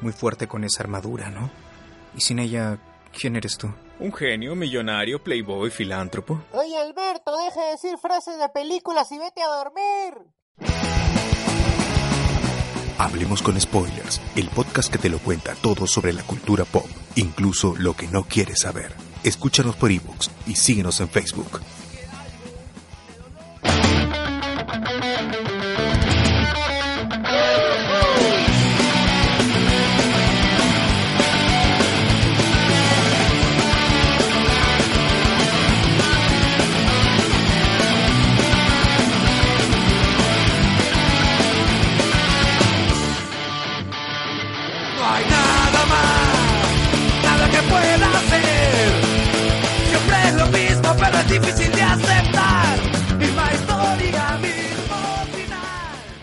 Muy 0.00 0.12
fuerte 0.12 0.46
con 0.46 0.64
esa 0.64 0.82
armadura, 0.82 1.30
¿no? 1.30 1.50
Y 2.16 2.20
sin 2.20 2.38
ella, 2.38 2.78
¿quién 3.18 3.36
eres 3.36 3.56
tú? 3.58 3.72
Un 3.98 4.12
genio, 4.12 4.54
millonario, 4.54 5.22
playboy, 5.22 5.70
filántropo. 5.70 6.42
Oye, 6.52 6.76
Alberto, 6.76 7.36
deja 7.36 7.64
de 7.64 7.70
decir 7.72 7.96
frases 7.98 8.38
de 8.38 8.48
películas 8.50 9.10
y 9.12 9.18
vete 9.18 9.42
a 9.42 9.48
dormir. 9.48 10.36
Hablemos 12.98 13.42
con 13.42 13.60
Spoilers, 13.60 14.22
el 14.36 14.48
podcast 14.48 14.90
que 14.90 14.98
te 14.98 15.10
lo 15.10 15.18
cuenta 15.18 15.54
todo 15.54 15.86
sobre 15.86 16.14
la 16.14 16.22
cultura 16.22 16.64
pop, 16.64 16.86
incluso 17.14 17.74
lo 17.76 17.94
que 17.94 18.08
no 18.08 18.24
quieres 18.24 18.60
saber. 18.60 18.94
Escúchanos 19.22 19.76
por 19.76 19.90
ebooks 19.90 20.30
y 20.46 20.56
síguenos 20.56 21.00
en 21.00 21.08
Facebook. 21.08 21.60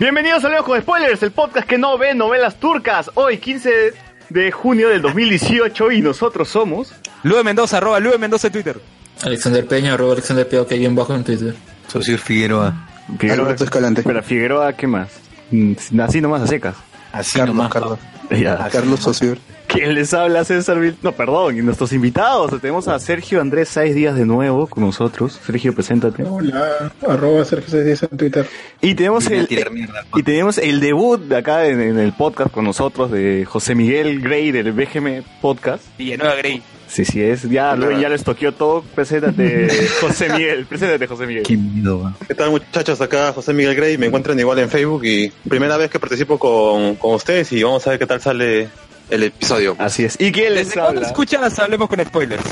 Bienvenidos 0.04 0.44
a 0.44 0.50
Leo 0.50 0.66
con 0.66 0.82
Spoilers, 0.82 1.24
el 1.24 1.32
podcast 1.32 1.66
que 1.66 1.78
no 1.78 1.98
ve 1.98 2.14
novelas 2.14 2.60
turcas. 2.60 3.10
Hoy, 3.14 3.38
15 3.38 3.94
de 4.28 4.52
junio 4.52 4.90
del 4.90 5.02
2018, 5.02 5.94
y 5.94 6.02
nosotros 6.02 6.50
somos. 6.50 6.94
Lue 7.24 7.42
Mendoza, 7.42 7.78
arroba 7.78 8.02
Lue 8.02 8.18
Mendoza 8.18 8.48
en 8.48 8.54
Twitter. 8.54 8.82
Alexander 9.22 9.66
Peña, 9.66 9.94
arroba 9.94 10.12
Alexander 10.12 10.46
Peña, 10.46 10.66
que 10.66 10.78
bien 10.78 10.94
bajo 10.94 11.16
en 11.16 11.24
Twitter. 11.24 11.56
Socio 11.88 12.18
Figueroa. 12.18 12.86
Figueroa, 13.18 13.46
Alberto 13.46 13.64
Escalante. 13.64 14.02
Espera, 14.02 14.22
Figueroa, 14.22 14.74
¿qué 14.74 14.88
más? 14.88 15.08
Mm, 15.52 15.76
Así 16.02 16.20
nomás 16.20 16.42
a 16.42 16.48
secas. 16.48 16.76
Así 17.14 17.38
Carlos, 17.40 17.56
nomás. 17.56 17.72
Carlos. 17.72 18.00
Ya. 18.32 18.68
Carlos 18.70 19.00
Socio. 19.00 19.38
¿Quién 19.68 19.94
les 19.96 20.14
habla? 20.14 20.44
César 20.44 20.78
Vil- 20.80 20.98
No, 21.02 21.14
perdón, 21.14 21.58
y 21.58 21.62
nuestros 21.62 21.94
invitados. 21.94 22.60
Tenemos 22.62 22.88
a 22.88 23.00
Sergio 23.00 23.40
Andrés 23.42 23.70
Sáez 23.70 23.96
Díaz 23.96 24.16
de 24.16 24.26
nuevo 24.26 24.68
con 24.68 24.84
nosotros. 24.84 25.40
Sergio, 25.46 25.74
preséntate. 25.74 26.24
Hola, 26.24 26.92
arroba 27.08 27.44
Sergio 27.46 27.70
César 27.70 28.10
en 28.12 28.18
Twitter. 28.18 28.48
Y 28.82 28.94
tenemos 28.94 29.28
Vine 29.30 29.48
el, 29.50 29.72
mierda. 29.72 30.04
y 30.16 30.22
tenemos 30.24 30.58
el 30.58 30.80
debut 30.80 31.20
de 31.22 31.38
acá 31.38 31.66
en, 31.68 31.80
en 31.82 31.98
el 32.00 32.14
podcast 32.14 32.52
con 32.52 32.66
nosotros 32.66 33.10
de 33.12 33.46
José 33.46 33.74
Miguel 33.74 34.20
Grey 34.22 34.52
del 34.52 34.72
BGM 34.74 35.24
Podcast. 35.42 35.84
Villanueva 35.98 36.36
Grey. 36.36 36.62
Sí, 36.94 37.06
sí 37.06 37.22
es. 37.24 37.50
Ya, 37.50 37.76
lo- 37.76 37.92
ya 38.00 38.08
lo 38.08 38.14
estoqueó 38.16 38.54
todo. 38.54 38.84
Preséntate, 38.94 39.68
José 40.02 40.30
Miguel. 40.30 40.66
Preséntate, 40.68 41.08
José 41.08 41.26
Miguel. 41.26 41.42
Qué 41.44 41.58
miedo. 41.58 42.14
¿Qué 42.28 42.36
tal 42.36 42.52
muchachos? 42.52 43.02
Acá 43.02 43.34
José 43.34 43.52
Miguel 43.52 43.74
Grey, 43.76 43.98
me 43.98 44.06
encuentran 44.06 44.40
igual 44.40 44.60
en 44.60 44.70
Facebook 44.70 45.04
y 45.06 45.32
primera 45.50 45.76
vez 45.78 45.90
que 45.90 46.00
participo 46.00 46.38
con, 46.38 46.96
con 46.96 47.16
ustedes 47.16 47.52
y 47.52 47.64
vamos 47.64 47.86
a 47.88 47.90
ver 47.92 48.00
qué 48.00 48.06
tal 48.06 48.22
sale 48.22 48.70
el 49.10 49.24
episodio. 49.24 49.76
Así 49.80 50.06
es. 50.06 50.16
¿Y 50.22 50.32
quién 50.32 50.54
les 50.54 50.72
escuchas 51.02 51.58
Hablemos 51.58 51.90
con 51.90 52.00
Spoilers? 52.06 52.44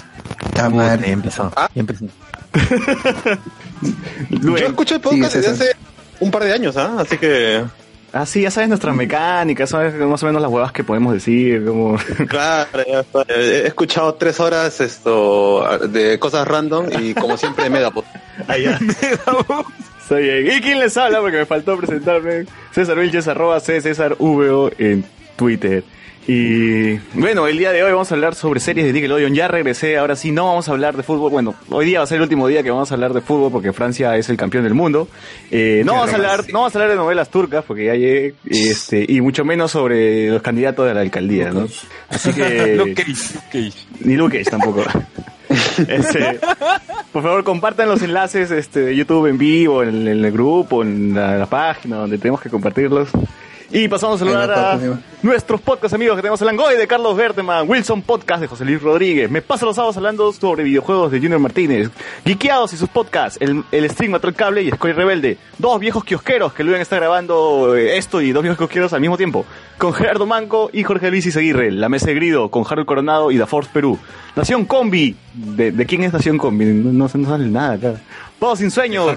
Ah, 0.60 0.70
madre, 0.70 1.08
ya 1.08 1.14
empezó. 1.14 1.52
Ah. 1.56 1.70
Ya 1.76 1.80
empezó. 1.82 2.06
Yo 4.30 4.58
escucho 4.58 4.96
el 4.96 5.02
podcast 5.02 5.34
Sí, 5.34 5.40
desde 5.40 5.52
hace 5.52 5.76
un 6.20 6.32
par 6.32 6.44
de 6.44 6.54
años, 6.54 6.78
¿ah? 6.78 6.96
Así 7.00 7.18
que, 7.18 7.64
Ah, 8.14 8.26
sí, 8.26 8.42
ya 8.42 8.52
sabes 8.52 8.68
nuestras 8.68 8.94
mecánicas, 8.96 9.70
sabes 9.70 9.94
más 9.96 10.22
o 10.22 10.26
menos 10.26 10.42
las 10.42 10.52
huevas 10.52 10.72
que 10.74 10.84
podemos 10.84 11.14
decir, 11.14 11.64
como... 11.66 11.98
claro, 12.28 12.84
ya 12.86 13.00
está. 13.00 13.24
he 13.34 13.68
escuchado 13.68 14.14
tres 14.16 14.40
horas 14.42 14.82
esto 14.82 15.66
de 15.88 16.20
cosas 16.20 16.46
random 16.48 16.88
y 17.00 17.14
como 17.14 17.38
siempre 17.38 17.70
me 17.70 17.80
da 17.80 17.90
po- 17.92 18.04
Allá. 18.48 18.78
Está 20.02 20.16
bien. 20.16 20.58
¿Y 20.58 20.62
quién 20.62 20.80
les 20.80 20.98
habla? 20.98 21.22
Porque 21.22 21.38
me 21.38 21.46
faltó 21.46 21.78
presentarme. 21.78 22.46
César 22.74 22.98
Vilches, 23.00 23.28
arroba 23.30 23.60
C 23.62 23.80
César 23.80 24.16
VO 24.20 24.72
en 24.78 25.06
Twitter. 25.38 25.84
Y 26.28 26.98
bueno, 27.14 27.48
el 27.48 27.58
día 27.58 27.72
de 27.72 27.84
hoy 27.84 27.92
vamos 27.92 28.12
a 28.12 28.16
hablar 28.16 28.36
sobre 28.36 28.60
series 28.60 28.86
de 28.86 28.94
Nickelodeon. 28.94 29.34
Ya 29.34 29.48
regresé, 29.48 29.98
ahora 29.98 30.16
sí, 30.16 30.32
no 30.32 30.46
vamos 30.46 30.70
a 30.70 30.72
hablar 30.72 30.96
de 30.96 31.04
fútbol. 31.04 31.32
Bueno, 31.32 31.56
hoy 31.70 31.86
día 31.86 32.00
va 32.00 32.04
a 32.04 32.08
ser 32.08 32.18
el 32.18 32.24
último 32.24 32.48
día 32.48 32.62
que 32.62 32.70
vamos 32.70 32.92
a 32.92 32.94
hablar 32.94 33.14
de 33.14 33.22
fútbol 33.22 33.52
porque 33.52 33.74
Francia 33.74 34.16
es 34.18 34.30
el 34.30 34.38
campeón 34.38 34.64
del 34.64 34.76
mundo. 34.76 35.08
Eh, 35.50 35.82
no, 35.84 35.94
vamos 35.94 36.14
a 36.14 36.16
hablar, 36.16 36.46
no 36.50 36.60
vamos 36.60 36.76
a 36.76 36.78
hablar 36.78 36.92
de 36.92 36.96
novelas 36.96 37.30
turcas 37.30 37.64
porque 37.66 37.86
ya 37.86 37.96
llegué, 37.96 38.36
este, 38.46 39.04
y 39.08 39.20
mucho 39.22 39.44
menos 39.44 39.72
sobre 39.72 40.30
los 40.30 40.42
candidatos 40.44 40.88
de 40.88 40.94
la 40.94 41.02
alcaldía, 41.02 41.50
¿no? 41.50 41.68
Así 42.10 42.32
que... 42.34 42.76
Luke 42.78 42.94
Cage, 42.94 43.10
Luke 43.10 43.48
Cage. 43.52 43.86
Ni 44.02 44.16
Luke 44.16 44.38
Cage 44.38 44.52
tampoco. 44.52 44.84
Este, 45.86 46.40
por 47.12 47.24
favor, 47.24 47.44
compartan 47.44 47.90
los 47.90 48.02
enlaces 48.02 48.52
este, 48.52 48.80
de 48.80 48.96
YouTube 48.96 49.28
en 49.28 49.38
vivo, 49.38 49.84
en, 49.84 50.08
en 50.08 50.24
el 50.24 50.32
grupo, 50.32 50.82
en 50.82 51.14
la, 51.14 51.38
la 51.38 51.46
página 51.46 51.98
donde 51.98 52.18
tenemos 52.18 52.40
que 52.40 52.50
compartirlos. 52.50 53.10
Y 53.74 53.88
pasamos 53.88 54.18
a 54.22 54.26
saludar 54.26 54.52
a 54.52 54.78
nuestros 55.24 55.62
podcast 55.62 55.94
amigos 55.94 56.18
que 56.18 56.22
tenemos 56.22 56.42
el 56.42 56.48
Langoy 56.48 56.76
de 56.76 56.88
Carlos 56.88 57.16
Berteman, 57.16 57.70
Wilson 57.70 58.02
Podcast 58.02 58.42
de 58.42 58.48
José 58.48 58.66
Luis 58.66 58.82
Rodríguez. 58.82 59.32
Me 59.32 59.42
paso 59.42 59.66
los 59.66 59.78
sábados 59.78 59.96
hablando 59.96 60.34
sobre 60.34 60.64
videojuegos 60.64 61.10
de 61.10 61.20
Junior 61.20 61.40
Martínez, 61.40 61.90
Geekeados 62.26 62.74
y 62.74 62.78
sus 62.78 62.90
podcasts, 62.90 63.38
el, 63.40 63.64
el 63.72 63.90
Stream 63.90 64.14
el 64.22 64.34
Cable 64.34 64.64
y 64.64 64.72
Scoy 64.72 64.92
Rebelde. 64.92 65.38
Dos 65.58 65.80
viejos 65.80 66.04
kiosqueros 66.04 66.52
que 66.52 66.66
Luis 66.66 66.80
está 66.80 66.98
grabando 66.98 67.74
eh, 67.78 67.98
esto 67.98 68.20
y 68.20 68.34
dos 68.34 68.44
viejos 68.44 68.58
kiosqueros 68.58 68.92
al 68.92 69.00
mismo 69.00 69.16
tiempo. 69.16 69.46
Con 69.78 69.94
Gerardo 69.94 70.26
Manco 70.26 70.70
y 70.74 70.84
Jorge 70.84 71.10
Luis 71.10 71.26
Izaguirre. 71.26 71.72
La 71.72 71.88
Mesa 71.88 72.08
de 72.08 72.16
Grido 72.16 72.50
con 72.52 72.66
Harold 72.70 72.86
Coronado 72.86 73.32
y 73.32 73.38
Da 73.38 73.48
Force 73.48 73.70
Perú. 73.72 73.98
Nación 74.36 74.66
Combi. 74.66 75.16
¿De, 75.34 75.72
de 75.72 75.86
quién 75.86 76.04
es 76.04 76.12
Nación 76.12 76.38
Combi? 76.38 76.66
No, 76.66 76.92
no, 76.92 77.10
no 77.14 77.30
sale 77.30 77.48
nada 77.48 77.74
acá. 77.76 77.94
Vagos 78.42 78.58
sin 78.58 78.72
sueños. 78.72 79.16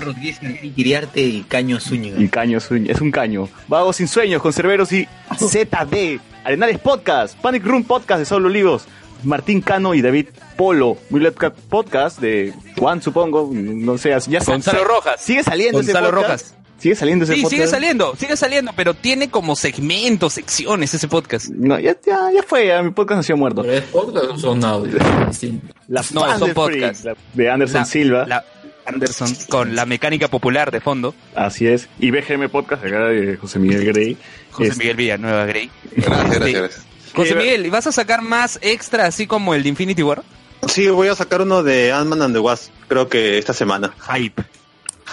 Quiriarte 0.77 1.23
y 1.23 1.45
Caño 1.45 1.81
Zúñiga. 1.81 2.21
Y 2.21 2.29
caño, 2.29 2.61
sueño- 2.61 2.93
es 2.93 3.01
un 3.01 3.11
caño. 3.11 3.49
Vagos 3.69 3.97
sin 3.97 4.07
sueños, 4.07 4.43
con 4.43 4.53
Cerberos 4.53 4.93
y 4.93 5.09
ZD. 5.39 6.21
Arenales 6.45 6.79
Podcast, 6.79 7.35
Panic 7.39 7.65
Room 7.65 7.85
Podcast 7.85 8.19
de 8.19 8.27
Solo 8.27 8.49
Olivos, 8.49 8.85
Martín 9.23 9.63
Cano 9.63 9.95
y 9.95 10.03
David 10.03 10.27
Polo. 10.59 10.99
Mullet 11.09 11.33
Cat 11.33 11.55
Podcast 11.71 12.21
de 12.21 12.53
Juan, 12.79 13.01
supongo. 13.01 13.51
No 13.55 13.97
sé, 13.97 14.11
ya 14.29 14.41
Gonzalo 14.45 14.85
Rojas. 14.85 15.23
Sigue 15.23 15.43
saliendo 15.43 15.79
Gonzalo 15.79 16.09
ese 16.09 16.15
podcast. 16.17 16.45
Rojas. 16.51 16.55
Sigue 16.77 16.95
saliendo 16.97 17.25
ese 17.25 17.35
Sí, 17.37 17.41
podcast. 17.41 17.57
sigue 17.57 17.67
saliendo, 17.67 18.17
sigue 18.17 18.37
saliendo, 18.37 18.73
pero 18.77 18.93
tiene 18.93 19.31
como 19.31 19.57
segmentos, 19.57 20.35
secciones 20.35 20.93
ese 20.93 21.09
podcast. 21.09 21.49
No, 21.49 21.79
ya, 21.81 21.97
ya, 22.05 22.31
ya 22.31 22.43
fue, 22.43 22.67
ya, 22.67 22.83
mi 22.83 22.91
podcast 22.91 23.21
nació 23.21 23.39
muerto. 23.39 23.63
¿Pero 23.63 23.73
es 23.73 23.85
podcast 23.85 24.27
o 24.33 24.39
son 24.39 24.63
audios? 24.65 25.03
Sí. 25.31 25.61
La 25.89 26.03
No, 26.13 26.39
son 26.39 26.49
de 26.49 26.55
podcasts. 26.55 27.09
De 27.33 27.51
Anderson 27.51 27.81
La- 27.81 27.85
Silva. 27.87 28.27
la- 28.27 28.45
Anderson 28.87 29.35
con 29.49 29.75
la 29.75 29.87
mecánica 29.87 30.29
popular 30.29 30.71
de 30.71 30.81
fondo. 30.81 31.15
Así 31.35 31.67
es. 31.67 31.89
Y 31.99 32.11
BGM 32.11 32.49
Podcast 32.51 32.85
acá 32.85 33.07
de 33.07 33.37
José 33.37 33.59
Miguel 33.59 33.85
Grey. 33.87 34.17
José 34.51 34.71
Es- 34.71 34.79
Miguel 34.79 34.97
Villanueva 34.97 35.47
Grey. 35.47 35.71
Gracias, 35.97 36.21
Este, 36.25 36.39
gracias, 36.39 36.61
gracias. 36.61 36.87
José 37.15 37.35
Miguel, 37.37 37.67
¿y 37.67 37.71
vas 37.71 37.87
a 37.87 37.93
sacar 37.93 38.23
más 38.23 38.59
extra 38.63 39.07
así 39.07 39.27
como 39.27 39.55
el 39.55 39.63
de 39.63 39.69
Infinity 39.69 40.03
War? 40.03 40.23
Sí, 40.67 40.89
voy 40.89 41.09
a 41.09 41.15
sacar 41.15 41.43
uno 41.43 41.63
de 41.63 41.93
Ant-Man 41.93 42.23
and 42.23 42.35
the 42.35 42.41
Wasp, 42.41 42.73
creo 42.89 43.09
que 43.09 43.39
esta 43.39 43.53
semana. 43.53 43.95
Hype. 44.13 44.43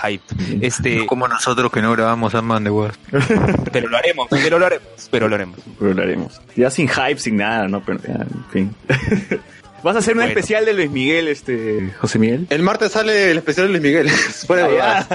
Hype. 0.04 0.24
Este, 0.66 1.06
Como 1.06 1.28
nosotros 1.28 1.70
que 1.72 1.82
no 1.82 1.92
grabamos 1.92 2.34
a 2.34 2.42
Man 2.42 2.64
de 2.64 2.70
Wasp. 2.70 3.00
pero 3.74 3.90
lo 3.90 3.98
haremos, 3.98 4.28
pero 4.30 4.58
lo 4.58 4.66
haremos, 4.66 4.88
pero 5.12 5.28
lo 5.28 5.36
haremos. 5.36 5.60
Pero 5.78 5.94
lo 5.94 6.02
haremos. 6.02 6.42
Ya 6.56 6.72
sin 6.72 6.88
hype, 6.88 7.18
sin 7.20 7.36
nada, 7.38 7.68
¿no? 7.68 7.84
Pero 7.84 8.00
ya, 8.02 8.14
en 8.14 8.46
fin. 8.52 8.76
¿Vas 9.84 9.96
a 9.96 10.00
hacer 10.00 10.14
un 10.14 10.20
Bueno. 10.20 10.30
especial 10.30 10.66
de 10.66 10.74
Luis 10.74 10.92
Miguel, 10.92 11.28
este, 11.28 11.92
José 12.00 12.20
Miguel? 12.20 12.48
El 12.50 12.62
martes 12.64 12.92
sale 12.92 13.32
el 13.32 13.38
especial 13.38 13.68
de 13.68 13.72
Luis 13.72 13.84
Miguel. 13.84 14.10
Fuera 14.48 14.68
de 14.68 14.82
Ah. 14.82 15.06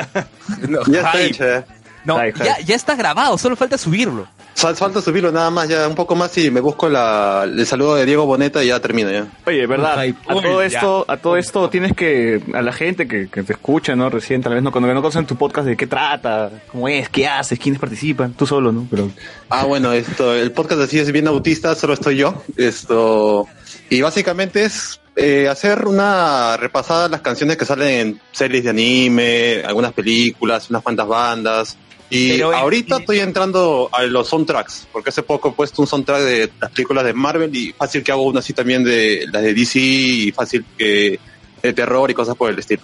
No, 0.69 0.81
ya 0.87 0.99
está 1.01 1.21
hecho, 1.23 1.45
ya. 1.45 1.65
No, 2.05 2.21
Hype, 2.21 2.39
ya, 2.45 2.55
hype. 2.55 2.65
ya 2.67 2.77
está 2.77 2.95
grabado, 2.95 3.37
solo 3.37 3.57
falta 3.57 3.77
subirlo. 3.77 4.29
Fal- 4.57 4.77
Falta 4.77 5.01
subirlo 5.03 5.33
nada 5.33 5.51
más, 5.51 5.69
ya 5.69 5.87
un 5.89 5.97
poco 5.97 6.15
más 6.15 6.39
y 6.39 6.51
me 6.53 6.61
busco 6.61 6.89
la, 6.89 7.43
el 7.45 7.67
saludo 7.67 7.97
de 7.97 8.07
Diego 8.07 8.25
Boneta 8.27 8.63
y 8.63 8.69
ya 8.69 8.79
termino 8.81 9.11
ya. 9.11 9.27
Oye, 9.45 9.67
verdad, 9.67 9.99
a 10.01 10.05
Uy, 10.05 10.15
todo 10.43 10.61
ya. 10.61 10.67
esto, 10.67 11.05
a 11.09 11.17
todo 11.17 11.37
esto 11.37 11.69
tienes 11.69 11.95
que, 11.95 12.41
a 12.55 12.63
la 12.63 12.73
gente 12.73 13.09
que, 13.09 13.29
que 13.29 13.43
te 13.43 13.53
escucha, 13.55 13.97
¿no? 13.97 14.09
Recién, 14.09 14.41
tal 14.41 14.55
vez 14.55 14.63
no, 14.63 14.71
cuando 14.71 14.87
no 14.95 15.03
conocen 15.03 15.27
tu 15.27 15.35
podcast, 15.37 15.67
de 15.67 15.77
qué 15.77 15.89
trata, 15.89 16.51
cómo 16.71 16.89
es, 16.89 17.09
qué 17.09 17.27
haces, 17.27 17.59
quiénes 17.59 17.81
participan, 17.81 18.35
tú 18.35 18.47
solo, 18.47 18.71
¿no? 18.71 18.87
Pero, 18.89 19.11
Ah, 19.51 19.65
bueno, 19.65 19.93
esto, 19.93 20.33
el 20.33 20.53
podcast 20.53 20.83
así 20.83 21.01
es 21.01 21.11
bien 21.11 21.27
autista, 21.27 21.75
solo 21.75 21.95
estoy 21.95 22.17
yo. 22.19 22.43
Esto, 22.57 23.49
y 23.91 24.01
básicamente 24.01 24.65
es 24.65 25.01
eh, 25.15 25.49
hacer 25.49 25.87
una 25.87 26.57
repasada 26.57 27.05
de 27.05 27.09
las 27.11 27.21
canciones 27.21 27.57
que 27.57 27.65
salen 27.65 27.89
en 27.89 28.21
series 28.33 28.65
de 28.65 28.71
anime, 28.71 29.63
algunas 29.65 29.93
películas, 29.93 30.69
unas 30.71 30.83
cuantas 30.83 31.07
bandas. 31.07 31.77
Y 32.11 32.33
Pero, 32.33 32.55
ahorita 32.55 32.99
estoy 32.99 33.19
entrando 33.21 33.89
a 33.93 34.03
los 34.03 34.29
soundtracks, 34.29 34.87
porque 34.93 35.11
hace 35.11 35.23
poco 35.23 35.49
he 35.49 35.53
puesto 35.53 35.83
un 35.83 35.89
soundtrack 35.89 36.21
de 36.21 36.51
las 36.61 36.71
películas 36.71 37.05
de 37.05 37.13
Marvel 37.15 37.55
y 37.57 37.73
fácil 37.73 38.03
que 38.05 38.13
hago 38.13 38.23
una 38.23 38.41
así 38.41 38.53
también 38.53 38.85
de 38.85 39.27
las 39.33 39.43
de 39.43 39.55
DC 39.55 39.79
y 39.81 40.33
fácil 40.33 40.65
que 40.77 41.19
de 41.63 41.73
terror 41.73 42.11
y 42.11 42.15
cosas 42.15 42.37
por 42.37 42.51
el 42.51 42.59
estilo. 42.59 42.83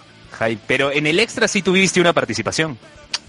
Pero 0.67 0.91
en 0.91 1.07
el 1.07 1.19
extra 1.19 1.47
sí 1.47 1.61
tuviste 1.61 2.01
una 2.01 2.13
participación. 2.13 2.77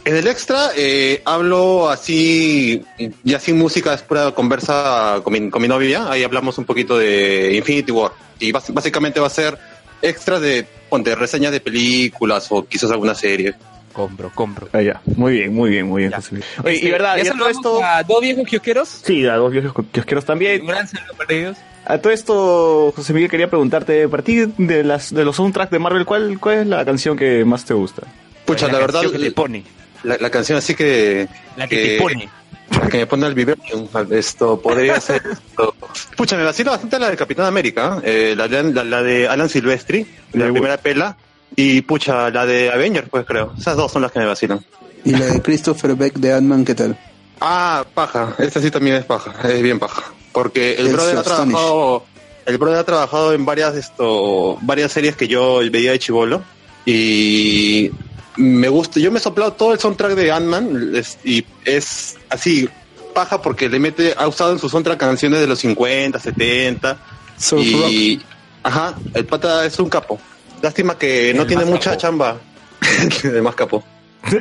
En 0.06 0.16
el 0.16 0.26
extra 0.26 0.70
eh, 0.76 1.22
hablo 1.24 1.88
así, 1.88 2.84
ya 3.22 3.40
sin 3.40 3.56
música, 3.56 3.94
es 3.94 4.02
pura 4.02 4.32
conversa 4.32 5.20
con 5.24 5.32
mi, 5.32 5.48
con 5.48 5.62
mi 5.62 5.68
novia. 5.68 6.10
Ahí 6.10 6.22
hablamos 6.22 6.58
un 6.58 6.64
poquito 6.64 6.98
de 6.98 7.54
Infinity 7.56 7.90
War. 7.90 8.12
Y 8.38 8.52
básicamente 8.52 9.18
va 9.18 9.28
a 9.28 9.30
ser 9.30 9.56
extra 10.02 10.38
de, 10.38 10.66
ponte, 10.90 11.14
reseñas 11.14 11.52
de 11.52 11.60
películas 11.60 12.46
o 12.50 12.66
quizás 12.66 12.90
alguna 12.90 13.14
serie. 13.14 13.54
Compro, 13.94 14.30
compro. 14.34 14.68
Ah, 14.72 14.82
ya. 14.82 15.00
Muy 15.16 15.34
bien, 15.34 15.54
muy 15.54 15.70
bien, 15.70 15.86
muy 15.86 16.02
bien, 16.02 16.12
José 16.12 16.34
Miguel. 16.34 16.48
Oye, 16.64 16.74
Este, 16.74 16.86
y 16.86 16.90
verdad, 16.90 17.16
¿ya 17.16 17.24
y 17.24 17.26
a 17.28 17.30
todo 17.30 17.44
saludamos 17.44 17.56
esto... 17.56 17.84
a 17.84 18.02
dos 18.02 18.20
viejos 18.20 18.44
kiosqueros? 18.46 18.88
Sí, 19.04 19.26
a 19.26 19.36
dos 19.36 19.52
viejos 19.52 19.72
kiosqueros 19.90 20.24
también. 20.24 20.60
Un 20.62 20.66
gran 20.66 20.88
saludo 20.88 21.14
para 21.16 21.32
ellos. 21.32 21.56
A 21.86 21.98
todo 21.98 22.12
esto, 22.12 22.92
José 22.94 23.12
Miguel, 23.14 23.30
quería 23.30 23.48
preguntarte, 23.48 24.08
para 24.08 24.22
ti, 24.22 24.52
de, 24.58 24.84
las, 24.84 25.14
de 25.14 25.24
los 25.24 25.36
soundtracks 25.36 25.70
de 25.70 25.78
Marvel, 25.78 26.04
¿cuál, 26.04 26.38
¿cuál 26.40 26.58
es 26.58 26.66
la 26.66 26.84
canción 26.84 27.16
que 27.16 27.44
más 27.44 27.64
te 27.64 27.72
gusta? 27.72 28.02
Pucha, 28.44 28.66
la, 28.66 28.78
verdad, 28.78 29.02
canción 29.02 29.12
que 29.12 29.28
te 29.28 29.32
pone. 29.32 29.64
La, 30.04 30.16
la 30.18 30.30
canción 30.30 30.58
así 30.58 30.74
que... 30.74 31.28
La 31.56 31.66
que 31.66 31.76
te 31.76 31.98
pone. 31.98 32.28
La 32.70 32.88
que 32.90 32.98
me 32.98 33.06
pone 33.06 33.26
el 33.26 33.34
Vibranium. 33.34 33.88
Esto 34.10 34.60
podría 34.60 35.00
ser... 35.00 35.22
esto. 35.30 35.74
Pucha, 36.16 36.36
me 36.36 36.44
vacila 36.44 36.72
bastante 36.72 36.98
la 36.98 37.10
de 37.10 37.16
Capitán 37.16 37.46
América, 37.46 38.00
eh, 38.04 38.34
la, 38.36 38.46
la- 38.48 38.84
la 38.84 39.02
de 39.02 39.28
Alan 39.28 39.48
Silvestri, 39.48 40.06
la 40.32 40.50
primera 40.50 40.76
pela, 40.78 41.16
y 41.56 41.82
pucha, 41.82 42.30
la 42.30 42.46
de 42.46 42.70
Avengers, 42.72 43.08
pues 43.10 43.24
creo. 43.26 43.52
Esas 43.58 43.76
dos 43.76 43.92
son 43.92 44.02
las 44.02 44.10
que 44.12 44.18
me 44.20 44.26
vacilan. 44.26 44.64
Y 45.04 45.10
la 45.12 45.26
de 45.26 45.42
Christopher 45.42 45.94
Beck 45.94 46.14
de 46.14 46.32
Ant-Man, 46.32 46.64
¿qué 46.64 46.74
tal? 46.74 46.98
Ah, 47.40 47.84
paja. 47.94 48.34
Esta 48.38 48.60
sí 48.60 48.70
también 48.70 48.96
es 48.96 49.04
paja. 49.04 49.34
Es 49.48 49.60
bien 49.62 49.78
paja. 49.78 50.02
Porque 50.32 50.74
el 50.76 50.86
El 50.86 50.92
brother 50.94 51.18
ha 51.18 51.22
trabajado, 51.22 52.04
el 52.46 52.58
brother 52.58 52.78
ha 52.78 52.84
trabajado 52.84 53.32
en 53.34 53.44
varias 53.44 53.74
esto, 53.76 54.56
varias 54.62 54.90
series 54.92 55.14
que 55.14 55.28
yo 55.28 55.60
veía 55.70 55.90
de 55.92 55.98
chivolo 55.98 56.42
y 56.86 57.90
me 58.36 58.68
gusta. 58.68 59.00
Yo 59.00 59.10
me 59.10 59.18
he 59.18 59.22
soplado 59.22 59.52
todo 59.52 59.72
el 59.72 59.78
soundtrack 59.78 60.14
de 60.14 60.32
Ant-Man 60.32 60.92
y 61.24 61.44
es 61.64 62.16
así 62.30 62.68
paja 63.14 63.40
porque 63.40 63.68
le 63.68 63.78
mete, 63.78 64.14
ha 64.16 64.26
usado 64.26 64.52
en 64.52 64.58
su 64.58 64.68
soundtrack 64.68 64.98
canciones 64.98 65.40
de 65.40 65.46
los 65.46 65.60
50, 65.60 66.18
70 66.18 66.98
Surf 67.38 67.62
y 67.62 68.20
ajá, 68.62 68.94
el 69.14 69.24
pata 69.24 69.64
es 69.64 69.78
un 69.78 69.88
capo. 69.88 70.18
Lástima 70.60 70.98
que 70.98 71.32
no 71.34 71.46
tiene 71.46 71.64
mucha 71.64 71.90
capo. 71.90 72.00
chamba. 72.00 72.40
el 73.24 73.42
más 73.42 73.54
capo. 73.54 73.84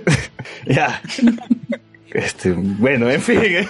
Ya. 0.65 1.01
Este, 2.13 2.51
bueno, 2.55 3.09
en 3.09 3.21
fin. 3.21 3.41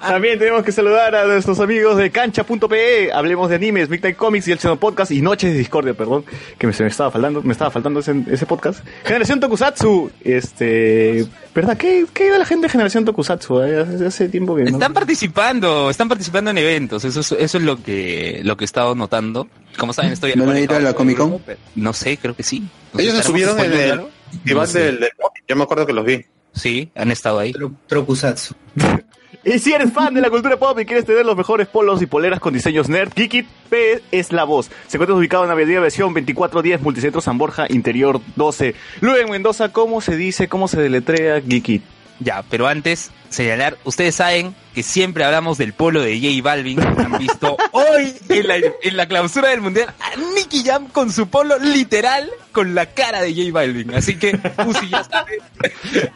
También 0.00 0.38
tenemos 0.38 0.62
que 0.64 0.72
saludar 0.72 1.14
a 1.14 1.26
nuestros 1.26 1.60
amigos 1.60 1.96
de 1.98 2.10
cancha.pe. 2.10 3.12
Hablemos 3.12 3.50
de 3.50 3.56
animes, 3.56 3.88
Midnight 3.90 4.16
Comics 4.16 4.48
y 4.48 4.52
el 4.52 4.58
Seno 4.58 4.78
Podcast 4.78 5.10
y 5.12 5.20
Noches 5.20 5.52
de 5.52 5.58
Discordia, 5.58 5.92
perdón, 5.94 6.24
que 6.58 6.66
me, 6.66 6.72
se 6.72 6.82
me 6.82 6.88
estaba 6.88 7.10
faltando, 7.10 7.42
me 7.42 7.52
estaba 7.52 7.70
faltando 7.70 8.00
ese, 8.00 8.14
ese 8.30 8.46
podcast. 8.46 8.84
Generación 9.04 9.40
Tokusatsu, 9.40 10.10
este, 10.24 11.26
¿verdad? 11.54 11.76
¿Qué, 11.76 12.06
qué 12.14 12.28
ido 12.28 12.38
la 12.38 12.46
gente 12.46 12.66
de 12.66 12.70
Generación 12.70 13.04
Tokusatsu? 13.04 13.62
Eh, 13.62 13.80
Hace, 13.82 14.06
hace 14.06 14.28
tiempo 14.28 14.56
que 14.56 14.62
no. 14.64 14.70
Están 14.70 14.94
participando, 14.94 15.90
están 15.90 16.08
participando 16.08 16.50
en 16.50 16.58
eventos, 16.58 17.04
eso 17.04 17.20
es, 17.20 17.32
eso 17.32 17.58
es 17.58 17.64
lo 17.64 17.82
que 17.82 18.40
lo 18.44 18.56
que 18.56 18.64
he 18.64 18.66
estado 18.66 18.94
notando. 18.94 19.48
Como 19.76 19.92
saben, 19.92 20.12
estoy 20.12 20.32
¿Van 20.32 20.48
a 20.50 20.60
ir 20.60 20.72
a 20.72 20.80
la 20.80 20.94
Comic 20.94 21.18
Con? 21.18 21.42
No 21.74 21.92
sé, 21.92 22.16
creo 22.16 22.34
que 22.34 22.42
sí. 22.42 22.60
No 22.92 23.00
Ellos 23.00 23.14
se 23.14 23.20
¿estaremos 23.20 23.24
subieron 23.54 23.58
en 23.60 23.90
el 24.00 24.54
No 24.54 24.66
sé. 24.66 24.80
del. 24.80 25.08
Yo 25.48 25.56
me 25.56 25.62
acuerdo 25.64 25.86
que 25.86 25.92
los 25.92 26.04
vi. 26.04 26.24
Sí, 26.52 26.90
han 26.94 27.10
estado 27.10 27.38
ahí. 27.38 27.52
Trokusatsu. 27.86 28.54
Y 29.44 29.58
si 29.58 29.72
eres 29.72 29.92
fan 29.92 30.14
de 30.14 30.20
la 30.20 30.30
cultura 30.30 30.56
pop 30.56 30.78
y 30.78 30.84
quieres 30.84 31.04
tener 31.04 31.26
los 31.26 31.36
mejores 31.36 31.66
polos 31.66 32.00
y 32.00 32.06
poleras 32.06 32.38
con 32.38 32.54
diseños 32.54 32.88
nerd, 32.88 33.12
Geekit 33.12 33.46
P 33.68 34.00
es 34.12 34.30
la 34.30 34.44
voz. 34.44 34.70
Se 34.86 34.98
encuentra 34.98 35.16
ubicado 35.16 35.44
en 35.44 35.50
Avenida 35.50 35.80
Versión 35.80 36.14
2410, 36.14 36.80
Multicentro 36.80 37.20
San 37.20 37.38
Borja, 37.38 37.66
Interior 37.68 38.20
12. 38.36 38.76
Luego 39.00 39.18
en 39.18 39.30
Mendoza, 39.30 39.72
¿cómo 39.72 40.00
se 40.00 40.16
dice, 40.16 40.46
cómo 40.46 40.68
se 40.68 40.80
deletrea 40.80 41.40
Geekit? 41.40 41.82
Ya, 42.20 42.42
pero 42.48 42.68
antes, 42.68 43.10
señalar, 43.30 43.78
ustedes 43.84 44.14
saben 44.14 44.54
que 44.74 44.82
siempre 44.82 45.24
hablamos 45.24 45.58
del 45.58 45.72
polo 45.72 46.00
de 46.02 46.18
J 46.18 46.42
Balvin. 46.42 46.80
Han 46.80 47.18
visto 47.18 47.56
hoy 47.72 48.14
en 48.28 48.48
la, 48.48 48.56
en 48.56 48.96
la 48.96 49.06
clausura 49.06 49.48
del 49.48 49.60
mundial 49.60 49.92
a 50.00 50.16
Nicky 50.34 50.62
Jam 50.64 50.88
con 50.88 51.12
su 51.12 51.28
polo 51.28 51.58
literal 51.58 52.30
con 52.52 52.74
la 52.74 52.86
cara 52.86 53.20
de 53.20 53.34
J 53.34 53.52
Balvin. 53.52 53.94
Así 53.94 54.16
que, 54.16 54.38
Uzi 54.66 54.88
ya 54.88 55.04
sabe, 55.04 55.38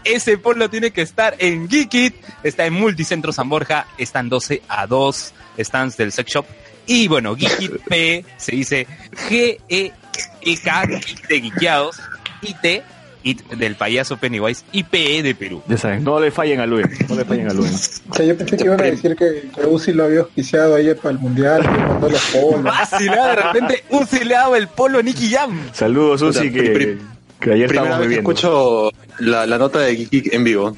ese 0.05 0.39
polo 0.39 0.71
tiene 0.71 0.91
que 0.91 1.03
estar 1.03 1.35
en 1.39 1.69
Geekit. 1.69 2.15
Está 2.43 2.67
en 2.67 2.75
Multicentro 2.75 3.33
San 3.33 3.49
Borja, 3.49 3.87
están 3.99 4.29
12 4.29 4.63
a 4.69 4.87
2 4.87 5.35
stands 5.59 5.97
del 5.97 6.13
sex 6.13 6.31
shop. 6.33 6.47
Y 6.87 7.09
bueno, 7.09 7.35
Geekit 7.35 7.73
P 7.89 8.25
se 8.37 8.53
dice 8.53 8.87
G-E-E-K, 9.29 10.87
Geek 10.87 11.29
de 11.29 11.41
Geekeados, 11.41 11.97
IT, 12.43 12.83
IT 13.27 13.49
del 13.51 13.75
payaso 13.75 14.17
Pennywise 14.17 14.65
y 14.73 14.85
PE 14.85 15.23
de 15.23 15.35
Perú. 15.35 15.63
Ya 15.69 15.77
saben, 15.77 16.05
no 16.05 16.19
le 16.21 16.31
fallen 16.31 16.61
a 16.61 16.67
Luen, 16.67 16.91
no 17.09 17.17
le 17.17 17.25
fallen 17.25 17.51
a 17.51 17.53
Luen. 17.53 17.73
O 18.11 18.15
sea, 18.15 18.25
yo 18.25 18.37
pensé 18.37 18.57
que 18.57 18.65
iban 18.65 18.81
a 18.81 18.85
decir 18.85 19.17
que, 19.17 19.49
que 19.55 19.67
Uzi 19.67 19.93
lo 19.93 20.05
había 20.05 20.21
auspiciado 20.21 20.77
ahí 20.77 20.95
para 20.95 21.11
el 21.11 21.19
mundial, 21.19 21.63
que 21.63 21.69
mandó 21.69 22.09
los 22.09 22.25
polos. 22.27 22.63
¿no? 23.01 23.27
de 23.27 23.35
repente 23.37 23.85
Uzi 23.91 24.25
le 24.25 24.37
ha 24.37 24.41
dado 24.41 24.57
el 24.57 24.69
polo 24.69 24.99
a 25.01 25.03
Nicky 25.03 25.31
Jam. 25.31 25.61
Saludos, 25.73 26.23
Puta, 26.23 26.43
que, 26.43 26.99
que 27.41 27.53
ayer 27.53 27.69
Primera 27.69 27.69
estábamos 27.69 27.99
vez 27.99 28.09
que 28.09 28.15
escucho 28.15 28.91
la, 29.19 29.47
la 29.47 29.59
nota 29.59 29.81
de 29.81 29.97
Geek 29.97 30.33
en 30.33 30.45
vivo. 30.45 30.77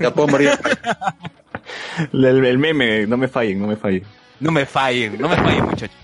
Ya 0.00 0.12
puedo 0.12 0.28
morir. 0.28 0.50
El, 2.12 2.44
el 2.44 2.58
meme, 2.58 3.06
no 3.06 3.16
me 3.16 3.28
fallen, 3.28 3.60
no 3.60 3.66
me 3.66 3.76
fallen. 3.76 4.02
No 4.40 4.50
me 4.50 4.66
fallen, 4.66 5.16
no 5.18 5.28
me 5.28 5.36
fallen, 5.36 5.64
muchachos. 5.64 5.96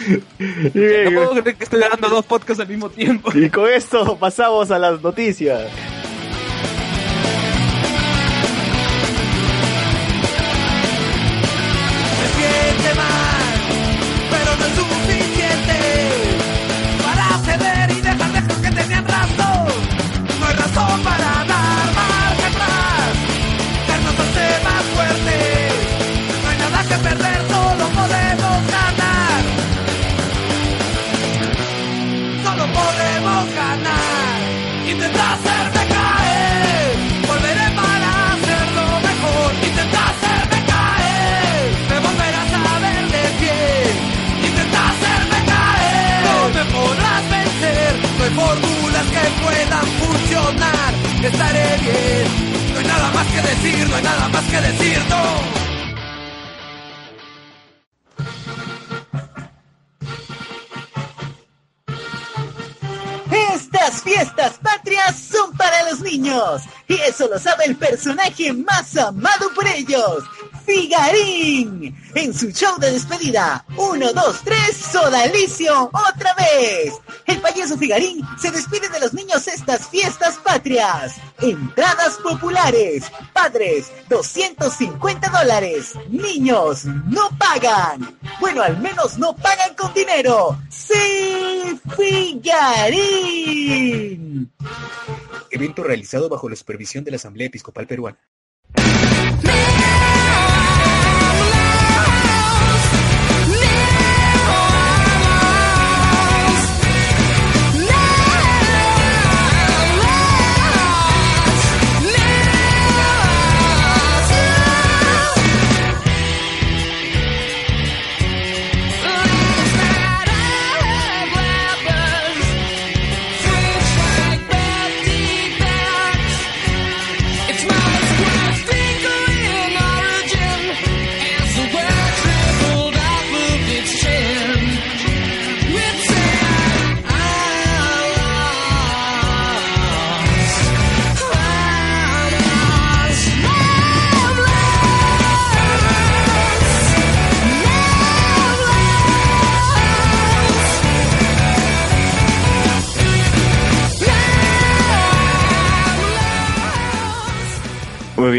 No 0.38 1.10
puedo 1.12 1.30
creer 1.42 1.56
que 1.56 1.64
estoy 1.64 1.80
grabando 1.80 2.08
dos 2.08 2.24
podcasts 2.24 2.60
al 2.60 2.68
mismo 2.68 2.90
tiempo. 2.90 3.30
y 3.34 3.48
con 3.50 3.68
esto 3.68 4.16
pasamos 4.18 4.70
a 4.70 4.78
las 4.78 5.02
noticias. 5.02 5.70
Decir, 53.54 53.88
no 53.88 53.96
hay 53.96 54.02
nada 54.02 54.28
más 54.28 54.44
que 54.44 54.60
decir, 54.60 54.98
no. 55.08 55.62
Estas 63.54 64.02
fiestas 64.02 64.58
patrias 64.62 65.16
son 65.16 65.52
para 65.56 65.90
los 65.90 66.00
niños 66.00 66.62
y 66.92 67.00
eso 67.08 67.26
lo 67.28 67.38
sabe 67.38 67.64
el 67.64 67.76
personaje 67.76 68.52
más 68.52 68.96
amado 68.98 69.50
por 69.54 69.66
ellos, 69.66 70.24
Figarín. 70.66 71.96
En 72.14 72.34
su 72.34 72.50
show 72.50 72.78
de 72.78 72.92
despedida, 72.92 73.64
1, 73.76 74.12
2, 74.12 74.40
3, 74.44 74.76
Sodalicio, 74.76 75.90
otra 75.92 76.34
vez. 76.34 76.92
El 77.26 77.40
payaso 77.40 77.78
Figarín 77.78 78.20
se 78.38 78.50
despide 78.50 78.90
de 78.90 79.00
los 79.00 79.14
niños 79.14 79.48
estas 79.48 79.88
fiestas 79.88 80.36
patrias. 80.44 81.14
Entradas 81.40 82.18
populares, 82.18 83.04
padres, 83.32 83.90
250 84.10 85.30
dólares. 85.30 85.94
Niños, 86.10 86.84
no 86.84 87.30
pagan. 87.38 88.18
Bueno, 88.38 88.60
al 88.62 88.78
menos 88.78 89.16
no 89.18 89.34
pagan 89.34 89.74
con 89.74 89.94
dinero. 89.94 90.58
Sí, 90.68 91.80
Figarín. 91.96 93.22
Evento 95.50 95.82
realizado 95.82 96.28
bajo 96.28 96.48
la 96.48 96.56
supervisión 96.56 96.81
de 97.04 97.10
la 97.10 97.16
Asamblea 97.16 97.46
Episcopal 97.46 97.86
Peruana. 97.86 98.18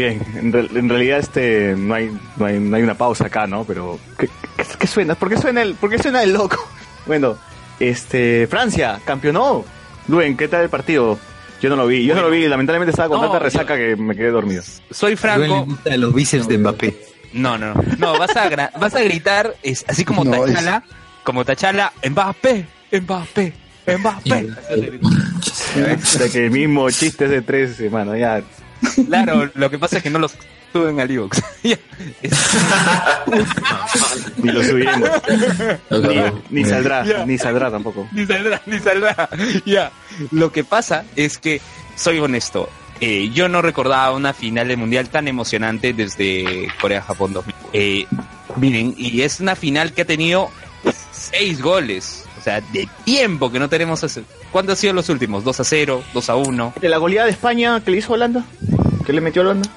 Bien. 0.08 0.22
En, 0.36 0.52
real- 0.52 0.70
en 0.74 0.88
realidad 0.88 1.18
este 1.18 1.74
no 1.76 1.94
hay, 1.94 2.10
no 2.36 2.46
hay 2.46 2.58
no 2.60 2.76
hay 2.76 2.82
una 2.82 2.94
pausa 2.94 3.26
acá, 3.26 3.46
¿no? 3.46 3.64
Pero 3.64 3.98
¿qué, 4.18 4.28
qué- 4.56 4.64
qué 4.78 4.86
suena? 4.86 5.14
¿Por 5.14 5.28
qué 5.28 5.36
suena 5.36 5.62
el 5.62 5.74
por 5.74 5.90
qué 5.90 5.98
suena 5.98 6.22
el 6.22 6.32
loco? 6.32 6.56
Bueno, 7.06 7.36
este 7.80 8.46
Francia 8.48 8.98
campeonó. 9.04 9.62
Luen, 10.08 10.36
¿qué 10.38 10.48
tal 10.48 10.62
el 10.62 10.68
partido? 10.70 11.18
Yo 11.60 11.68
no 11.70 11.76
lo 11.76 11.86
vi, 11.86 12.04
yo 12.06 12.14
no 12.14 12.22
lo 12.22 12.30
vi, 12.30 12.46
lamentablemente 12.48 12.90
estaba 12.90 13.08
con 13.08 13.18
No, 13.18 13.24
tanta 13.30 13.38
yo- 13.38 13.44
resaca 13.44 13.76
que 13.76 13.94
me 13.96 14.14
quedé 14.16 14.30
dormido. 14.30 14.62
Soy 14.90 15.14
Franco. 15.16 15.66
los 15.84 16.14
bíceps 16.14 16.48
de 16.48 16.58
Mbappé. 16.58 16.96
No, 17.34 17.58
no, 17.58 17.74
no. 17.74 17.82
No, 17.98 18.18
vas 18.18 18.34
a, 18.36 18.48
gra- 18.50 18.70
vas 18.78 18.94
a 18.94 19.00
gritar 19.02 19.54
es, 19.62 19.84
así 19.88 20.04
como 20.04 20.24
No, 20.24 20.30
Tachala. 20.44 20.82
Como 21.24 21.44
Tachala, 21.44 21.92
Mbappé, 22.08 22.66
Mbappé, 22.92 23.52
Mbappé. 23.98 24.48
O 25.02 26.06
sea 26.06 26.28
que 26.30 26.44
el 26.46 26.50
mismo 26.50 26.88
chiste 26.90 27.24
es 27.24 27.30
de 27.30 27.42
tres 27.42 27.76
semanas, 27.76 28.18
ya. 28.18 28.42
Claro, 29.06 29.50
lo 29.54 29.70
que 29.70 29.78
pasa 29.78 29.98
es 29.98 30.02
que 30.02 30.10
no 30.10 30.18
los 30.18 30.34
suben 30.72 31.00
al. 31.00 31.08
Ya. 31.62 31.78
Ni 34.42 34.50
lo 34.50 34.62
subiremos. 34.62 35.08
ni, 36.50 36.64
saldrá, 36.64 37.24
ni 37.24 37.38
saldrá 37.38 37.70
tampoco. 37.70 38.08
ni 38.12 38.26
saldrá, 38.26 38.60
ni 38.66 38.78
saldrá. 38.78 39.28
Ya. 39.64 39.92
Lo 40.30 40.52
que 40.52 40.64
pasa 40.64 41.04
es 41.16 41.38
que, 41.38 41.60
soy 41.96 42.18
honesto, 42.18 42.68
eh, 43.00 43.30
yo 43.32 43.48
no 43.48 43.62
recordaba 43.62 44.12
una 44.12 44.32
final 44.32 44.68
de 44.68 44.76
mundial 44.76 45.08
tan 45.08 45.28
emocionante 45.28 45.92
desde 45.92 46.68
Corea-Japón 46.80 47.32
2000. 47.32 47.54
Eh, 47.72 48.06
miren, 48.56 48.94
y 48.96 49.22
es 49.22 49.40
una 49.40 49.56
final 49.56 49.92
que 49.92 50.02
ha 50.02 50.06
tenido 50.06 50.50
seis 51.12 51.60
goles. 51.60 52.24
O 52.44 52.50
sea, 52.50 52.60
de 52.60 52.86
tiempo 53.04 53.50
que 53.50 53.58
no 53.58 53.70
tenemos 53.70 54.02
ese. 54.02 54.22
¿Cuántos 54.52 54.74
han 54.74 54.80
sido 54.82 54.92
los 54.92 55.08
últimos? 55.08 55.44
¿2 55.44 55.60
a 55.60 55.64
0? 55.64 56.04
¿2 56.12 56.28
a 56.28 56.36
1? 56.36 56.74
¿De 56.78 56.88
la 56.90 56.98
goleada 56.98 57.24
de 57.24 57.32
España 57.32 57.80
que 57.82 57.90
le 57.90 57.96
hizo 57.96 58.12
Holanda? 58.12 58.44
¿Que 59.06 59.14
le 59.14 59.22
metió 59.22 59.40
a 59.40 59.46
Holanda? 59.46 59.70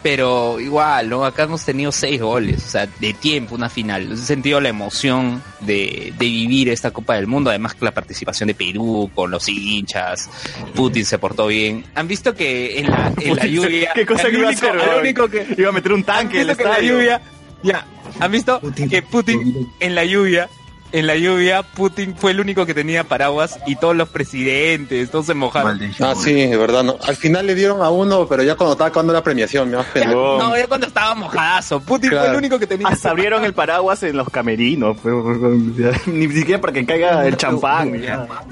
Pero 0.00 0.60
igual, 0.60 1.08
¿no? 1.08 1.24
Acá 1.24 1.42
hemos 1.42 1.64
tenido 1.64 1.90
seis 1.90 2.20
goles, 2.20 2.64
o 2.64 2.68
sea, 2.70 2.86
de 3.00 3.12
tiempo, 3.14 3.56
una 3.56 3.68
final. 3.68 4.02
En 4.02 4.12
ese 4.12 4.26
sentido, 4.26 4.60
la 4.60 4.68
emoción 4.68 5.42
de, 5.58 6.14
de 6.16 6.24
vivir 6.24 6.68
esta 6.68 6.92
Copa 6.92 7.16
del 7.16 7.26
Mundo, 7.26 7.50
además 7.50 7.74
que 7.74 7.84
la 7.84 7.90
participación 7.90 8.46
de 8.46 8.54
Perú 8.54 9.10
con 9.12 9.32
los 9.32 9.48
hinchas, 9.48 10.30
Putin 10.76 11.04
se 11.04 11.18
portó 11.18 11.48
bien. 11.48 11.84
¿Han 11.96 12.06
visto 12.06 12.32
que 12.32 12.78
en 12.78 12.92
la, 12.92 13.12
en 13.20 13.34
la 13.36 13.44
lluvia... 13.44 13.90
¿Qué 13.92 14.06
cosa 14.06 14.30
que 14.30 14.38
iba 14.38 14.48
a 14.48 14.52
hacer? 14.52 14.72
único 15.00 15.28
que, 15.28 15.52
Iba 15.58 15.70
a 15.70 15.72
meter 15.72 15.92
un 15.92 15.98
¿Han 16.00 16.04
tanque 16.04 16.42
en 16.42 16.50
el 16.50 16.56
la 16.56 16.80
lluvia... 16.80 17.20
Ya, 17.64 17.84
¿han 18.20 18.30
visto 18.30 18.60
que 18.88 19.02
Putin 19.02 19.68
en 19.80 19.96
la 19.96 20.04
lluvia... 20.04 20.48
En 20.92 21.06
la 21.06 21.16
lluvia, 21.16 21.62
Putin 21.62 22.14
fue 22.14 22.32
el 22.32 22.40
único 22.40 22.66
que 22.66 22.74
tenía 22.74 23.04
paraguas 23.04 23.58
y 23.66 23.76
todos 23.76 23.96
los 23.96 24.10
presidentes, 24.10 25.10
todos 25.10 25.24
se 25.24 25.32
mojaron. 25.32 25.80
Ah, 26.00 26.14
sí, 26.14 26.38
es 26.42 26.58
verdad. 26.58 26.82
No. 26.82 26.98
Al 27.06 27.16
final 27.16 27.46
le 27.46 27.54
dieron 27.54 27.80
a 27.82 27.88
uno, 27.88 28.26
pero 28.28 28.42
ya 28.42 28.56
cuando 28.56 28.72
estaba 28.72 28.88
acabando 28.88 29.14
la 29.14 29.24
premiación, 29.24 29.70
me 29.70 29.82
pena. 29.84 30.12
No, 30.12 30.54
ya 30.54 30.66
cuando 30.66 30.86
estaba 30.86 31.14
mojadazo. 31.14 31.80
Putin 31.80 32.10
fue 32.10 32.26
el 32.28 32.36
único 32.36 32.58
que 32.58 32.66
tenía. 32.66 32.88
Hasta 32.88 33.08
abrieron 33.08 33.42
el 33.42 33.54
paraguas 33.54 34.02
en 34.02 34.18
los 34.18 34.28
camerinos. 34.28 34.98
Ni 36.06 36.28
siquiera 36.28 36.60
para 36.60 36.74
que 36.74 36.84
caiga 36.84 37.26
el 37.26 37.38
champán. 37.38 37.92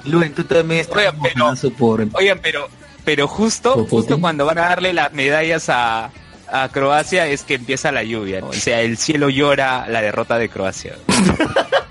Luen, 0.06 0.34
tú 0.34 0.44
también 0.44 0.80
estás 0.80 0.96
Oigan, 0.96 1.16
pero, 1.22 1.38
mojadazo 1.38 1.70
por... 1.72 2.06
oigan, 2.14 2.38
pero, 2.42 2.68
pero 3.04 3.28
justo, 3.28 3.86
justo 3.88 4.18
cuando 4.18 4.46
van 4.46 4.58
a 4.58 4.62
darle 4.62 4.94
las 4.94 5.12
medallas 5.12 5.68
a, 5.68 6.10
a 6.50 6.68
Croacia 6.70 7.26
es 7.26 7.42
que 7.42 7.54
empieza 7.54 7.92
la 7.92 8.02
lluvia. 8.02 8.40
¿no? 8.40 8.48
O 8.48 8.52
sea, 8.54 8.80
el 8.80 8.96
cielo 8.96 9.28
llora 9.28 9.86
la 9.88 10.00
derrota 10.00 10.38
de 10.38 10.48
Croacia. 10.48 10.96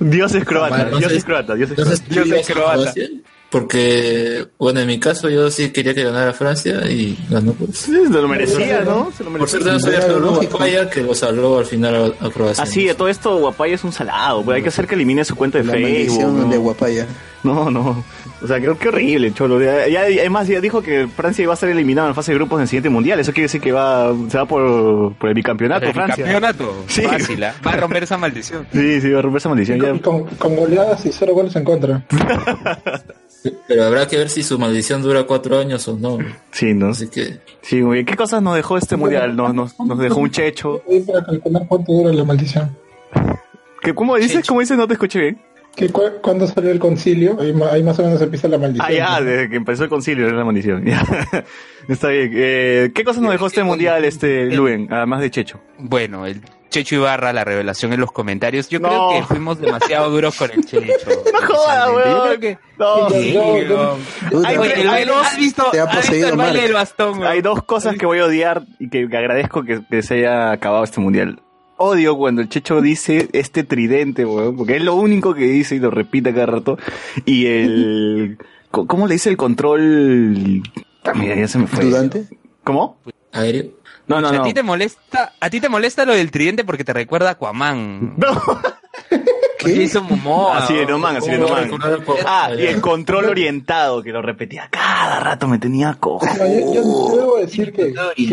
Dios 0.00 0.34
es 0.34 0.44
croata, 0.44 0.68
Bueno, 0.68 0.84
Dios 0.84 0.96
entonces- 0.96 1.18
es 1.18 1.24
croata, 1.24 1.54
Dios 1.54 1.70
es 1.70 1.78
Entonces, 1.78 2.46
croata. 2.46 2.92
Porque, 3.50 4.46
bueno, 4.60 4.78
en 4.78 4.86
mi 4.86 5.00
caso 5.00 5.28
yo 5.28 5.50
sí 5.50 5.70
quería 5.70 5.92
que 5.92 6.04
ganara 6.04 6.32
Francia 6.32 6.88
y 6.88 7.18
ganó 7.28 7.52
pues. 7.52 7.78
Se 7.78 7.90
lo 8.08 8.28
merecía, 8.28 8.82
¿no? 8.82 9.10
Se 9.10 9.24
lo 9.24 9.30
Por 9.30 9.40
merecía. 9.40 9.58
cierto, 9.78 10.20
no 10.20 10.36
sabía 10.36 10.46
Guapaya 10.48 10.88
que 10.88 11.02
lo 11.02 11.14
salvó 11.16 11.58
al 11.58 11.66
final 11.66 12.14
a, 12.20 12.30
Croacia. 12.30 12.62
Así, 12.62 12.84
de 12.84 12.94
todo 12.94 13.08
esto, 13.08 13.36
Guapaya 13.38 13.74
es 13.74 13.82
un 13.82 13.92
salado. 13.92 14.44
pues, 14.44 14.54
hay 14.56 14.62
que 14.62 14.68
hacer 14.68 14.86
que 14.86 14.94
elimine 14.94 15.24
su 15.24 15.34
cuenta 15.34 15.58
de 15.58 15.64
La 15.64 15.72
Facebook. 15.72 16.48
de 16.48 16.56
Guapaya. 16.58 17.06
No, 17.42 17.68
no. 17.70 18.04
O 18.42 18.46
sea, 18.46 18.58
creo 18.58 18.78
que 18.78 18.88
horrible, 18.88 19.32
Cholo. 19.34 19.60
Ya, 19.60 19.86
ya- 19.88 20.00
además, 20.02 20.48
ya 20.48 20.60
dijo 20.60 20.80
que 20.82 21.06
Francia 21.08 21.42
iba 21.42 21.52
a 21.52 21.56
ser 21.56 21.68
eliminada 21.68 22.08
en 22.08 22.14
fase 22.14 22.32
de 22.32 22.38
grupos 22.38 22.56
en 22.58 22.62
el 22.62 22.68
siguiente 22.68 22.88
mundial. 22.88 23.20
Eso 23.20 23.32
quiere 23.32 23.44
decir 23.44 23.60
que 23.60 23.70
va, 23.72 24.14
se 24.30 24.38
va 24.38 24.46
por, 24.46 25.12
por 25.14 25.28
el 25.28 25.34
bicampeonato, 25.34 25.86
El 25.86 25.92
Francia. 25.92 26.24
campeonato. 26.24 26.84
Sí. 26.86 27.02
Fácil, 27.02 27.44
¿ah? 27.44 27.54
Va 27.66 27.72
a 27.72 27.76
romper 27.76 28.02
esa 28.04 28.16
maldición. 28.16 28.66
Sí, 28.72 29.00
sí, 29.00 29.10
va 29.10 29.18
a 29.18 29.22
romper 29.22 29.38
esa 29.38 29.48
maldición. 29.50 29.78
Con, 29.78 29.98
con- 29.98 30.24
con 30.36 30.56
goleadas 30.56 31.04
y 31.04 31.12
cero 31.12 31.34
goles 31.34 31.54
en 31.56 31.64
contra. 31.64 32.02
Pero 33.68 33.84
habrá 33.84 34.06
que 34.06 34.18
ver 34.18 34.28
si 34.28 34.42
su 34.42 34.58
maldición 34.58 35.00
dura 35.02 35.24
cuatro 35.24 35.58
años 35.58 35.86
o 35.88 35.96
no. 35.96 36.18
Sí, 36.50 36.74
¿no? 36.74 36.88
Así 36.88 37.08
que... 37.08 37.38
Sí, 37.62 37.82
muy 37.82 37.94
bien. 37.94 38.06
¿Qué 38.06 38.14
cosas 38.16 38.42
nos 38.42 38.54
dejó 38.54 38.76
este 38.76 38.96
mundial? 38.96 39.34
Nos, 39.34 39.54
nos, 39.54 39.78
nos 39.80 39.98
dejó 39.98 40.20
un 40.20 40.30
checho. 40.30 40.82
Voy 40.86 41.00
para 41.00 41.24
calcular 41.24 41.62
cuánto 41.66 41.92
dura 41.92 42.12
la 42.12 42.24
maldición. 42.24 42.76
¿Qué, 43.80 43.94
¿Cómo 43.94 44.16
dices? 44.16 44.46
¿Cómo 44.46 44.60
dices? 44.60 44.76
No 44.76 44.86
te 44.86 44.92
escuché 44.94 45.20
bien. 45.20 45.40
Que 45.76 45.88
cu- 45.88 46.02
cuando 46.20 46.46
salió 46.46 46.70
el 46.72 46.78
concilio, 46.78 47.38
ahí, 47.40 47.54
ahí 47.70 47.82
más 47.82 47.98
o 47.98 48.02
menos 48.02 48.20
empieza 48.20 48.48
la 48.48 48.58
maldición. 48.58 48.86
Ah, 48.90 48.92
ya, 48.92 49.20
desde 49.20 49.48
que 49.48 49.56
empezó 49.56 49.84
el 49.84 49.88
concilio 49.90 50.26
era 50.26 50.36
la 50.36 50.44
maldición. 50.44 50.84
Ya. 50.86 51.02
Está 51.88 52.08
bien. 52.08 52.30
Eh, 52.34 52.90
¿Qué 52.94 53.04
cosas 53.04 53.22
nos 53.22 53.32
dejó 53.32 53.46
este 53.46 53.62
mundial, 53.62 54.04
este 54.04 54.46
Luen, 54.46 54.88
además 54.92 55.20
de 55.20 55.30
Checho? 55.30 55.60
Bueno, 55.78 56.26
el 56.26 56.42
Checho 56.68 56.96
Ibarra, 56.96 57.32
la 57.32 57.42
revelación 57.44 57.92
en 57.92 58.00
los 58.00 58.12
comentarios. 58.12 58.68
Yo 58.68 58.78
No. 58.78 58.88
creo 58.88 59.08
que 59.20 59.26
fuimos 59.26 59.58
demasiado 59.60 60.10
duros 60.10 60.36
con 60.36 60.50
el 60.52 60.64
Checho. 60.64 61.08
No 61.32 61.46
jodas, 61.46 61.86
Yo 61.86 61.94
weón. 61.96 62.28
creo 62.28 62.40
que... 62.40 62.58
No. 62.78 63.10
Sí, 63.10 63.36
Hay- 64.44 64.56
Oye, 64.56 64.74
hay 64.74 64.86
baile- 64.86 65.06
dos- 65.06 65.26
¿Has 65.26 65.36
visto, 65.36 65.64
te 65.72 65.80
ha 65.80 65.84
has 65.84 66.10
visto 66.10 66.28
el 66.28 66.36
baile 66.36 66.62
del 66.62 66.72
bastón? 66.74 67.18
weón? 67.20 67.26
Hay 67.32 67.40
dos 67.42 67.62
cosas 67.64 67.96
que 67.96 68.06
voy 68.06 68.18
a 68.18 68.24
odiar 68.26 68.62
y 68.78 68.88
que 68.90 69.04
agradezco 69.04 69.62
que, 69.64 69.80
que 69.90 70.02
se 70.02 70.14
haya 70.18 70.52
acabado 70.52 70.84
este 70.84 71.00
mundial. 71.00 71.40
Odio 71.82 72.14
cuando 72.18 72.42
el 72.42 72.50
Checho 72.50 72.82
dice 72.82 73.30
este 73.32 73.64
tridente, 73.64 74.26
weón, 74.26 74.54
porque 74.54 74.76
es 74.76 74.82
lo 74.82 74.96
único 74.96 75.34
que 75.34 75.46
dice 75.46 75.76
y 75.76 75.78
lo 75.78 75.90
repite 75.90 76.34
cada 76.34 76.44
rato. 76.44 76.78
Y 77.24 77.46
el... 77.46 78.36
¿Cómo 78.70 79.06
le 79.06 79.14
dice 79.14 79.30
el 79.30 79.38
control? 79.38 80.62
Ah, 81.04 81.14
mira, 81.14 81.34
ya 81.34 81.48
se 81.48 81.58
me 81.58 81.66
fue. 81.66 81.86
¿Dudante? 81.86 82.26
¿Cómo? 82.64 82.98
Aéreo. 83.32 83.70
No, 84.06 84.20
no, 84.20 84.28
¿A 84.28 84.32
no. 84.32 84.42
ti 84.42 84.52
te 84.52 84.62
molesta, 84.62 85.32
a 85.40 85.50
ti 85.50 85.58
te 85.60 85.70
molesta 85.70 86.04
lo 86.04 86.12
del 86.12 86.30
tridente 86.30 86.64
porque 86.64 86.84
te 86.84 86.92
recuerda 86.92 87.30
a 87.30 87.32
Aquaman? 87.32 88.14
No. 88.18 88.60
¿Qué? 89.58 89.86
Jason 89.86 90.06
Momoa. 90.08 90.58
Así 90.58 90.74
de 90.74 90.86
no 90.86 90.98
man, 90.98 91.16
así 91.16 91.30
de 91.30 91.38
no 91.38 91.44
¿Cómo 91.44 91.54
man. 91.56 91.64
recordar 91.64 91.92
al 91.92 92.00
Aquaman? 92.00 92.22
Ah, 92.26 92.50
y 92.56 92.62
el 92.66 92.80
control 92.80 93.26
orientado, 93.26 94.02
que 94.02 94.10
lo 94.10 94.22
repetía 94.22 94.68
cada 94.70 95.20
rato, 95.20 95.46
me 95.48 95.58
tenía 95.58 95.94
cojo. 96.00 96.24
No, 96.26 96.46
yo, 96.46 96.74
yo- 96.74 97.16
debo 97.16 97.36
decir 97.38 97.72
que, 97.72 97.92
que- 97.92 98.28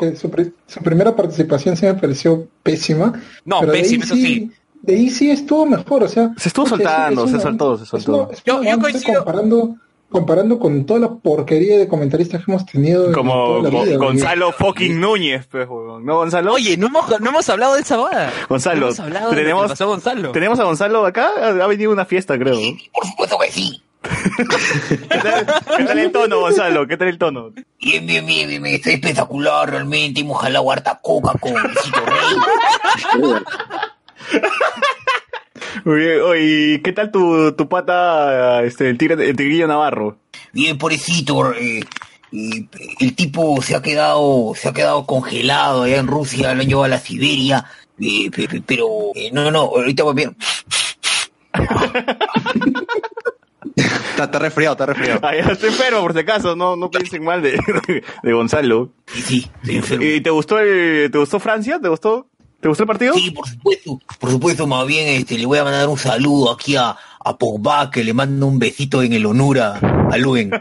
que 0.00 0.16
su, 0.16 0.30
su 0.66 0.80
primera 0.82 1.14
participación 1.16 1.76
sí 1.76 1.86
me 1.86 1.94
pareció 1.94 2.46
pésima. 2.62 3.12
No, 3.44 3.60
pero 3.60 3.72
de 3.72 3.78
ahí 3.78 3.82
pésima, 3.84 4.04
eso 4.04 4.14
sí. 4.14 4.52
De 4.80 4.94
ahí 4.94 5.10
sí 5.10 5.30
estuvo 5.30 5.66
mejor, 5.66 6.04
o 6.04 6.08
sea. 6.08 6.30
Se 6.36 6.48
estuvo 6.48 6.66
soltando, 6.66 7.24
es 7.24 7.32
se 7.32 7.40
soltó, 7.40 7.76
se 7.76 7.82
es 7.82 7.88
soltó. 7.88 8.28
una- 8.28 8.38
Yo- 8.44 8.62
yo 8.62 8.78
coincido. 8.78 9.24
Comparando, 9.24 9.74
comparando 10.10 10.58
con 10.58 10.86
toda 10.86 11.00
la 11.00 11.14
porquería 11.14 11.78
de 11.78 11.88
comentaristas 11.88 12.44
que 12.44 12.50
hemos 12.50 12.66
tenido. 12.66 13.06
en 13.06 13.12
Como 13.12 13.32
toda 13.32 13.70
la 13.70 13.84
vida, 13.84 13.96
Gonzalo 13.96 14.52
fucking 14.52 15.00
Núñez, 15.00 15.46
pues, 15.46 15.68
huevón. 15.68 16.04
¿no, 16.04 16.16
Gonzalo? 16.16 16.54
Oye, 16.54 16.76
no 16.76 16.86
hemos, 16.86 17.20
no 17.20 17.30
hemos 17.30 17.48
hablado 17.48 17.74
de 17.74 17.82
esa 17.82 17.96
boda. 17.96 18.32
Gonzalo, 18.48 18.90
no 18.92 19.04
hemos 19.04 19.30
de 19.30 19.36
tenemos, 19.36 19.68
pasó 19.68 19.84
a 19.84 19.86
Gonzalo. 19.88 20.32
tenemos 20.32 20.58
a 20.58 20.64
Gonzalo 20.64 21.06
acá, 21.06 21.30
ha 21.36 21.48
ha 21.48 21.66
venido 21.66 21.90
a 21.90 21.94
una 21.94 22.04
fiesta, 22.04 22.38
creo. 22.38 22.58
Por 22.92 23.06
supuesto 23.06 23.38
que 23.38 23.52
sí. 23.52 23.82
¿Qué 24.88 25.18
tal, 25.18 25.46
qué 25.76 25.84
tal 25.84 25.98
el 25.98 26.12
tono, 26.12 26.40
Gonzalo? 26.40 26.86
¿Qué 26.86 26.96
tal 26.96 27.08
el 27.08 27.18
tono? 27.18 27.50
Bien, 27.80 28.06
bien, 28.06 28.24
bien, 28.24 28.48
bien, 28.48 28.62
bien. 28.62 28.76
Está 28.76 28.90
espectacular 28.90 29.70
realmente. 29.70 30.20
Hemos 30.20 30.40
jalado 30.40 30.70
harta 30.70 30.98
coca 31.02 31.32
con 31.38 31.52
Luisito 31.52 32.00
Rey. 32.06 32.36
Muy 35.84 35.96
bien, 36.00 36.20
oye, 36.22 36.80
¿qué 36.82 36.92
tal 36.92 37.10
tu, 37.10 37.52
tu 37.52 37.68
pata, 37.68 38.62
este, 38.64 38.88
el 38.88 38.98
tigre, 38.98 39.28
el 39.28 39.36
tigrillo 39.36 39.66
Navarro? 39.66 40.18
Bien, 40.52 40.76
pobrecito. 40.78 41.52
eh, 41.54 41.80
eh, 42.32 42.66
el 43.00 43.14
tipo 43.14 43.60
se 43.62 43.74
ha 43.76 43.82
quedado, 43.82 44.52
se 44.54 44.68
ha 44.68 44.72
quedado 44.72 45.06
congelado 45.06 45.82
allá 45.84 45.96
en 45.98 46.06
Rusia, 46.06 46.52
lo 46.54 46.60
han 46.62 46.68
llevado 46.68 46.84
a 46.84 46.88
la 46.88 46.98
Siberia. 46.98 47.64
eh, 48.00 48.30
pe- 48.30 48.46
pe- 48.48 48.62
pero, 48.64 48.86
eh, 49.14 49.30
no, 49.32 49.50
no, 49.50 49.60
ahorita 49.60 50.04
va 50.04 50.12
bien. 50.12 50.36
Está, 53.76 54.24
está 54.24 54.38
resfriado, 54.38 54.72
está 54.74 54.86
resfriado. 54.86 55.20
Ah, 55.22 55.34
ya 55.34 55.52
estoy 55.52 55.68
enfermo, 55.70 56.00
por 56.00 56.12
si 56.12 56.18
acaso, 56.20 56.56
no, 56.56 56.76
no 56.76 56.90
piensen 56.90 57.24
mal 57.24 57.42
de, 57.42 57.58
de 58.22 58.32
Gonzalo. 58.32 58.90
Sí, 59.06 59.22
sí, 59.22 59.50
estoy 59.62 59.76
enfermo. 59.76 60.04
¿Y 60.04 60.20
te 60.20 60.30
gustó, 60.30 60.58
el- 60.58 61.10
te 61.10 61.18
gustó 61.18 61.38
Francia? 61.40 61.78
¿Te 61.80 61.88
gustó, 61.88 62.28
te 62.60 62.68
gustó 62.68 62.82
el 62.82 62.86
partido? 62.88 63.14
Sí, 63.14 63.30
por 63.30 63.48
supuesto, 63.48 64.00
por 64.18 64.30
supuesto, 64.30 64.66
más 64.66 64.86
bien 64.86 65.08
este, 65.08 65.38
le 65.38 65.46
voy 65.46 65.58
a 65.58 65.64
mandar 65.64 65.88
un 65.88 65.98
saludo 65.98 66.52
aquí 66.52 66.76
a, 66.76 66.96
a 67.24 67.36
Pogba, 67.38 67.90
que 67.90 68.02
le 68.04 68.12
mando 68.14 68.46
un 68.46 68.58
besito 68.58 69.02
en 69.02 69.12
el 69.12 69.26
honor 69.26 69.60
a, 69.60 69.76
a 70.10 70.16
Luen. 70.18 70.50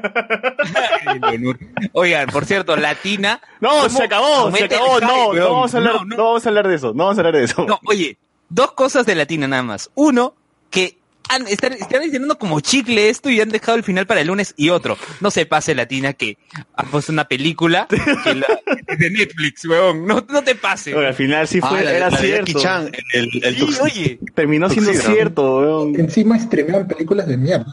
Oigan, 1.94 2.30
por 2.30 2.46
cierto, 2.46 2.76
Latina. 2.76 3.42
No, 3.60 3.70
¿cómo 3.70 3.90
se 3.90 4.04
acabó, 4.04 4.52
se 4.52 4.64
acabó, 4.66 5.00
no, 5.00 5.34
no 5.34 5.54
vamos 5.54 5.74
a 5.74 5.78
hablar, 5.78 5.94
No, 5.96 6.06
no, 6.06 6.16
no. 6.18 6.24
vamos 6.24 6.46
a 6.46 6.50
hablar 6.50 6.68
de 6.68 6.76
eso, 6.76 6.88
no 6.94 7.04
vamos 7.06 7.18
a 7.18 7.22
hablar 7.22 7.36
de 7.36 7.44
eso. 7.44 7.66
No, 7.66 7.80
oye, 7.86 8.18
dos 8.50 8.72
cosas 8.74 9.06
de 9.06 9.16
Latina 9.16 9.48
nada 9.48 9.64
más. 9.64 9.90
Uno, 9.96 10.34
que 10.70 10.98
han, 11.30 11.48
están, 11.48 11.74
están 11.74 12.02
estrenando 12.04 12.38
como 12.38 12.60
chicle 12.60 13.10
esto 13.10 13.30
y 13.30 13.40
han 13.42 13.50
dejado 13.50 13.78
el 13.78 13.84
final 13.84 14.06
para 14.08 14.22
el 14.22 14.28
lunes 14.28 14.54
y 14.58 14.70
otro. 14.70 14.98
No 15.22 15.32
se 15.32 15.46
pase 15.46 15.76
Latina 15.76 16.14
que 16.14 16.38
ha 16.76 16.84
puesto 16.84 17.12
una 17.12 17.28
película 17.28 17.88
que 17.88 18.36
la- 18.36 18.60
de 18.98 19.10
Netflix, 19.10 19.66
weón. 19.66 20.06
No, 20.06 20.26
no 20.30 20.44
te 20.44 20.56
pase. 20.56 20.96
Oye, 20.96 21.08
al 21.08 21.14
final 21.14 21.48
sí 21.48 21.60
fue, 21.62 21.80
Ah, 21.80 21.84
la 21.84 21.92
era 21.94 22.10
la 22.10 22.18
de 22.20 22.28
cierto. 22.28 22.46
Jackie 22.52 22.62
Chan, 22.64 22.92
el, 23.14 23.30
el 23.44 23.56
Sí, 23.56 23.62
tux- 23.62 23.82
oye, 23.82 24.20
Terminó 24.34 24.70
siendo 24.70 24.94
cierto, 24.94 25.58
weón. 25.60 26.00
Encima 26.00 26.40
streamean 26.40 26.88
películas 26.88 27.28
de 27.28 27.38
mierda. 27.38 27.66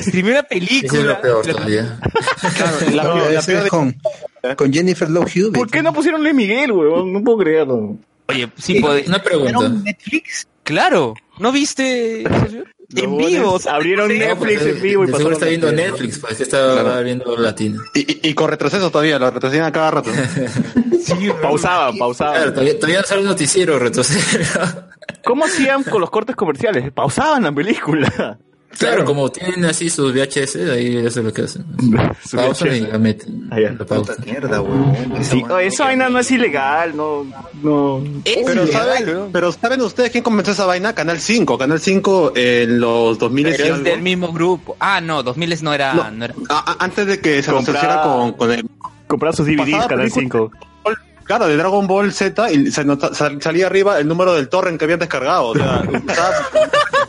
streamé 0.00 0.30
una 0.30 0.40
Ese 0.40 0.56
es 0.58 0.68
película. 0.80 1.02
lo 1.02 1.20
peor 1.20 1.46
todavía. 1.46 1.98
la, 2.92 3.02
No, 3.04 3.30
la 3.30 3.42
peor 3.42 3.58
es 3.58 3.64
de- 3.64 3.68
con, 3.68 3.94
con 4.56 4.72
Jennifer 4.72 5.10
Love 5.10 5.30
Hewitt. 5.36 5.54
¿Por 5.54 5.70
qué 5.70 5.82
no 5.82 5.92
pusieron 5.92 6.22
Luis 6.22 6.34
Miguel, 6.34 6.72
weón? 6.72 7.12
No 7.12 7.22
puedo 7.22 7.38
creerlo. 7.38 7.96
Oye, 8.28 8.48
sí, 8.56 8.80
puede- 8.80 9.04
Una 9.06 9.22
pregunta. 9.22 9.68
Netflix? 9.68 10.46
claro. 10.62 11.14
¿No 11.38 11.50
viste? 11.52 12.22
En 12.96 13.16
vivo. 13.16 13.58
Abrieron 13.68 14.08
no. 14.08 14.14
Netflix 14.14 14.62
en 14.62 14.82
vivo 14.82 15.04
y 15.04 15.06
de 15.08 15.12
seguro 15.16 15.34
está 15.34 15.46
viendo 15.46 15.72
Netflix, 15.72 16.18
pues 16.18 16.48
Claro. 16.48 17.02
viendo 17.02 17.36
Latino. 17.36 17.82
y, 17.94 18.00
y- 18.00 18.20
y 18.30 18.34
con 18.34 18.48
retroceso 18.50 18.90
todavía, 18.90 19.18
lo 19.18 19.30
retrocedían 19.30 19.66
a 19.66 19.72
cada 19.72 19.90
rato. 19.90 20.10
Pausaban, 21.42 21.98
pausaban. 21.98 22.34
Claro, 22.36 22.52
todavía, 22.52 22.76
todavía 22.78 23.00
no 23.00 23.06
sale 23.06 23.20
un 23.22 23.26
noticiero. 23.28 23.78
¿Cómo 25.24 25.44
hacían 25.46 25.82
con 25.82 26.00
los 26.00 26.10
cortes 26.10 26.36
comerciales? 26.36 26.92
Pausaban 26.92 27.42
la 27.42 27.52
película. 27.52 28.38
Claro, 28.78 29.04
como 29.04 29.30
tienen 29.30 29.64
así 29.64 29.88
sus 29.90 30.12
VHS, 30.12 30.56
ahí 30.70 30.96
eso 30.98 31.20
es 31.20 31.24
lo 31.24 31.32
que 31.32 31.42
hacen. 31.42 31.64
Su 32.28 32.36
Pausan 32.36 32.68
VHS. 32.68 32.76
y 32.76 32.80
la 32.80 32.98
meten. 32.98 33.50
Ya. 33.50 33.70
La 33.78 33.84
pausan. 33.86 34.16
Mierda, 34.24 34.60
weón. 34.60 34.94
Sí, 35.22 35.42
oye, 35.48 35.66
esa 35.66 35.84
vaina 35.84 36.08
no 36.08 36.18
es 36.18 36.30
ilegal, 36.30 36.96
no, 36.96 37.24
no. 37.62 38.02
Pero 38.24 38.66
¿saben, 38.66 39.30
pero 39.32 39.52
¿saben 39.52 39.80
ustedes 39.82 40.10
quién 40.10 40.24
comenzó 40.24 40.52
esa 40.52 40.66
vaina? 40.66 40.94
Canal 40.94 41.20
5. 41.20 41.56
Canal 41.58 41.80
5 41.80 42.32
en 42.36 42.80
los 42.80 43.18
2000 43.18 43.46
y 43.48 43.50
Pero 43.52 43.64
es 43.64 43.70
algo. 43.72 43.84
del 43.84 44.02
mismo 44.02 44.32
grupo. 44.32 44.76
Ah, 44.80 45.00
no, 45.00 45.22
2000 45.22 45.62
no 45.62 45.72
era. 45.74 45.94
No. 45.94 46.10
no 46.10 46.24
era- 46.24 46.34
A- 46.48 46.72
a- 46.72 46.84
antes 46.84 47.06
de 47.06 47.20
que 47.20 47.42
se 47.42 47.50
asociara 47.50 48.02
con, 48.02 48.32
con 48.32 48.50
el... 48.52 48.66
Comprar 49.06 49.34
sus 49.36 49.46
DVDs, 49.46 49.86
Canal 49.86 50.10
película. 50.10 50.20
5. 50.20 50.50
Claro, 51.24 51.46
de 51.46 51.56
Dragon 51.56 51.86
Ball 51.86 52.12
Z 52.12 52.52
y 52.52 52.70
se 52.70 52.84
nota- 52.84 53.14
sal- 53.14 53.40
salía 53.40 53.66
arriba 53.66 53.98
el 53.98 54.06
número 54.06 54.34
del 54.34 54.48
torrent 54.50 54.78
que 54.78 54.84
habían 54.84 54.98
descargado. 55.00 55.46
O 55.48 55.54
sea, 55.54 55.82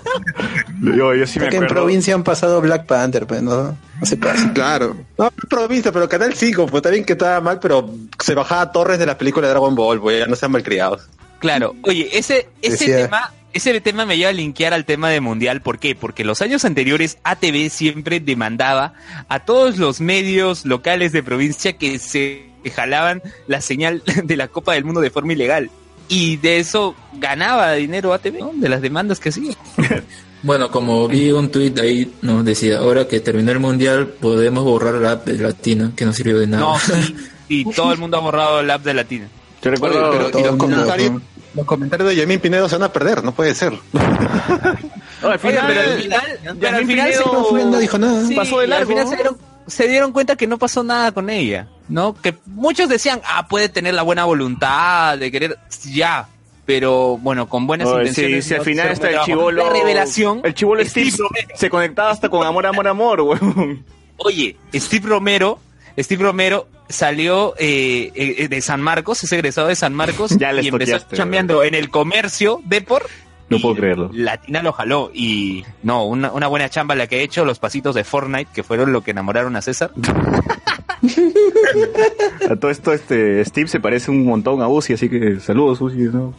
Yo, 0.81 1.13
yo 1.15 1.27
sí 1.27 1.39
me 1.39 1.49
que 1.49 1.57
en 1.57 1.63
acuerdo. 1.63 1.83
provincia 1.83 2.13
han 2.13 2.23
pasado 2.23 2.61
Black 2.61 2.85
Panther, 2.85 3.25
pues 3.27 3.41
no, 3.41 3.77
no 3.99 4.05
se 4.05 4.17
pasa. 4.17 4.51
claro. 4.53 4.95
No, 5.17 5.27
es 5.27 5.33
provincia, 5.49 5.91
pero 5.91 6.07
Canal 6.09 6.33
5, 6.33 6.65
pues 6.67 6.75
está 6.79 6.89
bien 6.89 7.03
que 7.05 7.13
estaba 7.13 7.39
mal, 7.41 7.59
pero 7.59 7.89
se 8.23 8.33
bajaba 8.35 8.71
torres 8.71 8.99
de 8.99 9.05
la 9.05 9.17
película 9.17 9.47
de 9.47 9.51
Dragon 9.53 9.75
Ball, 9.75 9.99
pues 10.01 10.19
ya 10.19 10.27
no 10.27 10.35
sean 10.35 10.51
malcriados. 10.51 11.07
Claro. 11.39 11.75
Oye, 11.83 12.09
ese, 12.13 12.49
ese 12.61 12.71
Decía- 12.85 13.03
tema. 13.03 13.31
Ese 13.53 13.79
tema 13.79 14.05
me 14.05 14.17
lleva 14.17 14.31
a 14.31 14.33
linkear 14.33 14.73
al 14.73 14.83
tema 14.83 15.09
de 15.09 15.21
mundial. 15.21 15.61
¿Por 15.61 15.79
qué? 15.79 15.95
Porque 15.95 16.25
los 16.25 16.41
años 16.41 16.65
anteriores 16.65 17.19
ATV 17.23 17.69
siempre 17.69 18.19
demandaba 18.19 18.91
a 19.29 19.39
todos 19.45 19.77
los 19.77 20.01
medios 20.01 20.65
locales 20.65 21.13
de 21.13 21.23
provincia 21.23 21.71
que 21.77 21.97
se 21.97 22.49
jalaban 22.75 23.21
la 23.47 23.61
señal 23.61 24.03
de 24.25 24.35
la 24.35 24.49
Copa 24.49 24.73
del 24.73 24.83
Mundo 24.83 24.99
de 24.99 25.09
forma 25.09 25.31
ilegal. 25.31 25.69
Y 26.07 26.37
de 26.37 26.59
eso 26.59 26.95
ganaba 27.13 27.73
dinero 27.73 28.13
ATV, 28.13 28.39
¿no? 28.39 28.51
De 28.55 28.69
las 28.69 28.81
demandas 28.81 29.19
que 29.19 29.29
hacía. 29.29 29.53
Bueno, 30.43 30.69
como 30.69 31.07
vi 31.07 31.31
un 31.31 31.49
tweet 31.49 31.73
ahí, 31.81 32.13
nos 32.21 32.45
decía, 32.45 32.77
ahora 32.77 33.07
que 33.07 33.19
terminó 33.19 33.51
el 33.51 33.59
mundial, 33.59 34.05
podemos 34.09 34.63
borrar 34.63 34.93
la 34.93 35.13
app 35.13 35.25
de 35.25 35.39
Latina, 35.41 35.91
que 35.95 36.05
no 36.05 36.13
sirvió 36.13 36.37
de 36.37 36.45
nada. 36.45 36.61
No, 36.63 36.77
sí, 36.77 37.15
sí, 37.47 37.65
todo 37.75 37.91
el 37.93 37.97
mundo 37.97 38.17
ha 38.17 38.19
borrado 38.19 38.59
el 38.59 38.69
app 38.69 38.83
de 38.83 38.93
Latina. 38.93 39.27
Yo 39.63 39.71
recuerdo. 39.71 40.07
Oye, 40.07 40.19
pero- 40.31 40.39
y 40.39 40.43
los 40.43 40.55
comentarios, 40.57 41.11
¿no? 41.13 41.21
los 41.55 41.65
comentarios 41.65 42.09
de 42.09 42.15
Yemín 42.17 42.39
Pinedo 42.39 42.69
se 42.69 42.75
van 42.75 42.83
a 42.83 42.93
perder, 42.93 43.23
no 43.23 43.31
puede 43.33 43.55
ser. 43.55 43.73
No, 43.91 45.29
al 45.29 45.39
final, 45.39 45.63
pero 45.67 45.81
al 45.81 46.01
final, 46.01 46.21
pero 46.59 46.77
al 46.77 46.85
final 46.85 47.13
se 47.13 47.65
No, 47.65 47.77
dijo 47.79 47.97
nada. 47.97 48.27
Sí, 48.27 48.35
Pasó 48.35 48.59
de 48.59 48.61
y 48.61 48.63
al 48.65 48.69
largo, 48.69 48.89
final 48.89 49.07
se 49.07 49.15
dieron, 49.15 49.37
se 49.67 49.87
dieron 49.87 50.11
cuenta 50.11 50.35
que 50.35 50.47
no 50.47 50.57
pasó 50.57 50.83
nada 50.83 51.11
con 51.11 51.29
ella, 51.29 51.67
¿no? 51.89 52.13
Que 52.13 52.35
muchos 52.45 52.89
decían, 52.89 53.21
ah, 53.25 53.47
puede 53.47 53.69
tener 53.69 53.93
la 53.93 54.03
buena 54.03 54.25
voluntad 54.25 55.17
de 55.17 55.31
querer, 55.31 55.57
ya, 55.91 56.27
pero 56.65 57.17
bueno, 57.17 57.47
con 57.47 57.67
buenas 57.67 57.87
Oye, 57.87 58.09
intenciones. 58.09 58.43
sí, 58.43 58.49
sí, 58.49 58.55
al 58.55 58.61
final 58.65 58.89
está 58.89 59.09
el 59.09 59.19
chivolo. 59.21 59.63
La 59.63 59.69
revelación. 59.69 60.41
El 60.43 60.53
chivolo 60.53 60.83
Steve 60.83 61.11
Steve 61.11 61.29
se 61.55 61.69
conectaba 61.69 62.11
hasta 62.11 62.29
con 62.29 62.45
amor, 62.45 62.65
amor, 62.65 62.87
amor, 62.87 63.21
weón. 63.21 63.85
Oye, 64.17 64.57
Steve 64.73 65.07
Romero, 65.07 65.59
Steve 65.97 66.23
Romero 66.23 66.67
salió 66.89 67.55
eh, 67.57 68.11
eh, 68.15 68.47
de 68.47 68.61
San 68.61 68.81
Marcos, 68.81 69.23
es 69.23 69.31
egresado 69.31 69.67
de 69.67 69.75
San 69.75 69.93
Marcos 69.93 70.31
Ya 70.39 70.53
y 70.53 70.67
empezó 70.67 70.99
chambeando 71.13 71.63
en 71.63 71.75
el 71.75 71.89
comercio 71.89 72.61
Depor. 72.65 73.07
No 73.49 73.57
y 73.57 73.59
puedo 73.59 73.75
creerlo. 73.75 74.09
Latina 74.13 74.63
lo 74.63 74.73
jaló 74.73 75.11
y 75.13 75.63
no, 75.83 76.05
una, 76.05 76.31
una 76.31 76.47
buena 76.47 76.67
chamba 76.69 76.95
la 76.95 77.05
que 77.07 77.19
he 77.19 77.23
hecho, 77.23 77.45
los 77.45 77.59
pasitos 77.59 77.93
de 77.95 78.03
Fortnite, 78.03 78.49
que 78.53 78.63
fueron 78.63 78.91
lo 78.91 79.01
que 79.03 79.11
enamoraron 79.11 79.55
a 79.55 79.61
César. 79.61 79.91
A 82.49 82.55
todo 82.55 82.71
esto, 82.71 82.93
este, 82.93 83.43
Steve 83.45 83.67
se 83.67 83.79
parece 83.79 84.11
un 84.11 84.25
montón 84.25 84.61
a 84.61 84.67
Uzi, 84.67 84.93
así 84.93 85.09
que 85.09 85.39
saludos, 85.39 85.81
Uzi, 85.81 85.97
¿no? 85.97 86.33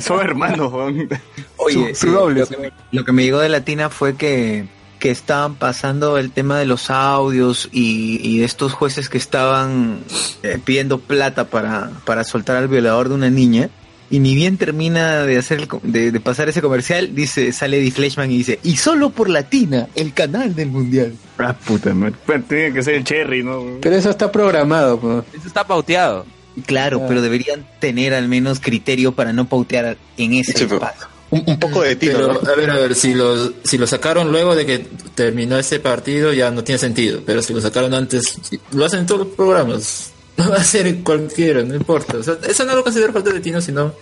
Son 0.00 0.20
hermanos. 0.20 0.72
Oye, 1.56 1.94
Su- 1.94 2.10
doble. 2.12 2.40
lo, 2.40 2.46
que 2.46 2.56
me, 2.58 2.72
lo 2.92 3.04
que 3.04 3.12
me 3.12 3.22
llegó 3.24 3.38
de 3.40 3.48
Latina 3.48 3.88
fue 3.90 4.14
que, 4.14 4.66
que 4.98 5.10
estaban 5.10 5.54
pasando 5.56 6.18
el 6.18 6.30
tema 6.32 6.58
de 6.58 6.66
los 6.66 6.90
audios 6.90 7.68
y, 7.72 8.20
y 8.26 8.42
estos 8.42 8.72
jueces 8.72 9.08
que 9.08 9.18
estaban 9.18 10.00
eh, 10.42 10.58
pidiendo 10.64 10.98
plata 10.98 11.44
para, 11.46 11.90
para 12.04 12.24
soltar 12.24 12.56
al 12.56 12.68
violador 12.68 13.08
de 13.08 13.14
una 13.14 13.30
niña. 13.30 13.68
Y 14.12 14.18
ni 14.20 14.34
bien 14.36 14.58
termina 14.58 15.22
de 15.24 15.38
hacer 15.38 15.58
el 15.60 15.66
co- 15.68 15.80
de, 15.82 16.12
de 16.12 16.20
pasar 16.20 16.48
ese 16.48 16.60
comercial, 16.62 17.14
dice, 17.14 17.50
sale 17.52 17.78
Eddie 17.78 17.90
Fleshman 17.90 18.30
y 18.30 18.36
dice, 18.36 18.60
y 18.62 18.76
solo 18.76 19.10
por 19.10 19.28
Latina, 19.28 19.88
el 19.96 20.12
canal 20.12 20.54
del 20.54 20.68
mundial. 20.68 21.14
Ah, 21.38 21.54
puta 21.56 21.92
madre. 21.94 22.14
Tiene 22.46 22.72
que 22.74 22.82
ser 22.82 22.94
el 22.96 23.04
Cherry, 23.04 23.42
¿no? 23.42 23.78
Pero 23.80 23.96
eso 23.96 24.10
está 24.10 24.30
programado. 24.30 25.24
Eso 25.36 25.46
está 25.48 25.66
pauteado. 25.66 26.26
Claro, 26.66 27.00
Ah. 27.02 27.06
pero 27.08 27.22
deberían 27.22 27.66
tener 27.80 28.12
al 28.12 28.28
menos 28.28 28.60
criterio 28.60 29.12
para 29.12 29.32
no 29.32 29.48
pautear 29.48 29.96
en 30.18 30.34
ese 30.34 30.52
Sí, 30.52 30.64
espacio. 30.64 31.06
Un, 31.30 31.42
un 31.46 31.58
poco 31.58 31.80
de 31.80 31.96
tiro, 31.96 32.12
Pero, 32.18 32.32
¿no? 32.42 32.50
a 32.50 32.54
ver, 32.54 32.70
a 32.70 32.74
ver, 32.76 32.94
si 32.94 33.14
lo, 33.14 33.50
si 33.64 33.78
lo 33.78 33.86
sacaron 33.86 34.30
luego 34.30 34.54
de 34.54 34.66
que 34.66 34.86
terminó 35.14 35.56
ese 35.58 35.80
partido 35.80 36.34
ya 36.34 36.50
no 36.50 36.62
tiene 36.62 36.78
sentido, 36.78 37.22
pero 37.24 37.40
si 37.40 37.54
lo 37.54 37.62
sacaron 37.62 37.94
antes, 37.94 38.34
lo 38.72 38.84
hacen 38.84 39.00
en 39.00 39.06
todos 39.06 39.20
los 39.26 39.28
programas. 39.34 40.12
Va 40.50 40.56
a 40.56 40.64
ser 40.64 41.02
cualquiera, 41.02 41.62
no 41.62 41.74
importa. 41.74 42.18
O 42.18 42.22
sea, 42.22 42.36
eso 42.48 42.64
no 42.64 42.74
lo 42.74 42.84
considero 42.84 43.12
falta 43.12 43.30
de 43.30 43.40
tino, 43.40 43.60
sino 43.60 43.92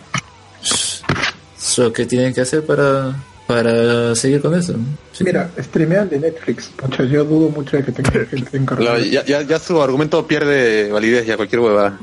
lo 1.79 1.93
que 1.93 2.07
tienen 2.07 2.35
que 2.35 2.41
hacer 2.41 2.65
para, 2.65 3.15
para 3.47 4.15
seguir 4.15 4.41
con 4.41 4.55
eso. 4.55 4.75
Sí. 5.13 5.25
Mira, 5.25 5.51
streamean 5.59 6.09
de 6.09 6.19
Netflix. 6.19 6.69
Pucha, 6.77 7.05
yo 7.05 7.25
dudo 7.25 7.49
mucho 7.49 7.77
de 7.77 7.85
que 7.85 7.93
tenga 7.93 8.27
gente 8.27 8.57
encargada. 8.57 8.99
Ya, 8.99 9.25
ya, 9.25 9.43
ya 9.43 9.59
su 9.59 9.81
argumento 9.81 10.27
pierde 10.27 10.91
validez 10.91 11.27
ya 11.27 11.37
cualquier 11.37 11.61
hueva. 11.61 11.99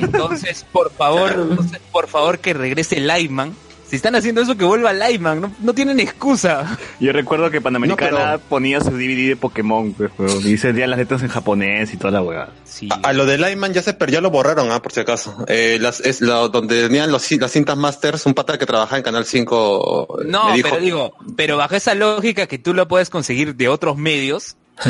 Entonces, 0.00 0.64
por 0.72 0.90
favor, 0.92 1.32
entonces, 1.32 1.80
por 1.90 2.08
favor 2.08 2.38
que 2.38 2.54
regrese 2.54 3.00
Lyman. 3.00 3.54
Si 3.88 3.96
están 3.96 4.14
haciendo 4.16 4.40
eso, 4.40 4.56
que 4.56 4.64
vuelva 4.64 4.92
Lyman. 4.92 5.40
No, 5.40 5.52
no 5.60 5.72
tienen 5.74 6.00
excusa. 6.00 6.78
Yo 7.00 7.12
recuerdo 7.12 7.50
que 7.50 7.60
Panamericana 7.60 8.10
No, 8.10 8.16
pero- 8.16 8.38
ponía 8.48 8.80
su 8.80 8.90
DVD 8.90 9.28
de 9.28 9.36
Pokémon, 9.36 9.92
pues, 9.92 10.10
weón, 10.18 10.40
y 10.48 10.56
se 10.56 10.72
leían 10.72 10.90
las 10.90 10.98
letras 10.98 11.22
en 11.22 11.28
japonés 11.28 11.92
y 11.92 11.96
toda 11.98 12.10
la 12.12 12.22
weá. 12.22 12.48
Sí. 12.64 12.88
A, 12.90 13.08
a 13.08 13.12
lo 13.12 13.26
de 13.26 13.36
Lyman 13.38 13.72
ya 13.74 13.82
se 13.82 13.92
per- 13.92 14.10
ya 14.10 14.20
lo 14.20 14.30
borraron, 14.30 14.70
ah, 14.72 14.80
por 14.82 14.92
si 14.92 15.00
acaso. 15.00 15.36
Eh, 15.48 15.78
las, 15.80 16.00
es 16.00 16.20
lo, 16.22 16.48
donde 16.48 16.82
tenían 16.82 17.12
los, 17.12 17.30
las 17.32 17.50
cintas 17.52 17.76
masters, 17.76 18.24
un 18.26 18.34
pata 18.34 18.58
que 18.58 18.66
trabajaba 18.66 18.96
en 18.96 19.02
Canal 19.04 19.24
5 19.26 20.18
No, 20.26 20.48
me 20.50 20.56
dijo, 20.56 20.68
pero 20.70 20.80
digo, 20.82 21.12
pero 21.36 21.56
bajo 21.58 21.74
esa 21.76 21.94
lógica 21.94 22.46
que 22.46 22.58
tú 22.58 22.72
lo 22.74 22.88
puedes 22.88 23.10
conseguir 23.10 23.54
de 23.54 23.68
otros 23.68 23.96
medios. 23.96 24.56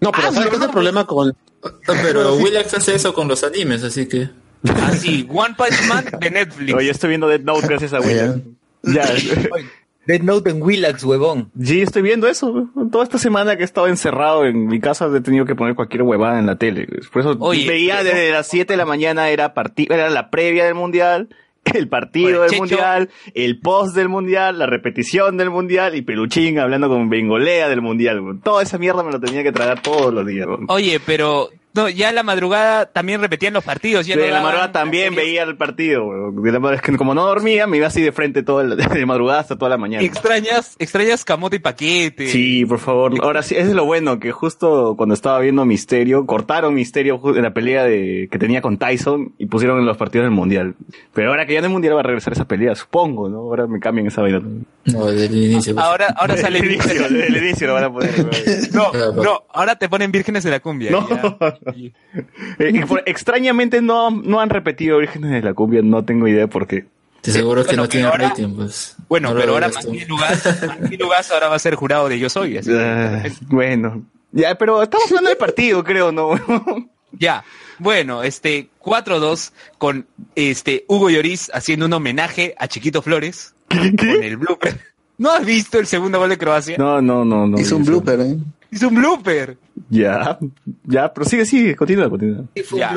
no, 0.00 0.12
pero 0.12 0.28
Ah, 0.28 0.32
¿sabes 0.32 0.50
qué 0.50 0.56
es 0.56 0.60
el 0.62 0.66
no. 0.68 0.70
problema 0.72 1.06
con 1.06 1.34
Ah, 1.62 1.68
Pero 2.02 2.34
Willax 2.36 2.74
hace 2.74 2.94
eso 2.94 3.12
con 3.12 3.28
los 3.28 3.44
animes, 3.44 3.82
así 3.82 4.06
que... 4.06 4.30
Así, 4.82 5.26
One 5.30 5.54
Punch 5.56 5.88
Man 5.88 6.04
de 6.20 6.30
Netflix. 6.30 6.74
Oye, 6.74 6.90
estoy 6.90 7.08
viendo 7.10 7.28
Dead 7.28 7.40
Note 7.40 7.66
gracias 7.66 7.92
a 7.94 8.00
Ya. 8.00 8.06
William. 8.06 8.42
Ya. 8.82 9.04
Dead 10.06 10.22
Note 10.22 10.50
en 10.50 10.62
Willax, 10.62 11.04
huevón. 11.04 11.50
Sí, 11.62 11.82
estoy 11.82 12.02
viendo 12.02 12.26
eso. 12.26 12.68
Toda 12.90 13.04
esta 13.04 13.18
semana 13.18 13.56
que 13.56 13.62
he 13.62 13.64
estado 13.64 13.86
encerrado 13.86 14.44
en 14.46 14.66
mi 14.66 14.80
casa 14.80 15.08
he 15.14 15.20
tenido 15.20 15.44
que 15.44 15.54
poner 15.54 15.74
cualquier 15.74 16.02
huevada 16.02 16.38
en 16.38 16.46
la 16.46 16.56
tele. 16.56 16.88
Por 17.12 17.20
eso 17.20 17.36
Oye, 17.38 17.68
veía 17.68 17.98
pero- 17.98 18.08
desde 18.14 18.30
las 18.32 18.48
7 18.48 18.72
de 18.72 18.76
la 18.76 18.86
mañana 18.86 19.28
era 19.28 19.52
era 19.76 20.10
la 20.10 20.30
previa 20.30 20.64
del 20.64 20.74
mundial, 20.74 21.28
el 21.74 21.88
partido 21.88 22.28
Oye, 22.28 22.38
del 22.40 22.50
Checho- 22.50 22.58
mundial, 22.58 23.10
el 23.34 23.60
post 23.60 23.94
del 23.94 24.08
mundial, 24.08 24.58
la 24.58 24.66
repetición 24.66 25.36
del 25.36 25.50
mundial 25.50 25.94
y 25.94 26.02
Peluchín 26.02 26.58
hablando 26.58 26.88
con 26.88 27.08
Bengolea 27.10 27.68
del 27.68 27.82
mundial. 27.82 28.20
Toda 28.42 28.62
esa 28.62 28.78
mierda 28.78 29.02
me 29.04 29.12
lo 29.12 29.20
tenía 29.20 29.42
que 29.42 29.52
tragar 29.52 29.80
todos 29.82 30.12
los 30.12 30.26
días. 30.26 30.48
Oye, 30.68 30.98
pero 31.04 31.50
no, 31.74 31.88
ya 31.88 32.08
en 32.08 32.14
la 32.16 32.22
madrugada 32.22 32.86
también 32.86 33.20
repetían 33.20 33.52
los 33.54 33.62
partidos. 33.64 34.06
Ya 34.06 34.16
de 34.16 34.26
no 34.28 34.34
la 34.34 34.40
madrugada 34.42 34.72
también 34.72 35.14
veía 35.14 35.42
el 35.44 35.56
partido, 35.56 36.04
weón. 36.06 36.42
De 36.42 36.52
la 36.52 36.58
madrugada- 36.58 36.76
es 36.76 36.82
que 36.82 36.96
como 36.96 37.14
no 37.14 37.24
dormía, 37.26 37.66
me 37.66 37.76
iba 37.76 37.86
así 37.86 38.02
de 38.02 38.12
frente 38.12 38.42
todo 38.42 38.60
el- 38.60 38.76
de 38.76 39.06
madrugada 39.06 39.40
hasta 39.40 39.56
toda 39.56 39.68
la 39.70 39.76
mañana. 39.78 40.02
Extrañas, 40.04 40.74
extrañas 40.78 41.24
camote 41.24 41.56
y 41.56 41.58
paquete. 41.60 42.26
Sí, 42.28 42.64
por 42.66 42.78
favor. 42.78 43.12
Ahora 43.22 43.42
sí, 43.42 43.54
eso 43.56 43.68
es 43.68 43.74
lo 43.74 43.84
bueno, 43.84 44.18
que 44.18 44.32
justo 44.32 44.94
cuando 44.96 45.14
estaba 45.14 45.38
viendo 45.40 45.64
Misterio, 45.64 46.26
cortaron 46.26 46.74
Misterio 46.74 47.20
en 47.36 47.42
la 47.42 47.52
pelea 47.52 47.84
de 47.84 48.28
que 48.30 48.38
tenía 48.38 48.60
con 48.62 48.78
Tyson 48.78 49.34
y 49.38 49.46
pusieron 49.46 49.78
en 49.78 49.86
los 49.86 49.96
partidos 49.96 50.24
del 50.24 50.32
Mundial. 50.32 50.74
Pero 51.14 51.30
ahora 51.30 51.46
que 51.46 51.52
ya 51.52 51.58
en 51.60 51.66
el 51.66 51.70
Mundial 51.70 51.96
va 51.96 52.00
a 52.00 52.04
regresar 52.04 52.32
esa 52.32 52.46
pelea, 52.46 52.74
supongo, 52.74 53.28
¿no? 53.28 53.38
Ahora 53.38 53.66
me 53.66 53.78
cambian 53.80 54.06
esa 54.06 54.22
vaina. 54.22 54.40
No, 54.86 55.06
desde 55.06 55.26
el 55.26 55.36
inicio. 55.52 55.74
pues. 55.74 55.86
Ahora, 55.86 56.06
ahora 56.16 56.34
Desde 56.34 56.44
sale 56.46 56.58
el 56.60 56.72
inicio, 56.72 57.02
desde 57.02 57.26
el 57.26 57.36
inicio 57.36 57.66
lo 57.66 57.74
van 57.74 57.84
a 57.84 57.92
poner. 57.92 58.10
No, 58.72 58.92
no, 59.12 59.42
ahora 59.52 59.76
te 59.76 59.88
ponen 59.88 60.10
vírgenes 60.12 60.44
de 60.44 60.50
la 60.50 60.60
cumbia. 60.60 60.90
No. 60.90 61.08
ya. 61.08 61.58
Eh, 62.58 62.84
extrañamente 63.06 63.82
no, 63.82 64.10
no 64.10 64.40
han 64.40 64.50
repetido 64.50 64.98
Vírgenes 64.98 65.30
de 65.30 65.42
la 65.42 65.54
Cumbia, 65.54 65.82
no 65.82 66.04
tengo 66.04 66.26
idea 66.28 66.46
por 66.46 66.66
qué. 66.66 66.86
Te 67.20 67.32
seguro 67.32 67.62
que 67.62 67.68
Bueno, 67.68 67.82
no 67.82 67.88
tiene 67.88 68.06
ahora- 68.06 68.28
rating, 68.30 68.54
pues. 68.56 68.96
Bueno, 69.08 69.34
No 69.34 69.40
pero 69.40 69.52
ahora. 69.52 69.68
Martín 69.68 70.08
Lugas, 70.08 70.42
Lugas 70.98 71.30
ahora 71.30 71.48
va 71.48 71.56
a 71.56 71.58
ser 71.58 71.74
jurado 71.74 72.08
de 72.08 72.18
Yo 72.18 72.30
Soy. 72.30 72.56
así 72.56 72.70
que- 72.70 72.78
Ah, 72.78 73.22
bueno, 73.48 74.02
ya, 74.32 74.54
pero 74.54 74.82
estamos 74.82 75.06
hablando 75.08 75.28
del 75.28 75.36
partido, 75.38 75.84
creo, 75.84 76.12
¿no? 76.12 76.30
Ya. 77.18 77.44
Bueno, 77.78 78.22
este 78.22 78.68
4-2 78.78 79.52
con 79.78 80.06
este 80.34 80.84
Hugo 80.88 81.10
Lloris 81.10 81.50
haciendo 81.52 81.86
un 81.86 81.92
homenaje 81.92 82.54
a 82.58 82.68
Chiquito 82.68 83.02
Flores 83.02 83.54
con 83.68 84.22
el 84.22 84.36
blooper. 84.36 84.78
¿No 85.18 85.30
has 85.30 85.44
visto 85.44 85.78
el 85.78 85.86
segundo 85.86 86.18
gol 86.18 86.30
de 86.30 86.38
Croacia? 86.38 86.76
No, 86.78 87.02
no, 87.02 87.24
no, 87.24 87.46
no. 87.46 87.58
Hizo 87.60 87.76
un 87.76 87.84
blooper, 87.84 88.20
¿eh? 88.20 88.36
Hizo 88.70 88.88
un 88.88 88.94
blooper. 88.94 89.56
Ya, 89.88 90.38
ya, 90.84 91.12
pero 91.12 91.26
sigue, 91.26 91.44
sigue, 91.44 91.74
continúa, 91.74 92.08
continúa. 92.08 92.44
Ya. 92.76 92.96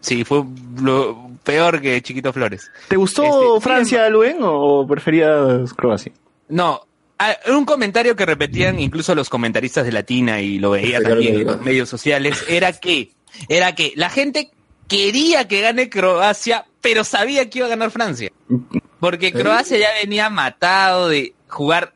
Sí, 0.00 0.24
fue 0.24 0.44
lo 0.80 1.30
peor 1.44 1.80
que 1.80 2.00
Chiquito 2.02 2.32
Flores. 2.32 2.70
¿Te 2.88 2.96
gustó 2.96 3.56
Este, 3.56 3.68
Francia, 3.68 4.08
Luen, 4.08 4.38
o 4.40 4.86
preferías 4.86 5.74
Croacia? 5.74 6.12
No, 6.48 6.80
ah, 7.18 7.36
un 7.48 7.64
comentario 7.64 8.16
que 8.16 8.24
repetían 8.24 8.80
incluso 8.80 9.14
los 9.14 9.28
comentaristas 9.28 9.84
de 9.84 9.92
Latina 9.92 10.40
y 10.40 10.58
lo 10.58 10.70
veía 10.70 10.98
Pero 10.98 11.10
también 11.10 11.34
en 11.36 11.46
los 11.46 11.60
medios 11.60 11.88
sociales, 11.88 12.44
era 12.48 12.72
que, 12.72 13.12
era 13.48 13.74
que 13.74 13.92
la 13.96 14.08
gente 14.08 14.50
quería 14.88 15.46
que 15.46 15.60
gane 15.60 15.90
Croacia, 15.90 16.66
pero 16.80 17.04
sabía 17.04 17.48
que 17.50 17.58
iba 17.58 17.66
a 17.66 17.70
ganar 17.70 17.90
Francia. 17.90 18.30
Porque 18.98 19.32
Croacia 19.32 19.78
ya 19.78 19.88
venía 20.02 20.30
matado 20.30 21.08
de 21.08 21.34
jugar 21.48 21.94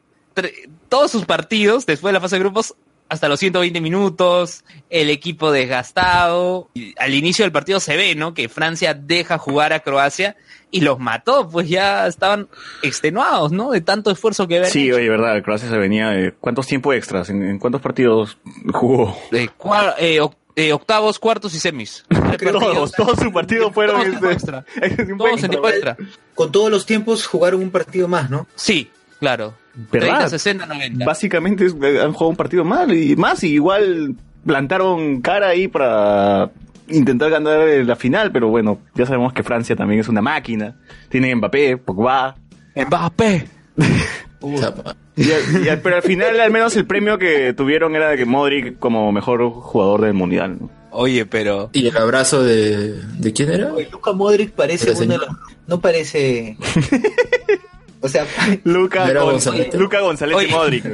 todos 0.88 1.10
sus 1.10 1.24
partidos 1.24 1.86
después 1.86 2.10
de 2.10 2.14
la 2.14 2.20
fase 2.20 2.36
de 2.36 2.40
grupos 2.40 2.74
hasta 3.14 3.28
los 3.28 3.40
120 3.40 3.80
minutos, 3.80 4.64
el 4.90 5.08
equipo 5.10 5.50
desgastado. 5.52 6.68
Y 6.74 6.94
al 6.98 7.14
inicio 7.14 7.44
del 7.44 7.52
partido 7.52 7.80
se 7.80 7.96
ve, 7.96 8.14
¿no? 8.14 8.34
Que 8.34 8.48
Francia 8.48 8.94
deja 8.94 9.38
jugar 9.38 9.72
a 9.72 9.80
Croacia 9.80 10.36
y 10.70 10.80
los 10.80 10.98
mató, 10.98 11.48
pues 11.48 11.68
ya 11.68 12.06
estaban 12.06 12.48
extenuados, 12.82 13.52
¿no? 13.52 13.70
De 13.70 13.80
tanto 13.80 14.10
esfuerzo 14.10 14.46
que 14.48 14.56
habían 14.58 14.70
Sí, 14.72 14.88
hecho. 14.88 14.96
oye, 14.96 15.08
verdad, 15.08 15.42
Croacia 15.42 15.68
se 15.68 15.78
venía 15.78 16.08
de... 16.10 16.32
¿Cuántos 16.32 16.66
tiempos 16.66 16.94
extras? 16.96 17.30
¿En, 17.30 17.42
en 17.42 17.58
cuántos 17.58 17.80
partidos 17.80 18.38
jugó? 18.72 19.16
De 19.30 19.48
cua- 19.50 19.94
eh, 19.98 20.20
oc- 20.20 20.34
eh, 20.56 20.72
octavos, 20.72 21.18
cuartos 21.18 21.54
y 21.54 21.60
semis. 21.60 22.04
Todos, 22.40 22.92
todos 22.92 23.18
sus 23.18 23.32
partidos 23.32 23.72
fueron... 23.72 23.96
Todos 23.96 24.06
en 24.06 24.10
tiempo 24.20 24.30
este- 24.30 24.32
extra. 24.34 24.64
Todos 25.18 25.42
en 25.44 25.50
tiempo 25.50 25.68
extra. 25.68 25.96
Con 26.34 26.50
todos 26.50 26.70
los 26.70 26.84
tiempos 26.86 27.26
jugaron 27.26 27.60
un 27.62 27.70
partido 27.70 28.08
más, 28.08 28.28
¿no? 28.30 28.46
Sí, 28.56 28.90
claro. 29.18 29.54
¿Verdad? 29.90 30.28
30, 30.28 30.28
60, 30.30 30.66
90. 30.66 31.04
Básicamente 31.04 31.66
es- 31.66 31.74
han 31.74 32.12
jugado 32.12 32.28
un 32.30 32.36
partido 32.36 32.64
mal 32.64 32.92
y 32.94 33.16
más, 33.16 33.42
y 33.44 33.48
igual 33.54 34.14
plantaron 34.46 35.20
cara 35.20 35.48
ahí 35.48 35.66
para 35.68 36.50
intentar 36.88 37.30
ganar 37.30 37.60
eh, 37.66 37.82
la 37.84 37.96
final, 37.96 38.30
pero 38.30 38.48
bueno, 38.48 38.78
ya 38.94 39.06
sabemos 39.06 39.32
que 39.32 39.42
Francia 39.42 39.74
también 39.74 40.00
es 40.00 40.08
una 40.08 40.20
máquina. 40.22 40.76
Tiene 41.08 41.34
Mbappé, 41.34 41.76
Pogba. 41.78 42.36
Mbappé. 42.76 43.46
Y 45.16 45.30
al- 45.32 45.64
y 45.64 45.68
al- 45.70 45.80
pero 45.80 45.96
al 45.96 46.02
final 46.02 46.38
al 46.38 46.50
menos 46.50 46.76
el 46.76 46.86
premio 46.86 47.18
que 47.18 47.54
tuvieron 47.54 47.96
era 47.96 48.10
de 48.10 48.16
que 48.18 48.26
Modric 48.26 48.78
como 48.78 49.10
mejor 49.10 49.48
jugador 49.50 50.02
del 50.02 50.12
mundial. 50.12 50.58
¿no? 50.60 50.70
Oye, 50.90 51.24
pero... 51.24 51.70
¿Y 51.72 51.86
el 51.86 51.96
abrazo 51.96 52.42
de, 52.42 52.92
de 53.00 53.32
quién 53.32 53.50
era? 53.50 53.72
Oye, 53.72 53.88
Luka 53.90 54.12
Modric 54.12 54.50
parece 54.52 54.90
uno 54.92 55.12
de 55.14 55.18
los... 55.18 55.28
No 55.66 55.80
parece... 55.80 56.58
o 58.04 58.08
sea, 58.08 58.26
Luca, 58.64 59.08
Era 59.08 59.22
Gon- 59.22 59.32
González. 59.32 59.74
Luca 59.74 60.00
González 60.00 60.36
Oye. 60.36 60.48
y 60.48 60.50
Modric. 60.52 60.84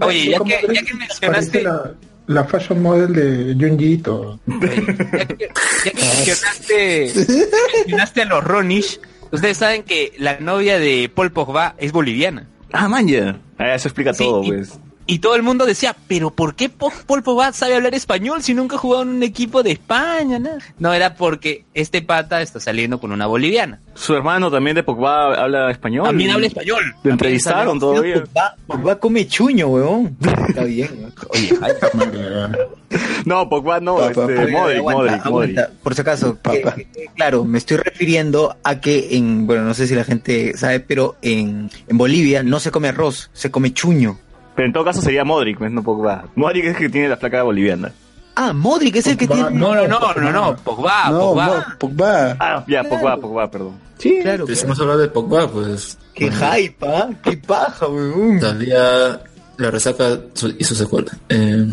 Oye, 0.00 0.30
ya 0.30 0.38
que, 0.38 0.58
Modric 0.62 0.72
ya 0.74 0.82
que 0.84 0.94
mencionaste... 0.94 1.62
la, 1.62 1.92
la 2.26 2.44
fashion 2.44 2.82
model 2.82 3.12
de 3.12 3.54
Junjito. 3.68 4.38
Ya 4.46 4.58
que, 5.26 5.48
ya 5.84 5.92
que 5.92 5.94
mencionaste, 5.94 7.12
mencionaste 7.78 8.22
a 8.22 8.24
los 8.26 8.44
Ronish, 8.44 9.00
ustedes 9.30 9.56
saben 9.56 9.82
que 9.82 10.12
la 10.18 10.38
novia 10.40 10.78
de 10.78 11.10
Paul 11.14 11.32
Pogba 11.32 11.74
es 11.78 11.92
boliviana. 11.92 12.48
Ah, 12.72 12.88
man, 12.88 13.06
ya. 13.08 13.38
Ah, 13.58 13.74
eso 13.74 13.88
explica 13.88 14.12
Sí, 14.12 14.24
todo, 14.24 14.42
y- 14.44 14.48
pues. 14.52 14.78
Y 15.08 15.20
todo 15.20 15.36
el 15.36 15.42
mundo 15.44 15.66
decía, 15.66 15.94
pero 16.08 16.30
¿por 16.30 16.56
qué 16.56 16.68
Paul 16.68 17.22
Pogba 17.22 17.52
sabe 17.52 17.76
hablar 17.76 17.94
español 17.94 18.42
si 18.42 18.54
nunca 18.54 18.74
ha 18.74 18.78
jugado 18.80 19.02
en 19.02 19.10
un 19.10 19.22
equipo 19.22 19.62
de 19.62 19.70
España? 19.72 20.38
nada? 20.40 20.58
No, 20.80 20.92
era 20.92 21.14
porque 21.14 21.64
este 21.74 22.02
pata 22.02 22.42
está 22.42 22.58
saliendo 22.58 22.98
con 22.98 23.12
una 23.12 23.26
boliviana. 23.26 23.78
Su 23.94 24.14
hermano 24.14 24.50
también 24.50 24.74
de 24.74 24.82
Pogba 24.82 25.34
habla 25.34 25.70
español. 25.70 26.06
También 26.06 26.30
habla 26.32 26.48
español. 26.48 26.82
Lo 27.04 27.10
entrevistaron 27.12 27.78
todavía. 27.78 28.24
Pogba, 28.24 28.56
Pogba 28.66 28.98
come 28.98 29.28
chuño, 29.28 29.68
weón. 29.68 30.16
Está 30.48 30.64
bien. 30.64 30.90
¿no? 31.02 31.08
Oye, 31.28 31.56
No, 33.24 33.48
Pogba 33.48 33.80
no, 33.80 33.96
Papá. 33.96 34.08
este, 34.10 34.22
A 34.22 34.26
ver, 34.26 34.50
Modric, 34.50 34.78
aguanta, 34.78 35.00
Modric, 35.02 35.26
aguanta. 35.26 35.60
Modric. 35.62 35.82
Por 35.82 35.94
si 35.94 36.00
acaso, 36.00 36.38
que- 36.42 36.62
que, 36.94 37.06
claro, 37.14 37.44
me 37.44 37.58
estoy 37.58 37.76
refiriendo 37.78 38.56
a 38.62 38.80
que 38.80 39.16
en, 39.16 39.46
bueno, 39.46 39.62
no 39.62 39.74
sé 39.74 39.86
si 39.86 39.94
la 39.94 40.04
gente 40.04 40.56
sabe, 40.56 40.80
pero 40.80 41.16
en, 41.22 41.70
en 41.88 41.98
Bolivia 41.98 42.42
no 42.42 42.60
se 42.60 42.70
come 42.70 42.88
arroz, 42.88 43.30
se 43.32 43.50
come 43.50 43.72
chuño. 43.72 44.18
Pero 44.56 44.66
en 44.66 44.72
todo 44.72 44.84
caso 44.84 45.02
sería 45.02 45.22
Modric, 45.24 45.60
no 45.60 45.82
Pogba. 45.82 46.24
Modric 46.34 46.64
es 46.64 46.70
el 46.70 46.76
que 46.78 46.88
tiene 46.88 47.08
la 47.08 47.16
placa 47.16 47.42
boliviana. 47.42 47.92
Ah, 48.34 48.52
Modric 48.52 48.96
es 48.96 49.06
el 49.06 49.16
que 49.16 49.26
Pogba, 49.26 49.48
tiene... 49.48 49.60
no, 49.60 49.74
no, 49.74 49.86
no, 49.86 50.14
no, 50.14 50.32
no, 50.32 50.56
Pogba, 50.56 51.10
no, 51.10 51.18
Pogba. 51.18 51.46
no, 51.46 51.78
Pogba. 51.78 52.36
Ah, 52.40 52.64
ya, 52.66 52.82
Pogba, 52.84 53.16
Pogba, 53.18 53.50
perdón. 53.50 53.78
Sí, 53.98 54.18
Claro, 54.22 54.44
Pero 54.46 54.56
si 54.56 54.64
hemos 54.64 54.80
hablado 54.80 54.98
de 55.00 55.08
Pogba, 55.08 55.48
pues. 55.48 55.98
qué 56.14 56.30
hype, 56.30 56.86
¿ah? 56.86 57.08
Qué 57.22 57.36
paja, 57.36 57.86
weón. 57.86 58.40
Todavía 58.40 59.20
la 59.58 59.70
resaca 59.70 60.18
y 60.58 60.64
su 60.64 60.74
secuela. 60.74 61.12
Eh, 61.28 61.66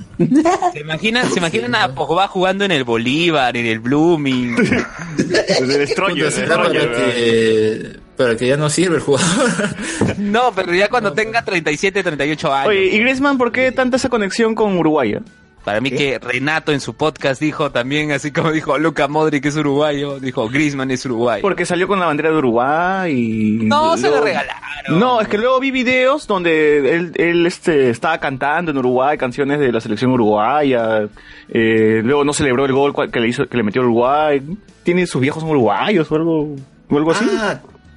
¿Se 0.71 0.79
imaginan, 0.79 1.29
¿Se 1.29 1.39
imaginan 1.39 1.75
a 1.75 1.93
Pogba 1.93 2.27
jugando 2.27 2.63
en 2.65 2.71
el 2.71 2.83
Bolívar, 2.83 3.55
en 3.57 3.65
el 3.65 3.79
Blooming? 3.79 4.55
desde 5.17 5.75
el 5.75 5.81
estroño, 5.81 6.25
puta, 6.25 7.11
el 7.15 7.99
¿verdad? 8.17 8.37
que, 8.37 8.47
ya 8.47 8.57
no 8.57 8.69
sirve 8.69 8.95
el 8.97 9.01
jugador. 9.01 9.49
No, 10.17 10.51
pero 10.55 10.73
ya 10.73 10.87
cuando 10.89 11.13
tenga 11.13 11.43
37, 11.43 12.03
38 12.03 12.53
años. 12.53 12.67
Oye, 12.69 12.85
¿y 12.85 12.99
Griezmann 12.99 13.37
por 13.37 13.51
qué 13.51 13.71
tanta 13.71 13.97
esa 13.97 14.09
conexión 14.09 14.55
con 14.55 14.77
Uruguay? 14.77 15.17
Para 15.63 15.79
mí 15.79 15.91
que 15.91 16.19
Renato 16.19 16.73
en 16.73 16.81
su 16.81 16.93
podcast 16.93 17.39
dijo 17.39 17.71
también, 17.71 18.11
así 18.11 18.31
como 18.31 18.51
dijo 18.51 18.77
Luca 18.77 19.07
Modric 19.07 19.45
es 19.45 19.55
uruguayo, 19.55 20.19
dijo 20.19 20.49
Griezmann 20.49 20.91
es 20.91 21.05
uruguayo. 21.05 21.41
Porque 21.41 21.65
salió 21.65 21.87
con 21.87 22.01
la 22.01 22.05
bandera 22.05 22.31
de 22.31 22.35
Uruguay 22.37 23.13
y... 23.13 23.65
No, 23.65 23.95
se 23.95 24.03
lo 24.03 24.09
luego- 24.09 24.25
regalaron. 24.25 24.99
No, 24.99 25.21
es 25.21 25.29
que 25.29 25.37
luego 25.37 25.61
vi 25.61 25.71
videos 25.71 26.27
donde 26.27 26.93
él, 26.95 27.11
él 27.15 27.45
este, 27.45 27.89
estaba 27.89 28.17
cantando 28.17 28.71
en 28.71 28.77
Uruguay 28.77 29.17
canciones 29.17 29.57
de 29.61 29.71
la 29.71 29.79
selección 29.79 30.11
uruguaya. 30.11 31.07
eh, 31.47 32.01
luego 32.03 32.25
no 32.25 32.33
celebró 32.33 32.65
el 32.65 32.73
gol 32.73 32.93
que 33.09 33.19
le 33.21 33.29
hizo, 33.29 33.47
que 33.47 33.55
le 33.55 33.63
metió 33.63 33.83
Uruguay. 33.83 34.41
Tiene 34.83 35.07
sus 35.07 35.21
viejos 35.21 35.43
uruguayos 35.43 36.11
o 36.11 36.15
algo, 36.15 36.55
o 36.89 36.97
algo 36.97 37.11
así. 37.11 37.25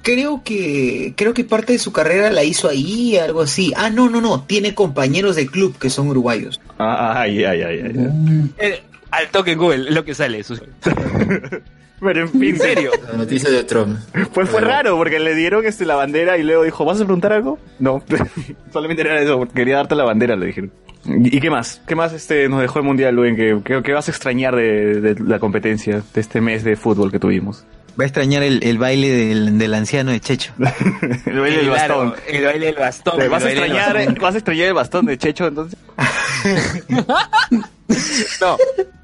Creo 0.09 0.41
que 0.41 1.13
creo 1.17 1.33
que 1.33 1.43
parte 1.43 1.73
de 1.73 1.79
su 1.79 1.91
carrera 1.91 2.31
la 2.31 2.45
hizo 2.45 2.69
ahí, 2.69 3.17
algo 3.17 3.41
así. 3.41 3.73
Ah, 3.75 3.89
no, 3.89 4.09
no, 4.09 4.21
no, 4.21 4.41
tiene 4.43 4.73
compañeros 4.73 5.35
de 5.35 5.47
club 5.47 5.77
que 5.77 5.89
son 5.89 6.07
uruguayos. 6.07 6.61
Ah, 6.79 7.19
ay, 7.19 7.43
ay, 7.43 7.61
ay, 7.61 7.81
ay, 7.83 7.91
ay. 7.97 8.51
Eh, 8.57 8.81
al 9.11 9.27
toque 9.31 9.51
en 9.51 9.59
Google, 9.59 9.89
es 9.89 9.93
lo 9.95 10.05
que 10.05 10.13
sale. 10.15 10.43
sus- 10.45 10.61
Pero 11.99 12.21
en 12.21 12.29
fin, 12.29 12.43
En 12.43 12.57
serio. 12.59 12.91
La 13.11 13.17
noticia 13.17 13.49
de 13.49 13.63
Trump. 13.65 13.97
Pues 14.33 14.47
fue 14.49 14.61
raro 14.61 14.95
porque 14.97 15.19
le 15.19 15.33
dieron 15.35 15.65
este 15.65 15.83
la 15.85 15.95
bandera 15.95 16.37
y 16.37 16.43
luego 16.43 16.63
dijo, 16.63 16.85
¿vas 16.85 17.01
a 17.01 17.03
preguntar 17.03 17.33
algo? 17.33 17.57
No, 17.79 18.01
solamente 18.71 19.01
era 19.01 19.19
eso, 19.21 19.37
porque 19.39 19.55
quería 19.55 19.77
darte 19.77 19.95
la 19.95 20.03
bandera, 20.05 20.35
le 20.37 20.45
dijeron. 20.45 20.71
¿Y, 21.05 21.35
y 21.37 21.39
qué 21.41 21.49
más? 21.49 21.81
¿Qué 21.87 21.95
más 21.95 22.13
este 22.13 22.47
nos 22.49 22.61
dejó 22.61 22.79
el 22.79 22.85
Mundial, 22.85 23.15
Luen? 23.15 23.35
¿Qué, 23.35 23.59
qué, 23.65 23.81
qué 23.83 23.93
vas 23.93 24.07
a 24.07 24.11
extrañar 24.11 24.55
de, 24.55 25.01
de 25.01 25.15
la 25.23 25.39
competencia 25.39 26.01
de 26.13 26.21
este 26.21 26.39
mes 26.39 26.63
de 26.63 26.75
fútbol 26.75 27.11
que 27.11 27.19
tuvimos? 27.19 27.65
Va 27.99 28.03
a 28.03 28.07
extrañar 28.07 28.43
el, 28.43 28.59
el 28.63 28.77
baile 28.77 29.09
del, 29.09 29.57
del 29.57 29.73
anciano 29.73 30.11
de 30.11 30.19
Checho. 30.19 30.53
el 31.25 31.39
baile 31.39 31.57
del 31.57 31.69
Claro, 31.69 31.97
bastón. 32.11 32.15
El 32.27 32.45
baile 32.45 32.65
del 32.67 32.75
bastón. 32.75 33.17
¿Te 33.17 33.23
el 33.23 33.29
¿Vas, 33.29 33.43
a 33.43 33.49
extrañar. 33.51 34.19
¿Vas 34.19 34.35
a 34.35 34.37
extrañar 34.37 34.67
el 34.67 34.73
bastón 34.73 35.05
de 35.05 35.17
Checho 35.17 35.47
entonces? 35.47 35.79
No, 38.41 38.57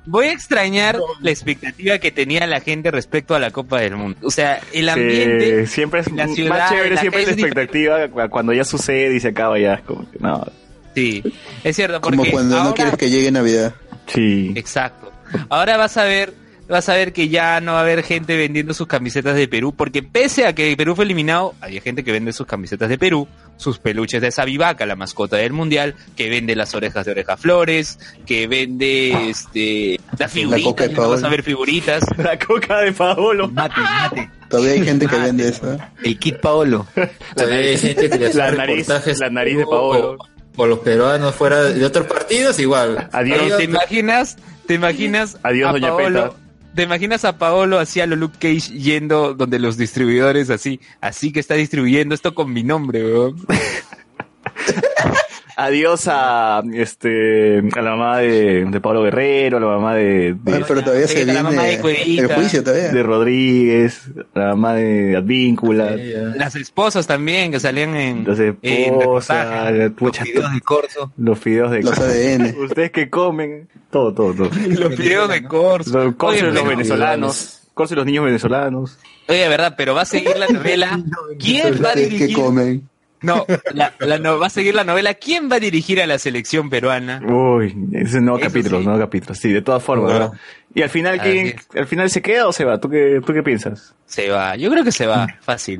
voy 0.05 0.27
a 0.27 0.33
extrañar 0.33 0.99
la 1.21 1.31
expectativa 1.31 1.97
que 1.99 2.11
tenía 2.11 2.45
la 2.47 2.59
gente 2.59 2.91
respecto 2.91 3.33
a 3.33 3.39
la 3.39 3.51
Copa 3.51 3.79
del 3.79 3.95
Mundo. 3.95 4.17
O 4.23 4.29
sea, 4.31 4.59
el 4.73 4.89
ambiente... 4.89 5.65
Sí, 5.65 5.73
siempre 5.75 6.01
es 6.01 6.11
la 6.11 6.25
más 6.27 6.35
ciudad, 6.35 6.69
chévere, 6.69 6.95
la 6.95 7.01
siempre 7.01 7.21
es 7.21 7.27
la 7.27 7.33
expectativa 7.33 8.07
cu- 8.09 8.29
cuando 8.29 8.51
ya 8.53 8.65
sucede 8.65 9.15
y 9.15 9.19
se 9.21 9.29
acaba 9.29 9.57
ya. 9.57 9.77
Como 9.85 10.09
que, 10.11 10.19
no. 10.19 10.45
Sí, 10.93 11.23
es 11.63 11.75
cierto, 11.75 12.01
porque 12.01 12.17
Como 12.17 12.29
cuando 12.31 12.55
no 12.57 12.61
ahora- 12.63 12.73
quieres 12.75 12.97
que 12.97 13.09
llegue 13.09 13.31
Navidad. 13.31 13.73
Sí. 14.07 14.51
Exacto. 14.55 15.11
ahora 15.49 15.77
vas 15.77 15.95
a 15.95 16.03
ver, 16.03 16.33
vas 16.67 16.87
a 16.89 16.93
ver 16.95 17.13
que 17.13 17.29
ya 17.29 17.59
no 17.61 17.73
va 17.73 17.79
a 17.79 17.81
haber 17.81 18.03
gente 18.03 18.35
vendiendo 18.37 18.73
sus 18.73 18.87
camisetas 18.87 19.35
de 19.35 19.47
Perú, 19.47 19.73
porque 19.75 20.01
pese 20.03 20.45
a 20.45 20.53
que 20.53 20.75
Perú 20.77 20.95
fue 20.95 21.05
eliminado, 21.05 21.53
hay 21.61 21.79
gente 21.81 22.03
que 22.03 22.11
vende 22.11 22.33
sus 22.33 22.47
camisetas 22.47 22.89
de 22.89 22.97
Perú, 22.97 23.27
sus 23.57 23.79
peluches 23.79 24.21
de 24.21 24.29
esa 24.29 24.45
vivaca, 24.45 24.85
la 24.85 24.95
mascota 24.95 25.37
del 25.37 25.53
mundial, 25.53 25.95
que 26.15 26.29
vende 26.29 26.55
las 26.55 26.73
orejas 26.73 27.05
de 27.05 27.11
oreja 27.11 27.37
flores, 27.37 27.99
que 28.25 28.47
vende 28.47 29.29
este 29.29 29.99
las 30.17 30.31
figuritas, 30.31 30.63
coca 30.63 30.87
de 30.87 30.93
no 30.93 31.01
vas 31.01 31.09
Paolo. 31.21 31.27
a 31.27 31.29
ver 31.29 31.43
figuritas. 31.43 32.03
La 32.17 32.39
coca 32.39 32.79
de 32.81 32.91
Paolo. 32.91 33.47
Mate, 33.49 33.79
mate. 33.81 34.29
Todavía 34.49 34.73
hay 34.73 34.83
gente 34.83 35.07
que 35.07 35.15
vende 35.17 35.49
eso. 35.49 35.73
¿eh? 35.73 35.77
El 36.03 36.17
kit 36.19 36.37
Paolo. 36.39 36.87
Todavía 37.35 37.57
hay 37.57 37.77
gente 37.77 38.09
que 38.09 38.17
le 38.19 38.27
hace 38.27 38.37
La 38.37 38.51
nariz- 38.51 39.19
la 39.19 39.29
nariz 39.29 39.57
de 39.57 39.65
Paolo. 39.65 40.17
O, 40.55 40.63
o 40.63 40.67
los 40.67 40.79
peruanos 40.79 41.35
fuera 41.35 41.63
de 41.63 41.83
otros 41.85 42.05
partidos, 42.07 42.59
igual. 42.59 43.09
Adiós. 43.11 43.57
¿Te 43.57 43.63
imaginas? 43.63 44.37
¿Te 44.67 44.75
imaginas 44.75 45.37
Adiós, 45.43 45.69
a 45.69 45.71
doña 45.73 45.89
Paolo? 45.89 46.23
Peta. 46.29 46.42
¿Te 46.75 46.83
imaginas 46.83 47.23
a 47.23 47.37
Paolo 47.37 47.77
así 47.79 48.01
a 48.01 48.07
lo 48.07 48.15
Luke 48.15 48.37
Cage 48.39 48.73
yendo 48.77 49.35
donde 49.35 49.59
los 49.59 49.77
distribuidores 49.77 50.49
así, 50.49 50.79
así 51.01 51.31
que 51.31 51.39
está 51.39 51.53
distribuyendo 51.53 52.15
esto 52.15 52.33
con 52.33 52.51
mi 52.51 52.63
nombre, 52.63 53.03
weón? 53.03 53.45
Adiós 55.55 56.07
a 56.07 56.63
este 56.73 57.59
a 57.75 57.81
la 57.81 57.91
mamá 57.91 58.17
de, 58.19 58.65
de 58.65 58.81
Pablo 58.81 59.03
Guerrero, 59.03 59.57
a 59.57 59.59
la 59.59 59.67
mamá 59.67 59.95
de, 59.95 60.03
de, 60.03 60.33
Bueno, 60.33 60.65
pero 60.67 60.81
todavía 60.83 61.07
se 61.07 61.25
la 61.25 61.43
mamá 61.43 61.63
de 61.63 61.77
viene 61.81 62.21
el 62.21 62.27
juicio 62.33 62.63
todavía. 62.63 62.89
de 62.91 63.03
Rodríguez, 63.03 64.01
a 64.33 64.39
la 64.39 64.45
mamá 64.49 64.73
de 64.75 65.15
Advíncula, 65.15 65.95
Sí. 65.95 66.13
Las 66.35 66.55
esposas 66.55 67.05
también 67.07 67.51
que 67.51 67.59
salían 67.59 67.95
en, 67.95 68.23
las 68.27 68.39
en 68.39 68.57
esposas, 68.61 69.71
reportajes. 69.71 69.77
la- 69.77 69.89
pucha, 69.95 70.23
Videos 70.23 70.53
de 70.53 70.61
corso. 70.61 71.11
los 71.17 71.39
fideos 71.39 71.71
de 71.71 71.83
Los 71.83 71.99
ADN. 71.99 72.55
Ustedes 72.63 72.91
que 72.91 73.09
comen, 73.09 73.67
todo, 73.91 74.13
todo, 74.13 74.33
todo. 74.33 74.49
los 74.67 74.97
videos 74.97 75.29
de 75.29 75.43
Corso. 75.43 75.97
Los 76.03 76.15
Corso 76.15 76.45
Oye, 76.45 76.51
los 76.51 76.67
venezolanos, 76.67 77.59
Corso 77.75 77.93
y 77.93 77.97
los 77.97 78.05
niños 78.05 78.25
venezolanos. 78.25 78.97
Oye, 79.27 79.47
verdad, 79.47 79.75
pero 79.77 79.93
va 79.95 80.01
a 80.01 80.05
seguir 80.05 80.35
la 80.37 80.47
novela. 80.49 80.99
¿Quién 81.39 81.73
va 81.75 81.89
a 81.89 81.91
Ustedes 81.91 82.07
que 82.09 82.13
dirigir? 82.15 82.35
comen. 82.35 82.89
No, 83.23 83.45
la, 83.73 83.93
la 83.99 84.19
no- 84.19 84.37
va 84.37 84.47
a 84.47 84.49
seguir 84.49 84.75
la 84.75 84.83
novela. 84.83 85.13
¿Quién 85.15 85.49
va 85.51 85.55
a 85.55 85.59
dirigir 85.59 86.01
a 86.01 86.05
la 86.07 86.19
selección 86.19 86.69
peruana? 86.69 87.21
Uy, 87.25 87.73
ese 87.93 88.03
es 88.03 88.13
un 88.15 88.25
nuevo 88.25 88.37
Eso 88.39 88.47
capítulo, 88.47 88.79
sí. 88.79 88.85
nuevo 88.85 88.99
capítulo, 88.99 89.33
sí, 89.35 89.51
de 89.51 89.61
todas 89.61 89.81
formas. 89.81 90.11
¿verdad? 90.13 90.31
Y 90.75 90.81
al 90.81 90.89
final, 90.89 91.19
¿quién, 91.21 91.55
al 91.75 91.87
final 91.87 92.09
se 92.09 92.21
queda 92.21 92.47
o 92.47 92.51
se 92.53 92.65
va? 92.65 92.79
¿Tú 92.79 92.89
qué, 92.89 93.19
tú 93.25 93.33
qué 93.33 93.41
piensas? 93.41 93.95
Se 94.05 94.29
va. 94.29 94.55
Yo 94.55 94.69
creo 94.69 94.83
que 94.83 94.91
se 94.91 95.05
va. 95.07 95.27
Fácil. 95.41 95.79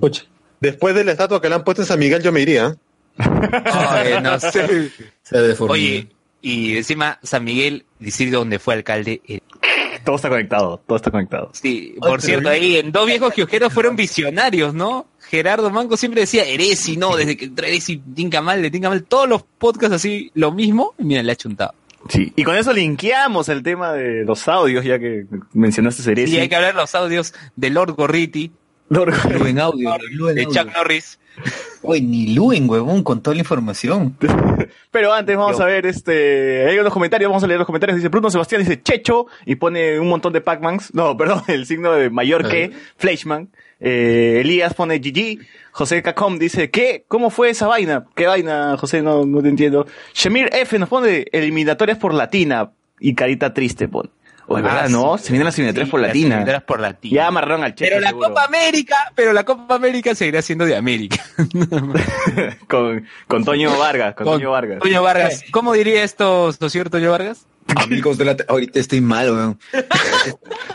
Después 0.60 0.96
de 0.96 1.04
la 1.04 1.12
estatua 1.12 1.42
que 1.42 1.50
le 1.50 1.56
han 1.56 1.64
puesto 1.64 1.82
en 1.82 1.88
San 1.88 2.00
Miguel, 2.00 2.24
yo 2.24 2.32
me 2.32 2.42
iría. 2.42 2.76
Oye, 3.20 4.22
no 4.22 4.40
sé. 4.40 4.90
Se 5.22 5.38
ha 5.38 5.42
deformado. 5.42 5.74
Oye, 5.74 6.08
y 6.42 6.78
encima 6.78 7.20
San 7.24 7.44
Miguel, 7.44 7.86
distrito 8.00 8.38
donde 8.40 8.60
fue 8.60 8.74
alcalde. 8.76 9.22
eh, 9.28 9.40
Todo 10.06 10.16
está 10.18 10.30
conectado, 10.30 10.82
todo 10.86 10.96
está 10.98 11.12
conectado. 11.12 11.50
Sí, 11.54 11.96
por 12.00 12.22
cierto, 12.22 12.50
ahí 12.50 12.78
en 12.78 12.92
dos 12.92 13.06
viejos 13.06 13.34
kiosqueros 13.34 13.72
fueron 13.74 13.96
visionarios, 13.96 14.74
¿no? 14.74 15.06
Gerardo 15.30 15.70
Manco 15.70 15.98
siempre 15.98 16.22
decía 16.22 16.46
Eresi, 16.46 16.98
no, 16.98 17.16
desde 17.16 17.38
que 17.38 17.46
entró 17.46 17.66
Eresi, 17.66 17.98
tinca 17.98 18.42
mal, 18.42 18.62
le 18.62 18.72
tinca 18.72 18.90
mal. 18.90 19.04
Todos 19.04 19.28
los 19.28 19.44
podcasts 19.44 19.96
así, 19.96 20.32
lo 20.34 20.52
mismo, 20.52 20.94
y 20.98 21.04
mira, 21.04 21.24
le 21.24 21.32
ha 21.32 21.36
chuntado. 21.36 21.74
Sí, 22.10 22.34
y 22.36 22.44
con 22.44 22.58
eso 22.58 22.74
linkeamos 22.74 23.48
el 23.48 23.64
tema 23.64 23.94
de 23.94 24.26
los 24.26 24.48
audios, 24.50 24.84
ya 24.84 25.00
que 25.00 25.26
mencionaste 25.54 26.04
Ceresi. 26.04 26.36
Y 26.36 26.40
hay 26.40 26.50
que 26.50 26.56
hablar 26.56 26.76
los 26.76 26.94
audios 26.96 27.34
de 27.56 27.70
Lord 27.70 27.94
Gorriti, 27.94 28.52
Luen 28.90 29.60
audio. 29.60 29.98
Luen 30.12 30.36
de 30.36 30.44
audio. 30.44 30.64
Chuck 30.64 30.74
Norris. 30.74 31.20
Oye, 31.82 32.02
ni 32.02 32.34
Luen, 32.36 32.70
huevón, 32.70 33.04
con 33.04 33.22
toda 33.22 33.36
la 33.36 33.42
información. 33.42 34.16
Pero 34.92 35.14
antes 35.14 35.36
vamos 35.36 35.60
a 35.60 35.66
ver, 35.66 35.86
este, 35.86 36.70
hay 36.70 36.78
unos 36.78 36.94
comentarios, 36.94 37.30
vamos 37.30 37.44
a 37.44 37.48
leer 37.48 37.60
los 37.60 37.66
comentarios. 37.66 37.98
Dice 37.98 38.10
Bruno 38.10 38.30
Sebastián, 38.30 38.62
dice 38.62 38.82
Checho, 38.82 39.26
y 39.46 39.56
pone 39.56 40.00
un 40.00 40.08
montón 40.08 40.32
de 40.34 40.42
Pac-Mans. 40.42 40.94
No, 40.94 41.18
perdón, 41.18 41.42
el 41.48 41.66
signo 41.66 41.94
de 41.94 42.10
mayor 42.10 42.48
que, 42.48 42.72
Fleischman. 42.98 43.50
Eh, 43.86 44.39
Elías 44.41 44.74
pone 44.74 45.00
GG. 45.00 45.39
José 45.72 46.02
Cacom 46.02 46.39
dice, 46.39 46.69
¿qué? 46.72 47.04
¿Cómo 47.08 47.30
fue 47.30 47.50
esa 47.50 47.67
vaina? 47.67 48.06
¿Qué 48.15 48.26
vaina, 48.28 48.78
José? 48.78 49.02
No, 49.02 49.26
no 49.26 49.41
te 49.41 49.50
entiendo. 49.50 49.86
Shemir 50.13 50.50
F 50.54 50.80
nos 50.80 50.88
pone 50.88 51.26
eliminatorias 51.34 51.98
por 51.98 52.13
latina 52.13 52.72
y 53.00 53.13
carita 53.13 53.54
triste, 53.54 53.88
pone. 53.89 54.10
Oye, 54.48 54.62
Ah, 54.62 54.74
¿verdad? 54.74 54.88
sí. 54.88 54.93
no, 54.93 55.17
se 55.17 55.32
vienen 55.32 55.46
las 55.46 55.58
eliminatorias 55.58 55.88
Sí, 55.88 55.91
por 55.91 56.00
las 56.02 56.08
latina. 56.10 56.26
eliminatorias 56.28 56.63
por 56.63 56.80
latina. 56.80 57.15
Ya 57.15 57.28
amarraron 57.28 57.63
al. 57.63 57.74
Pero 57.76 58.00
la 58.00 58.10
seguro. 58.10 58.28
Copa 58.30 58.43
América, 58.46 58.96
pero 59.15 59.34
la 59.34 59.43
Copa 59.46 59.76
América 59.76 60.15
seguirá 60.15 60.41
siendo 60.41 60.65
de 60.65 60.76
América. 60.76 61.24
con, 62.67 63.06
con 63.28 63.43
Toño 63.46 63.78
Vargas, 63.78 64.15
con, 64.15 64.26
Toño 64.26 64.52
Vargas. 64.52 64.80
Toño 64.80 65.02
Vargas. 65.04 65.43
¿Cómo 65.52 65.74
diría 65.74 66.04
esto, 66.04 66.52
¿no 66.60 66.67
es 66.67 66.74
cierto, 66.74 66.91
Toño 66.98 67.12
Vargas? 67.12 67.46
Amigos 67.76 68.18
de 68.18 68.26
la... 68.26 68.38
Ahorita 68.48 68.80
estoy 68.80 69.02
mal, 69.02 69.32
weón. 69.32 69.60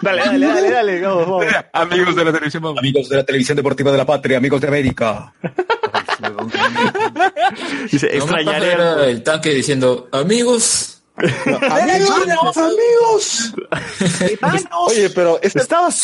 Dale, 0.00 0.22
dale, 0.24 0.46
dale, 0.46 0.70
dale, 0.70 1.00
vamos, 1.00 1.26
vamos. 1.26 1.46
Amigos 1.72 2.14
de 2.14 2.24
la 2.24 2.32
televisión, 2.32 2.62
vamos. 2.62 2.78
Amigos 2.78 3.08
de 3.08 3.16
la 3.16 3.24
televisión 3.24 3.56
deportiva 3.56 3.90
de 3.90 3.98
la 3.98 4.06
patria, 4.06 4.38
amigos 4.38 4.60
de 4.60 4.68
América. 4.68 5.32
Dice, 7.90 8.06
extrañaré. 8.16 9.10
el 9.10 9.22
tanque 9.22 9.50
diciendo, 9.50 10.08
amigos. 10.12 11.02
Amigos, 11.16 12.56
amigos. 12.56 13.54
Oye, 14.86 15.10
pero 15.10 15.40
este, 15.42 15.58
Estaba 15.58 15.88
es 15.88 16.02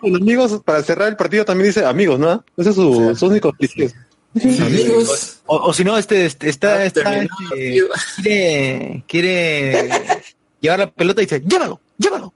con 0.00 0.14
amigos 0.14 0.60
para 0.64 0.82
cerrar 0.84 1.08
el 1.08 1.16
partido 1.16 1.44
también 1.44 1.70
dice 1.70 1.84
amigos, 1.84 2.18
¿no? 2.20 2.44
Ese 2.56 2.70
es 2.70 2.76
su, 2.76 3.16
su 3.16 3.26
único 3.26 3.52
cliché. 3.52 3.92
Amigos. 4.34 5.40
O, 5.46 5.56
o 5.56 5.72
si 5.72 5.84
no, 5.84 5.96
este, 5.98 6.26
este 6.26 6.48
está, 6.48 6.74
Ah, 6.76 6.84
está, 6.84 7.22
este, 7.22 7.28
quiere, 8.22 9.04
quiere 9.08 9.88
llevar 10.60 10.78
la 10.80 10.90
pelota 10.90 11.22
y 11.22 11.24
dice, 11.26 11.40
llévalo, 11.46 11.80
llévalo. 11.96 12.32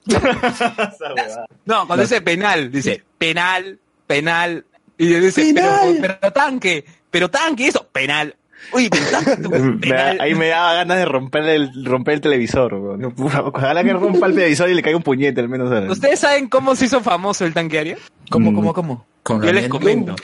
No, 1.65 1.87
cuando 1.87 2.03
dice 2.03 2.21
penal, 2.21 2.71
dice 2.71 3.03
penal, 3.19 3.79
penal. 4.07 4.65
Y 4.99 5.07
dice, 5.07 5.53
pero, 5.55 5.73
pero 6.01 6.33
tanque, 6.33 6.85
pero 7.11 7.31
tanque, 7.31 7.69
eso, 7.69 7.87
penal. 7.93 8.35
Uy, 8.73 8.89
pero 8.89 9.05
tanque, 9.07 9.49
penal. 9.81 10.21
ahí 10.21 10.35
me 10.35 10.49
daba 10.49 10.75
ganas 10.75 10.97
de 10.99 11.05
romper 11.05 11.43
el, 11.45 11.85
romper 11.85 12.15
el 12.15 12.21
televisor. 12.21 12.75
Ojalá 12.75 13.83
que 13.85 13.93
rompa 13.93 14.27
el 14.27 14.35
televisor 14.35 14.71
y 14.71 14.75
le 14.75 14.83
caiga 14.83 14.97
un 14.97 15.03
puñete 15.03 15.41
al 15.41 15.49
menos. 15.49 15.91
¿Ustedes 15.91 16.21
saben 16.21 16.49
cómo 16.49 16.75
se 16.77 16.87
hizo 16.87 17.01
famoso 17.01 17.45
el 17.45 17.53
tanque? 17.55 17.97
¿Cómo, 18.31 18.51
Mm. 18.53 18.55
cómo, 18.55 18.73
cómo? 18.75 19.07
Con 19.23 19.43
Yo 19.43 19.53
les 19.53 19.69
comento. 19.69 20.15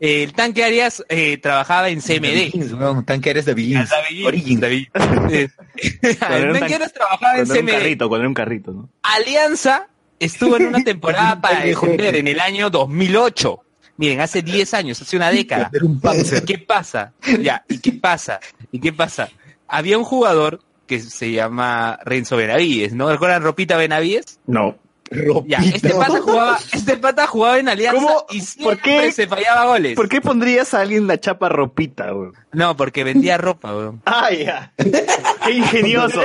El 0.00 0.32
tanque 0.32 0.62
Arias 0.64 1.04
eh, 1.08 1.38
trabajaba 1.38 1.88
en 1.88 2.00
CMD. 2.00 2.20
Begins, 2.22 2.72
weón, 2.72 3.04
tanque 3.04 3.30
eres 3.30 3.44
de 3.46 3.54
Begins. 3.54 3.90
David, 3.90 4.26
Origin. 4.26 4.64
El 4.94 6.18
tanque 6.18 6.18
tan- 6.18 6.62
Arias 6.62 6.92
trabajaba 6.92 7.38
en 7.38 7.46
Cuando 7.46 7.54
era 7.54 7.60
un 7.62 7.66
CMD. 7.66 7.72
carrito, 7.78 8.08
cuando 8.08 8.22
era 8.22 8.28
un 8.28 8.34
carrito, 8.34 8.70
¿no? 8.72 8.88
Alianza 9.02 9.88
estuvo 10.20 10.56
en 10.56 10.66
una 10.66 10.80
temporada 10.84 11.40
para 11.40 11.64
defender 11.64 12.16
en 12.16 12.28
el 12.28 12.40
año 12.40 12.70
2008. 12.70 13.60
Miren, 13.96 14.20
hace 14.20 14.42
10 14.42 14.74
años, 14.74 15.02
hace 15.02 15.16
una 15.16 15.30
década. 15.30 15.70
Panzer. 16.00 16.44
¿Qué 16.44 16.58
pasa? 16.58 17.12
Ya, 17.40 17.64
¿y 17.68 17.78
qué 17.78 17.92
pasa? 17.92 18.38
¿Y 18.70 18.78
qué 18.78 18.92
pasa? 18.92 19.28
Había 19.66 19.98
un 19.98 20.04
jugador 20.04 20.60
que 20.86 21.00
se 21.00 21.32
llama 21.32 21.98
Renzo 22.04 22.36
Benavides, 22.36 22.94
¿no? 22.94 23.10
¿Recuerdan 23.10 23.42
Ropita 23.42 23.76
Benavides? 23.76 24.38
No. 24.46 24.78
Ya, 25.46 25.58
este 25.58 25.90
pata 25.90 26.20
jugaba, 26.22 26.58
este 26.72 26.96
pata 26.98 27.26
jugaba 27.26 27.58
en 27.58 27.68
Alianza 27.68 28.00
¿Cómo? 28.02 28.26
y 28.30 28.62
¿Por 28.62 28.78
qué? 28.78 29.10
se 29.12 29.26
fallaba 29.26 29.64
goles. 29.66 29.96
¿Por 29.96 30.08
qué 30.08 30.20
pondrías 30.20 30.74
a 30.74 30.80
alguien 30.82 31.06
la 31.06 31.18
chapa 31.18 31.48
ropita, 31.48 32.12
weón? 32.14 32.34
No, 32.52 32.76
porque 32.76 33.04
vendía 33.04 33.38
ropa, 33.38 33.74
weón. 33.74 34.02
¡Ah, 34.06 34.30
ya! 34.32 34.72
¡Qué 34.76 35.50
ingeniosos! 35.52 36.22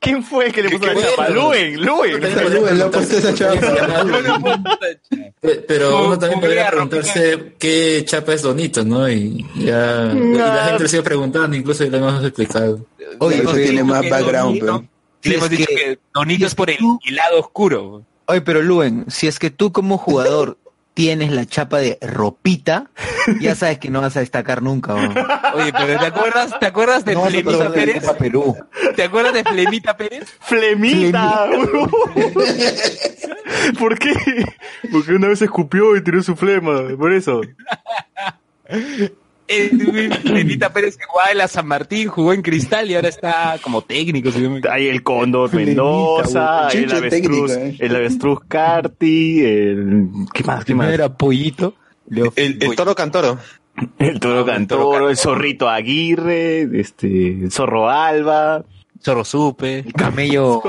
¿Quién 0.00 0.22
fue 0.22 0.46
el 0.46 0.52
que 0.52 0.62
le 0.62 0.70
puso 0.70 0.90
Qué 0.92 0.94
la 1.00 1.10
chapa? 1.10 1.28
¡Luen! 1.30 1.84
¡Luen! 1.84 2.20
Luen 2.20 2.78
le 2.78 2.84
ha 2.84 2.90
puesto 2.90 3.16
esa 3.16 3.32
chapa. 3.34 4.04
Pe- 5.40 5.64
Pero 5.66 6.06
uno 6.06 6.18
también 6.18 6.40
podría 6.40 6.70
preguntarse 6.70 7.54
qué 7.58 8.02
chapa 8.06 8.34
es 8.34 8.42
Donito, 8.42 8.84
¿no? 8.84 9.08
Y 9.08 9.46
ya 9.56 10.12
y 10.14 10.34
la 10.34 10.64
gente 10.66 10.82
lo 10.82 10.88
sigue 10.88 11.02
preguntando, 11.02 11.56
incluso 11.56 11.84
le 11.84 11.96
hemos 11.96 12.22
explicado. 12.24 12.84
Oye, 13.18 13.42
tiene 13.54 13.82
más 13.84 14.08
background, 14.08 14.58
pero. 14.60 14.84
Le 15.22 15.34
hemos 15.34 15.50
dicho 15.50 15.64
que- 15.68 15.98
Donito 16.14 16.46
es 16.46 16.54
por 16.54 16.70
el 16.70 16.78
lado 17.10 17.40
oscuro. 17.40 18.02
Oye, 18.26 18.40
pero 18.40 18.62
Luen, 18.62 19.04
si 19.08 19.26
es 19.26 19.38
que 19.38 19.50
tú 19.50 19.72
como 19.72 19.98
jugador 19.98 20.58
tienes 20.94 21.30
la 21.30 21.44
chapa 21.46 21.78
de 21.78 21.98
ropita, 22.00 22.90
ya 23.40 23.54
sabes 23.54 23.78
que 23.78 23.90
no 23.90 24.00
vas 24.00 24.16
a 24.16 24.20
destacar 24.20 24.62
nunca. 24.62 24.94
weón. 24.94 25.14
Oye, 25.54 25.72
pero 25.72 25.98
¿te 25.98 26.06
acuerdas, 26.06 26.58
¿te 26.58 26.66
acuerdas 26.66 27.04
de 27.04 27.14
No 27.14 27.20
vas 27.20 27.28
a 27.28 27.30
Flemita 27.32 27.64
de 27.64 27.70
Pérez? 27.70 28.04
Perú. 28.18 28.56
¿Te 28.94 29.02
acuerdas 29.02 29.34
de 29.34 29.44
Flemita 29.44 29.96
Pérez? 29.96 30.24
¡Flemita! 30.40 31.46
weón. 31.50 31.90
¿Por 33.78 33.98
qué? 33.98 34.14
Porque 34.90 35.12
una 35.12 35.28
vez 35.28 35.42
escupió 35.42 35.96
y 35.96 36.02
tiró 36.02 36.22
su 36.22 36.34
flema, 36.34 36.82
por 36.96 37.12
eso. 37.12 37.40
Flemita 39.48 40.72
Pérez 40.72 40.98
en 41.30 41.38
la 41.38 41.48
San 41.48 41.66
Martín, 41.66 42.08
jugó 42.08 42.32
en 42.32 42.42
Cristal 42.42 42.90
y 42.90 42.94
ahora 42.94 43.08
está 43.08 43.58
como 43.62 43.82
técnico. 43.82 44.30
si 44.30 44.40
me. 44.48 44.60
Hay 44.70 44.88
el 44.88 45.02
Cóndor 45.02 45.52
Mendoza, 45.54 46.68
el 46.68 46.92
avestruz, 46.92 47.52
técnica, 47.52 47.66
eh. 47.84 47.86
el 47.86 47.96
avestruz 47.96 48.40
Carti, 48.48 49.44
el... 49.44 50.08
¿Qué 50.32 50.44
más? 50.44 50.64
¿Qué 50.64 50.74
más? 50.74 50.92
Era 50.92 51.12
pollito. 51.16 51.74
Leo- 52.08 52.32
El, 52.36 52.58
el 52.60 52.76
toro 52.76 52.94
cantoro. 52.94 53.38
El 53.98 54.18
Toro 54.20 54.46
Ah, 54.48 54.56
el 54.56 54.66
Toro 54.66 54.86
Cantoro, 54.90 55.10
el 55.10 55.16
Zorrito 55.18 55.68
Aguirre, 55.68 56.62
este, 56.80 57.28
el 57.44 57.52
Zorro 57.52 57.90
Alba. 57.90 58.64
Chorro 59.02 59.22
Supe. 59.24 59.80
El 59.80 59.92
camello. 59.92 60.62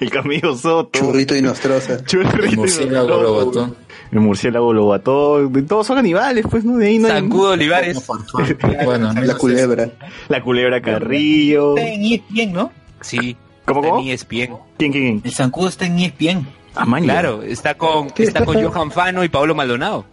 el 0.00 0.10
camello 0.10 0.56
Soto. 0.56 0.98
Churrito 0.98 1.36
y 1.36 1.42
nostrosa. 1.42 2.04
Churrito 2.04 2.66
y 2.82 2.86
nostrosa. 2.86 3.70
El 4.12 4.20
murciélago 4.20 4.74
lo 4.74 4.86
bató. 4.88 5.50
Todos 5.66 5.86
son 5.86 5.96
animales, 5.96 6.44
pues, 6.48 6.64
¿no? 6.64 6.76
De 6.76 6.86
ahí 6.86 6.98
no 6.98 7.08
hay... 7.08 7.14
Zancudo 7.14 7.50
Olivares. 7.52 7.98
Bueno, 8.84 9.12
La 9.14 9.34
culebra. 9.34 9.90
La 10.28 10.42
culebra 10.42 10.80
Carrillo. 10.82 11.76
Está 11.76 11.88
en 11.88 12.04
ESPN, 12.04 12.52
¿no? 12.52 12.72
Sí. 13.00 13.36
¿Cómo, 13.64 13.80
está 13.80 13.90
cómo? 13.90 14.02
en 14.02 14.08
ESPN. 14.08 14.56
¿Quién, 14.76 14.92
quién, 14.92 14.92
quién? 14.92 15.20
El 15.24 15.32
zancudo 15.32 15.68
está 15.68 15.86
en 15.86 15.98
ESPN. 15.98 16.46
Ah, 16.74 16.84
man. 16.84 17.02
Claro, 17.04 17.42
está 17.42 17.74
con, 17.74 18.12
está 18.16 18.44
con 18.44 18.62
Johan 18.62 18.90
Fano 18.90 19.24
y 19.24 19.28
Pablo 19.28 19.54
Maldonado. 19.54 20.06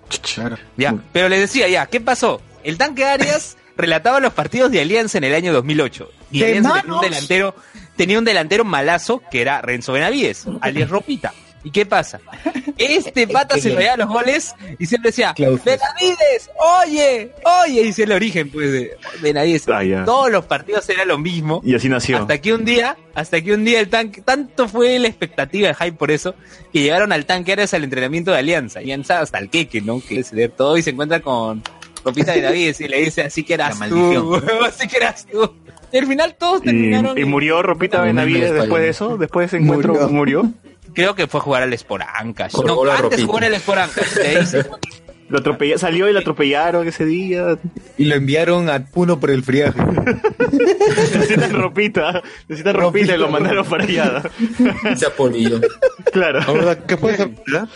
Ya, 0.77 0.95
pero 1.11 1.29
les 1.29 1.41
decía 1.41 1.67
ya, 1.67 1.85
¿qué 1.85 2.01
pasó? 2.01 2.41
El 2.63 2.77
tanque 2.77 3.05
Arias 3.05 3.57
relataba 3.77 4.19
los 4.19 4.33
partidos 4.33 4.71
de 4.71 4.81
Alianza 4.81 5.17
en 5.17 5.25
el 5.25 5.33
año 5.33 5.53
2008. 5.53 6.09
Y 6.31 6.39
¡De 6.39 6.45
Alianza 6.47 6.81
tenía 6.81 6.95
un 6.95 7.01
delantero, 7.01 7.55
tenía 7.95 8.19
un 8.19 8.25
delantero 8.25 8.65
malazo 8.65 9.21
que 9.31 9.41
era 9.41 9.61
Renzo 9.61 9.93
Benavides, 9.93 10.45
alias 10.61 10.89
Ropita. 10.89 11.33
¿Y 11.63 11.71
qué 11.71 11.85
pasa? 11.85 12.19
Este 12.77 13.27
pata 13.27 13.57
se 13.57 13.75
veía 13.75 13.97
los 13.97 14.07
goles 14.07 14.55
y 14.77 14.85
siempre 14.85 15.09
decía, 15.11 15.33
Benavides, 15.37 16.49
oye, 16.57 17.31
oye, 17.43 17.81
y 17.83 17.87
es 17.89 17.99
el 17.99 18.11
origen 18.11 18.49
pues 18.49 18.71
de 18.71 18.91
Benavides. 19.21 19.67
Ah. 19.67 20.03
Todos 20.05 20.31
los 20.31 20.45
partidos 20.45 20.87
era 20.89 21.03
lo 21.05 21.17
mismo. 21.17 21.61
Y 21.65 21.75
así 21.75 21.89
nació. 21.89 22.17
Hasta 22.19 22.39
que 22.39 22.53
un 22.53 22.63
día, 22.65 22.95
hasta 23.13 23.41
que 23.41 23.53
un 23.53 23.65
día 23.65 23.79
el 23.81 23.89
tanque, 23.89 24.21
tanto 24.21 24.67
fue 24.69 24.97
la 24.99 25.07
expectativa 25.09 25.67
de 25.67 25.75
hype 25.75 25.93
por 25.97 26.11
eso, 26.11 26.35
que 26.71 26.81
llegaron 26.81 27.11
al 27.11 27.25
tanque 27.25 27.51
Arias 27.51 27.73
al 27.73 27.83
entrenamiento 27.83 28.31
de 28.31 28.37
Alianza. 28.37 28.79
Alianza 28.79 29.19
hasta 29.19 29.37
el 29.39 29.49
queque, 29.49 29.81
¿no? 29.81 30.01
Que 30.01 30.19
es 30.19 30.31
leer 30.31 30.51
todo 30.51 30.77
y 30.77 30.81
se 30.81 30.91
encuentra 30.91 31.19
con 31.19 31.61
Ropita 32.05 32.31
de 32.31 32.41
David 32.41 32.75
y 32.79 32.87
le 32.87 33.01
dice, 33.01 33.23
así 33.23 33.43
que 33.43 33.55
eras 33.55 33.77
La 33.79 33.89
tú, 33.89 33.95
maldición. 33.95 34.43
así 34.65 34.87
que 34.87 34.97
eras 34.97 35.25
tú. 35.29 35.53
Y 35.91 35.97
al 35.97 36.07
final 36.07 36.35
todos 36.39 36.61
Y, 36.61 36.65
terminaron. 36.65 37.17
y 37.17 37.25
murió 37.25 37.61
Ropita 37.63 38.01
Benavides 38.01 38.53
después 38.53 38.81
de 38.83 38.89
eso, 38.89 39.17
después 39.17 39.51
de 39.51 39.57
ese 39.57 39.63
encuentro 39.65 39.93
Murió. 39.93 40.09
murió. 40.09 40.53
Creo 40.93 41.15
que 41.15 41.27
fue 41.27 41.39
a 41.39 41.43
jugar 41.43 41.63
al 41.63 41.73
Esporancas. 41.73 42.53
Por 42.53 42.65
No, 42.65 42.81
antes 42.83 43.01
Ropita. 43.01 43.25
jugó 43.25 43.37
en 43.39 43.43
el 43.45 43.53
Esporancas. 43.55 44.19
Lo 45.29 45.37
atropella- 45.37 45.77
salió 45.77 46.09
y 46.09 46.13
lo 46.13 46.17
atropellaron 46.21 46.87
ese 46.87 47.05
día. 47.05 47.59
Y 47.99 48.05
lo 48.05 48.15
enviaron 48.15 48.67
a 48.67 48.83
Puno 48.83 49.19
por 49.19 49.29
el 49.29 49.43
friaje. 49.43 49.79
Necesitan 50.51 51.53
ropita, 51.53 52.23
necesitan 52.47 52.75
ropita 52.75 53.13
y 53.13 53.17
lo 53.19 53.29
mandaron 53.29 53.63
para 53.67 53.83
allá. 53.83 54.23
Se 54.95 55.05
apolilló. 55.05 55.61
Claro. 56.11 56.39
Ahora, 56.47 56.79
¿qué 56.83 56.97
puedes 56.97 57.19
hablar? 57.19 57.67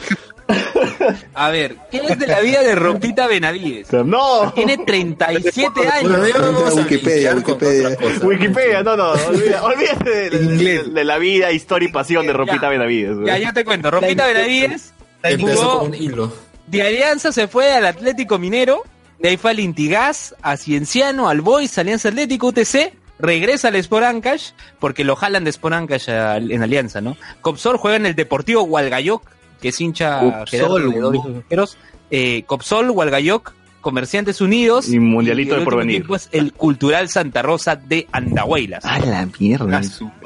A 1.34 1.49
ver, 1.49 1.75
¿qué 1.91 1.97
es 1.97 2.19
de 2.19 2.27
la 2.27 2.39
vida 2.41 2.62
de 2.62 2.75
Ropita 2.75 3.27
Benavides? 3.27 3.88
No. 4.06 4.51
Tiene 4.53 4.77
37 4.77 5.69
Bueno, 5.75 5.91
años. 5.91 6.34
vamos 6.39 6.71
a 6.71 6.82
Wikipedia, 6.82 7.36
Wikipedia. 7.36 7.95
cosa. 7.95 8.25
Wikipedia, 8.25 8.84
no, 8.84 8.95
no, 8.97 9.12
olvida- 9.13 9.62
olvídate 9.63 10.29
de, 10.29 10.29
de- 10.58 10.84
de 10.84 11.03
la 11.03 11.17
vida, 11.17 11.51
historia 11.51 11.89
y 11.89 11.91
pasión 11.91 12.25
de 12.27 12.34
Ropita 12.34 12.62
Ya. 12.63 12.69
Benavides. 12.69 13.17
Ya, 13.25 13.38
ya 13.38 13.53
te 13.53 13.63
cuento. 13.65 13.89
Ropita 13.91 14.27
Benavides 14.27 14.93
jugó 15.39 15.79
con 15.79 15.88
un 15.89 15.95
hilo. 15.95 16.34
de 16.67 16.82
Alianza, 16.82 17.32
se 17.32 17.47
fue 17.47 17.71
al 17.73 17.86
Atlético 17.86 18.38
Minero, 18.39 18.84
de 19.19 19.29
ahí 19.29 19.38
fue 19.38 19.51
al 19.51 19.60
Intigas, 19.60 20.36
a 20.41 20.58
Cienciano, 20.58 21.29
al 21.29 21.41
Boys, 21.41 21.77
Alianza 21.77 22.10
Atlético, 22.10 22.47
UTC, 22.47 22.91
regresa 23.19 23.69
al 23.69 23.75
Sport 23.77 24.06
Ancash, 24.06 24.49
porque 24.79 25.03
lo 25.06 25.15
jalan 25.15 25.43
de 25.45 25.49
Sport 25.51 25.75
Ancash 25.75 26.10
en 26.10 26.62
Alianza, 26.62 26.99
¿no? 26.99 27.15
Copsol 27.41 27.77
juega 27.77 27.95
en 27.97 28.06
el 28.06 28.15
Deportivo 28.15 28.63
Hualgayoc, 28.63 29.23
que 29.63 29.69
es 29.69 29.82
hincha 29.82 30.19
Copsol, 30.19 30.47
Gerardo 30.91 31.13
y 31.15 31.17
sus 31.17 31.36
arqueros. 31.38 31.78
Eh, 32.12 32.43
Copsol, 32.45 32.91
Hualgayoc, 32.91 33.54
Comerciantes 33.82 34.39
Unidos. 34.39 34.88
Y 34.88 34.97
Mundialito 34.99 35.56
el 35.56 35.60
de 35.62 35.65
Porvenir. 35.65 35.95
equipo 35.97 36.15
es 36.15 36.30
el 36.32 36.54
Cultural 36.54 37.10
Santa 37.10 37.41
Rosa 37.41 37.76
de 37.76 38.08
Andahuaylas. 38.13 38.86
A 38.86 38.99
la 38.99 39.28
mierda. 39.39 39.65
La 39.65 39.78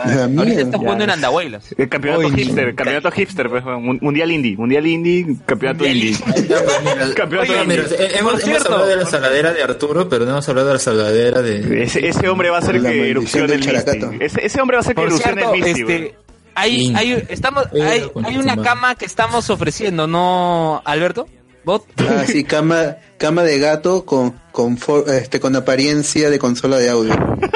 Ahorita 0.04 0.28
mierda. 0.28 0.62
está 0.62 0.78
jugando 0.78 1.04
en 1.06 1.10
Andahuaylas. 1.10 1.73
El 1.76 1.89
campeonato 1.89 2.28
Oye, 2.28 2.43
hipster, 2.43 2.76
campeonato 2.76 3.10
hipster, 3.12 3.50
pues, 3.50 3.63
mun- 3.63 3.97
mundial 4.02 4.32
indie, 4.32 4.56
mundial 4.58 4.86
indie, 4.86 5.38
campeonato 5.47 5.88
indie. 5.88 6.15
Campeonato 7.15 7.52
Oye, 7.54 7.65
mira, 7.65 7.84
indie. 7.84 7.95
eh, 8.06 8.12
hemos, 8.19 8.43
hemos 8.43 8.65
hablado 8.65 8.86
de 8.88 8.95
la 8.95 9.06
saladera 9.06 9.54
de 9.54 9.63
Arturo, 9.63 10.08
pero 10.10 10.26
no 10.26 10.32
hemos 10.32 10.50
hablado 10.50 10.67
de 10.67 10.73
la 10.73 10.80
saladera 10.80 11.41
de... 11.41 11.84
Ese, 11.84 12.08
ese 12.08 12.30
hombre 12.30 12.50
va 12.50 12.58
a 12.58 12.60
hacer 12.60 12.80
La 12.80 12.91
que 12.91 13.10
erupcione 13.10 13.54
el. 13.56 14.21
Ese, 14.21 14.45
ese 14.45 14.62
hombre 14.62 14.76
va 14.78 14.80
a 14.80 14.82
hacer 14.82 14.95
que 14.95 15.02
erupcione 15.04 15.41
el 15.56 15.63
este, 15.63 16.15
hay, 16.58 16.93
hay, 16.96 17.26
estamos, 17.30 17.65
hay, 17.74 18.04
hay 18.26 18.38
una 18.38 18.58
cama 18.62 18.96
que 18.96 19.06
estamos 19.06 19.50
ofreciendo, 19.50 20.08
¿no, 20.08 20.82
Alberto? 20.86 21.28
¿Bot? 21.63 21.86
Ah, 22.00 22.24
sí, 22.26 22.43
cama, 22.43 22.98
cama 23.17 23.43
de 23.43 23.60
gato 23.60 24.06
con, 24.06 24.32
con, 24.52 24.78
for- 24.78 25.10
este, 25.10 25.39
con 25.39 25.56
apariencia 25.56 26.30
de 26.30 26.39
consola 26.39 26.78
de 26.78 26.89
audio. 26.89 27.13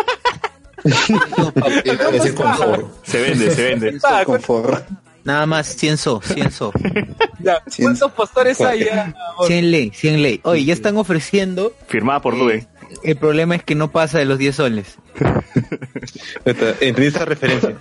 Es 0.83 2.11
decir, 2.11 2.33
con 2.35 2.55
foro. 2.55 2.91
Se 3.03 3.21
vende, 3.21 3.51
se 3.51 3.63
vende. 3.63 3.99
Ah, 4.03 4.23
Con 4.25 4.41
forro. 4.41 4.81
Nada 5.23 5.45
más 5.45 5.67
100 5.75 5.97
so, 5.99 6.19
100 6.23 6.51
so. 6.51 6.71
ya, 7.39 7.63
Cien- 7.65 7.83
¿Cuántos 7.83 8.11
postores 8.13 8.59
hay 8.61 8.85
ya? 8.85 9.13
100 9.45 9.69
ley, 9.71 9.91
100 9.93 10.23
ley. 10.23 10.39
Oye, 10.43 10.65
ya 10.65 10.73
están 10.73 10.97
ofreciendo. 10.97 11.73
Firmada 11.87 12.19
por 12.21 12.35
Lue. 12.35 12.67
El 13.03 13.15
problema 13.17 13.55
es 13.55 13.63
que 13.63 13.75
no 13.75 13.91
pasa 13.91 14.17
de 14.17 14.25
los 14.25 14.39
10 14.39 14.55
soles. 14.55 14.95
Entendí 16.45 17.05
esa 17.05 17.25
referencia. 17.25 17.77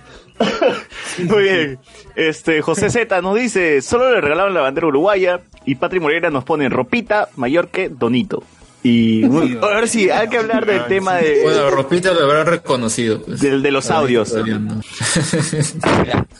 Muy 1.19 1.43
bien. 1.43 1.79
Este, 2.15 2.61
José 2.61 2.89
Z 2.89 3.21
nos 3.21 3.35
dice, 3.35 3.81
solo 3.81 4.11
le 4.13 4.21
regalaron 4.21 4.53
la 4.53 4.61
bandera 4.61 4.87
uruguaya 4.87 5.39
y 5.65 5.75
Patri 5.75 5.99
Moreira 5.99 6.29
nos 6.29 6.43
pone 6.43 6.69
ropita 6.69 7.29
mayor 7.35 7.67
que 7.69 7.89
Donito. 7.89 8.43
Y 8.83 9.25
bueno, 9.25 9.59
ahora 9.61 9.85
sí, 9.85 10.09
hay 10.09 10.27
que 10.27 10.39
hablar 10.39 10.65
del 10.65 10.87
tema 10.87 11.17
de, 11.17 11.41
Bueno, 11.43 11.69
Ropita 11.69 12.13
lo 12.13 12.23
habrá 12.23 12.43
reconocido. 12.43 13.21
pues. 13.21 13.39
del- 13.39 13.61
de 13.61 13.69
los 13.69 13.91
audios. 13.91 14.33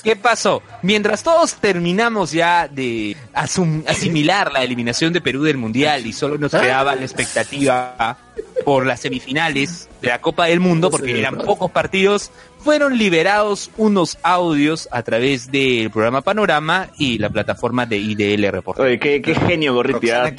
¿Qué 0.03 0.15
pasó? 0.15 0.63
Mientras 0.81 1.21
todos 1.23 1.53
terminamos 1.55 2.31
ya 2.31 2.67
de 2.67 3.15
asum- 3.35 3.83
asimilar 3.87 4.51
la 4.51 4.63
eliminación 4.63 5.13
de 5.13 5.21
Perú 5.21 5.43
del 5.43 5.57
Mundial 5.57 6.05
y 6.07 6.13
solo 6.13 6.39
nos 6.39 6.51
quedaba 6.51 6.95
la 6.95 7.03
expectativa 7.03 8.17
por 8.65 8.87
las 8.87 9.01
semifinales 9.01 9.87
de 10.01 10.07
la 10.07 10.19
Copa 10.19 10.45
del 10.47 10.59
Mundo, 10.59 10.89
porque 10.89 11.19
eran 11.19 11.37
pocos 11.37 11.69
partidos, 11.69 12.31
fueron 12.63 12.97
liberados 12.97 13.71
unos 13.77 14.17
audios 14.23 14.87
a 14.91 15.03
través 15.03 15.51
del 15.51 15.89
programa 15.89 16.21
Panorama 16.21 16.89
y 16.97 17.17
la 17.17 17.29
plataforma 17.29 17.85
de 17.85 17.97
IDL 17.97 18.51
Reporter. 18.51 18.85
Oye, 18.85 18.99
qué, 18.99 19.21
qué 19.21 19.35
genio 19.35 19.73
Gorriti. 19.73 20.09
Ah. 20.11 20.31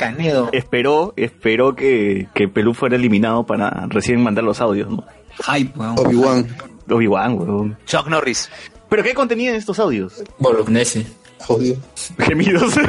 Esperó, 0.52 1.14
esperó 1.16 1.74
que, 1.74 2.28
que 2.34 2.48
Perú 2.48 2.74
fuera 2.74 2.96
eliminado 2.96 3.44
para 3.44 3.86
recién 3.88 4.22
mandar 4.22 4.44
los 4.44 4.60
audios, 4.60 4.90
¿no? 4.90 5.04
Hype, 5.46 5.78
weón. 5.78 5.98
Obi-Wan. 5.98 6.56
Obi-Wan, 6.88 7.34
weón. 7.38 7.78
Chuck 7.86 8.06
Norris. 8.08 8.50
¿Pero 8.88 9.02
qué 9.02 9.14
contenían 9.14 9.54
estos 9.54 9.78
audios? 9.78 10.22
Bolognese. 10.38 11.06
Audio. 11.48 11.74
Gemidos. 12.18 12.74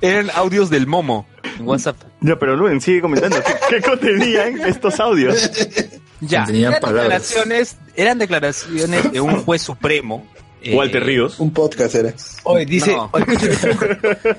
Eran 0.00 0.30
audios 0.34 0.70
del 0.70 0.86
Momo 0.86 1.26
en 1.58 1.66
WhatsApp. 1.66 1.96
ya, 2.20 2.38
pero 2.38 2.56
Luen, 2.56 2.80
sigue 2.80 3.00
comentando. 3.00 3.36
¿Qué, 3.42 3.76
qué 3.76 3.82
contenían 3.82 4.60
estos 4.60 5.00
audios? 5.00 5.50
Ya, 6.26 6.44
eran 6.44 6.72
declaraciones, 6.80 7.76
eran 7.96 8.18
declaraciones 8.18 9.12
de 9.12 9.20
un 9.20 9.36
juez 9.44 9.62
supremo. 9.62 10.26
eh, 10.66 10.74
Walter 10.74 11.04
Ríos. 11.04 11.38
Un 11.40 11.50
podcast 11.52 11.94
era. 11.94 12.14
Oye, 12.44 12.64
dice. 12.64 12.92
No. 12.96 13.10
oye, 13.12 13.24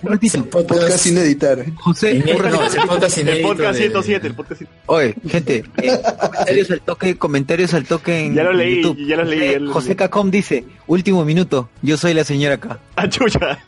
un 0.01 0.09
ratito, 0.11 0.43
Podcast 0.49 0.97
sin 0.97 1.17
editar. 1.19 1.63
José, 1.75 2.13
Inédito, 2.15 2.37
un 2.37 2.37
no, 2.37 2.49
ratito. 2.49 2.65
es 2.65 2.75
el 2.75 2.87
podcast 2.89 3.17
El 3.17 3.23
inédito 3.27 3.53
de- 3.53 3.73
107, 3.75 4.27
el 4.27 4.33
podcast 4.33 4.57
107. 4.61 4.81
Oye, 4.87 5.15
gente, 5.29 5.63
eh, 5.83 5.99
comentarios 6.01 6.71
al 6.71 6.81
toque, 6.81 7.15
comentarios 7.17 7.73
al 7.75 7.85
toque 7.85 8.19
en 8.25 8.33
Ya 8.33 8.43
lo 8.43 8.53
leí, 8.53 8.77
YouTube. 8.81 9.05
ya 9.07 9.17
lo 9.17 9.23
leí, 9.23 9.39
José, 9.39 9.53
ya 9.53 9.59
lo 9.59 9.73
José 9.73 9.87
leí. 9.89 9.95
Cacom 9.97 10.31
dice, 10.31 10.65
último 10.87 11.23
minuto, 11.25 11.69
yo 11.83 11.95
soy 11.95 12.15
la 12.15 12.23
señora 12.23 12.55
acá. 12.55 12.79
Ah, 12.95 13.07
chucha. 13.07 13.59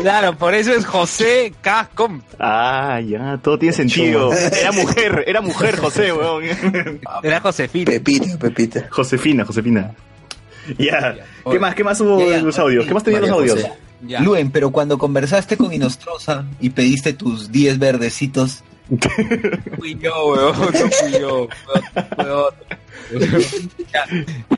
Claro, 0.00 0.36
por 0.36 0.54
eso 0.54 0.72
es 0.72 0.86
José 0.86 1.52
K. 1.60 1.90
Com. 1.94 2.20
Ah, 2.38 3.00
ya, 3.00 3.38
todo 3.42 3.58
tiene 3.58 3.74
sentido. 3.74 4.32
Era 4.32 4.72
mujer, 4.72 5.24
era 5.26 5.40
mujer, 5.42 5.76
José, 5.76 6.12
weón. 6.12 6.44
Era 7.22 7.40
Josefina. 7.40 7.90
Pepita, 7.90 8.38
Pepita. 8.38 8.86
Josefina, 8.90 9.44
Josefina. 9.44 9.92
Ya. 10.78 11.16
¿Qué 11.50 11.58
más? 11.58 11.74
¿Qué 11.74 11.84
más 11.84 12.00
hubo 12.00 12.20
Ya, 12.20 12.26
ya. 12.32 12.36
en 12.38 12.46
los 12.46 12.58
audios? 12.58 12.86
¿Qué 12.86 12.94
más 12.94 13.02
tenían 13.02 13.22
los 13.22 13.30
audios? 13.30 13.56
José. 13.62 13.72
Ya. 14.06 14.20
Luen, 14.20 14.50
pero 14.50 14.70
cuando 14.70 14.96
conversaste 14.96 15.56
con 15.58 15.72
Inostroza 15.72 16.44
y 16.60 16.70
pediste 16.70 17.12
tus 17.12 17.52
10 17.52 17.78
verdecitos, 17.78 18.62
fui 19.78 19.98
yo, 20.00 20.26
weón. 20.28 20.58
No 20.58 20.68
fui 20.72 21.12
yo. 21.20 21.48
Ya, 23.92 24.04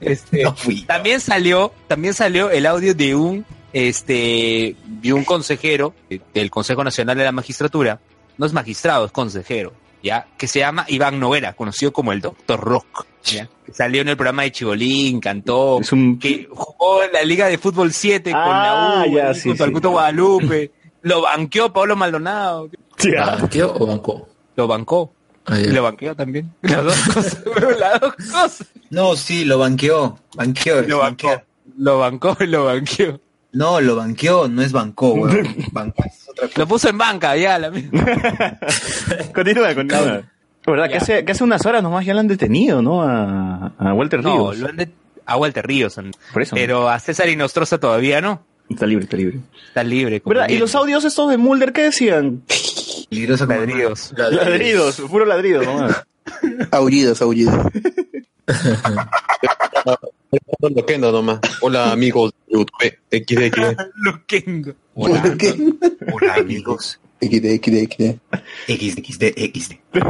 este, 0.00 0.42
no 0.42 0.54
fui. 0.54 0.82
también 0.82 1.20
salió, 1.20 1.72
también 1.88 2.12
salió 2.12 2.50
el 2.50 2.66
audio 2.66 2.94
de 2.94 3.14
un, 3.14 3.46
este, 3.72 4.76
de 4.84 5.12
un 5.12 5.24
consejero 5.24 5.94
del 6.34 6.50
Consejo 6.50 6.84
Nacional 6.84 7.16
de 7.16 7.24
la 7.24 7.32
Magistratura. 7.32 8.00
No 8.38 8.46
es 8.46 8.52
magistrado, 8.52 9.04
es 9.06 9.12
consejero. 9.12 9.72
¿Ya? 10.02 10.26
Que 10.36 10.48
se 10.48 10.58
llama 10.58 10.84
Iván 10.88 11.20
Novera, 11.20 11.52
conocido 11.52 11.92
como 11.92 12.10
el 12.12 12.20
Doctor 12.20 12.58
Rock. 12.58 13.06
¿ya? 13.24 13.48
Que 13.64 13.72
Salió 13.72 14.02
en 14.02 14.08
el 14.08 14.16
programa 14.16 14.42
de 14.42 14.50
Chibolín, 14.50 15.20
cantó, 15.20 15.78
Es 15.80 15.92
un... 15.92 16.18
que 16.18 16.48
jugó 16.50 17.04
en 17.04 17.12
la 17.12 17.22
Liga 17.22 17.46
de 17.46 17.56
Fútbol 17.56 17.92
7 17.92 18.32
con 18.32 18.40
Ah, 18.40 19.04
la 19.04 19.08
U, 19.08 19.14
ya, 19.16 19.32
sí, 19.34 19.48
junto 19.50 19.62
al 19.64 19.72
sí. 19.72 19.78
Guadalupe. 19.80 20.72
Lo 21.02 21.22
banqueó 21.22 21.72
Pablo 21.72 21.94
Maldonado. 21.94 22.68
Ya. 22.98 23.36
¿Banqueo 23.36 23.74
o 23.78 23.86
bancó? 23.86 24.28
Lo 24.56 24.66
bancó. 24.66 25.12
Y 25.50 25.68
lo 25.68 25.82
banqueó 25.84 26.14
también. 26.14 26.52
Las 26.62 26.84
dos 26.84 26.98
cosas, 27.14 27.42
las 27.78 28.00
dos 28.00 28.14
cosas. 28.14 28.66
No, 28.90 29.16
sí, 29.16 29.44
lo 29.44 29.58
banqueó. 29.58 30.18
Banqueó. 30.34 30.82
Lo 30.82 30.98
bancó. 30.98 31.42
Lo 31.76 31.98
bancó 31.98 32.36
y 32.40 32.46
lo 32.46 32.64
banqueó. 32.66 33.20
No, 33.52 33.80
lo 33.80 33.96
banqueó, 33.96 34.48
no 34.48 34.62
es 34.62 34.72
bancó, 34.72 35.12
weón. 35.14 35.46
Bancó 35.72 36.04
es 36.06 36.28
otra 36.28 36.46
cosa. 36.48 36.60
Lo 36.60 36.66
puso 36.66 36.88
en 36.88 36.98
banca, 36.98 37.36
ya, 37.36 37.58
la 37.58 37.70
misma. 37.70 38.00
Continúa, 39.34 39.74
continúa. 39.74 40.22
¿Verdad? 40.66 40.88
Que 40.88 40.96
hace, 40.96 41.24
que 41.24 41.32
hace 41.32 41.44
unas 41.44 41.64
horas 41.66 41.82
nomás 41.82 42.06
ya 42.06 42.14
lo 42.14 42.20
han 42.20 42.28
detenido, 42.28 42.80
¿no? 42.82 43.02
A, 43.02 43.72
a 43.78 43.92
Walter 43.94 44.22
No, 44.22 44.32
Ríos. 44.52 44.58
lo 44.58 44.68
han 44.68 44.76
de... 44.76 44.88
a 45.26 45.36
Walter 45.36 45.66
Ríos. 45.66 45.98
han- 45.98 46.12
Por 46.32 46.42
eso. 46.42 46.54
Pero 46.54 46.88
a 46.88 46.98
César 47.00 47.28
Inostroza 47.28 47.78
todavía 47.78 48.20
no. 48.20 48.42
Está 48.70 48.86
libre, 48.86 49.04
está 49.04 49.16
libre. 49.16 49.40
Está 49.68 49.82
libre. 49.84 50.20
como 50.20 50.34
¿Verdad? 50.34 50.48
¿Y 50.48 50.58
los 50.58 50.74
audios 50.74 51.04
estos 51.04 51.28
de 51.30 51.36
Mulder 51.36 51.72
qué 51.72 51.82
decían? 51.82 52.42
Ladridos. 53.10 54.14
Ladridos, 54.16 55.00
puro 55.10 55.26
ladrido 55.26 55.62
nomás. 55.62 56.04
Aullidos, 56.70 57.20
aullidos. 57.20 57.66
Loquendo 60.60 61.10
nomás. 61.12 61.40
Hola 61.60 61.92
amigos 61.92 62.32
YouTube. 62.52 62.98
XD. 63.10 63.76
Loquendo. 63.96 64.74
Hola, 64.94 65.34
¿Qué? 65.38 65.54
hola 66.12 66.34
amigos. 66.34 66.98
XD, 67.20 67.46
XD, 67.62 67.88
XD. 67.88 68.18
XD, 68.68 69.24
XD. 69.54 69.72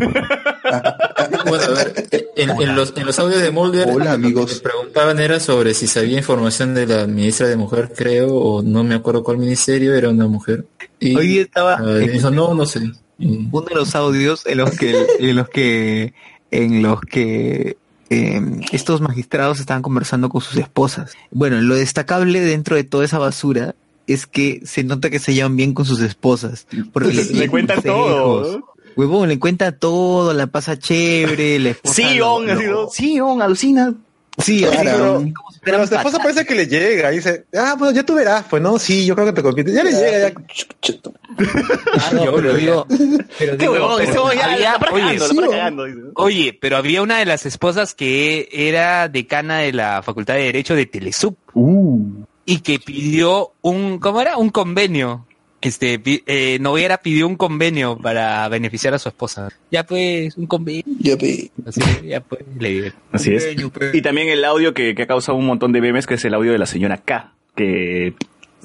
Bueno, 1.44 1.64
a 1.64 1.70
ver, 1.70 2.08
en, 2.36 2.50
en 2.50 2.76
los, 2.76 2.94
en 2.96 3.04
los 3.04 3.18
audios 3.18 3.42
de 3.42 3.50
Mulder, 3.50 3.88
Hola, 3.90 4.16
lo 4.16 4.46
que 4.46 4.54
preguntaban 4.56 5.18
era 5.18 5.38
sobre 5.40 5.74
si 5.74 5.86
sabía 5.86 6.18
información 6.18 6.72
de 6.74 6.86
la 6.86 7.06
ministra 7.06 7.48
de 7.48 7.56
Mujer, 7.56 7.92
creo, 7.94 8.34
o 8.34 8.62
no 8.62 8.82
me 8.84 8.94
acuerdo 8.94 9.22
cuál 9.22 9.38
ministerio, 9.38 9.94
era 9.94 10.08
una 10.08 10.26
mujer. 10.28 10.64
Y 11.00 11.14
Hoy 11.16 11.38
estaba 11.40 11.80
le 11.80 12.08
dijo, 12.08 12.30
no, 12.30 12.54
no 12.54 12.64
sé. 12.64 12.80
Y- 13.18 13.48
uno 13.50 13.66
de 13.66 13.74
los 13.74 13.94
audios 13.94 14.46
en 14.46 14.58
los 14.58 14.70
que 14.78 15.06
en 15.18 15.36
los 15.36 15.48
que 15.48 16.14
en 16.50 16.82
los 16.82 17.00
que 17.02 17.76
eh, 18.12 18.40
estos 18.72 19.00
magistrados 19.00 19.58
estaban 19.58 19.82
conversando 19.82 20.28
con 20.28 20.40
sus 20.40 20.56
esposas. 20.56 21.12
Bueno, 21.30 21.60
lo 21.60 21.74
destacable 21.74 22.40
dentro 22.40 22.76
de 22.76 22.84
toda 22.84 23.04
esa 23.04 23.18
basura 23.18 23.74
es 24.06 24.26
que 24.26 24.60
se 24.64 24.84
nota 24.84 25.08
que 25.08 25.18
se 25.18 25.32
llevan 25.32 25.56
bien 25.56 25.72
con 25.72 25.86
sus 25.86 26.00
esposas. 26.00 26.66
Porque 26.92 27.12
Le 27.32 27.48
cuentan 27.48 27.82
todo, 27.82 28.58
¿no? 28.58 28.72
Huevón, 28.94 29.30
le 29.30 29.38
cuenta 29.38 29.72
todo, 29.72 30.34
la 30.34 30.48
pasa 30.48 30.78
chévere, 30.78 31.58
la 31.58 31.70
esposa 31.70 31.94
Sí, 31.94 32.20
on. 32.20 32.46
Sí, 32.92 33.20
on, 33.20 33.40
alucina. 33.40 33.94
Sí, 34.38 34.62
Claro. 34.64 35.24
Pero 35.62 35.76
su 35.78 35.82
esposa 35.94 36.02
patatas. 36.02 36.20
parece 36.22 36.46
que 36.46 36.54
le 36.54 36.66
llega 36.66 37.12
y 37.12 37.16
dice, 37.16 37.44
ah, 37.54 37.76
bueno, 37.78 37.94
ya 37.94 38.02
tú 38.02 38.14
verás, 38.14 38.44
pues 38.48 38.62
no, 38.62 38.78
sí, 38.78 39.04
yo 39.06 39.14
creo 39.14 39.26
que 39.26 39.32
te 39.34 39.42
compite. 39.42 39.72
Ya 39.72 39.84
le 39.84 39.92
llega, 39.92 40.28
ya. 40.30 40.32
Ah, 42.00 42.10
no, 42.12 42.32
pero 42.34 42.54
digo, 42.54 42.86
pero 43.38 43.52
Qué 43.52 43.56
digo, 43.56 43.72
huevón, 43.72 44.02
pero- 44.06 44.32
ya 44.32 44.52
había- 44.52 44.76
oye, 44.90 45.02
cagando, 45.18 45.28
sí, 45.28 45.36
cagando, 45.50 45.84
dice. 45.84 46.00
Oye, 46.14 46.58
pero 46.60 46.76
había 46.76 47.02
una 47.02 47.18
de 47.18 47.26
las 47.26 47.46
esposas 47.46 47.94
que 47.94 48.48
era 48.52 49.08
decana 49.08 49.58
de 49.58 49.72
la 49.72 50.02
Facultad 50.02 50.34
de 50.34 50.44
Derecho 50.44 50.74
de 50.74 50.86
Telesub 50.86 51.36
Uh. 51.54 52.24
y 52.44 52.58
que 52.60 52.78
pidió 52.78 53.52
un, 53.62 53.98
¿cómo 53.98 54.20
era? 54.20 54.36
Un 54.38 54.50
convenio. 54.50 55.26
Este, 55.62 56.00
eh, 56.04 56.58
Noguera 56.60 56.98
pidió 56.98 57.26
un 57.26 57.36
convenio 57.36 57.96
para 57.96 58.48
beneficiar 58.48 58.94
a 58.94 58.98
su 58.98 59.08
esposa. 59.08 59.48
Ya 59.70 59.84
pues, 59.86 60.36
un 60.36 60.46
convenio. 60.46 60.82
Ya 60.98 61.16
pe. 61.16 61.50
Así, 61.64 61.80
ya 62.04 62.20
pues, 62.20 62.42
le. 62.58 62.92
Así 63.12 63.34
es. 63.34 63.46
Pe. 63.72 63.90
Y 63.94 64.02
también 64.02 64.28
el 64.28 64.44
audio 64.44 64.74
que, 64.74 64.94
que 64.94 65.02
ha 65.02 65.06
causado 65.06 65.38
un 65.38 65.46
montón 65.46 65.72
de 65.72 65.80
memes, 65.80 66.06
que 66.06 66.14
es 66.14 66.24
el 66.24 66.34
audio 66.34 66.52
de 66.52 66.58
la 66.58 66.66
señora 66.66 66.98
K, 66.98 67.34
que 67.54 68.14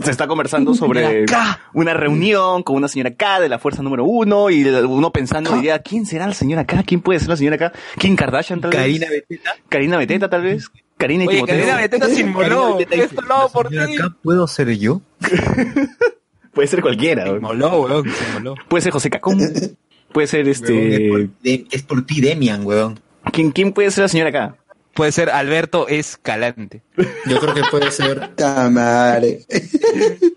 se 0.01 0.11
está 0.11 0.27
conversando 0.27 0.73
sobre 0.73 1.25
una 1.73 1.93
reunión 1.93 2.63
con 2.63 2.75
una 2.75 2.87
señora 2.87 3.15
K 3.15 3.39
de 3.39 3.49
la 3.49 3.59
fuerza 3.59 3.81
número 3.81 4.05
uno 4.05 4.49
y 4.49 4.63
uno 4.63 5.11
pensando, 5.11 5.51
diría, 5.55 5.79
¿quién 5.79 6.05
será 6.05 6.27
la 6.27 6.33
señora 6.33 6.65
K? 6.65 6.83
¿Quién 6.83 7.01
puede 7.01 7.19
ser 7.19 7.29
la 7.29 7.37
señora 7.37 7.57
K? 7.57 7.71
¿Kim 7.97 8.15
Kardashian 8.15 8.61
tal 8.61 8.71
vez? 8.71 8.79
Karina 8.79 9.07
Beteta. 9.09 9.55
Karina 9.69 9.97
Beteta 9.97 10.29
tal 10.29 10.43
vez. 10.43 10.69
Karina 10.97 11.23
y 11.23 11.27
Oye, 11.27 11.35
Timoteo. 11.37 11.57
Karina 11.57 11.77
Beteta 11.77 12.07
se 12.07 12.21
inmoló. 12.21 12.77
Por 13.53 13.69
ti. 13.69 13.75
Puedo 14.23 14.47
ser 14.47 14.77
yo. 14.77 15.01
Puede 16.57 16.69
ser 16.69 16.81
cualquiera. 16.81 17.21
Se 17.21 17.29
weón. 17.29 17.37
inmoló, 17.43 17.81
weón, 17.81 18.03
se 18.11 18.29
inmoló. 18.29 18.55
Puede 18.67 18.81
ser 18.81 18.91
José 18.91 19.11
Cacón. 19.11 19.37
Puede 20.11 20.25
ser 20.25 20.47
este... 20.47 21.29
Es 21.43 21.83
por 21.83 22.03
ti, 22.03 22.19
Demian, 22.19 22.65
weón. 22.65 22.99
¿Quién, 23.31 23.51
¿Quién 23.51 23.73
puede 23.73 23.91
ser 23.91 24.05
la 24.05 24.07
señora 24.07 24.31
K? 24.31 24.55
Puede 24.95 25.11
ser 25.11 25.29
Alberto 25.29 25.87
Escalante. 25.87 26.81
Yo 27.27 27.39
creo 27.39 27.53
que 27.53 27.61
puede 27.69 27.91
ser, 27.91 28.29
Ta 28.35 28.71
madre. 28.71 29.45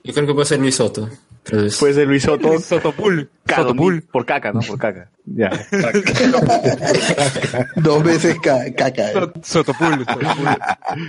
yo 0.05 0.13
creo 0.13 0.27
que 0.27 0.35
puede 0.35 0.45
ser 0.45 0.61
Luis 0.61 0.75
Soto. 0.75 1.09
Puede 1.45 1.95
ser 1.95 2.07
Luis 2.07 2.23
Soto. 2.23 2.59
Sotopul. 2.61 3.31
K, 3.47 3.57
Sotopul. 3.57 4.03
Por 4.03 4.27
caca, 4.27 4.53
¿no? 4.53 4.61
Por 4.61 4.79
caca. 4.79 5.11
Ya. 5.25 5.51
Dos 7.77 8.03
veces 8.03 8.37
ca- 8.43 8.65
caca. 8.77 9.11
eh. 9.11 9.15
Sotopul. 9.43 10.05
Sotopul. 10.05 10.49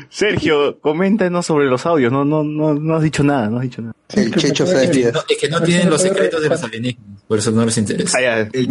Sergio, 0.09 0.79
coméntanos 0.79 1.45
sobre 1.45 1.65
los 1.65 1.86
audios. 1.86 2.11
No, 2.11 2.25
no, 2.25 2.43
no, 2.43 2.73
no 2.73 2.95
has 2.95 3.03
dicho 3.03 3.23
nada, 3.23 3.49
no 3.49 3.57
has 3.57 3.63
dicho 3.63 3.82
nada. 3.82 3.93
El 4.13 4.34
Checho. 4.36 4.65
No, 4.65 4.71
es 4.71 5.38
que 5.39 5.49
no 5.49 5.61
tienen 5.61 5.89
los 5.89 6.01
secretos 6.01 6.41
de 6.41 6.49
los 6.49 6.63
alienígenas, 6.63 7.21
por 7.27 7.38
eso 7.38 7.51
no 7.51 7.65
les 7.65 7.77
interesa. 7.77 8.17
Ah, 8.17 8.21
ya. 8.21 8.39
El 8.39 8.67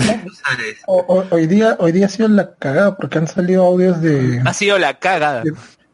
O- 0.87 1.05
o- 1.09 1.27
hoy 1.31 1.47
día 1.47 1.77
hoy 1.79 1.93
día 1.93 2.07
ha 2.07 2.09
sido 2.09 2.29
la 2.29 2.55
cagada 2.55 2.97
porque 2.97 3.19
han 3.19 3.29
salido 3.29 3.65
audios 3.65 4.01
de, 4.03 4.41
Ha 4.45 4.55
sido 4.55 4.79
la 4.79 4.99
cagada. 4.99 5.43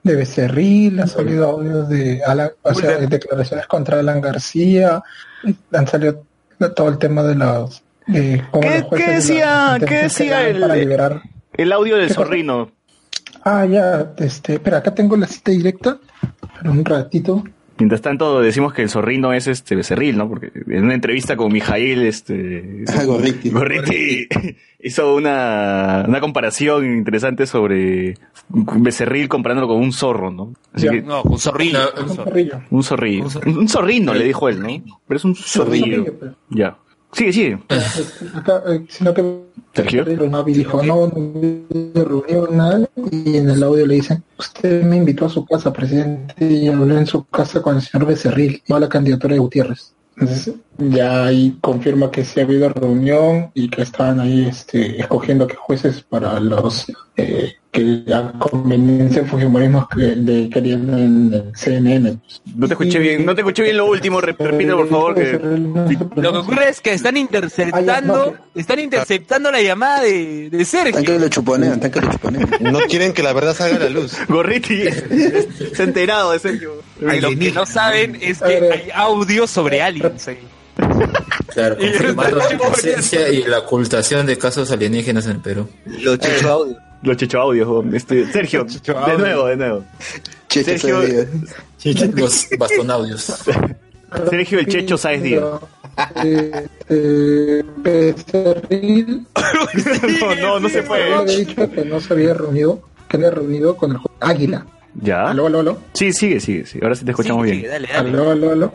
De 0.06 0.16
Becerril, 0.16 1.00
han 1.00 1.08
salido 1.08 1.50
audios 1.50 1.88
de 1.88 2.22
Alan, 2.24 2.50
o 2.62 2.74
sea, 2.74 2.96
de 2.98 3.06
declaraciones 3.08 3.66
contra 3.66 3.98
Alan 4.00 4.20
García, 4.20 5.02
han 5.72 5.86
salido 5.86 6.22
todo 6.74 6.88
el 6.88 6.98
tema 6.98 7.22
de 7.22 7.34
los 7.34 7.82
de 8.06 8.42
cómo 8.50 8.62
¿Qué- 8.62 8.86
qué 8.96 9.06
de 9.08 9.12
decía- 9.14 9.78
qué 9.86 9.94
decía 10.02 10.48
el- 10.48 10.60
para 10.60 10.76
liberar 10.76 11.20
El 11.52 11.72
audio 11.72 11.96
del 11.96 12.10
zorrino. 12.10 12.70
Ah, 13.42 13.64
ya, 13.66 14.12
este, 14.18 14.54
espera, 14.54 14.78
acá 14.78 14.94
tengo 14.94 15.16
la 15.16 15.26
cita 15.26 15.50
directa, 15.50 15.98
pero 16.58 16.72
un 16.72 16.84
ratito. 16.84 17.44
Mientras 17.78 18.00
tanto, 18.00 18.40
decimos 18.40 18.72
que 18.72 18.82
el 18.82 18.88
zorrino 18.88 19.32
es 19.34 19.46
este 19.48 19.76
becerril, 19.76 20.16
¿no? 20.16 20.28
Porque 20.28 20.50
en 20.68 20.84
una 20.84 20.94
entrevista 20.94 21.36
con 21.36 21.52
Mijail, 21.52 22.02
este. 22.02 22.84
Ah, 22.88 23.04
Gorriti. 23.04 23.50
Gorriti 23.50 24.28
hizo 24.80 25.14
una, 25.14 26.04
una 26.08 26.20
comparación 26.20 26.86
interesante 26.86 27.46
sobre 27.46 28.14
becerril 28.48 29.28
comparándolo 29.28 29.68
con 29.68 29.76
un 29.82 29.92
zorro, 29.92 30.30
¿no? 30.30 30.54
Así 30.72 30.86
Ya. 30.86 30.92
que, 30.92 31.02
No, 31.02 31.22
un 31.22 31.38
zorrillo. 31.38 31.78
Un 32.02 32.08
zorrillo. 32.14 32.60
un 32.70 32.82
zorrillo. 32.82 33.26
Un 33.44 33.68
zorrino, 33.68 34.14
le 34.14 34.24
dijo 34.24 34.48
él, 34.48 34.60
¿no? 34.62 34.68
Pero 35.06 35.18
es 35.18 35.24
un 35.24 35.34
zorrillo. 35.34 36.04
Zorrillo, 36.04 36.36
Ya. 36.50 36.78
Sigue, 37.16 37.32
sigue. 37.32 37.58
Acá, 38.34 38.62
sino 38.90 39.14
que 39.14 39.22
dijo, 40.52 40.82
no, 40.82 41.06
no 41.06 42.04
reunión, 42.04 42.56
nada, 42.56 42.86
y 43.10 43.38
en 43.38 43.48
el 43.48 43.62
audio 43.62 43.86
le 43.86 43.94
dicen, 43.94 44.22
usted 44.38 44.82
me 44.82 44.96
invitó 44.96 45.24
a 45.24 45.30
su 45.30 45.46
casa, 45.46 45.72
presidente, 45.72 46.34
y 46.44 46.68
hablé 46.68 46.98
en 46.98 47.06
su 47.06 47.24
casa 47.24 47.62
con 47.62 47.76
el 47.76 47.82
señor 47.82 48.06
Becerril, 48.06 48.62
no 48.68 48.76
a 48.76 48.80
la 48.80 48.88
candidatura 48.90 49.32
de 49.32 49.40
Gutiérrez. 49.40 49.94
Entonces, 50.18 50.54
ya 50.76 51.24
ahí 51.24 51.56
confirma 51.62 52.10
que 52.10 52.22
sí 52.22 52.40
ha 52.40 52.42
habido 52.42 52.68
reunión 52.68 53.50
y 53.54 53.70
que 53.70 53.80
estaban 53.82 54.20
ahí 54.20 54.46
este, 54.46 55.00
escogiendo 55.00 55.46
qué 55.46 55.56
jueces 55.56 56.02
para 56.02 56.38
los 56.38 56.86
eh, 57.16 57.54
que 57.76 58.14
a 58.14 58.32
conveniencia 58.38 59.22
de 59.22 59.28
Fujimorismo 59.28 59.88
que 59.88 60.00
de, 60.02 60.48
querían 60.50 60.88
en 60.98 61.32
el 61.34 61.52
CNN. 61.56 62.18
No 62.54 62.66
te 62.66 62.74
escuché 62.74 62.98
bien, 62.98 63.24
no 63.26 63.34
te 63.34 63.42
escuché 63.42 63.62
bien 63.62 63.76
lo 63.76 63.86
último, 63.86 64.20
rep- 64.20 64.36
repite 64.38 64.72
por 64.72 64.88
favor 64.88 65.14
que... 65.14 65.38
Lo 66.16 66.32
que 66.32 66.38
ocurre 66.38 66.68
es 66.70 66.80
que 66.80 66.92
están 66.94 67.16
interceptando, 67.16 68.34
están 68.54 68.78
interceptando 68.78 69.50
la 69.50 69.60
llamada 69.62 70.02
de, 70.02 70.48
de 70.50 70.50
Tan 70.50 70.58
que 70.58 70.64
Sergio. 70.64 71.18
lo 71.18 71.28
chuponean, 71.28 71.78
tan 71.80 71.90
que 71.90 72.00
lo 72.00 72.10
chuponean. 72.10 72.48
No 72.60 72.80
quieren 72.80 73.12
que 73.12 73.22
la 73.22 73.32
verdad 73.32 73.54
salga 73.54 73.76
a 73.76 73.80
la 73.80 73.88
luz. 73.90 74.14
Gorriti 74.28 74.82
se 75.72 75.82
ha 75.82 75.84
enterado 75.84 76.32
de 76.32 76.38
Sergio. 76.38 76.82
Lo 77.00 77.30
que 77.38 77.52
no 77.52 77.66
saben 77.66 78.16
es 78.20 78.40
que 78.40 78.54
hay 78.72 78.88
audio 78.94 79.46
sobre 79.46 79.82
aliens. 79.82 80.28
ahí. 80.28 80.38
Claro, 81.52 81.76
confirmando 81.78 82.36
la 82.36 82.48
presencia 82.72 83.28
y 83.30 83.42
la 83.44 83.60
ocultación 83.60 84.26
de 84.26 84.36
casos 84.36 84.70
alienígenas 84.70 85.24
en 85.26 85.32
el 85.32 85.40
Perú. 85.40 85.68
Los 85.86 86.18
checho 86.18 86.50
audio. 86.50 86.76
Los 87.02 87.16
checho 87.16 87.40
audios, 87.40 87.84
este, 87.92 88.26
Sergio, 88.32 88.64
de 88.64 89.18
nuevo, 89.18 89.46
de 89.46 89.56
nuevo. 89.56 89.84
Checho 90.48 90.70
Sergio-. 90.78 91.26
Los 92.14 92.46
bastonaudios. 92.58 93.22
Sergio 94.30 94.58
el 94.60 94.66
Checho 94.66 94.96
Sáez 94.96 95.22
Díaz. 95.22 95.44
Eh, 96.88 97.62
Becerril 97.78 99.26
No, 100.20 100.34
no, 100.36 100.60
no 100.60 100.68
se 100.68 100.82
puede. 100.82 101.12
había 101.14 101.36
dicho 101.36 101.70
que 101.70 101.84
no 101.84 102.00
se 102.00 102.12
había 102.14 102.34
reunido, 102.34 102.80
que 103.08 103.16
había 103.16 103.30
reunido 103.30 103.76
con 103.76 103.92
el 103.92 103.98
Águila. 104.20 104.66
¿Ya? 104.94 105.28
Aló, 105.30 105.46
aló, 105.46 105.60
aló. 105.60 105.78
Sí, 105.92 106.12
sigue, 106.12 106.40
sigue, 106.40 106.64
sí. 106.66 106.78
Ahora 106.82 106.94
sí 106.94 107.04
te 107.04 107.10
escuchamos 107.10 107.44
Sí, 107.46 107.50
bien. 107.52 107.62
sí, 107.64 107.68
dale, 107.68 107.88
dale. 107.92 108.08
Aló, 108.10 108.30
aló, 108.30 108.50
aló. 108.52 108.72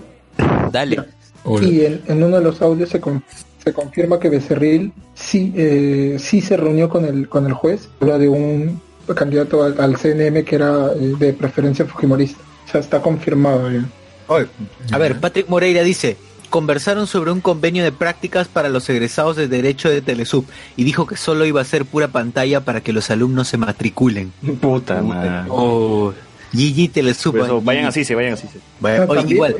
Dale. 0.71 1.03
Y 1.61 1.85
en, 1.85 2.01
en 2.07 2.23
uno 2.23 2.37
de 2.37 2.43
los 2.43 2.61
audios 2.61 2.89
se, 2.89 2.99
con- 2.99 3.23
se 3.63 3.73
confirma 3.73 4.19
que 4.19 4.29
Becerril 4.29 4.91
sí, 5.13 5.53
eh, 5.55 6.17
sí 6.19 6.41
se 6.41 6.57
reunió 6.57 6.89
con 6.89 7.05
el, 7.05 7.27
con 7.29 7.45
el 7.45 7.53
juez, 7.53 7.89
habla 7.99 8.17
de 8.17 8.27
un 8.29 8.81
candidato 9.15 9.63
al, 9.63 9.79
al 9.79 9.97
CNM 9.97 10.43
que 10.45 10.55
era 10.55 10.87
eh, 10.95 11.13
de 11.19 11.33
preferencia 11.33 11.85
fujimorista. 11.85 12.39
O 12.67 12.71
sea, 12.71 12.79
está 12.79 13.01
confirmado 13.01 13.69
ya. 13.71 13.85
A 14.93 14.97
ver, 14.97 15.19
Patrick 15.19 15.49
Moreira 15.49 15.83
dice, 15.83 16.15
conversaron 16.49 17.05
sobre 17.07 17.31
un 17.31 17.41
convenio 17.41 17.83
de 17.83 17.91
prácticas 17.91 18.47
para 18.47 18.69
los 18.69 18.89
egresados 18.89 19.35
de 19.35 19.47
Derecho 19.49 19.89
de 19.89 20.01
Telesub 20.01 20.45
y 20.77 20.85
dijo 20.85 21.05
que 21.05 21.17
solo 21.17 21.45
iba 21.45 21.59
a 21.59 21.65
ser 21.65 21.83
pura 21.85 22.07
pantalla 22.07 22.61
para 22.61 22.79
que 22.81 22.93
los 22.93 23.11
alumnos 23.11 23.49
se 23.49 23.57
matriculen. 23.57 24.31
Puta 24.61 25.01
madre. 25.01 25.47
Oh, 25.49 26.13
GG 26.53 26.91
Telesub. 26.93 27.35
Por 27.35 27.45
eso, 27.45 27.57
ah, 27.57 27.61
vayan 27.63 27.85
así, 27.85 28.05
se 28.05 28.15
vayan 28.15 28.33
así. 28.33 28.47
se. 28.47 28.59
Vaya, 28.79 29.03
Ah, 29.03 29.05
oye, 29.09 29.19
también, 29.19 29.35
igual, 29.35 29.55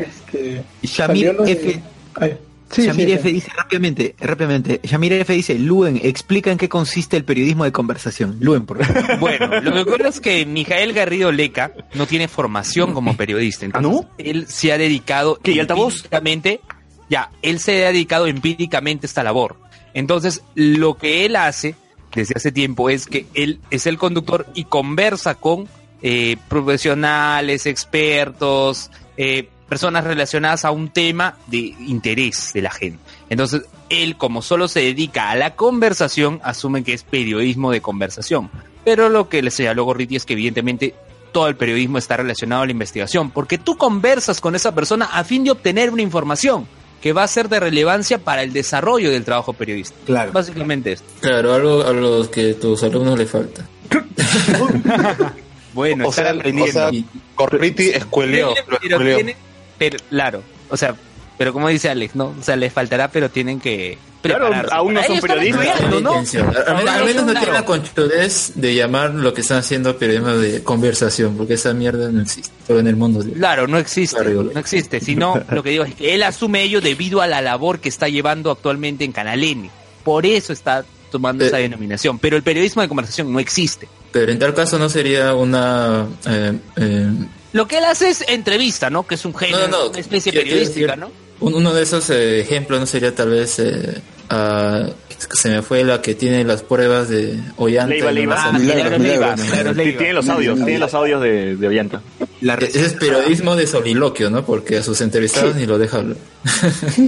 lo 1.37 1.43
de- 1.43 1.51
F. 1.51 1.81
Ay, 2.15 2.37
sí, 2.71 2.85
Shamir 2.85 3.07
sí, 3.07 3.13
F 3.13 3.23
sí. 3.29 3.33
dice 3.33 3.51
rápidamente, 3.55 4.15
rápidamente. 4.19 4.79
Shamir 4.83 5.13
F 5.13 5.33
dice, 5.33 5.57
Luen, 5.59 5.99
explica 6.03 6.51
en 6.51 6.57
qué 6.57 6.69
consiste 6.69 7.17
el 7.17 7.23
periodismo 7.23 7.63
de 7.63 7.71
conversación. 7.71 8.37
Luen, 8.39 8.65
por 8.65 8.83
favor. 8.83 9.17
Bueno, 9.19 9.61
lo 9.61 9.73
que 9.73 9.79
ocurre 9.81 10.09
es 10.09 10.19
que 10.19 10.45
Mijael 10.45 10.93
Garrido 10.93 11.31
Leca 11.31 11.73
no 11.93 12.05
tiene 12.07 12.27
formación 12.27 12.93
como 12.93 13.15
periodista. 13.15 13.65
Entonces, 13.65 14.07
Él 14.17 14.47
se 14.47 14.71
ha 14.71 14.77
dedicado 14.77 15.37
¿Qué, 15.41 15.51
y 15.51 15.59
altavoz? 15.59 15.95
empíricamente, 15.95 16.61
ya, 17.09 17.29
él 17.41 17.59
se 17.59 17.85
ha 17.85 17.91
dedicado 17.91 18.27
empíricamente 18.27 19.05
a 19.05 19.09
esta 19.09 19.23
labor. 19.23 19.57
Entonces, 19.93 20.41
lo 20.55 20.97
que 20.97 21.25
él 21.25 21.35
hace 21.35 21.75
desde 22.13 22.33
hace 22.35 22.51
tiempo 22.51 22.89
es 22.89 23.05
que 23.05 23.25
él 23.33 23.59
es 23.69 23.85
el 23.87 23.97
conductor 23.97 24.45
y 24.53 24.65
conversa 24.65 25.35
con 25.35 25.67
eh, 26.01 26.37
profesionales, 26.47 27.65
expertos, 27.65 28.91
eh, 29.17 29.49
personas 29.71 30.03
relacionadas 30.03 30.65
a 30.65 30.71
un 30.71 30.89
tema 30.89 31.37
de 31.47 31.57
interés 31.87 32.51
de 32.53 32.61
la 32.61 32.71
gente. 32.71 32.99
Entonces, 33.29 33.61
él, 33.87 34.17
como 34.17 34.41
solo 34.41 34.67
se 34.67 34.81
dedica 34.81 35.31
a 35.31 35.35
la 35.37 35.55
conversación, 35.55 36.41
asume 36.43 36.83
que 36.83 36.91
es 36.91 37.03
periodismo 37.03 37.71
de 37.71 37.79
conversación. 37.79 38.51
Pero 38.83 39.07
lo 39.07 39.29
que 39.29 39.41
le 39.41 39.49
señaló 39.49 39.85
Gorriti 39.85 40.17
es 40.17 40.25
que 40.25 40.33
evidentemente 40.33 40.93
todo 41.31 41.47
el 41.47 41.55
periodismo 41.55 41.97
está 41.97 42.17
relacionado 42.17 42.63
a 42.63 42.65
la 42.65 42.73
investigación, 42.73 43.31
porque 43.31 43.57
tú 43.57 43.77
conversas 43.77 44.41
con 44.41 44.55
esa 44.55 44.75
persona 44.75 45.05
a 45.05 45.23
fin 45.23 45.45
de 45.45 45.51
obtener 45.51 45.89
una 45.89 46.01
información 46.01 46.67
que 47.01 47.13
va 47.13 47.23
a 47.23 47.27
ser 47.29 47.47
de 47.47 47.61
relevancia 47.61 48.17
para 48.19 48.43
el 48.43 48.51
desarrollo 48.51 49.09
del 49.09 49.23
trabajo 49.23 49.53
periodístico. 49.53 50.01
Claro. 50.05 50.33
Básicamente 50.33 50.91
esto. 50.91 51.05
Claro, 51.21 51.53
algo 51.53 51.83
a 51.87 51.93
los 51.93 52.27
que 52.27 52.55
tus 52.55 52.83
alumnos 52.83 53.17
le 53.17 53.25
falta. 53.25 53.65
Bueno, 55.73 56.07
O 56.07 56.09
estar 56.09 56.35
sea, 56.43 56.63
o 56.63 56.67
sea, 56.67 56.91
Corriti 57.33 57.87
escueleó, 57.91 58.53
pero 58.65 58.77
escueleó. 58.83 59.15
tiene- 59.15 59.37
pero 59.81 59.97
claro, 60.11 60.43
o 60.69 60.77
sea, 60.77 60.95
pero 61.39 61.53
como 61.53 61.67
dice 61.67 61.89
Alex, 61.89 62.15
¿no? 62.15 62.35
O 62.39 62.43
sea, 62.43 62.55
les 62.55 62.71
faltará, 62.71 63.07
pero 63.07 63.31
tienen 63.31 63.59
que 63.59 63.97
Claro, 64.21 64.51
aún 64.69 64.93
no 64.93 65.03
son 65.03 65.19
periodistas. 65.19 65.81
¿no? 65.89 65.97
Intención. 65.97 66.53
Al, 66.67 67.03
menos 67.03 67.25
no 67.25 67.33
tiene 67.33 67.51
la 67.51 67.65
conchudez 67.65 68.51
de 68.53 68.75
llamar 68.75 69.15
lo 69.15 69.33
que 69.33 69.41
están 69.41 69.57
haciendo 69.57 69.97
periodismo 69.97 70.33
de 70.33 70.61
conversación, 70.61 71.35
porque 71.35 71.55
esa 71.55 71.73
mierda 71.73 72.11
no 72.11 72.21
existe, 72.21 72.51
en 72.67 72.85
el 72.85 72.95
mundo. 72.95 73.23
De... 73.23 73.31
Claro, 73.31 73.65
no 73.65 73.79
existe, 73.79 74.23
no 74.23 74.59
existe, 74.59 74.99
sino 74.99 75.41
lo 75.49 75.63
que 75.63 75.71
digo 75.71 75.83
es 75.83 75.95
que 75.95 76.13
él 76.13 76.21
asume 76.21 76.61
ello 76.61 76.79
debido 76.79 77.21
a 77.21 77.25
la 77.25 77.41
labor 77.41 77.79
que 77.79 77.89
está 77.89 78.07
llevando 78.07 78.51
actualmente 78.51 79.03
en 79.03 79.11
Canal 79.11 79.43
N. 79.43 79.71
Por 80.03 80.27
eso 80.27 80.53
está 80.53 80.85
tomando 81.09 81.43
Eh. 81.43 81.47
esa 81.47 81.57
denominación, 81.57 82.19
pero 82.19 82.37
el 82.37 82.43
periodismo 82.43 82.83
de 82.83 82.87
conversación 82.87 83.33
no 83.33 83.39
existe. 83.39 83.87
Pero 84.11 84.31
en 84.31 84.39
tal 84.39 84.53
caso 84.53 84.77
no 84.77 84.89
sería 84.89 85.33
una... 85.35 86.05
eh, 86.27 86.53
eh, 86.77 87.07
Lo 87.53 87.67
que 87.67 87.77
él 87.77 87.85
hace 87.85 88.09
es 88.09 88.23
entrevista, 88.27 88.89
¿no? 88.89 89.07
Que 89.07 89.15
es 89.15 89.25
un 89.25 89.33
género, 89.35 89.67
No, 89.67 89.89
una 89.89 89.99
especie 89.99 90.31
Quiero- 90.31 90.45
quiero 90.45 90.57
periodística, 90.59 90.95
decir, 90.95 90.99
¿no? 90.99 91.11
un- 91.39 91.53
uno 91.55 91.73
de 91.73 91.83
esos 91.83 92.09
eh, 92.09 92.41
ejemplos 92.41 92.79
no 92.79 92.85
sería 92.85 93.15
tal 93.15 93.29
vez... 93.29 93.59
eh, 93.59 94.01
ah, 94.29 94.85
se 95.33 95.49
me 95.49 95.61
fue 95.61 95.83
la 95.83 96.01
que 96.01 96.15
tiene 96.15 96.43
las 96.43 96.63
pruebas 96.63 97.07
de 97.07 97.39
Ollanta. 97.57 97.93
Leiva, 97.93 98.11
Leiva. 98.11 98.35
Ah, 98.39 98.51
Milagros, 98.53 98.99
Leiva, 98.99 99.35
milagros. 99.35 99.39
Milagros 99.45 99.75
Sí, 99.75 99.77
Leiva. 99.83 99.97
Tienen 99.99 100.15
los 100.15 100.29
audios, 100.29 100.55
tienen 100.57 100.79
los 100.79 100.93
audios 100.95 101.21
de, 101.21 101.55
de 101.57 101.67
Ollanta. 101.67 102.01
La 102.41 102.55
E- 102.55 102.65
Ese 102.65 102.85
es 102.87 102.93
periodismo 102.93 103.55
de 103.55 103.67
soliloquio, 103.67 104.31
¿no? 104.31 104.43
Porque 104.43 104.77
a 104.79 104.83
sus 104.83 104.99
entrevistados 105.01 105.55
ni 105.55 105.67
lo 105.67 105.77
deja 105.77 105.97
hablar. 105.97 106.17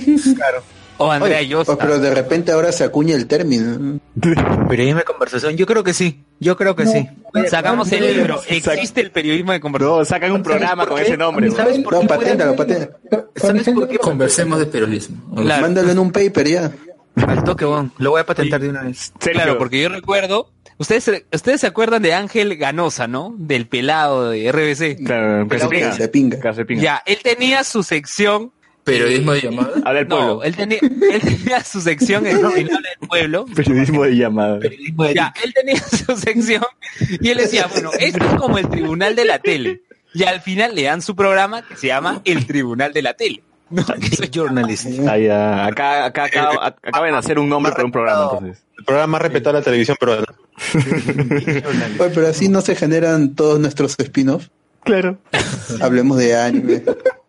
O 0.98 1.12
Andrea 1.12 1.40
Oye, 1.40 1.48
Llosa. 1.48 1.74
oh, 1.74 1.78
pero 1.78 2.00
de 2.00 2.14
repente 2.14 2.52
ahora 2.52 2.72
se 2.72 2.84
acuña 2.84 3.16
el 3.16 3.26
término. 3.28 4.00
periodismo 4.70 5.00
de 5.00 5.06
conversación, 5.06 5.56
yo 5.58 5.66
creo 5.66 5.84
que 5.84 5.94
sí. 5.94 6.24
Yo 6.40 6.56
creo 6.58 6.76
que 6.76 6.86
sí. 6.86 7.08
Sacamos 7.50 7.92
el 7.92 8.16
libro. 8.16 8.40
¿Existe 8.48 9.02
el 9.02 9.12
periodismo 9.12 9.52
de 9.54 9.60
conversación? 9.60 10.00
No, 10.00 10.06
sacan 10.06 10.32
un 10.32 10.44
programa 10.44 10.86
con 10.86 11.00
ese 11.02 11.18
nombre. 11.18 11.50
¿Sabes 11.52 11.80
por 11.80 11.94
No, 11.94 12.02
qué? 12.02 12.08
paténtalo, 12.08 12.56
paténtalo. 12.56 12.92
Conversemos 14.02 14.60
de 14.60 14.66
periodismo. 14.66 15.36
Claro. 15.36 15.62
Mándalo 15.62 15.92
en 15.92 16.00
un 16.00 16.12
paper 16.12 16.48
ya. 16.48 16.72
Al 17.16 17.44
toque, 17.44 17.66
bon. 17.66 17.92
Lo 17.98 18.12
voy 18.12 18.22
a 18.22 18.26
patentar 18.26 18.60
de 18.62 18.70
una 18.70 18.84
vez. 18.84 19.14
Sergio, 19.20 19.42
Claro, 19.42 19.58
porque 19.58 19.82
yo 19.82 19.90
recuerdo, 19.90 20.52
ustedes 20.78 21.24
ustedes 21.32 21.62
se 21.62 21.68
acuerdan 21.68 22.02
de 22.02 22.14
Ángel 22.14 22.58
Ganosa, 22.58 23.08
¿no? 23.08 23.36
Del 23.38 23.68
pelado 23.68 24.32
de 24.32 24.52
RBC. 24.52 25.06
Claro, 25.06 25.48
que 25.48 25.60
se 25.60 25.68
pinga. 25.68 25.92
Se 25.94 26.08
pinga. 26.08 26.40
Que 26.40 26.54
se 26.54 26.66
pinga. 26.66 26.82
Ya, 26.82 27.04
él 27.06 27.20
tenía 27.24 27.64
su 27.64 27.84
sección, 27.84 28.52
Periodismo 28.84 29.32
de 29.32 29.42
llamada. 29.42 29.72
Habla 29.86 29.94
del 29.94 30.08
pueblo. 30.08 30.36
no, 30.36 30.44
él 30.44 30.56
tenía, 30.56 30.80
él 30.82 31.22
tenía 31.22 31.64
su 31.64 31.82
sección 31.82 32.26
en 32.28 32.38
Habla 32.38 32.58
del 32.58 33.08
pueblo. 33.08 33.46
Periodismo 33.56 34.04
de 34.04 34.16
llamada. 34.16 34.60
Periodismo 34.60 35.04
de 35.06 35.14
Ya, 35.14 35.34
él 35.44 35.54
tenía 35.54 35.80
su 35.80 36.16
sección 36.18 36.64
y 37.22 37.30
él 37.30 37.38
decía, 37.38 37.68
bueno, 37.72 37.92
esto 37.98 38.26
es 38.26 38.36
como 38.36 38.58
el 38.58 38.70
tribunal 38.70 39.16
de 39.16 39.26
la 39.26 39.40
tele. 39.40 39.82
Y 40.14 40.24
al 40.24 40.42
final 40.42 40.76
le 40.76 40.84
dan 40.84 41.02
su 41.02 41.16
programa 41.16 41.64
que 41.64 41.76
se 41.76 41.88
llama 41.88 42.22
El 42.24 42.46
Tribunal 42.46 42.94
de 42.94 43.02
la 43.02 43.16
Tele. 43.16 43.42
No, 43.70 43.84
Journalist. 44.32 44.86
Ahí, 45.08 45.28
ah, 45.28 45.66
acá, 45.66 46.06
acá, 46.06 46.26
acá, 46.26 46.50
acá, 46.52 46.76
acaban 46.84 47.12
de 47.12 47.18
hacer 47.18 47.40
un 47.40 47.50
nombre 47.50 47.72
para 47.72 47.86
un 47.86 47.92
programa, 47.92 48.30
entonces. 48.32 48.64
El 48.78 48.86
programa 48.86 49.12
más 49.14 49.22
respetado 49.24 49.56
de 49.56 49.60
la 49.62 49.64
televisión 49.64 49.98
peruana. 50.00 50.26
Oye, 52.00 52.12
pero 52.14 52.28
así 52.28 52.50
no 52.50 52.62
se 52.62 52.76
generan 52.76 53.34
todos 53.34 53.60
nuestros 53.60 53.96
spin-offs. 53.98 54.52
Claro. 54.84 55.18
Hablemos 55.82 56.18
de 56.18 56.36
anime. 56.36 56.84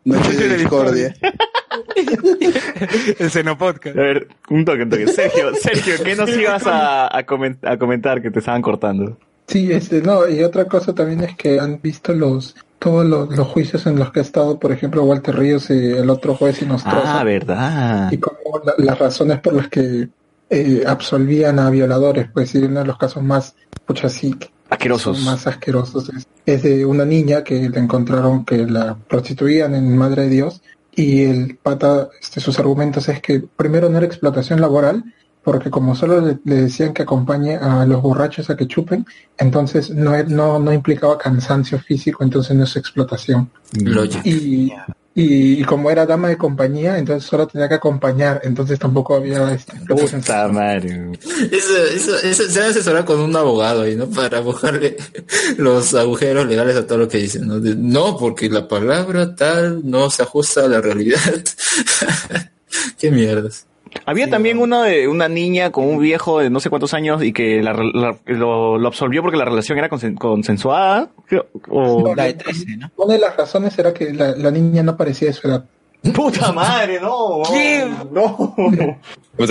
Noche 0.04 0.32
de 0.48 0.56
discordia. 0.58 1.14
el 3.18 3.30
Cenopodcast. 3.30 3.96
A 3.96 4.00
ver, 4.00 4.28
un 4.50 4.64
toque, 4.64 4.82
un 4.82 4.90
toque. 4.90 5.08
Sergio, 5.08 5.54
Sergio, 5.60 5.94
¿qué 6.04 6.16
nos 6.16 6.30
ibas 6.36 6.66
a, 6.66 7.06
a, 7.06 7.18
a 7.18 7.78
comentar 7.78 8.20
que 8.22 8.30
te 8.30 8.38
estaban 8.40 8.62
cortando? 8.62 9.18
Sí, 9.46 9.70
este, 9.72 10.00
no, 10.00 10.28
y 10.28 10.42
otra 10.42 10.64
cosa 10.66 10.94
también 10.94 11.20
es 11.22 11.36
que 11.36 11.60
han 11.60 11.80
visto 11.82 12.12
los 12.12 12.54
todos 12.78 13.04
los, 13.06 13.34
los 13.34 13.46
juicios 13.48 13.86
en 13.86 13.98
los 13.98 14.12
que 14.12 14.18
ha 14.20 14.22
estado, 14.22 14.58
por 14.58 14.70
ejemplo, 14.70 15.04
Walter 15.04 15.34
Ríos 15.34 15.70
y 15.70 15.72
el 15.92 16.10
otro 16.10 16.34
juez 16.34 16.60
y 16.60 16.66
Nostroza, 16.66 17.20
Ah, 17.20 17.24
verdad. 17.24 18.12
y 18.12 18.18
como 18.18 18.36
la- 18.62 18.74
las 18.76 18.98
razones 18.98 19.40
por 19.40 19.54
las 19.54 19.68
que 19.68 20.08
eh, 20.50 20.84
absolvían 20.86 21.58
a 21.58 21.70
violadores, 21.70 22.26
pues, 22.32 22.54
y 22.54 22.58
uno 22.58 22.80
de 22.80 22.86
los 22.86 22.98
casos 22.98 23.22
más, 23.22 23.54
pucha, 23.86 24.10
sí, 24.10 24.34
Asquerosos. 24.74 25.16
son 25.16 25.26
más 25.26 25.46
asquerosos 25.46 26.10
es, 26.10 26.26
es 26.46 26.62
de 26.62 26.84
una 26.84 27.04
niña 27.04 27.42
que 27.44 27.68
le 27.68 27.78
encontraron 27.78 28.44
que 28.44 28.66
la 28.66 28.96
prostituían 28.96 29.74
en 29.74 29.96
Madre 29.96 30.24
de 30.24 30.28
Dios, 30.30 30.62
y 30.96 31.22
el 31.22 31.56
pata, 31.56 32.08
este, 32.20 32.40
sus 32.40 32.58
argumentos 32.58 33.08
es 33.08 33.20
que 33.20 33.40
primero 33.40 33.88
no 33.88 33.98
era 33.98 34.06
explotación 34.06 34.60
laboral, 34.60 35.04
porque 35.42 35.70
como 35.70 35.94
solo 35.94 36.20
le, 36.20 36.38
le 36.44 36.62
decían 36.62 36.94
que 36.94 37.02
acompañe 37.02 37.56
a 37.56 37.84
los 37.84 38.00
borrachos 38.00 38.48
a 38.48 38.56
que 38.56 38.66
chupen, 38.66 39.04
entonces 39.36 39.90
no, 39.90 40.10
no, 40.24 40.58
no 40.58 40.72
implicaba 40.72 41.18
cansancio 41.18 41.78
físico, 41.78 42.24
entonces 42.24 42.56
no 42.56 42.64
es 42.64 42.76
explotación. 42.76 43.50
Logic. 43.72 44.24
Y, 44.24 44.72
y, 45.14 45.60
y 45.60 45.64
como 45.64 45.90
era 45.90 46.06
dama 46.06 46.28
de 46.28 46.36
compañía, 46.36 46.98
entonces 46.98 47.28
solo 47.28 47.46
tenía 47.46 47.68
que 47.68 47.74
acompañar, 47.74 48.40
entonces 48.44 48.78
tampoco 48.78 49.14
había 49.14 49.54
este, 49.54 49.72
Puta 49.88 50.48
madre. 50.48 51.12
Eso, 51.52 51.76
eso, 51.94 52.18
eso 52.18 52.50
se 52.50 52.60
asesorar 52.60 53.04
con 53.04 53.20
un 53.20 53.34
abogado 53.36 53.82
ahí, 53.82 53.94
¿no? 53.94 54.06
Para 54.08 54.40
buscarle 54.40 54.96
los 55.58 55.94
agujeros 55.94 56.46
legales 56.46 56.76
a 56.76 56.86
todo 56.86 56.98
lo 56.98 57.08
que 57.08 57.18
dicen, 57.18 57.46
¿no? 57.46 57.60
De- 57.60 57.76
no, 57.76 58.16
porque 58.16 58.48
la 58.48 58.66
palabra 58.66 59.36
tal 59.36 59.88
no 59.88 60.10
se 60.10 60.22
ajusta 60.22 60.64
a 60.64 60.68
la 60.68 60.80
realidad. 60.80 61.20
Qué 62.98 63.10
mierdas. 63.10 63.66
Había 64.06 64.28
también 64.28 64.58
uno 64.58 64.82
de 64.82 65.08
una 65.08 65.28
niña 65.28 65.70
con 65.72 65.84
un 65.86 65.98
viejo 65.98 66.40
de 66.40 66.50
no 66.50 66.60
sé 66.60 66.68
cuántos 66.70 66.94
años 66.94 67.22
y 67.22 67.32
que 67.32 67.62
la, 67.62 67.72
la- 67.72 68.16
lo, 68.26 68.78
lo 68.78 68.88
absolvió 68.88 69.22
porque 69.22 69.36
la 69.38 69.44
relación 69.44 69.78
era 69.78 69.88
consen- 69.88 70.18
consensuada. 70.18 71.10
creo, 71.26 71.46
O... 71.68 72.14
La 72.14 72.24
de 72.24 72.34
13, 72.34 72.76
¿no? 72.76 72.90
Una 72.96 73.14
de 73.14 73.20
las 73.20 73.36
razones 73.36 73.78
era 73.78 73.94
que 73.94 74.12
la, 74.12 74.32
la 74.36 74.50
niña 74.50 74.82
no 74.82 74.96
parecía 74.96 75.28
de 75.28 75.34
su 75.34 75.48
edad. 75.48 75.64
¡Puta 76.14 76.52
madre, 76.52 77.00
no! 77.00 77.42
¿Qué? 77.50 77.86
No. 78.12 78.56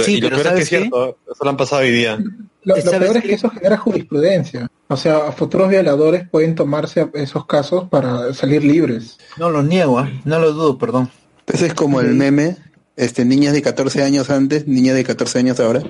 Sí, 0.03 0.15
y 0.17 0.21
lo 0.21 0.29
pero 0.29 0.37
peor 0.37 0.37
es 0.37 0.37
que 0.37 0.43
¿sabes 0.43 0.61
es 0.63 0.69
cierto, 0.69 1.17
eso 1.31 1.43
lo 1.43 1.49
han 1.49 1.57
pasado 1.57 1.81
hoy 1.81 1.91
día. 1.91 2.17
Lo, 2.63 2.75
lo 2.75 2.81
¿Sabes 2.81 2.99
peor 2.99 3.17
es 3.17 3.23
que 3.23 3.33
eso 3.33 3.49
genera 3.49 3.77
jurisprudencia. 3.77 4.69
O 4.87 4.95
sea, 4.95 5.31
futuros 5.31 5.69
violadores 5.69 6.27
pueden 6.29 6.53
tomarse 6.55 7.07
esos 7.15 7.45
casos 7.47 7.89
para 7.89 8.33
salir 8.33 8.63
libres. 8.63 9.17
No 9.37 9.49
lo 9.49 9.63
niego, 9.63 9.97
¿ah? 9.99 10.09
no 10.25 10.39
lo 10.39 10.53
dudo, 10.53 10.77
perdón. 10.77 11.09
Ese 11.47 11.65
es 11.67 11.73
como 11.73 11.99
el 11.99 12.13
meme, 12.13 12.55
este, 12.95 13.25
niñas 13.25 13.53
de 13.53 13.61
14 13.61 14.03
años 14.03 14.29
antes, 14.29 14.67
niñas 14.67 14.95
de 14.95 15.03
14 15.03 15.39
años 15.39 15.59
ahora. 15.59 15.81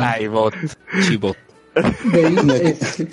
Ay, 0.00 0.26
bot. 0.28 0.54
Chibot. 1.02 1.36
De 2.12 2.24
ahí, 2.26 2.36
este, 2.64 3.08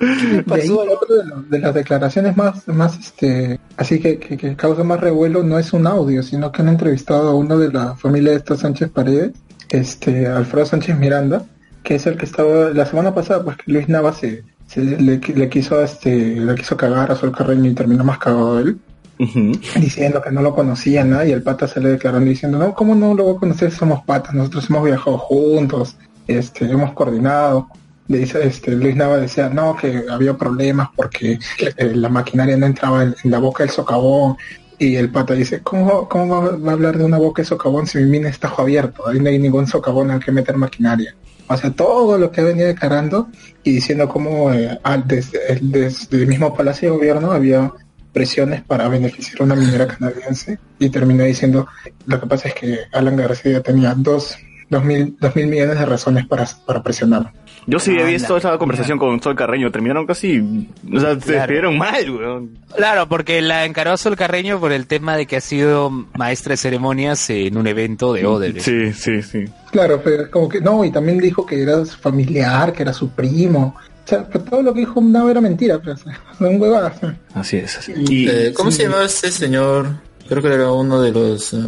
de 0.00 0.54
ahí 0.54 0.68
otro 0.68 1.16
de, 1.16 1.24
los- 1.24 1.50
de 1.50 1.58
las 1.58 1.74
declaraciones 1.74 2.36
más, 2.36 2.66
más 2.68 2.98
este, 2.98 3.58
así 3.76 3.98
que, 4.00 4.18
que, 4.18 4.36
que 4.36 4.56
causa 4.56 4.82
más 4.84 5.00
revuelo 5.00 5.42
no 5.42 5.58
es 5.58 5.72
un 5.72 5.86
audio, 5.86 6.22
sino 6.22 6.50
que 6.52 6.62
han 6.62 6.68
entrevistado 6.68 7.30
a 7.30 7.34
uno 7.34 7.56
de 7.58 7.72
la 7.72 7.94
familia 7.96 8.32
de 8.32 8.38
estos 8.38 8.60
Sánchez 8.60 8.90
Paredes, 8.90 9.32
este, 9.70 10.26
Alfredo 10.26 10.66
Sánchez 10.66 10.98
Miranda, 10.98 11.44
que 11.82 11.94
es 11.94 12.06
el 12.06 12.16
que 12.18 12.26
estaba 12.26 12.70
la 12.70 12.84
semana 12.84 13.14
pasada, 13.14 13.42
pues 13.44 13.56
que 13.58 13.72
Luis 13.72 13.88
Nava 13.88 14.12
se, 14.12 14.42
se 14.66 14.82
le, 14.82 15.18
le 15.18 15.48
quiso 15.48 15.82
este, 15.82 16.14
le 16.40 16.54
quiso 16.56 16.76
cagar 16.76 17.10
a 17.10 17.16
Sol 17.16 17.32
Carreño 17.34 17.70
y 17.70 17.74
terminó 17.74 18.02
más 18.04 18.18
cagado 18.18 18.58
él. 18.58 18.78
Diciendo 19.18 20.20
que 20.20 20.30
no 20.30 20.42
lo 20.42 20.54
conocía, 20.54 21.04
¿no? 21.04 21.24
Y 21.24 21.32
el 21.32 21.42
pata 21.42 21.66
se 21.66 21.80
le 21.80 21.90
declarando 21.90 22.28
diciendo, 22.28 22.58
no, 22.58 22.74
¿cómo 22.74 22.94
no 22.94 23.14
lo 23.14 23.24
voy 23.24 23.36
a 23.36 23.38
conocer? 23.38 23.70
Somos 23.72 24.04
patas, 24.04 24.34
nosotros 24.34 24.68
hemos 24.68 24.84
viajado 24.84 25.18
juntos, 25.18 25.96
este, 26.26 26.70
hemos 26.70 26.92
coordinado. 26.92 27.68
Le 28.08 28.18
dice, 28.18 28.46
este, 28.46 28.72
Luis 28.72 28.94
Nava 28.94 29.16
decía, 29.16 29.48
no, 29.48 29.76
que 29.76 30.04
había 30.08 30.34
problemas 30.34 30.90
porque 30.94 31.38
eh, 31.58 31.94
la 31.94 32.08
maquinaria 32.08 32.56
no 32.56 32.66
entraba 32.66 33.02
en, 33.02 33.14
la 33.24 33.38
boca 33.38 33.64
del 33.64 33.70
socavón. 33.70 34.36
Y 34.78 34.96
el 34.96 35.10
pata 35.10 35.32
dice, 35.32 35.60
¿cómo, 35.62 36.06
cómo 36.08 36.60
va 36.60 36.70
a 36.70 36.74
hablar 36.74 36.98
de 36.98 37.04
una 37.04 37.16
boca 37.16 37.40
de 37.42 37.48
socavón 37.48 37.86
si 37.86 37.98
mi 37.98 38.04
mina 38.04 38.28
está 38.28 38.48
abierto? 38.48 39.08
Ahí 39.08 39.18
no 39.18 39.30
hay 39.30 39.38
ningún 39.38 39.66
socavón 39.66 40.10
al 40.10 40.22
que 40.22 40.30
meter 40.30 40.56
maquinaria. 40.56 41.16
O 41.48 41.56
sea, 41.56 41.70
todo 41.70 42.18
lo 42.18 42.30
que 42.30 42.42
venía 42.42 42.66
declarando 42.66 43.28
y 43.64 43.72
diciendo 43.72 44.08
cómo 44.08 44.52
eh, 44.52 44.78
desde, 45.06 45.58
desde 45.62 46.16
el 46.16 46.26
mismo 46.26 46.54
Palacio 46.54 46.90
de 46.90 46.96
Gobierno 46.96 47.30
había 47.32 47.72
presiones 48.20 48.62
para 48.62 48.88
beneficiar 48.88 49.42
a 49.42 49.44
una 49.44 49.54
minera 49.54 49.86
canadiense 49.86 50.58
y 50.78 50.88
terminó 50.88 51.22
diciendo, 51.24 51.66
lo 52.06 52.18
que 52.18 52.26
pasa 52.26 52.48
es 52.48 52.54
que 52.54 52.78
Alan 52.90 53.14
García 53.14 53.60
tenía 53.62 53.92
dos, 53.94 54.34
dos, 54.70 54.82
mil, 54.82 55.14
dos 55.20 55.36
mil 55.36 55.48
millones 55.48 55.78
de 55.78 55.84
razones 55.84 56.26
para, 56.26 56.46
para 56.66 56.82
presionar. 56.82 57.30
Yo 57.66 57.78
sí 57.78 57.94
Ah, 57.98 58.02
he 58.02 58.12
visto 58.12 58.32
la- 58.32 58.38
esa 58.38 58.58
conversación 58.58 58.96
con 58.98 59.20
Sol 59.20 59.34
Carreño. 59.36 59.70
Terminaron 59.70 60.06
casi. 60.06 60.38
O 60.40 60.98
sea, 61.00 61.14
se 61.14 61.20
Claro. 61.20 61.36
despidieron 61.36 61.76
mal, 61.76 62.08
weón. 62.10 62.58
Claro, 62.74 63.06
porque 63.06 63.42
la 63.42 63.64
encaró 63.66 63.96
Sol 63.98 64.16
Carreño 64.16 64.58
por 64.60 64.72
el 64.72 64.86
tema 64.86 65.14
de 65.16 65.26
que 65.26 65.36
ha 65.36 65.40
sido 65.42 65.90
maestra 66.14 66.52
de 66.52 66.56
ceremonias 66.58 67.28
en 67.28 67.58
un 67.58 67.66
evento 67.66 68.14
de 68.14 68.24
Odebrecht. 68.24 68.64
Sí, 68.64 68.92
sí, 68.94 69.20
sí. 69.22 69.44
Claro, 69.72 70.00
pero 70.02 70.30
como 70.30 70.48
que 70.48 70.60
no, 70.62 70.84
y 70.86 70.90
también 70.92 71.18
dijo 71.18 71.44
que 71.44 71.60
era 71.60 71.84
su 71.84 71.98
familiar, 71.98 72.72
que 72.72 72.82
era 72.82 72.92
su 72.94 73.10
primo. 73.10 73.74
O 74.06 74.08
sea, 74.08 74.24
pero 74.28 74.44
todo 74.44 74.62
lo 74.62 74.72
que 74.72 74.80
dijo 74.80 75.00
no 75.00 75.28
era 75.28 75.40
mentira, 75.40 75.78
pero 75.84 75.96
sea, 75.96 76.18
son 76.38 76.60
huevadas. 76.60 76.96
Así 77.34 77.56
es. 77.56 77.76
Así. 77.78 77.92
Y- 78.08 78.28
Eh, 78.28 78.52
¿Cómo 78.54 78.70
sí. 78.70 78.76
se 78.78 78.82
llamaba 78.84 79.04
ese 79.06 79.30
señor? 79.32 79.88
Creo 80.28 80.40
que 80.42 80.48
era 80.48 80.70
uno 80.72 81.00
de 81.02 81.12
los... 81.12 81.52
eh, 81.54 81.58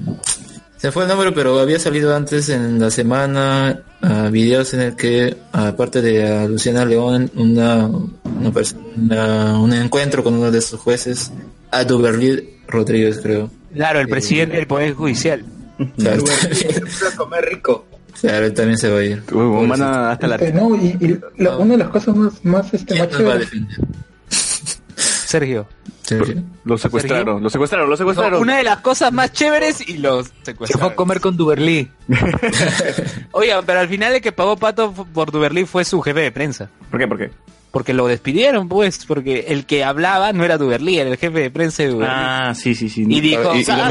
se 0.77 0.93
fue 0.93 1.03
el 1.03 1.09
nombre, 1.09 1.33
pero 1.33 1.59
había 1.59 1.79
salido 1.81 2.15
antes 2.15 2.49
en 2.51 2.79
la 2.79 2.91
semana 2.93 3.83
ah, 4.01 4.29
videos 4.31 4.75
en 4.75 4.81
el 4.81 4.95
que, 4.97 5.37
aparte 5.53 6.01
de 6.01 6.25
a 6.29 6.47
Luciana 6.47 6.85
León, 6.85 7.29
una, 7.35 7.89
una 7.89 8.53
persona- 8.53 9.59
un 9.61 9.73
encuentro 9.73 10.23
con 10.23 10.35
uno 10.35 10.53
de 10.53 10.61
sus 10.61 10.79
jueces, 10.79 11.33
a 11.73 11.85
Rodríguez, 12.69 13.19
creo. 13.21 13.51
Claro, 13.75 13.99
el 13.99 14.09
presidente 14.09 14.57
del 14.57 14.67
Poder 14.69 14.93
Judicial. 14.95 15.45
Claro, 15.97 16.23
a 17.13 17.17
comer 17.17 17.45
rico. 17.45 17.85
Claro, 18.21 18.47
él 18.47 18.55
también 18.55 18.79
se 18.79 18.91
va 18.91 18.99
a 18.99 19.05
ir. 19.05 19.23
Uy, 19.33 19.71
a- 19.81 20.11
hasta 20.13 20.27
la. 20.27 20.37
Este, 20.37 20.53
no, 20.53 20.75
y, 20.77 20.97
y 21.01 21.19
lo- 21.43 21.59
una 21.59 21.73
de 21.73 21.79
las 21.79 21.89
cosas 21.89 22.17
más, 22.17 22.45
más, 22.45 22.75
este, 22.75 22.95
¿Quién 22.95 23.27
más? 23.27 23.39
Sergio. 24.97 25.67
Sergio. 26.03 26.43
Lo 26.65 26.79
secuestraron, 26.79 27.43
lo 27.43 27.51
secuestraron, 27.51 27.91
lo 27.91 27.97
secuestraron. 27.97 28.41
Una 28.41 28.57
de 28.57 28.63
las 28.63 28.79
cosas 28.79 29.13
más 29.13 29.31
chéveres 29.33 29.87
y 29.87 29.99
los 29.99 30.27
Se 30.27 30.33
fue 30.33 30.41
a 30.41 30.45
secuestraron. 30.47 30.95
comer 30.95 31.21
con 31.21 31.37
Duberly. 31.37 31.91
Oigan, 33.33 33.65
pero 33.67 33.81
al 33.81 33.89
final 33.89 34.15
el 34.15 34.21
que 34.23 34.33
pagó 34.33 34.57
pato 34.57 34.93
por 34.93 35.31
Duberly 35.31 35.67
fue 35.67 35.85
su 35.85 36.01
jefe 36.01 36.21
de 36.21 36.33
prensa. 36.33 36.71
¿Por 36.91 36.99
qué? 36.99 37.07
¿Por 37.07 37.19
qué? 37.19 37.31
Porque 37.71 37.93
lo 37.93 38.07
despidieron, 38.07 38.69
pues, 38.69 39.05
porque 39.05 39.41
el 39.49 39.67
que 39.67 39.85
hablaba 39.85 40.33
no 40.33 40.43
era 40.45 40.57
Duberly, 40.57 40.99
era 40.99 41.11
el 41.11 41.19
jefe 41.19 41.39
de 41.41 41.51
prensa 41.51 41.83
de 41.83 41.91
Duberly. 41.91 42.15
Ah, 42.17 42.55
sí, 42.55 42.75
sí, 42.75 42.89
sí. 42.89 43.05
y 43.07 43.21
dijo, 43.21 43.55
y- 43.55 43.59
y 43.59 43.63
o 43.63 43.65
sea, 43.67 43.77
lo 43.77 43.85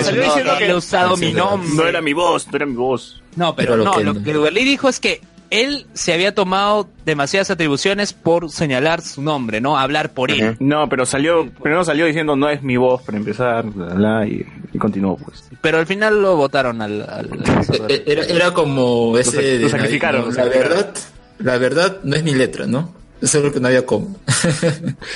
ah, 0.51 0.57
que 0.57 0.65
he 0.65 0.73
usado 0.75 1.15
mi 1.17 1.31
nombre. 1.33 1.69
No 1.75 1.87
era 1.87 2.01
mi 2.01 2.13
voz, 2.13 2.47
no 2.47 2.55
era 2.55 2.65
mi 2.65 2.73
voz. 2.75 3.21
No, 3.37 3.55
pero 3.55 3.75
Era 3.75 3.83
no, 3.85 3.91
lo 3.91 3.97
que 3.97 4.03
lo 4.03 4.23
que 4.23 4.33
Duberly 4.33 4.65
dijo 4.65 4.89
es 4.89 4.99
que 4.99 5.21
él 5.49 5.85
se 5.93 6.11
había 6.11 6.35
tomado 6.35 6.89
demasiadas 7.05 7.49
atribuciones 7.51 8.11
por 8.11 8.51
señalar 8.51 9.01
su 9.01 9.21
nombre, 9.21 9.61
¿no? 9.61 9.77
Hablar 9.77 10.09
por 10.11 10.29
él. 10.29 10.57
No, 10.59 10.89
pero 10.89 11.05
salió, 11.05 11.49
primero 11.49 11.85
salió 11.85 12.05
diciendo 12.05 12.35
no 12.35 12.49
es 12.49 12.61
mi 12.63 12.75
voz 12.75 13.01
para 13.03 13.17
empezar, 13.17 13.63
bla, 13.63 13.93
bla, 13.93 14.27
y, 14.27 14.45
y 14.73 14.77
continuó 14.77 15.15
pues. 15.15 15.45
Pero 15.61 15.77
al 15.77 15.85
final 15.85 16.21
lo 16.21 16.35
votaron 16.35 16.81
al... 16.81 17.01
al- 17.03 17.29
al- 17.69 17.91
Eh, 17.91 18.03
Era, 18.05 18.25
era 18.25 18.53
como 18.53 19.17
ese... 19.17 19.59
lo 19.59 19.69
sacrificaron, 19.69 20.21
¿no? 20.25 20.31
lo 20.31 20.33
La 20.35 20.43
verdad, 20.49 20.93
la 21.39 21.57
verdad 21.57 21.97
no 22.03 22.15
es 22.17 22.23
mi 22.23 22.33
letra, 22.35 22.65
¿no? 22.67 22.93
Eso 23.21 23.37
es 23.39 23.43
lo 23.45 23.51
que 23.53 23.59
no 23.61 23.67
había 23.67 23.85
como. 23.85 24.17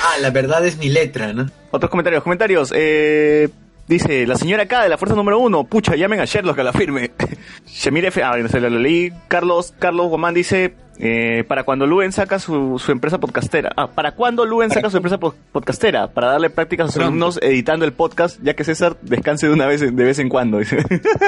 Ah, 0.01 0.17
la 0.21 0.29
verdad 0.31 0.65
es 0.65 0.77
mi 0.77 0.89
letra, 0.89 1.33
¿no? 1.33 1.49
Otros 1.71 1.89
comentarios, 1.91 2.23
comentarios. 2.23 2.71
Eh, 2.75 3.49
dice, 3.91 4.25
la 4.25 4.35
señora 4.35 4.65
K 4.65 4.83
de 4.83 4.89
la 4.89 4.97
fuerza 4.97 5.15
número 5.15 5.39
uno, 5.39 5.63
pucha, 5.65 5.95
llamen 5.95 6.19
a 6.19 6.25
Sherlock 6.25 6.57
a 6.59 6.63
la 6.63 6.73
firme. 6.73 7.11
Shemir 7.67 8.05
F, 8.05 8.23
ah, 8.23 8.35
no 8.37 8.47
sé, 8.47 8.59
lo 8.59 8.69
leí. 8.69 9.11
Carlos, 9.27 9.73
Carlos 9.77 10.07
Guamán 10.09 10.33
dice, 10.33 10.73
eh, 10.97 11.43
para 11.47 11.63
cuando 11.63 11.85
Luen 11.85 12.11
saca 12.11 12.39
su, 12.39 12.79
su 12.79 12.91
empresa 12.91 13.19
podcastera. 13.19 13.71
Ah, 13.75 13.87
¿para 13.87 14.11
cuándo 14.13 14.45
Luen 14.45 14.69
saca 14.71 14.89
su 14.89 14.97
empresa 14.97 15.17
po- 15.19 15.35
podcastera? 15.51 16.07
Para 16.07 16.27
darle 16.27 16.49
prácticas 16.49 16.89
a 16.89 16.91
sus 16.91 17.01
alumnos 17.01 17.39
editando 17.41 17.85
el 17.85 17.93
podcast, 17.93 18.39
ya 18.41 18.53
que 18.55 18.63
César 18.63 18.97
descanse 19.01 19.47
de 19.47 19.53
una 19.53 19.65
vez, 19.67 19.81
de 19.81 19.91
vez 19.91 20.19
en 20.19 20.29
cuando. 20.29 20.59
Dice. 20.59 20.77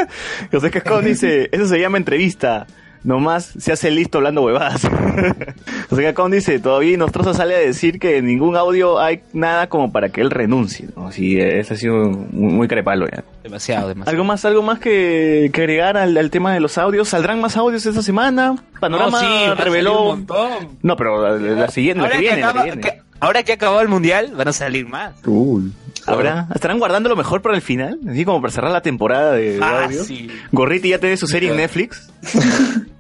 José 0.52 0.72
Cascón 0.72 1.06
dice, 1.06 1.50
eso 1.52 1.68
se 1.68 1.80
llama 1.80 1.98
entrevista. 1.98 2.68
Nomás 3.04 3.54
se 3.58 3.74
hace 3.74 3.92
listo 3.92 4.20
hablando 4.20 4.42
huevadas. 4.44 4.82
José 5.90 6.04
Cascón 6.04 6.32
dice, 6.32 6.60
todavía 6.60 6.98
Nostroza 6.98 7.34
sale 7.34 7.56
a 7.56 7.60
decir 7.60 8.00
que 8.00 8.18
en 8.18 8.26
ningún 8.26 8.56
audio 8.56 9.00
hay 9.00 9.22
nada 9.34 9.68
como 9.68 9.92
para 9.92 10.10
que 10.10 10.22
él 10.22 10.32
renuncie. 10.32 10.88
¿no? 10.96 11.12
Sí, 11.12 11.38
ese 11.40 11.74
ha 11.74 11.78
sido 11.78 11.96
muy, 12.06 12.54
muy 12.54 12.68
carepalo 12.68 13.06
ya. 13.08 13.24
Demasiado, 13.44 13.90
demasiado. 13.90 14.12
¿Algo 14.12 14.24
más, 14.24 14.46
algo 14.46 14.62
más 14.64 14.80
que, 14.80 15.50
que 15.54 15.62
agregar 15.62 15.98
al, 15.98 16.16
al 16.18 16.30
tema 16.30 16.54
de 16.54 16.62
los 16.62 16.78
audios? 16.78 17.10
¿Saldrán 17.10 17.42
más 17.42 17.58
audios 17.58 17.86
esta 17.86 18.02
semana? 18.02 18.56
Panorama 18.80 19.12
No, 19.12 19.20
sí, 19.20 19.26
salir 19.26 19.50
un 19.52 19.58
reveló... 19.58 20.04
montón. 20.06 20.50
No, 20.82 20.96
pero 20.96 21.38
la, 21.38 21.56
la 21.56 21.68
siguiente, 21.68 22.02
la 22.02 22.08
Ahora 22.08 22.18
que 22.18 22.24
que, 22.24 22.30
viene, 22.36 22.42
la 22.48 22.54
que 22.54 22.64
viene. 22.64 22.82
que- 22.82 23.02
ahora 23.20 23.44
que 23.44 23.52
ha 23.52 23.56
acabado 23.56 23.82
el 23.82 23.90
mundial, 23.90 24.32
van 24.36 24.48
a 24.48 24.54
salir 24.54 24.88
más. 24.88 25.14
Uy. 25.26 25.74
¿Habrá? 26.06 26.48
¿Estarán 26.54 26.80
guardando 26.80 27.08
lo 27.08 27.16
mejor 27.16 27.42
para 27.42 27.56
el 27.56 27.62
final? 27.62 27.98
Así 28.10 28.26
como 28.26 28.42
para 28.42 28.52
cerrar 28.52 28.72
la 28.72 28.82
temporada 28.82 29.32
de, 29.34 29.54
de 29.58 29.64
Ah, 29.64 29.86
audio. 29.86 30.04
sí. 30.04 30.28
Gorriti 30.52 30.90
ya 30.90 31.00
tiene 31.00 31.16
su 31.18 31.28
serie 31.28 31.52
en 31.52 31.58
Netflix. 31.58 32.10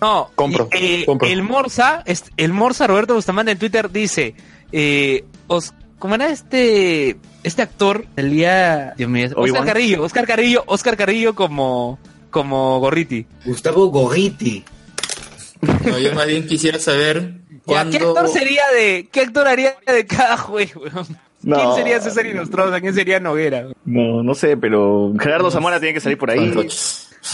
No, 0.00 0.30
Compro, 0.34 0.68
y, 0.72 0.76
eh, 0.76 1.02
compro. 1.06 1.28
el 1.28 1.42
Morsa, 1.42 2.04
el 2.36 2.52
Morsa 2.52 2.86
Roberto 2.86 3.14
Bustamante 3.14 3.52
en 3.52 3.58
Twitter 3.58 3.90
dice, 3.90 4.34
eh, 4.72 5.24
os, 5.46 5.74
¿cómo 5.98 6.14
era 6.14 6.28
este, 6.28 7.16
este 7.42 7.62
actor? 7.62 8.06
El 8.16 8.30
día, 8.30 8.94
Dios 8.96 9.10
mío, 9.10 9.26
Oscar 9.26 9.42
Obi-Wan. 9.42 9.66
Carrillo, 9.66 10.02
Oscar 10.02 10.26
Carrillo, 10.26 10.64
Oscar 10.66 10.96
Carrillo 10.96 11.34
como, 11.34 11.98
como 12.30 12.80
Gorriti. 12.80 13.26
Gustavo 13.44 13.88
Gorriti. 13.88 14.64
No, 15.60 15.98
yo 15.98 16.14
más 16.14 16.26
bien 16.26 16.46
quisiera 16.46 16.78
saber 16.78 17.34
¿Qué 17.66 17.76
actor 17.76 18.28
sería 18.28 18.62
de, 18.74 19.08
qué 19.10 19.20
actor 19.22 19.48
haría 19.48 19.74
de 19.86 20.06
cada 20.06 20.36
juego? 20.36 20.82
No. 21.42 21.56
¿Quién 21.56 21.74
sería 21.74 22.00
César 22.00 22.26
Inostroza? 22.26 22.80
¿Quién 22.80 22.94
sería 22.94 23.20
Noguera? 23.20 23.68
No, 23.84 24.22
no 24.22 24.34
sé, 24.34 24.56
pero 24.56 25.12
Gerardo 25.18 25.50
Zamora 25.50 25.78
tiene 25.78 25.94
que 25.94 26.00
salir 26.00 26.18
por 26.18 26.30
ahí. 26.30 26.52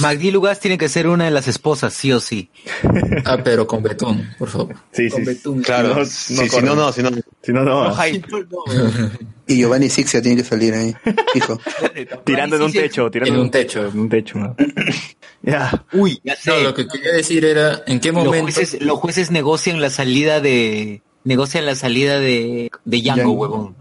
Magdi 0.01 0.31
Lugas 0.31 0.61
tiene 0.61 0.79
que 0.79 0.89
ser 0.89 1.07
una 1.07 1.25
de 1.25 1.31
las 1.31 1.49
esposas, 1.49 1.93
sí 1.95 2.13
o 2.13 2.21
sí. 2.21 2.51
Ah, 3.25 3.39
pero 3.43 3.67
con 3.67 3.83
betún, 3.83 4.29
por 4.39 4.49
favor. 4.49 4.75
Sí, 4.91 5.09
Con 5.09 5.21
sí. 5.21 5.27
betún. 5.27 5.63
Claro, 5.63 5.95
No, 5.95 6.05
si, 6.05 6.35
no 6.35 6.43
si 6.49 6.61
no, 6.63 6.75
no, 6.75 6.93
si 6.93 7.03
no. 7.03 7.11
Si 7.43 7.53
no, 7.53 7.63
no. 7.63 7.95
Y 9.47 9.57
Giovanni 9.57 9.89
Sixia 9.89 10.23
tiene 10.23 10.37
que 10.43 10.49
salir 10.49 10.73
ahí, 10.75 10.95
hijo. 11.35 11.61
Tirando 12.25 12.57
en 12.57 12.63
un 12.63 12.73
techo, 12.73 13.11
tirando 13.11 13.35
En 13.35 13.41
un 13.41 13.51
techo. 13.51 13.87
En 13.89 13.99
un 13.99 14.09
techo. 14.09 14.39
¿no? 14.39 14.57
ya. 15.43 15.85
Uy, 15.93 16.21
ya 16.25 16.37
sé. 16.37 16.51
No, 16.51 16.61
lo 16.61 16.75
que 16.75 16.87
quería 16.87 17.13
decir 17.13 17.45
era 17.45 17.83
en 17.87 18.01
qué 18.01 18.13
los, 18.13 18.25
momento... 18.25 18.45
jueces, 18.53 18.81
los 18.81 18.99
jueces 18.99 19.31
negocian 19.31 19.81
la 19.81 19.91
salida 19.91 20.41
de... 20.41 21.03
Negocian 21.25 21.67
la 21.67 21.75
salida 21.77 22.19
de, 22.19 22.71
de 22.85 22.97
Django, 23.01 23.15
Django. 23.23 23.33
huevón. 23.35 23.77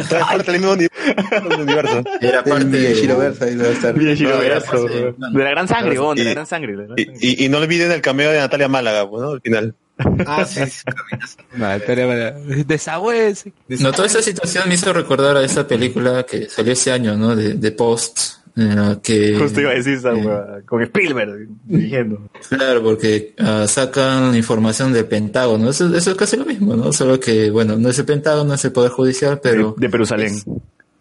Está 0.00 0.20
parte 0.20 0.52
del 0.52 0.60
mismo 0.60 0.72
uni- 0.74 0.88
mismo 1.48 1.62
universo. 1.62 2.02
Era 2.20 2.42
parte 2.44 2.64
de... 2.66 2.94
De 5.32 5.44
la 5.44 5.50
gran 5.50 5.68
sangre, 5.68 5.94
de 5.94 6.24
la 6.24 6.30
Y- 6.30 6.34
gran 6.34 6.46
sangre. 6.46 6.76
no 7.48 7.58
olviden 7.58 7.92
el 7.92 8.00
cameo 8.00 8.30
de 8.30 8.38
Natalia 8.38 8.68
Málaga, 8.68 9.04
¿no? 9.10 9.30
Al 9.30 9.40
final. 9.40 9.74
Ah, 10.26 10.44
sí, 10.44 10.60
sí. 10.66 10.82
No, 13.68 13.92
toda 13.92 14.06
esa 14.06 14.22
situación 14.22 14.68
me 14.68 14.74
hizo 14.74 14.92
recordar 14.92 15.36
a 15.36 15.44
esa 15.44 15.66
película 15.68 16.24
que 16.24 16.48
salió 16.48 16.72
ese 16.72 16.90
año, 16.90 17.16
¿no? 17.16 17.36
De, 17.36 17.54
de 17.54 17.72
Post, 17.72 18.41
que... 19.02 19.38
Justo 19.38 19.60
iba 19.60 19.70
a 19.70 19.74
decir 19.74 19.94
esa, 19.94 20.12
eh, 20.12 20.62
Con 20.66 20.82
Spielberg 20.82 21.48
dirigiendo. 21.64 22.28
Claro, 22.48 22.82
porque 22.82 23.34
ah, 23.38 23.66
sacan 23.66 24.34
información 24.36 24.92
del 24.92 25.06
Pentágono. 25.06 25.70
Eso, 25.70 25.94
eso 25.94 26.10
es 26.10 26.16
casi 26.16 26.36
lo 26.36 26.44
mismo, 26.44 26.76
¿no? 26.76 26.92
Solo 26.92 27.18
que, 27.18 27.50
bueno, 27.50 27.76
no 27.76 27.88
es 27.88 27.98
el 27.98 28.04
Pentágono, 28.04 28.44
no 28.44 28.54
es 28.54 28.64
el 28.64 28.72
Poder 28.72 28.90
Judicial, 28.90 29.40
pero 29.42 29.74
De 29.78 29.88
Jerusalén. 29.88 30.34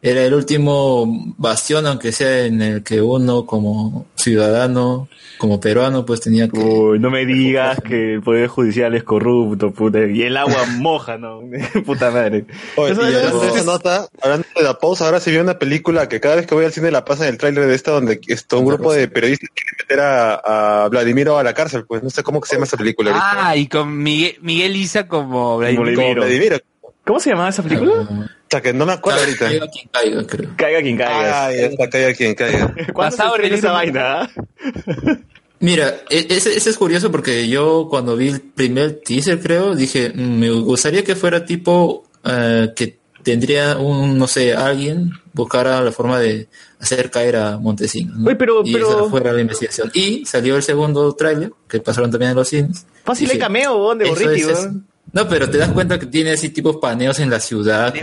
Era 0.03 0.23
el 0.23 0.33
último 0.33 1.33
bastión, 1.37 1.85
aunque 1.85 2.11
sea 2.11 2.45
en 2.45 2.61
el 2.61 2.83
que 2.83 3.01
uno 3.01 3.45
como 3.45 4.07
ciudadano, 4.15 5.07
como 5.37 5.59
peruano, 5.59 6.05
pues 6.05 6.21
tenía 6.21 6.47
que... 6.47 6.59
Uy, 6.59 6.99
no 6.99 7.09
me 7.11 7.25
digas 7.25 7.79
que 7.81 8.15
el 8.15 8.21
Poder 8.21 8.47
Judicial 8.47 8.95
es 8.95 9.03
corrupto, 9.03 9.71
puta. 9.71 10.05
Y 10.05 10.23
el 10.23 10.37
agua 10.37 10.65
moja, 10.77 11.17
¿no? 11.17 11.41
puta 11.85 12.09
madre. 12.11 12.45
Oye, 12.77 12.93
Eso- 12.93 13.57
y 13.61 13.65
nota, 13.65 14.07
hablando 14.21 14.47
de 14.55 14.63
la 14.63 14.77
pausa, 14.79 15.05
ahora 15.05 15.19
se 15.19 15.29
vio 15.31 15.41
una 15.41 15.59
película 15.59 16.09
que 16.09 16.19
cada 16.19 16.35
vez 16.35 16.47
que 16.47 16.55
voy 16.55 16.65
al 16.65 16.71
cine 16.73 16.89
la 16.91 17.05
pasan 17.05 17.27
el 17.27 17.37
tráiler 17.37 17.67
de 17.67 17.75
esta 17.75 17.91
donde 17.91 18.19
esto, 18.27 18.59
un 18.59 18.65
grupo 18.65 18.93
de 18.93 19.07
periodistas 19.07 19.49
quiere 19.53 19.71
meter 19.83 19.99
a, 19.99 20.83
a 20.85 20.87
Vladimiro 20.89 21.37
a 21.37 21.43
la 21.43 21.53
cárcel, 21.53 21.85
pues 21.87 22.01
no 22.01 22.09
sé 22.09 22.23
cómo 22.23 22.41
que 22.41 22.47
se 22.49 22.55
llama 22.55 22.65
esa 22.65 22.77
película. 22.77 23.11
ahorita. 23.11 23.49
Ah, 23.49 23.55
y 23.55 23.67
con 23.67 23.97
Miguel, 24.01 24.37
Miguel 24.41 24.75
Isa 24.75 25.07
como 25.07 25.57
Vladimir. 25.57 25.81
Vladimiro. 25.93 26.07
Como 26.15 26.25
Vladimiro. 26.27 26.57
¿Cómo 27.05 27.19
se 27.19 27.29
llamaba 27.31 27.49
esa 27.49 27.63
película? 27.63 27.93
Ah, 28.09 28.27
sea, 28.51 28.61
que 28.61 28.73
no 28.73 28.85
me 28.85 28.93
acuerdo 28.93 29.19
ahorita. 29.21 29.45
Caiga 29.47 29.67
quien 29.67 29.87
caiga, 29.91 30.27
creo. 30.27 30.49
Caiga 30.57 30.81
quien 30.81 30.97
caiga. 30.97 31.45
Ah, 31.45 31.51
ya 31.53 31.65
está, 31.67 31.89
caiga 31.89 32.13
quien 32.13 32.35
caiga. 32.35 32.75
¿Cuándo 32.93 33.15
se 33.35 33.47
el 33.47 33.53
esa 33.53 33.71
vaina? 33.71 34.21
ah? 34.23 34.29
Mira, 35.59 36.01
e- 36.09 36.27
ese, 36.29 36.57
ese 36.57 36.69
es 36.71 36.77
curioso 36.77 37.11
porque 37.11 37.47
yo 37.47 37.87
cuando 37.89 38.15
vi 38.17 38.29
el 38.29 38.41
primer 38.41 38.99
teaser, 39.05 39.39
creo, 39.39 39.75
dije, 39.75 40.11
"Mm, 40.13 40.39
me 40.39 40.49
gustaría 40.49 41.03
que 41.03 41.15
fuera 41.15 41.45
tipo 41.45 42.03
eh, 42.23 42.69
que 42.75 42.99
tendría 43.23 43.77
un, 43.77 44.17
no 44.17 44.27
sé, 44.27 44.53
alguien 44.53 45.11
buscara 45.33 45.81
la 45.81 45.91
forma 45.91 46.19
de 46.19 46.47
hacer 46.79 47.09
caer 47.11 47.35
a 47.35 47.57
Montesinos. 47.57 48.17
¿no? 48.17 48.27
Oye, 48.27 48.35
pero- 48.35 48.61
y 48.65 48.73
pero- 48.73 48.89
esa 49.01 49.09
fuera 49.09 49.31
la 49.33 49.41
investigación. 49.41 49.91
Y 49.93 50.25
salió 50.25 50.55
el 50.55 50.63
segundo 50.63 51.13
tráiler, 51.13 51.51
que 51.67 51.79
pasaron 51.79 52.09
también 52.11 52.31
en 52.31 52.37
los 52.37 52.47
cines. 52.49 52.85
Fácil 53.05 53.25
Dije, 53.27 53.37
de 53.37 53.43
cameo, 53.43 53.77
weón, 53.77 53.97
de 53.99 54.05
eso 54.05 54.13
Gorriti, 54.15 54.41
es-. 54.41 54.69
No, 55.13 55.27
pero 55.27 55.49
te 55.49 55.57
das 55.57 55.71
cuenta 55.71 55.99
que 55.99 56.05
tiene 56.05 56.31
así 56.31 56.49
tipos 56.49 56.77
paneos 56.77 57.19
en 57.19 57.29
la 57.29 57.39
ciudad. 57.39 57.93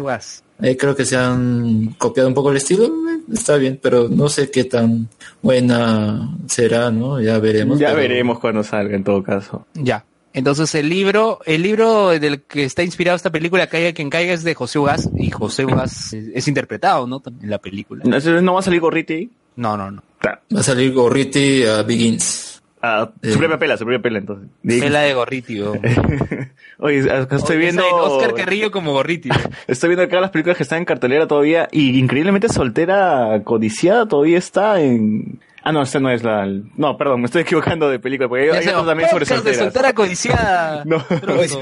Guas. 0.00 0.42
Eh, 0.62 0.76
creo 0.76 0.94
que 0.94 1.06
se 1.06 1.16
han 1.16 1.94
copiado 1.96 2.28
un 2.28 2.34
poco 2.34 2.50
el 2.50 2.58
estilo, 2.58 2.84
eh, 2.84 3.20
está 3.32 3.56
bien, 3.56 3.78
pero 3.82 4.08
no 4.10 4.28
sé 4.28 4.50
qué 4.50 4.64
tan 4.64 5.08
buena 5.40 6.36
será, 6.46 6.90
¿no? 6.90 7.20
Ya 7.20 7.38
veremos. 7.38 7.78
Ya 7.78 7.88
pero- 7.88 8.00
veremos 8.00 8.38
cuando 8.40 8.62
salga, 8.62 8.94
en 8.94 9.04
todo 9.04 9.22
caso. 9.22 9.66
Ya. 9.74 10.04
Entonces 10.32 10.72
el 10.76 10.88
libro, 10.88 11.40
el 11.44 11.62
libro 11.62 12.08
del 12.10 12.42
que 12.42 12.64
está 12.64 12.84
inspirado 12.84 13.16
esta 13.16 13.30
película, 13.30 13.66
Caiga 13.66 13.92
quien 13.92 14.10
caiga, 14.10 14.32
es 14.32 14.44
de 14.44 14.54
José 14.54 14.78
Ugas, 14.78 15.08
y 15.16 15.30
José 15.30 15.64
Ugas 15.64 16.12
es, 16.12 16.26
es 16.34 16.46
interpretado, 16.48 17.06
¿no? 17.06 17.22
En 17.42 17.50
la 17.50 17.58
película. 17.58 18.04
¿No, 18.04 18.18
no 18.40 18.54
va 18.54 18.60
a 18.60 18.62
salir 18.62 18.80
Gorriti 18.80 19.12
ahí? 19.14 19.30
No, 19.56 19.76
no, 19.76 19.90
no. 19.90 20.02
Va 20.24 20.60
a 20.60 20.62
salir 20.62 20.92
Gorriti 20.92 21.64
a 21.64 21.82
Begins. 21.82 22.49
Ah, 22.82 23.10
Eh. 23.22 23.32
su 23.32 23.38
propia 23.38 23.58
pela, 23.58 23.76
su 23.76 23.84
propia 23.84 24.00
pela, 24.00 24.18
entonces. 24.18 24.48
Es 24.64 24.90
la 24.90 25.00
de 25.00 25.14
Gorriti, 25.14 25.60
weón. 25.60 25.80
Oye, 26.78 27.00
estoy 27.30 27.58
viendo... 27.58 27.84
Oscar 27.86 28.34
Carrillo 28.34 28.70
como 28.70 28.92
Gorriti. 28.92 29.28
Estoy 29.68 29.90
viendo 29.90 30.04
acá 30.04 30.18
las 30.20 30.30
películas 30.30 30.56
que 30.56 30.62
están 30.62 30.78
en 30.78 30.84
cartelera 30.86 31.26
todavía 31.26 31.68
y 31.72 31.98
increíblemente 31.98 32.48
soltera 32.48 33.42
codiciada 33.44 34.06
todavía 34.08 34.38
está 34.38 34.80
en... 34.80 35.40
Ah, 35.62 35.72
no, 35.72 35.82
esta 35.82 36.00
no 36.00 36.10
es 36.10 36.22
la... 36.22 36.46
No, 36.78 36.96
perdón, 36.96 37.20
me 37.20 37.26
estoy 37.26 37.42
equivocando 37.42 37.90
de 37.90 37.98
película 37.98 38.30
porque 38.30 38.50
hay, 38.50 38.66
otros 38.68 38.86
también 38.86 39.10
sobre 39.10 39.26
podcast 39.26 39.44
de 39.44 39.52
solteras. 39.54 39.58
soltera 39.58 39.92
codiciada. 39.92 40.84
No, 40.86 41.04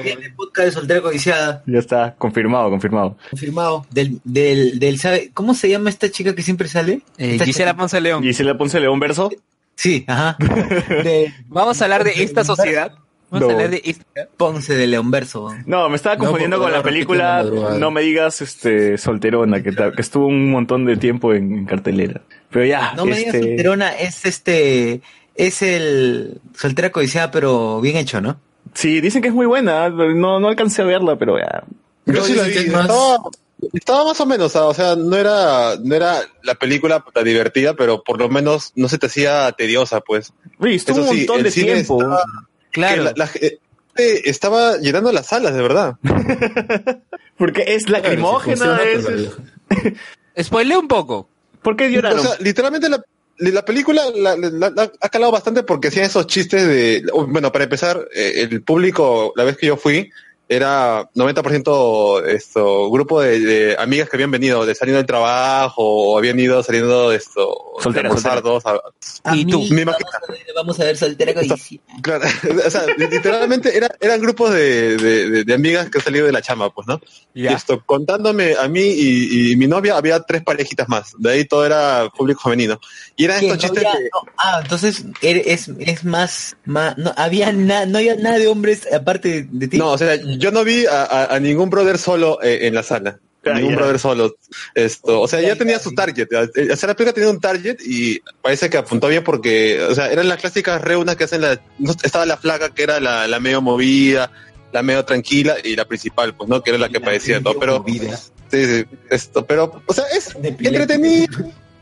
viene 0.05 0.31
podcast 0.37 0.67
de 0.67 0.71
soltera 0.71 1.01
codiciada. 1.01 1.63
ya 1.67 1.79
está, 1.81 2.15
confirmado, 2.17 2.71
confirmado. 2.71 3.17
Confirmado. 3.31 3.87
Del, 3.91 4.21
del, 4.23 4.79
del, 4.79 5.01
¿sabe? 5.01 5.33
¿Cómo 5.35 5.53
se 5.53 5.69
llama 5.69 5.91
esta 5.91 6.09
chica 6.13 6.33
que 6.37 6.43
siempre 6.43 6.69
sale? 6.69 7.01
Eh, 7.19 7.41
Gisela 7.45 7.73
chica- 7.73 7.77
Ponce 7.77 8.01
León. 8.01 8.23
Gisela 8.23 8.57
Ponce 8.57 8.79
León 8.79 9.01
verso. 9.01 9.31
Sí, 9.79 10.05
ajá. 10.09 10.37
De 10.41 11.33
Vamos 11.47 11.81
a 11.81 11.85
hablar 11.85 12.03
de 12.03 12.25
esta 12.25 12.43
sociedad. 12.43 12.93
Vamos 13.31 13.47
No. 13.47 13.51
a 13.51 13.53
hablar 13.53 13.71
de 13.71 13.81
esta. 13.85 14.05
Ponce 14.37 14.75
de 14.75 14.89
León 14.89 15.13
Verso. 15.13 15.55
No, 15.67 15.89
me 15.89 15.95
estaba 15.95 16.17
No, 16.17 16.21
confundiendo 16.23 16.59
con 16.59 16.73
la 16.73 16.83
película. 16.83 17.45
No 17.79 17.93
me 17.93 18.01
digas 18.01 18.41
este 18.43 18.99
solterona, 18.99 19.63
que, 19.63 19.71
estuvo 19.99 20.27
un 20.27 20.51
montón 20.51 20.85
de 20.85 20.97
tiempo 20.97 21.33
en, 21.33 21.53
en 21.53 21.65
cartelera. 21.67 22.23
Pero 22.51 22.65
ya, 22.65 22.95
No 22.97 23.07
me 23.07 23.17
digas 23.19 23.35
este, 23.37 23.47
solterona, 23.47 23.91
es 23.97 24.25
este, 24.25 25.01
es 25.37 25.63
el 25.63 26.41
soltera 26.57 26.91
codiciada, 26.91 27.31
pero 27.31 27.81
bien 27.81 27.97
hecho, 27.99 28.21
¿no? 28.21 28.41
Sí, 28.75 29.01
dicen 29.01 29.23
que 29.23 29.29
es 29.29 29.35
muy 29.35 29.47
buena, 29.47 29.89
no, 29.91 30.41
no 30.41 30.49
alcancé 30.49 30.83
a 30.83 30.87
verla, 30.87 31.15
pero 31.17 31.39
ya. 31.39 31.63
Yo 32.07 32.25
sí 32.25 32.35
la 32.35 32.43
vi. 32.45 32.55
más- 32.71 32.83
Estaba, 32.83 33.19
estaba 33.73 34.05
más 34.05 34.21
o 34.21 34.27
menos, 34.27 34.55
o 34.57 34.75
sea, 34.75 34.95
no 34.97 35.17
era, 35.17 35.77
no 35.83 35.95
era 35.95 36.21
la 36.43 36.55
película 36.55 37.05
tan 37.13 37.25
divertida, 37.25 37.75
pero 37.75 38.03
por 38.05 38.19
lo 38.19 38.29
menos 38.29 38.73
no 38.77 38.89
se 38.89 38.99
te 38.99 39.07
hacía 39.07 39.51
tediosa, 39.53 40.01
pues. 40.01 40.33
Oye, 40.59 40.75
estuvo 40.77 41.01
Eso 41.01 41.11
un 41.11 41.15
sí, 41.15 41.19
montón 41.19 41.39
el 41.39 41.43
de 41.45 41.51
cine 41.51 41.75
tiempo. 41.75 41.99
estaba- 42.01 42.23
Claro. 42.71 42.97
que 42.97 43.03
la- 43.05 43.13
la 43.17 43.27
gente 43.27 43.61
estaba 44.31 44.77
llenando 44.79 45.11
las 45.13 45.27
salas, 45.27 45.55
de 45.55 45.63
verdad. 45.63 45.97
Porque 47.37 47.65
es 47.75 47.89
lacrimógena, 47.89 48.81
es, 48.83 49.05
es- 50.35 50.51
un 50.79 50.89
poco. 50.89 51.29
¿Por 51.63 51.77
qué 51.77 51.91
lloraron? 51.91 52.19
O 52.21 52.23
sea, 52.23 52.37
literalmente 52.41 52.89
la, 52.89 53.03
la 53.39 53.65
película 53.65 54.03
la- 54.15 54.37
la- 54.37 54.71
la- 54.71 54.93
ha 55.01 55.09
calado 55.09 55.33
bastante 55.33 55.63
porque 55.63 55.89
hacían 55.89 56.05
esos 56.07 56.27
chistes 56.27 56.67
de, 56.67 57.05
bueno, 57.29 57.51
para 57.53 57.65
empezar, 57.65 58.07
eh, 58.15 58.47
el 58.51 58.63
público, 58.63 59.33
la 59.37 59.45
vez 59.45 59.57
que 59.57 59.67
yo 59.67 59.77
fui, 59.77 60.11
era 60.49 61.09
90% 61.15 62.25
esto, 62.27 62.91
grupo 62.91 63.21
de, 63.21 63.41
de 63.41 63.77
amigas 63.79 64.09
que 64.09 64.17
habían 64.17 64.31
venido 64.31 64.65
de 64.65 64.75
saliendo 64.75 64.97
del 64.99 65.07
trabajo 65.07 65.83
o 65.83 66.19
habían 66.19 66.39
ido 66.41 66.63
saliendo 66.63 67.11
de 67.11 67.17
esto, 67.17 67.75
solteras. 67.83 68.23
todos. 68.43 68.65
a- 68.67 68.81
¿Y 69.35 69.45
tú? 69.45 69.63
Me 69.71 69.83
imagino- 69.83 70.09
Vamos 70.11 70.29
a 70.29 70.33
ver, 70.33 70.47
vamos 70.55 70.81
a 70.81 70.85
ver 70.85 70.97
soltera 70.97 71.35
codiciada. 71.35 71.83
Claro, 72.03 72.25
o 72.67 72.71
sea, 72.71 72.83
literalmente 72.97 73.77
era, 73.77 73.89
eran 74.01 74.21
grupos 74.21 74.53
de, 74.53 74.97
de, 74.97 75.31
de- 75.31 75.45
de 75.45 75.55
amigas 75.55 75.91
que 75.91 75.99
han 75.99 76.05
salido 76.05 76.27
de 76.27 76.33
la 76.33 76.43
chama, 76.43 76.71
pues, 76.73 76.87
¿no? 76.87 77.01
Y 77.35 77.47
esto, 77.47 77.83
contándome 77.85 78.55
a 78.59 78.69
mí 78.69 78.81
y, 78.81 79.53
y 79.53 79.57
mi 79.57 79.67
novia, 79.67 79.97
había 79.97 80.21
tres 80.21 80.43
parejitas 80.43 80.89
más. 80.89 81.13
De 81.19 81.31
ahí 81.31 81.45
todo 81.45 81.65
era 81.67 82.09
público 82.17 82.41
femenino. 82.43 82.81
Y 83.17 83.25
eran 83.25 83.37
estos 83.45 83.57
No 83.57 83.57
chistes 83.63 83.85
había- 83.87 84.01
no, 84.13 84.23
ah, 84.39 84.61
entonces 84.63 85.05
er- 85.23 85.43
es, 85.47 85.69
es 85.79 86.05
más, 86.05 86.57
más 86.65 86.97
no 86.99 87.13
había 87.17 87.53
na- 87.53 87.87
no 87.87 87.99
había 87.99 88.17
nada 88.17 88.39
de 88.39 88.49
hombres 88.49 88.89
aparte 88.93 89.29
de, 89.29 89.49
de 89.51 89.69
ti. 89.69 89.79
No, 89.79 89.93
o 89.93 89.99
sea, 89.99 90.17
yo 90.39 90.51
no 90.51 90.65
vi 90.65 90.87
a, 90.87 91.05
a- 91.05 91.35
a 91.35 91.41
ningún 91.41 91.71
brother 91.71 91.99
solo 91.99 92.39
eh, 92.43 92.67
en 92.67 92.75
la 92.75 92.83
sala. 92.83 93.19
Ah, 93.47 93.55
ningún 93.55 93.77
brother 93.77 93.99
solo. 93.99 94.37
Esto, 94.75 95.21
o 95.23 95.29
sea, 95.29 95.41
ya 95.41 95.57
tenía 95.57 95.79
su 95.79 95.95
target. 95.95 96.29
O 96.33 96.77
sea, 96.77 96.89
la 96.89 96.95
película 96.95 97.13
tenía 97.13 97.31
un 97.31 97.41
target 97.41 97.77
y 97.85 98.21
parece 98.43 98.69
que 98.69 98.77
apuntó 98.77 99.09
bien 99.09 99.25
porque, 99.25 99.81
o 99.83 99.95
sea, 99.95 100.11
eran 100.13 100.29
las 100.29 100.39
clásicas 100.39 100.83
reunas 100.83 101.17
que 101.17 101.25
hacen 101.25 101.41
la, 101.41 101.59
no, 101.79 101.93
estaba 102.03 102.27
la 102.27 102.37
flaca 102.37 102.75
que 102.75 102.83
era 102.83 103.01
la, 103.01 103.27
la 103.27 103.41
medio 103.41 103.63
movida, 103.63 104.31
la 104.73 104.83
medio 104.83 105.05
tranquila 105.05 105.57
y 105.65 105.77
la 105.77 105.87
principal, 105.87 106.35
pues, 106.35 106.49
¿no? 106.51 106.63
Que 106.63 106.71
era 106.71 106.79
la 106.79 106.89
que 106.89 107.01
padecía 107.01 107.41
todo. 107.41 107.59
Pero, 107.59 107.85
sí, 108.51 108.67
sí, 108.67 108.85
esto, 109.09 109.47
pero, 109.47 109.83
o 109.87 109.95
sea, 109.95 110.05
es 110.15 110.35
entretenida. 110.43 111.27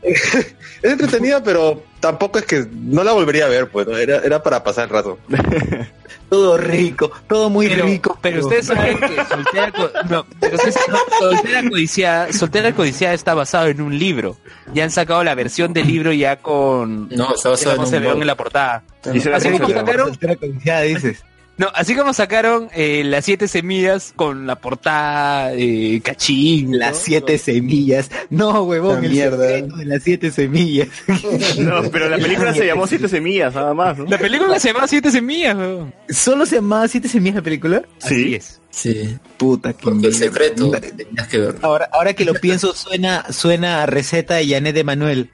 es 0.81 0.91
entretenida, 0.91 1.43
pero 1.43 1.83
tampoco 1.99 2.39
es 2.39 2.45
que 2.45 2.65
no 2.71 3.03
la 3.03 3.11
volvería 3.13 3.45
a 3.45 3.49
ver, 3.49 3.69
pues, 3.69 3.87
¿no? 3.87 3.97
Era, 3.97 4.17
era 4.19 4.41
para 4.43 4.63
pasar 4.63 4.85
el 4.85 4.89
rato. 4.91 5.17
Todo 6.29 6.57
rico, 6.57 7.09
todo 7.29 7.49
muy 7.49 7.69
Pero, 7.69 7.85
rico. 7.85 8.19
pero 8.21 8.41
ustedes 8.41 8.65
saben 8.65 8.99
que 8.99 9.15
soltera, 9.29 9.71
co- 9.71 9.89
no, 10.09 10.25
pero 10.41 10.55
ustedes 10.57 10.73
saben 10.75 10.99
que 11.07 11.17
soltera 11.19 11.69
codiciada, 11.69 12.33
soltera 12.33 12.73
codiciada 12.73 13.13
está 13.13 13.33
basado 13.33 13.67
en 13.67 13.79
un 13.79 13.97
libro. 13.97 14.35
Ya 14.73 14.83
han 14.83 14.91
sacado 14.91 15.23
la 15.23 15.35
versión 15.35 15.71
del 15.71 15.87
libro 15.87 16.11
ya 16.11 16.35
con 16.35 17.07
No, 17.15 17.33
está 17.33 17.47
basado 17.51 17.81
en 17.95 18.03
en 18.21 18.27
la 18.27 18.35
portada. 18.35 18.83
Y 19.13 19.21
se 19.21 19.29
la 19.29 19.37
Así 19.37 19.47
hacen 19.47 19.53
como 19.53 19.67
soltera. 19.73 19.79
sacaron, 19.85 20.07
soltera 20.09 20.35
codiciada 20.35 20.81
dices. 20.81 21.23
No, 21.57 21.67
así 21.73 21.95
como 21.95 22.13
sacaron 22.13 22.69
eh, 22.73 23.03
las 23.03 23.25
siete 23.25 23.47
semillas 23.47 24.13
con 24.15 24.45
la 24.47 24.55
portada 24.59 25.53
eh, 25.53 25.99
cachín. 26.03 26.71
¿no? 26.71 26.77
Las 26.77 26.99
siete 26.99 27.37
semillas. 27.37 28.09
No, 28.29 28.63
huevón, 28.63 28.99
La 29.01 29.05
el 29.07 29.11
mierda. 29.11 29.45
de 29.47 29.85
las 29.85 30.03
siete 30.03 30.31
semillas. 30.31 30.87
No, 31.59 31.83
pero 31.91 32.07
la 32.09 32.17
película 32.17 32.53
se 32.53 32.65
llamó 32.65 32.85
Siete 32.87 33.07
Semillas, 33.09 33.53
nada 33.55 33.73
más, 33.73 33.97
¿no? 33.97 34.05
La 34.05 34.17
película 34.17 34.59
se 34.59 34.71
llama 34.71 34.87
Siete 34.87 35.11
semillas. 35.11 35.55
weón. 35.55 35.93
¿Solo 36.09 36.45
se 36.45 36.57
llamaba 36.57 36.87
siete 36.87 37.07
semillas 37.09 37.35
la 37.37 37.41
película? 37.41 37.81
Así 38.01 38.15
Sí. 38.23 38.35
es. 38.35 38.61
Sí. 38.69 39.17
Puta 39.37 39.73
que 39.73 39.83
Porque 39.83 40.07
el 40.07 40.13
secreto 40.13 40.69
tenías 40.71 41.27
que 41.27 41.37
ver. 41.39 41.55
Ahora, 41.63 41.89
ahora 41.91 42.13
que 42.13 42.25
lo 42.25 42.33
pienso, 42.35 42.73
suena, 42.75 43.25
suena 43.31 43.81
a 43.83 43.85
receta 43.87 44.35
de 44.35 44.47
Janet 44.47 44.75
de 44.75 44.83
Manuel. 44.83 45.31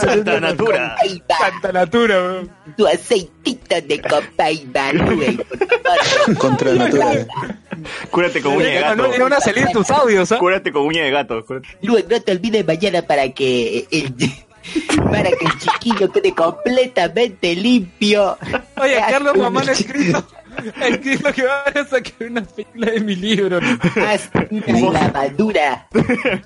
Santa 0.00 0.40
Natura. 0.40 0.96
Santa 1.38 1.72
Natura. 1.72 2.14
weón. 2.22 2.50
Tu 2.76 2.86
aceitito 2.86 3.76
de 3.80 4.00
copaiba, 4.02 4.92
güey. 5.14 5.38
Contra 6.38 6.72
la 6.72 6.84
natura. 6.88 7.26
Cúrate 8.10 8.40
con 8.42 8.56
uña 8.56 8.66
de 8.66 8.74
No, 8.74 8.80
gato. 8.80 8.96
no, 8.96 9.18
no 9.18 9.24
van 9.24 9.32
a 9.34 9.40
salir 9.40 9.66
tus 9.68 9.90
audios, 9.90 10.30
¿ah? 10.32 10.38
Cúrate 10.38 10.72
con 10.72 10.82
uña 10.86 11.02
de 11.04 11.10
gato. 11.10 11.44
cúrate. 11.44 11.68
Luego 11.82 12.08
no 12.10 12.20
te 12.20 12.32
olvides 12.32 12.66
mañana 12.66 13.02
para 13.02 13.30
que 13.32 13.86
el, 13.90 14.12
para 15.10 15.30
que 15.30 15.44
el 15.44 15.58
chiquillo 15.58 16.10
quede 16.12 16.32
completamente 16.34 17.54
limpio. 17.54 18.36
Oye, 18.80 18.96
Carlos 19.08 19.36
Mamán 19.36 19.68
ha 19.68 19.72
escrito, 19.72 20.26
ha 20.80 20.88
escrito 20.88 21.32
que 21.32 21.44
van 21.44 21.78
a 21.78 21.84
sacar 21.84 22.28
una 22.28 22.42
película 22.42 22.90
de 22.90 23.00
mi 23.00 23.16
libro. 23.16 23.60
¿no? 23.60 23.78
Haz 24.06 24.30
una 24.50 24.90
lavadura 24.90 25.86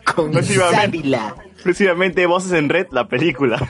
con 0.04 0.44
sábila. 0.44 1.34
próximamente 1.62 2.26
Voces 2.26 2.52
en 2.52 2.68
Red, 2.68 2.88
la 2.90 3.08
película. 3.08 3.66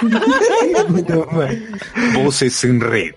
Voces 2.14 2.64
en 2.64 2.80
red. 2.80 3.14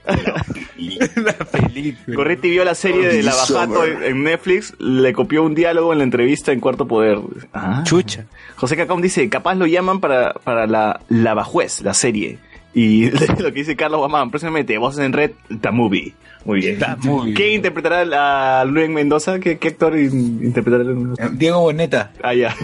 La 1.15 1.33
película. 1.33 2.15
Corretti 2.15 2.49
vio 2.49 2.65
la 2.65 2.75
serie 2.75 3.07
de 3.07 3.23
Lavajato 3.23 3.85
en 3.85 4.23
Netflix, 4.23 4.73
le 4.79 5.13
copió 5.13 5.43
un 5.43 5.55
diálogo 5.55 5.93
en 5.93 5.99
la 5.99 6.03
entrevista 6.03 6.51
en 6.51 6.59
Cuarto 6.59 6.87
Poder. 6.87 7.19
Ah. 7.53 7.83
Chucha. 7.85 8.25
José 8.55 8.75
Cacón 8.75 9.01
dice, 9.01 9.27
capaz 9.29 9.55
lo 9.55 9.65
llaman 9.65 9.99
para, 9.99 10.33
para 10.33 10.67
la 10.67 11.01
Lavajuez, 11.09 11.81
la 11.81 11.93
serie. 11.93 12.39
Y 12.73 13.09
lo 13.39 13.51
que 13.53 13.59
dice 13.59 13.75
Carlos 13.75 13.99
Guamán, 13.99 14.29
próximamente, 14.31 14.77
Voces 14.77 15.05
en 15.05 15.13
Red, 15.13 15.31
The 15.61 15.71
Movie. 15.71 16.13
Muy 16.45 16.59
bien. 16.59 16.79
The 16.79 17.07
Movie. 17.07 17.33
¿Quién 17.33 17.51
interpretará 17.53 18.61
a 18.61 18.65
Luis 18.65 18.89
Mendoza? 18.89 19.39
¿Qué, 19.39 19.57
qué 19.59 19.69
actor 19.69 19.97
in- 19.97 20.39
interpretará 20.43 20.81
a 20.83 20.85
Luis 20.85 20.97
Mendoza? 20.97 21.29
Diego 21.33 21.59
Boneta. 21.61 22.11
Ah, 22.21 22.33
ya. 22.33 22.55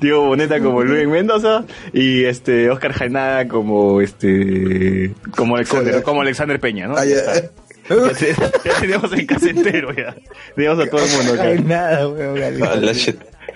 Diego 0.00 0.26
Boneta 0.26 0.60
como 0.60 0.82
Luis 0.82 1.08
Mendoza 1.08 1.64
y 1.92 2.24
este 2.24 2.70
Oscar 2.70 2.92
Jaenada 2.92 3.48
como 3.48 4.00
este 4.00 5.12
como 5.34 5.56
Alexander, 5.56 6.02
como 6.02 6.22
Alexander 6.22 6.60
Peña, 6.60 6.86
¿no? 6.88 6.96
Ah, 6.96 7.04
ya. 7.04 7.16
Ya, 7.88 8.12
te- 8.14 8.34
ya 8.64 8.80
tenemos 8.80 9.12
el 9.12 9.26
casentero 9.26 9.92
ya. 9.94 10.14
Tenemos 10.56 10.84
a 10.86 10.90
todo 10.90 11.04
el 11.04 11.10
mundo 11.16 11.32
acá. 11.34 11.42
Ay, 11.44 11.58
nada, 11.64 12.08
weón. 12.08 12.36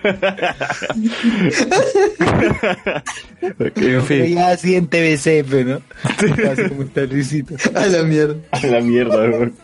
La 0.02 0.66
shit. 0.72 1.74
en 3.76 4.02
fin, 4.02 4.34
ya 4.34 4.48
así 4.50 4.74
en 4.74 4.86
TVC, 4.86 5.44
pero 5.48 5.64
¿no? 5.64 5.82
Así 6.50 6.68
como 6.68 6.82
está 6.82 7.02
Luisito. 7.02 7.54
A 7.74 7.86
la 7.86 8.02
mierda. 8.02 8.36
a 8.52 8.66
la 8.66 8.80
mierda, 8.80 9.16
weón. 9.16 9.54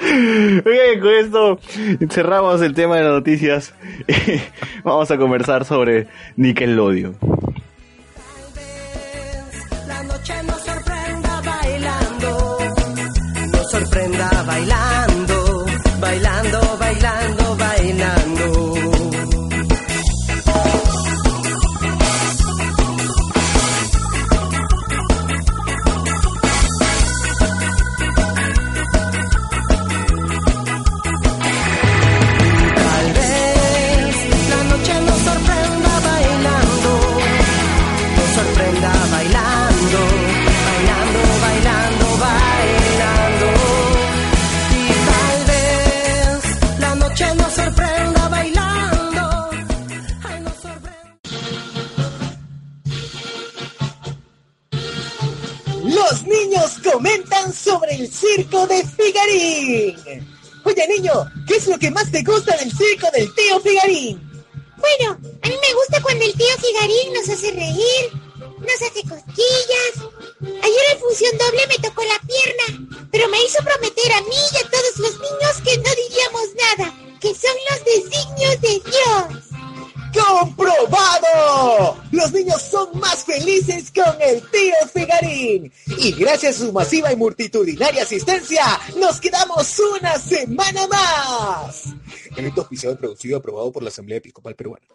Oigan, 0.00 1.00
con 1.00 1.12
esto 1.14 1.58
cerramos 2.10 2.62
el 2.62 2.74
tema 2.74 2.96
de 2.96 3.02
las 3.04 3.12
noticias. 3.12 3.74
Vamos 4.84 5.10
a 5.10 5.18
conversar 5.18 5.64
sobre 5.64 6.06
Nickelodeon. 6.36 7.16
La 9.86 10.02
noche 10.04 10.34
nos 10.44 10.60
sorprenda 10.64 11.40
bailando, 11.42 12.58
nos 13.52 13.70
sorprenda 13.70 14.44
bailando, 14.46 14.87
comentan 56.92 57.52
sobre 57.52 57.94
el 57.94 58.12
circo 58.12 58.66
de 58.66 58.84
Figarín. 58.84 59.96
Oye, 60.64 60.88
niño, 60.88 61.12
¿qué 61.46 61.56
es 61.56 61.66
lo 61.66 61.78
que 61.78 61.90
más 61.90 62.10
te 62.10 62.22
gusta 62.22 62.56
del 62.56 62.70
circo 62.72 63.08
del 63.12 63.32
tío 63.34 63.60
Figarín? 63.60 64.20
Bueno, 64.76 65.18
a 65.42 65.48
mí 65.48 65.54
me 65.54 65.74
gusta 65.74 66.02
cuando 66.02 66.24
el 66.24 66.32
tío 66.34 66.46
Figarín 66.60 67.12
nos 67.14 67.28
hace 67.28 67.50
reír, 67.52 68.12
nos 68.58 68.82
hace 68.82 69.02
cosquillas. 69.02 69.94
Ayer 70.40 70.84
en 70.92 70.98
función 71.00 71.38
doble 71.38 71.66
me 71.68 71.88
tocó 71.88 72.02
la 72.04 72.20
pierna, 72.26 73.08
pero 73.10 73.28
me 73.28 73.42
hizo 73.44 73.62
prometer 73.64 74.12
a 74.12 74.22
mí 74.22 74.36
y 74.52 74.56
a 74.56 74.70
todos 74.70 74.98
los 74.98 75.12
niños 75.20 75.56
que 75.64 75.76
no 75.78 75.90
diríamos 75.94 76.48
nada, 76.56 76.94
que 77.20 77.34
son 77.34 77.56
los 77.70 77.84
designios 77.84 78.60
de 78.60 78.82
Dios. 78.90 79.47
¡Comprobado! 80.12 81.98
Los 82.12 82.32
niños 82.32 82.62
son 82.62 82.98
más 82.98 83.24
felices 83.24 83.92
con 83.92 84.20
el 84.20 84.42
tío 84.50 84.74
Figarín. 84.92 85.72
Y 85.98 86.12
gracias 86.12 86.56
a 86.56 86.66
su 86.66 86.72
masiva 86.72 87.12
y 87.12 87.16
multitudinaria 87.16 88.02
asistencia, 88.02 88.64
nos 88.96 89.20
quedamos 89.20 89.78
una 90.00 90.18
semana 90.18 90.86
más. 90.88 91.84
Evento 92.36 92.66
y 92.70 92.76
producido 92.96 93.38
aprobado 93.38 93.72
por 93.72 93.82
la 93.82 93.88
Asamblea 93.88 94.18
Episcopal 94.18 94.54
Peruana. 94.54 94.86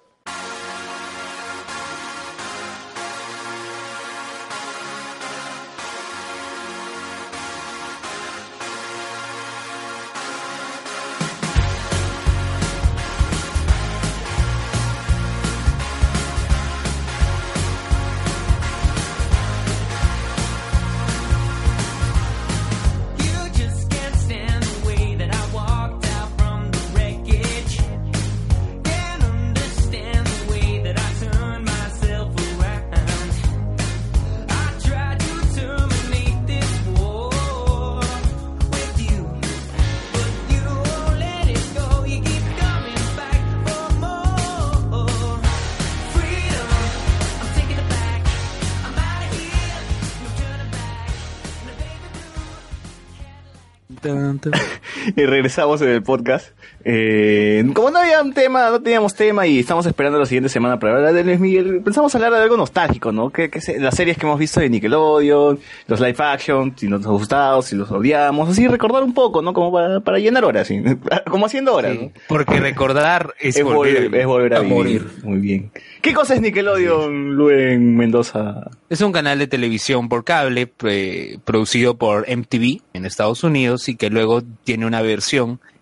Regresamos 55.44 55.82
en 55.82 55.90
el 55.90 56.02
podcast. 56.04 56.52
Eh, 56.86 57.64
como 57.74 57.92
no 57.92 58.00
había 58.00 58.22
un 58.22 58.34
tema, 58.34 58.70
no 58.70 58.82
teníamos 58.82 59.14
tema 59.14 59.46
y 59.46 59.60
estamos 59.60 59.86
esperando 59.86 60.18
la 60.18 60.26
siguiente 60.26 60.48
semana 60.50 60.80
para 60.80 60.96
hablar 60.96 61.14
de 61.14 61.24
Luis 61.26 61.40
Miguel, 61.40 61.82
pensamos 61.84 62.16
hablar 62.16 62.32
de 62.32 62.40
algo 62.40 62.56
nostálgico, 62.56 63.12
¿no? 63.12 63.30
Que, 63.30 63.50
que 63.50 63.60
se- 63.60 63.78
las 63.80 63.94
series 63.96 64.18
que 64.18 64.26
hemos 64.26 64.40
visto 64.40 64.62
de 64.62 64.70
Nickelodeon, 64.70 65.60
los 65.88 66.00
live 66.00 66.16
action, 66.20 66.74
si 66.78 66.88
nos 66.88 67.06
ha 67.06 67.10
gustado, 67.10 67.62
si 67.62 67.76
los 67.76 67.92
odiamos, 67.92 68.50
así 68.50 68.68
recordar 68.70 69.04
un 69.04 69.14
poco, 69.14 69.42
¿no? 69.42 69.52
Como 69.54 69.72
para, 69.72 70.00
para 70.00 70.18
llenar 70.20 70.46
horas, 70.46 70.68
¿sí? 70.68 70.82
como 71.30 71.46
haciendo 71.46 71.76
horas, 71.76 71.94
¿no? 72.00 72.12
Porque 72.30 72.60
recordar 72.62 73.34
es, 73.40 73.58
Es 73.58 73.64
volver, 73.66 73.74
a 73.76 73.78
volver, 73.78 74.02
vivir. 74.04 74.20
es 74.22 74.26
volver 74.28 74.54
a, 74.54 74.58
A 74.58 74.62
vivir. 74.62 74.76
morir. 74.78 75.08
Muy 75.24 75.40
bien. 75.40 75.72
¿Qué 76.02 76.14
cosa 76.14 76.36
es 76.36 76.42
Nickelodeon, 76.42 77.36
Luen 77.36 77.98
Mendoza? 77.98 78.70
Es 78.90 79.02
un 79.02 79.12
canal 79.12 79.40
de 79.40 79.48
televisión 79.48 80.08
por 80.10 80.24
cable 80.24 80.72
eh, 80.86 81.38
producido 81.44 81.98
por 81.98 82.26
MTV 82.30 82.82
en 82.94 83.06
Estados 83.06 83.44
Unidos 83.44 83.88
y 83.90 83.96
que 83.96 84.10
luego 84.10 84.42
tiene 84.64 84.86
una 84.86 85.02
versión 85.02 85.33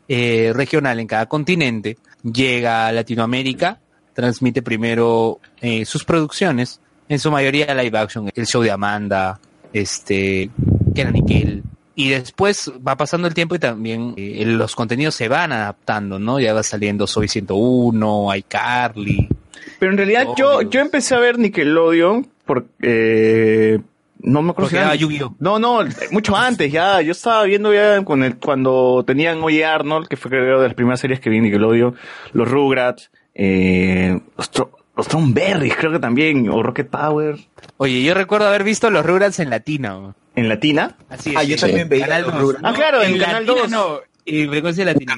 eh, 0.08 0.52
regional 0.54 0.99
en 0.99 1.08
cada 1.08 1.26
continente. 1.26 1.97
Llega 2.24 2.88
a 2.88 2.91
Latinoamérica, 2.91 3.80
transmite 4.14 4.62
primero 4.62 5.39
eh, 5.62 5.86
sus 5.86 6.04
producciones, 6.04 6.80
en 7.10 7.20
su 7.20 7.32
mayoría 7.32 7.74
live 7.74 7.97
action, 7.97 8.30
el 8.34 8.45
show 8.45 8.62
de 8.62 8.72
Amanda, 8.72 9.39
este, 9.74 10.49
Kenan 10.93 11.16
y 11.18 11.26
Kel. 11.26 11.64
Y 11.95 12.10
después 12.10 12.72
va 12.88 12.95
pasando 12.95 13.28
el 13.28 13.34
tiempo 13.34 13.56
y 13.56 13.60
también 13.60 14.14
eh, 14.18 14.43
los 14.45 14.76
contenidos 14.76 15.16
se 15.16 15.28
van 15.28 15.52
adaptando, 15.52 16.20
¿no? 16.20 16.39
Ya 16.39 16.54
va 16.54 16.64
saliendo 16.64 17.06
Soy 17.06 17.28
101, 17.28 18.36
iCarly. 18.36 19.28
Pero 19.78 19.91
en 19.91 19.97
realidad 19.97 20.28
yo, 20.38 20.62
yo 20.62 20.80
empecé 20.80 21.16
a 21.16 21.20
ver 21.20 21.38
Nickelodeon 21.38 22.28
porque... 22.45 23.82
no 24.24 24.41
me 24.41 24.51
acuerdo 24.51 24.69
Porque 24.69 24.76
si 24.76 24.76
daba 24.78 24.93
era- 24.93 24.95
Yu-Gi-Oh. 25.01 25.36
No, 25.39 25.59
no, 25.59 25.80
mucho 26.11 26.36
antes 26.36 26.72
ya. 26.72 27.01
Yo 27.01 27.11
estaba 27.11 27.43
viendo 27.43 27.74
ya 27.74 28.03
con 28.03 28.24
el, 28.24 28.38
cuando 28.38 29.03
tenían 29.05 29.41
Oye 29.43 29.65
Arnold, 29.65 30.07
que 30.07 30.17
fue 30.17 30.30
creo 30.32 30.59
de 30.61 30.67
las 30.67 30.76
primeras 30.76 30.99
series 30.99 31.19
que 31.19 31.30
vi 31.30 31.38
en 31.38 31.43
Nickelodeon, 31.43 31.95
los 32.34 32.49
Rugrats, 32.49 33.11
eh, 33.34 34.19
los, 34.38 34.51
Tro- 34.51 34.72
los 34.95 35.07
Thornberrys 35.07 35.76
creo 35.76 35.91
que 35.91 35.99
también, 35.99 36.47
o 36.49 36.61
Rocket 36.63 36.89
Power. 36.89 37.38
Oye, 37.78 38.03
yo 38.03 38.13
recuerdo 38.13 38.47
haber 38.47 38.63
visto 38.63 38.89
los 38.91 39.05
Rugrats 39.05 39.39
en 39.39 39.49
Latina. 39.49 40.13
¿En 40.36 40.47
Latina? 40.49 40.95
Así 41.09 41.34
Ah, 41.36 41.43
yo 41.43 41.57
también 41.57 41.89
veía 41.89 42.05
Canal 42.07 42.22
los. 42.24 42.39
Rugrats. 42.39 42.63
Ah, 42.65 42.74
claro, 42.74 43.01
en 43.03 43.13
en 43.15 43.19
Canal 43.19 43.45
Latina 43.45 43.61
2. 43.63 43.72
no, 43.72 43.99
en 44.26 44.49
frecuencia 44.49 44.86
latina. 44.86 45.15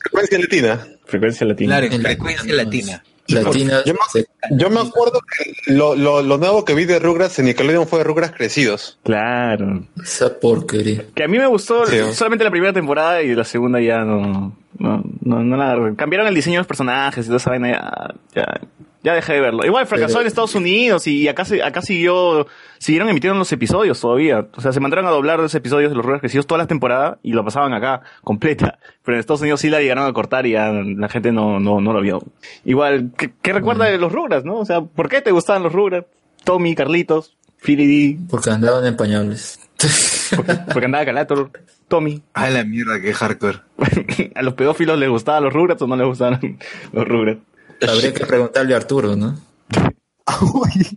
Frecuencia 0.00 0.38
latina. 0.38 0.86
Frecuencia 1.04 1.46
Latina. 1.46 1.68
Claro, 1.78 1.94
en 1.94 2.02
frecuencia 2.02 2.52
latina. 2.54 2.92
Latina. 2.92 3.15
Yo 3.28 3.42
me, 3.42 4.56
yo 4.58 4.70
me 4.70 4.80
acuerdo 4.80 5.20
que 5.20 5.72
lo, 5.72 5.96
lo, 5.96 6.22
lo 6.22 6.38
nuevo 6.38 6.64
que 6.64 6.74
vi 6.74 6.84
de 6.84 6.98
Rugrats 6.98 7.38
en 7.38 7.46
Nickelodeon 7.46 7.86
fue 7.88 8.04
Rugrats 8.04 8.34
crecidos. 8.36 8.98
Claro. 9.02 9.82
Esa 10.02 10.38
porquería. 10.38 11.04
Que 11.14 11.24
a 11.24 11.28
mí 11.28 11.38
me 11.38 11.46
gustó 11.46 11.86
Sí. 11.86 11.96
solamente 12.12 12.44
la 12.44 12.50
primera 12.50 12.72
temporada 12.72 13.22
y 13.22 13.34
la 13.34 13.44
segunda 13.44 13.80
ya 13.80 13.98
no, 14.04 14.56
no, 14.78 15.02
no, 15.22 15.42
no 15.42 15.56
la- 15.56 15.94
cambiaron 15.96 16.26
el 16.28 16.34
diseño 16.34 16.54
de 16.54 16.58
los 16.60 16.66
personajes 16.66 17.24
y 17.24 17.28
toda 17.28 17.38
esa 17.38 17.50
vaina 17.50 17.70
ya, 17.72 18.14
ya, 18.34 18.60
ya 19.06 19.14
dejé 19.14 19.34
de 19.34 19.40
verlo. 19.40 19.64
Igual 19.64 19.86
fracasó 19.86 20.14
Pero- 20.14 20.20
en 20.22 20.26
Estados 20.26 20.54
Unidos 20.56 21.06
y 21.06 21.28
acá, 21.28 21.44
se- 21.44 21.62
acá 21.62 21.80
siguió, 21.80 22.46
siguieron 22.78 23.08
emitiendo 23.08 23.38
los 23.38 23.50
episodios 23.52 24.00
todavía. 24.00 24.48
O 24.54 24.60
sea, 24.60 24.72
se 24.72 24.80
mandaron 24.80 25.06
a 25.06 25.10
doblar 25.10 25.38
los 25.38 25.54
episodios 25.54 25.90
de 25.90 25.96
los 25.96 26.04
Rugrats 26.04 26.20
Crecidos 26.22 26.46
todas 26.46 26.58
las 26.58 26.68
temporadas 26.68 27.18
y 27.22 27.32
lo 27.32 27.44
pasaban 27.44 27.72
acá 27.72 28.02
completa. 28.24 28.78
Pero 29.04 29.16
en 29.16 29.20
Estados 29.20 29.40
Unidos 29.42 29.60
sí 29.60 29.70
la 29.70 29.80
llegaron 29.80 30.04
a 30.06 30.12
cortar 30.12 30.44
y 30.46 30.50
ya 30.52 30.70
la 30.72 31.08
gente 31.08 31.30
no, 31.32 31.60
no, 31.60 31.80
no 31.80 31.92
lo 31.92 32.00
vio. 32.00 32.22
Igual, 32.64 33.12
¿qué, 33.16 33.30
qué 33.40 33.52
recuerda 33.52 33.84
de 33.86 33.96
los 33.98 34.10
Rugrats, 34.12 34.44
no? 34.44 34.56
O 34.56 34.64
sea, 34.64 34.80
¿por 34.82 35.08
qué 35.08 35.22
te 35.22 35.30
gustaban 35.30 35.62
los 35.62 35.72
Rugrats? 35.72 36.08
Tommy, 36.44 36.74
Carlitos, 36.74 37.36
Philly 37.62 38.18
Porque 38.28 38.50
andaban 38.50 38.84
en 38.86 38.96
pañales. 38.96 39.58
porque, 40.34 40.54
porque 40.72 40.84
andaba 40.86 41.04
Calator, 41.04 41.50
Tommy. 41.88 42.22
A 42.34 42.50
la 42.50 42.64
mierda, 42.64 43.00
qué 43.00 43.12
hardcore. 43.12 43.58
¿A 44.34 44.42
los 44.42 44.54
pedófilos 44.54 44.98
les 44.98 45.08
gustaban 45.08 45.44
los 45.44 45.52
Rugrats 45.52 45.82
o 45.82 45.86
no 45.86 45.96
les 45.96 46.06
gustaban 46.06 46.58
los 46.92 47.06
Rugrats? 47.06 47.40
Habría 47.88 48.12
que 48.14 48.24
preguntarle 48.26 48.74
a 48.74 48.76
Arturo, 48.76 49.16
¿no? 49.16 49.38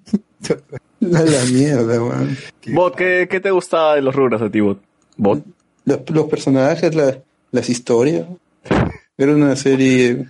La, 1.02 1.22
la 1.24 1.44
mierda, 1.46 2.00
man. 2.02 2.38
Bot, 2.68 2.96
¿qué, 2.96 3.28
¿qué 3.30 3.40
te 3.40 3.52
gustaba 3.52 3.96
de 3.96 4.02
los 4.02 4.14
Rugrats 4.16 4.44
a 4.44 4.50
ti, 4.50 4.60
Bot? 4.60 4.82
¿Bot? 5.18 5.44
Los, 5.86 6.00
los 6.10 6.26
personajes, 6.26 6.94
la- 6.94 7.20
las 7.52 7.70
historias. 7.70 8.26
Era 9.18 9.34
una 9.34 9.56
serie. 9.56 10.28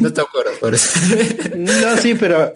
No 0.00 0.10
te 0.12 0.20
acuerdas, 0.22 0.54
parece. 0.60 1.54
No, 1.56 1.96
sí, 1.98 2.14
pero 2.18 2.52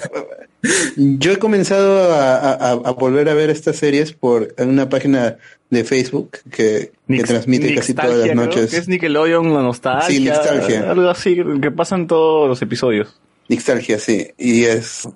yo 0.96 1.32
he 1.32 1.38
comenzado 1.38 2.12
a, 2.14 2.52
a- 2.52 2.70
a 2.72 2.90
volver 2.92 3.28
a 3.28 3.34
ver 3.34 3.50
estas 3.50 3.76
series 3.76 4.12
por 4.12 4.54
una 4.58 4.88
página 4.88 5.36
de 5.68 5.84
Facebook 5.84 6.38
que, 6.50 6.92
que 7.06 7.22
transmite 7.24 7.74
casi 7.74 7.92
todas 7.94 8.26
las 8.26 8.34
noches. 8.34 8.70
que 8.70 8.78
es 8.78 8.88
Nickelodeon, 8.88 9.52
la 9.52 9.62
nostalgia. 9.62 10.06
Sí, 10.08 10.20
Nixtalgia. 10.20 10.90
Algo 10.90 11.08
así, 11.10 11.36
que 11.60 11.70
pasan 11.70 12.06
todos 12.06 12.48
los 12.48 12.60
episodios. 12.62 13.20
Nostalgia, 13.56 13.98
sí. 13.98 14.28
Y 14.38 14.64
es. 14.64 15.08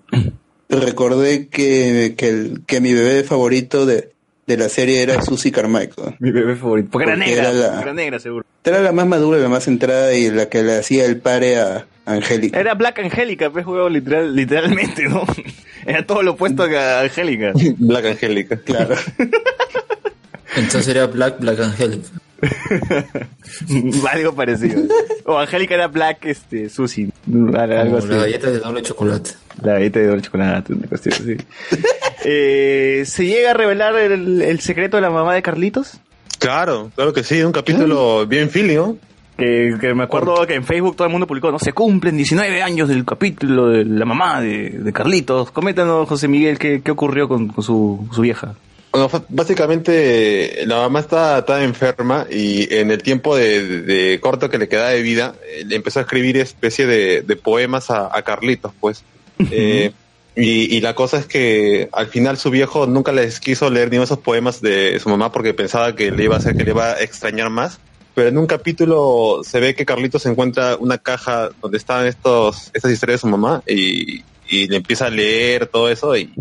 Recordé 0.69 1.49
que, 1.49 2.15
que, 2.17 2.29
el- 2.29 2.63
que 2.67 2.81
mi 2.81 2.93
bebé 2.95 3.23
favorito 3.25 3.87
de, 3.87 4.11
de 4.47 4.57
la 4.57 4.69
serie 4.69 5.03
era 5.03 5.23
Susie 5.23 5.53
Carmichael. 5.53 6.17
Mi 6.19 6.31
bebé 6.31 6.57
favorito. 6.57 6.89
Porque 6.91 7.09
era 7.11 7.17
Porque 7.17 7.31
negra, 7.31 7.51
era 7.51 7.53
la- 7.53 7.83
era 7.83 7.93
negra 7.95 8.19
seguro. 8.19 8.45
Era 8.65 8.81
la 8.81 8.93
más 8.93 9.07
madura, 9.07 9.39
la 9.39 9.49
más 9.49 9.65
centrada 9.65 10.15
y 10.15 10.31
la 10.31 10.49
que 10.49 10.63
le 10.63 10.77
hacía 10.79 11.05
el 11.05 11.19
pare 11.21 11.59
a 11.61 11.87
Angélica. 12.07 12.59
Era 12.59 12.75
Black 12.75 12.99
Angélica, 13.01 13.51
pues, 13.51 13.65
juego 13.65 13.89
literal, 13.91 14.35
literalmente, 14.35 15.05
¿no? 15.09 15.25
Era 15.87 16.07
todo 16.07 16.23
lo 16.23 16.33
opuesto 16.33 16.63
a 16.63 17.01
Angélica. 17.03 17.53
Black 17.79 18.07
Angélica. 18.07 18.57
Claro. 18.57 18.95
Entonces 20.57 20.89
era 20.89 21.07
Black 21.07 21.41
Black 21.41 21.59
Angelic. 21.61 22.03
algo 24.13 24.35
parecido. 24.35 24.83
O 25.25 25.39
Angélica 25.39 25.75
era 25.75 25.89
Black, 25.89 26.25
este, 26.27 26.69
Susie. 26.69 27.11
Algo 27.27 27.85
Como 27.85 27.97
así. 27.99 28.09
la 28.09 28.17
galleta 28.17 28.51
de 28.51 28.59
doble 28.59 28.83
chocolate. 28.83 29.31
La 29.63 29.73
galleta 29.75 29.99
de 30.01 30.07
doble 30.09 30.23
chocolate, 30.23 30.73
una 30.75 30.87
cuestión 30.89 31.15
así. 31.15 31.37
Eh, 32.27 33.03
¿Se 33.05 33.27
llega 33.27 33.51
a 33.51 33.53
revelar 33.55 33.95
el, 33.97 34.41
el 34.41 34.61
secreto 34.61 34.97
de 34.97 35.03
la 35.03 35.11
mamá 35.11 35.35
de 35.35 35.43
Carlitos? 35.43 36.01
Claro, 36.39 36.91
claro 36.95 37.13
que 37.13 37.23
sí, 37.23 37.43
un 37.43 37.53
capítulo 37.53 38.27
bien 38.27 38.49
feeling, 38.49 38.77
¿no? 38.77 38.97
Que, 39.37 39.75
que 39.79 39.93
me 39.93 40.05
acuerdo 40.05 40.47
que 40.47 40.55
en 40.55 40.65
Facebook 40.65 40.97
todo 40.97 41.07
el 41.07 41.13
mundo 41.13 41.27
publicó, 41.27 41.53
no 41.53 41.59
se 41.59 41.75
cumplen 41.75 42.17
19 42.17 42.63
años 42.63 42.89
del 42.89 43.05
capítulo 43.05 43.69
de 43.69 43.85
la 43.85 44.07
mamá 44.07 44.41
de, 44.41 44.71
de 44.71 44.93
Carlitos. 44.95 45.51
Coméntanos, 45.51 46.09
José 46.09 46.27
Miguel, 46.29 46.59
qué, 46.59 46.81
qué 46.83 46.91
ocurrió 46.93 47.29
con, 47.29 47.49
con 47.49 47.63
su, 47.63 48.09
su 48.11 48.23
vieja. 48.23 48.55
Bueno, 48.95 49.11
básicamente 49.29 50.63
la 50.67 50.77
mamá 50.77 51.01
está, 51.01 51.39
está 51.39 51.65
enferma 51.65 52.29
y 52.31 52.73
en 52.73 52.93
el 52.93 53.03
tiempo 53.03 53.35
de, 53.35 53.83
de 53.83 54.21
corto 54.21 54.49
que 54.49 54.57
le 54.57 54.69
queda 54.69 54.91
de 54.91 55.03
vida, 55.03 55.35
eh, 55.45 55.65
le 55.67 55.75
empezó 55.75 55.99
a 55.99 56.03
escribir 56.03 56.37
especie 56.37 56.87
de, 56.87 57.23
de 57.23 57.35
poemas 57.35 57.91
a, 57.91 58.17
a 58.17 58.23
Carlitos, 58.23 58.71
pues. 58.79 59.03
Eh, 59.51 59.91
y, 60.37 60.77
y 60.77 60.81
la 60.81 60.95
cosa 60.95 61.19
es 61.19 61.27
que 61.27 61.89
al 61.91 62.07
final 62.07 62.37
su 62.39 62.51
viejo 62.51 62.87
nunca 62.87 63.11
les 63.11 63.41
quiso 63.41 63.69
leer 63.69 63.91
ni 63.91 63.97
esos 63.97 64.21
poemas 64.21 64.61
de 64.61 64.97
su 65.01 65.09
mamá 65.09 65.33
porque 65.33 65.55
pensaba 65.55 65.97
que 65.97 66.13
le 66.13 66.23
iba 66.23 66.37
a 66.37 66.39
hacer 66.39 66.57
que 66.57 66.63
le 66.63 66.71
iba 66.71 66.93
a 66.93 67.01
extrañar 67.01 67.51
más. 67.51 67.81
Pero 68.15 68.29
en 68.29 68.39
un 68.39 68.47
capítulo 68.47 69.41
se 69.43 69.59
ve 69.59 69.75
que 69.75 69.85
Carlitos 69.85 70.25
encuentra 70.27 70.77
una 70.77 70.99
caja 70.99 71.51
donde 71.61 71.79
estaban 71.79 72.07
estos, 72.07 72.71
estas 72.73 72.93
historias 72.93 73.19
de 73.19 73.23
su 73.23 73.27
mamá 73.27 73.61
y, 73.67 74.23
y 74.49 74.69
le 74.69 74.77
empieza 74.77 75.07
a 75.07 75.11
leer 75.11 75.67
todo 75.67 75.91
eso 75.91 76.17
y, 76.17 76.33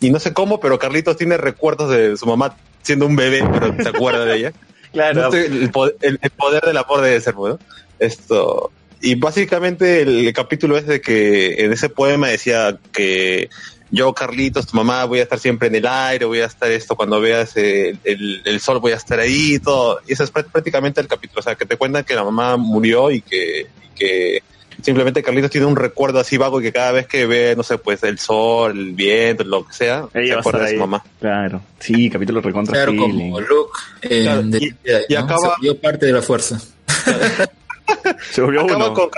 y 0.00 0.10
no 0.10 0.18
sé 0.20 0.32
cómo, 0.32 0.60
pero 0.60 0.78
Carlitos 0.78 1.16
tiene 1.16 1.36
recuerdos 1.36 1.90
de 1.90 2.16
su 2.16 2.26
mamá 2.26 2.56
siendo 2.82 3.06
un 3.06 3.16
bebé, 3.16 3.42
pero 3.52 3.74
se 3.82 3.88
acuerda 3.88 4.24
de 4.24 4.36
ella. 4.36 4.52
Claro. 4.90 5.24
No 5.24 5.30
sé, 5.32 5.44
el, 5.44 5.70
po- 5.70 5.90
el- 6.00 6.18
el 6.22 6.30
poder 6.30 6.62
del 6.64 6.78
amor 6.78 7.02
debe 7.02 7.20
ser, 7.20 7.34
¿no? 7.34 7.58
Esto. 7.98 8.72
Y 9.02 9.16
básicamente 9.16 10.00
el, 10.00 10.32
capítulo 10.32 10.78
es 10.78 10.86
de 10.86 11.02
que 11.02 11.62
en 11.62 11.72
ese 11.74 11.90
poema 11.90 12.28
decía 12.28 12.78
que 12.90 13.50
yo, 13.90 14.14
Carlitos, 14.14 14.66
tu 14.66 14.76
mamá, 14.78 15.04
voy 15.04 15.20
a 15.20 15.24
estar 15.24 15.38
siempre 15.38 15.68
en 15.68 15.74
el 15.74 15.86
aire, 15.86 16.24
voy 16.24 16.40
a 16.40 16.46
estar 16.46 16.70
esto 16.70 16.96
cuando 16.96 17.20
veas 17.20 17.54
el, 17.58 17.98
el 18.02 18.60
sol, 18.60 18.80
voy 18.80 18.92
a 18.92 18.96
estar 18.96 19.20
ahí 19.20 19.56
y 19.56 19.58
todo. 19.58 20.00
Y 20.08 20.14
ese 20.14 20.24
es 20.24 20.32
prá- 20.32 20.50
prácticamente 20.50 21.02
el 21.02 21.06
capítulo. 21.06 21.40
O 21.40 21.42
sea, 21.42 21.54
que 21.54 21.66
te 21.66 21.76
cuentan 21.76 22.04
que 22.04 22.14
la 22.14 22.24
mamá 22.24 22.56
murió 22.56 23.10
y 23.10 23.20
que, 23.20 23.60
y 23.60 23.94
que 23.94 24.42
simplemente 24.82 25.22
Carlitos 25.22 25.50
tiene 25.50 25.66
un 25.66 25.76
recuerdo 25.76 26.20
así 26.20 26.36
vago 26.36 26.60
y 26.60 26.64
que 26.64 26.72
cada 26.72 26.92
vez 26.92 27.06
que 27.06 27.26
ve, 27.26 27.54
no 27.56 27.62
sé, 27.62 27.78
pues 27.78 28.02
el 28.04 28.18
sol, 28.18 28.78
el 28.78 28.92
viento, 28.92 29.44
lo 29.44 29.66
que 29.66 29.72
sea, 29.72 30.06
Ella 30.14 30.34
se 30.34 30.38
acuerda 30.40 30.60
de 30.60 30.66
su 30.68 30.72
ahí. 30.74 30.78
mamá. 30.78 31.04
Claro. 31.20 31.60
Sí, 31.78 32.08
capítulo 32.10 32.40
recontra 32.40 32.74
Claro, 32.74 32.92
feeling. 32.92 33.30
como 33.32 33.40
Luke 33.40 33.72
Claro, 34.00 34.42
The 34.50 34.56
y- 34.58 34.74
Jedi, 34.84 35.04
y 35.08 35.14
¿no? 35.14 35.20
acaba- 35.20 35.40
Se 35.40 35.48
volvió 35.48 35.80
parte 35.80 36.06
de 36.06 36.12
la 36.12 36.22
fuerza. 36.22 36.60
Se 38.30 38.40
volvió 38.42 38.62
Acaba 38.62 38.86
uno. 38.86 38.94
con, 38.94 39.08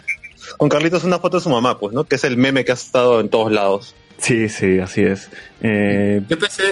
con 0.58 0.68
Carlitos 0.68 1.04
una 1.04 1.18
foto 1.18 1.38
de 1.38 1.42
su 1.42 1.50
mamá, 1.50 1.78
pues, 1.78 1.92
¿no? 1.94 2.04
Que 2.04 2.16
es 2.16 2.24
el 2.24 2.36
meme 2.36 2.64
que 2.64 2.72
ha 2.72 2.74
estado 2.74 3.20
en 3.20 3.28
todos 3.28 3.50
lados. 3.52 3.94
Sí, 4.20 4.48
sí, 4.48 4.78
así 4.78 5.02
es. 5.02 5.30
Eh, 5.62 6.20
Yo 6.28 6.38
pensé, 6.38 6.62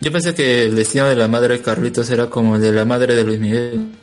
yo 0.00 0.10
pensé 0.10 0.34
que 0.34 0.64
el 0.64 0.74
destino 0.76 1.06
de 1.08 1.16
la 1.16 1.28
madre 1.28 1.58
de 1.58 1.62
Carlitos 1.62 2.10
era 2.10 2.26
como 2.30 2.56
el 2.56 2.62
de 2.62 2.72
la 2.72 2.84
madre 2.84 3.14
de 3.14 3.24
Luis 3.24 3.38
Miguel. 3.40 3.88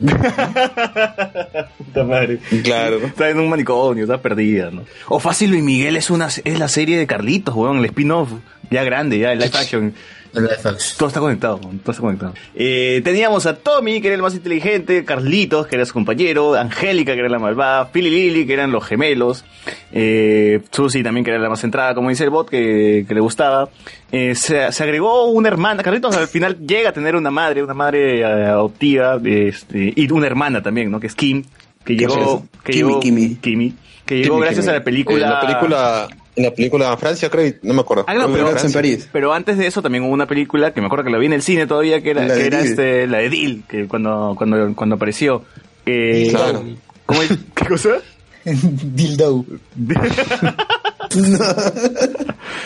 puta 1.78 2.04
madre. 2.04 2.38
Claro. 2.62 2.98
Está 2.98 3.30
en 3.30 3.40
un 3.40 3.48
manicomio, 3.48 4.04
está 4.04 4.20
perdida, 4.20 4.70
¿no? 4.70 4.84
O 5.08 5.18
fácil 5.18 5.50
Luis 5.50 5.62
Miguel 5.62 5.96
es 5.96 6.10
una 6.10 6.28
es 6.28 6.58
la 6.58 6.68
serie 6.68 6.96
de 6.98 7.06
Carlitos, 7.06 7.54
weón, 7.54 7.78
el 7.78 7.84
spin-off. 7.86 8.30
Ya 8.70 8.84
grande, 8.84 9.18
ya, 9.18 9.32
el 9.32 9.38
live 9.38 9.50
action. 9.58 9.92
Todo 10.32 11.08
está 11.08 11.20
conectado, 11.20 11.58
todo 11.58 11.90
está 11.90 12.00
conectado. 12.00 12.34
Eh, 12.54 13.02
teníamos 13.04 13.44
a 13.44 13.56
Tommy, 13.56 14.00
que 14.00 14.08
era 14.08 14.16
el 14.16 14.22
más 14.22 14.34
inteligente, 14.34 15.04
Carlitos, 15.04 15.66
que 15.66 15.76
era 15.76 15.84
su 15.84 15.92
compañero, 15.92 16.54
Angélica, 16.54 17.12
que 17.12 17.20
era 17.20 17.28
la 17.28 17.38
malvada, 17.38 17.90
Philly 17.92 18.08
Lily, 18.08 18.46
que 18.46 18.54
eran 18.54 18.72
los 18.72 18.84
gemelos, 18.84 19.44
eh, 19.92 20.62
Susie 20.70 21.02
también, 21.02 21.24
que 21.24 21.32
era 21.32 21.40
la 21.40 21.50
más 21.50 21.60
centrada, 21.60 21.94
como 21.94 22.08
dice 22.08 22.24
el 22.24 22.30
bot, 22.30 22.48
que, 22.48 23.04
que 23.06 23.14
le 23.14 23.20
gustaba. 23.20 23.68
Eh, 24.10 24.34
se, 24.34 24.72
se 24.72 24.82
agregó 24.82 25.26
una 25.26 25.48
hermana, 25.48 25.82
Carlitos 25.82 26.16
al 26.16 26.28
final 26.28 26.58
llega 26.66 26.90
a 26.90 26.92
tener 26.92 27.14
una 27.14 27.30
madre, 27.30 27.62
una 27.62 27.74
madre 27.74 28.20
eh, 28.20 28.24
adoptiva, 28.24 29.20
este, 29.24 29.92
y 29.94 30.10
una 30.12 30.26
hermana 30.26 30.62
también, 30.62 30.90
¿no? 30.90 30.98
Que 30.98 31.08
es 31.08 31.14
Kim, 31.14 31.44
que 31.84 31.94
llegó, 31.94 32.46
que 32.64 32.72
Kimi, 32.72 32.88
llegó, 32.88 33.00
Kimi. 33.00 33.34
Kimi, 33.36 33.74
que 34.06 34.16
llegó 34.16 34.36
Kimi, 34.36 34.44
gracias 34.46 34.64
Kimi. 34.64 34.76
a 34.76 34.78
la 34.78 34.84
película. 34.84 35.24
En 35.26 35.30
la 35.30 35.40
película, 35.40 36.08
en 36.36 36.44
la 36.44 36.50
película 36.50 36.96
Francia, 36.96 37.28
creo, 37.30 37.52
no 37.62 37.74
me 37.74 37.80
acuerdo. 37.80 38.04
Ah, 38.08 38.14
no, 38.14 38.32
pero. 38.32 38.50
París. 38.72 39.08
antes 39.34 39.58
de 39.58 39.66
eso 39.66 39.82
también 39.82 40.04
hubo 40.04 40.12
una 40.12 40.26
película 40.26 40.72
que 40.72 40.80
me 40.80 40.86
acuerdo 40.86 41.04
que 41.04 41.10
la 41.10 41.18
vi 41.18 41.26
en 41.26 41.32
el 41.34 41.42
cine 41.42 41.66
todavía, 41.66 42.02
que 42.02 42.10
era, 42.10 42.26
La 42.26 42.34
de 42.34 42.40
que 42.40 42.46
era 42.46 42.58
Dil. 42.62 42.70
este, 42.70 43.06
la 43.06 43.18
de 43.18 43.28
Dil, 43.30 43.64
que 43.68 43.86
cuando, 43.86 44.34
cuando, 44.36 44.74
cuando 44.74 44.96
apareció. 44.96 45.44
Eh, 45.84 46.28
Claro. 46.30 46.64
¿cómo 47.06 47.22
es? 47.22 47.30
¿Qué 47.54 47.66
cosa? 47.66 47.90
Dildo. 48.44 49.44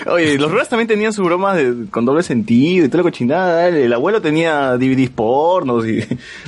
Oye, 0.07 0.39
los 0.39 0.51
Rugrats 0.51 0.69
también 0.71 0.89
tenían 0.89 1.13
sus 1.13 1.25
bromas 1.25 1.57
de- 1.57 1.87
con 1.91 2.05
doble 2.05 2.23
sentido 2.23 2.85
y 2.85 2.89
toda 2.89 2.99
la 3.03 3.11
cochinada. 3.11 3.69
El, 3.69 3.77
el 3.77 3.93
abuelo 3.93 4.21
tenía 4.23 4.77
DVDs 4.77 5.11
pornos 5.11 5.87
y, 5.87 6.01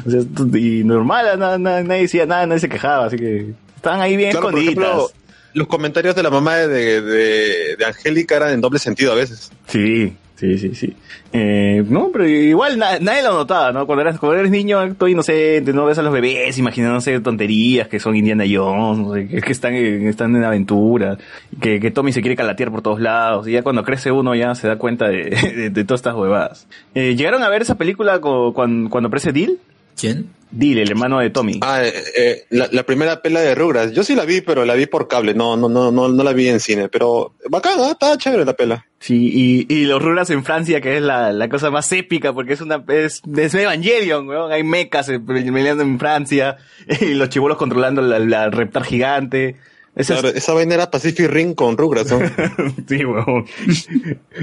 o 0.07 0.11
sea, 0.11 0.21
y 0.59 0.85
normal, 0.85 1.39
na- 1.39 1.59
na- 1.59 1.83
nadie 1.83 2.03
decía 2.03 2.27
nada, 2.27 2.47
nadie 2.47 2.61
se 2.61 2.69
quejaba, 2.69 3.07
así 3.07 3.17
que 3.17 3.53
estaban 3.77 4.01
ahí 4.01 4.17
bien 4.17 4.31
Claro, 4.31 4.51
por 4.51 4.59
escondidas. 4.59 4.85
ejemplo, 4.89 5.11
los 5.59 5.67
comentarios 5.69 6.15
de 6.15 6.23
la 6.23 6.31
mamá 6.31 6.57
de, 6.57 7.03
de, 7.03 7.77
de 7.77 7.85
Angélica 7.85 8.37
eran 8.37 8.53
en 8.53 8.61
doble 8.61 8.79
sentido 8.79 9.13
a 9.13 9.17
veces. 9.17 9.51
Sí, 9.67 10.15
sí, 10.37 10.57
sí, 10.59 10.75
sí. 10.75 10.97
Eh, 11.33 11.85
no, 11.89 12.11
pero 12.13 12.27
igual 12.27 12.79
na- 12.79 12.99
nadie 13.01 13.23
lo 13.23 13.33
notaba, 13.35 13.73
¿no? 13.73 13.87
Cuando 13.87 14.03
eras, 14.03 14.19
cuando 14.19 14.39
eres 14.39 14.51
niño, 14.51 14.95
todo 14.95 15.09
inocente, 15.09 15.73
no 15.73 15.85
ves 15.85 15.99
a 15.99 16.03
los 16.03 16.13
bebés 16.13 16.57
imaginándose 16.59 17.21
tonterías 17.21 17.89
que 17.89 18.01
son 18.01 18.17
Indiana 18.17 18.45
Jones, 18.51 19.29
que, 19.29 19.53
están, 19.53 19.75
en, 19.75 20.07
están 20.09 20.35
en 20.37 20.45
aventura, 20.45 21.19
que, 21.61 21.81
que 21.81 21.91
Tommy 21.91 22.13
se 22.13 22.21
quiere 22.23 22.37
calatear 22.37 22.71
por 22.71 22.81
todos 22.83 23.01
lados, 23.01 23.47
y 23.49 23.53
ya 23.53 23.63
cuando 23.63 23.83
crece 23.85 24.11
uno 24.11 24.35
ya 24.35 24.55
se 24.55 24.69
da 24.69 24.77
cuenta 24.77 25.09
de, 25.09 25.71
de, 25.75 25.85
todas 25.85 25.99
estas 26.01 26.15
huevadas. 26.15 26.67
Eh, 26.95 27.15
¿Llegaron 27.17 27.43
a 27.43 27.49
ver 27.49 27.63
esa 27.63 27.75
película 27.77 28.21
cuando, 28.21 28.89
cuando 28.91 29.09
aparece 29.09 29.33
Dil? 29.33 29.59
¿Quién? 29.99 30.31
Dil, 30.51 30.79
el 30.79 30.91
hermano 30.91 31.19
de 31.19 31.29
Tommy. 31.29 31.61
Ah, 31.61 31.85
eh, 31.85 31.93
eh, 32.17 32.47
la, 32.51 32.69
la 32.73 32.83
primera 32.85 33.21
pela 33.21 33.41
de 33.41 33.55
Rugrats. 33.55 33.93
Yo 33.93 34.03
sí 34.03 34.15
la 34.15 34.25
vi, 34.25 34.41
pero 34.41 34.65
la 34.65 34.75
vi 34.75 34.87
por 34.87 35.07
cable. 35.07 35.35
No, 35.35 35.57
no, 35.59 35.69
no, 35.69 35.91
no, 35.93 36.09
no 36.09 36.25
la 36.25 36.33
vi 36.33 36.49
en 36.49 36.59
cine. 36.59 36.89
Pero 36.89 37.35
bacán, 37.51 37.79
¿ah? 37.81 37.91
estaba 37.91 38.17
chévere 38.17 38.47
la 38.47 38.55
pela. 38.55 38.87
Sí, 38.99 39.31
y, 39.69 39.73
y 39.73 39.85
los 39.85 40.01
Rugrats 40.03 40.31
en 40.31 40.45
Francia, 40.45 40.81
que 40.81 40.97
es 40.97 41.03
la, 41.03 41.33
la 41.33 41.49
cosa 41.51 41.71
más 41.71 41.93
épica, 41.93 42.33
porque 42.33 42.55
es 42.55 42.63
una, 42.63 42.83
es, 42.89 43.21
es 43.37 43.55
Evangelion, 43.55 44.27
weón. 44.27 44.51
Hay 44.51 44.65
mechas 44.65 45.11
eh, 45.11 45.21
peleando 45.21 45.83
en 45.83 45.99
Francia, 45.99 46.57
y 47.01 47.13
los 47.13 47.29
chibolos 47.29 47.59
controlando 47.59 48.01
la, 48.01 48.19
la 48.19 48.49
reptar 48.49 48.85
gigante. 48.85 49.57
Esa 49.99 50.19
es- 50.21 50.37
esa 50.37 50.55
vaina 50.55 50.75
era 50.75 50.91
Pacific 50.91 51.29
Ring 51.29 51.55
con 51.55 51.77
Rugrats, 51.77 52.11
¿no? 52.13 52.19
sí, 52.89 53.05
weón. 53.05 53.45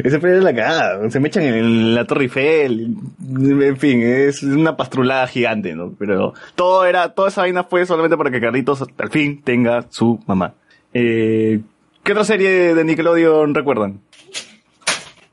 Ese 0.04 0.20
pelea 0.20 0.38
es 0.38 0.44
la 0.44 0.54
cagada. 0.56 1.10
Se 1.10 1.20
me 1.20 1.30
echan 1.30 1.44
en 1.44 1.96
la 1.96 2.06
Torre 2.06 2.24
Eiffel. 2.26 2.96
En 3.36 3.78
fin, 3.78 4.02
es 4.04 4.44
una 4.44 4.76
pastrulada 4.78 5.26
gigante, 5.28 5.74
¿no? 5.76 5.94
Pero 5.98 6.34
todo 6.56 6.86
era, 6.86 7.14
toda 7.14 7.30
esa 7.30 7.42
vaina 7.42 7.64
fue 7.64 7.86
solamente 7.86 8.18
para 8.18 8.30
que 8.32 8.40
Carlitos 8.42 8.84
al 8.98 9.10
fin 9.10 9.42
tenga 9.44 9.86
su 9.90 10.20
mamá. 10.28 10.54
Eh, 10.94 11.62
¿Qué 12.04 12.12
otra 12.12 12.24
serie 12.26 12.76
de 12.76 12.84
Nickelodeon 12.84 13.56
recuerdan? 13.56 14.00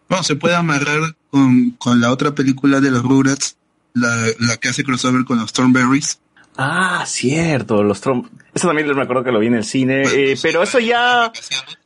Bueno, 0.08 0.24
se 0.24 0.36
puede 0.36 0.54
amarrar 0.54 1.00
con, 1.30 1.70
con 1.72 2.00
la 2.00 2.10
otra 2.12 2.32
película 2.34 2.80
de 2.80 2.90
los 2.90 3.02
Rugrats, 3.02 3.56
la, 3.94 4.14
la 4.38 4.56
que 4.56 4.68
hace 4.68 4.84
crossover 4.84 5.24
con 5.24 5.38
los 5.38 5.52
Thornberries. 5.52 6.18
Ah, 6.56 7.04
cierto, 7.06 7.82
los 7.82 8.00
Trump. 8.00 8.26
Eso 8.54 8.66
también 8.68 8.86
me 8.94 9.02
acuerdo 9.02 9.24
que 9.24 9.32
lo 9.32 9.38
vi 9.40 9.46
en 9.46 9.54
el 9.54 9.64
cine, 9.64 10.02
eh, 10.02 10.36
pero 10.42 10.62
eso 10.62 10.78
ya, 10.78 11.32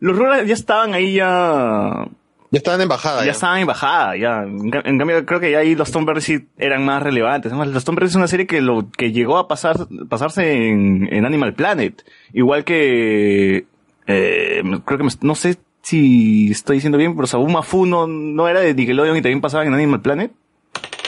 los 0.00 0.16
Rugrats 0.16 0.48
ya 0.48 0.54
estaban 0.54 0.92
ahí 0.94 1.14
ya, 1.14 2.08
Ya 2.50 2.58
estaban 2.58 2.80
en 2.80 2.88
bajada. 2.88 3.24
ya 3.24 3.30
estaban 3.30 3.60
en 3.60 3.66
bajada, 3.68 4.16
ya. 4.16 4.42
En, 4.42 4.70
ca- 4.70 4.82
en 4.84 4.98
cambio, 4.98 5.24
creo 5.24 5.38
que 5.38 5.52
ya 5.52 5.58
ahí 5.58 5.76
los 5.76 5.92
Tom 5.92 6.04
sí 6.18 6.48
eran 6.58 6.84
más 6.84 7.00
relevantes. 7.02 7.52
Además, 7.52 7.68
los 7.68 7.84
Tom 7.84 7.96
es 8.02 8.14
una 8.16 8.26
serie 8.26 8.48
que 8.48 8.60
lo 8.60 8.90
que 8.90 9.12
llegó 9.12 9.38
a 9.38 9.46
pasar, 9.46 9.86
pasarse 10.08 10.68
en, 10.68 11.08
en 11.12 11.24
Animal 11.24 11.54
Planet. 11.54 12.04
Igual 12.32 12.64
que, 12.64 13.66
eh, 14.08 14.62
creo 14.84 14.98
que 14.98 15.04
me- 15.04 15.10
no 15.20 15.36
sé 15.36 15.58
si 15.82 16.50
estoy 16.50 16.78
diciendo 16.78 16.98
bien, 16.98 17.14
pero 17.14 17.28
Sabu 17.28 17.46
Mafu 17.48 17.86
no, 17.86 18.08
no 18.08 18.48
era 18.48 18.58
de 18.58 18.74
Nickelodeon 18.74 19.16
y 19.16 19.22
también 19.22 19.40
pasaba 19.40 19.64
en 19.64 19.72
Animal 19.74 20.02
Planet. 20.02 20.32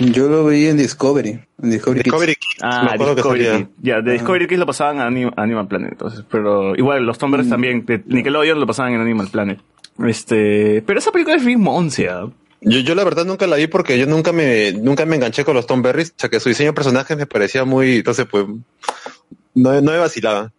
Yo 0.01 0.28
lo 0.28 0.44
veía 0.44 0.70
en 0.70 0.76
Discovery. 0.76 1.40
En 1.62 1.70
Discovery, 1.70 2.03
Discovery 2.03 2.34
Kids. 2.36 2.62
Ah, 2.62 2.94
que 2.96 3.05
Discovery. 3.14 3.44
Kids. 3.44 3.68
Ya, 3.82 4.01
de 4.01 4.12
Discovery 4.12 4.46
Kids 4.46 4.59
lo 4.61 4.66
pasaban 4.66 5.01
a 5.01 5.09
Anim- 5.09 5.32
Animal 5.36 5.66
Planet, 5.68 5.92
entonces, 5.92 6.24
pero 6.30 6.76
igual 6.76 7.05
los 7.05 7.18
Tom 7.18 7.30
Berry 7.32 7.49
también, 7.49 7.84
de 7.84 8.03
Nickelodeon 8.07 8.61
lo 8.61 8.66
pasaban 8.66 8.92
en 8.94 9.01
Animal 9.01 9.28
Planet. 9.28 9.59
Este, 10.07 10.82
pero 10.86 11.01
esa 11.01 11.11
película 11.11 11.36
es 11.36 11.44
bien 11.44 11.61
moncia. 11.61 12.20
Yo, 12.61 12.80
yo 12.80 12.94
la 12.94 13.05
verdad 13.05 13.24
nunca 13.24 13.46
la 13.46 13.57
vi 13.57 13.66
porque 13.66 13.99
yo 13.99 14.07
nunca 14.07 14.32
me, 14.32 14.72
nunca 14.72 15.05
me 15.07 15.16
enganché 15.16 15.44
con 15.44 15.55
los 15.55 15.66
Tom 15.66 15.82
Berries, 15.82 16.11
o 16.11 16.14
sea 16.16 16.28
que 16.30 16.40
su 16.40 16.49
diseño 16.49 16.70
de 16.70 16.74
personajes 16.74 17.16
me 17.16 17.26
parecía 17.26 17.64
muy, 17.64 17.96
entonces 17.96 18.26
pues, 18.30 18.46
no, 19.55 19.80
no 19.80 19.92
me 19.92 19.99
vacilaba. 19.99 20.53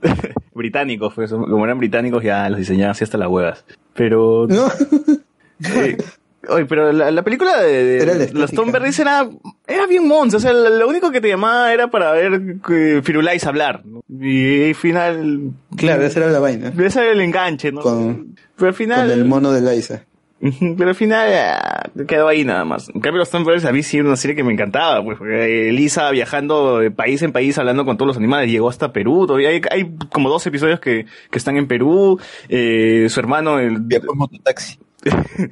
británicos, 0.54 1.12
pues, 1.14 1.30
como 1.30 1.64
eran 1.64 1.78
británicos 1.78 2.22
ya 2.22 2.48
los 2.48 2.58
diseñaban 2.58 2.92
así 2.92 3.04
hasta 3.04 3.18
las 3.18 3.28
huevas. 3.28 3.64
Pero... 3.94 4.46
Eh, 4.50 5.96
oye, 6.48 6.66
pero 6.66 6.92
la, 6.92 7.10
la 7.10 7.22
película 7.22 7.60
de, 7.62 8.30
los. 8.32 8.52
Tom 8.52 8.72
Berries 8.72 8.98
era, 8.98 9.28
era 9.66 9.86
bien 9.86 10.06
monza, 10.06 10.38
o 10.38 10.40
sea, 10.40 10.52
lo, 10.52 10.88
único 10.88 11.10
que 11.10 11.20
te 11.20 11.28
llamaba 11.28 11.72
era 11.72 11.88
para 11.88 12.12
ver 12.12 12.56
que 12.66 13.00
Firulais 13.02 13.44
hablar, 13.46 13.84
¿no? 13.84 14.02
Y 14.08 14.68
al 14.68 14.74
final... 14.74 15.52
Claro, 15.76 16.04
esa 16.04 16.20
era 16.20 16.30
la 16.30 16.40
vaina. 16.40 16.72
Ese 16.78 17.00
era 17.00 17.12
el 17.12 17.20
enganche, 17.20 17.72
¿no? 17.72 17.80
Con, 17.80 18.36
pero 18.56 18.68
al 18.68 18.74
final... 18.74 19.08
con 19.08 19.18
el 19.18 19.24
mono 19.24 19.52
de 19.52 19.74
Liza. 19.74 20.02
Pero 20.40 20.90
al 20.90 20.94
final 20.94 21.30
ah, 21.34 21.90
quedó 22.06 22.28
ahí 22.28 22.44
nada 22.44 22.64
más. 22.64 22.88
En 22.90 23.00
cambio, 23.00 23.18
los 23.18 23.30
Tom 23.30 23.44
Berries 23.44 23.64
a 23.64 23.72
mí 23.72 23.82
sí 23.82 23.98
era 23.98 24.06
una 24.06 24.16
serie 24.16 24.36
que 24.36 24.44
me 24.44 24.52
encantaba, 24.52 25.02
pues, 25.02 25.18
porque 25.18 25.68
Elisa 25.68 26.10
viajando 26.10 26.78
de 26.78 26.92
país 26.92 27.22
en 27.22 27.32
país 27.32 27.58
hablando 27.58 27.84
con 27.84 27.96
todos 27.96 28.08
los 28.08 28.16
animales, 28.16 28.50
llegó 28.50 28.68
hasta 28.68 28.92
Perú, 28.92 29.26
todavía 29.26 29.48
hay, 29.48 29.60
hay 29.70 29.90
como 30.12 30.28
dos 30.28 30.46
episodios 30.46 30.78
que, 30.78 31.06
que 31.30 31.38
están 31.38 31.56
en 31.56 31.66
Perú, 31.66 32.20
eh, 32.48 33.06
su 33.08 33.18
hermano, 33.18 33.58
el... 33.58 33.80
mototaxi. 34.14 34.78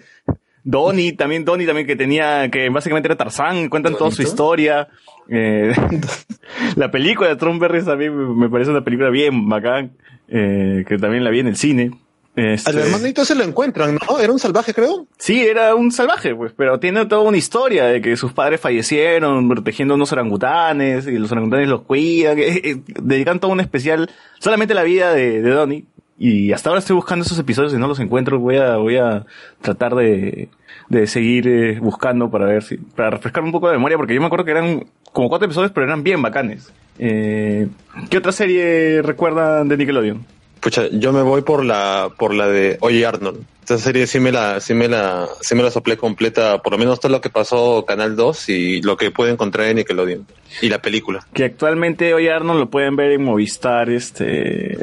Donnie, 0.67 1.13
también 1.13 1.45
Donnie 1.45 1.65
también 1.65 1.87
que 1.87 1.95
tenía, 1.95 2.51
que 2.51 2.69
básicamente 2.71 3.07
era 3.07 3.17
Tarzán, 3.17 3.69
cuentan 3.69 3.95
toda 3.97 4.11
su 4.11 4.23
historia. 4.23 4.89
Eh, 5.29 5.73
la 6.77 6.91
película 6.91 7.29
de 7.29 7.37
Tom 7.37 7.61
Berries 7.61 7.85
también 7.85 8.37
me 8.37 8.49
parece 8.51 8.73
una 8.73 8.83
película 8.83 9.09
bien 9.11 9.49
bacán, 9.49 9.93
eh, 10.29 10.85
que 10.87 10.99
también 10.99 11.23
la 11.23 11.31
vi 11.31 11.39
en 11.41 11.47
el 11.47 11.57
cine. 11.57 11.93
Este- 12.35 12.69
Al 12.69 12.79
hermanito 12.79 13.25
se 13.25 13.37
lo 13.37 13.45
encuentran, 13.45 13.95
¿no? 14.09 14.19
Era 14.19 14.33
un 14.33 14.41
salvaje, 14.41 14.75
creo. 14.75 15.07
Sí, 15.19 15.41
era 15.41 15.75
un 15.77 15.93
salvaje, 15.93 16.35
pues, 16.35 16.53
pero 16.55 16.81
tiene 16.81 17.07
toda 17.07 17.23
una 17.23 17.37
historia 17.39 17.85
de 17.87 18.01
que 18.03 18.17
sus 18.17 18.33
padres 18.33 18.61
fallecieron 18.61 19.49
protegiendo 19.49 19.95
unos 19.95 20.13
orangutanes 20.13 21.07
y 21.07 21.13
los 21.17 21.31
orangutanes 21.31 21.69
los 21.69 21.83
cuidan, 21.83 22.37
que, 22.37 22.49
eh, 22.49 22.77
dedican 23.01 23.39
todo 23.39 23.53
un 23.53 23.61
especial 23.61 24.11
solamente 24.41 24.75
la 24.75 24.83
vida 24.83 25.15
de, 25.15 25.41
de 25.41 25.51
Donnie. 25.51 25.85
Y 26.19 26.53
hasta 26.53 26.71
ahora 26.71 26.79
estoy 26.79 26.97
buscando 26.97 27.25
esos 27.25 27.39
episodios 27.39 27.75
y 27.75 27.79
no 27.79 27.89
los 27.89 28.01
encuentro. 28.01 28.39
Voy 28.39 28.57
a, 28.57 28.77
voy 28.77 28.97
a 28.97 29.27
tratar 29.61 29.95
de, 29.95 30.49
de 30.89 31.07
seguir 31.07 31.47
eh, 31.47 31.79
buscando 31.81 32.31
para 32.31 32.47
ver 32.47 32.63
si, 32.63 32.79
para 32.79 33.11
refrescar 33.11 33.43
un 33.43 33.53
poco 33.53 33.67
la 33.67 33.75
memoria, 33.75 33.97
porque 33.97 34.15
yo 34.15 34.21
me 34.21 34.27
acuerdo 34.27 34.45
que 34.45 34.53
eran 34.53 34.87
como 35.13 35.29
cuatro 35.29 35.47
episodios, 35.47 35.73
pero 35.73 35.87
eran 35.87 36.03
bien 36.03 36.23
bacanes. 36.23 36.73
Eh, 36.99 37.69
¿Qué 38.09 38.19
otra 38.19 38.33
serie 38.33 39.03
recuerdan 39.03 39.69
de 39.69 39.77
Nickelodeon? 39.77 40.25
Pucha, 40.61 40.89
yo 40.89 41.13
me 41.13 41.23
voy 41.23 41.43
por 41.43 41.65
la, 41.65 42.11
por 42.19 42.35
la 42.35 42.49
de 42.49 42.79
Oye 42.81 43.05
Arnold. 43.05 43.45
Esta 43.61 43.79
serie 43.79 44.07
sí 44.07 44.21
me 44.21 44.33
la, 44.33 44.61
sí 44.61 44.75
me 44.75 44.89
la, 44.89 45.29
sí 45.41 45.55
me 45.55 45.63
la 45.63 45.71
soplé 45.71 45.97
completa, 45.97 46.63
por 46.63 46.73
lo 46.73 46.79
menos 46.79 47.01
todo 47.01 47.13
lo 47.13 47.21
que 47.21 47.31
pasó 47.31 47.85
Canal 47.85 48.15
2 48.15 48.49
y 48.49 48.83
lo 48.83 48.97
que 48.97 49.11
pude 49.11 49.31
encontrar 49.31 49.67
en 49.67 49.77
Nickelodeon. 49.77 50.27
Y 50.63 50.69
la 50.69 50.81
película. 50.81 51.27
que 51.33 51.45
actualmente 51.45 52.15
hoy 52.15 52.29
Arnold 52.29 52.61
lo 52.61 52.71
pueden 52.71 52.97
ver 52.97 53.13
en 53.13 53.25
Movistar, 53.25 53.91
este, 53.91 54.77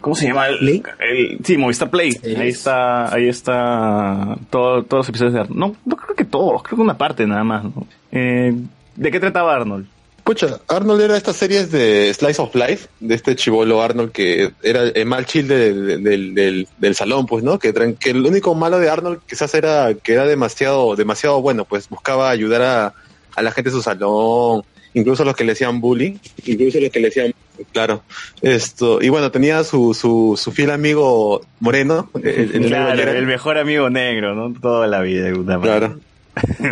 ¿cómo 0.00 0.14
se 0.16 0.26
llama? 0.26 0.46
El, 0.48 0.82
el- 1.00 1.38
sí, 1.44 1.56
Movistar 1.56 1.90
Play. 1.90 2.16
Ahí 2.36 2.48
está, 2.48 3.12
ahí 3.14 3.28
está 3.28 4.36
todo- 4.50 4.82
todos 4.84 5.00
los 5.06 5.08
episodios 5.08 5.34
de 5.34 5.40
Arnold. 5.40 5.58
No, 5.58 5.76
no 5.84 5.96
creo 5.96 6.14
que 6.16 6.24
todos, 6.24 6.62
creo 6.62 6.76
que 6.76 6.82
una 6.82 6.98
parte 6.98 7.26
nada 7.26 7.44
más. 7.44 7.64
¿no? 7.64 7.86
Eh, 8.12 8.54
¿De 8.96 9.10
qué 9.10 9.20
trataba 9.20 9.54
Arnold? 9.54 9.86
Pucha, 10.24 10.60
Arnold 10.68 11.00
era 11.00 11.16
estas 11.16 11.36
series 11.36 11.72
de 11.72 12.12
Slice 12.14 12.40
of 12.42 12.54
Life, 12.54 12.88
de 13.00 13.14
este 13.14 13.34
chivolo 13.34 13.82
Arnold 13.82 14.12
que 14.12 14.50
era 14.62 14.82
el 14.84 15.06
mal 15.06 15.24
chill 15.26 15.48
de- 15.48 15.72
de- 15.72 15.96
del, 15.96 16.34
del, 16.34 16.68
del 16.78 16.94
salón, 16.94 17.26
pues, 17.26 17.42
¿no? 17.42 17.58
Que, 17.58 17.72
que 17.98 18.10
el 18.10 18.24
único 18.24 18.54
malo 18.54 18.78
de 18.78 18.90
Arnold 18.90 19.20
quizás 19.28 19.54
era 19.54 19.94
que 19.94 20.12
era 20.12 20.26
demasiado, 20.26 20.94
demasiado 20.94 21.40
bueno, 21.42 21.64
pues 21.64 21.88
buscaba 21.88 22.30
ayudar 22.30 22.62
a, 22.62 22.94
a 23.34 23.42
la 23.42 23.50
gente 23.50 23.70
de 23.70 23.76
su 23.76 23.82
salón, 23.82 24.62
incluso 24.94 25.24
los 25.24 25.34
que 25.34 25.44
le 25.44 25.52
hacían 25.52 25.80
bullying, 25.80 26.16
incluso 26.44 26.78
los 26.80 26.90
que 26.90 27.00
le 27.00 27.06
decían, 27.08 27.34
claro, 27.72 28.02
esto, 28.42 29.00
y 29.02 29.08
bueno, 29.08 29.30
tenía 29.30 29.64
su, 29.64 29.94
su, 29.94 30.38
su 30.40 30.52
fiel 30.52 30.70
amigo 30.70 31.42
Moreno, 31.60 32.10
el, 32.22 32.54
el 32.54 32.66
Claro, 32.66 33.10
el 33.10 33.26
mejor 33.26 33.58
amigo 33.58 33.90
negro, 33.90 34.34
¿no? 34.34 34.52
Toda 34.58 34.86
la 34.86 35.00
vida. 35.00 35.24
de 35.24 35.34
puta 35.34 35.58
madre. 35.58 35.70
Claro. 35.70 36.00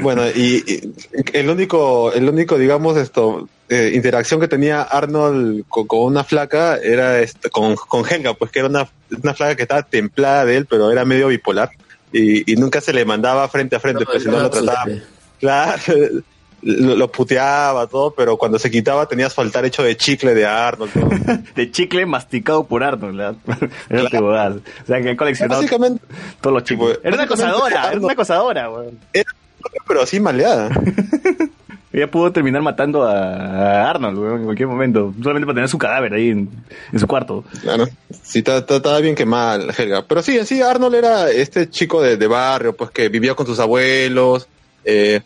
Bueno, 0.03 0.23
y, 0.29 0.65
y 0.67 0.95
el 1.33 1.51
único, 1.51 2.13
el 2.13 2.29
único, 2.29 2.57
digamos, 2.59 2.97
esto, 2.97 3.49
eh, 3.69 3.93
interacción 3.95 4.41
que 4.41 4.49
tenía 4.49 4.83
Arnold 4.83 5.65
con, 5.69 5.87
con 5.87 6.01
una 6.01 6.25
flaca 6.25 6.79
era 6.79 7.21
este, 7.21 7.51
con, 7.51 7.75
con 7.75 8.05
Helga, 8.09 8.35
pues 8.35 8.51
que 8.51 8.61
era 8.61 8.69
una, 8.69 8.89
una 9.23 9.35
flaca 9.35 9.57
que 9.57 9.63
estaba 9.63 9.83
templada 9.83 10.45
de 10.45 10.57
él, 10.57 10.67
pero 10.67 10.91
era 10.91 11.05
medio 11.05 11.29
bipolar. 11.29 11.71
Y, 12.13 12.51
y 12.51 12.57
nunca 12.57 12.81
se 12.81 12.93
le 12.93 13.05
mandaba 13.05 13.47
frente 13.49 13.77
a 13.77 13.81
frente, 13.81 14.05
pues 14.07 14.23
si 14.23 14.29
no 14.31 14.39
lo 14.41 14.49
trataba. 14.49 14.87
Claro, 15.41 15.83
lo, 16.63 16.97
lo 16.97 17.11
puteaba 17.13 17.87
todo, 17.87 18.13
pero 18.13 18.37
cuando 18.37 18.59
se 18.59 18.71
quitaba 18.71 19.07
tenía 19.07 19.31
su 19.31 19.41
altar 19.41 19.65
hecho 19.65 19.83
de 19.83 19.97
chicle 19.97 20.35
de 20.35 20.47
Arnold. 20.47 20.93
todo. 20.93 21.09
De 21.55 21.71
chicle 21.71 22.07
masticado 22.07 22.65
por 22.65 22.83
Arnold. 22.85 23.21
Era 23.49 23.69
Claro. 23.89 24.09
te 24.11 24.21
bodas. 24.21 24.57
O 24.57 24.87
sea, 24.87 25.01
que 25.01 25.11
han 25.11 25.17
coleccionado 25.17 25.61
Básicamente, 25.61 26.03
todos 26.41 26.55
los 26.55 26.65
chicles. 26.65 26.99
Era 27.03 27.15
una 27.15 27.25
acosadora, 27.25 27.91
era 27.91 28.01
una 28.01 28.13
acosadora, 28.13 28.71
weón. 28.71 28.99
pero 29.87 30.03
así 30.03 30.21
maleada. 30.21 30.71
Ella 31.91 32.11
pudo 32.11 32.31
terminar 32.31 32.61
matando 32.61 33.03
a 33.05 33.89
Arnold, 33.89 34.19
weón, 34.19 34.39
en 34.41 34.45
cualquier 34.45 34.69
momento. 34.69 35.15
Solamente 35.23 35.47
para 35.47 35.55
tener 35.57 35.69
su 35.71 35.79
cadáver 35.79 36.13
ahí 36.13 36.29
en, 36.31 36.51
en 36.93 36.99
su 36.99 37.07
cuarto. 37.07 37.45
Claro. 37.63 37.87
Sí, 38.23 38.43
ta- 38.43 38.65
ta- 38.67 38.77
estaba 38.77 39.01
bien 39.01 39.15
quemada 39.15 39.57
la 39.59 39.73
Helga. 39.73 40.05
Pero 40.07 40.21
sí, 40.23 40.37
en 40.39 40.45
sí, 40.47 40.61
Arnold 40.61 40.95
era 40.95 41.31
este 41.31 41.71
chico 41.71 42.03
de, 42.03 42.19
de 42.19 42.27
barrio, 42.27 42.77
pues 42.77 42.91
que 42.91 43.09
vivía 43.09 43.35
con 43.35 43.47
sus 43.47 43.59
abuelos, 43.59 44.47
eh, 44.85 45.23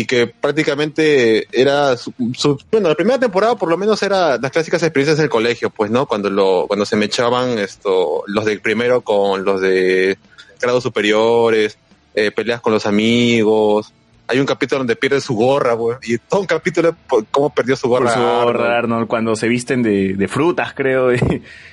y 0.00 0.04
que 0.04 0.26
prácticamente 0.26 1.46
era 1.52 1.96
su, 1.96 2.12
su- 2.34 2.58
bueno, 2.70 2.88
la 2.88 2.94
primera 2.94 3.18
temporada 3.18 3.56
por 3.56 3.68
lo 3.70 3.76
menos 3.76 4.02
era 4.02 4.36
las 4.38 4.50
clásicas 4.50 4.82
experiencias 4.82 5.18
del 5.18 5.28
colegio, 5.30 5.70
pues, 5.70 5.90
¿no? 5.90 6.06
Cuando 6.06 6.28
lo, 6.30 6.66
cuando 6.66 6.84
se 6.84 6.96
me 6.96 7.06
echaban 7.06 7.58
esto, 7.58 8.22
los 8.26 8.44
del 8.44 8.60
primero 8.60 9.00
con 9.00 9.44
los 9.44 9.60
de 9.60 10.18
grados 10.60 10.82
superiores, 10.82 11.78
eh, 12.14 12.30
peleas 12.30 12.60
con 12.60 12.72
los 12.72 12.86
amigos. 12.86 13.92
Hay 14.28 14.40
un 14.40 14.46
capítulo 14.46 14.78
donde 14.80 14.96
pierde 14.96 15.20
su 15.20 15.34
gorra, 15.36 15.74
güey, 15.74 15.98
y 16.02 16.18
todo 16.18 16.40
un 16.40 16.46
capítulo 16.46 16.96
por 17.08 17.24
cómo 17.26 17.50
perdió 17.50 17.76
su 17.76 17.88
gorra. 17.88 18.06
Por 18.06 18.14
su 18.14 18.20
gorra, 18.20 18.76
Arnold, 18.78 19.06
cuando 19.06 19.36
se 19.36 19.46
visten 19.46 19.82
de, 19.84 20.14
de 20.14 20.26
frutas, 20.28 20.74
creo, 20.74 21.14
y, 21.14 21.18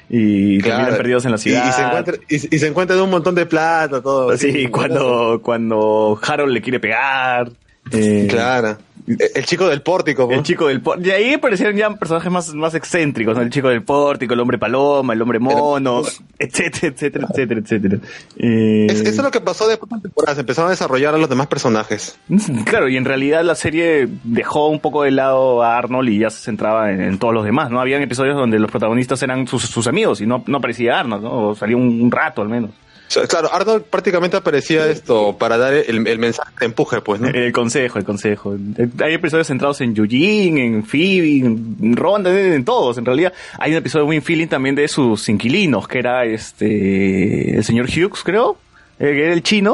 y 0.10 0.60
Claro. 0.60 0.78
terminan 0.78 0.98
perdidos 0.98 1.26
en 1.26 1.32
la 1.32 1.38
ciudad. 1.40 1.68
Y, 1.68 1.72
se 1.74 1.82
encuentra, 1.82 2.14
y, 2.30 2.56
y 2.56 2.60
se 2.60 2.68
encuentra 2.68 2.96
de 2.96 3.02
un 3.02 3.10
montón 3.10 3.34
de 3.34 3.48
plata, 3.48 4.02
todo. 4.04 4.38
Sí, 4.38 4.68
cuando, 4.68 5.42
cuando 5.44 6.20
Harold 6.22 6.54
le 6.54 6.62
quiere 6.62 6.80
pegar. 6.80 7.52
Eh, 7.92 8.28
Claro. 8.30 8.78
El 9.06 9.44
chico 9.46 9.68
del 9.68 9.82
pórtico. 9.82 10.30
El 10.32 10.44
chico 10.44 10.68
del 10.68 10.80
pórtico. 10.80 11.10
Y 11.10 11.12
ahí 11.12 11.34
aparecieron 11.34 11.76
ya 11.76 11.90
personajes 11.94 12.32
más, 12.32 12.54
más 12.54 12.74
excéntricos, 12.74 13.36
¿no? 13.36 13.42
El 13.42 13.50
chico 13.50 13.68
del 13.68 13.84
pórtico, 13.84 14.34
el 14.34 14.40
hombre 14.40 14.58
paloma, 14.58 15.12
el 15.12 15.22
hombre 15.22 15.40
mono, 15.40 16.04
etcétera, 16.40 16.88
etcétera, 16.88 17.28
etcétera, 17.30 17.60
etcétera. 17.60 17.98
Eh, 18.38 18.88
Es- 18.90 19.02
eso 19.02 19.10
es 19.10 19.18
lo 19.18 19.30
que 19.30 19.42
pasó 19.42 19.68
después 19.68 19.90
de 19.92 20.00
temporadas. 20.04 20.40
Empezaron 20.40 20.70
a 20.70 20.72
desarrollar 20.72 21.14
a 21.14 21.18
los 21.18 21.28
demás 21.30 21.48
personajes. 21.48 22.18
Claro, 22.66 22.88
y 22.88 22.96
en 22.96 23.04
realidad 23.04 23.44
la 23.44 23.56
serie 23.56 24.08
dejó 24.24 24.70
un 24.70 24.80
poco 24.80 25.04
de 25.04 25.12
lado 25.12 25.62
a 25.64 25.78
Arnold 25.78 26.08
y 26.08 26.20
ya 26.20 26.30
se 26.30 26.40
centraba 26.42 26.90
en, 26.94 27.02
en 27.02 27.20
todos 27.20 27.34
los 27.34 27.44
demás, 27.44 27.72
¿no? 27.72 27.82
Habían 27.82 28.02
episodios 28.04 28.38
donde 28.38 28.58
los 28.58 28.72
protagonistas 28.72 29.22
eran 29.22 29.48
sus, 29.48 29.64
sus 29.64 29.86
amigos 29.88 30.22
y 30.22 30.26
no, 30.26 30.46
no 30.48 30.58
aparecía 30.60 31.02
Arnold, 31.02 31.24
¿no? 31.24 31.48
O 31.50 31.56
salía 31.56 31.76
un, 31.76 32.02
un 32.02 32.10
rato 32.10 32.42
al 32.42 32.48
menos. 32.48 32.72
Sea, 33.08 33.28
claro, 33.28 33.54
Arnold 33.54 33.84
prácticamente 33.84 34.38
aparecía 34.38 34.88
esto 34.90 35.38
para 35.38 35.58
dar 35.58 35.74
el, 35.74 36.08
el 36.08 36.20
mensaje 36.20 36.52
de 36.60 36.66
empuje, 36.66 37.00
pues, 37.02 37.22
¿no? 37.22 37.28
El 37.28 37.52
consejo, 37.52 38.00
el 38.00 38.06
consejo. 38.06 38.56
Eh, 38.78 38.88
Hay 39.04 39.14
episodios 39.14 39.46
centrados 39.48 39.82
en 39.82 39.96
Eugene, 39.96 40.66
en 40.66 40.84
Phoebe, 40.84 41.38
en 41.46 41.96
Ronda, 41.96 42.32
en 42.40 42.66
todos. 42.66 42.98
En 42.98 43.06
realidad 43.06 43.32
hay 43.60 43.72
un 43.72 43.78
episodio 43.78 44.06
muy 44.06 44.20
feeling 44.22 44.48
también 44.48 44.74
de 44.76 44.88
sus 44.88 45.30
inquilinos, 45.30 45.88
que 45.88 46.00
era 46.00 46.26
este 46.26 47.56
el 47.58 47.64
señor 47.64 47.86
Hughes, 47.88 48.24
creo, 48.24 48.58
eh, 49.00 49.12
que 49.12 49.26
era 49.26 49.34
el 49.34 49.44
chino. 49.44 49.74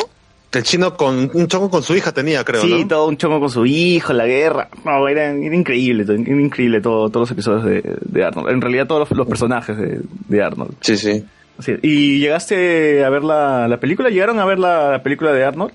El 0.51 0.63
chino 0.63 0.97
con 0.97 1.29
un 1.31 1.47
chongo 1.47 1.69
con 1.69 1.83
su 1.83 1.95
hija 1.95 2.11
tenía, 2.11 2.43
creo, 2.43 2.61
sí, 2.63 2.81
¿no? 2.81 2.87
todo 2.87 3.07
un 3.07 3.17
chongo 3.17 3.39
con 3.39 3.51
su 3.51 3.67
hijo, 3.67 4.13
la 4.13 4.25
guerra. 4.25 4.67
No, 4.83 5.07
era, 5.07 5.29
era 5.31 5.55
increíble, 5.55 6.03
todo- 6.05 6.15
era 6.15 6.41
increíble 6.41 6.81
todo, 6.81 7.07
todos 7.11 7.29
los 7.29 7.31
episodios 7.31 7.65
de, 7.65 7.83
de 8.01 8.25
Arnold. 8.25 8.49
En 8.49 8.59
realidad 8.59 8.87
todos 8.87 9.07
los, 9.07 9.17
los 9.17 9.27
personajes 9.27 9.77
de, 9.77 9.99
de 10.27 10.41
Arnold. 10.43 10.73
Sí, 10.81 10.97
sí. 10.97 11.23
¿Y 11.81 12.19
llegaste 12.19 13.03
a 13.03 13.09
ver 13.09 13.23
la, 13.23 13.67
la 13.67 13.79
película? 13.79 14.09
¿Llegaron 14.09 14.39
a 14.39 14.45
ver 14.45 14.59
la, 14.59 14.91
la 14.91 15.03
película 15.03 15.33
de 15.33 15.43
Arnold 15.43 15.73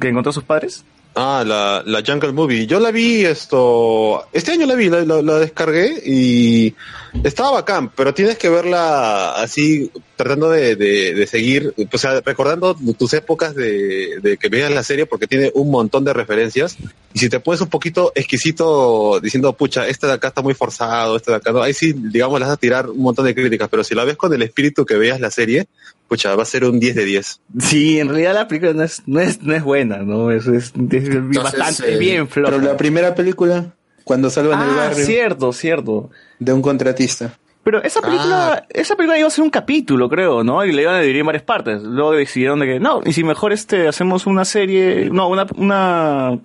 que 0.00 0.08
encontró 0.08 0.30
a 0.30 0.32
sus 0.32 0.44
padres? 0.44 0.84
Ah, 1.16 1.44
la, 1.46 1.82
la 1.86 2.02
Jungle 2.04 2.32
Movie. 2.32 2.66
Yo 2.66 2.80
la 2.80 2.90
vi 2.90 3.24
esto. 3.24 4.24
Este 4.32 4.50
año 4.50 4.66
la 4.66 4.74
vi, 4.74 4.88
la, 4.90 5.04
la- 5.04 5.22
la 5.22 5.38
descargué 5.38 6.02
y 6.04 6.74
estaba 7.22 7.52
bacán, 7.52 7.90
pero 7.94 8.12
tienes 8.12 8.36
que 8.36 8.48
verla 8.48 9.36
así, 9.36 9.92
tratando 10.16 10.50
de, 10.50 10.74
de, 10.74 11.14
de 11.14 11.26
seguir, 11.28 11.72
o 11.92 11.98
sea, 11.98 12.20
recordando 12.20 12.74
tus 12.98 13.12
épocas 13.14 13.54
de, 13.54 14.18
de 14.20 14.36
que 14.38 14.48
veas 14.48 14.72
la 14.72 14.82
serie, 14.82 15.06
porque 15.06 15.28
tiene 15.28 15.52
un 15.54 15.70
montón 15.70 16.04
de 16.04 16.12
referencias. 16.12 16.76
Y 17.12 17.20
si 17.20 17.28
te 17.28 17.38
pones 17.38 17.60
un 17.60 17.68
poquito 17.68 18.10
exquisito 18.16 19.20
diciendo, 19.20 19.52
pucha, 19.52 19.86
este 19.86 20.08
de 20.08 20.14
acá 20.14 20.28
está 20.28 20.42
muy 20.42 20.54
forzado, 20.54 21.14
este 21.16 21.30
de 21.30 21.36
acá 21.36 21.52
no, 21.52 21.62
ahí 21.62 21.74
sí, 21.74 21.92
digamos, 21.96 22.40
le 22.40 22.46
vas 22.46 22.54
a 22.54 22.58
tirar 22.58 22.90
un 22.90 23.02
montón 23.02 23.24
de 23.24 23.36
críticas, 23.36 23.68
pero 23.70 23.84
si 23.84 23.94
la 23.94 24.02
ves 24.04 24.16
con 24.16 24.34
el 24.34 24.42
espíritu 24.42 24.84
que 24.84 24.96
veas 24.96 25.20
la 25.20 25.30
serie, 25.30 25.68
pucha, 26.08 26.34
va 26.36 26.42
a 26.42 26.46
ser 26.46 26.64
un 26.64 26.78
10 26.80 26.94
de 26.96 27.04
10. 27.04 27.40
Sí, 27.60 27.98
en 28.00 28.08
realidad 28.08 28.34
la 28.34 28.48
película 28.48 28.72
no 28.72 28.82
es, 28.82 29.02
no 29.06 29.20
es, 29.20 29.42
no 29.42 29.54
es 29.54 29.62
buena, 29.62 29.98
¿no? 29.98 30.30
Es, 30.30 30.46
es, 30.46 30.72
es 30.90 31.28
bastante 31.34 31.94
eh, 31.94 31.98
bien 31.98 32.28
floja. 32.28 32.50
Pero 32.52 32.62
la 32.62 32.76
primera 32.76 33.14
película, 33.14 33.74
cuando 34.04 34.30
salvan 34.30 34.62
el 34.62 34.70
Ah, 34.70 34.88
barrio 34.88 35.04
cierto, 35.06 35.52
cierto. 35.52 36.10
de 36.38 36.52
un 36.52 36.62
contratista. 36.62 37.38
Pero 37.64 37.82
esa 37.82 38.00
película, 38.02 38.66
esa 38.68 38.94
película 38.94 39.18
iba 39.18 39.26
a 39.26 39.30
ser 39.30 39.42
un 39.42 39.50
capítulo, 39.50 40.08
creo, 40.08 40.44
¿no? 40.44 40.64
Y 40.64 40.72
le 40.72 40.82
iban 40.82 40.96
a 40.96 41.00
dividir 41.00 41.20
en 41.20 41.26
varias 41.26 41.42
partes. 41.44 41.82
Luego 41.82 42.12
decidieron 42.12 42.60
de 42.60 42.66
que, 42.66 42.80
no, 42.80 43.00
y 43.04 43.12
si 43.14 43.24
mejor 43.24 43.52
este, 43.54 43.88
hacemos 43.88 44.26
una 44.26 44.44
serie, 44.44 45.08
no, 45.10 45.28
una, 45.28 45.46
una, 45.56 46.38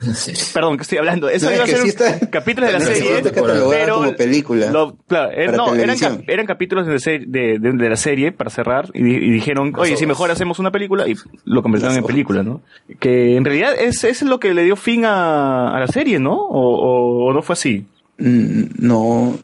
perdón, 0.53 0.77
que 0.77 0.83
estoy 0.83 0.97
hablando. 0.97 1.29
Eso 1.29 1.47
No, 1.49 1.55
iba 1.55 1.63
a 1.65 1.67
ser 1.67 1.75
sí 1.77 1.83
un 1.83 1.89
está- 1.89 2.19
capítulo 2.29 2.67
de 2.67 2.73
la 2.73 2.79
Sí, 2.85 2.95
serie, 2.95 3.21
pero 3.33 3.95
como 3.95 4.15
película 4.15 4.71
lo- 4.71 4.95
claro, 5.07 5.31
er- 5.31 5.55
no, 5.55 5.75
eran, 5.75 5.97
cap- 5.99 6.21
eran 6.27 6.45
capítulos 6.45 6.87
de, 6.87 6.99
se- 6.99 7.19
de, 7.27 7.59
de- 7.59 7.73
de 7.73 7.89
la 7.89 7.97
serie 7.97 8.31
para 8.31 8.49
cerrar 8.49 8.89
y, 8.93 9.01
y 9.01 9.29
dijeron, 9.29 9.73
oye, 9.77 9.97
si 9.97 10.05
mejor 10.05 10.31
hacemos 10.31 10.57
una 10.59 10.71
película 10.71 11.07
y 11.07 11.15
lo 11.45 11.61
convirtieron 11.61 11.97
en 11.97 12.03
película, 12.05 12.43
¿no? 12.43 12.61
Que 12.99 13.35
en 13.35 13.43
realidad 13.43 13.73
es, 13.77 14.03
es 14.05 14.21
lo 14.21 14.39
que 14.39 14.53
le 14.53 14.63
dio 14.63 14.75
fin 14.77 15.03
a, 15.05 15.75
a 15.75 15.79
la 15.81 15.87
serie, 15.87 16.19
¿no? 16.19 16.33
O, 16.33 16.75
o- 16.75 17.25
o 17.29 17.33
no 17.33 17.41
fue 17.41 17.53
así. 17.53 17.85
Mm, 18.17 18.63
No. 18.79 19.37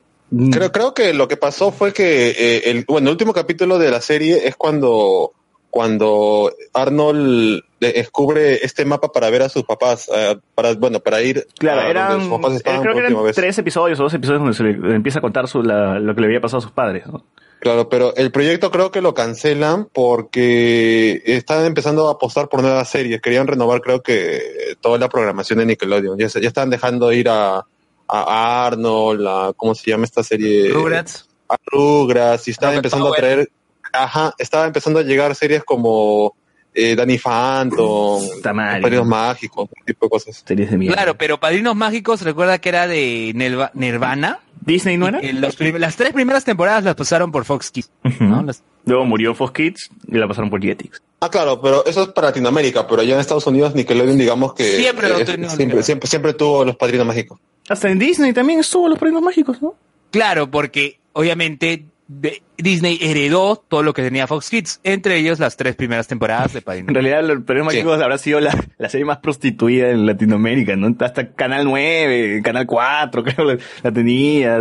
Creo, 0.51 0.71
creo 0.71 0.93
que 0.93 1.13
lo 1.13 1.27
que 1.27 1.37
pasó 1.37 1.71
fue 1.71 1.93
que 1.93 2.29
eh, 2.31 2.61
el, 2.71 2.85
bueno, 2.87 3.07
el 3.09 3.13
último 3.13 3.33
capítulo 3.33 3.77
de 3.77 3.91
la 3.91 4.01
serie 4.01 4.47
es 4.47 4.55
cuando, 4.55 5.31
cuando 5.69 6.51
Arnold 6.73 7.61
de- 7.79 7.93
descubre 7.93 8.65
este 8.65 8.85
mapa 8.85 9.11
para 9.11 9.29
ver 9.29 9.43
a 9.43 9.49
sus 9.49 9.63
papás, 9.63 10.09
eh, 10.13 10.37
para, 10.55 10.73
bueno, 10.73 10.99
para 10.99 11.21
ir 11.21 11.45
Claro, 11.59 11.81
a 11.81 11.83
donde 11.83 11.91
eran, 11.99 12.21
sus 12.21 12.29
papás 12.31 12.53
eh, 12.53 12.55
estaban 12.57 12.81
creo 12.81 12.93
que 12.93 12.99
eran 13.01 13.23
vez. 13.23 13.35
tres 13.35 13.57
episodios 13.59 13.99
o 13.99 14.03
dos 14.03 14.13
episodios 14.13 14.41
donde 14.41 14.55
se 14.55 14.63
le, 14.63 14.95
empieza 14.95 15.19
a 15.19 15.21
contar 15.21 15.47
su, 15.47 15.61
la- 15.61 15.99
lo 15.99 16.15
que 16.15 16.21
le 16.21 16.27
había 16.27 16.41
pasado 16.41 16.57
a 16.57 16.61
sus 16.61 16.71
padres, 16.71 17.05
¿no? 17.07 17.23
Claro, 17.59 17.89
pero 17.89 18.15
el 18.15 18.31
proyecto 18.31 18.69
creo 18.69 18.91
que 18.91 19.01
lo 19.01 19.13
cancelan 19.15 19.87
porque 19.91 21.21
están 21.25 21.65
empezando 21.65 22.07
a 22.07 22.11
apostar 22.11 22.47
por 22.47 22.61
nuevas 22.61 22.89
series. 22.89 23.21
Querían 23.21 23.47
renovar, 23.47 23.81
creo 23.81 24.03
que, 24.03 24.39
toda 24.81 24.99
la 24.99 25.09
programación 25.09 25.59
de 25.59 25.65
Nickelodeon. 25.67 26.17
Ya, 26.19 26.27
ya 26.27 26.47
están 26.47 26.69
dejando 26.69 27.11
ir 27.11 27.27
a, 27.29 27.65
a 28.07 28.65
Arnold, 28.67 29.27
a, 29.27 29.53
¿cómo 29.55 29.75
se 29.75 29.91
llama 29.91 30.05
esta 30.05 30.23
serie? 30.23 30.69
Rugrats. 30.69 31.27
A 31.49 31.57
Rugrats, 31.65 32.47
y 32.47 32.53
Rocket 32.53 32.77
empezando 32.77 33.13
a 33.13 33.15
traer, 33.17 33.49
ajá, 33.93 34.33
estaba 34.37 34.65
empezando 34.65 34.99
a 34.99 35.03
llegar 35.03 35.35
series 35.35 35.63
como 35.63 36.35
eh, 36.73 36.95
Danny 36.95 37.17
Phantom, 37.17 38.21
Padrinos 38.43 39.07
Mágicos, 39.07 39.69
tipo 39.85 40.05
de 40.07 40.09
cosas. 40.09 40.43
Series 40.45 40.71
de 40.71 40.87
Claro, 40.87 41.15
pero 41.17 41.39
Padrinos 41.39 41.75
Mágicos, 41.75 42.21
recuerda 42.21 42.59
que 42.59 42.69
era 42.69 42.87
de 42.87 43.31
Nelva- 43.35 43.71
Nirvana. 43.73 44.39
¿Disney 44.65 44.97
no 44.97 45.07
era? 45.07 45.23
Y 45.23 45.31
los 45.33 45.59
las 45.59 45.95
tres 45.95 46.13
primeras 46.13 46.43
temporadas 46.43 46.83
las 46.83 46.95
pasaron 46.95 47.31
por 47.31 47.45
Fox 47.45 47.71
Kids. 47.71 47.89
¿no? 48.19 48.43
Las- 48.43 48.63
Luego 48.85 49.05
murió 49.05 49.33
Fox 49.33 49.51
Kids 49.53 49.89
y 50.07 50.15
la 50.17 50.27
pasaron 50.27 50.49
por 50.49 50.61
Jetix. 50.61 51.01
Ah, 51.19 51.29
claro, 51.29 51.59
pero 51.61 51.85
eso 51.85 52.03
es 52.03 52.07
para 52.09 52.27
Latinoamérica, 52.27 52.85
pero 52.87 53.01
allá 53.01 53.15
en 53.15 53.19
Estados 53.19 53.47
Unidos 53.47 53.73
Nickelodeon 53.73 54.17
digamos 54.17 54.53
que 54.53 54.63
Siempre 54.63 55.07
siempre, 55.55 55.81
siempre, 55.83 56.07
siempre 56.07 56.33
tuvo 56.33 56.63
los 56.65 56.75
padrinos 56.75 57.05
mágicos. 57.07 57.39
Hasta 57.67 57.89
en 57.89 57.97
Disney 57.97 58.31
también 58.33 58.59
estuvo 58.59 58.87
los 58.87 58.99
premios 58.99 59.23
mágicos, 59.23 59.61
¿no? 59.61 59.73
Claro, 60.11 60.51
porque 60.51 60.99
obviamente 61.13 61.85
Disney 62.07 62.99
heredó 63.01 63.55
todo 63.67 63.81
lo 63.81 63.93
que 63.93 64.03
tenía 64.03 64.27
Fox 64.27 64.49
Kids, 64.51 64.79
entre 64.83 65.17
ellos 65.17 65.39
las 65.39 65.57
tres 65.57 65.75
primeras 65.75 66.07
temporadas 66.07 66.53
de 66.53 66.61
Padrinos. 66.61 66.89
En 66.89 66.93
realidad, 66.95 67.23
los 67.23 67.43
premios 67.43 67.71
Sí. 67.73 67.77
mágicos 67.79 67.99
habrá 68.01 68.17
sido 68.19 68.39
la, 68.39 68.55
la 68.77 68.89
serie 68.89 69.05
más 69.05 69.17
prostituida 69.17 69.89
en 69.89 70.05
Latinoamérica, 70.05 70.75
¿no? 70.75 70.95
Hasta 70.99 71.31
Canal 71.31 71.65
9, 71.65 72.41
Canal 72.43 72.65
4, 72.67 73.23
creo 73.25 73.45
la, 73.45 73.57
la 73.83 73.91
tenía. 73.91 74.57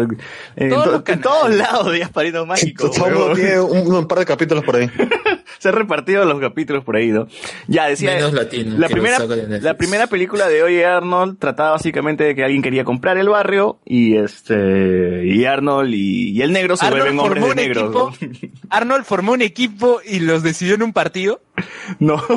En, 0.57 0.71
Todos 0.71 0.85
to- 0.85 0.91
los 0.93 1.09
en 1.09 1.21
todos 1.21 1.55
lados 1.55 1.93
de 1.93 2.07
Padrinos 2.09 2.47
Mágicos. 2.47 2.91
Todo 2.93 3.33
el 3.33 3.37
tiene 3.37 3.61
un, 3.61 3.95
un 3.95 4.09
par 4.09 4.21
de 4.21 4.25
capítulos 4.25 4.65
por 4.65 4.77
ahí. 4.77 4.91
Se 5.59 5.69
han 5.69 5.75
repartido 5.75 6.25
los 6.25 6.41
capítulos 6.41 6.85
por 6.85 6.97
ahí, 6.97 7.09
¿no? 7.11 7.27
Ya, 7.69 7.87
decía... 7.87 8.15
Menos 8.15 8.33
latino, 8.33 8.79
La 8.79 8.89
primera, 8.89 9.19
la 9.61 9.75
primera 9.77 10.07
película 10.07 10.49
de 10.49 10.62
Oye 10.62 10.85
Arnold 10.85 11.39
trataba 11.39 11.73
básicamente 11.73 12.25
de 12.25 12.35
que 12.35 12.45
alguien 12.45 12.62
quería 12.62 12.85
comprar 12.85 13.19
el 13.19 13.29
barrio 13.29 13.79
y 13.85 14.16
este 14.16 15.25
y 15.27 15.45
Arnold 15.45 15.93
y, 15.95 16.31
y 16.31 16.43
el 16.43 16.53
negro 16.53 16.77
se 16.77 16.87
Arnold 16.87 17.03
vuelven 17.03 17.19
hombres 17.21 17.43
formó 17.43 17.47
de 17.47 17.53
un 17.53 17.69
negros. 17.69 18.21
equipo, 18.21 18.59
Arnold 18.71 19.05
formó 19.05 19.33
un 19.33 19.43
equipo 19.43 20.01
y 20.05 20.21
los 20.21 20.43
decidió 20.43 20.75
en 20.75 20.83
un 20.83 20.93
partido. 20.93 21.41
No. 21.99 22.23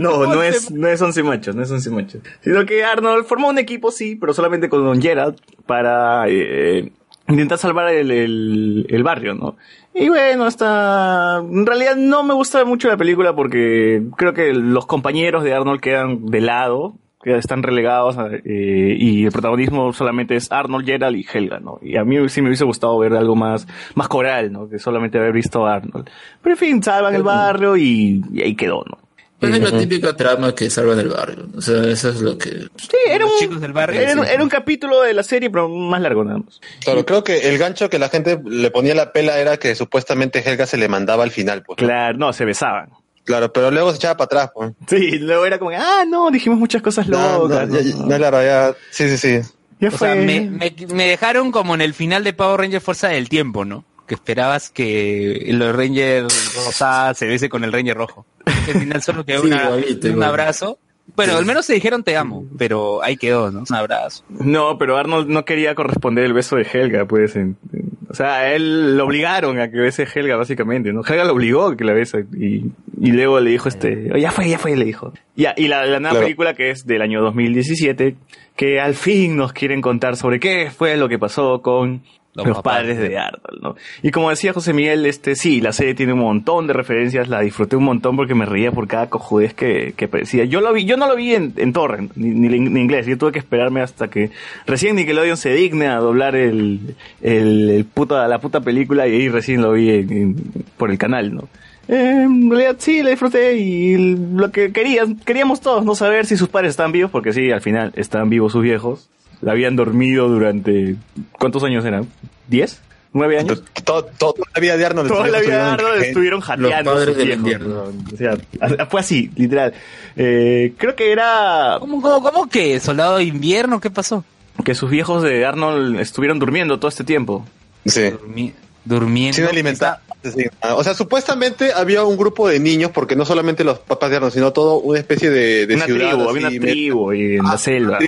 No, 0.00 0.26
no 0.26 0.42
es, 0.42 0.70
no 0.70 0.88
es 0.88 1.00
once 1.02 1.22
machos, 1.22 1.54
no 1.54 1.62
es 1.62 1.70
once 1.70 1.90
machos. 1.90 2.20
Sino 2.40 2.64
que 2.66 2.84
Arnold 2.84 3.24
formó 3.26 3.48
un 3.48 3.58
equipo, 3.58 3.90
sí, 3.92 4.16
pero 4.16 4.34
solamente 4.34 4.68
con 4.68 4.84
Don 4.84 5.00
Gerald 5.00 5.36
para 5.66 6.24
eh, 6.28 6.92
intentar 7.28 7.58
salvar 7.58 7.92
el, 7.94 8.10
el, 8.10 8.86
el 8.88 9.02
barrio, 9.02 9.34
¿no? 9.34 9.56
Y 9.94 10.08
bueno, 10.08 10.46
está... 10.48 11.38
En 11.38 11.64
realidad 11.64 11.96
no 11.96 12.24
me 12.24 12.34
gusta 12.34 12.64
mucho 12.64 12.88
la 12.88 12.96
película 12.96 13.34
porque 13.34 14.02
creo 14.16 14.34
que 14.34 14.52
los 14.52 14.86
compañeros 14.86 15.44
de 15.44 15.54
Arnold 15.54 15.80
quedan 15.80 16.26
de 16.26 16.40
lado, 16.40 16.94
están 17.24 17.62
relegados 17.62 18.16
eh, 18.44 18.96
y 18.98 19.24
el 19.24 19.32
protagonismo 19.32 19.92
solamente 19.92 20.36
es 20.36 20.52
Arnold, 20.52 20.84
Gerald 20.84 21.16
y 21.16 21.26
Helga, 21.32 21.58
¿no? 21.58 21.78
Y 21.80 21.96
a 21.96 22.04
mí 22.04 22.28
sí 22.28 22.42
me 22.42 22.48
hubiese 22.48 22.64
gustado 22.64 22.98
ver 22.98 23.14
algo 23.14 23.34
más, 23.34 23.66
más 23.94 24.08
coral, 24.08 24.52
¿no? 24.52 24.68
Que 24.68 24.78
solamente 24.78 25.18
haber 25.18 25.32
visto 25.32 25.66
a 25.66 25.76
Arnold. 25.76 26.10
Pero 26.42 26.54
en 26.54 26.58
fin, 26.58 26.82
salvan 26.82 27.14
el 27.14 27.22
barrio 27.22 27.76
y, 27.76 28.22
y 28.32 28.42
ahí 28.42 28.54
quedó, 28.54 28.84
¿no? 28.84 29.03
Es 29.52 29.60
la 29.72 29.78
típica 29.78 30.16
trama 30.16 30.54
que 30.54 30.70
salvan 30.70 30.98
el 31.00 31.08
barrio. 31.08 31.46
O 31.56 31.60
sea, 31.60 31.82
eso 31.84 32.10
es 32.10 32.20
lo 32.20 32.38
que. 32.38 32.50
Sí, 32.76 32.96
era 33.08 33.26
un, 33.26 33.32
chicos 33.38 33.60
del 33.60 33.72
barrio. 33.72 34.00
era, 34.00 34.12
un- 34.20 34.26
era 34.26 34.42
un 34.42 34.48
capítulo 34.48 35.02
de 35.02 35.12
la 35.14 35.22
serie, 35.22 35.50
pero 35.50 35.68
más 35.68 36.00
largo 36.00 36.24
nada 36.24 36.38
más. 36.38 36.60
Claro, 36.84 37.04
creo 37.04 37.24
que 37.24 37.48
el 37.48 37.58
gancho 37.58 37.90
que 37.90 37.98
la 37.98 38.08
gente 38.08 38.40
le 38.44 38.70
ponía 38.70 38.94
la 38.94 39.12
pela 39.12 39.38
era 39.38 39.56
que 39.56 39.74
supuestamente 39.74 40.42
Helga 40.48 40.66
se 40.66 40.76
le 40.76 40.88
mandaba 40.88 41.24
al 41.24 41.30
final, 41.30 41.62
pues. 41.62 41.76
Claro, 41.78 42.16
no, 42.16 42.32
se 42.32 42.44
besaban. 42.44 42.90
Claro, 43.24 43.52
pero 43.52 43.70
luego 43.70 43.90
se 43.90 43.96
echaba 43.96 44.16
para 44.16 44.26
atrás, 44.26 44.50
pues. 44.54 44.72
Sí, 44.86 45.18
luego 45.18 45.46
era 45.46 45.58
como, 45.58 45.70
ah, 45.70 46.04
no, 46.06 46.30
dijimos 46.30 46.58
muchas 46.58 46.82
cosas 46.82 47.08
No, 47.08 47.48
locas. 47.48 47.68
no, 47.68 47.80
ya- 47.80 47.96
no, 47.96 48.16
claro, 48.16 48.42
ya, 48.42 48.74
sí, 48.90 49.08
sí, 49.08 49.16
sí. 49.16 49.48
Ya 49.80 49.88
O 49.88 49.92
fue. 49.92 50.08
sea, 50.08 50.14
me, 50.14 50.42
me- 50.42 50.74
me 50.92 51.08
dejaron 51.08 51.50
como 51.50 51.74
en 51.74 51.80
el 51.80 51.94
final 51.94 52.22
de 52.22 52.32
Power 52.32 52.60
Ranger 52.60 52.80
Fuerza 52.80 53.08
del 53.08 53.28
Tiempo, 53.28 53.64
¿no? 53.64 53.84
Que 54.06 54.14
esperabas 54.14 54.68
que 54.68 55.46
los 55.48 55.74
Rangers 55.74 56.54
rosa 56.54 57.14
se 57.14 57.24
bese 57.26 57.48
con 57.48 57.64
el 57.64 57.72
Ranger 57.72 57.96
rojo. 57.96 58.26
Al 58.72 58.80
final 58.80 59.02
solo 59.02 59.24
quedó 59.24 59.40
Sí, 59.42 59.46
una- 59.48 59.64
igualito, 59.64 60.06
un 60.06 60.12
igual. 60.14 60.28
abrazo. 60.28 60.78
Bueno, 61.16 61.36
al 61.36 61.44
menos 61.44 61.66
se 61.66 61.74
dijeron 61.74 62.02
te 62.02 62.16
amo, 62.16 62.46
pero 62.56 63.02
ahí 63.02 63.18
quedó, 63.18 63.50
¿no? 63.50 63.64
Un 63.68 63.76
abrazo. 63.76 64.24
No, 64.30 64.78
pero 64.78 64.96
Arnold 64.96 65.28
no 65.28 65.44
quería 65.44 65.74
corresponder 65.74 66.24
el 66.24 66.32
beso 66.32 66.56
de 66.56 66.62
Helga, 66.72 67.04
pues. 67.06 67.36
en- 67.36 67.56
en- 67.74 67.90
o 68.08 68.14
sea, 68.14 68.36
a 68.36 68.52
él 68.54 68.96
lo 68.96 69.04
obligaron 69.04 69.58
a 69.60 69.70
que 69.70 69.76
bese 69.78 70.06
Helga, 70.12 70.36
básicamente, 70.36 70.92
¿no? 70.92 71.02
Helga 71.04 71.24
lo 71.24 71.32
obligó 71.34 71.66
a 71.66 71.76
que 71.76 71.84
la 71.84 71.92
bese. 71.92 72.24
Y, 72.38 72.64
y 73.00 73.12
luego 73.12 73.38
le 73.40 73.50
dijo 73.50 73.68
este, 73.68 74.10
"Oh, 74.14 74.16
ya 74.16 74.30
fue, 74.30 74.48
ya 74.48 74.58
fue, 74.58 74.76
le 74.76 74.84
dijo. 74.86 75.12
Ya, 75.36 75.52
y 75.56 75.68
la, 75.68 75.84
la 75.84 75.98
nueva 76.00 76.12
Claro. 76.12 76.24
película 76.26 76.54
que 76.54 76.70
es 76.70 76.86
del 76.86 77.02
año 77.02 77.20
2017, 77.22 78.16
que 78.56 78.80
al 78.80 78.94
fin 78.94 79.36
nos 79.36 79.52
quieren 79.52 79.80
contar 79.82 80.16
sobre 80.16 80.40
qué 80.40 80.70
fue 80.74 80.96
lo 80.96 81.08
que 81.08 81.18
pasó 81.18 81.60
con 81.60 82.02
Los 82.42 82.62
padres 82.62 82.98
de 82.98 83.16
Arnold, 83.16 83.62
¿no? 83.62 83.76
Y 84.02 84.10
como 84.10 84.30
decía 84.30 84.52
José 84.52 84.72
Miguel, 84.72 85.06
este, 85.06 85.36
sí, 85.36 85.60
la 85.60 85.72
serie 85.72 85.94
tiene 85.94 86.14
un 86.14 86.18
montón 86.18 86.66
de 86.66 86.72
referencias, 86.72 87.28
la 87.28 87.40
disfruté 87.40 87.76
un 87.76 87.84
montón 87.84 88.16
porque 88.16 88.34
me 88.34 88.44
reía 88.44 88.72
por 88.72 88.88
cada 88.88 89.08
cojudez 89.08 89.54
que, 89.54 89.94
que 89.96 90.06
aparecía. 90.06 90.44
Yo 90.44 90.60
lo 90.60 90.72
vi, 90.72 90.84
yo 90.84 90.96
no 90.96 91.06
lo 91.06 91.14
vi 91.14 91.34
en, 91.34 91.52
en 91.56 91.72
torrent, 91.72 92.10
ni, 92.16 92.30
ni 92.30 92.56
en 92.56 92.76
inglés, 92.76 93.06
yo 93.06 93.16
tuve 93.16 93.30
que 93.30 93.38
esperarme 93.38 93.82
hasta 93.82 94.08
que 94.08 94.30
recién 94.66 94.96
Nickelodeon 94.96 95.36
se 95.36 95.52
digne 95.54 95.86
a 95.86 95.96
doblar 95.98 96.34
el, 96.34 96.96
el, 97.22 97.70
el 97.70 97.84
puta, 97.84 98.26
la 98.26 98.40
puta 98.40 98.60
película 98.60 99.06
y 99.06 99.12
ahí 99.12 99.28
recién 99.28 99.62
lo 99.62 99.72
vi 99.72 99.90
en- 99.90 100.12
en- 100.12 100.36
por 100.76 100.90
el 100.90 100.98
canal, 100.98 101.34
¿no? 101.34 101.48
En 101.86 102.48
realidad 102.50 102.76
sí, 102.78 103.02
la 103.02 103.10
disfruté 103.10 103.58
y 103.58 104.16
lo 104.16 104.50
que 104.50 104.72
querían, 104.72 105.16
queríamos 105.16 105.60
todos 105.60 105.84
no 105.84 105.94
saber 105.94 106.24
si 106.26 106.36
sus 106.36 106.48
padres 106.48 106.70
estaban 106.70 106.92
vivos, 106.92 107.10
porque 107.10 107.32
sí, 107.32 107.50
al 107.50 107.60
final 107.60 107.92
estaban 107.94 108.30
vivos 108.30 108.52
sus 108.52 108.62
viejos. 108.62 109.08
La 109.44 109.52
habían 109.52 109.76
dormido 109.76 110.28
durante... 110.28 110.96
¿Cuántos 111.38 111.62
años 111.64 111.84
eran? 111.84 112.08
¿Diez? 112.48 112.80
nueve 113.16 113.38
años. 113.38 113.62
Todo, 113.84 114.04
toda 114.18 114.34
la 114.52 114.60
vida 114.60 114.76
de 114.76 114.86
Arnold. 114.86 115.08
Toda 115.08 115.28
la 115.28 115.38
vida 115.40 115.54
de 115.64 115.70
Arnold 115.70 116.02
estuvieron 116.02 116.40
jateando. 116.40 116.90
a 116.90 116.94
padres 116.94 117.08
sus 117.14 117.16
del 117.16 117.26
viejos, 117.26 117.42
invierno. 117.42 117.74
¿no? 117.92 118.12
O 118.12 118.16
sea, 118.16 118.86
fue 118.86 119.00
así, 119.00 119.30
literal. 119.36 119.72
Eh, 120.16 120.72
creo 120.76 120.96
que 120.96 121.12
era 121.12 121.76
¿Cómo, 121.78 122.02
cómo, 122.02 122.20
cómo 122.22 122.48
que? 122.48 122.80
¿Soldado 122.80 123.18
de 123.18 123.24
invierno? 123.24 123.80
¿Qué 123.80 123.90
pasó? 123.90 124.24
que 124.64 124.74
sus 124.74 124.90
viejos 124.90 125.22
de 125.22 125.44
Arnold 125.46 126.00
estuvieron 126.00 126.38
durmiendo 126.40 126.78
todo 126.78 126.88
este 126.88 127.04
tiempo. 127.04 127.44
Sí. 127.86 128.00
Durmi- 128.00 128.52
durmiendo. 128.84 129.36
Sin 129.36 129.44
alimentar. 129.44 130.00
Sí. 130.24 130.46
O 130.74 130.82
sea, 130.82 130.94
supuestamente 130.94 131.72
había 131.72 132.02
un 132.02 132.16
grupo 132.16 132.48
de 132.48 132.58
niños, 132.58 132.90
porque 132.92 133.14
no 133.14 133.24
solamente 133.24 133.62
los 133.62 133.78
papás 133.78 134.10
de 134.10 134.16
Arnold, 134.16 134.32
sino 134.34 134.52
todo 134.52 134.78
una 134.78 134.98
especie 134.98 135.30
de, 135.30 135.66
de 135.66 135.74
una 135.74 135.84
ciudad. 135.84 136.10
tribu, 136.10 136.22
así, 136.22 136.30
había 136.44 136.48
una 136.58 136.60
tribu 136.72 137.12
y 137.12 137.36
en 137.36 137.44
la 137.44 137.58
selva. 137.58 137.98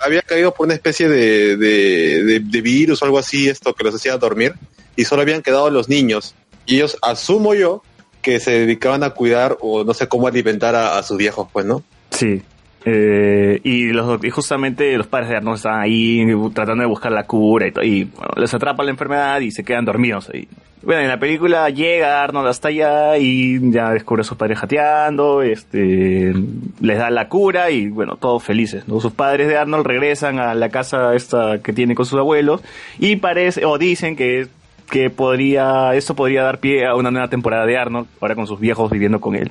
Había 0.00 0.22
caído 0.22 0.52
por 0.52 0.66
una 0.66 0.74
especie 0.74 1.08
de, 1.08 1.56
de, 1.56 2.40
de- 2.40 2.60
virus 2.60 3.02
o 3.02 3.04
algo 3.04 3.18
así, 3.18 3.48
esto 3.48 3.74
que 3.74 3.84
los 3.84 3.94
hacía 3.94 4.16
dormir, 4.16 4.54
y 4.96 5.04
solo 5.04 5.22
habían 5.22 5.42
quedado 5.42 5.70
los 5.70 5.88
niños. 5.88 6.34
Y 6.66 6.76
ellos, 6.76 6.96
asumo 7.02 7.54
yo, 7.54 7.82
que 8.22 8.40
se 8.40 8.52
dedicaban 8.52 9.02
a 9.02 9.10
cuidar 9.10 9.58
o 9.60 9.84
no 9.84 9.92
sé 9.92 10.08
cómo 10.08 10.28
alimentar 10.28 10.74
a, 10.74 11.02
sus 11.02 11.18
viejos, 11.18 11.48
pues, 11.52 11.66
¿no? 11.66 11.82
Sí. 12.10 12.42
Eh, 12.86 13.60
y, 13.64 13.86
los, 13.88 14.22
y 14.24 14.30
justamente 14.30 14.96
los 14.96 15.06
padres 15.06 15.30
de 15.30 15.36
Arnold 15.36 15.56
estaban 15.56 15.80
ahí 15.80 16.24
tratando 16.54 16.82
de 16.82 16.88
buscar 16.88 17.12
la 17.12 17.26
cura 17.26 17.66
y, 17.66 17.72
y 17.86 18.04
bueno, 18.04 18.30
les 18.36 18.52
atrapa 18.52 18.82
la 18.84 18.90
enfermedad 18.90 19.40
y 19.40 19.50
se 19.50 19.64
quedan 19.64 19.84
dormidos 19.84 20.30
ahí. 20.32 20.48
Bueno, 20.84 21.02
en 21.02 21.08
la 21.08 21.18
película 21.18 21.70
llega 21.70 22.22
Arnold 22.22 22.48
hasta 22.48 22.68
allá 22.68 23.16
y 23.16 23.70
ya 23.70 23.90
descubre 23.90 24.20
a 24.20 24.24
sus 24.24 24.36
padres 24.36 24.58
jateando, 24.58 25.42
este, 25.42 26.34
les 26.80 26.98
da 26.98 27.10
la 27.10 27.28
cura 27.28 27.70
y 27.70 27.88
bueno, 27.88 28.16
todos 28.16 28.42
felices. 28.42 28.86
¿no? 28.86 29.00
Sus 29.00 29.12
padres 29.12 29.48
de 29.48 29.56
Arnold 29.56 29.86
regresan 29.86 30.38
a 30.38 30.54
la 30.54 30.68
casa 30.68 31.14
esta 31.14 31.58
que 31.62 31.72
tiene 31.72 31.94
con 31.94 32.06
sus 32.06 32.18
abuelos 32.18 32.60
y 32.98 33.16
parece, 33.16 33.64
o 33.64 33.78
dicen 33.78 34.16
que 34.16 34.48
que 34.90 35.08
podría, 35.10 35.94
esto 35.94 36.14
podría 36.14 36.42
dar 36.42 36.60
pie 36.60 36.86
a 36.86 36.94
una 36.94 37.10
nueva 37.10 37.28
temporada 37.28 37.64
de 37.64 37.76
Arnold, 37.76 38.06
ahora 38.20 38.34
con 38.34 38.46
sus 38.46 38.60
viejos 38.60 38.90
viviendo 38.90 39.20
con 39.20 39.34
él. 39.34 39.50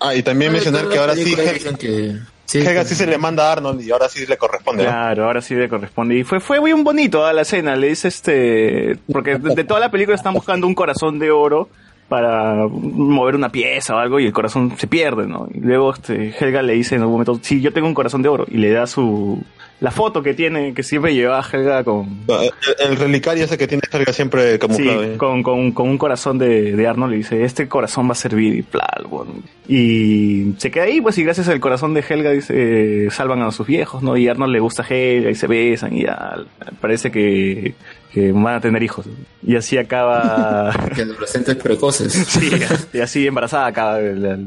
Ah, 0.00 0.14
y 0.14 0.22
también 0.22 0.52
mencionar 0.52 0.88
que 0.88 0.98
ahora 0.98 1.14
sí, 1.14 1.24
Dicen 1.24 1.76
que... 1.76 2.16
Sí, 2.46 2.58
Helga 2.58 2.84
sí 2.84 2.94
se 2.94 3.06
le 3.06 3.18
manda 3.18 3.48
a 3.48 3.52
Arnold 3.52 3.82
y 3.82 3.90
ahora 3.90 4.08
sí 4.08 4.24
le 4.26 4.36
corresponde. 4.36 4.84
¿no? 4.84 4.88
Claro, 4.90 5.24
ahora 5.26 5.42
sí 5.42 5.54
le 5.54 5.68
corresponde. 5.68 6.14
Y 6.16 6.24
fue, 6.24 6.40
fue 6.40 6.60
muy 6.60 6.72
bonito 6.72 7.26
a 7.26 7.32
la 7.32 7.42
escena, 7.42 7.76
le 7.76 7.88
dice 7.88 8.08
este, 8.08 8.96
porque 9.12 9.36
de, 9.36 9.54
de 9.54 9.64
toda 9.64 9.80
la 9.80 9.90
película 9.90 10.14
están 10.16 10.34
buscando 10.34 10.66
un 10.66 10.74
corazón 10.74 11.18
de 11.18 11.30
oro 11.30 11.68
para 12.08 12.66
mover 12.68 13.34
una 13.34 13.50
pieza 13.50 13.96
o 13.96 13.98
algo 13.98 14.20
y 14.20 14.26
el 14.26 14.32
corazón 14.32 14.74
se 14.76 14.86
pierde, 14.86 15.26
¿no? 15.26 15.48
Y 15.52 15.60
luego 15.60 15.92
este, 15.92 16.34
Helga 16.38 16.62
le 16.62 16.74
dice 16.74 16.94
en 16.94 17.02
un 17.02 17.10
momento, 17.10 17.38
sí, 17.42 17.60
yo 17.60 17.72
tengo 17.72 17.88
un 17.88 17.94
corazón 17.94 18.22
de 18.22 18.28
oro 18.28 18.46
y 18.48 18.58
le 18.58 18.70
da 18.70 18.86
su, 18.86 19.42
la 19.80 19.90
foto 19.90 20.22
que 20.22 20.32
tiene, 20.32 20.72
que 20.72 20.82
siempre 20.82 21.14
lleva 21.14 21.44
Helga 21.52 21.84
con, 21.84 22.20
El, 22.28 22.90
el 22.90 22.96
relicario 22.96 23.44
ese 23.44 23.58
que 23.58 23.66
tiene 23.66 23.82
Helga 23.92 24.12
siempre 24.12 24.58
camuflado. 24.58 25.02
Sí, 25.02 25.08
¿eh? 25.10 25.16
con, 25.16 25.42
con, 25.42 25.72
con 25.72 25.88
un 25.88 25.98
corazón 25.98 26.38
de, 26.38 26.76
de 26.76 26.86
Arnold 26.86 27.10
le 27.10 27.16
dice, 27.18 27.44
este 27.44 27.68
corazón 27.68 28.08
va 28.08 28.12
a 28.12 28.14
servir 28.14 28.54
y 28.54 28.62
bla, 28.62 28.88
bueno. 29.08 29.32
Y 29.68 30.54
se 30.58 30.70
queda 30.70 30.84
ahí, 30.84 31.00
pues, 31.00 31.18
y 31.18 31.24
gracias 31.24 31.48
al 31.48 31.60
corazón 31.60 31.92
de 31.92 32.04
Helga, 32.08 32.30
dice, 32.30 33.08
salvan 33.10 33.42
a 33.42 33.50
sus 33.50 33.66
viejos, 33.66 34.02
¿no? 34.02 34.16
Y 34.16 34.28
a 34.28 34.30
Arnold 34.30 34.52
le 34.52 34.60
gusta 34.60 34.82
a 34.82 34.86
Helga 34.88 35.30
y 35.30 35.34
se 35.34 35.46
besan 35.46 35.94
y 35.94 36.04
ya, 36.04 36.36
parece 36.80 37.10
que, 37.10 37.74
que 38.12 38.32
van 38.32 38.54
a 38.54 38.60
tener 38.60 38.82
hijos. 38.82 39.06
Y 39.42 39.56
así 39.56 39.78
acaba... 39.78 40.72
Que 40.94 41.02
adolescentes 41.02 41.56
precoces. 41.56 42.12
Sí, 42.28 42.50
y 42.92 43.00
así 43.00 43.26
embarazada 43.26 43.66
acaba, 43.66 43.98
la- 44.00 44.38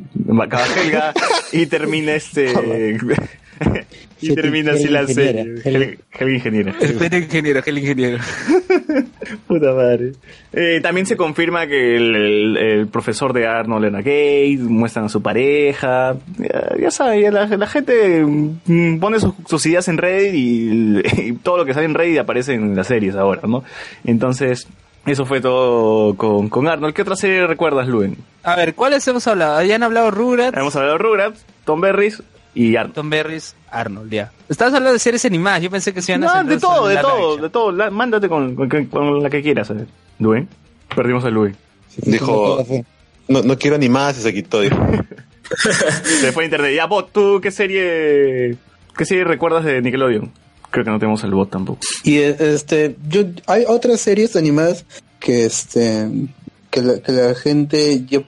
acaba 0.44 0.65
Helga 0.76 1.14
y 1.52 1.65
termina 1.65 2.14
este... 2.14 2.53
y 4.22 4.34
termina 4.36 4.72
así 4.73 4.88
la 4.88 5.06
serie. 5.07 5.56
Helga 5.64 5.98
Helga 6.19 6.34
ingeniera. 6.34 6.76
El 6.80 7.14
ingeniero, 7.23 7.61
el 7.65 7.77
ingeniero. 7.77 8.18
Puta 9.47 9.73
madre. 9.73 10.14
Eh, 10.53 10.80
también 10.81 11.06
se 11.06 11.15
confirma 11.18 11.68
que 11.68 11.95
el, 11.95 12.15
el- 12.15 12.57
el 12.57 12.88
profesor 12.88 13.34
de 13.34 13.47
Arnold 13.47 13.85
era 13.85 14.01
gay, 14.01 14.57
muestran 14.57 15.06
a 15.06 15.10
su 15.10 15.22
pareja. 15.22 16.15
Ya, 16.38 16.76
ya 16.80 16.91
sabes, 16.91 17.22
ya 17.23 17.31
la, 17.31 17.45
la 17.45 17.68
gente 17.68 18.23
mm, 18.26 18.99
pone 18.99 19.19
sus, 19.19 19.34
sus 19.47 19.65
ideas 19.65 19.88
en 19.88 19.97
Reddit 19.97 20.34
y, 20.34 20.99
y 21.30 21.34
todo 21.34 21.57
lo 21.57 21.65
que 21.65 21.73
sale 21.73 21.85
en 21.85 21.93
Reddit 21.93 22.19
aparece 22.19 22.53
en 22.53 22.76
las 22.76 22.88
series 22.88 23.15
ahora, 23.15 23.41
¿no? 23.47 23.64
Entonces, 24.06 24.68
eso 25.06 25.26
fue 25.26 25.41
todo 25.41 26.15
con, 26.15 26.49
con 26.49 26.68
Arnold. 26.68 26.93
¿Qué 26.93 27.01
otra 27.03 27.15
serie 27.15 27.47
recuerdas, 27.47 27.88
Luen? 27.88 28.18
A 28.43 28.56
ver, 28.56 28.73
¿cuáles 28.76 29.07
hemos 29.07 29.26
hablado? 29.27 29.57
Habían 29.57 29.84
hablado 29.84 30.11
Rugrats. 30.11 30.57
Hemos 30.57 30.76
hablado 30.76 30.93
de 30.97 31.03
Rugrats, 31.03 31.45
Tom 31.65 31.81
Berries 31.81 32.22
y 32.53 32.76
Arnold. 32.76 32.95
Tom 32.95 33.09
Berries, 33.09 33.55
Arnold, 33.71 34.11
ya. 34.11 34.31
Estabas 34.47 34.73
hablando 34.73 34.93
de 34.93 34.99
series 34.99 35.23
animadas, 35.26 35.61
yo 35.61 35.69
pensé 35.69 35.93
que 35.93 36.01
se 36.01 36.11
iban 36.13 36.23
a 36.23 36.27
No, 36.27 36.34
centrar 36.34 36.55
de 36.55 36.59
todo, 36.61 36.88
de 36.88 36.97
todo, 36.97 37.38
de 37.38 37.49
todo. 37.49 37.71
La- 37.71 37.89
mándate 37.89 38.27
con, 38.30 38.55
con- 38.55 38.85
con 38.85 39.21
la 39.23 39.30
que 39.30 39.41
quieras, 39.41 39.69
a 39.69 39.73
ver. 39.73 39.88
Luen. 40.19 40.47
Perdimos 40.95 41.23
a 41.26 41.30
Luen. 41.30 41.55
Dijo, 41.97 42.63
no, 43.27 43.41
no 43.43 43.57
quiero 43.57 43.77
ni 43.77 43.89
más 43.89 44.17
y 44.17 44.21
se 44.21 44.34
quitó. 44.34 44.61
Dijo. 44.61 44.77
Se 46.03 46.31
fue 46.31 46.43
a 46.43 46.45
internet. 46.45 46.73
Ya, 46.76 46.85
bot, 46.85 47.11
¿tú 47.11 47.39
qué 47.41 47.49
serie, 47.51 48.55
qué 48.95 49.05
serie 49.05 49.23
recuerdas 49.23 49.63
de 49.65 49.81
Nickelodeon? 49.81 50.31
Creo 50.69 50.85
que 50.85 50.91
no 50.91 50.99
tenemos 50.99 51.23
el 51.23 51.31
bot 51.31 51.49
tampoco. 51.49 51.80
Y 52.03 52.17
eh, 52.19 52.35
este, 52.39 52.95
yo, 53.07 53.23
hay 53.47 53.63
otras 53.67 53.99
series 53.99 54.35
animadas 54.35 54.85
que 55.19 55.45
este, 55.45 56.07
que 56.69 56.81
la, 56.84 56.99
que 56.99 57.11
la 57.11 57.34
gente, 57.34 58.05
yo, 58.05 58.21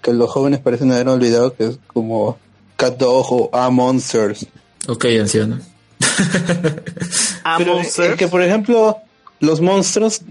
que 0.00 0.12
los 0.12 0.30
jóvenes 0.30 0.60
parecen 0.60 0.92
haber 0.92 1.08
olvidado, 1.08 1.54
que 1.56 1.64
es 1.64 1.78
como 1.88 2.38
Cat 2.80 2.96
Dog 2.98 3.26
o 3.32 3.50
A 3.52 3.70
Monsters. 3.70 4.46
Ok, 4.88 5.04
anciano. 5.20 5.58
Pero 7.58 7.80
es 7.80 7.96
que, 8.16 8.28
por 8.28 8.42
ejemplo, 8.42 8.96
los 9.40 9.60
monstruos, 9.60 10.22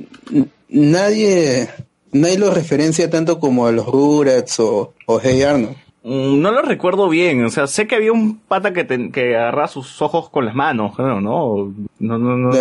nadie, 0.69 1.69
nadie 2.11 2.37
los 2.37 2.53
referencia 2.53 3.09
tanto 3.09 3.39
como 3.39 3.67
a 3.67 3.71
los 3.71 3.85
Rugrats 3.85 4.59
o, 4.59 4.93
o 5.05 5.19
Hey 5.21 5.43
Arnold. 5.43 5.75
Mm, 6.03 6.39
No 6.41 6.51
lo 6.51 6.61
recuerdo 6.61 7.09
bien, 7.09 7.43
o 7.45 7.49
sea, 7.49 7.67
sé 7.67 7.87
que 7.87 7.95
había 7.95 8.11
un 8.11 8.39
pata 8.39 8.73
que, 8.73 8.83
te- 8.85 9.11
que 9.11 9.35
agarraba 9.35 9.67
sus 9.67 10.01
ojos 10.01 10.29
con 10.29 10.45
las 10.45 10.55
manos, 10.55 10.95
creo, 10.95 11.19
¿no? 11.21 11.73
No, 11.99 12.17
no, 12.17 12.37
no. 12.37 12.51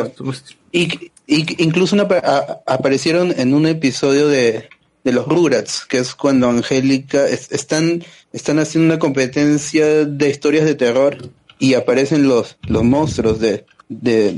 Y, 0.73 1.11
y- 1.27 1.63
incluso 1.63 1.95
una 1.95 2.05
a- 2.05 2.59
aparecieron 2.67 3.33
en 3.39 3.55
un 3.55 3.67
episodio 3.67 4.29
de, 4.29 4.69
de 5.09 5.15
los 5.15 5.27
Rugrats, 5.27 5.85
que 5.87 5.99
es 5.99 6.15
cuando 6.15 6.49
Angélica 6.49 7.27
es- 7.27 7.51
están, 7.51 8.05
están 8.33 8.59
haciendo 8.59 8.93
una 8.93 8.99
competencia 8.99 10.05
de 10.05 10.29
historias 10.31 10.65
de 10.67 10.75
terror 10.75 11.31
y 11.59 11.75
aparecen 11.75 12.29
los, 12.29 12.57
los 12.67 12.85
monstruos 12.85 13.41
de, 13.41 13.65
de, 13.89 14.37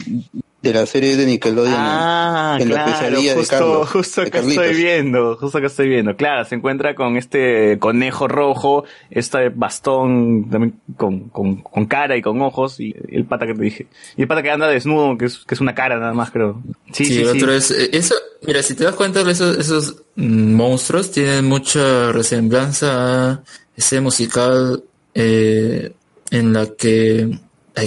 de 0.63 0.75
la 0.75 0.85
serie 0.85 1.17
de 1.17 1.25
Nickelodeon. 1.27 1.73
en- 1.73 1.81
Ah, 1.81 2.59
en, 2.61 2.69
la 2.75 2.85
pesadilla 2.85 3.35
justo, 3.35 3.55
de 3.55 3.61
Carlos. 3.61 3.89
justo 3.91 4.21
de 4.23 4.31
que 4.31 4.39
estoy 4.41 4.75
viendo, 4.77 5.37
justo 5.37 5.59
que 5.61 5.67
estoy 5.67 5.89
viendo. 5.89 6.17
Claro, 6.17 6.45
se 6.45 6.55
encuentra 6.55 6.95
con 6.95 7.17
este 7.17 7.79
conejo 7.79 8.29
rojo, 8.29 8.85
este 9.11 9.49
bastón 9.49 10.51
también 10.51 10.81
con, 10.97 11.29
con, 11.31 11.57
con 11.63 11.87
cara 11.87 12.17
y 12.17 12.23
con 12.23 12.41
ojos, 12.43 12.79
y 12.81 12.95
el 13.09 13.25
pata 13.25 13.47
que 13.47 13.55
te 13.55 13.63
dije. 13.63 13.87
Y 14.17 14.23
el 14.23 14.29
pata 14.29 14.43
que 14.43 14.51
anda 14.51 14.69
desnudo, 14.69 15.17
que 15.17 15.27
es, 15.27 15.39
que 15.39 15.55
es 15.55 15.61
una 15.63 15.75
cara 15.75 15.99
nada 15.99 16.13
más, 16.13 16.31
creo. 16.31 16.61
Sí, 16.93 17.07
Sí, 17.07 17.15
sí, 17.15 17.21
el 17.21 17.31
sí. 17.33 17.39
otro 17.39 17.53
es, 17.55 17.71
eh, 17.71 17.89
eso, 17.93 18.15
mira, 18.47 18.63
si 18.63 18.75
te 18.75 18.85
das 18.85 18.95
cuenta, 18.95 19.23
esos, 19.31 19.57
esos 19.57 20.03
mm, 20.17 20.53
monstruos 20.55 21.11
tienen 21.11 21.47
mucha 21.47 22.13
resemblanza 22.13 23.31
a 23.33 23.43
ese 23.77 24.01
musical 24.03 24.85
eh, 25.15 25.93
en 26.31 26.53
la 26.53 26.67
que, 26.77 27.31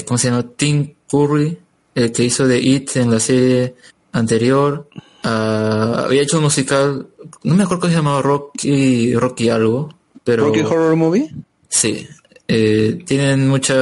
¿cómo 0.07 0.17
se 0.17 0.29
llama? 0.29 0.43
Tim 0.57 0.93
Curry, 1.09 1.59
el 1.95 2.11
que 2.11 2.23
hizo 2.23 2.47
de 2.47 2.59
It 2.59 2.95
en 2.97 3.11
la 3.11 3.19
serie 3.19 3.75
anterior, 4.11 4.87
ah, 5.23 6.03
había 6.05 6.21
hecho 6.21 6.37
un 6.37 6.43
musical, 6.43 7.07
no 7.43 7.55
me 7.55 7.63
acuerdo 7.63 7.81
cómo 7.81 7.91
se 7.91 7.97
llamaba, 7.97 8.21
Rocky, 8.21 9.13
Rocky 9.15 9.49
algo, 9.49 9.89
pero... 10.23 10.45
Rocky 10.45 10.61
Horror 10.61 10.95
Movie. 10.95 11.31
Sí, 11.69 12.07
eh, 12.47 12.99
tienen 13.05 13.47
mucha, 13.49 13.73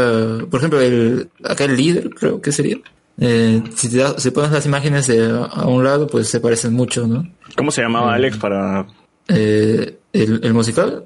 por 0.50 0.60
ejemplo, 0.60 0.80
el, 0.82 1.30
acá 1.44 1.66
el 1.66 1.76
líder 1.76 2.10
creo 2.12 2.42
que 2.42 2.52
sería. 2.52 2.78
Eh, 3.20 3.62
si, 3.76 3.90
te 3.90 3.98
das- 3.98 4.22
si 4.24 4.32
pones 4.32 4.52
las 4.52 4.66
imágenes 4.66 5.08
de 5.08 5.30
a, 5.30 5.68
un 5.68 5.84
lado, 5.84 6.08
pues 6.08 6.30
se 6.30 6.40
parecen 6.40 6.74
mucho, 6.74 7.06
¿no? 7.08 7.30
¿Cómo 7.58 7.70
se 7.72 7.82
llamaba 7.82 8.14
Alex 8.14 8.38
para...? 8.38 8.88
Eh, 9.28 9.98
el, 10.14 10.40
el 10.44 10.54
musical. 10.54 11.04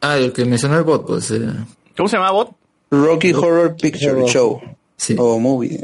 Ah, 0.00 0.18
el 0.18 0.32
que 0.32 0.44
mencionó 0.44 0.76
el 0.76 0.84
bot, 0.84 1.06
pues. 1.06 1.30
eh, 1.30 1.48
¿Cómo 1.96 2.08
se 2.08 2.16
llamaba 2.16 2.32
bot? 2.32 2.50
Rocky 2.90 3.32
Horror 3.32 3.74
Picture 3.80 4.26
Show. 4.26 4.60
O 5.18 5.38
movie. 5.38 5.80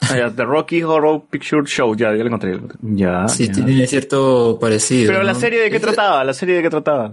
Ah, 0.00 0.16
ya, 0.16 0.30
The 0.30 0.44
Rocky 0.44 0.82
Horror 0.82 1.22
Picture 1.28 1.62
Show, 1.66 1.94
ya, 1.96 2.10
ya 2.12 2.22
lo 2.22 2.26
encontré. 2.26 2.58
Ya, 2.82 3.26
sí, 3.28 3.46
ya. 3.46 3.52
tiene 3.52 3.86
cierto 3.86 4.58
parecido. 4.60 5.12
Pero 5.12 5.24
la 5.24 5.32
¿no? 5.32 5.40
serie 5.40 5.60
de 5.60 5.70
qué 5.70 5.80
trataba, 5.80 6.24
la 6.24 6.32
serie 6.32 6.56
de 6.56 6.62
qué 6.62 6.70
trataba. 6.70 7.12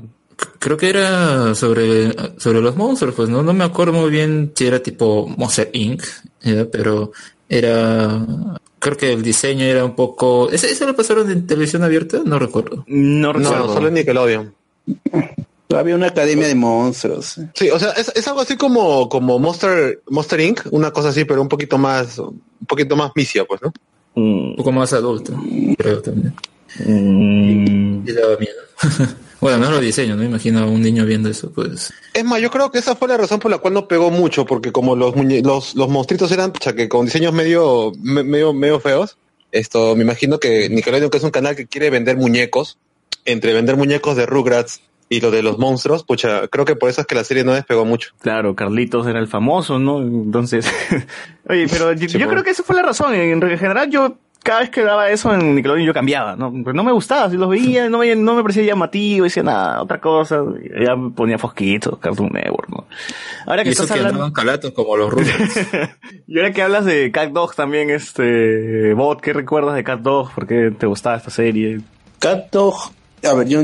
Creo 0.59 0.77
que 0.77 0.89
era 0.89 1.55
sobre, 1.55 2.11
sobre 2.37 2.61
los 2.61 2.75
monstruos, 2.75 3.15
pues 3.15 3.29
no, 3.29 3.41
no 3.41 3.53
me 3.53 3.63
acuerdo 3.63 3.93
muy 3.93 4.09
bien 4.09 4.51
si 4.53 4.67
era 4.67 4.79
tipo 4.79 5.27
Monster 5.37 5.69
Inc., 5.73 6.03
¿ya? 6.41 6.65
pero 6.69 7.11
era, 7.47 8.25
creo 8.79 8.97
que 8.97 9.13
el 9.13 9.23
diseño 9.23 9.63
era 9.63 9.85
un 9.85 9.95
poco, 9.95 10.49
¿ese, 10.51 10.71
ese 10.71 10.85
lo 10.85 10.95
pasaron 10.95 11.31
en 11.31 11.47
televisión 11.47 11.83
abierta? 11.83 12.21
No 12.25 12.37
recuerdo. 12.37 12.83
No 12.87 13.33
No, 13.33 13.73
solo 13.73 13.87
en 13.87 13.93
Nickelodeon. 13.95 14.53
Había 15.73 15.95
una 15.95 16.07
academia 16.07 16.47
de 16.47 16.55
monstruos. 16.55 17.39
Sí, 17.53 17.69
o 17.69 17.79
sea, 17.79 17.91
es, 17.91 18.11
es 18.15 18.27
algo 18.27 18.41
así 18.41 18.55
como, 18.55 19.09
como 19.09 19.39
Monster, 19.39 20.01
Monster 20.09 20.39
Inc., 20.39 20.61
una 20.71 20.91
cosa 20.91 21.09
así, 21.09 21.25
pero 21.25 21.41
un 21.41 21.49
poquito 21.49 21.77
más, 21.77 22.19
un 22.19 22.39
poquito 22.67 22.95
más 22.95 23.11
misia, 23.15 23.45
pues, 23.45 23.61
¿no? 23.61 23.73
Un 24.15 24.55
poco 24.55 24.71
más 24.71 24.93
adulto, 24.93 25.33
creo 25.77 26.01
también. 26.01 26.33
Mm. 26.85 28.07
Y 28.07 28.11
daba 28.11 28.37
miedo. 28.37 28.61
bueno, 29.41 29.57
no 29.57 29.71
lo 29.71 29.79
diseño, 29.79 30.15
no 30.15 30.23
imagino 30.23 30.59
a 30.59 30.65
un 30.65 30.81
niño 30.81 31.05
viendo 31.05 31.29
eso, 31.29 31.51
pues. 31.51 31.91
Es 32.13 32.23
más, 32.23 32.41
yo 32.41 32.49
creo 32.51 32.71
que 32.71 32.79
esa 32.79 32.95
fue 32.95 33.07
la 33.07 33.17
razón 33.17 33.39
por 33.39 33.51
la 33.51 33.57
cual 33.57 33.73
no 33.73 33.87
pegó 33.87 34.11
mucho, 34.11 34.45
porque 34.45 34.71
como 34.71 34.95
los 34.95 35.15
muñe- 35.15 35.43
los, 35.43 35.75
los 35.75 35.89
monstruitos 35.89 36.31
eran 36.31 36.51
pucha, 36.51 36.73
que 36.73 36.87
con 36.87 37.05
diseños 37.05 37.33
medio, 37.33 37.91
me- 38.01 38.23
medio, 38.23 38.53
medio 38.53 38.79
feos, 38.79 39.17
esto 39.51 39.95
me 39.95 40.03
imagino 40.03 40.39
que 40.39 40.69
Nickelodeon, 40.69 41.09
que 41.09 41.17
es 41.17 41.23
un 41.23 41.31
canal 41.31 41.55
que 41.55 41.65
quiere 41.67 41.89
vender 41.89 42.17
muñecos, 42.17 42.77
entre 43.25 43.53
vender 43.53 43.75
muñecos 43.77 44.15
de 44.15 44.25
Rugrats 44.25 44.81
y 45.15 45.21
lo 45.21 45.31
de 45.31 45.41
los 45.41 45.57
monstruos, 45.57 46.03
pucha, 46.03 46.47
creo 46.47 46.65
que 46.65 46.75
por 46.75 46.89
eso 46.89 47.01
es 47.01 47.07
que 47.07 47.15
la 47.15 47.23
serie 47.23 47.43
no 47.43 47.53
despegó 47.53 47.85
mucho. 47.85 48.11
Claro, 48.19 48.55
Carlitos 48.55 49.07
era 49.07 49.19
el 49.19 49.27
famoso, 49.27 49.79
¿no? 49.79 50.01
Entonces, 50.01 50.69
oye, 51.49 51.67
pero 51.69 51.93
yo, 51.93 52.07
yo 52.07 52.27
creo 52.27 52.43
que 52.43 52.49
esa 52.51 52.63
fue 52.63 52.75
la 52.75 52.83
razón. 52.83 53.15
En 53.15 53.41
general, 53.57 53.89
yo 53.89 54.17
cada 54.45 54.59
vez 54.59 54.69
que 54.69 54.83
daba 54.83 55.09
eso 55.09 55.33
en 55.33 55.55
Nickelodeon 55.55 55.87
yo 55.87 55.93
cambiaba, 55.93 56.35
¿no? 56.35 56.53
Pero 56.63 56.73
no 56.73 56.83
me 56.83 56.91
gustaba, 56.91 57.31
si 57.31 57.35
los 57.35 57.49
veía, 57.49 57.89
no 57.89 57.97
me, 57.97 58.15
no 58.15 58.35
me 58.35 58.43
parecía 58.43 58.63
llamativo, 58.63 59.23
decía 59.23 59.41
nada, 59.41 59.81
otra 59.81 59.99
cosa. 59.99 60.43
Ya 60.79 60.95
me 60.95 61.09
ponía 61.09 61.39
fosquitos, 61.39 61.97
Cartoon 61.97 62.29
Network, 62.31 62.69
¿no? 62.69 62.85
Ahora 63.47 63.63
que 63.63 63.69
Y 63.69 63.71
eso 63.71 63.83
estás 63.83 63.95
que 63.95 64.01
hablando... 64.01 64.23
andaban 64.25 64.33
calatos 64.33 64.71
como 64.71 64.95
los 64.95 65.09
Rugrats. 65.11 65.67
Y 66.27 66.37
ahora 66.37 66.51
que 66.51 66.61
hablas 66.61 66.85
de 66.85 67.11
Cat 67.11 67.31
Dog 67.31 67.55
también, 67.55 67.89
este, 67.89 68.93
Bot, 68.93 69.19
¿qué 69.19 69.33
recuerdas 69.33 69.75
de 69.75 69.83
Cat 69.83 70.01
Dog? 70.01 70.31
¿Por 70.33 70.45
qué 70.45 70.71
te 70.77 70.85
gustaba 70.85 71.15
esta 71.15 71.31
serie? 71.31 71.81
Cat 72.19 72.51
Dog, 72.51 72.75
a 73.23 73.33
ver, 73.33 73.47
yo, 73.47 73.63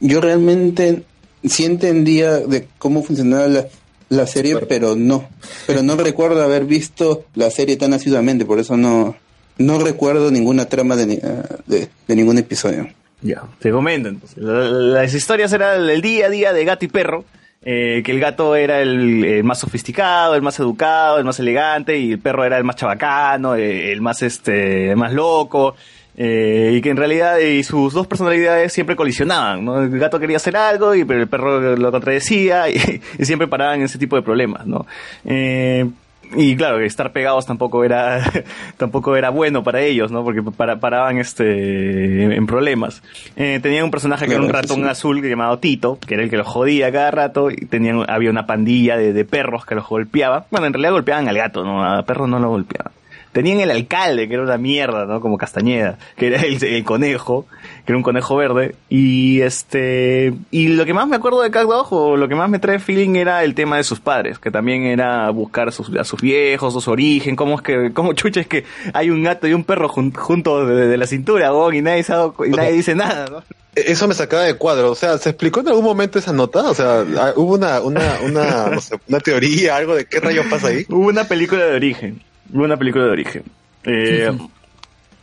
yo 0.00 0.20
realmente 0.20 1.02
sí 1.44 1.64
entendía 1.64 2.38
de 2.38 2.68
cómo 2.78 3.02
funcionaba 3.02 3.46
la, 3.48 3.64
la 4.08 4.26
serie, 4.26 4.56
pero 4.68 4.96
no. 4.96 5.28
Pero 5.66 5.82
no 5.82 5.96
recuerdo 5.96 6.42
haber 6.42 6.64
visto 6.64 7.24
la 7.34 7.50
serie 7.50 7.76
tan 7.76 7.92
asiduamente, 7.94 8.44
por 8.44 8.58
eso 8.58 8.76
no, 8.76 9.16
no 9.58 9.78
recuerdo 9.78 10.30
ninguna 10.30 10.66
trama 10.66 10.96
de, 10.96 11.14
eh, 11.14 11.20
de, 11.66 11.88
de 12.06 12.16
ningún 12.16 12.38
episodio. 12.38 12.88
Ya, 13.22 13.42
te 13.58 13.70
comento 13.70 14.08
entonces. 14.08 14.38
La- 14.38 14.60
Las 14.70 15.14
historias 15.14 15.52
eran 15.52 15.88
el 15.88 16.00
día 16.00 16.26
a 16.26 16.30
día 16.30 16.52
de 16.52 16.64
gato 16.64 16.84
y 16.84 16.88
perro. 16.88 17.24
eh, 17.62 18.02
que 18.04 18.12
el 18.12 18.20
gato 18.20 18.54
era 18.54 18.80
el, 18.80 19.24
el 19.24 19.42
más 19.42 19.58
sofisticado, 19.58 20.36
el 20.36 20.42
más 20.42 20.58
educado, 20.60 21.18
el 21.18 21.24
más 21.24 21.40
elegante, 21.40 21.98
y 21.98 22.12
el 22.12 22.20
perro 22.20 22.44
era 22.44 22.56
el 22.56 22.62
más 22.64 22.76
chabacano, 22.76 23.56
eh, 23.56 23.90
el 23.90 24.00
más 24.00 24.22
este, 24.22 24.90
el 24.90 24.96
más 24.96 25.12
loco. 25.12 25.74
Eh, 26.20 26.72
y 26.74 26.80
que 26.80 26.90
en 26.90 26.96
realidad 26.96 27.40
eh, 27.40 27.62
sus 27.62 27.92
dos 27.92 28.08
personalidades 28.08 28.72
siempre 28.72 28.96
colisionaban, 28.96 29.64
¿no? 29.64 29.80
El 29.80 29.96
gato 30.00 30.18
quería 30.18 30.38
hacer 30.38 30.56
algo, 30.56 30.92
y 30.92 31.04
pero 31.04 31.20
el 31.20 31.28
perro 31.28 31.76
lo 31.76 31.92
contradecía, 31.92 32.68
y, 32.70 33.00
y 33.18 33.24
siempre 33.24 33.46
paraban 33.46 33.78
en 33.78 33.84
ese 33.84 33.98
tipo 33.98 34.16
de 34.16 34.22
problemas, 34.22 34.66
¿no? 34.66 34.84
Eh, 35.24 35.88
y 36.36 36.56
claro, 36.56 36.80
estar 36.80 37.12
pegados 37.12 37.46
tampoco 37.46 37.84
era, 37.84 38.20
tampoco 38.76 39.16
era 39.16 39.30
bueno 39.30 39.62
para 39.62 39.80
ellos, 39.80 40.10
¿no? 40.10 40.24
Porque 40.24 40.42
para, 40.42 40.80
paraban 40.80 41.18
este, 41.18 42.34
en 42.34 42.46
problemas. 42.46 43.00
Eh, 43.36 43.60
tenían 43.62 43.84
un 43.84 43.90
personaje 43.92 44.26
que 44.26 44.34
era 44.34 44.42
un 44.42 44.50
ratón 44.50 44.82
sí. 44.82 44.88
azul 44.88 45.22
llamado 45.22 45.58
Tito, 45.58 45.98
que 46.04 46.14
era 46.14 46.24
el 46.24 46.30
que 46.30 46.36
los 46.36 46.48
jodía 46.48 46.90
cada 46.90 47.12
rato, 47.12 47.48
y 47.50 47.66
tenían, 47.66 48.04
había 48.08 48.30
una 48.30 48.46
pandilla 48.46 48.96
de, 48.96 49.12
de 49.12 49.24
perros 49.24 49.64
que 49.64 49.76
los 49.76 49.88
golpeaba. 49.88 50.46
Bueno, 50.50 50.66
en 50.66 50.72
realidad 50.72 50.92
golpeaban 50.92 51.28
al 51.28 51.36
gato, 51.36 51.62
¿no? 51.62 51.84
A 51.84 52.02
perros 52.02 52.28
no 52.28 52.40
lo 52.40 52.48
golpeaban. 52.48 52.97
Tenían 53.32 53.60
el 53.60 53.70
alcalde, 53.70 54.26
que 54.28 54.34
era 54.34 54.42
una 54.42 54.56
mierda, 54.58 55.04
¿no? 55.04 55.20
Como 55.20 55.36
Castañeda, 55.38 55.98
que 56.16 56.28
era 56.28 56.40
el, 56.42 56.62
el 56.64 56.84
conejo, 56.84 57.46
que 57.84 57.92
era 57.92 57.96
un 57.96 58.02
conejo 58.02 58.36
verde. 58.36 58.74
Y 58.88 59.40
este, 59.42 60.32
y 60.50 60.68
lo 60.68 60.84
que 60.86 60.94
más 60.94 61.06
me 61.08 61.16
acuerdo 61.16 61.42
de 61.42 61.50
Cat 61.50 61.66
Dog, 61.68 61.92
o 61.92 62.16
lo 62.16 62.28
que 62.28 62.34
más 62.34 62.48
me 62.50 62.58
trae 62.58 62.78
feeling 62.78 63.16
era 63.16 63.44
el 63.44 63.54
tema 63.54 63.76
de 63.76 63.84
sus 63.84 64.00
padres, 64.00 64.38
que 64.38 64.50
también 64.50 64.84
era 64.84 65.28
buscar 65.30 65.68
a 65.68 65.72
sus, 65.72 65.94
a 65.96 66.04
sus 66.04 66.20
viejos, 66.20 66.82
su 66.82 66.90
origen, 66.90 67.36
cómo 67.36 67.56
es 67.56 67.62
que, 67.62 67.90
cómo 67.92 68.12
chucha 68.14 68.40
es 68.40 68.46
que 68.46 68.64
hay 68.94 69.10
un 69.10 69.22
gato 69.22 69.46
y 69.46 69.52
un 69.54 69.64
perro 69.64 69.88
jun- 69.88 70.14
juntos 70.16 70.68
de, 70.68 70.86
de 70.86 70.96
la 70.96 71.06
cintura, 71.06 71.52
weón, 71.52 71.74
y 71.74 71.82
nadie, 71.82 72.04
cu- 72.34 72.44
y 72.46 72.50
nadie 72.50 72.72
dice 72.72 72.94
nada, 72.94 73.26
¿no? 73.30 73.38
E- 73.74 73.92
Eso 73.92 74.08
me 74.08 74.14
sacaba 74.14 74.44
de 74.44 74.54
cuadro, 74.54 74.90
o 74.90 74.94
sea, 74.94 75.18
¿se 75.18 75.30
explicó 75.30 75.60
en 75.60 75.68
algún 75.68 75.84
momento 75.84 76.18
esa 76.18 76.32
nota? 76.32 76.62
O 76.70 76.74
sea, 76.74 77.04
ah, 77.18 77.32
hubo 77.36 77.54
una, 77.54 77.80
una, 77.80 78.18
una, 78.24 78.66
no 78.70 78.80
sé, 78.80 78.98
una 79.08 79.20
teoría, 79.20 79.76
algo 79.76 79.94
de 79.94 80.06
qué 80.06 80.18
rayos 80.20 80.46
pasa 80.46 80.68
ahí. 80.68 80.84
Hubo 80.88 81.06
una 81.08 81.24
película 81.24 81.64
de 81.66 81.74
origen. 81.76 82.22
Una 82.52 82.76
película 82.76 83.04
de 83.04 83.10
origen. 83.10 83.42
Eh, 83.84 84.30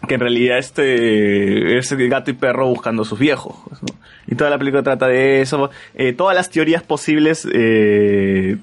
que 0.07 0.13
en 0.15 0.19
realidad 0.19 0.57
este 0.59 1.77
es 1.77 1.91
el 1.91 2.07
gato 2.09 2.29
y 2.31 2.33
perro 2.35 2.67
buscando 2.67 3.01
a 3.03 3.05
sus 3.05 3.17
viejos. 3.19 3.55
pues, 3.67 3.81
¿no? 3.81 3.87
Y 4.27 4.35
toda 4.35 4.49
la 4.49 4.57
película 4.57 4.83
trata 4.83 5.07
de 5.07 5.41
eso. 5.41 5.69
Eh, 5.95 6.13
todas 6.13 6.35
las 6.35 6.49
teorías 6.49 6.83
posibles 6.83 7.47
eh, 7.51 8.57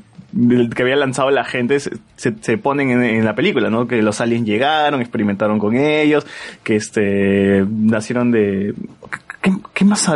que 0.74 0.82
había 0.82 0.96
lanzado 0.96 1.30
la 1.30 1.44
gente 1.44 1.78
se, 1.80 1.90
se- 2.16 2.34
se 2.40 2.58
ponen 2.58 2.90
en, 2.90 3.02
en 3.02 3.24
la 3.24 3.34
película, 3.34 3.70
¿no? 3.70 3.86
Que 3.86 4.02
los 4.02 4.20
aliens 4.20 4.46
llegaron, 4.46 5.00
experimentaron 5.00 5.58
con 5.58 5.76
ellos, 5.76 6.26
que 6.62 6.76
este 6.76 7.64
nacieron 7.68 8.30
de... 8.30 8.74
¿Qué, 9.42 9.52
qué 9.74 9.84
más? 9.84 10.08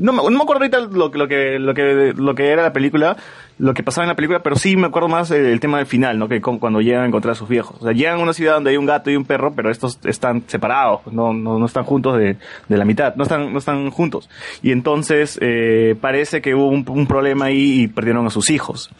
No 0.00 0.12
me, 0.12 0.22
no 0.22 0.30
me 0.30 0.42
acuerdo 0.42 0.64
ahorita 0.64 0.80
lo, 0.80 1.08
lo, 1.08 1.28
que, 1.28 1.58
lo, 1.58 1.74
que, 1.74 2.14
lo 2.16 2.34
que 2.34 2.48
era 2.48 2.62
la 2.62 2.72
película, 2.72 3.16
lo 3.58 3.74
que 3.74 3.82
pasaba 3.82 4.04
en 4.04 4.08
la 4.08 4.16
película, 4.16 4.42
pero 4.42 4.56
sí 4.56 4.74
me 4.76 4.86
acuerdo 4.86 5.08
más 5.08 5.30
el, 5.30 5.60
tema 5.60 5.76
del 5.76 5.86
final, 5.86 6.18
¿no? 6.18 6.26
Que 6.26 6.40
cuando 6.40 6.80
llegan 6.80 7.02
a 7.02 7.06
encontrar 7.06 7.32
a 7.32 7.34
sus 7.34 7.48
viejos. 7.48 7.76
O 7.80 7.84
sea, 7.84 7.92
llegan 7.92 8.18
a 8.18 8.22
una 8.22 8.32
ciudad 8.32 8.54
donde 8.54 8.70
hay 8.70 8.78
un 8.78 8.86
gato 8.86 9.10
y 9.10 9.16
un 9.16 9.26
perro, 9.26 9.52
pero 9.54 9.70
estos 9.70 9.98
están 10.04 10.42
separados, 10.46 11.00
no, 11.12 11.34
no, 11.34 11.58
no 11.58 11.66
están 11.66 11.84
juntos 11.84 12.16
de, 12.16 12.36
de 12.68 12.76
la 12.78 12.86
mitad, 12.86 13.14
no 13.16 13.24
están, 13.24 13.52
no 13.52 13.58
están 13.58 13.90
juntos. 13.90 14.30
Y 14.62 14.72
entonces 14.72 15.38
eh, 15.42 15.94
parece 16.00 16.40
que 16.40 16.54
hubo 16.54 16.68
un, 16.68 17.06
problema 17.06 17.46
ahí 17.46 17.82
y 17.82 17.88
perdieron 17.88 18.26
a 18.26 18.30
sus 18.30 18.50
hijos. 18.50 18.90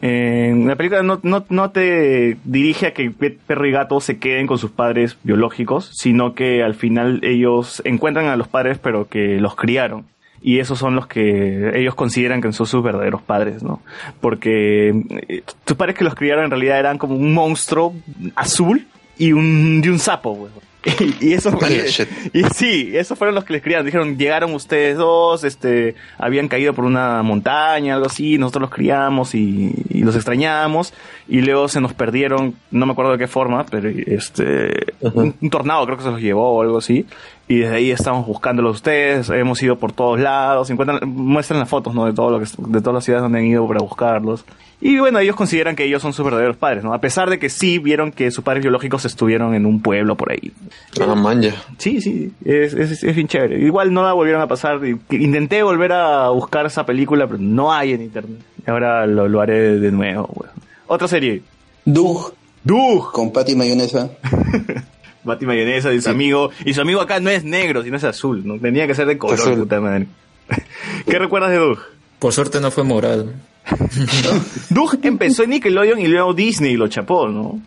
La 0.00 0.76
película 0.76 1.02
no, 1.02 1.18
no, 1.22 1.46
no 1.48 1.70
te 1.70 2.36
dirige 2.44 2.88
a 2.88 2.92
que 2.92 3.10
perro 3.10 3.66
y 3.66 3.72
gato 3.72 4.00
se 4.00 4.18
queden 4.18 4.46
con 4.46 4.58
sus 4.58 4.70
padres 4.70 5.16
biológicos, 5.22 5.90
sino 5.94 6.34
que 6.34 6.62
al 6.62 6.74
final 6.74 7.20
ellos 7.22 7.80
encuentran 7.86 8.26
a 8.26 8.36
los 8.36 8.46
padres 8.46 8.78
pero 8.78 9.08
que 9.08 9.40
los 9.40 9.56
criaron. 9.56 10.04
Y 10.46 10.58
esos 10.60 10.78
son 10.78 10.94
los 10.94 11.06
que 11.06 11.72
ellos 11.74 11.94
consideran 11.94 12.42
que 12.42 12.52
son 12.52 12.66
sus 12.66 12.82
verdaderos 12.82 13.22
padres, 13.22 13.62
¿no? 13.62 13.80
Porque 14.20 14.90
eh, 15.26 15.42
tus 15.64 15.74
padres 15.74 15.96
que 15.96 16.04
los 16.04 16.14
criaron 16.14 16.44
en 16.44 16.50
realidad 16.50 16.78
eran 16.78 16.98
como 16.98 17.16
un 17.16 17.32
monstruo 17.32 17.94
azul 18.34 18.86
y 19.16 19.32
un, 19.32 19.80
y 19.82 19.88
un 19.88 19.98
sapo, 19.98 20.34
güey. 20.34 20.50
Y, 20.84 21.16
y 21.28 21.32
eso 21.32 21.50
fue, 21.56 21.86
y 22.34 22.44
sí, 22.54 22.90
esos 22.94 23.16
fueron 23.16 23.34
los 23.34 23.44
que 23.44 23.54
les 23.54 23.62
criaron. 23.62 23.86
Dijeron, 23.86 24.18
llegaron 24.18 24.52
ustedes 24.52 24.98
dos, 24.98 25.44
este, 25.44 25.94
habían 26.18 26.48
caído 26.48 26.74
por 26.74 26.84
una 26.84 27.22
montaña, 27.22 27.94
algo 27.94 28.06
así, 28.06 28.36
nosotros 28.36 28.62
los 28.62 28.70
criamos 28.70 29.34
y, 29.34 29.72
y 29.88 30.02
los 30.02 30.14
extrañamos, 30.14 30.92
y 31.26 31.40
luego 31.40 31.68
se 31.68 31.80
nos 31.80 31.94
perdieron, 31.94 32.54
no 32.70 32.84
me 32.84 32.92
acuerdo 32.92 33.12
de 33.12 33.18
qué 33.18 33.28
forma, 33.28 33.64
pero 33.64 33.88
este, 33.88 34.92
un, 35.00 35.34
un 35.40 35.50
tornado 35.50 35.86
creo 35.86 35.96
que 35.96 36.04
se 36.04 36.10
los 36.10 36.20
llevó 36.20 36.50
o 36.50 36.60
algo 36.60 36.78
así, 36.78 37.06
y 37.46 37.58
desde 37.58 37.76
ahí 37.76 37.90
estamos 37.90 38.26
buscándolos 38.26 38.76
ustedes, 38.76 39.28
hemos 39.28 39.62
ido 39.62 39.76
por 39.76 39.92
todos 39.92 40.18
lados, 40.18 40.70
encuentran, 40.70 41.00
muestran 41.06 41.60
las 41.60 41.68
fotos, 41.68 41.94
¿no? 41.94 42.06
De 42.06 42.14
todo 42.14 42.30
lo 42.30 42.40
que, 42.40 42.46
de 42.56 42.80
todas 42.80 42.94
las 42.94 43.04
ciudades 43.04 43.22
donde 43.22 43.38
han 43.38 43.44
ido 43.44 43.66
para 43.68 43.80
buscarlos. 43.80 44.44
Y 44.80 44.98
bueno, 44.98 45.18
ellos 45.18 45.36
consideran 45.36 45.76
que 45.76 45.84
ellos 45.84 46.00
son 46.00 46.12
sus 46.12 46.24
verdaderos 46.24 46.56
padres, 46.56 46.84
¿no? 46.84 46.94
A 46.94 47.00
pesar 47.00 47.28
de 47.28 47.38
que 47.38 47.50
sí 47.50 47.78
vieron 47.78 48.12
que 48.12 48.30
sus 48.30 48.42
padres 48.44 48.62
biológicos 48.62 49.04
estuvieron 49.04 49.54
en 49.54 49.66
un 49.66 49.80
pueblo 49.80 50.16
por 50.16 50.32
ahí. 50.32 50.52
Ah, 51.00 51.14
manja. 51.14 51.54
Sí, 51.78 52.00
sí, 52.00 52.32
es, 52.44 52.74
es, 52.74 53.02
es 53.04 53.14
bien 53.14 53.28
chévere. 53.28 53.60
Igual 53.60 53.92
no 53.92 54.02
la 54.02 54.12
volvieron 54.12 54.42
a 54.42 54.46
pasar. 54.46 54.80
Intenté 55.10 55.62
volver 55.62 55.92
a 55.92 56.28
buscar 56.30 56.66
esa 56.66 56.84
película, 56.86 57.26
pero 57.26 57.38
no 57.38 57.72
hay 57.72 57.92
en 57.92 58.02
internet. 58.02 58.40
Ahora 58.66 59.06
lo, 59.06 59.28
lo 59.28 59.40
haré 59.40 59.78
de 59.78 59.92
nuevo, 59.92 60.28
weón. 60.34 60.52
Otra 60.86 61.08
serie. 61.08 61.42
Doug. 61.84 62.32
Doug. 62.62 63.12
Con 63.12 63.32
Patty 63.32 63.54
Mayonesa. 63.54 64.10
Mati 65.24 65.46
Mayonesa 65.46 65.92
y 65.92 66.00
su 66.00 66.10
amigo. 66.10 66.50
Y 66.64 66.74
su 66.74 66.80
amigo 66.80 67.00
acá 67.00 67.20
no 67.20 67.30
es 67.30 67.44
negro, 67.44 67.82
sino 67.82 67.96
es 67.96 68.04
azul, 68.04 68.42
¿no? 68.46 68.58
Tenía 68.58 68.86
que 68.86 68.94
ser 68.94 69.06
de 69.06 69.18
color, 69.18 69.38
Azul. 69.38 69.58
puta 69.60 69.80
madre. 69.80 70.06
¿Qué 71.06 71.18
recuerdas 71.18 71.50
de 71.50 71.56
Doug? 71.58 71.78
Por 72.18 72.32
suerte 72.32 72.60
no 72.60 72.70
fue 72.70 72.84
morado. 72.84 73.26
Doug 74.70 74.98
empezó 75.02 75.42
en 75.44 75.50
Nickelodeon 75.50 75.98
y 76.00 76.06
luego 76.06 76.34
Disney 76.34 76.74
lo 76.76 76.88
chapó, 76.88 77.28
¿no? 77.28 77.60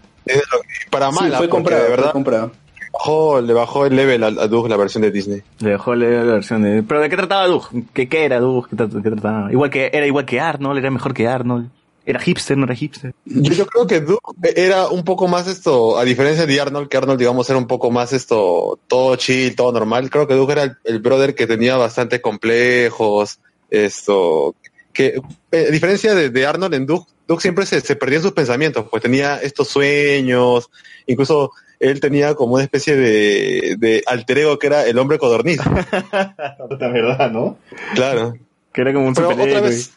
Para 0.89 1.09
Sí, 1.11 1.15
mala, 1.19 1.37
fue 1.37 1.49
comprado, 1.49 1.81
de 1.83 1.87
fue 1.87 1.95
verdad 1.97 2.11
comprado. 2.11 2.51
bajó, 2.93 3.41
le 3.41 3.53
bajó 3.53 3.85
el 3.85 3.95
level 3.95 4.23
a, 4.23 4.27
a 4.27 4.47
Doug 4.47 4.67
la 4.69 4.77
versión 4.77 5.01
de 5.03 5.11
Disney. 5.11 5.41
Le 5.59 5.71
dejó 5.71 5.95
leer 5.95 6.25
la 6.25 6.33
versión 6.33 6.61
de... 6.61 6.83
¿Pero 6.83 7.01
de 7.01 7.09
qué 7.09 7.15
trataba 7.15 7.47
Doug? 7.47 7.63
¿Qué, 7.93 8.07
qué 8.09 8.25
era 8.25 8.39
Doug? 8.39 8.67
¿Qué, 8.69 8.75
qué 8.75 9.09
trataba? 9.09 9.51
Igual 9.51 9.69
que, 9.69 9.89
era 9.93 10.05
igual 10.05 10.25
que 10.25 10.39
Arnold, 10.39 10.77
era 10.79 10.91
mejor 10.91 11.13
que 11.13 11.27
Arnold. 11.27 11.69
Era 12.07 12.21
hipster, 12.21 12.57
no 12.57 12.63
era 12.63 12.73
hipster. 12.73 13.13
Yo, 13.25 13.51
yo 13.51 13.65
creo 13.67 13.85
que 13.85 13.99
Doug 13.99 14.21
era 14.55 14.87
un 14.87 15.03
poco 15.03 15.27
más 15.27 15.45
esto, 15.47 15.97
a 15.97 16.05
diferencia 16.05 16.45
de 16.45 16.61
Arnold, 16.61 16.87
que 16.87 16.95
Arnold, 16.95 17.19
digamos, 17.19 17.49
era 17.49 17.59
un 17.59 17.67
poco 17.67 17.91
más 17.91 18.13
esto, 18.13 18.79
todo 18.87 19.17
chill, 19.17 19.57
todo 19.57 19.73
normal. 19.73 20.09
Creo 20.09 20.25
que 20.25 20.33
Doug 20.33 20.51
era 20.51 20.63
el, 20.63 20.77
el 20.85 20.99
brother 20.99 21.35
que 21.35 21.47
tenía 21.47 21.75
bastante 21.75 22.21
complejos, 22.21 23.39
esto, 23.69 24.55
que 24.93 25.21
eh, 25.51 25.65
a 25.67 25.71
diferencia 25.71 26.15
de, 26.15 26.29
de 26.29 26.45
Arnold 26.45 26.75
en 26.75 26.85
Doug, 26.85 27.05
Doug 27.27 27.41
siempre 27.41 27.65
se, 27.65 27.81
se 27.81 27.97
perdía 27.97 28.19
en 28.19 28.23
sus 28.23 28.31
pensamientos, 28.31 28.85
pues 28.89 29.03
tenía 29.03 29.41
estos 29.41 29.67
sueños, 29.67 30.69
incluso 31.07 31.51
él 31.77 31.99
tenía 31.99 32.35
como 32.35 32.53
una 32.53 32.63
especie 32.63 32.95
de, 32.95 33.75
de 33.77 34.01
alter 34.07 34.37
ego 34.37 34.57
que 34.57 34.67
era 34.67 34.85
el 34.85 34.97
hombre 34.97 35.19
codorniz. 35.19 35.59
La 36.13 36.87
verdad, 36.87 37.31
¿no? 37.31 37.57
Claro. 37.95 38.35
Que 38.73 38.81
era 38.81 38.93
como 38.93 39.07
un 39.07 39.13
Pero 39.13 39.29
otra 39.29 39.59
vez, 39.59 39.91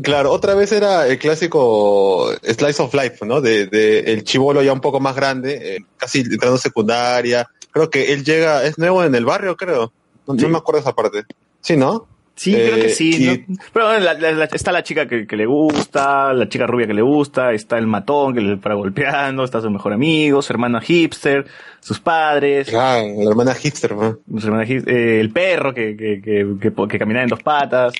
claro, 0.00 0.32
otra 0.32 0.54
vez 0.54 0.72
era 0.72 1.06
el 1.06 1.18
clásico 1.18 2.32
Slice 2.42 2.82
of 2.82 2.94
Life, 2.94 3.26
¿no? 3.26 3.40
De, 3.40 3.66
de 3.66 4.00
el 4.12 4.24
chivolo 4.24 4.62
ya 4.62 4.72
un 4.72 4.80
poco 4.80 5.00
más 5.00 5.16
grande, 5.16 5.76
eh, 5.76 5.84
casi 5.96 6.20
entrando 6.20 6.58
secundaria, 6.58 7.48
creo 7.72 7.90
que 7.90 8.12
él 8.12 8.24
llega, 8.24 8.64
es 8.64 8.78
nuevo 8.78 9.02
en 9.04 9.14
el 9.14 9.24
barrio, 9.24 9.56
creo. 9.56 9.92
No, 10.26 10.34
no 10.34 10.48
me 10.48 10.58
acuerdo 10.58 10.80
esa 10.80 10.92
parte. 10.92 11.24
Sí, 11.60 11.76
¿no? 11.76 12.06
Sí, 12.34 12.52
creo 12.54 12.74
que 12.76 12.86
Eh, 12.86 12.88
sí. 12.88 13.10
y- 13.24 13.26
¿no? 13.52 13.56
Pero 13.72 13.86
bueno, 13.88 14.00
la- 14.04 14.14
la- 14.14 14.32
la- 14.32 14.44
está 14.46 14.72
la 14.72 14.82
chica 14.82 15.06
que, 15.06 15.26
que 15.26 15.36
le 15.36 15.44
gusta, 15.46 16.32
la 16.32 16.48
chica 16.48 16.66
rubia 16.66 16.86
que 16.86 16.94
le 16.94 17.02
gusta, 17.02 17.52
está 17.52 17.76
el 17.78 17.86
matón 17.86 18.34
que 18.34 18.40
le 18.40 18.56
para 18.56 18.74
golpeando, 18.74 19.44
está 19.44 19.60
su 19.60 19.70
mejor 19.70 19.92
amigo, 19.92 20.40
su 20.42 20.52
hermana 20.52 20.80
hipster, 20.80 21.46
sus 21.80 22.00
padres. 22.00 22.72
la 22.72 23.00
hermana 23.04 23.54
hipster, 23.54 23.90
Su 23.90 24.46
hermana 24.46 24.64
hip- 24.64 24.88
eh, 24.88 25.20
el 25.20 25.30
perro 25.30 25.74
que, 25.74 25.94
que, 25.96 26.20
que, 26.22 26.72
que 26.88 26.98
caminaba 26.98 27.24
en 27.24 27.28
dos 27.28 27.42
patas. 27.42 27.92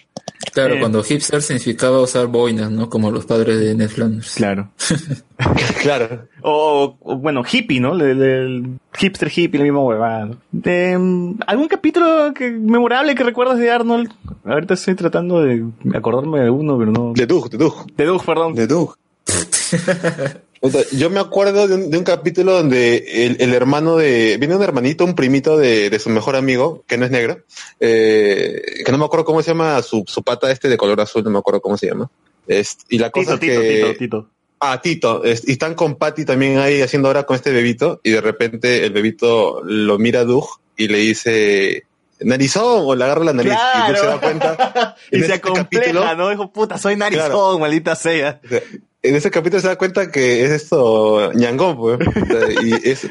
Claro, 0.54 0.74
Eh, 0.74 0.80
cuando 0.80 1.02
hipster 1.02 1.40
significaba 1.40 2.00
usar 2.00 2.26
boinas, 2.26 2.70
¿no? 2.70 2.88
Como 2.88 3.10
los 3.10 3.24
padres 3.26 3.60
de 3.60 3.74
Ned 3.74 3.88
Flanders. 3.88 4.34
Claro. 4.34 4.70
claro. 5.82 6.26
O, 6.42 6.96
o, 7.00 7.16
bueno, 7.16 7.42
hippie, 7.50 7.80
¿no? 7.80 7.94
El, 7.94 8.22
el 8.22 8.78
hipster 8.94 9.30
hippie, 9.34 9.58
la 9.58 9.64
misma 9.64 9.80
huevada. 9.80 10.26
¿no? 10.26 10.36
Eh, 10.64 10.92
¿Algún 11.46 11.68
capítulo 11.68 12.32
que, 12.34 12.50
memorable 12.50 13.14
que 13.14 13.24
recuerdas 13.24 13.58
de 13.58 13.70
Arnold? 13.70 14.10
Ahorita 14.44 14.74
estoy 14.74 14.94
tratando 14.94 15.42
de 15.42 15.64
acordarme 15.94 16.40
de 16.40 16.50
uno, 16.50 16.78
pero 16.78 16.90
no. 16.92 17.12
De 17.14 17.26
Doug, 17.26 17.50
de 17.50 17.58
Doug. 17.58 17.86
De 17.96 18.04
Doug, 18.04 18.24
perdón. 18.24 18.54
De 18.54 18.66
Doug. 18.66 18.96
Yo 20.92 21.10
me 21.10 21.18
acuerdo 21.18 21.66
de 21.66 21.74
un, 21.74 21.90
de 21.90 21.98
un 21.98 22.04
capítulo 22.04 22.52
donde 22.52 23.26
el, 23.26 23.36
el 23.40 23.52
hermano 23.52 23.96
de... 23.96 24.36
Viene 24.38 24.54
un 24.54 24.62
hermanito, 24.62 25.04
un 25.04 25.16
primito 25.16 25.58
de, 25.58 25.90
de 25.90 25.98
su 25.98 26.08
mejor 26.08 26.36
amigo, 26.36 26.84
que 26.86 26.96
no 26.96 27.04
es 27.04 27.10
negro, 27.10 27.38
eh, 27.80 28.62
que 28.84 28.92
no 28.92 28.98
me 28.98 29.04
acuerdo 29.04 29.24
cómo 29.24 29.42
se 29.42 29.50
llama 29.50 29.82
su, 29.82 30.04
su 30.06 30.22
pata 30.22 30.52
este 30.52 30.68
de 30.68 30.76
color 30.76 31.00
azul, 31.00 31.24
no 31.24 31.30
me 31.30 31.38
acuerdo 31.40 31.60
cómo 31.60 31.76
se 31.76 31.88
llama. 31.88 32.08
Es- 32.46 32.78
y 32.88 32.98
la 32.98 33.10
cosa 33.10 33.40
Tito, 33.40 33.52
es 33.54 33.58
Tito, 33.58 33.60
que... 33.60 33.76
Tito, 33.76 33.98
Tito. 33.98 34.26
Ah, 34.64 34.80
Tito. 34.80 35.22
y 35.24 35.52
están 35.52 35.74
con 35.74 35.96
Patty 35.96 36.24
también 36.24 36.58
ahí 36.58 36.80
haciendo 36.82 37.08
ahora 37.08 37.24
con 37.24 37.34
este 37.34 37.50
bebito 37.50 38.00
y 38.04 38.10
de 38.12 38.20
repente 38.20 38.84
el 38.86 38.92
bebito 38.92 39.60
lo 39.64 39.98
mira 39.98 40.20
a 40.20 40.24
Doug 40.24 40.46
y 40.76 40.86
le 40.86 40.98
dice 40.98 41.82
narizón 42.20 42.82
o 42.86 42.94
le 42.94 43.02
agarra 43.02 43.24
la 43.24 43.32
nariz 43.32 43.52
y 43.52 43.88
Doug 43.88 43.96
se 43.98 44.06
da 44.06 44.20
cuenta. 44.20 44.96
y 45.10 45.16
se 45.16 45.22
este 45.22 45.32
acompleja, 45.34 45.68
capítulo- 45.92 46.14
¿no? 46.16 46.28
Dijo, 46.30 46.52
puta, 46.52 46.78
soy 46.78 46.94
narizón, 46.96 47.26
Claro. 47.26 47.58
maldita 47.58 47.96
sea. 47.96 48.40
En 49.02 49.16
ese 49.16 49.32
capítulo 49.32 49.60
se 49.60 49.66
da 49.66 49.76
cuenta 49.76 50.12
que 50.12 50.44
es 50.44 50.52
esto 50.52 51.32
ñangón, 51.32 51.76
pues. 51.76 51.98
Y, 52.62 52.88
es, 52.88 53.08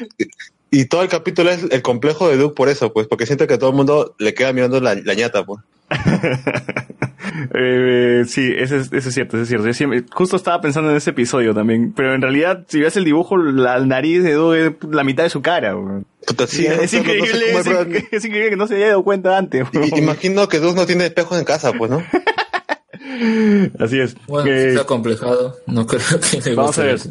y 0.72 0.86
todo 0.86 1.04
el 1.04 1.10
capítulo 1.10 1.50
es 1.52 1.64
el 1.70 1.82
complejo 1.82 2.30
de 2.30 2.38
Doug 2.38 2.56
por 2.56 2.70
eso, 2.70 2.92
pues, 2.94 3.06
porque 3.08 3.26
siente 3.26 3.46
que 3.46 3.58
todo 3.58 3.70
el 3.72 3.76
mundo 3.76 4.16
le 4.18 4.34
queda 4.34 4.54
mirando 4.54 4.80
la, 4.80 4.96
la 4.96 5.14
ñata, 5.14 5.46
pues. 5.46 5.62
Eh, 7.54 8.24
sí, 8.28 8.52
eso 8.58 8.76
es, 8.76 8.92
eso 8.92 9.08
es 9.10 9.14
cierto, 9.16 9.38
eso 9.38 9.44
es 9.44 9.48
cierto. 9.48 9.66
Yo 9.68 9.74
siempre- 9.74 10.04
justo 10.12 10.36
estaba 10.36 10.60
pensando 10.60 10.90
en 10.92 10.98
ese 10.98 11.12
episodio 11.12 11.54
también, 11.54 11.94
pero 11.96 12.14
en 12.14 12.22
realidad, 12.22 12.66
si 12.68 12.80
ves 12.82 12.98
el 12.98 13.06
dibujo, 13.06 13.38
la 13.38 13.80
nariz 13.80 14.24
de 14.24 14.34
Doug 14.34 14.54
es 14.56 14.72
la 14.90 15.04
mitad 15.04 15.24
de 15.24 15.30
su 15.30 15.42
cara. 15.42 15.76
weón. 15.76 16.06
sí, 16.48 16.66
es, 16.68 16.76
no 16.76 16.82
no 16.82 16.88
sé 16.88 16.98
increíble, 16.98 17.46
cómo 17.52 17.60
es, 18.12 18.26
increíble 18.26 18.50
que 18.50 18.56
no 18.58 18.68
se 18.68 18.76
haya 18.76 18.88
dado 18.90 19.04
cuenta 19.04 19.38
antes. 19.38 19.66
weón. 19.74 19.90
Y- 19.94 20.00
imagino 20.00 20.48
que 20.50 20.60
Doug 20.60 20.76
no 20.76 20.86
tiene 20.86 21.06
espejos 21.06 21.38
en 21.40 21.46
casa, 21.46 21.72
pues, 21.74 21.90
¿no? 21.92 22.04
Así 23.80 24.00
es. 24.00 24.16
Bueno, 24.28 24.50
Eh, 24.52 24.62
si 24.64 24.68
está 24.70 24.86
complejado. 24.86 25.56
No 25.68 25.86
creo 25.88 26.02
que 26.20 26.50
le 26.50 26.56
Vamos 26.56 26.70
guste 26.76 26.82
a 26.82 26.86
ver. 26.86 26.96
eso. 26.96 27.10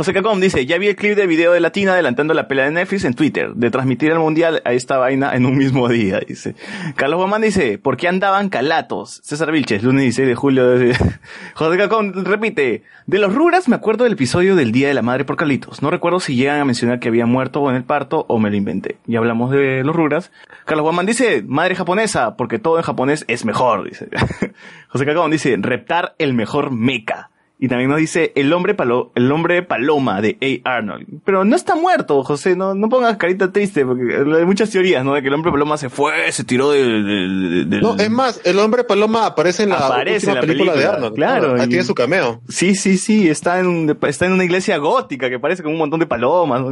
José 0.00 0.14
Cacón 0.14 0.40
dice, 0.40 0.64
ya 0.64 0.78
vi 0.78 0.88
el 0.88 0.96
clip 0.96 1.14
de 1.14 1.26
video 1.26 1.52
de 1.52 1.60
Latina 1.60 1.92
adelantando 1.92 2.32
la 2.32 2.48
pelea 2.48 2.64
de 2.64 2.70
Netflix 2.70 3.04
en 3.04 3.12
Twitter, 3.12 3.52
de 3.52 3.70
transmitir 3.70 4.10
el 4.10 4.18
mundial 4.18 4.62
a 4.64 4.72
esta 4.72 4.96
vaina 4.96 5.36
en 5.36 5.44
un 5.44 5.58
mismo 5.58 5.90
día, 5.90 6.20
dice. 6.26 6.54
Carlos 6.96 7.18
Guamán 7.18 7.42
dice, 7.42 7.76
¿por 7.76 7.98
qué 7.98 8.08
andaban 8.08 8.48
calatos? 8.48 9.20
César 9.22 9.52
Vilches, 9.52 9.82
lunes 9.82 10.04
16 10.04 10.26
de 10.26 10.34
julio. 10.34 10.64
José 11.54 11.76
Cacón 11.76 12.24
repite, 12.24 12.82
de 13.04 13.18
los 13.18 13.34
Rugrats 13.34 13.68
me 13.68 13.76
acuerdo 13.76 14.04
del 14.04 14.14
episodio 14.14 14.56
del 14.56 14.72
Día 14.72 14.88
de 14.88 14.94
la 14.94 15.02
Madre 15.02 15.26
por 15.26 15.36
Carlitos. 15.36 15.82
No 15.82 15.90
recuerdo 15.90 16.18
si 16.18 16.34
llegan 16.34 16.60
a 16.60 16.64
mencionar 16.64 16.98
que 16.98 17.08
había 17.08 17.26
muerto 17.26 17.68
en 17.68 17.76
el 17.76 17.84
parto 17.84 18.24
o 18.26 18.38
me 18.38 18.48
lo 18.48 18.56
inventé. 18.56 18.96
Ya 19.04 19.18
hablamos 19.18 19.50
de 19.50 19.84
los 19.84 19.94
Rugrats. 19.94 20.32
Carlos 20.64 20.84
Guamán 20.84 21.04
dice, 21.04 21.44
madre 21.46 21.74
japonesa, 21.74 22.38
porque 22.38 22.58
todo 22.58 22.78
en 22.78 22.84
japonés 22.84 23.26
es 23.28 23.44
mejor, 23.44 23.86
dice. 23.86 24.08
José 24.88 25.04
Cacón 25.04 25.30
dice, 25.30 25.54
reptar 25.60 26.14
el 26.16 26.32
mejor 26.32 26.70
mecha. 26.70 27.28
Y 27.62 27.68
también 27.68 27.90
nos 27.90 27.98
dice 27.98 28.32
el 28.36 28.50
hombre 28.54 28.74
palo, 28.74 29.12
el 29.14 29.30
hombre 29.30 29.62
paloma 29.62 30.22
de 30.22 30.62
A. 30.64 30.76
Arnold. 30.78 31.06
Pero 31.26 31.44
no 31.44 31.54
está 31.54 31.74
muerto, 31.76 32.24
José, 32.24 32.56
no, 32.56 32.74
no 32.74 32.88
pongas 32.88 33.18
carita 33.18 33.52
triste, 33.52 33.84
porque 33.84 34.16
hay 34.16 34.46
muchas 34.46 34.70
teorías, 34.70 35.04
¿no? 35.04 35.12
De 35.12 35.20
que 35.20 35.28
el 35.28 35.34
hombre 35.34 35.52
paloma 35.52 35.76
se 35.76 35.90
fue, 35.90 36.32
se 36.32 36.42
tiró 36.44 36.70
del... 36.70 37.04
del- 37.06 37.68
del- 37.70 37.80
No, 37.82 37.96
es 37.98 38.08
más, 38.10 38.40
el 38.44 38.58
hombre 38.58 38.82
paloma 38.84 39.26
aparece 39.26 39.64
en 39.64 39.68
la 39.68 39.76
Aparece 39.86 40.28
última 40.28 40.32
en 40.32 40.36
la 40.36 40.40
película, 40.40 40.74
de 40.74 40.86
Arnold. 40.86 41.14
claro, 41.14 41.54
Ahí 41.54 41.66
y- 41.66 41.68
tiene 41.68 41.84
su 41.84 41.94
cameo. 41.94 42.40
Sí, 42.48 42.74
sí, 42.74 42.96
sí, 42.96 43.28
está 43.28 43.60
en, 43.60 43.66
un- 43.66 43.98
está 44.08 44.24
en 44.24 44.32
una 44.32 44.44
iglesia 44.44 44.78
gótica 44.78 45.28
que 45.28 45.38
parece 45.38 45.62
con 45.62 45.72
un 45.72 45.78
montón 45.78 46.00
de 46.00 46.06
palomas. 46.06 46.62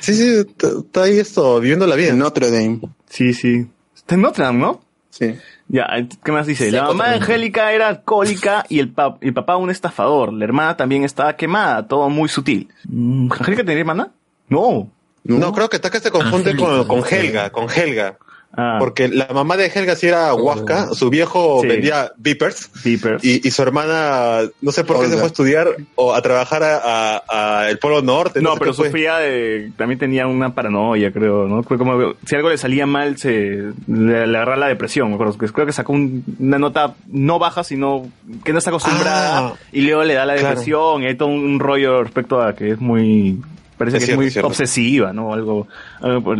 Sí, 0.00 0.14
sí, 0.14 0.28
está 0.48 0.68
está 0.78 1.02
ahí 1.02 1.18
esto, 1.18 1.60
viviendo 1.60 1.86
la 1.86 1.94
vida. 1.94 2.08
En 2.08 2.18
Notre 2.18 2.50
Dame. 2.50 2.80
Sí, 3.08 3.34
sí. 3.34 3.66
Está 3.94 4.14
en 4.14 4.22
Notre 4.22 4.44
Dame, 4.44 4.60
¿no? 4.60 4.80
Sí. 5.18 5.34
Ya, 5.68 5.86
¿qué 6.24 6.32
más 6.32 6.46
dice? 6.46 6.66
Sí, 6.66 6.70
la 6.70 6.84
mamá 6.84 7.08
de. 7.08 7.16
Angélica 7.16 7.72
era 7.72 7.88
alcohólica 7.88 8.64
y 8.68 8.78
el, 8.80 8.90
pa- 8.90 9.16
el 9.20 9.32
papá 9.32 9.56
un 9.56 9.70
estafador. 9.70 10.32
La 10.32 10.44
hermana 10.44 10.76
también 10.76 11.04
estaba 11.04 11.36
quemada, 11.36 11.86
todo 11.88 12.08
muy 12.10 12.28
sutil. 12.28 12.68
Mm, 12.88 13.32
¿Angélica 13.32 13.64
tenía 13.64 13.80
hermana? 13.80 14.10
No. 14.48 14.90
No, 15.24 15.52
creo 15.52 15.68
que 15.68 15.78
Taka 15.80 15.98
se 15.98 16.10
confunde 16.12 16.54
con, 16.56 16.86
con. 16.86 17.02
Helga, 17.10 17.50
con 17.50 17.66
Helga. 17.68 18.16
Ah, 18.56 18.76
Porque 18.78 19.08
la 19.08 19.26
mamá 19.34 19.56
de 19.56 19.66
Helga 19.66 19.94
sí 19.96 20.06
era 20.06 20.32
Huasca, 20.34 20.94
su 20.94 21.10
viejo 21.10 21.60
Sí. 21.60 21.68
vendía 21.68 22.12
Beepers. 22.16 22.70
Beepers. 22.84 23.22
Y, 23.24 23.46
y 23.46 23.50
su 23.50 23.62
hermana, 23.62 24.48
no 24.62 24.72
sé 24.72 24.82
por 24.84 24.98
qué 25.00 25.08
se 25.08 25.14
fue 25.14 25.24
a 25.24 25.26
estudiar 25.26 25.68
o 25.94 26.14
a 26.14 26.22
trabajar 26.22 26.62
a, 26.62 26.78
a- 27.18 27.22
a 27.60 27.70
el 27.70 27.78
Polo 27.78 28.00
Norte. 28.02 28.40
No, 28.40 28.54
sé 28.54 28.58
pero 28.60 28.72
sufría 28.72 29.16
de... 29.18 29.72
También 29.76 29.98
tenía 29.98 30.26
una 30.26 30.54
paranoia, 30.54 31.12
creo, 31.12 31.46
¿no? 31.46 31.62
Fue 31.64 31.76
como... 31.76 32.14
Si 32.26 32.34
algo 32.34 32.48
le 32.48 32.56
salía 32.58 32.86
mal, 32.86 33.18
se... 33.18 33.72
Le, 33.88 34.26
le 34.26 34.36
agarraba 34.38 34.56
la 34.56 34.68
depresión, 34.68 35.08
me 35.10 35.14
acuerdo. 35.16 35.36
que 35.36 35.46
Creo 35.48 35.66
que 35.66 35.72
sacó 35.72 35.92
un- 35.92 36.24
una 36.38 36.58
nota 36.58 36.94
no 37.08 37.38
baja, 37.38 37.62
sino 37.62 38.08
que 38.44 38.52
no 38.52 38.58
está 38.58 38.70
acostumbrada. 38.70 39.38
Ah, 39.48 39.54
y 39.72 39.82
luego 39.82 40.02
le 40.04 40.14
da 40.14 40.24
la 40.24 40.34
claro. 40.34 40.48
depresión. 40.48 41.02
Y 41.02 41.06
hay 41.06 41.16
todo 41.16 41.28
un 41.28 41.60
rollo 41.60 42.02
respecto 42.04 42.40
a 42.40 42.54
que 42.54 42.70
es 42.70 42.80
muy... 42.80 43.38
Parece 43.76 43.98
Es 43.98 44.02
que 44.02 44.06
cierto, 44.06 44.22
es 44.22 44.24
muy 44.26 44.30
cierto. 44.30 44.48
obsesiva, 44.48 45.12
¿no? 45.12 45.34
Algo, 45.34 45.68
algo 46.00 46.34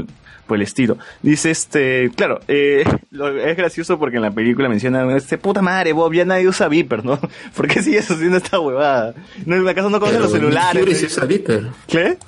por, 0.47 0.57
el- 0.57 0.63
estilo. 0.63 0.99
Dice 1.23 1.51
este... 1.51 2.11
Claro, 2.17 2.41
eh, 2.49 2.85
lo- 3.11 3.37
es 3.39 3.57
gracioso 3.57 3.99
porque 3.99 4.17
en 4.17 4.23
la 4.23 4.31
película 4.31 4.69
mencionan... 4.69 5.11
Este, 5.11 5.39
puta 5.39 5.63
madre, 5.63 5.93
Bob, 5.93 6.13
ya 6.13 6.25
nadie 6.25 6.49
usa 6.49 6.69
Viper, 6.69 7.05
¿no? 7.05 7.19
¿Por 7.57 7.69
qué 7.69 7.83
sigues 7.83 8.11
haciendo 8.11 8.37
esta 8.39 8.59
huevada? 8.61 9.15
No, 9.45 9.69
acaso 9.69 9.91
no 9.91 9.99
conocen 10.01 10.23
los 10.23 10.33
Nick 10.33 10.41
celulares. 10.43 10.83
Fury 10.85 10.95
sí 10.95 11.07
usa 11.07 11.25
Viper. 11.25 11.67
¿Qué? 11.87 12.19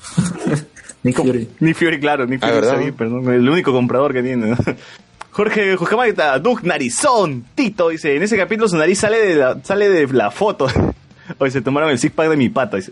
Nick 1.03 1.17
Fury. 1.17 1.49
Ni 1.61 1.75
Fury, 1.75 2.01
claro, 2.01 2.27
ni 2.27 2.39
Fury 2.39 2.53
Ah, 2.53 2.59
usa 2.61 2.75
Viper, 2.77 3.09
¿no? 3.09 3.33
El 3.33 3.49
único 3.49 3.73
comprador 3.73 4.13
que 4.13 4.23
tiene. 4.23 4.49
¿no? 4.51 4.57
Jorge 5.31 5.77
Jujamagita, 5.77 6.39
Doug 6.41 6.65
Narizón, 6.65 7.45
Tito, 7.55 7.91
dice, 7.91 8.17
en 8.17 8.23
ese 8.25 8.37
capítulo 8.37 8.69
su 8.69 8.77
nariz 8.77 8.99
sale 8.99 9.19
de 9.19 9.35
la, 9.37 9.59
sale 9.63 9.89
de 9.89 10.07
la 10.13 10.31
foto. 10.33 10.67
Hoy 11.39 11.51
se 11.53 11.61
tomaron 11.61 11.91
el 11.91 11.99
six 11.99 12.13
pack 12.13 12.31
de 12.31 12.37
mi 12.37 12.49
pata, 12.49 12.79
dice. 12.79 12.91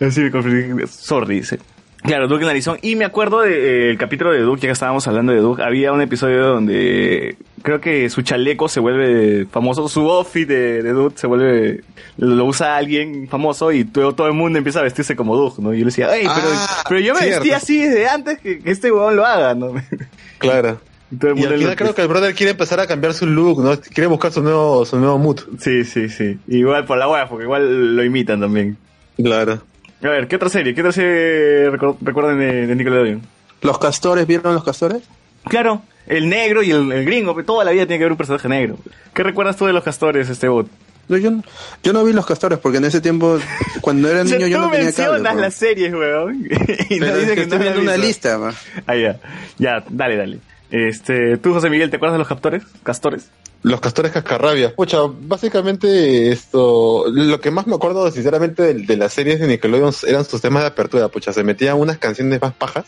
Así 0.00 0.20
me 0.20 0.30
confundí. 0.30 0.86
Sorry, 0.86 1.40
dice. 1.40 1.58
Claro, 2.02 2.28
Doug 2.28 2.40
Narizón. 2.40 2.78
Y 2.80 2.96
me 2.96 3.04
acuerdo 3.04 3.40
del 3.42 3.98
capítulo 3.98 4.32
de 4.32 4.40
Doug, 4.40 4.56
ya 4.58 4.68
que 4.68 4.72
estábamos 4.72 5.06
hablando 5.06 5.32
de 5.32 5.40
Doug, 5.40 5.60
había 5.60 5.92
un 5.92 6.00
episodio 6.00 6.46
donde 6.46 7.36
creo 7.62 7.78
que 7.80 8.08
su 8.08 8.22
chaleco 8.22 8.68
se 8.68 8.80
vuelve 8.80 9.46
famoso, 9.50 9.86
su 9.88 10.10
outfit 10.10 10.48
de, 10.48 10.82
de 10.82 10.92
Doug 10.92 11.12
se 11.16 11.26
vuelve, 11.26 11.82
lo 12.16 12.46
usa 12.46 12.76
alguien 12.76 13.28
famoso 13.28 13.70
y 13.70 13.84
todo, 13.84 14.14
todo 14.14 14.28
el 14.28 14.32
mundo 14.32 14.56
empieza 14.56 14.80
a 14.80 14.82
vestirse 14.82 15.14
como 15.14 15.36
Doug, 15.36 15.60
¿no? 15.60 15.74
Y 15.74 15.78
yo 15.78 15.84
le 15.84 15.90
decía, 15.90 16.08
hey, 16.10 16.26
pero, 16.34 16.48
Ah, 16.52 16.84
pero 16.88 17.00
yo 17.00 17.12
me 17.12 17.20
cierto. 17.20 17.40
vestí 17.40 17.52
así 17.52 17.78
desde 17.84 18.08
antes 18.08 18.38
que, 18.38 18.60
que 18.60 18.70
este 18.70 18.90
huevón 18.90 19.16
lo 19.16 19.26
haga, 19.26 19.54
¿no? 19.54 19.74
Claro. 20.38 20.80
Y 21.12 21.16
todo 21.16 21.32
el 21.32 21.36
Y 21.36 21.40
mundo 21.40 21.54
al 21.54 21.60
final 21.60 21.76
creo 21.76 21.94
que 21.94 22.02
el 22.02 22.08
brother 22.08 22.34
quiere 22.34 22.52
empezar 22.52 22.80
a 22.80 22.86
cambiar 22.86 23.12
su 23.12 23.26
look, 23.26 23.62
¿no? 23.62 23.78
Quiere 23.78 24.06
buscar 24.06 24.32
su 24.32 24.42
nuevo, 24.42 24.86
su 24.86 24.98
nuevo 24.98 25.18
mood. 25.18 25.40
Sí, 25.58 25.84
sí, 25.84 26.08
sí. 26.08 26.38
Igual 26.48 26.86
por 26.86 26.96
la 26.96 27.08
hueá, 27.08 27.28
porque 27.28 27.44
igual 27.44 27.94
lo 27.96 28.02
imitan 28.04 28.40
también. 28.40 28.78
Claro. 29.22 29.60
A 30.02 30.08
ver, 30.08 30.28
¿qué 30.28 30.36
otra 30.36 30.48
serie? 30.48 30.74
¿Qué 30.74 30.80
otra 30.80 30.92
serie 30.92 31.70
recu- 31.70 31.96
recuerdan 32.00 32.38
de, 32.38 32.66
de 32.66 32.74
Nickelodeon? 32.74 33.22
¿Los 33.62 33.78
castores 33.78 34.26
vieron 34.26 34.54
los 34.54 34.64
castores? 34.64 35.02
Claro, 35.44 35.82
el 36.06 36.28
negro 36.28 36.62
y 36.62 36.70
el, 36.70 36.90
el 36.92 37.04
gringo, 37.04 37.34
toda 37.44 37.64
la 37.64 37.70
vida 37.72 37.84
tiene 37.86 37.98
que 37.98 38.04
haber 38.04 38.12
un 38.12 38.18
personaje 38.18 38.48
negro. 38.48 38.76
¿Qué 39.14 39.22
recuerdas 39.22 39.56
tú 39.56 39.66
de 39.66 39.72
los 39.72 39.84
castores, 39.84 40.28
este 40.30 40.48
bot? 40.48 40.68
No, 41.08 41.16
yo, 41.16 41.30
no- 41.30 41.42
yo 41.82 41.92
no 41.92 42.04
vi 42.04 42.12
los 42.12 42.24
castores 42.24 42.58
porque 42.58 42.78
en 42.78 42.84
ese 42.84 43.00
tiempo, 43.00 43.38
cuando 43.80 44.08
era 44.08 44.24
niño, 44.24 44.46
yo 44.46 44.56
tú 44.58 44.62
no 44.64 44.70
tenía 44.70 44.84
mencionas 44.86 45.12
cable. 45.22 45.30
bro. 45.32 45.40
las 45.42 45.54
series, 45.54 45.92
weón. 45.92 46.48
y 46.88 47.00
no 47.00 47.16
dices 47.16 47.32
que 47.34 47.42
estoy 47.42 47.58
no 47.58 47.64
viendo 47.64 47.80
una 47.82 47.96
lista, 47.96 48.38
ma. 48.38 48.54
Ah, 48.86 48.96
ya. 48.96 49.18
Ya, 49.58 49.84
dale, 49.90 50.16
dale. 50.16 50.38
Este, 50.70 51.36
tú, 51.38 51.52
José 51.52 51.68
Miguel, 51.68 51.90
¿te 51.90 51.96
acuerdas 51.96 52.14
de 52.14 52.18
los 52.20 52.28
captores? 52.28 52.62
Castores. 52.84 53.28
Los 53.62 53.80
castores 53.80 54.12
cascarrabias. 54.12 54.72
Pucha, 54.72 54.98
básicamente 55.06 56.32
esto, 56.32 57.04
lo 57.10 57.40
que 57.40 57.50
más 57.50 57.66
me 57.66 57.74
acuerdo 57.74 58.10
sinceramente 58.10 58.74
de, 58.74 58.96
las 58.96 59.12
series 59.12 59.38
de 59.38 59.46
Nickelodeon 59.46 59.92
eran 60.06 60.24
sus 60.24 60.40
temas 60.40 60.62
de 60.62 60.68
apertura, 60.68 61.08
pucha, 61.08 61.32
se 61.32 61.44
metían 61.44 61.78
unas 61.78 61.98
canciones 61.98 62.40
más 62.40 62.54
pajas. 62.54 62.86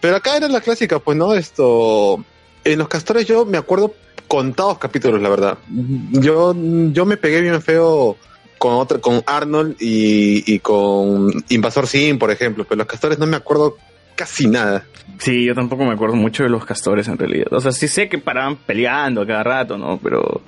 Pero 0.00 0.16
acá 0.16 0.36
era 0.36 0.48
la 0.48 0.60
clásica, 0.60 0.98
pues 0.98 1.16
no, 1.16 1.32
esto, 1.32 2.22
en 2.64 2.78
los 2.78 2.88
castores 2.88 3.26
yo 3.26 3.46
me 3.46 3.56
acuerdo 3.56 3.94
contados 4.26 4.78
capítulos, 4.78 5.22
la 5.22 5.30
verdad. 5.30 5.58
Yo, 6.12 6.54
yo 6.92 7.06
me 7.06 7.16
pegué 7.16 7.40
bien 7.40 7.60
feo 7.62 8.16
con 8.58 8.74
otra, 8.74 8.98
con 8.98 9.22
Arnold 9.24 9.76
y, 9.80 10.52
y 10.52 10.58
con 10.58 11.32
Invasor 11.48 11.86
Sim, 11.86 12.18
por 12.18 12.30
ejemplo, 12.30 12.64
pero 12.68 12.76
los 12.76 12.86
castores 12.86 13.18
no 13.18 13.26
me 13.26 13.36
acuerdo 13.36 13.78
casi 14.18 14.46
nada. 14.48 14.84
Sí, 15.18 15.44
yo 15.44 15.54
tampoco 15.54 15.84
me 15.84 15.92
acuerdo 15.94 16.14
mucho 16.16 16.42
de 16.42 16.48
los 16.50 16.64
castores 16.66 17.08
en 17.08 17.16
realidad. 17.16 17.46
O 17.52 17.60
sea, 17.60 17.72
sí 17.72 17.88
sé 17.88 18.08
que 18.08 18.18
paraban 18.18 18.56
peleando 18.56 19.22
a 19.22 19.26
cada 19.26 19.42
rato, 19.42 19.78
¿no? 19.78 19.98
Pero... 20.02 20.42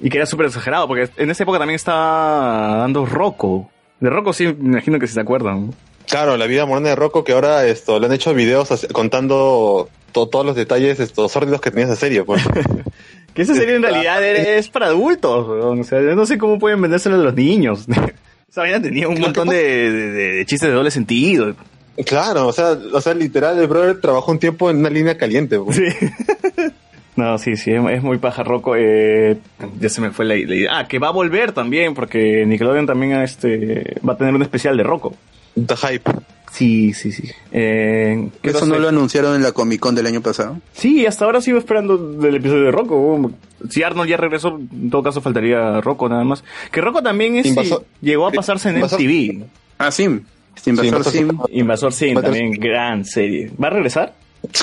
Y 0.00 0.08
que 0.08 0.16
era 0.18 0.26
súper 0.26 0.46
exagerado, 0.46 0.86
porque 0.86 1.08
en 1.16 1.30
esa 1.30 1.42
época 1.42 1.58
también 1.58 1.74
estaba 1.76 2.76
dando 2.76 3.04
Rocco. 3.04 3.70
De 3.98 4.08
Rocco 4.08 4.32
sí, 4.32 4.46
me 4.46 4.70
imagino 4.72 4.98
que 4.98 5.06
sí 5.06 5.14
se 5.14 5.20
acuerdan. 5.20 5.74
Claro, 6.08 6.36
la 6.36 6.46
vida 6.46 6.64
moderna 6.66 6.90
de 6.90 6.96
Rocco, 6.96 7.24
que 7.24 7.32
ahora 7.32 7.66
esto 7.66 7.98
le 8.00 8.06
han 8.06 8.12
hecho 8.12 8.32
videos 8.34 8.68
contando 8.92 9.88
to- 10.12 10.28
todos 10.28 10.46
los 10.46 10.56
detalles 10.56 10.98
estos 11.00 11.30
sórdidos 11.32 11.60
que 11.60 11.70
tenía 11.70 11.86
esa 11.86 11.96
serie. 11.96 12.22
Pues. 12.24 12.42
Que 13.34 13.42
esa 13.42 13.54
serie 13.54 13.76
en 13.76 13.82
realidad 13.82 14.20
es 14.24 14.68
para 14.68 14.86
adultos. 14.86 15.46
O 15.48 15.84
sea, 15.84 16.00
yo 16.00 16.16
no 16.16 16.26
sé 16.26 16.36
cómo 16.36 16.58
pueden 16.58 16.82
vendérselo 16.82 17.14
a 17.14 17.18
los 17.18 17.34
niños. 17.34 17.86
Esa 18.50 18.62
vaina 18.62 18.82
tenía 18.82 19.06
un 19.08 19.20
montón 19.20 19.46
de, 19.46 19.56
de- 19.56 20.10
de- 20.10 20.32
de 20.38 20.46
chistes 20.46 20.68
de 20.68 20.74
doble 20.74 20.90
sentido. 20.90 21.54
Claro, 22.06 22.46
o 22.46 22.52
sea, 22.52 22.78
o 22.92 23.00
sea, 23.00 23.14
literal, 23.14 23.58
el 23.58 23.66
brother 23.66 24.00
trabajó 24.00 24.32
un 24.32 24.38
tiempo 24.38 24.70
en 24.70 24.78
una 24.78 24.90
línea 24.90 25.16
caliente. 25.18 25.58
pues. 25.58 25.80
No, 27.16 27.36
sí, 27.36 27.54
sí, 27.56 27.70
es, 27.72 28.02
muy 28.02 28.16
paja 28.16 28.42
Rocco. 28.42 28.74
Eh, 28.78 29.36
ya 29.78 29.88
se 29.90 30.00
me 30.00 30.10
fue 30.10 30.24
la, 30.24 30.34
la 30.36 30.40
idea. 30.40 30.70
Ah, 30.78 30.88
que 30.88 30.98
va 30.98 31.08
a 31.08 31.10
volver 31.10 31.52
también, 31.52 31.92
porque 31.92 32.46
Nickelodeon 32.46 32.86
también 32.86 33.12
este, 33.20 33.96
va 34.08 34.14
a 34.14 34.16
tener 34.16 34.34
un 34.34 34.40
especial 34.40 34.74
de 34.76 34.84
Rocco. 34.84 35.14
The 35.54 35.76
Hype. 35.76 36.10
Sí, 36.50 36.94
sí, 36.94 37.12
sí. 37.12 37.28
Eh, 37.52 38.28
¿qué 38.40 38.50
Eso 38.50 38.64
no 38.64 38.78
lo 38.78 38.88
anunciaron 38.88 39.34
en 39.34 39.42
la 39.42 39.52
Comic 39.52 39.80
Con 39.80 39.94
del 39.94 40.06
año 40.06 40.22
pasado. 40.22 40.58
Sí, 40.72 41.04
hasta 41.04 41.26
ahora 41.26 41.42
sigo 41.42 41.58
esperando 41.58 41.98
del 41.98 42.36
episodio 42.36 42.62
de 42.64 42.70
Rocco. 42.70 43.32
Si 43.68 43.82
Arnold 43.82 44.08
ya 44.08 44.16
regresó, 44.16 44.58
en 44.72 44.88
todo 44.88 45.02
caso 45.02 45.20
faltaría 45.20 45.80
Rocco 45.82 46.08
nada 46.08 46.24
más. 46.24 46.42
Que 46.72 46.80
Rocco 46.80 47.02
también 47.02 47.36
es, 47.36 47.46
Invasor- 47.54 47.82
llegó 48.00 48.28
a 48.28 48.32
pasarse 48.32 48.70
en 48.70 48.80
Invasor- 48.80 48.98
MTV. 48.98 49.44
Ah, 49.78 49.90
Sim. 49.90 50.22
Invasor 50.66 51.04
Sim. 51.04 51.28
Invasor 51.50 51.92
Sim, 51.92 52.08
Invasor 52.10 52.30
también 52.32 52.52
gran 52.52 53.04
serie. 53.04 53.50
¿Va 53.62 53.68
a 53.68 53.70
regresar? 53.70 54.14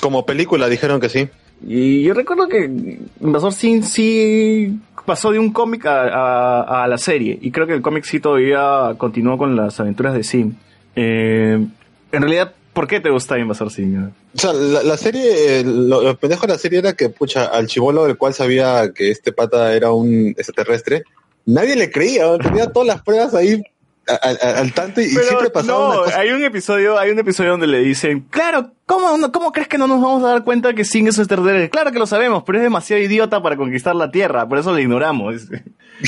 Como 0.02 0.26
película 0.26 0.68
dijeron 0.70 1.00
que 1.00 1.10
sí. 1.10 1.28
Y 1.68 2.04
yo 2.04 2.14
recuerdo 2.14 2.48
que 2.48 2.66
Invasor 3.22 3.54
Sim 3.54 3.82
sí 3.84 4.80
pasó 5.06 5.32
de 5.32 5.40
un 5.40 5.52
cómic 5.54 5.86
a, 5.86 6.04
a- 6.62 6.84
a 6.84 6.88
la 6.88 6.98
serie. 6.98 7.38
Y 7.42 7.52
creo 7.52 7.66
que 7.68 7.74
el 7.74 7.82
cómic 7.82 8.04
sí 8.04 8.20
todavía 8.20 8.94
continuó 8.98 9.38
con 9.38 9.56
las 9.56 9.80
aventuras 9.80 10.14
de 10.14 10.24
Sim. 10.24 10.56
Eh, 10.96 11.66
en 12.12 12.22
realidad, 12.22 12.54
¿por 12.74 12.88
qué 12.88 13.00
te 13.00 13.10
gusta 13.10 13.38
Invasor 13.40 13.72
Sim? 13.72 14.12
O 14.36 14.40
sea, 14.40 14.54
la, 14.54 14.84
la 14.84 14.98
serie, 14.98 15.60
eh, 15.60 15.64
lo, 15.64 16.02
lo 16.02 16.18
pendejo 16.18 16.46
de 16.48 16.54
la 16.54 16.60
serie 16.60 16.80
era 16.80 16.94
que, 16.94 17.10
pucha, 17.10 17.46
al 17.46 17.68
chivolo 17.68 18.06
del 18.06 18.18
cual 18.18 18.34
sabía 18.34 18.92
que 18.94 19.10
este 19.12 19.32
pata 19.32 19.74
era 19.74 19.92
un 19.92 20.28
extraterrestre, 20.38 21.04
nadie 21.46 21.76
le 21.76 21.90
creía, 21.90 22.26
¿no? 22.26 22.38
tenía 22.38 22.68
todas 22.68 22.88
las 22.88 23.02
pruebas 23.02 23.34
ahí 23.34 23.64
al 24.08 24.74
tanto 24.74 25.02
y, 25.02 25.14
Pero 25.14 25.28
siempre 25.28 25.50
pasaba 25.50 25.96
no, 25.96 26.04
cosa. 26.04 26.20
hay 26.20 26.30
un 26.32 26.44
episodio, 26.44 26.98
hay 26.98 27.12
un 27.12 27.20
episodio 27.20 27.52
donde 27.52 27.68
le 27.68 27.80
dicen, 27.80 28.22
claro, 28.30 28.72
¿cómo, 28.86 29.18
no- 29.18 29.32
¿cómo 29.32 29.52
crees 29.52 29.68
que 29.68 29.78
no 29.78 29.88
nos 29.88 30.02
vamos 30.02 30.24
a 30.24 30.30
dar 30.30 30.44
cuenta 30.44 30.74
que 30.74 30.86
Singh 30.86 31.08
es 31.10 31.20
extraterrestre? 31.20 31.70
Claro 31.70 31.92
que 31.92 32.00
lo 32.00 32.08
sabemos, 32.08 32.44
pero 32.46 32.58
es 32.60 32.64
demasiado 32.64 33.02
idiota 33.02 33.42
para 33.44 33.58
conquistar 33.58 33.96
la 33.96 34.10
Tierra, 34.12 34.48
por 34.48 34.58
eso 34.58 34.72
lo 34.72 34.80
ignoramos. 34.80 35.36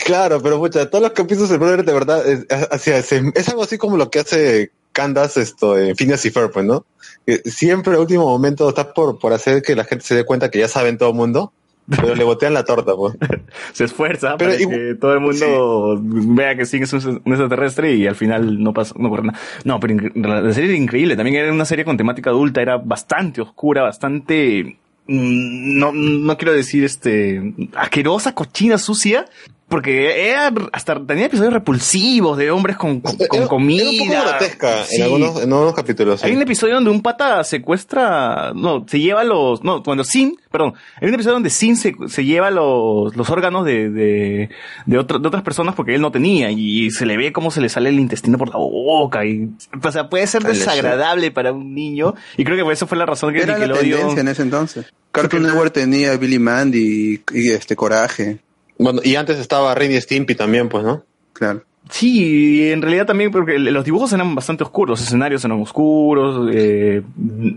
Claro, 0.05 0.41
pero 0.41 0.59
pucha, 0.59 0.89
todos 0.89 1.01
los 1.03 1.11
capítulos 1.13 1.49
del 1.49 1.59
brother 1.59 1.83
de 1.83 1.93
verdad 1.93 2.23
es, 2.27 2.45
es, 2.87 3.11
es 3.11 3.49
algo 3.49 3.63
así 3.63 3.77
como 3.77 3.97
lo 3.97 4.09
que 4.11 4.19
hace 4.19 4.71
Candace 4.91 5.41
esto 5.41 5.77
en 5.77 5.95
Phineas 5.95 6.23
y 6.25 6.29
Ferb, 6.31 6.51
pues, 6.51 6.65
¿no? 6.65 6.85
Que 7.25 7.41
siempre 7.45 7.93
al 7.93 7.99
último 7.99 8.25
momento 8.25 8.69
está 8.69 8.93
por, 8.93 9.19
por 9.19 9.33
hacer 9.33 9.61
que 9.61 9.75
la 9.75 9.83
gente 9.85 10.05
se 10.05 10.15
dé 10.15 10.25
cuenta 10.25 10.49
que 10.51 10.59
ya 10.59 10.67
saben 10.67 10.97
todo 10.97 11.09
el 11.09 11.15
mundo, 11.15 11.53
pero 11.89 12.15
le 12.15 12.23
botean 12.23 12.53
la 12.53 12.63
torta, 12.63 12.95
pues. 12.95 13.15
Se 13.73 13.85
esfuerza 13.85 14.37
Pero 14.37 14.51
para 14.51 14.57
que 14.57 14.95
todo 14.95 15.13
el 15.13 15.19
mundo 15.19 15.99
vea 16.01 16.55
que 16.55 16.65
Singh 16.65 16.83
es 16.83 16.93
un, 16.93 17.21
extraterrestre 17.25 17.95
y 17.95 18.07
al 18.07 18.15
final 18.15 18.61
no 18.61 18.73
pasa, 18.73 18.93
no 18.97 19.07
ocurre 19.07 19.23
nada. 19.23 19.39
No, 19.63 19.79
pero 19.79 19.95
la 20.15 20.53
serie 20.53 20.69
era 20.69 20.77
increíble, 20.77 21.15
también 21.15 21.37
era 21.37 21.53
una 21.53 21.65
serie 21.65 21.85
con 21.85 21.97
temática 21.97 22.29
adulta, 22.29 22.61
era 22.61 22.77
bastante 22.77 23.41
oscura, 23.41 23.83
bastante, 23.83 24.77
mm, 25.07 25.77
no, 25.79 25.91
no 25.91 26.37
quiero 26.37 26.53
decir 26.53 26.83
este, 26.83 27.53
asquerosa, 27.75 28.35
cochina, 28.35 28.77
sucia, 28.77 29.25
porque 29.69 30.29
era 30.29 30.51
hasta 30.73 30.99
tenía 31.05 31.27
episodios 31.27 31.53
repulsivos 31.53 32.37
de 32.37 32.51
hombres 32.51 32.75
con, 32.75 32.99
con, 33.01 33.15
con 33.27 33.47
comida. 33.47 33.83
Era 33.83 33.91
un 33.91 34.07
poco 34.09 34.29
grotesca 34.29 34.83
Sí. 34.85 34.95
en, 34.97 35.03
algunos, 35.03 35.35
en 35.43 35.53
algunos 35.53 35.73
capítulos. 35.75 36.19
sí. 36.21 36.27
Hay 36.27 36.35
un 36.35 36.41
episodio 36.41 36.75
donde 36.75 36.89
un 36.89 37.01
pata 37.01 37.43
secuestra, 37.43 38.51
no, 38.55 38.85
se 38.87 38.99
lleva 38.99 39.23
los, 39.23 39.63
no, 39.63 39.83
cuando 39.83 40.03
Sin, 40.03 40.37
perdón, 40.51 40.73
hay 41.01 41.07
un 41.07 41.13
episodio 41.13 41.35
donde 41.35 41.49
Sin 41.49 41.77
se, 41.77 41.93
se 42.07 42.25
lleva 42.25 42.51
los, 42.51 43.15
los 43.15 43.29
órganos 43.29 43.63
de, 43.65 43.89
de, 43.89 44.49
de, 44.85 44.97
otro- 44.97 45.19
de 45.19 45.27
otras 45.27 45.43
personas 45.43 45.75
porque 45.75 45.95
él 45.95 46.01
no 46.01 46.11
tenía 46.11 46.51
y 46.51 46.91
se 46.91 47.05
le 47.05 47.15
ve 47.17 47.31
cómo 47.31 47.51
se 47.51 47.61
le 47.61 47.69
sale 47.69 47.89
el 47.89 47.99
intestino 47.99 48.37
por 48.37 48.49
la 48.49 48.57
boca 48.57 49.25
y, 49.25 49.49
o 49.83 49.91
sea, 49.91 50.09
puede 50.09 50.27
ser 50.27 50.43
desagradable 50.43 51.31
para 51.31 51.51
un 51.53 51.73
niño 51.73 52.15
y 52.37 52.43
creo 52.43 52.57
que 52.57 52.63
por 52.63 52.73
eso 52.73 52.87
fue 52.87 52.97
la 52.97 53.05
razón 53.05 53.33
que 53.33 53.41
Era 53.41 53.57
la 53.57 53.73
tendencia 53.73 54.21
en 54.21 54.27
ese 54.27 54.41
entonces. 54.41 54.85
Cartoon 55.11 55.43
Network 55.43 55.73
tenía 55.73 56.15
Billy 56.17 56.39
Mandy 56.39 57.21
y, 57.33 57.39
y 57.39 57.49
este 57.51 57.75
Coraje. 57.75 58.39
Bueno, 58.79 59.01
y 59.03 59.15
antes 59.15 59.37
estaba 59.37 59.75
Ren 59.75 59.91
y 59.91 60.01
Stimpy 60.01 60.35
también, 60.35 60.69
pues, 60.69 60.83
¿no? 60.85 61.03
Claro. 61.33 61.63
Sí, 61.89 62.59
y 62.61 62.71
en 62.71 62.81
realidad 62.83 63.05
también 63.07 63.31
porque 63.31 63.57
los 63.57 63.83
dibujos 63.83 64.13
eran 64.13 64.35
bastante 64.35 64.63
oscuros, 64.63 64.99
los 64.99 65.07
escenarios 65.07 65.43
eran 65.43 65.59
oscuros, 65.61 66.47
eh, 66.53 67.01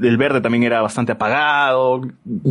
el 0.03 0.17
verde 0.17 0.41
también 0.41 0.63
era 0.63 0.81
bastante 0.81 1.13
apagado. 1.13 2.01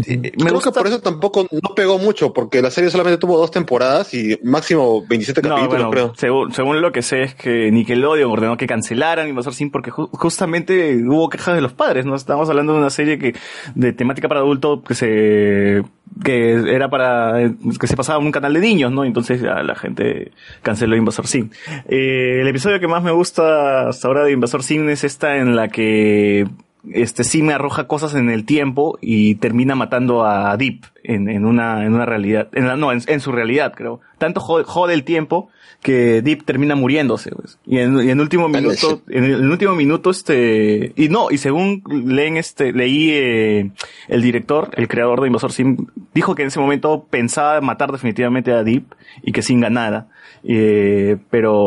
Eh, 0.06 0.18
me 0.18 0.30
Creo 0.32 0.54
gusta 0.54 0.70
que 0.72 0.78
por 0.78 0.88
eso 0.88 1.00
tampoco 1.02 1.48
no 1.52 1.74
pegó 1.76 1.98
mucho, 1.98 2.34
porque 2.34 2.62
la 2.62 2.70
serie 2.70 2.90
solamente 2.92 3.18
tuvo 3.18 3.38
dos 3.40 3.50
temporadas 3.50 4.14
y 4.14 4.38
máximo 4.44 5.04
27 5.08 5.42
No, 5.42 5.50
capítulos, 5.56 5.70
bueno, 5.70 5.90
creo. 5.92 6.14
Según, 6.16 6.54
según 6.54 6.82
lo 6.82 6.92
que 6.92 7.02
sé 7.02 7.24
es 7.24 7.34
que 7.36 7.72
Nickelodeon 7.72 8.30
ordenó 8.32 8.58
que 8.58 8.68
cancelaran 8.68 9.28
Invasor 9.28 9.54
Sim 9.56 9.72
porque 9.72 9.92
ju- 9.92 10.10
justamente 10.12 10.96
hubo 11.04 11.30
quejas 11.30 11.56
de 11.56 11.62
los 11.62 11.74
padres, 11.74 12.06
¿no? 12.06 12.16
Estamos 12.16 12.48
hablando 12.50 12.74
de 12.74 12.80
una 12.80 12.90
serie 12.92 13.18
que 13.18 13.34
de 13.74 13.92
temática 13.92 14.28
para 14.28 14.42
adulto 14.42 14.84
que 14.84 14.94
se 14.94 15.82
que 16.26 16.52
era 16.76 16.90
para 16.90 17.52
que 17.80 17.88
se 17.88 17.96
pasaba 17.96 18.20
en 18.20 18.26
un 18.26 18.32
canal 18.34 18.54
de 18.54 18.60
niños, 18.60 18.92
¿no? 18.92 19.06
Entonces 19.06 19.42
ya 19.42 19.64
la 19.64 19.76
gente 19.76 20.32
canceló 20.62 20.96
Invasor 20.98 21.26
Sim. 21.26 21.50
Eh, 21.88 22.40
el 22.42 22.48
episodio 22.48 22.80
que 22.80 22.88
más 22.88 23.04
me 23.04 23.12
gusta 23.12 23.88
hasta 23.90 24.08
ahora 24.08 24.24
de 24.24 24.32
Invasor 24.32 24.64
Sim 24.64 24.88
es 24.90 25.04
esta 25.04 25.38
en 25.38 25.56
la 25.56 25.68
que 25.70 26.48
este 26.94 27.24
Sim 27.24 27.50
arroja 27.50 27.88
cosas 27.88 28.16
en 28.16 28.30
el 28.32 28.44
tiempo 28.46 28.98
y 29.02 29.36
termina 29.36 29.76
matando 29.76 30.26
a 30.26 30.58
Deep 30.58 30.84
en, 31.04 31.30
en 31.30 31.46
una 31.46 31.86
en 31.86 31.94
una 31.94 32.06
realidad, 32.06 32.48
en 32.54 32.68
la- 32.68 32.76
no, 32.76 32.92
en, 32.92 33.02
en 33.08 33.20
su 33.20 33.32
realidad, 33.32 33.74
creo. 33.76 34.02
Tanto 34.18 34.40
jode, 34.40 34.64
jode 34.64 34.94
el 34.96 35.04
tiempo 35.04 35.50
que 35.84 36.22
Deep 36.22 36.44
termina 36.44 36.76
muriéndose, 36.76 37.32
pues. 37.32 37.60
Y 37.66 37.78
en, 37.80 38.00
y 38.04 38.10
en 38.12 38.20
último 38.20 38.50
minuto, 38.50 39.02
en 39.10 39.24
el, 39.24 39.34
en 39.36 39.44
el 39.44 39.50
último 39.52 39.76
minuto, 39.76 40.10
este, 40.12 40.94
y 40.96 41.10
no, 41.10 41.32
y 41.32 41.38
según 41.38 41.84
leen 42.06 42.38
este, 42.38 42.72
leí, 42.72 43.10
eh, 43.12 43.72
el 44.08 44.22
director, 44.22 44.70
el 44.76 44.88
creador 44.88 45.22
de 45.22 45.28
Invasor 45.28 45.52
Sim, 45.52 45.78
dijo 46.14 46.34
que 46.36 46.42
en 46.44 46.50
ese 46.50 46.60
momento 46.60 47.08
pensaba 47.10 47.60
matar 47.62 47.92
definitivamente 47.92 48.52
a 48.54 48.64
Deep 48.64 48.86
y 49.24 49.32
que 49.32 49.42
sin 49.42 49.60
ganara. 49.60 50.08
Eh, 50.44 51.18
pero. 51.30 51.66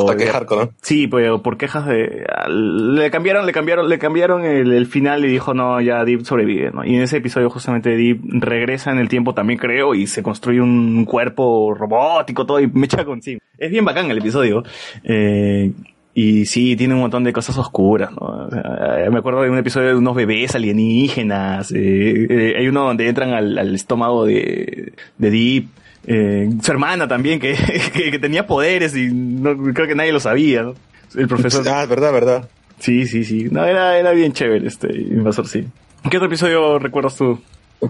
¿no? 0.57 0.71
Sí, 0.83 1.07
pues 1.07 1.29
por 1.41 1.57
quejas 1.57 1.87
de. 1.87 2.27
Le 2.49 3.11
cambiaron, 3.11 3.47
le 3.47 3.53
cambiaron, 3.53 3.89
le 3.89 3.99
cambiaron 3.99 4.45
el, 4.45 4.73
el 4.73 4.87
final 4.87 5.25
y 5.25 5.29
dijo 5.29 5.55
no, 5.55 5.81
ya 5.81 6.05
Deep 6.05 6.25
sobrevive, 6.25 6.71
¿no? 6.73 6.85
Y 6.85 6.97
en 6.97 7.03
ese 7.03 7.19
episodio 7.19 7.51
justamente 7.51 7.97
Deep 7.97 8.21
regresa 8.41 8.91
en 8.91 8.99
el 8.99 9.09
tiempo 9.09 9.35
también 9.35 9.59
creo 9.59 9.95
y 9.95 10.07
se 10.07 10.23
construye 10.23 10.61
un 10.61 11.05
cuerpo 11.05 11.75
robótico 11.75 12.47
todo 12.47 12.61
y 12.61 12.67
me 12.67 12.87
echa 12.87 13.05
con 13.05 13.23
Sim. 13.23 13.39
Es 13.59 13.71
bien 13.71 13.85
bacán 13.85 14.11
el 14.11 14.19
episodio. 14.19 14.63
Eh, 15.05 15.73
y 16.17 16.47
sí, 16.47 16.77
tiene 16.77 16.95
un 16.95 17.01
montón 17.01 17.25
de 17.25 17.33
cosas 17.33 17.59
oscuras, 17.59 18.13
¿no? 18.13 18.47
O 18.47 18.51
sea, 18.51 19.05
eh, 19.05 19.11
me 19.11 19.19
acuerdo 19.19 19.43
de 19.43 19.51
un 19.51 19.59
episodio 19.59 19.89
de 19.89 19.97
unos 19.97 20.15
bebés 20.15 20.55
alienígenas. 20.55 21.73
eh, 21.73 22.27
eh, 22.31 22.55
hay 22.57 22.69
uno 22.69 22.85
donde 22.85 23.09
entran 23.09 23.31
al, 23.31 23.59
al 23.59 23.75
estómago 23.75 24.25
de, 24.25 24.93
de 25.19 25.31
Deep. 25.31 25.67
Eh, 26.07 26.51
su 26.63 26.71
hermana 26.71 27.09
también, 27.09 27.41
que, 27.41 27.55
que, 27.93 28.11
que 28.11 28.19
tenía 28.19 28.47
poderes 28.47 28.97
y 28.97 29.09
no, 29.13 29.57
creo 29.73 29.87
que 29.87 29.95
nadie 29.95 30.13
lo 30.13 30.21
sabía, 30.21 30.63
¿no? 30.63 30.75
El 31.15 31.29
profesor. 31.29 31.67
Ah, 31.69 31.87
verdad, 31.87 32.13
verdad. 32.13 32.49
Sí, 32.79 33.07
sí, 33.07 33.25
sí. 33.25 33.49
No, 33.51 33.65
era, 33.65 33.99
era 33.99 34.11
bien 34.13 34.33
chévere 34.33 34.67
este 34.67 34.93
Invasor, 34.93 35.47
sí. 35.47 35.67
¿Qué 36.11 36.17
otro 36.17 36.27
episodio 36.27 36.79
recuerdas 36.79 37.17
tú? 37.17 37.41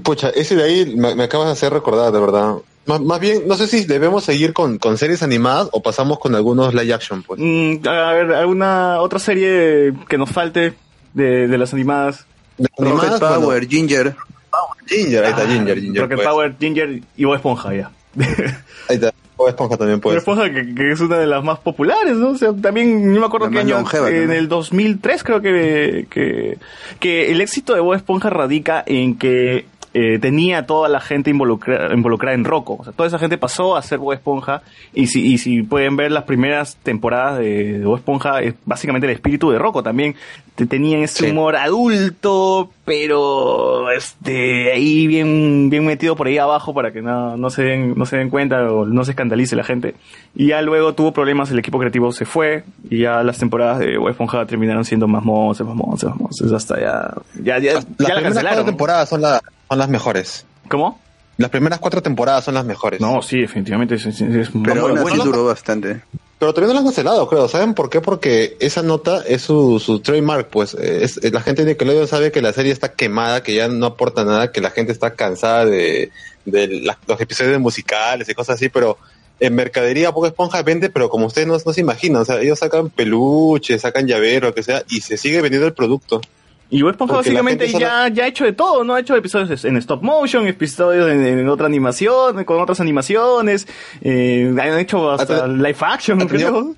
Pucha, 0.03 0.31
ese 0.31 0.57
de 0.57 0.63
ahí 0.63 0.97
me, 0.97 1.15
me 1.15 1.25
acabas 1.25 1.47
de 1.47 1.53
hacer 1.53 1.73
recordar, 1.73 2.13
de 2.13 2.21
verdad. 2.21 2.55
Más, 2.87 3.01
más 3.01 3.19
bien, 3.19 3.49
no 3.49 3.55
sé 3.55 3.67
si 3.67 3.87
debemos 3.87 4.25
seguir 4.25 4.53
con, 4.53 4.79
con 4.79 4.99
series 4.99 5.23
animadas 5.23 5.69
o 5.73 5.83
pasamos 5.83 6.19
con 6.19 6.35
algunos 6.35 6.75
live 6.75 6.93
action, 6.93 7.23
pues. 7.23 7.41
Mm, 7.43 7.87
a 7.89 8.13
ver, 8.13 8.33
¿alguna 8.35 9.01
otra 9.01 9.19
serie 9.19 9.95
que 10.09 10.19
nos 10.19 10.31
falte 10.31 10.75
de, 11.15 11.49
de 11.49 11.59
las 11.59 11.73
animadas? 11.73 12.27
Rocket 12.77 13.19
Power, 13.19 13.67
Ginger. 13.67 14.15
Ginger, 14.87 15.25
ahí 15.25 15.31
está, 15.31 15.47
Ginger, 15.47 15.81
Ginger. 15.81 16.03
Rocket 16.03 16.17
pues. 16.17 16.29
Power, 16.29 16.57
Ginger 16.61 17.01
y 17.17 17.25
Bob 17.25 17.35
Esponja, 17.35 17.75
ya. 17.75 17.91
Ahí 18.89 18.97
está, 18.97 19.13
Bob 19.37 19.49
Esponja 19.49 19.77
también 19.77 20.01
puede. 20.01 20.19
Esponja 20.19 20.51
que, 20.51 20.75
que 20.75 20.93
es 20.93 21.01
una 21.01 21.19
de 21.19 21.27
las 21.27 21.43
más 21.43 21.59
populares, 21.59 22.17
¿no? 22.17 22.31
O 22.31 22.39
sea, 22.39 22.53
también, 22.53 23.13
no 23.13 23.21
me 23.21 23.27
acuerdo 23.27 23.51
qué 23.51 23.59
año, 23.59 23.77
longeva 23.77 24.09
en 24.09 24.21
también. 24.21 24.39
el 24.39 24.49
2003 24.49 25.25
creo 25.25 25.41
que, 25.41 26.07
que, 26.11 26.59
que 27.01 27.33
el 27.33 27.41
éxito 27.41 27.75
de 27.75 27.81
Bob 27.81 27.95
Esponja 27.95 28.31
radica 28.31 28.83
en 28.87 29.17
que 29.19 29.67
eh, 29.95 30.19
tenía 30.19 30.67
toda 30.67 30.89
la 30.89 31.01
gente 31.01 31.31
involucra- 31.33 31.95
involucrada 31.95 32.35
en 32.35 32.45
Rocco. 32.45 32.77
O 32.81 32.85
sea, 32.85 32.93
toda 32.93 33.07
esa 33.07 33.19
gente 33.19 33.39
pasó 33.39 33.77
a 33.77 33.83
ser 33.83 33.99
Bob 34.01 34.13
Esponja 34.13 34.63
y 34.93 35.07
si, 35.07 35.25
y 35.25 35.39
si 35.39 35.63
pueden 35.63 35.97
ver 35.97 36.11
las 36.13 36.25
primeras 36.25 36.77
temporadas 36.83 37.39
de, 37.39 37.79
de 37.79 37.85
Bob 37.87 37.97
Esponja, 37.97 38.41
es 38.43 38.55
básicamente 38.67 39.07
el 39.07 39.13
espíritu 39.13 39.51
de 39.51 39.59
Rocco 39.59 39.83
también. 39.83 40.15
Te- 40.57 40.67
tenían 40.67 41.03
ese 41.03 41.31
humor 41.31 41.57
adulto, 41.57 42.71
pero 42.85 43.91
este 43.91 44.73
ahí 44.73 45.07
bien 45.07 45.69
bien 45.71 45.85
metido 45.85 46.17
por 46.17 46.27
ahí 46.27 46.39
abajo 46.39 46.73
para 46.75 46.93
que 46.93 47.03
no, 47.03 47.37
no 47.37 47.51
se 47.51 47.63
den 47.63 47.95
no 47.97 48.07
se 48.07 48.17
den 48.17 48.31
cuenta 48.31 48.63
o 48.71 48.85
no 48.87 49.05
se 49.05 49.13
escandalice 49.13 49.57
la 49.57 49.65
gente. 49.65 49.95
Y 50.35 50.49
ya 50.49 50.63
luego 50.63 50.95
tuvo 50.95 51.13
problemas, 51.13 51.51
el 51.51 51.59
equipo 51.59 51.79
creativo 51.79 52.13
se 52.13 52.25
fue 52.25 52.65
y 52.91 53.01
ya 53.03 53.23
las 53.23 53.39
temporadas 53.39 53.79
de 53.81 53.97
Bob 53.99 54.09
Esponja 54.11 54.45
terminaron 54.47 54.85
siendo 54.85 55.07
más 55.09 55.25
monces, 55.25 55.67
más 55.67 55.75
monces, 55.77 56.09
más 56.11 56.19
monces, 56.21 56.53
hasta 56.53 56.81
ya 56.81 57.15
ya 57.43 57.59
ya, 57.59 57.75
Las 57.75 57.85
ya 57.85 57.85
la 57.85 57.85
primeras 57.87 57.89
cuatro 58.07 58.23
cancelaron. 58.23 58.67
temporadas 58.67 59.09
son, 59.09 59.21
la- 59.23 59.41
son 59.69 59.79
las 59.79 59.89
mejores. 59.89 60.45
¿Cómo? 60.69 61.01
Las 61.37 61.51
primeras 61.51 61.79
cuatro 61.81 62.01
temporadas 62.03 62.45
son 62.45 62.55
las 62.55 62.65
mejores. 62.65 63.01
No, 63.01 63.21
sí, 63.23 63.41
definitivamente 63.41 63.97
es, 63.97 64.07
es- 64.07 64.21
es 64.21 64.49
Pero 64.65 64.89
duró 65.25 65.47
bastante. 65.47 66.01
Pero 66.39 66.53
todavía 66.53 66.69
no 66.69 66.75
lo 66.75 66.79
han 66.81 66.85
cancelado, 66.87 67.29
creo. 67.29 67.49
¿Saben 67.49 67.75
por 67.75 67.89
qué? 67.91 68.01
Porque 68.01 68.57
esa 68.61 68.83
nota 68.83 69.23
es 69.27 69.43
su, 69.43 69.79
su 69.81 70.01
trademark, 70.01 70.49
pues. 70.49 70.75
Es, 70.75 71.19
la 71.33 71.41
gente 71.41 71.65
de 71.65 71.73
Nickelodeon 71.73 72.07
sabe 72.07 72.31
que 72.33 72.43
la 72.43 72.53
serie 72.53 72.71
está 72.73 72.93
quemada, 72.93 73.43
que 73.43 73.55
ya 73.55 73.69
no 73.69 73.87
aporta 73.87 74.25
nada, 74.25 74.53
que 74.53 74.61
la 74.61 74.71
gente 74.71 74.93
está 74.93 75.15
cansada 75.15 75.65
de, 75.65 76.11
de 76.45 76.69
la- 76.83 76.99
los 77.07 77.21
episodios 77.21 77.59
musicales 77.61 78.29
y 78.29 78.35
cosas 78.35 78.57
así, 78.57 78.69
pero 78.69 78.99
en 79.41 79.55
mercadería 79.55 80.11
Bob 80.11 80.27
Esponja 80.27 80.63
vende, 80.63 80.91
pero 80.91 81.09
como 81.09 81.27
ustedes 81.27 81.47
no, 81.49 81.57
no 81.65 81.73
se 81.73 81.81
imaginan, 81.81 82.23
o 82.23 82.25
sea, 82.25 82.41
ellos 82.41 82.59
sacan 82.61 82.91
peluches, 82.91 83.81
sacan 83.83 84.07
llavero, 84.07 84.49
lo 84.49 84.55
que 84.55 84.63
sea, 84.63 84.83
y 84.89 85.01
se 85.01 85.17
sigue 85.17 85.41
vendiendo 85.41 85.67
el 85.67 85.75
producto. 85.75 86.21
Y 86.71 86.83
Bob 86.83 86.91
Esponja 86.93 87.15
Porque 87.15 87.31
básicamente 87.31 87.67
ya, 87.79 88.09
ya 88.09 88.25
ha 88.25 88.27
hecho 88.27 88.45
de 88.45 88.53
todo, 88.53 88.83
¿no? 88.85 88.95
Ha 88.95 89.01
hecho 89.01 89.15
episodios 89.15 89.65
en 89.65 89.77
stop 89.77 90.03
motion, 90.03 90.47
episodios 90.49 91.11
en, 91.11 91.25
en 91.25 91.49
otra 91.49 91.67
animación, 91.67 92.43
con 92.45 92.61
otras 92.61 92.81
animaciones, 92.81 93.69
eh, 94.01 94.53
han 94.61 94.79
hecho 94.79 95.11
hasta 95.11 95.47
live 95.47 95.77
action, 95.81 96.19
creo. 96.27 96.75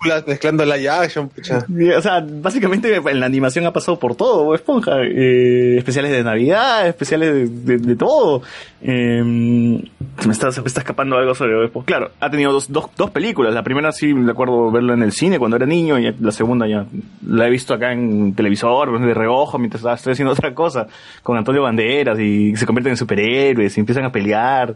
Películas 0.00 0.26
mezclando 0.26 0.64
live 0.64 0.88
action, 0.88 1.28
pucha. 1.28 1.66
O 1.96 2.00
sea, 2.00 2.24
básicamente 2.26 2.94
en 2.94 3.20
la 3.20 3.26
animación 3.26 3.66
ha 3.66 3.72
pasado 3.72 3.98
por 3.98 4.14
todo, 4.14 4.44
Bob 4.44 4.54
Esponja. 4.54 4.92
Eh, 5.02 5.76
especiales 5.78 6.10
de 6.12 6.22
Navidad, 6.24 6.86
especiales 6.88 7.34
de, 7.34 7.48
de- 7.76 7.78
de 7.86 7.96
todo. 7.96 8.42
Eh, 8.82 9.82
se, 10.18 10.26
me 10.26 10.32
está, 10.32 10.48
me 10.48 10.66
escapando 10.66 11.16
algo 11.16 11.34
sobre. 11.34 11.70
Claro, 11.84 12.12
ha 12.18 12.30
tenido 12.30 12.52
dos, 12.52 12.72
dos, 12.72 12.86
dos 12.96 13.10
películas. 13.10 13.52
La 13.52 13.62
primera 13.62 13.92
sí 13.92 14.14
me 14.14 14.32
acuerdo 14.32 14.70
verla 14.70 14.94
en 14.94 15.02
el 15.02 15.12
cine 15.12 15.38
cuando 15.38 15.56
era 15.56 15.66
niño 15.66 15.98
y 15.98 16.14
la 16.18 16.32
segunda 16.32 16.66
ya 16.66 16.86
la 17.26 17.46
he 17.46 17.50
visto 17.50 17.74
acá 17.74 17.92
en 17.92 18.34
televisor, 18.34 18.98
de 19.00 19.14
reojo, 19.14 19.58
mientras 19.58 19.84
estoy 19.84 20.12
haciendo 20.12 20.32
otra 20.40 20.54
cosa, 20.54 20.86
con 21.22 21.36
Antonio 21.36 21.62
Banderas 21.62 22.18
y 22.18 22.56
se 22.56 22.66
convierten 22.66 22.92
en 22.92 22.96
superhéroes 22.96 23.76
y 23.76 23.80
empiezan 23.80 24.04
a 24.04 24.12
pelear. 24.12 24.74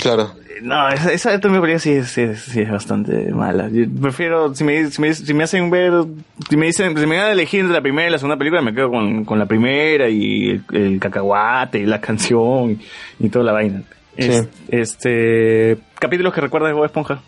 Claro. 0.00 0.32
No, 0.62 0.88
esa, 0.88 1.12
esa 1.12 1.40
Tommy 1.40 1.58
María 1.58 1.78
sí 1.78 2.02
sí 2.04 2.34
sí 2.34 2.60
es 2.60 2.70
bastante 2.70 3.30
mala. 3.32 3.68
Yo 3.68 3.84
prefiero, 4.00 4.54
si 4.54 4.64
me, 4.64 4.86
si 4.90 5.00
me, 5.00 5.14
si 5.14 5.34
me 5.34 5.44
hacen 5.44 5.70
ver, 5.70 5.92
si 6.48 6.56
me 6.56 6.66
dicen, 6.66 6.96
si 6.96 7.06
me 7.06 7.16
van 7.16 7.26
a 7.26 7.32
elegir 7.32 7.60
entre 7.60 7.74
la 7.74 7.82
primera 7.82 8.08
y 8.08 8.12
la 8.12 8.18
segunda 8.18 8.36
película, 8.36 8.62
me 8.62 8.74
quedo 8.74 8.90
con, 8.90 9.24
con 9.24 9.38
la 9.38 9.46
primera 9.46 10.08
y 10.08 10.50
el, 10.50 10.64
el 10.72 11.00
cacahuate 11.00 11.80
y 11.80 11.86
la 11.86 12.00
canción 12.00 12.78
y 13.18 13.28
toda 13.28 13.43
la 13.44 13.52
vaina. 13.52 13.82
Es- 14.16 14.46
Este, 14.68 15.76
capítulos 15.98 16.32
que 16.34 16.40
recuerdas 16.40 16.70
de 16.70 16.74
Bob 16.74 16.84
Esponja. 16.86 17.20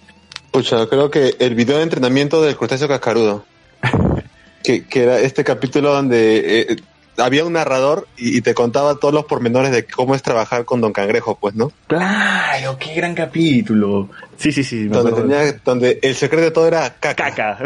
Pucha, 0.51 0.87
creo 0.89 1.11
que 1.11 1.35
el 1.39 1.55
video 1.55 1.77
de 1.79 1.83
entrenamiento 1.83 2.43
del 2.43 2.57
crustáceo 2.57 2.89
cascarudo. 2.89 3.45
que, 4.63 4.85
que 4.87 5.03
era 5.03 5.19
este 5.21 5.45
capítulo 5.45 5.93
donde 5.93 6.63
eh, 6.73 6.77
había 7.19 7.45
un 7.45 7.53
narrador 7.55 8.07
y, 8.17 8.37
y 8.39 8.41
te 8.41 8.55
contaba 8.55 8.97
todos 8.97 9.13
los 9.15 9.25
pormenores 9.27 9.71
de 9.73 9.85
cómo 9.85 10.15
es 10.15 10.23
trabajar 10.23 10.65
con 10.65 10.81
Don 10.81 10.93
Cangrejo, 10.93 11.37
pues, 11.41 11.55
¿no? 11.55 11.73
Claro, 11.87 12.77
qué 12.79 12.95
gran 12.95 13.15
capítulo. 13.15 14.09
Sí, 14.37 14.51
sí, 14.53 14.65
sí. 14.65 14.77
me 14.77 14.89
Donde, 14.97 15.13
tenía- 15.13 15.61
donde 15.65 15.99
el 16.03 16.15
secreto 16.15 16.45
de 16.45 16.51
todo 16.51 16.67
era 16.69 16.95
caca. 17.01 17.31
Caca. 17.35 17.59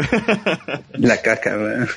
La 0.93 1.21
caca, 1.21 1.51
weón. 1.57 1.87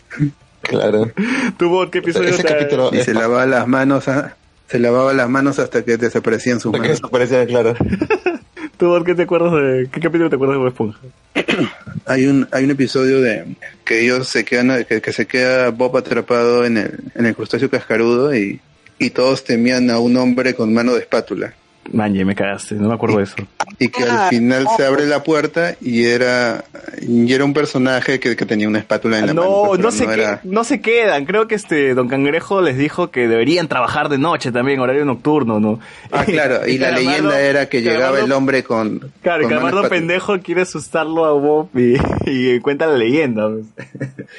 Claro. 0.62 1.10
¿Tuvo 1.58 1.90
qué 1.90 1.98
episodio 1.98 2.30
Ese 2.30 2.42
te- 2.42 2.48
capítulo 2.54 2.90
Y 2.92 3.02
se 3.02 3.12
lavaba 3.14 3.44
las 3.46 3.66
manos, 3.68 4.08
ah, 4.08 4.34
se 4.74 4.80
lavaba 4.80 5.12
las 5.12 5.30
manos 5.30 5.60
hasta 5.60 5.84
que 5.84 5.96
desaparecían 5.96 6.58
sus 6.58 6.72
que 6.72 6.80
manos. 6.80 6.96
desaparecía, 6.96 7.46
claro. 7.46 7.76
¿Tú 8.76 9.04
qué 9.06 9.14
te 9.14 9.22
acuerdas 9.22 9.52
de, 9.52 9.88
qué 9.92 10.00
capítulo 10.00 10.28
te 10.28 10.34
acuerdas 10.34 10.56
de 10.56 10.58
Bob 10.58 10.66
Esponja? 10.66 10.98
Hay 12.06 12.26
un, 12.26 12.48
hay 12.50 12.64
un 12.64 12.72
episodio 12.72 13.20
de 13.20 13.54
que 13.84 14.02
ellos 14.02 14.26
se 14.26 14.44
quedan, 14.44 14.84
que, 14.84 15.00
que 15.00 15.12
se 15.12 15.26
queda 15.26 15.70
Bob 15.70 15.96
atrapado 15.96 16.64
en 16.64 16.76
el, 16.76 16.98
en 17.14 17.24
el 17.24 17.36
crustáceo 17.36 17.70
cascarudo 17.70 18.34
y, 18.34 18.60
y 18.98 19.10
todos 19.10 19.44
temían 19.44 19.90
a 19.90 20.00
un 20.00 20.16
hombre 20.16 20.54
con 20.54 20.74
mano 20.74 20.94
de 20.94 21.00
espátula. 21.00 21.54
Manje, 21.92 22.24
me 22.24 22.34
cagaste, 22.34 22.74
no 22.76 22.88
me 22.88 22.94
acuerdo 22.94 23.18
de 23.18 23.24
eso. 23.24 23.36
Y 23.78 23.88
que 23.88 24.04
al 24.04 24.28
final 24.30 24.66
se 24.76 24.84
abre 24.86 25.06
la 25.06 25.22
puerta 25.22 25.74
y 25.80 26.04
era, 26.06 26.64
y 27.02 27.32
era 27.32 27.44
un 27.44 27.52
personaje 27.52 28.18
que, 28.20 28.36
que 28.36 28.46
tenía 28.46 28.66
una 28.68 28.78
espátula 28.78 29.18
en 29.18 29.26
la 29.26 29.34
mano. 29.34 29.46
No, 29.48 29.68
pues, 29.68 29.80
no 30.00 30.06
que- 30.06 30.12
era- 30.14 30.40
no 30.44 30.64
se 30.64 30.80
quedan. 30.80 31.24
Creo 31.26 31.46
que 31.46 31.54
este 31.56 31.94
Don 31.94 32.08
Cangrejo 32.08 32.62
les 32.62 32.76
dijo 32.78 33.10
que 33.10 33.28
deberían 33.28 33.68
trabajar 33.68 34.08
de 34.08 34.18
noche 34.18 34.50
también, 34.52 34.80
horario 34.80 35.04
nocturno, 35.04 35.60
¿no? 35.60 35.80
Ah, 36.10 36.24
claro, 36.26 36.66
y 36.66 36.78
la 36.78 36.90
Calamardo- 36.90 36.94
leyenda 36.96 37.40
era 37.40 37.68
que 37.68 37.82
llegaba 37.82 38.16
Calamardo- 38.18 38.24
el 38.24 38.32
hombre 38.32 38.62
con... 38.64 39.12
Claro, 39.22 39.42
con 39.42 39.50
mano 39.54 39.66
Calamardo 39.66 39.88
pendejo 39.90 40.40
quiere 40.40 40.62
asustarlo 40.62 41.24
a 41.26 41.32
Bob 41.32 41.68
y, 41.74 41.96
y 42.26 42.60
cuenta 42.60 42.86
la 42.86 42.96
leyenda. 42.96 43.48
pues. 43.50 43.66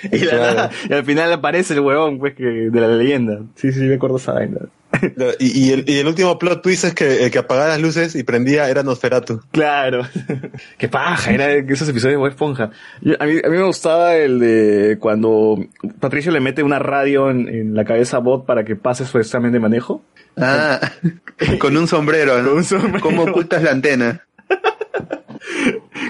y, 0.12 0.18
la 0.26 0.32
Claro. 0.32 0.46
nada- 0.56 0.72
y 0.90 0.94
al 0.94 1.04
final 1.06 1.32
aparece 1.34 1.74
el 1.76 1.82
huevón 1.82 2.18
pues, 2.20 2.34
que, 2.36 2.44
de 2.44 2.82
la 2.82 2.88
leyenda. 2.88 3.40
Sí, 3.56 3.72
sí, 3.72 3.82
me 3.82 3.96
acuerdo 3.96 4.18
esa 4.18 4.34
vaina. 4.34 4.58
Y, 5.40 5.68
y 5.68 5.72
el, 5.72 5.84
y 5.90 5.98
el 6.00 6.08
último 6.08 6.38
plot 6.40 6.62
twist 6.62 6.84
es 6.86 6.94
que 6.94 7.26
el 7.26 7.32
que 7.32 7.40
apagaba 7.40 7.70
las 7.70 7.82
luces 7.82 8.16
y 8.16 8.24
prendía 8.24 8.70
era 8.70 8.84
Nosferatu. 8.84 9.42
Claro. 9.52 10.04
Qué 10.78 10.88
paja, 10.88 11.32
era 11.32 11.52
esos 11.54 11.90
episodios 11.90 12.14
de 12.14 12.18
Bob 12.18 12.28
Esponja. 12.28 12.72
Yo- 13.02 13.16
a, 13.20 13.26
mí, 13.26 13.34
a 13.44 13.50
mí 13.50 13.58
me 13.58 13.64
gustaba 13.64 14.16
el 14.16 14.40
de 14.40 14.98
cuando 15.00 15.58
Patricio 16.00 16.32
le 16.32 16.40
mete 16.40 16.64
una 16.64 16.80
radio 16.80 17.30
en, 17.30 17.48
en 17.48 17.74
la 17.76 17.86
cabeza 17.86 18.18
a 18.18 18.22
Bob 18.22 18.46
para 18.46 18.64
que 18.64 18.76
pase 18.76 19.06
su 19.06 19.18
examen 19.20 19.52
de 19.52 19.60
manejo. 19.60 20.04
Ah, 20.38 20.80
con 21.60 21.76
un 21.78 21.88
sombrero, 21.88 22.42
¿no? 22.42 22.50
Con 22.50 22.58
un 22.58 22.64
sombrero. 22.64 23.00
¿Cómo 23.02 23.24
ocultas 23.24 23.62
la 23.64 23.72
antena? 23.72 24.22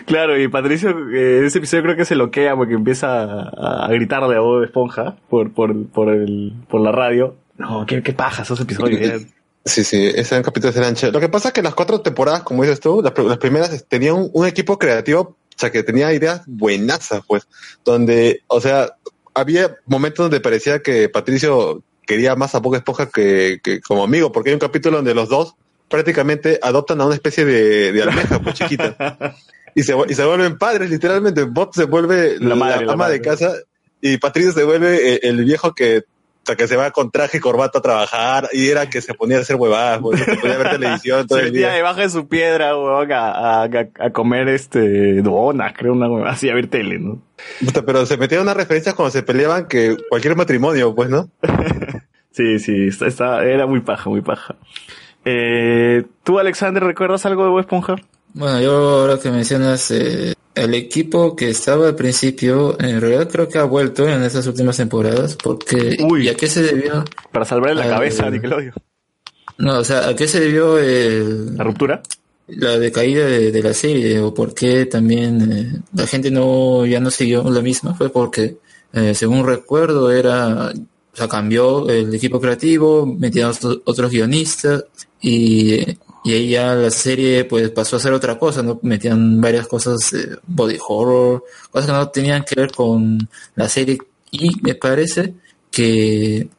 Claro, 0.06 0.40
y 0.40 0.48
Patricio, 0.48 0.90
eh, 1.14 1.46
ese 1.46 1.58
episodio 1.58 1.84
creo 1.84 1.96
que 1.96 2.06
se 2.06 2.16
loquea 2.16 2.56
porque 2.56 2.74
empieza 2.76 3.24
a, 3.24 3.86
a 3.86 3.90
gritarle 3.90 4.36
a 4.36 4.40
Bob 4.40 4.64
Esponja 4.64 5.16
por, 5.30 5.52
por, 5.52 5.88
por, 5.88 6.10
el, 6.10 6.54
por 6.70 6.82
la 6.82 6.92
radio. 6.92 7.36
No, 7.58 7.86
qué, 7.86 8.02
qué 8.04 8.14
paja 8.14 8.44
esos 8.44 8.60
episodios. 8.60 9.24
Sí, 9.64 9.84
sí, 9.84 10.12
esos 10.14 10.42
capítulos 10.44 10.76
eran 10.76 10.94
chéveres. 10.94 11.14
Lo 11.14 11.20
que 11.20 11.30
pasa 11.30 11.48
es 11.50 11.54
que 11.54 11.64
las 11.64 11.74
cuatro 11.74 12.02
temporadas, 12.02 12.44
como 12.44 12.64
dices 12.64 12.80
tú, 12.80 13.02
las, 13.02 13.14
pr- 13.14 13.28
las 13.28 13.38
primeras 13.40 13.86
tenían 13.88 14.16
un, 14.16 14.30
un 14.34 14.46
equipo 14.46 14.78
creativo, 14.78 15.22
o 15.22 15.36
sea, 15.58 15.72
que 15.72 15.82
tenía 15.82 16.14
ideas 16.14 16.42
buenazas, 16.46 17.24
pues, 17.26 17.48
donde, 17.84 18.44
o 18.48 18.62
sea, 18.62 18.96
había 19.34 19.78
momentos 19.86 20.26
donde 20.26 20.40
parecía 20.40 20.84
que 20.84 21.10
Patricio 21.10 21.82
quería 22.06 22.36
más 22.36 22.54
a 22.54 22.60
Bob 22.60 22.76
Esponja 22.76 23.10
que, 23.10 23.60
que 23.64 23.82
como 23.82 24.04
amigo, 24.04 24.32
porque 24.32 24.52
hay 24.52 24.54
un 24.54 24.60
capítulo 24.60 24.98
donde 24.98 25.16
los 25.16 25.30
dos 25.30 25.56
prácticamente 25.90 26.60
adoptan 26.62 27.02
a 27.02 27.06
una 27.06 27.16
especie 27.16 27.46
de, 27.46 27.92
de 27.92 28.04
almeja, 28.04 28.40
pues 28.40 28.56
chiquita. 28.56 29.36
Y 29.74 29.84
se, 29.84 29.96
y 30.08 30.14
se 30.14 30.26
vuelven 30.26 30.58
padres, 30.58 30.90
literalmente. 30.90 31.44
Bob 31.44 31.74
se 31.74 31.86
vuelve 31.86 32.40
La 32.40 32.50
la, 32.50 32.56
madre, 32.56 32.86
la 32.86 32.94
ama 32.94 33.10
de 33.10 33.22
casa 33.22 33.56
y 34.00 34.18
Patricio 34.18 34.52
se 34.52 34.64
vuelve 34.64 35.16
eh, 35.16 35.20
el 35.24 35.44
viejo 35.44 35.74
que 35.74 36.04
sea, 36.46 36.56
que 36.56 36.68
se 36.68 36.76
va 36.76 36.92
con 36.92 37.12
traje 37.12 37.38
y 37.38 37.40
corbata 37.40 37.80
a 37.80 37.82
trabajar 37.82 38.50
y 38.54 38.70
era 38.70 38.90
que 38.90 39.02
se 39.02 39.14
ponía 39.14 39.38
a 39.38 39.42
hacer 39.42 39.56
huevadas, 39.56 40.00
pues, 40.00 40.20
se 40.24 40.36
ponía 40.38 40.56
a 40.56 40.60
ver 40.60 40.70
televisión 40.80 41.28
todo 41.28 41.40
Se 41.40 41.46
el 41.46 41.52
metía 41.52 41.68
día. 41.70 41.76
debajo 41.78 42.00
de 42.02 42.10
su 42.10 42.28
piedra, 42.28 42.76
huevón, 42.78 43.12
a, 43.12 43.64
a, 43.64 43.64
a- 44.00 44.10
comer 44.12 44.48
este 44.50 45.22
donas, 45.22 45.74
creo, 45.78 45.94
una 45.94 46.08
huevada 46.10 46.34
así, 46.34 46.50
a 46.50 46.54
ver 46.54 46.68
tele, 46.68 47.00
¿no? 47.00 47.22
Pero 47.86 48.06
se 48.06 48.18
metían 48.18 48.42
unas 48.44 48.58
referencias 48.58 48.94
cuando 48.96 49.12
se 49.12 49.24
peleaban 49.24 49.68
que 49.68 49.98
cualquier 50.10 50.36
matrimonio, 50.36 50.94
pues, 50.96 51.10
¿no? 51.10 51.30
Sí, 52.32 52.60
sí, 52.60 52.88
está, 52.90 53.08
está- 53.08 53.44
era 53.46 53.66
muy 53.66 53.80
paja, 53.80 54.10
muy 54.10 54.20
paja. 54.22 54.56
Eh, 55.24 56.04
¿Tú, 56.24 56.38
Alexander, 56.38 56.84
recuerdas 56.84 57.26
algo 57.26 57.44
de 57.46 57.50
Bob 57.50 57.60
Esponja? 57.62 57.96
Bueno, 58.34 58.60
yo 58.62 58.74
ahora 59.02 59.18
que 59.18 59.32
mencionas 59.32 59.90
eh, 59.92 60.34
el 60.56 60.74
equipo 60.74 61.36
que 61.36 61.50
estaba 61.50 61.88
al 61.88 61.96
principio, 61.96 62.78
en 62.80 63.00
realidad 63.02 63.30
creo 63.30 63.48
que 63.50 63.58
ha 63.58 63.64
vuelto 63.66 64.08
en 64.08 64.24
estas 64.24 64.48
últimas 64.48 64.78
temporadas, 64.78 65.36
porque 65.42 65.98
¿y 66.20 66.28
a 66.30 66.36
qué 66.36 66.48
se 66.48 66.64
debió? 66.64 67.04
Para 67.32 67.46
salvarle 67.46 67.76
la 67.84 67.90
cabeza 67.90 68.28
a 68.28 68.32
Nickelodeon. 68.32 68.74
No, 69.58 69.80
o 69.80 69.84
sea, 69.84 70.10
¿a 70.10 70.16
qué 70.16 70.28
se 70.28 70.40
debió 70.40 70.78
el, 70.80 71.56
¿La 71.56 71.64
ruptura? 71.64 72.02
La 72.48 72.78
decaída 72.78 73.26
de, 73.26 73.52
de 73.52 73.64
la 73.64 73.74
serie, 73.74 74.20
o 74.20 74.34
por 74.34 74.54
qué 74.54 74.86
también 74.86 75.52
eh, 75.52 75.82
la 75.94 76.06
gente 76.08 76.30
no 76.32 76.86
ya 76.86 77.00
no 77.00 77.10
siguió 77.12 77.50
la 77.50 77.62
misma, 77.62 77.94
fue 77.96 78.10
porque, 78.10 78.58
eh, 78.94 79.14
según 79.16 79.46
recuerdo, 79.46 80.12
era, 80.12 80.72
o 80.72 81.18
sea, 81.18 81.28
cambió 81.28 81.90
el 81.90 82.14
equipo 82.14 82.40
creativo, 82.40 83.06
metieron 83.06 83.52
otro- 83.52 83.82
otros 83.86 84.12
guionistas, 84.12 84.86
y, 85.22 85.80
y 86.26 86.34
ahí 86.34 86.50
ya 86.50 86.74
la 86.74 86.90
serie 86.90 87.46
pues 87.46 87.70
pasó 87.70 87.98
a 87.98 88.00
ser 88.00 88.12
otra 88.12 88.40
cosa, 88.40 88.64
¿no? 88.64 88.80
Metían 88.82 89.40
varias 89.40 89.68
cosas, 89.68 90.12
eh, 90.14 90.36
body 90.48 90.78
horror, 90.88 91.44
cosas 91.70 91.86
que 91.86 91.94
no 91.94 92.10
tenían 92.10 92.44
que 92.44 92.56
ver 92.56 92.72
con 92.72 93.30
la 93.54 93.70
serie, 93.70 94.00
y 94.32 94.50
me 94.64 94.74
parece 94.74 95.36
que, 95.70 96.50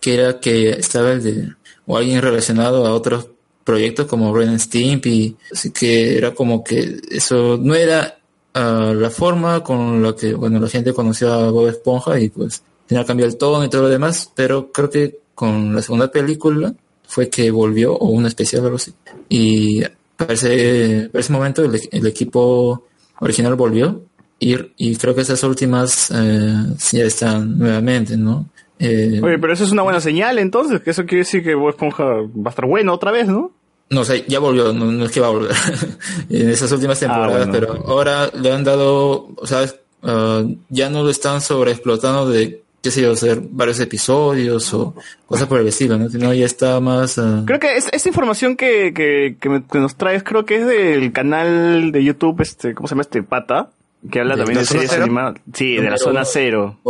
que 0.00 0.14
era 0.14 0.40
que 0.40 0.70
estaba 0.70 1.12
el 1.12 1.22
de 1.22 1.52
o 1.86 1.98
alguien 1.98 2.22
relacionado 2.22 2.86
a 2.86 2.94
otros 2.94 3.28
proyectos 3.64 4.06
como 4.06 4.34
Ren 4.34 4.48
and 4.48 4.60
Stimpy, 4.60 5.36
así 5.52 5.72
que 5.72 6.16
era 6.16 6.32
como 6.32 6.64
que 6.64 7.00
eso 7.10 7.58
no 7.60 7.74
era 7.74 8.18
ah, 8.54 8.94
la 8.96 9.10
forma 9.10 9.62
con 9.62 10.02
la 10.02 10.16
que 10.16 10.32
bueno 10.32 10.58
la 10.58 10.68
gente 10.68 10.94
conoció 10.94 11.30
a 11.34 11.50
Bob 11.50 11.68
Esponja 11.68 12.18
y 12.18 12.30
pues 12.30 12.62
tenía 12.86 13.04
cambiar 13.04 13.28
el 13.28 13.36
tono 13.36 13.62
y 13.62 13.68
todo 13.68 13.82
lo 13.82 13.88
demás, 13.90 14.30
pero 14.34 14.72
creo 14.72 14.88
que 14.88 15.18
con 15.34 15.74
la 15.74 15.82
segunda 15.82 16.10
película 16.10 16.74
fue 17.12 17.28
que 17.28 17.50
volvió, 17.50 17.94
o 17.94 18.06
una 18.08 18.28
especial 18.28 18.62
algo 18.64 18.76
así, 18.76 18.92
y 19.28 19.82
para 20.16 20.32
ese, 20.32 21.08
para 21.12 21.20
ese 21.20 21.32
momento 21.32 21.62
el, 21.64 21.78
el 21.90 22.06
equipo 22.06 22.84
original 23.20 23.54
volvió 23.54 24.00
y, 24.38 24.56
y 24.76 24.96
creo 24.96 25.14
que 25.14 25.20
esas 25.20 25.42
últimas 25.44 26.10
eh, 26.14 26.54
ya 26.92 27.04
están 27.04 27.58
nuevamente, 27.58 28.16
¿no? 28.16 28.46
Eh, 28.78 29.20
Oye, 29.22 29.38
pero 29.38 29.52
eso 29.52 29.64
es 29.64 29.70
una 29.72 29.82
buena 29.82 30.00
señal 30.00 30.38
entonces, 30.38 30.80
que 30.80 30.90
eso 30.90 31.04
quiere 31.04 31.18
decir 31.24 31.42
que 31.44 31.54
Bob 31.54 31.68
Esponja 31.70 32.04
va 32.04 32.46
a 32.46 32.50
estar 32.50 32.66
bueno 32.66 32.94
otra 32.94 33.12
vez, 33.12 33.28
¿no? 33.28 33.52
No, 33.90 34.00
o 34.00 34.04
sea, 34.04 34.16
ya 34.26 34.38
volvió, 34.38 34.72
no, 34.72 34.86
no 34.90 35.04
es 35.04 35.10
que 35.12 35.20
va 35.20 35.26
a 35.26 35.30
volver 35.30 35.52
en 36.30 36.48
esas 36.48 36.72
últimas 36.72 36.98
temporadas, 36.98 37.46
Ah, 37.46 37.50
bueno. 37.50 37.52
pero 37.52 37.86
ahora 37.86 38.30
le 38.34 38.50
han 38.50 38.64
dado, 38.64 39.28
o 39.36 39.46
sea, 39.46 39.66
ah, 40.02 40.42
ya 40.70 40.88
no 40.88 41.02
lo 41.02 41.10
están 41.10 41.40
sobreexplotando 41.42 42.28
de, 42.30 42.62
qué 42.82 42.90
sé 42.90 43.00
yo, 43.02 43.12
hacer 43.12 43.40
varios 43.50 43.78
episodios 43.80 44.74
o 44.74 44.94
cosas 45.26 45.46
por 45.46 45.60
el 45.60 45.68
estilo, 45.68 45.96
¿no? 45.98 46.08
Sino 46.10 46.32
ya 46.34 46.44
está 46.46 46.80
más... 46.80 47.18
ah, 47.18 47.42
Creo 47.46 47.60
que 47.60 47.76
es, 47.76 47.88
esta 47.92 48.08
información 48.08 48.56
que, 48.56 48.92
que, 48.92 49.36
que, 49.40 49.48
me- 49.48 49.62
que 49.64 49.78
nos 49.78 49.96
traes, 49.96 50.22
creo 50.24 50.44
que 50.44 50.56
es 50.56 50.66
del 50.66 51.12
canal 51.12 51.92
de 51.92 52.04
YouTube, 52.04 52.40
este, 52.40 52.74
¿cómo 52.74 52.88
se 52.88 52.94
llama 52.94 53.02
este 53.02 53.22
pata? 53.22 53.70
Que 54.10 54.18
habla 54.18 54.34
¿De 54.34 54.40
también 54.44 54.56
de 54.58 54.62
la 54.62 54.66
zona 54.66 54.78
series 54.80 54.90
cero? 54.90 55.04
animadas. 55.04 55.34
Sí, 55.54 55.76
de 55.76 55.90
la 55.90 55.96
zona 55.96 56.24
cero. 56.24 56.80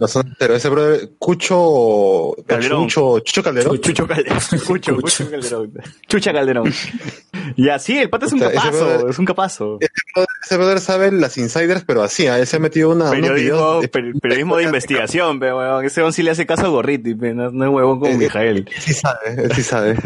La 0.00 0.08
zona 0.08 0.34
cero. 0.38 0.54
Ese 0.56 0.68
brother, 0.70 1.10
Cucho. 1.18 2.34
Calderón. 2.46 2.88
Chucho, 2.88 3.20
Chucho 3.20 3.42
Calderón. 3.42 3.80
Chucho 3.80 4.06
Calderón. 4.06 4.38
Chucho, 4.66 5.00
Chucho 5.02 5.30
Calderón. 5.30 5.72
Chucha 6.08 6.32
Calderón. 6.32 6.72
Ya, 7.58 7.78
sí, 7.78 7.98
el 7.98 8.08
pata 8.08 8.24
es 8.26 8.32
un 8.32 8.40
capazo, 8.40 9.08
es 9.10 9.18
un 9.18 9.24
capazo. 9.26 9.78
Ese 10.42 10.56
brother, 10.56 10.80
sabe 10.80 11.12
las 11.12 11.36
insiders, 11.36 11.84
pero 11.86 12.02
así, 12.02 12.26
él 12.26 12.46
se 12.46 12.56
ha 12.56 12.58
metido 12.58 12.90
una, 12.90 13.10
Periodismo, 13.10 13.80
de- 13.82 13.88
per- 13.88 14.14
periodismo 14.20 14.56
de 14.56 14.64
investigación, 14.64 15.38
pe, 15.38 15.52
weón. 15.52 15.84
Ese 15.84 16.10
sí 16.12 16.22
le 16.22 16.30
hace 16.30 16.46
caso 16.46 16.64
a 16.64 16.68
Gorriti, 16.70 17.14
no, 17.14 17.48
es 17.48 17.70
huevón 17.70 18.00
como 18.00 18.16
Mijael. 18.16 18.66
Sí 18.78 18.94
sabe, 18.94 19.54
sí 19.54 19.62
sabe. 19.62 19.96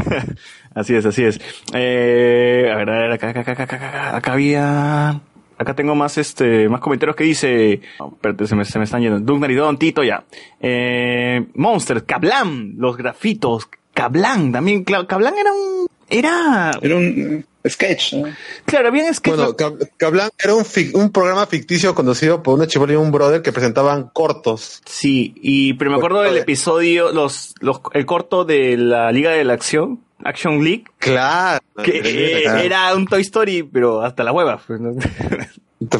Así 0.74 0.94
es, 0.94 1.06
así 1.06 1.24
es. 1.24 1.40
Eh, 1.72 2.70
a 2.70 2.76
ver, 2.76 2.90
a 2.90 2.98
ver, 2.98 3.12
acá, 3.12 3.30
acá, 3.30 3.40
acá, 3.40 3.52
acá, 3.52 3.62
acá, 3.64 3.76
acá, 3.76 4.16
acá 4.18 4.32
había... 4.34 5.20
Acá 5.58 5.74
tengo 5.74 5.94
más 5.94 6.18
este, 6.18 6.68
más 6.68 6.80
comentarios 6.80 7.16
que 7.16 7.24
dice, 7.24 7.80
oh, 7.98 8.10
espérate, 8.12 8.46
se 8.46 8.54
me, 8.56 8.64
se 8.64 8.78
me 8.78 8.84
están 8.84 9.00
yendo. 9.00 9.18
Doug 9.20 9.40
Naridón, 9.40 9.78
Tito, 9.78 10.02
ya. 10.04 10.24
Eh, 10.60 11.46
Monsters, 11.54 12.02
Kablam, 12.02 12.74
los 12.76 12.96
grafitos, 12.96 13.68
Kablam, 13.94 14.52
también, 14.52 14.84
claro, 14.84 15.06
Kablam 15.06 15.34
era 15.38 15.52
un, 15.52 15.86
era... 16.10 16.72
Era 16.82 16.96
un 16.96 17.46
sketch. 17.66 18.12
¿no? 18.12 18.28
Claro, 18.64 18.92
bien 18.92 19.06
que... 19.22 19.30
Bueno, 19.30 19.56
Cab- 19.56 19.90
Cablan 19.96 20.28
era 20.38 20.54
un, 20.54 20.62
fic- 20.64 20.94
un 20.94 21.10
programa 21.10 21.46
ficticio 21.46 21.94
conducido 21.94 22.42
por 22.42 22.54
una 22.54 22.66
chivola 22.66 22.92
y 22.92 22.96
un 22.96 23.10
brother 23.10 23.42
que 23.42 23.50
presentaban 23.52 24.10
cortos. 24.12 24.82
Sí, 24.84 25.34
y 25.36 25.72
pero 25.74 25.90
me 25.90 25.96
acuerdo 25.96 26.20
del 26.22 26.36
episodio, 26.36 27.10
los, 27.12 27.54
los, 27.60 27.80
el 27.94 28.06
corto 28.06 28.44
de 28.44 28.76
la 28.76 29.10
Liga 29.10 29.30
de 29.32 29.42
la 29.44 29.54
Acción, 29.54 30.00
Action 30.24 30.62
League, 30.64 30.84
Claro. 30.98 31.60
que 31.84 31.98
eh, 32.04 32.64
era 32.64 32.94
un 32.94 33.06
Toy 33.06 33.20
Story, 33.22 33.62
pero 33.62 34.02
hasta 34.02 34.24
la 34.24 34.32
hueva. 34.32 34.58
Pues, 34.66 34.80
¿no? 34.80 34.92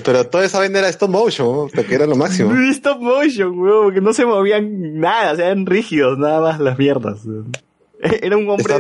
Pero 0.04 0.26
toda 0.26 0.44
esa 0.44 0.58
vaina 0.58 0.78
era 0.78 0.88
stop 0.88 1.10
motion, 1.10 1.68
que 1.70 1.94
era 1.94 2.06
lo 2.06 2.16
máximo. 2.16 2.50
Stop 2.70 3.00
motion, 3.00 3.58
weón, 3.58 3.84
porque 3.84 4.00
no 4.00 4.12
se 4.14 4.24
movían 4.24 4.98
nada, 4.98 5.32
o 5.32 5.36
sea, 5.36 5.46
eran 5.46 5.66
rígidos, 5.66 6.18
nada 6.18 6.40
más 6.40 6.60
las 6.60 6.78
mierdas. 6.78 7.20
Era 8.22 8.36
un 8.36 8.48
hombre, 8.50 8.74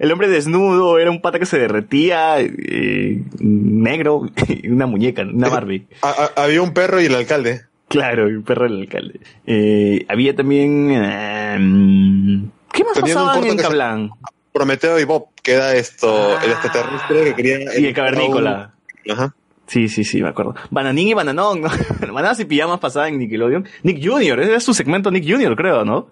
el 0.00 0.10
hombre 0.12 0.26
desnudo, 0.28 0.98
era 0.98 1.12
un 1.12 1.20
pata 1.22 1.38
que 1.38 1.46
se 1.46 1.60
derretía, 1.60 2.40
eh, 2.40 3.22
negro, 3.38 4.22
y 4.48 4.68
una 4.68 4.86
muñeca, 4.86 5.22
una 5.22 5.48
Barbie. 5.48 5.86
A- 6.02 6.30
a- 6.36 6.42
había 6.42 6.60
un 6.62 6.72
perro 6.74 7.00
y 7.00 7.06
el 7.06 7.14
alcalde. 7.14 7.62
Claro, 7.86 8.28
y 8.28 8.34
un 8.34 8.42
perro 8.42 8.64
del 8.64 8.80
alcalde. 8.80 9.20
Eh, 9.46 10.04
había 10.08 10.34
también, 10.34 10.90
eh, 10.90 12.42
¿qué 12.72 12.82
más 12.84 12.94
Tenían 12.94 13.16
pasaba 13.16 13.36
en 13.38 13.44
que 13.44 13.50
se- 13.50 13.56
Cablan? 13.62 14.10
Prometeo 14.58 14.98
y 14.98 15.04
Bob, 15.04 15.28
que 15.42 15.52
era 15.52 15.74
esto, 15.74 16.38
el 16.40 16.50
extraterrestre 16.50 17.24
que 17.24 17.34
quería... 17.34 17.58
Ah. 17.70 17.78
Y 17.78 17.86
el 17.86 17.94
cavernícola. 17.94 18.74
Ajá. 19.10 19.34
Sí, 19.68 19.88
sí, 19.88 20.02
sí, 20.02 20.20
me 20.22 20.30
acuerdo. 20.30 20.54
Bananín 20.70 21.08
y 21.08 21.14
Bananón, 21.14 21.60
¿no? 21.60 21.68
Bananas 22.12 22.40
y 22.40 22.44
pijamas 22.46 22.80
pasaba 22.80 23.08
en 23.08 23.18
Nickelodeon. 23.18 23.68
Nick 23.84 24.04
Jr., 24.04 24.40
ese 24.40 24.50
era 24.50 24.60
su 24.60 24.74
segmento 24.74 25.10
Nick 25.10 25.30
Jr., 25.30 25.54
creo, 25.56 25.84
¿no? 25.84 26.08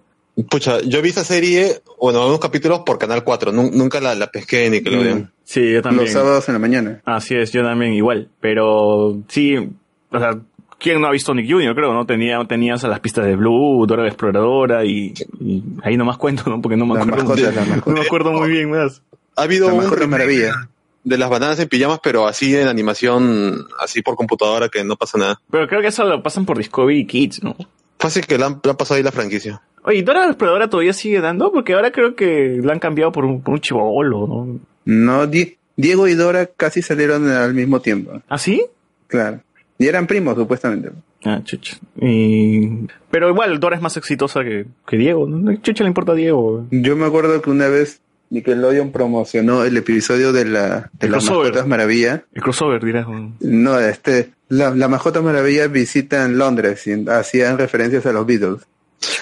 Pucha, 0.49 0.79
yo 0.81 1.01
vi 1.01 1.09
esa 1.09 1.23
serie, 1.23 1.81
bueno, 1.99 2.19
algunos 2.19 2.39
capítulos 2.39 2.81
por 2.85 2.99
Canal 2.99 3.23
4, 3.23 3.51
nun- 3.51 3.71
nunca 3.73 3.99
la, 3.99 4.13
la 4.15 4.27
pesqué 4.27 4.67
en 4.67 4.73
Nickelodeon. 4.73 5.31
Sí, 5.43 5.73
yo 5.73 5.81
también. 5.81 6.03
Los 6.05 6.13
sábados 6.13 6.47
en 6.47 6.53
la 6.53 6.59
mañana. 6.59 7.01
Así 7.05 7.35
es, 7.35 7.51
yo 7.51 7.63
también 7.63 7.93
igual. 7.93 8.29
Pero 8.39 9.17
sí, 9.27 9.55
o 9.57 10.19
sea, 10.19 10.37
¿quién 10.79 11.01
no 11.01 11.07
ha 11.07 11.11
visto 11.11 11.33
Nick 11.33 11.49
Jr., 11.49 11.73
creo, 11.75 11.93
no? 11.93 12.05
Tenía, 12.05 12.39
tenías 12.47 12.83
a 12.83 12.87
las 12.87 12.99
pistas 12.99 13.25
de 13.25 13.35
Blue, 13.35 13.85
Dora 13.87 14.03
la 14.03 14.09
Exploradora 14.09 14.85
y, 14.85 15.13
y 15.39 15.63
ahí 15.83 15.97
nomás 15.97 16.17
cuento, 16.17 16.49
¿no? 16.49 16.61
Porque 16.61 16.77
no 16.77 16.85
me 16.85 16.95
La 16.95 17.01
acuerdo. 17.03 17.23
mascota, 17.25 17.51
la 17.51 17.75
no 17.85 17.91
me 17.93 18.01
acuerdo 18.01 18.31
muy 18.31 18.49
bien 18.49 18.69
más. 18.71 19.01
Ha 19.35 19.43
habido 19.43 19.67
La 19.67 19.73
un 19.75 19.81
remake 19.91 20.07
maravilla. 20.07 20.69
de 21.03 21.17
las 21.17 21.29
bananas 21.29 21.59
en 21.59 21.67
pijamas, 21.69 21.99
pero 22.03 22.27
así 22.27 22.55
en 22.55 22.67
animación, 22.67 23.65
así 23.79 24.01
por 24.01 24.15
computadora, 24.15 24.69
que 24.69 24.83
no 24.83 24.95
pasa 24.95 25.17
nada. 25.17 25.39
Pero 25.51 25.67
creo 25.67 25.81
que 25.81 25.87
eso 25.87 26.03
lo 26.05 26.21
pasan 26.23 26.45
por 26.45 26.57
Discovery 26.57 27.05
Kids, 27.05 27.43
¿no? 27.43 27.55
Fácil 27.99 28.25
que 28.25 28.37
le 28.37 28.45
han, 28.45 28.59
pasado 28.59 28.95
ahí 28.97 29.03
la 29.03 29.11
franquicia. 29.11 29.61
Oye, 29.83 29.99
¿y 29.99 30.01
Dora 30.01 30.21
la 30.21 30.27
Exploradora 30.27 30.69
todavía 30.69 30.93
sigue 30.93 31.21
dando? 31.21 31.51
Porque 31.51 31.73
ahora 31.73 31.91
creo 31.91 32.15
que 32.15 32.59
la 32.63 32.73
han 32.73 32.79
cambiado 32.79 33.11
por 33.11 33.25
un, 33.25 33.41
por 33.41 33.53
un 33.55 33.61
chivolo, 33.61 34.27
¿no? 34.27 34.59
No, 34.85 35.27
Di- 35.27 35.57
Diego 35.75 36.07
y 36.07 36.15
Dora 36.15 36.45
casi 36.47 36.81
salieron 36.81 37.29
al 37.29 37.53
mismo 37.53 37.79
tiempo. 37.79 38.21
¿Ah, 38.27 38.37
sí? 38.37 38.65
Claro. 39.07 39.39
Y 39.79 39.87
eran 39.87 40.07
primos, 40.07 40.35
supuestamente. 40.35 40.89
Ah, 41.23 41.41
chucha. 41.43 41.77
Y... 42.01 42.87
Pero 43.11 43.29
igual, 43.29 43.59
Dora 43.59 43.75
es 43.75 43.81
más 43.81 43.95
exitosa 43.97 44.43
que, 44.43 44.65
que 44.87 44.97
Diego. 44.97 45.27
Chucha 45.61 45.83
le 45.83 45.89
importa 45.89 46.13
a 46.13 46.15
Diego. 46.15 46.65
Yo 46.71 46.95
me 46.95 47.05
acuerdo 47.05 47.41
que 47.41 47.49
una 47.49 47.67
vez 47.67 48.01
Nickelodeon 48.29 48.91
promocionó 48.91 49.63
el 49.63 49.77
episodio 49.77 50.33
de 50.33 50.45
la 50.45 50.89
de 50.93 51.07
El 51.07 51.11
las 51.11 51.23
crossover. 51.23 51.43
mascotas 51.51 51.67
maravilla. 51.67 52.23
El 52.33 52.41
crossover, 52.41 52.83
dirás. 52.83 53.07
¿no? 53.07 53.33
No, 53.39 53.79
este, 53.79 54.31
la, 54.49 54.71
la 54.71 54.87
mascota 54.87 55.21
maravilla 55.21 55.67
visita 55.67 56.25
en 56.25 56.37
Londres 56.37 56.85
y 56.87 57.07
hacían 57.09 57.57
referencias 57.57 58.05
a 58.05 58.11
los 58.13 58.25
Beatles. 58.25 58.61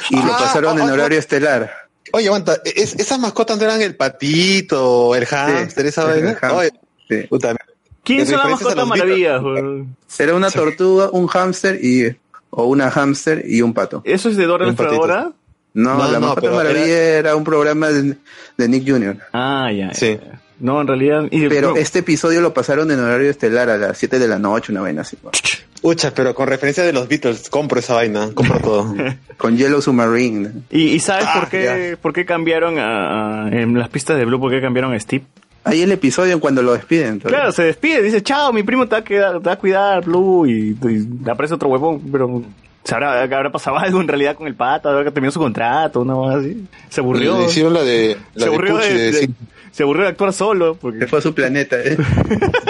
Y 0.09 0.15
lo 0.15 0.21
Ah, 0.33 0.37
pasaron 0.39 0.79
ah, 0.79 0.83
en 0.83 0.89
ah, 0.89 0.93
horario 0.93 1.19
estelar. 1.19 1.69
Oye, 2.13 2.27
aguanta, 2.27 2.57
es- 2.63 2.95
esas 2.95 3.19
mascotas 3.19 3.57
no 3.57 3.63
eran 3.65 3.81
el 3.81 3.95
patito, 3.95 5.15
el 5.15 5.25
hámster, 5.25 5.85
esa 5.87 6.15
el 6.15 6.23
vaina. 6.37 6.69
Sí. 7.09 7.17
puta, 7.29 7.55
¿Quién 8.05 8.25
son 8.25 8.37
las 8.39 8.49
mascotas 8.51 8.87
maravillas? 8.87 9.41
Era 10.19 10.33
una 10.35 10.49
tortuga, 10.51 11.09
un 11.11 11.27
hámster 11.27 11.79
y 11.83 12.15
o 12.51 12.65
una 12.67 12.89
hámster 12.89 13.43
y 13.45 13.61
un 13.61 13.73
pato. 13.73 14.01
¿Eso 14.05 14.29
es 14.29 14.37
de 14.37 14.45
Dora. 14.45 14.67
Exploradora? 14.67 15.31
No, 15.73 15.97
No, 15.97 16.09
la 16.09 16.19
no, 16.19 16.27
mascota 16.27 16.51
maravilla 16.51 16.97
era... 17.17 17.35
un 17.35 17.43
programa 17.43 17.89
de, 17.89 18.15
de 18.57 18.69
Nick 18.69 18.89
Jr. 18.89 19.17
Ah, 19.33 19.69
ya. 19.75 19.93
Sí. 19.93 20.17
ya. 20.23 20.39
No, 20.61 20.79
en 20.79 20.87
realidad... 20.87 21.23
y- 21.31 21.49
Pero 21.49 21.71
no, 21.71 21.75
este 21.75 21.99
episodio 21.99 22.39
lo 22.39 22.53
pasaron 22.53 22.89
en 22.91 22.99
horario 23.01 23.29
estelar 23.29 23.69
a 23.69 23.75
las 23.77 23.97
7 23.97 24.19
de 24.19 24.27
la 24.29 24.39
noche, 24.39 24.71
una 24.71 24.79
vaina 24.79 25.01
así. 25.01 25.17
Ucha, 25.81 26.13
pero 26.13 26.33
con 26.33 26.47
referencia 26.47 26.81
de 26.85 26.93
los 26.93 27.09
Beatles, 27.09 27.49
compro 27.49 27.77
esa 27.79 27.93
vaina, 27.95 28.29
compro 28.33 28.59
todo. 28.59 28.95
Con 29.37 29.57
Yellow 29.57 29.81
Submarine. 29.81 30.63
¿Y, 30.71 30.83
y 30.93 30.99
sabes 31.01 31.25
Ah, 31.27 31.41
por 31.41 31.49
qué 31.49 31.97
por 32.01 32.13
qué 32.13 32.25
cambiaron 32.25 32.79
a, 32.79 33.43
a- 33.43 33.49
en 33.49 33.77
las 33.77 33.89
pistas 33.89 34.17
de 34.17 34.23
Blue? 34.23 34.39
¿Por 34.39 34.49
qué 34.49 34.61
cambiaron 34.61 34.93
a 34.93 34.99
Steve? 34.99 35.25
Ahí 35.65 35.81
el 35.81 35.91
episodio 35.91 36.31
en 36.33 36.39
cuando 36.39 36.61
lo 36.61 36.73
despiden. 36.73 37.19
todavía. 37.19 37.39
Claro, 37.39 37.51
se 37.51 37.63
despide, 37.63 38.01
dice, 38.01 38.21
chao, 38.23 38.53
mi 38.53 38.63
primo 38.63 38.87
te 38.87 38.91
va 38.95 38.99
a, 38.99 39.03
quedar- 39.03 39.39
te 39.39 39.45
va 39.45 39.53
a 39.53 39.57
cuidar, 39.57 40.05
Blue, 40.05 40.45
y, 40.47 40.77
y 40.81 41.29
aparece 41.29 41.55
otro 41.55 41.69
huevón, 41.69 42.01
pero 42.11 42.43
¿sabrá, 42.83 43.23
habrá 43.23 43.51
pasado 43.51 43.77
algo 43.79 43.99
en 43.99 44.07
realidad 44.07 44.35
con 44.35 44.47
el 44.47 44.55
pata? 44.55 44.89
¿Habrá 44.89 45.03
que 45.03 45.11
terminó 45.11 45.31
su 45.31 45.39
contrato? 45.39 46.01
Una 46.01 46.13
cosa 46.13 46.37
así. 46.37 46.65
Se 46.89 47.01
aburrió. 47.01 47.39
Le 47.39 47.45
hicieron 47.45 47.73
la 47.73 47.83
de, 47.83 48.15
la 48.35 48.39
se 48.45 48.49
de 48.49 48.55
aburrió 48.55 48.75
Pucci, 48.75 48.89
de, 48.89 48.93
de, 48.99 49.11
de- 49.11 49.13
sí, 49.19 49.29
se 49.71 49.83
aburrió 49.83 50.03
de 50.03 50.09
actuar 50.09 50.31
solo, 50.33 50.75
porque 50.75 50.99
Se 50.99 51.07
fue 51.07 51.19
a 51.19 51.21
su 51.21 51.33
planeta, 51.33 51.75
¿eh? 51.81 51.97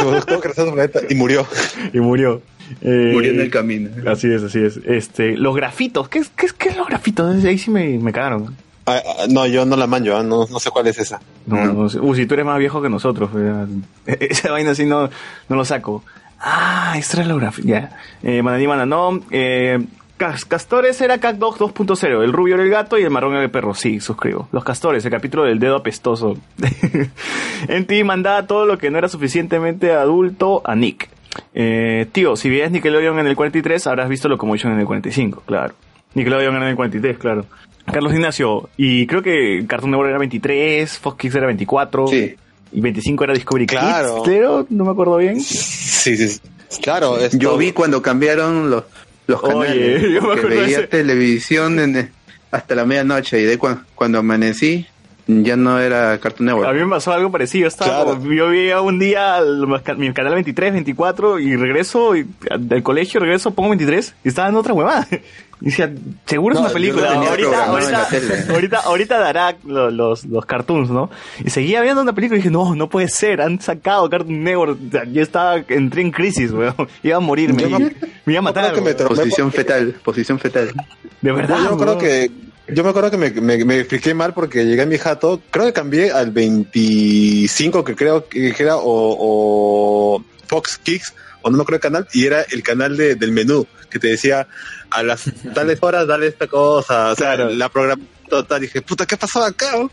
su 0.56 0.74
planeta 0.74 1.00
y 1.10 1.16
murió. 1.16 1.46
y 1.94 2.00
murió. 2.00 2.42
Eh, 2.82 3.10
Murió 3.14 3.32
en 3.32 3.42
el 3.42 3.52
camino. 3.52 3.90
Así 4.10 4.32
es, 4.32 4.42
así 4.42 4.60
es. 4.64 4.78
Este, 4.86 5.38
los 5.38 5.56
grafitos, 5.56 6.10
¿qué 6.10 6.18
es, 6.20 6.30
qué 6.30 6.48
es, 6.48 6.54
qué 6.54 6.70
es 6.70 6.78
los 6.78 6.88
grafitos? 6.88 7.44
Ahí 7.46 7.60
sí 7.60 7.70
me, 7.70 8.00
me 8.00 8.12
cagaron. 8.12 8.56
Ah, 8.88 9.02
ah, 9.06 9.26
no, 9.30 9.48
yo 9.48 9.66
no 9.66 9.76
la 9.76 9.88
manjo, 9.88 10.16
ah, 10.16 10.24
no, 10.24 10.46
no 10.50 10.60
sé 10.60 10.70
cuál 10.70 10.88
es 10.88 10.98
esa. 11.00 11.20
No, 11.48 11.66
No. 11.66 11.74
no 11.74 11.90
sé. 11.90 12.00
Uh, 12.00 12.14
si 12.16 12.26
tú 12.28 12.36
eres 12.36 12.46
más 12.46 12.60
viejo 12.60 12.82
que 12.82 12.90
nosotros, 12.90 13.30
eh, 13.36 13.66
esa 14.30 14.52
vaina 14.52 14.72
así 14.72 14.86
no, 14.86 15.10
no 15.50 15.56
lo 15.56 15.66
saco. 15.66 16.04
Ah, 16.40 16.94
extra 16.96 17.24
la 17.26 17.34
gráfica. 17.36 17.68
Ya. 17.68 17.98
Eh, 18.22 18.42
Mananí 18.44 18.68
Mananón. 18.68 19.24
Eh, 19.32 19.80
Cas- 20.18 20.46
Castores 20.46 21.02
era 21.02 21.18
CatDog 21.18 21.58
2.0. 21.58 22.24
El 22.24 22.32
rubio 22.32 22.56
era 22.56 22.64
el 22.64 22.70
gato 22.70 22.98
y 23.00 23.04
el 23.04 23.10
marrón 23.10 23.34
era 23.34 23.44
el 23.44 23.50
perro. 23.50 23.74
Sí, 23.74 24.00
suscribo. 24.00 24.48
Los 24.52 24.64
Castores, 24.64 25.04
el 25.04 25.12
capítulo 25.12 25.44
del 25.44 25.60
dedo 25.60 25.76
apestoso. 25.78 26.38
en 27.68 27.86
ti 27.86 28.04
mandaba 28.04 28.46
todo 28.48 28.66
lo 28.66 28.78
que 28.78 28.92
no 28.92 28.98
era 28.98 29.10
suficientemente 29.10 29.92
adulto 29.94 30.62
a 30.64 30.76
Nick. 30.76 31.10
Eh, 31.54 32.08
tío, 32.12 32.36
si 32.36 32.50
veías 32.50 32.72
Nickelodeon 32.72 33.20
en 33.20 33.28
el 33.28 33.36
43, 33.36 33.88
habrás 33.88 34.08
visto 34.08 34.30
Locomotion 34.30 34.72
en 34.74 34.80
el 34.80 34.86
45, 34.86 35.44
claro. 35.46 35.74
Nickelodeon 36.14 36.56
era 36.56 36.64
en 36.66 36.70
el 36.72 36.76
43, 36.78 37.18
claro. 37.18 37.46
Carlos 37.92 38.14
Ignacio, 38.14 38.70
y 38.78 39.06
creo 39.08 39.22
que 39.22 39.64
Cartoon 39.68 39.92
Network 39.92 40.10
era 40.10 40.20
23, 40.20 40.98
Fox 41.00 41.18
Kids 41.18 41.36
era 41.36 41.46
24. 41.48 42.08
Sí. 42.08 42.36
Y 42.72 42.82
25 42.82 43.24
era 43.24 43.34
Discovery 43.34 43.68
Claro. 43.68 44.16
Kids, 44.16 44.24
creo, 44.26 44.66
no 44.70 44.86
me 44.86 44.92
acuerdo 44.92 45.18
bien. 45.18 45.40
Sí, 45.40 46.18
sí. 46.18 46.28
sí. 46.28 46.40
Claro, 46.82 47.18
esto- 47.20 47.38
Yo 47.38 47.58
vi 47.58 47.72
cuando 47.72 48.02
cambiaron 48.02 48.70
los, 48.70 48.84
los 49.28 49.42
Oye, 49.44 49.54
canales. 49.54 50.02
yo 50.02 50.22
me 50.22 50.28
acuerdo 50.34 50.50
veía 50.50 50.78
ese. 50.80 50.88
televisión 50.88 51.80
en- 51.80 52.12
hasta 52.52 52.76
la 52.76 52.86
medianoche 52.86 53.40
y 53.40 53.44
de 53.46 53.60
cua- 53.60 53.84
cuando 53.96 54.20
amanecí 54.20 54.86
ya 55.28 55.56
no 55.56 55.80
era 55.80 56.20
Cartoon 56.20 56.46
Network. 56.48 56.70
A 56.70 56.74
mí 56.74 56.80
me 56.84 56.90
pasó 56.90 57.12
algo 57.14 57.32
parecido. 57.32 57.68
Estaba 57.68 58.04
como- 58.06 58.32
yo 58.32 58.50
veía 58.50 58.82
un 58.82 59.00
día 59.00 59.38
el- 59.40 59.66
mi 59.98 60.14
canal 60.14 60.34
23, 60.36 60.72
24 60.74 61.40
y 61.40 61.56
regreso 61.56 62.16
y, 62.16 62.28
del 62.60 62.84
colegio, 62.84 63.20
regreso, 63.20 63.52
pongo 63.52 63.70
23 63.70 64.16
y 64.24 64.28
estaba 64.28 64.50
en 64.50 64.56
otra 64.56 64.74
huevada. 64.74 65.08
Y 65.62 65.66
decía, 65.66 65.92
seguro 66.26 66.56
es 66.56 66.62
una 66.62 66.70
película. 66.70 67.14
Ahorita, 67.14 67.66
ahorita, 67.66 68.08
tele. 68.10 68.44
ahorita, 68.50 68.80
ahorita 68.80 69.18
dará 69.20 69.56
lo- 69.66 69.90
los, 69.90 70.26
los 70.26 70.46
cartoons, 70.46 70.90
¿no? 70.90 71.10
Y 71.44 71.50
seguía 71.50 71.82
viendo 71.82 72.02
una 72.02 72.14
película 72.14 72.38
y 72.38 72.42
dije, 72.42 72.52
no, 72.52 72.76
no 72.76 72.90
puede 72.90 73.08
ser, 73.08 73.42
han 73.42 73.62
sacado 73.62 74.10
Cartoon 74.10 74.44
Network. 74.44 74.78
Yo 75.12 75.22
estaba, 75.22 75.64
entré 75.70 76.02
en 76.02 76.12
crisis, 76.12 76.52
weón. 76.52 76.76
Iba 77.04 77.18
a 77.18 77.20
morirme. 77.22 77.62
Yo 77.70 77.70
y- 77.80 77.96
me- 78.26 78.34
iba 78.34 78.40
a 78.40 78.42
matar. 78.42 78.74
que 78.74 78.82
me 78.82 78.94
Posición 78.94 79.52
fetal, 79.52 79.96
posición 80.04 80.40
fetal. 80.40 80.72
De 81.22 81.32
verdad. 81.32 81.58
Yo 81.58 81.64
me 81.64 81.70
acuerdo 81.70 81.98
weón. 81.98 82.00
que 82.06 82.32
yo 82.68 82.84
me 82.84 82.90
acuerdo 82.90 83.12
que 83.12 83.18
me, 83.18 83.30
me, 83.30 83.64
me 83.64 83.80
expliqué 83.80 84.14
mal 84.16 84.34
porque 84.34 84.66
llegué 84.66 84.82
a 84.82 84.86
mi 84.88 84.98
jato, 84.98 85.40
creo 85.52 85.68
que 85.68 85.74
cambié 85.74 86.12
al 86.12 86.32
25 86.32 87.84
que 87.84 87.96
creo 87.96 88.28
que 88.28 88.54
era 88.58 88.78
o, 88.78 88.84
o 88.86 90.24
Fox 90.48 90.80
Kicks 90.82 91.14
o 91.44 91.50
no 91.52 91.58
me 91.58 91.64
acuerdo 91.64 91.76
el 91.78 91.82
canal 91.82 92.08
y 92.14 92.26
era 92.26 92.42
el 92.42 92.64
canal 92.64 92.98
de, 92.98 93.16
del 93.16 93.32
menú 93.32 93.68
que 93.90 94.00
te 94.00 94.08
decía 94.08 94.48
a 94.96 95.04
las 95.04 95.32
tales 95.54 95.80
horas 95.82 96.08
dale 96.08 96.28
esta 96.28 96.48
cosa, 96.48 97.12
o 97.12 97.16
sea, 97.16 97.36
la 97.36 97.70
programa 97.70 98.04
total 98.30 98.62
dije, 98.62 98.82
puta, 98.82 99.06
¿qué 99.06 99.18
pasó 99.18 99.44
acá? 99.44 99.72
oh?" 99.78 99.90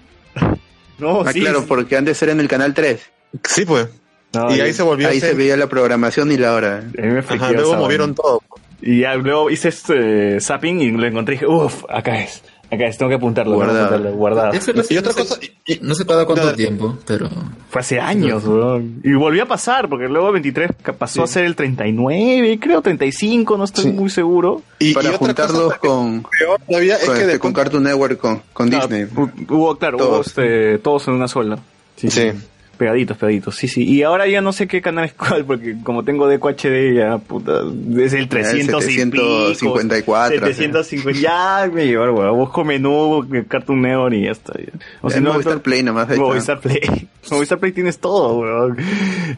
No, 0.98 1.22
ah, 1.22 1.32
claro, 1.32 1.64
porque 1.66 1.96
antes 1.96 2.22
era 2.22 2.32
en 2.32 2.40
el 2.40 2.48
canal 2.48 2.74
3. 2.74 3.00
Sí, 3.44 3.64
pues. 3.64 3.88
No, 4.32 4.54
y 4.54 4.60
ahí 4.60 4.72
se 4.72 4.82
volvió 4.82 5.08
a 5.08 5.10
Ahí 5.10 5.20
se 5.20 5.34
veía 5.34 5.56
la 5.56 5.66
programación 5.66 6.30
y 6.32 6.36
la 6.36 6.54
hora. 6.54 6.78
A 6.78 7.02
mí 7.02 7.08
me 7.08 7.18
Ajá, 7.18 7.52
luego 7.52 7.74
movieron 7.74 8.14
todo. 8.14 8.40
Y 8.80 9.00
ya 9.00 9.14
luego 9.14 9.50
hice 9.50 9.68
este 9.68 10.40
zapping 10.40 10.80
y 10.80 10.90
lo 10.90 11.06
encontré 11.06 11.34
y 11.34 11.38
dije, 11.38 11.46
uff, 11.46 11.84
acá 11.88 12.20
es. 12.20 12.42
Acá 12.72 12.90
tengo 12.96 13.10
que 13.10 13.16
apuntarlo, 13.16 13.52
tengo 13.52 13.60
que 13.64 13.66
Guardado. 13.66 13.86
apuntarlo, 13.94 14.16
guardado. 14.16 14.52
Eso 14.54 14.72
no 14.72 14.82
sé- 14.82 14.94
no 15.02 15.12
sé- 15.12 15.78
No 15.82 15.94
sé 15.94 16.06
cada 16.06 16.24
cuánto 16.24 16.54
tiempo, 16.54 16.96
pero. 17.06 17.28
Fue 17.68 17.80
hace 17.82 18.00
años, 18.00 18.44
weón. 18.46 19.02
Y 19.04 19.12
volvió 19.12 19.42
a 19.42 19.46
pasar, 19.46 19.90
porque 19.90 20.08
luego 20.08 20.28
el 20.28 20.32
23 20.32 20.70
ca- 20.82 20.94
pasó 20.94 21.22
a 21.22 21.26
ser 21.26 21.44
el 21.44 21.54
39, 21.54 22.58
creo 22.58 22.80
35, 22.80 23.58
no 23.58 23.64
estoy 23.64 23.92
muy 23.92 24.08
seguro. 24.08 24.62
Y, 24.78 24.94
Para 24.94 25.04
y 25.04 25.08
otra 25.08 25.18
juntarlos 25.18 25.62
cosa 25.64 25.78
con, 25.78 26.22
peor 26.38 26.60
todavía 26.66 26.96
es 26.96 27.04
con, 27.04 27.14
que 27.14 27.20
este, 27.20 27.32
de 27.34 27.38
con 27.38 27.52
Cartoon 27.52 27.82
Network, 27.82 28.18
con, 28.18 28.42
con 28.54 28.68
Claro, 28.70 28.88
Disney. 28.88 29.06
hu- 29.14 29.50
Hubo, 29.50 29.76
claro, 29.76 29.98
hubo 29.98 30.04
Todos. 30.06 30.26
este, 30.28 30.78
todos 30.78 31.06
en 31.08 31.14
una 31.14 31.28
sola. 31.28 31.58
Sí, 31.96 32.10
Sí. 32.10 32.32
Pegaditos, 32.78 33.16
pegaditos, 33.16 33.54
sí, 33.54 33.68
sí. 33.68 33.84
Y 33.84 34.02
ahora 34.02 34.26
ya 34.26 34.40
no 34.40 34.52
sé 34.52 34.66
qué 34.66 34.80
canal 34.82 35.04
es 35.04 35.12
cuál, 35.12 35.44
porque 35.44 35.76
como 35.84 36.02
tengo 36.04 36.26
DQHD, 36.28 36.94
ya, 36.96 37.18
puta, 37.18 37.60
es 37.98 38.12
el 38.14 38.28
300 38.28 38.88
y 38.88 39.04
pico, 39.06 39.54
754. 39.54 40.46
750, 40.46 41.20
ya 41.20 41.70
me 41.72 41.86
llevo, 41.86 42.04
weón. 42.12 42.36
Busco 42.36 42.64
menú, 42.64 43.26
Cartoon 43.46 43.82
Network 43.82 44.14
y 44.14 44.24
ya 44.24 44.30
está. 44.32 44.54
ya. 44.58 44.72
O 45.02 45.08
Ya 45.08 45.16
si 45.16 45.20
no, 45.22 45.32
Movistar 45.32 45.60
Play 45.60 45.82
nomás. 45.82 46.08
ahí. 46.10 46.18
Movistar 46.18 46.60
Play. 46.60 46.80
Movistar 47.30 47.58
Play 47.58 47.72
tienes 47.72 47.98
todo, 47.98 48.38
weón. 48.38 48.76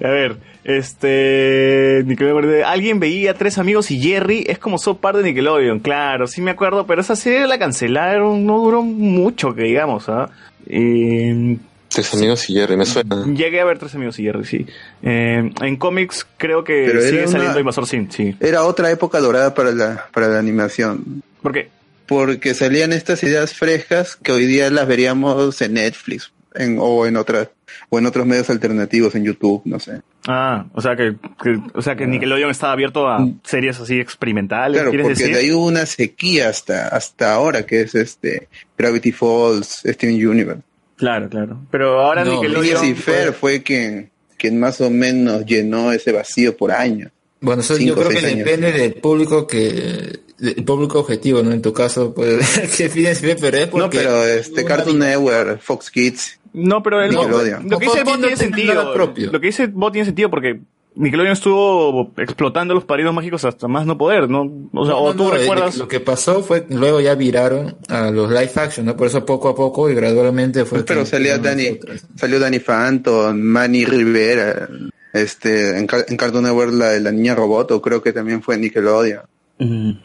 A 0.03 0.09
ver, 0.09 0.37
este. 0.65 2.03
ni 2.07 2.17
que 2.17 2.25
me 2.25 2.31
acuerde. 2.31 2.65
Alguien 2.65 3.01
veía 3.01 3.35
Tres 3.35 3.59
Amigos 3.59 3.91
y 3.91 4.01
Jerry. 4.01 4.45
Es 4.49 4.59
como 4.59 4.79
South 4.79 4.99
Park 5.01 5.19
de 5.19 5.25
Nickelodeon, 5.25 5.81
claro, 5.81 6.27
sí 6.27 6.41
me 6.41 6.51
acuerdo, 6.53 6.87
pero 6.87 7.01
esa 7.01 7.17
serie 7.17 7.47
la 7.47 7.59
cancelaron, 7.59 8.47
no 8.47 8.59
duró 8.61 8.83
mucho, 8.83 9.55
que 9.55 9.63
digamos, 9.65 10.09
¿ah? 10.09 10.31
Eh, 10.67 11.59
Tres 11.95 12.13
amigos 12.15 12.51
y 12.51 12.55
Jerry, 12.55 12.77
me 12.77 12.85
suena. 12.87 13.25
llegué 13.27 13.61
a 13.61 13.65
ver 13.65 13.79
Tres 13.79 13.95
Amigos 13.95 14.19
y 14.19 14.25
Jerry, 14.25 14.45
sí. 14.45 14.67
Eh, 15.03 15.51
en 15.63 15.77
cómics 15.77 16.27
creo 16.37 16.65
que 16.65 16.85
Pero 16.87 17.01
era 17.01 17.09
sigue 17.09 17.23
una- 17.23 17.31
saliendo 17.33 17.61
Invasor 17.61 17.87
Sim, 17.87 18.09
sí. 18.11 18.37
Era 18.41 18.65
otra 18.65 18.91
época 18.91 19.21
dorada 19.21 19.55
para 19.55 19.71
la, 19.73 20.07
para 20.13 20.29
la 20.29 20.39
animación. 20.39 21.23
¿Por 21.43 21.53
qué? 21.53 21.69
Porque 22.07 22.55
salían 22.55 22.93
estas 22.93 23.23
ideas 23.23 23.55
frescas 23.55 24.17
que 24.17 24.33
hoy 24.33 24.45
día 24.47 24.69
las 24.71 24.87
veríamos 24.87 25.61
en 25.63 25.75
Netflix 25.75 26.33
en, 26.55 26.77
o 26.81 27.07
en 27.07 27.17
otras 27.17 27.49
o 27.89 27.99
en 27.99 28.07
otros 28.07 28.25
medios 28.27 28.51
alternativos 28.51 29.15
en 29.15 29.25
YouTube, 29.25 29.63
no 29.65 29.81
sé. 29.81 30.01
Ah, 30.29 30.67
o 30.75 30.81
sea 30.81 30.95
que, 30.97 31.17
que- 31.43 31.61
o 31.75 31.83
sea 31.83 31.97
que 31.97 32.07
Nickelodeon 32.07 32.51
estaba 32.51 32.73
abierto 32.73 33.09
a 33.09 33.27
series 33.43 33.81
así 33.81 33.99
experimentales, 34.01 34.77
Claro, 34.79 34.91
¿quieres 34.91 35.07
porque 35.07 35.19
decir? 35.23 35.35
de 35.35 35.41
ahí 35.43 35.51
hubo 35.53 35.67
una 35.67 35.87
sequía 35.87 36.49
hasta 36.49 36.89
hasta 36.89 37.33
ahora 37.35 37.65
que 37.67 37.81
es 37.83 37.95
este 37.95 38.49
Gravity 38.79 39.13
Falls, 39.13 39.83
Steven 39.85 40.27
Universe. 40.29 40.63
Claro, 40.97 41.29
claro. 41.29 41.59
Pero 41.71 42.01
ahora 42.01 42.25
No, 42.25 42.33
Nickelodeon... 42.33 42.81
Lucifer 42.81 43.33
fue 43.33 43.63
quien 43.63 44.11
quien 44.37 44.59
más 44.61 44.81
o 44.81 44.91
menos 44.91 45.45
llenó 45.47 45.93
ese 45.93 46.13
vacío 46.13 46.57
por 46.57 46.71
años. 46.73 47.11
Bueno, 47.41 47.63
eso 47.63 47.75
yo 47.75 47.79
Cinco, 47.95 47.95
creo 48.01 48.09
que 48.11 48.19
años. 48.27 48.39
depende 48.39 48.73
del 48.73 48.95
público 48.95 49.47
que. 49.47 50.21
del 50.39 50.65
público 50.65 51.01
objetivo, 51.01 51.43
¿no? 51.43 51.53
En 51.53 51.63
tu 51.63 51.73
caso, 51.73 52.13
pues. 52.15 52.59
que 52.77 52.89
fines 52.89 53.21
pero 53.41 53.57
es 53.57 53.67
No, 53.67 53.71
porque. 53.71 53.99
pero 53.99 54.25
este 54.25 54.65
Cartoon 54.65 54.99
Network, 54.99 55.61
Fox 55.61 55.91
Kids, 55.91 56.39
No, 56.53 56.83
pero 56.83 57.03
el 57.03 57.11
Nickelodeon. 57.11 57.69
lo 57.69 57.79
que 57.79 57.85
dice 57.87 57.99
el 57.99 58.05
bot 58.05 58.17
tiene 58.17 58.31
no 58.33 58.37
sentido. 58.37 58.95
propio. 58.95 59.31
Lo 59.33 59.41
que 59.41 59.47
dice 59.49 59.63
el 59.65 59.71
bot 59.71 59.93
tiene 59.93 60.07
sentido 60.07 60.31
porque 60.31 60.61
Nickelodeon 60.97 61.33
estuvo 61.33 62.13
explotando 62.19 62.73
los 62.75 62.85
padrinos 62.85 63.13
mágicos 63.15 63.45
hasta 63.45 63.67
más 63.69 63.85
no 63.87 63.99
poder, 63.99 64.29
¿no? 64.29 64.43
O 64.73 64.85
sea, 64.85 64.95
No, 64.95 64.99
o 65.01 65.13
no, 65.13 65.17
tú 65.17 65.25
no, 65.29 65.35
eh, 65.35 65.39
recuerdas... 65.41 65.77
Lo 65.77 65.89
que 65.89 65.99
pasó 66.01 66.43
fue 66.43 66.67
que 66.67 66.75
luego 66.75 67.01
ya 67.01 67.15
viraron 67.17 67.77
a 67.89 68.11
los 68.11 68.31
live 68.31 68.51
action, 68.55 68.87
¿no? 68.87 68.97
Por 68.97 69.09
eso 69.09 69.27
poco 69.27 69.49
a 69.49 69.55
poco 69.57 69.91
y 69.91 69.95
gradualmente 69.95 70.65
fue. 70.65 70.85
pero 70.85 71.01
que- 71.01 71.07
salía 71.07 71.39
Danny, 71.39 71.79
salió 72.17 72.39
Danny 72.39 72.61
Phantom, 72.61 73.37
Manny 73.37 73.85
Rivera, 73.85 74.69
este 75.13 75.79
en, 75.79 75.89
en 76.09 76.17
Cartoon 76.17 76.45
Network 76.45 76.73
la 76.73 76.91
de 76.91 77.01
la 77.01 77.11
niña 77.13 77.35
robot, 77.35 77.73
o 77.73 77.83
creo 77.83 78.03
que 78.03 78.13
también 78.13 78.43
fue 78.43 78.57
Nickelodeon. 78.59 79.23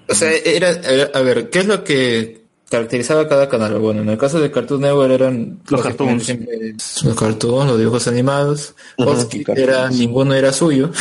O 0.07 0.13
sea, 0.13 0.31
era, 0.31 0.69
era- 0.71 1.09
a 1.13 1.21
ver, 1.21 1.49
¿qué 1.49 1.59
es 1.59 1.67
lo 1.67 1.83
que 1.83 2.38
caracterizaba 2.69 3.27
cada 3.27 3.49
canal? 3.49 3.77
Bueno, 3.79 4.01
en 4.01 4.09
el 4.09 4.17
caso 4.17 4.39
de 4.39 4.51
Cartoon 4.51 4.81
Network 4.81 5.11
eran 5.11 5.59
Los 5.69 5.81
cartoons. 5.81 6.23
siempre 6.23 6.75
Los 7.03 7.15
cartoons, 7.15 7.67
los 7.71 7.79
dibujos 7.79 8.07
animados. 8.07 8.75
Kids 8.97 9.45
cartoons. 9.45 9.59
era, 9.59 9.89
ninguno 9.89 10.33
era 10.33 10.53
suyo. 10.53 10.91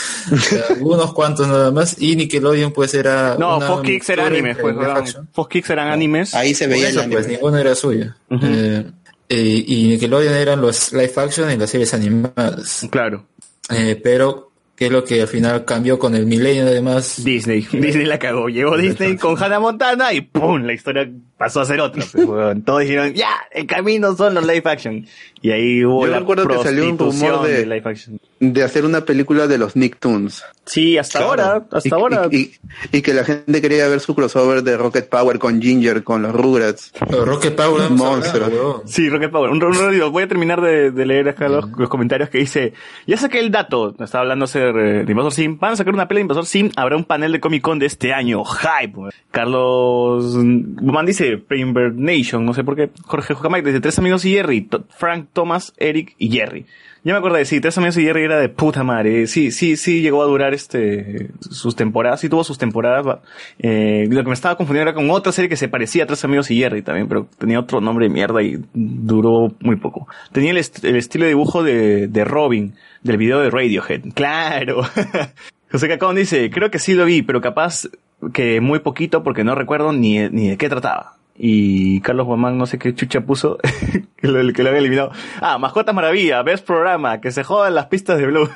Algunos 0.70 1.12
cuantos 1.14 1.48
nada 1.48 1.70
más. 1.70 2.00
Y 2.00 2.16
Nickelodeon 2.16 2.72
pues 2.72 2.94
era... 2.94 3.36
No, 3.38 3.58
una 3.58 3.66
Fox 3.66 3.82
Kids 3.82 4.08
era 4.10 4.26
anime, 4.26 4.54
pues, 4.54 4.74
live 4.74 4.86
weón. 4.86 4.96
action. 4.96 5.28
Fox 5.32 5.48
Kids 5.48 5.70
eran 5.70 5.88
animes. 5.88 6.34
Ahí 6.34 6.54
se 6.54 6.66
veía 6.66 6.88
el 6.88 6.90
eso, 6.90 7.00
anime. 7.00 7.14
pues 7.16 7.28
ninguno 7.28 7.58
era 7.58 7.74
suyo. 7.74 8.14
Eh, 8.30 8.84
eh, 9.28 9.64
y 9.66 9.86
Nickelodeon 9.88 10.34
eran 10.34 10.60
los 10.60 10.92
live 10.92 11.12
action 11.16 11.50
y 11.50 11.56
las 11.56 11.70
series 11.70 11.94
animadas. 11.94 12.86
Claro. 12.90 13.26
Eh, 13.70 13.98
pero, 14.02 14.50
¿qué 14.76 14.86
es 14.86 14.92
lo 14.92 15.04
que 15.04 15.22
al 15.22 15.28
final 15.28 15.64
cambió 15.64 15.98
con 15.98 16.14
el 16.14 16.26
milenio 16.26 16.64
además? 16.64 17.22
Disney. 17.24 17.66
Disney 17.72 18.04
la 18.06 18.18
cagó. 18.18 18.48
Llegó 18.48 18.76
Disney 18.76 19.16
con 19.16 19.40
Hannah 19.42 19.60
Montana 19.60 20.12
y 20.12 20.20
¡pum! 20.22 20.62
La 20.62 20.72
historia 20.72 21.08
pasó 21.36 21.60
a 21.60 21.64
ser 21.64 21.80
otra. 21.80 22.02
pues. 22.12 22.24
Todos 22.64 22.80
dijeron, 22.80 23.12
ya, 23.14 23.28
el 23.52 23.66
camino 23.66 24.14
son 24.16 24.34
los 24.34 24.46
live 24.46 24.62
action. 24.64 25.06
Y 25.42 25.50
ahí 25.50 25.84
hubo 25.84 26.06
Yo 26.06 26.12
la 26.12 26.20
recuerdo 26.20 26.48
que 26.48 26.58
salió 26.62 26.88
un 26.88 26.96
rumor 26.98 27.46
de- 27.46 27.66
live 27.66 27.82
action. 27.84 28.18
De 28.40 28.62
hacer 28.62 28.84
una 28.84 29.04
película 29.04 29.46
de 29.46 29.58
los 29.58 29.76
Nicktoons. 29.76 30.42
Sí, 30.66 30.96
hasta 30.98 31.18
Claro. 31.18 31.42
ahora, 31.42 31.66
hasta 31.72 31.88
Y- 31.88 31.92
ahora. 31.92 32.28
Y, 32.30 32.36
y- 32.36 32.52
y 32.92 33.02
que 33.02 33.12
la 33.14 33.24
gente 33.24 33.60
quería 33.60 33.86
ver 33.88 34.00
su 34.00 34.14
crossover 34.14 34.62
de 34.62 34.76
Rocket 34.78 35.08
Power 35.08 35.38
con 35.38 35.60
Ginger, 35.60 36.02
con 36.02 36.22
los 36.22 36.32
Rugrats. 36.34 36.92
Rocket 37.10 37.54
Power, 37.54 37.90
Monstruo. 37.90 38.82
Sí, 38.86 39.08
Rocket 39.10 39.30
Power. 39.30 39.50
Un, 39.50 39.62
un 39.62 39.74
ratito, 39.74 40.10
voy 40.10 40.22
a 40.24 40.28
terminar 40.28 40.60
de, 40.62 40.90
de 40.90 41.06
leer 41.06 41.28
acá 41.28 41.48
los, 41.48 41.66
los 41.76 41.88
comentarios 41.88 42.28
que 42.30 42.38
dice, 42.38 42.72
ya 43.06 43.16
saqué 43.16 43.38
el 43.40 43.50
dato, 43.50 43.94
estaba 44.02 44.24
hablando 44.68 45.04
de, 45.04 45.10
Invasor 45.10 45.32
Sim, 45.32 45.58
van 45.58 45.72
a 45.72 45.76
sacar 45.76 45.94
una 45.94 46.08
peli 46.08 46.18
de 46.18 46.22
Invasor 46.22 46.46
Sim, 46.46 46.70
habrá 46.76 46.96
un 46.96 47.04
panel 47.04 47.32
de 47.32 47.40
Comic 47.40 47.62
Con 47.62 47.78
de 47.78 47.86
este 47.86 48.12
año, 48.12 48.44
hype. 48.44 49.10
Carlos 49.30 50.36
Man 50.36 51.06
dice, 51.06 51.38
Pre-Invert 51.38 51.94
Nation, 51.96 52.44
no 52.44 52.54
sé 52.54 52.64
por 52.64 52.76
qué, 52.76 52.90
Jorge 53.04 53.34
Jocamac 53.34 53.64
dice, 53.64 53.80
tres 53.80 53.98
amigos 53.98 54.24
y 54.24 54.32
Jerry, 54.32 54.68
Frank, 54.88 55.28
Thomas, 55.32 55.72
Eric 55.76 56.14
y 56.18 56.30
Jerry. 56.30 56.66
Ya 57.04 57.12
me 57.12 57.18
acordé, 57.18 57.44
sí, 57.44 57.60
Tres 57.60 57.76
Amigos 57.76 57.98
y 57.98 58.02
Jerry 58.04 58.22
era 58.24 58.38
de 58.40 58.48
puta 58.48 58.82
madre. 58.82 59.26
Sí, 59.26 59.50
sí, 59.50 59.76
sí, 59.76 60.00
llegó 60.00 60.22
a 60.22 60.26
durar 60.26 60.54
este, 60.54 61.28
sus 61.38 61.76
temporadas, 61.76 62.20
sí 62.20 62.30
tuvo 62.30 62.44
sus 62.44 62.56
temporadas. 62.56 63.18
Eh, 63.58 64.06
lo 64.10 64.22
que 64.22 64.28
me 64.28 64.32
estaba 64.34 64.56
confundiendo 64.56 64.88
era 64.90 64.94
con 64.96 65.10
otra 65.10 65.30
serie 65.30 65.50
que 65.50 65.56
se 65.56 65.68
parecía 65.68 66.04
a 66.04 66.06
Tres 66.06 66.24
Amigos 66.24 66.50
y 66.50 66.58
Jerry 66.58 66.80
también, 66.80 67.06
pero 67.06 67.28
tenía 67.36 67.60
otro 67.60 67.82
nombre 67.82 68.06
de 68.08 68.14
mierda 68.14 68.42
y 68.42 68.58
duró 68.72 69.54
muy 69.60 69.76
poco. 69.76 70.08
Tenía 70.32 70.52
el, 70.52 70.56
est- 70.56 70.82
el 70.82 70.96
estilo 70.96 71.24
de 71.24 71.28
dibujo 71.32 71.62
de, 71.62 72.08
de 72.08 72.24
Robin, 72.24 72.74
del 73.02 73.18
video 73.18 73.38
de 73.40 73.50
Radiohead. 73.50 74.00
Claro. 74.14 74.80
José 75.70 75.88
Cacón 75.88 76.16
dice, 76.16 76.48
creo 76.50 76.70
que 76.70 76.78
sí 76.78 76.94
lo 76.94 77.04
vi, 77.04 77.20
pero 77.20 77.42
capaz 77.42 77.86
que 78.32 78.62
muy 78.62 78.78
poquito 78.78 79.22
porque 79.22 79.44
no 79.44 79.54
recuerdo 79.54 79.92
ni, 79.92 80.20
ni 80.30 80.48
de 80.48 80.56
qué 80.56 80.70
trataba. 80.70 81.13
Y 81.36 82.00
Carlos 82.00 82.26
Guamán, 82.26 82.58
no 82.58 82.66
sé 82.66 82.78
qué 82.78 82.94
chucha 82.94 83.22
puso, 83.22 83.58
que 84.16 84.28
lo, 84.28 84.52
que 84.52 84.62
lo 84.62 84.68
había 84.68 84.80
eliminado. 84.80 85.10
Ah, 85.40 85.58
Mascotas 85.58 85.94
Maravilla, 85.94 86.42
best 86.42 86.64
programa, 86.66 87.20
que 87.20 87.32
se 87.32 87.42
jodan 87.44 87.74
las 87.74 87.86
pistas 87.86 88.18
de 88.18 88.26
Blue. 88.26 88.48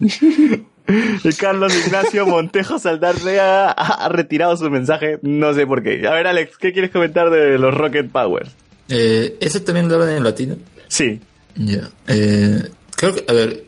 Y 1.22 1.32
Carlos 1.34 1.72
Ignacio 1.86 2.26
Montejo 2.26 2.78
Saldarrea 2.80 3.70
ha, 3.70 4.06
ha 4.06 4.08
retirado 4.08 4.56
su 4.56 4.68
mensaje, 4.70 5.20
no 5.22 5.54
sé 5.54 5.64
por 5.66 5.82
qué. 5.84 6.06
A 6.08 6.12
ver, 6.12 6.26
Alex, 6.26 6.56
¿qué 6.58 6.72
quieres 6.72 6.90
comentar 6.90 7.30
de 7.30 7.58
los 7.58 7.72
Rocket 7.74 8.10
Powers? 8.10 8.50
Eh, 8.88 9.36
¿Ese 9.40 9.60
también 9.60 9.88
lo 9.88 9.94
hablan 9.94 10.16
en 10.16 10.24
latino? 10.24 10.56
Sí. 10.88 11.20
Ya. 11.54 11.88
Eh, 12.08 12.62
creo 12.96 13.14
que, 13.14 13.24
a 13.28 13.32
ver, 13.32 13.64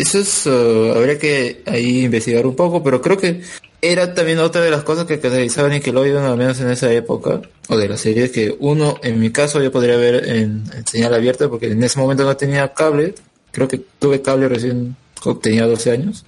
eso 0.00 0.18
es, 0.18 0.46
uh, 0.46 0.92
habría 0.94 1.18
que 1.18 1.62
ahí 1.66 2.04
investigar 2.04 2.46
un 2.46 2.54
poco, 2.54 2.82
pero 2.82 3.00
creo 3.00 3.16
que 3.16 3.42
era 3.80 4.14
también 4.14 4.38
otra 4.38 4.60
de 4.60 4.70
las 4.70 4.82
cosas 4.82 5.04
que 5.04 5.18
caracterizaban 5.18 5.72
Nickelodeon, 5.72 6.24
al 6.24 6.36
menos 6.36 6.60
en 6.60 6.70
esa 6.70 6.92
época, 6.92 7.40
o 7.68 7.76
de 7.76 7.88
la 7.88 7.96
serie, 7.96 8.30
que 8.30 8.56
uno, 8.58 8.98
en 9.02 9.20
mi 9.20 9.30
caso, 9.30 9.62
yo 9.62 9.70
podría 9.70 9.96
ver 9.96 10.28
en, 10.28 10.64
señal 10.86 11.14
abierta, 11.14 11.48
porque 11.48 11.70
en 11.70 11.82
ese 11.82 11.98
momento 11.98 12.24
no 12.24 12.36
tenía 12.36 12.72
cable, 12.74 13.14
creo 13.52 13.68
que 13.68 13.80
tuve 13.98 14.22
cable 14.22 14.48
recién, 14.48 14.96
tenía 15.42 15.66
12 15.66 15.90
años, 15.90 16.24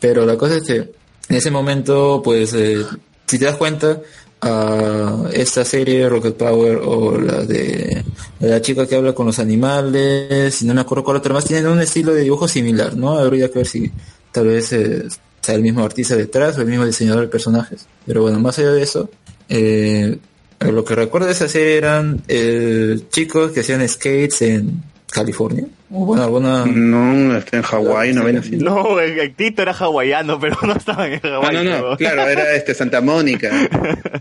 pero 0.00 0.26
la 0.26 0.36
cosa 0.36 0.56
es 0.56 0.64
que 0.64 0.76
en 0.76 1.36
ese 1.36 1.50
momento, 1.50 2.22
pues, 2.24 2.54
eh, 2.54 2.84
si 3.26 3.38
te 3.38 3.44
das 3.44 3.56
cuenta, 3.56 4.00
a 4.40 5.24
esta 5.32 5.64
serie 5.64 6.08
Rocket 6.08 6.36
Power 6.36 6.80
o 6.84 7.18
la 7.18 7.44
de 7.44 8.04
la 8.40 8.60
chica 8.60 8.86
que 8.86 8.94
habla 8.94 9.12
con 9.12 9.26
los 9.26 9.38
animales 9.38 10.62
y 10.62 10.66
no 10.66 10.74
me 10.74 10.80
acuerdo 10.80 11.04
cuál 11.04 11.16
otra 11.16 11.34
más. 11.34 11.44
Tienen 11.44 11.66
un 11.66 11.80
estilo 11.80 12.14
de 12.14 12.22
dibujo 12.22 12.46
similar 12.46 12.96
no 12.96 13.18
habría 13.18 13.48
que 13.50 13.58
ver 13.58 13.66
si 13.66 13.90
tal 14.32 14.46
vez 14.46 14.72
eh, 14.72 15.06
sea 15.40 15.54
el 15.54 15.62
mismo 15.62 15.84
artista 15.84 16.16
detrás 16.16 16.56
o 16.58 16.60
el 16.60 16.68
mismo 16.68 16.86
diseñador 16.86 17.22
de 17.22 17.28
personajes. 17.28 17.86
Pero 18.06 18.22
bueno 18.22 18.38
más 18.38 18.58
allá 18.58 18.72
de 18.72 18.82
eso 18.82 19.10
eh, 19.48 20.18
lo 20.60 20.84
que 20.84 20.94
recuerdo 20.94 21.26
de 21.26 21.32
esa 21.32 21.48
serie 21.48 21.76
eran 21.76 22.22
eh, 22.28 22.98
chicos 23.10 23.52
que 23.52 23.60
hacían 23.60 23.86
skates 23.88 24.42
en 24.42 24.82
California 25.10 25.64
o 25.90 26.04
bueno 26.04 26.22
alguna 26.22 26.66
No, 26.66 27.36
está 27.36 27.56
en 27.56 27.62
Hawái, 27.62 28.12
no 28.12 28.24
ven 28.24 28.36
así. 28.38 28.56
No, 28.56 29.00
el, 29.00 29.18
el 29.18 29.34
Tito 29.34 29.62
era 29.62 29.72
hawaiano, 29.72 30.38
pero 30.38 30.56
no 30.62 30.74
estaba 30.74 31.06
en 31.08 31.14
Ah, 31.24 31.40
Hawái. 31.40 31.54
no, 31.54 31.64
no, 31.90 31.96
claro, 31.96 32.22
era 32.28 32.54
este 32.54 32.74
Santa 32.74 33.00
Mónica. 33.00 33.50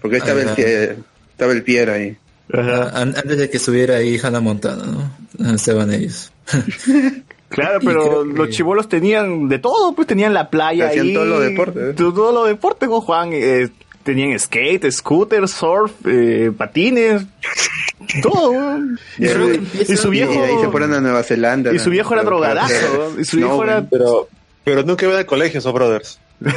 Porque 0.01 0.17
estaba 0.17 0.41
el, 0.41 0.49
pie, 0.49 0.95
estaba 1.31 1.51
el 1.51 1.63
Pierre 1.63 1.91
ahí. 1.93 2.17
Ah, 2.53 2.91
an- 2.93 3.15
antes 3.17 3.37
de 3.37 3.49
que 3.49 3.59
subiera 3.59 3.95
ahí 3.97 4.17
Hannah 4.21 4.39
Montana 4.39 4.83
no 4.85 5.11
Ah, 5.45 5.53
estaban 5.55 5.93
ellos 5.93 6.31
Claro, 7.49 7.79
pero 7.83 8.23
que- 8.23 8.33
los 8.37 8.49
chivolos 8.49 8.89
tenían 8.89 9.47
de 9.47 9.59
todo, 9.59 9.93
pues 9.93 10.07
tenían 10.07 10.33
la 10.33 10.49
playa 10.49 10.87
Hacían 10.87 11.05
ahí. 11.07 11.13
todos 11.13 11.27
los 11.27 11.41
deportes, 11.41 11.83
¿eh? 11.83 11.93
Todo, 11.93 12.13
todo 12.13 12.31
lo 12.33 12.43
deportes, 12.45 12.89
¿no, 12.89 12.99
Juan? 13.01 13.29
Eh, 13.33 13.69
tenían 14.07 14.39
skate, 14.39 14.89
scooter, 14.91 15.47
surf, 15.47 15.91
eh, 16.05 16.51
patines, 16.57 17.23
todo. 18.23 18.53
Y, 19.19 19.25
Y, 19.25 19.27
su, 19.27 19.49
y- 19.51 19.91
y 19.93 19.97
su 19.97 20.09
viejo... 20.09 20.33
y 20.33 20.37
ahí 20.37 20.55
se 20.61 20.69
fueron 20.69 20.93
a 20.93 20.99
Nueva 21.01 21.21
Zelanda. 21.23 21.73
y 21.73 21.79
su 21.79 21.85
¿no? 21.89 21.91
viejo 21.91 22.13
era 22.13 22.23
drogadazo, 22.23 23.19
y 23.19 23.23
su 23.25 23.37
viejo 23.37 23.63
era... 23.63 23.83
Pero, 23.87 24.27
pero 24.63 24.83
nunca 24.83 25.05
iba 25.05 25.17
al 25.17 25.25
colegio 25.25 25.59
esos 25.59 25.73
brothers. 25.73 26.19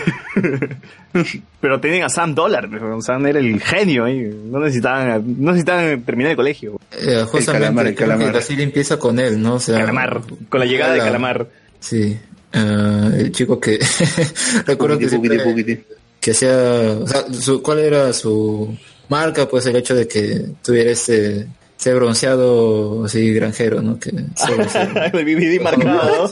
Pero 1.60 1.80
tenían 1.80 2.04
a 2.04 2.08
Sam 2.08 2.34
Dollar, 2.34 2.68
Sam 3.00 3.26
era 3.26 3.38
el 3.38 3.60
genio 3.60 4.04
ahí. 4.04 4.30
No 4.44 4.60
necesitaban, 4.60 5.24
no 5.38 5.52
necesitaban 5.52 6.02
terminar 6.02 6.30
el 6.32 6.36
colegio. 6.36 6.78
Eh, 6.92 7.24
justamente 7.26 7.52
calamar, 7.64 7.86
el 7.86 7.94
calamar. 7.94 8.34
la 8.34 8.40
serie 8.42 8.64
empieza 8.64 8.98
con 8.98 9.18
él, 9.18 9.40
¿no? 9.42 9.54
O 9.54 9.58
sea, 9.60 9.78
Calamar, 9.80 10.20
con 10.48 10.60
la 10.60 10.66
llegada 10.66 10.92
de 10.92 10.98
la- 10.98 11.04
Calamar. 11.04 11.46
Sí, 11.80 12.16
eh, 12.52 13.10
el 13.18 13.32
chico 13.32 13.58
que 13.58 13.78
recuerdo 14.66 14.98
que, 14.98 15.08
siempre-. 15.08 15.84
Que 16.20 16.32
hacía, 16.32 16.98
o 17.02 17.06
sea, 17.06 17.24
su- 17.32 17.62
¿cuál 17.62 17.78
era 17.80 18.12
su 18.12 18.76
marca? 19.08 19.48
Pues 19.48 19.66
el 19.66 19.76
hecho 19.76 19.94
de 19.94 20.06
que 20.06 20.42
tuviera 20.62 20.90
ese, 20.90 21.46
ese 21.78 21.94
bronceado 21.94 23.04
así 23.06 23.32
granjero, 23.32 23.80
¿no? 23.82 23.98
Que 23.98 24.10
solo 24.36 24.68
se- 24.68 24.82
el 24.82 25.24
BBD 25.24 25.62
marcado. 25.62 26.30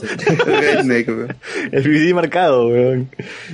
el 1.71 1.81
BBD 1.83 2.13
marcado, 2.13 2.67
weón. 2.67 3.09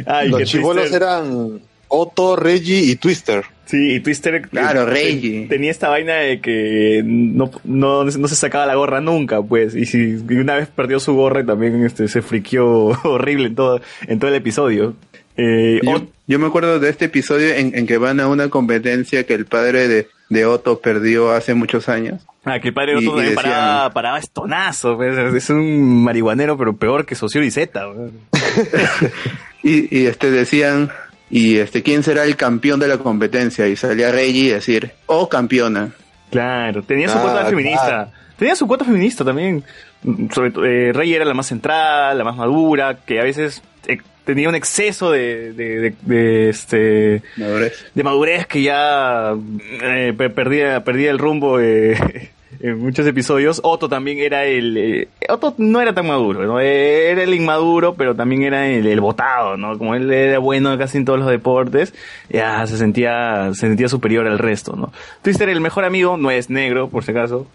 Ay, 0.06 0.30
Los 0.30 0.42
Twister- 0.52 0.94
eran 0.94 1.62
Otto, 1.88 2.36
Reggie 2.36 2.80
y 2.82 2.96
Twister. 2.96 3.44
Sí, 3.66 3.96
y 3.96 4.00
Twister. 4.00 4.48
Claro, 4.50 4.84
eh, 4.84 4.86
Reggie. 4.86 5.48
Tenía 5.50 5.72
esta 5.72 5.90
vaina 5.90 6.16
de 6.18 6.40
que 6.40 7.02
no, 7.04 7.50
no, 7.64 8.04
no 8.04 8.28
se 8.28 8.36
sacaba 8.36 8.66
la 8.68 8.76
gorra 8.76 9.02
nunca, 9.02 9.42
pues. 9.42 9.76
Y 9.76 9.86
si 9.86 10.18
y 10.30 10.34
una 10.36 10.56
vez 10.56 10.68
perdió 10.68 11.00
su 11.00 11.14
gorra 11.16 11.42
y 11.42 11.46
también 11.46 11.84
este, 11.84 12.08
se 12.08 12.22
friqueó 12.22 12.88
horrible 13.04 13.48
en 13.48 13.56
todo, 13.56 13.82
en 14.08 14.20
todo 14.20 14.30
el 14.30 14.36
episodio. 14.38 14.96
Eh, 15.38 15.80
Yo, 15.84 16.08
yo 16.28 16.40
me 16.40 16.48
acuerdo 16.48 16.80
de 16.80 16.90
este 16.90 17.06
episodio 17.06 17.54
en, 17.54 17.78
en 17.78 17.86
que 17.88 17.98
van 17.98 18.20
a 18.20 18.28
una 18.28 18.50
competencia 18.50 19.26
que 19.26 19.34
el 19.34 19.46
padre 19.46 19.88
de, 19.88 20.08
de 20.30 20.46
Otto 20.46 20.80
perdió 20.80 21.32
hace 21.32 21.54
muchos 21.54 21.90
años. 21.90 22.26
Ah, 22.46 22.60
que 22.60 22.70
el 22.70 22.74
padre 22.74 22.94
de 22.96 23.02
Y- 23.02 23.08
otro 23.08 23.22
y 23.22 23.26
también 23.26 23.36
decían- 23.36 23.54
paraba, 23.54 23.90
paraba 23.92 24.20
estonazo, 24.20 24.96
pues. 24.98 25.18
Es 25.18 25.50
un 25.50 26.04
marihuanero, 26.04 26.58
pero 26.58 26.76
peor 26.78 27.06
que 27.06 27.16
Socio 27.16 27.44
y 27.44 27.52
Zeta. 27.52 27.86
Y, 29.64 29.98
y 30.04 30.06
este 30.06 30.30
decían, 30.30 30.92
y 31.32 31.58
este, 31.58 31.82
¿quién 31.82 32.04
será 32.04 32.24
el 32.24 32.36
campeón 32.36 32.80
de 32.80 32.88
la 32.88 33.00
competencia? 33.00 33.68
Y 33.68 33.76
salía 33.76 34.12
Reggie 34.12 34.46
y 34.46 34.50
decir, 34.50 34.92
oh 35.08 35.28
campeona. 35.28 35.90
Claro, 36.30 36.84
tenía 36.84 37.10
su 37.10 37.18
Ah, 37.18 37.22
cuota 37.22 37.46
feminista. 37.46 37.86
claro. 37.88 38.12
Tenía 38.38 38.56
su 38.56 38.68
cuota 38.68 38.86
feminista 38.86 39.26
también. 39.26 39.64
Mm, 40.04 40.30
Sobre 40.30 40.52
todo, 40.52 40.66
eh, 40.66 40.94
Rey 40.94 41.14
era 41.16 41.26
la 41.26 41.34
más 41.34 41.48
central, 41.48 42.16
la 42.16 42.24
más 42.24 42.36
madura, 42.36 42.98
que 43.08 43.20
a 43.20 43.24
veces 43.24 43.64
eh, 43.88 43.98
tenía 44.26 44.50
un 44.50 44.56
exceso 44.56 45.12
de, 45.12 45.54
de, 45.54 45.80
de- 45.80 45.94
de, 46.02 46.50
este 46.50 47.22
Madurez. 47.38 47.86
de 47.94 48.04
madurez 48.04 48.46
que 48.48 48.62
ya 48.64 49.34
eh, 49.82 50.14
pe- 50.18 50.30
perdía 50.30 50.84
perdía 50.84 51.12
el 51.12 51.20
rumbo 51.20 51.60
eh, 51.60 51.96
en 52.60 52.80
muchos 52.80 53.06
episodios. 53.06 53.60
Otto 53.64 53.88
también 53.90 54.20
era 54.20 54.46
el 54.46 54.78
eh, 54.78 55.08
Otto 55.30 55.54
no 55.58 55.82
era 55.82 55.94
tan 55.94 56.08
maduro, 56.08 56.46
¿no? 56.46 56.60
Eh, 56.60 57.12
era 57.12 57.24
el 57.24 57.34
inmaduro, 57.34 57.94
pero 57.96 58.16
también 58.16 58.44
era 58.44 58.68
el, 58.68 58.86
el 58.88 59.00
botado, 59.02 59.58
¿no? 59.58 59.78
Como 59.78 59.94
él 59.96 60.12
era 60.12 60.40
bueno 60.40 60.78
casi 60.78 60.98
en 60.98 61.06
todos 61.06 61.20
los 61.20 61.30
deportes, 61.30 61.94
ya 62.30 62.66
se 62.68 62.78
sentía 62.78 63.50
se 63.54 63.68
sentía 63.68 63.88
superior 63.90 64.26
al 64.28 64.40
resto, 64.40 64.76
¿no? 64.76 64.92
Twister 65.22 65.50
el 65.50 65.62
mejor 65.62 65.84
amigo 65.86 66.18
no 66.18 66.32
es 66.32 66.50
negro, 66.50 66.90
por 66.90 67.04
si 67.04 67.12
acaso, 67.12 67.48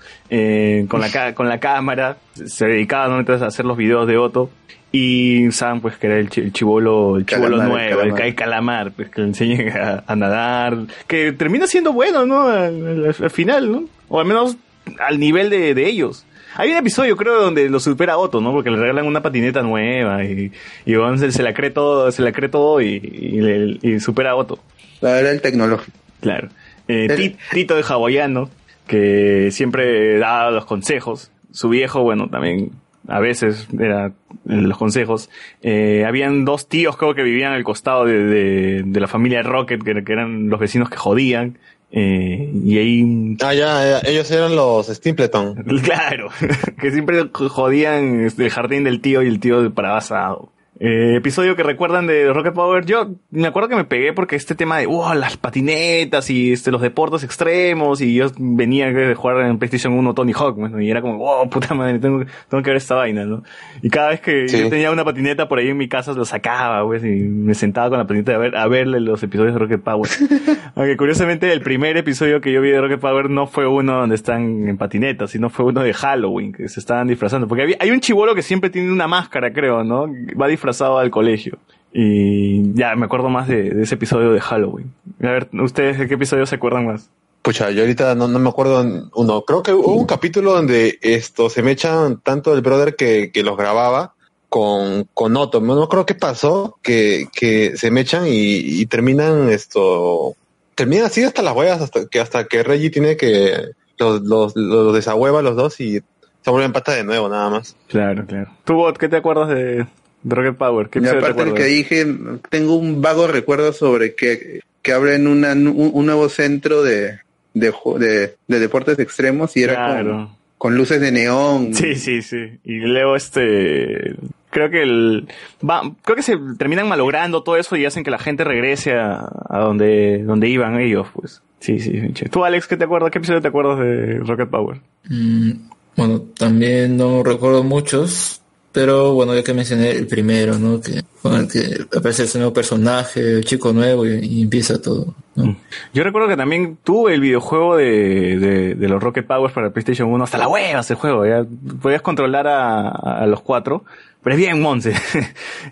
con 0.88 1.00
la 1.00 1.34
con 1.34 1.48
la 1.48 1.58
cámara 1.58 2.16
se 2.34 2.66
dedicaba 2.66 3.08
¿no? 3.08 3.24
a 3.32 3.46
hacer 3.46 3.64
los 3.64 3.76
videos 3.76 4.06
de 4.06 4.16
Otto. 4.18 4.50
Y 4.92 5.52
Sam, 5.52 5.80
pues 5.80 5.96
que 5.96 6.08
era 6.08 6.18
el, 6.18 6.28
chi- 6.30 6.40
el 6.40 6.52
chivolo, 6.52 7.16
el 7.16 7.26
chivolo 7.26 7.62
el 7.62 7.68
nuevo, 7.68 7.78
el, 7.78 7.90
calamar. 8.08 8.22
el 8.26 8.34
calamar, 8.34 8.92
pues 8.92 9.08
que 9.08 9.20
le 9.20 9.26
enseñe 9.28 9.68
a, 9.70 10.02
a 10.06 10.16
nadar, 10.16 10.78
que 11.06 11.30
termina 11.32 11.66
siendo 11.68 11.92
bueno, 11.92 12.26
¿no? 12.26 12.48
Al, 12.48 13.04
al- 13.06 13.14
al 13.20 13.30
final, 13.30 13.70
¿no? 13.70 13.84
O 14.08 14.18
al 14.18 14.26
menos 14.26 14.56
al 14.98 15.20
nivel 15.20 15.48
de, 15.50 15.74
de 15.74 15.86
ellos. 15.86 16.26
Hay 16.56 16.72
un 16.72 16.76
episodio, 16.78 17.16
creo, 17.16 17.40
donde 17.40 17.70
lo 17.70 17.78
supera 17.78 18.18
Otto, 18.18 18.40
¿no? 18.40 18.52
Porque 18.52 18.70
le 18.70 18.76
regalan 18.78 19.06
una 19.06 19.22
patineta 19.22 19.62
nueva 19.62 20.24
y, 20.24 20.50
y 20.84 20.94
se, 21.18 21.30
se 21.30 21.42
la 21.44 21.54
cree 21.54 21.70
todo, 21.70 22.10
se 22.10 22.22
la 22.22 22.32
cree 22.32 22.48
todo 22.48 22.80
y, 22.80 22.96
y, 22.96 23.40
le- 23.40 23.78
y 23.82 24.00
supera 24.00 24.32
a 24.32 24.34
Otto. 24.34 24.58
Era 25.00 25.30
el 25.30 25.40
tecnológico. 25.40 25.96
Claro. 26.20 26.48
Eh, 26.88 27.06
Ti- 27.16 27.36
Tito 27.52 27.76
de 27.76 27.84
hawaiano, 27.88 28.50
que 28.88 29.50
siempre 29.52 30.18
daba 30.18 30.50
los 30.50 30.64
consejos. 30.64 31.30
Su 31.52 31.68
viejo, 31.68 32.02
bueno, 32.02 32.28
también 32.28 32.72
a 33.08 33.20
veces 33.20 33.68
era 33.78 34.06
eh, 34.08 34.12
los 34.44 34.76
consejos. 34.78 35.30
Eh, 35.62 36.04
habían 36.06 36.44
dos 36.44 36.68
tíos, 36.68 36.96
creo 36.96 37.14
que 37.14 37.22
vivían 37.22 37.52
al 37.52 37.64
costado 37.64 38.04
de, 38.04 38.24
de- 38.24 38.82
de 38.84 39.00
la 39.00 39.08
familia 39.08 39.42
Rocket, 39.42 39.82
que, 39.82 40.04
que 40.04 40.12
eran 40.12 40.48
los 40.48 40.60
vecinos 40.60 40.88
que 40.90 40.96
jodían. 40.96 41.58
Eh, 41.92 42.52
y 42.64 42.78
ahí 42.78 43.36
Ah, 43.42 43.52
ya, 43.52 44.00
ya, 44.02 44.08
ellos 44.08 44.30
eran 44.30 44.54
los 44.54 44.86
Stimpleton. 44.86 45.56
Claro, 45.82 46.28
que 46.80 46.90
siempre 46.92 47.24
jodían 47.32 48.20
este, 48.26 48.44
el 48.44 48.50
jardín 48.50 48.84
del 48.84 49.00
tío 49.00 49.22
y 49.22 49.26
el 49.28 49.40
tío 49.40 49.72
para 49.74 49.96
asado. 49.96 50.52
Eh, 50.82 51.16
episodio 51.16 51.56
que 51.56 51.62
recuerdan 51.62 52.06
de 52.06 52.32
Rocket 52.32 52.54
Power. 52.54 52.86
Yo 52.86 53.10
me 53.30 53.46
acuerdo 53.46 53.68
que 53.68 53.76
me 53.76 53.84
pegué 53.84 54.14
porque 54.14 54.34
este 54.36 54.54
tema 54.54 54.78
de 54.78 54.86
wow, 54.86 55.12
las 55.12 55.36
patinetas 55.36 56.30
y 56.30 56.52
este, 56.52 56.70
los 56.70 56.80
deportes 56.80 57.22
extremos. 57.22 58.00
Y 58.00 58.14
yo 58.14 58.28
venía 58.38 58.90
de 58.90 59.14
jugar 59.14 59.44
en 59.44 59.58
PlayStation 59.58 59.92
1 59.92 60.14
Tony 60.14 60.32
Hawk, 60.32 60.56
bueno, 60.56 60.80
y 60.80 60.90
era 60.90 61.02
como, 61.02 61.18
wow, 61.18 61.50
puta 61.50 61.74
madre, 61.74 61.98
tengo, 61.98 62.24
tengo 62.48 62.62
que 62.62 62.70
ver 62.70 62.78
esta 62.78 62.94
vaina, 62.94 63.26
¿no? 63.26 63.42
Y 63.82 63.90
cada 63.90 64.08
vez 64.08 64.20
que 64.22 64.48
Sí. 64.48 64.58
yo 64.58 64.70
tenía 64.70 64.90
una 64.90 65.04
patineta 65.04 65.48
por 65.48 65.58
ahí 65.58 65.68
en 65.68 65.76
mi 65.76 65.86
casa, 65.86 66.14
lo 66.14 66.24
sacaba, 66.24 66.82
pues, 66.86 67.04
y 67.04 67.08
me 67.08 67.52
sentaba 67.52 67.90
con 67.90 67.98
la 67.98 68.04
patineta 68.06 68.34
a, 68.34 68.38
ver, 68.38 68.56
a 68.56 68.66
verle 68.66 69.00
los 69.00 69.22
episodios 69.22 69.52
de 69.52 69.58
Rocket 69.58 69.82
Power. 69.82 70.08
Aunque 70.76 70.96
curiosamente 70.96 71.52
el 71.52 71.60
primer 71.60 71.98
episodio 71.98 72.40
que 72.40 72.52
yo 72.52 72.62
vi 72.62 72.70
de 72.70 72.80
Rocket 72.80 73.00
Power 73.00 73.28
no 73.28 73.46
fue 73.46 73.66
uno 73.66 73.98
donde 74.00 74.14
están 74.14 74.66
en 74.66 74.78
patineta, 74.78 75.26
sino 75.26 75.50
fue 75.50 75.66
uno 75.66 75.82
de 75.82 75.92
Halloween, 75.92 76.52
que 76.54 76.68
se 76.68 76.80
estaban 76.80 77.06
disfrazando. 77.06 77.46
Porque 77.48 77.64
había- 77.64 77.76
hay 77.80 77.90
un 77.90 78.00
chivolo 78.00 78.34
que 78.34 78.40
siempre 78.40 78.70
tiene 78.70 78.90
una 78.90 79.06
máscara, 79.08 79.52
creo, 79.52 79.84
¿no? 79.84 80.06
Va 80.40 80.46
disfrazado 80.70 80.98
al 80.98 81.10
colegio. 81.10 81.58
Y 81.92 82.72
ya, 82.74 82.94
me 82.94 83.06
acuerdo 83.06 83.28
más 83.28 83.48
de, 83.48 83.70
de 83.70 83.82
ese 83.82 83.96
episodio 83.96 84.32
de 84.32 84.40
Halloween. 84.40 84.92
A 85.22 85.26
ver, 85.26 85.48
¿ustedes 85.52 85.98
de 85.98 86.06
qué 86.06 86.14
episodio 86.14 86.46
se 86.46 86.54
acuerdan 86.54 86.86
más? 86.86 87.10
Pucha, 87.42 87.70
yo 87.70 87.82
ahorita 87.82 88.14
no, 88.14 88.28
no 88.28 88.38
me 88.38 88.48
acuerdo 88.48 89.08
uno. 89.14 89.42
Creo 89.42 89.62
que 89.62 89.72
hubo 89.72 89.94
un 89.94 90.06
capítulo 90.06 90.52
donde 90.52 90.98
esto 91.02 91.50
se 91.50 91.62
me 91.62 91.72
echan 91.72 92.20
tanto 92.20 92.54
el 92.54 92.60
brother 92.60 92.94
que, 92.94 93.32
que 93.32 93.42
los 93.42 93.56
grababa 93.56 94.14
con, 94.48 95.08
con 95.14 95.36
Otto. 95.36 95.60
No, 95.60 95.88
creo 95.88 96.06
qué 96.06 96.14
pasó, 96.14 96.78
que, 96.82 97.26
que 97.32 97.76
se 97.76 97.90
me 97.90 98.02
echan 98.02 98.26
y, 98.26 98.80
y 98.80 98.86
terminan 98.86 99.48
esto. 99.48 100.34
Terminan 100.74 101.06
así 101.06 101.24
hasta 101.24 101.42
las 101.42 101.56
huevas, 101.56 101.80
hasta 101.80 102.06
que 102.06 102.20
hasta 102.20 102.44
que 102.44 102.62
Reggie 102.62 102.90
tiene 102.90 103.16
que 103.16 103.70
los, 103.98 104.20
los, 104.22 104.54
los 104.54 104.94
desahueva 104.94 105.42
los 105.42 105.56
dos 105.56 105.80
y 105.80 106.00
se 106.42 106.50
vuelven 106.50 106.72
pata 106.72 106.92
de 106.92 107.04
nuevo, 107.04 107.28
nada 107.28 107.50
más. 107.50 107.76
Claro, 107.88 108.24
claro. 108.26 108.50
¿Tú, 108.64 108.74
Bot, 108.74 108.96
qué 108.96 109.08
te 109.08 109.16
acuerdas 109.16 109.48
de, 109.48 109.86
Rocket 110.24 110.56
Power. 110.56 110.88
¿Qué 110.88 110.98
Y 110.98 111.02
episodio 111.02 111.20
te 111.20 111.30
aparte 111.30 111.50
el 111.50 111.56
que 111.56 111.64
dije, 111.64 112.06
tengo 112.50 112.74
un 112.76 113.00
vago 113.02 113.26
recuerdo 113.26 113.72
sobre 113.72 114.14
que, 114.14 114.60
que 114.82 114.92
abren 114.92 115.26
una, 115.26 115.52
un, 115.52 115.90
un 115.92 116.06
nuevo 116.06 116.28
centro 116.28 116.82
de, 116.82 117.18
de, 117.54 117.72
de, 117.98 118.36
de 118.46 118.58
deportes 118.60 118.98
extremos 118.98 119.56
y 119.56 119.62
era 119.62 119.74
Claro. 119.74 120.10
con, 120.12 120.28
con 120.58 120.76
luces 120.76 121.00
de 121.00 121.10
neón. 121.12 121.74
Sí, 121.74 121.94
sí, 121.94 122.22
sí. 122.22 122.58
Y 122.64 122.76
luego 122.80 123.16
este 123.16 124.14
creo 124.50 124.68
que 124.68 124.82
el 124.82 125.28
va, 125.66 125.80
creo 126.02 126.16
que 126.16 126.22
se 126.22 126.36
terminan 126.58 126.88
malogrando 126.88 127.42
todo 127.44 127.56
eso 127.56 127.76
y 127.76 127.84
hacen 127.86 128.02
que 128.02 128.10
la 128.10 128.18
gente 128.18 128.42
regrese 128.44 128.92
a, 128.94 129.28
a 129.48 129.58
donde 129.60 130.22
donde 130.24 130.48
iban 130.48 130.78
ellos, 130.80 131.06
pues. 131.14 131.40
Sí, 131.60 131.78
sí, 131.78 132.00
che. 132.14 132.28
Tú 132.30 132.44
Alex, 132.44 132.66
¿qué 132.66 132.76
te 132.76 132.84
acuerdas? 132.84 133.10
¿Qué 133.10 133.18
episodio 133.18 133.40
te 133.42 133.48
acuerdas 133.48 133.78
de 133.78 134.18
Rocket 134.18 134.48
Power? 134.48 134.80
Mm, 135.08 135.50
bueno, 135.96 136.20
también 136.36 136.96
no 136.96 137.22
recuerdo 137.22 137.62
muchos, 137.62 138.39
pero 138.72 139.14
bueno, 139.14 139.34
ya 139.34 139.42
que 139.42 139.54
mencioné 139.54 139.90
el 139.90 140.06
primero, 140.06 140.58
¿no? 140.58 140.80
Que, 140.80 141.02
con 141.22 141.34
el 141.34 141.48
que 141.48 141.86
aparece 141.96 142.24
ese 142.24 142.38
nuevo 142.38 142.52
personaje, 142.52 143.20
el 143.20 143.44
chico 143.44 143.72
nuevo 143.72 144.06
y, 144.06 144.18
y 144.24 144.42
empieza 144.42 144.80
todo. 144.80 145.14
¿no? 145.34 145.56
Yo 145.92 146.04
recuerdo 146.04 146.28
que 146.28 146.36
también 146.36 146.78
tuve 146.82 147.14
el 147.14 147.20
videojuego 147.20 147.76
de, 147.76 148.38
de, 148.38 148.74
de 148.74 148.88
los 148.88 149.02
Rocket 149.02 149.26
Powers 149.26 149.52
para 149.52 149.66
el 149.68 149.72
PlayStation 149.72 150.08
1. 150.10 150.24
Hasta 150.24 150.38
la 150.38 150.48
hueva 150.48 150.80
ese 150.80 150.94
juego. 150.94 151.26
Ya 151.26 151.44
podías 151.82 152.02
controlar 152.02 152.46
a, 152.46 152.88
a 152.88 153.26
los 153.26 153.40
cuatro. 153.42 153.84
Pero 154.22 154.34
es 154.36 154.40
bien 154.40 154.60
monce. 154.60 154.92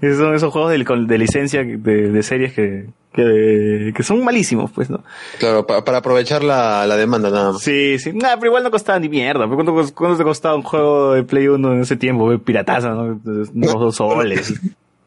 son 0.00 0.34
esos 0.34 0.52
juegos 0.52 0.70
de, 0.72 1.18
licencia 1.18 1.62
de, 1.62 1.76
de 2.10 2.22
series 2.22 2.54
que, 2.54 2.86
que, 3.12 3.92
que 3.94 4.02
son 4.02 4.24
malísimos, 4.24 4.70
pues, 4.70 4.88
¿no? 4.88 5.04
Claro, 5.38 5.66
pa- 5.66 5.84
para 5.84 5.98
aprovechar 5.98 6.42
la, 6.42 6.86
la 6.86 6.96
demanda 6.96 7.30
nada 7.30 7.52
más. 7.52 7.62
Sí, 7.62 7.98
sí. 7.98 8.12
Nah, 8.14 8.36
pero 8.36 8.46
igual 8.46 8.62
no 8.64 8.70
costaba 8.70 8.98
ni 8.98 9.08
mierda. 9.10 9.44
¿Pero 9.44 9.54
¿Cuánto, 9.56 9.94
cuánto 9.94 10.16
te 10.16 10.24
costaba 10.24 10.54
un 10.54 10.62
juego 10.62 11.12
de 11.12 11.24
Play 11.24 11.48
1 11.48 11.72
en 11.74 11.80
ese 11.82 11.96
tiempo? 11.96 12.36
Pirataza, 12.38 12.90
¿no? 12.90 13.20
Unos 13.24 13.74
dos 13.74 13.96
soles. 13.96 14.54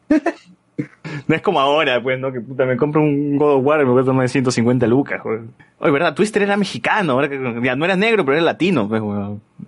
No 1.28 1.34
es 1.36 1.42
como 1.42 1.60
ahora, 1.60 2.02
pues, 2.02 2.18
¿no? 2.18 2.32
Que 2.32 2.40
puta, 2.40 2.64
me 2.64 2.76
compro 2.76 3.02
un 3.02 3.36
God 3.36 3.56
of 3.58 3.64
War 3.66 3.80
y 3.82 3.84
me 3.84 3.92
cuesta 3.92 4.12
más 4.12 4.24
de 4.24 4.28
150 4.28 4.86
lucas, 4.86 5.20
güey. 5.22 5.40
Oye, 5.78 5.92
¿verdad? 5.92 6.14
Twister 6.14 6.42
era 6.42 6.56
mexicano, 6.56 7.12
ahora 7.12 7.28
que 7.28 7.38
ya 7.62 7.76
no 7.76 7.84
era 7.84 7.96
negro, 7.96 8.24
pero 8.24 8.36
era 8.38 8.44
latino, 8.44 8.88
pues, 8.88 9.00
güey. 9.02 9.18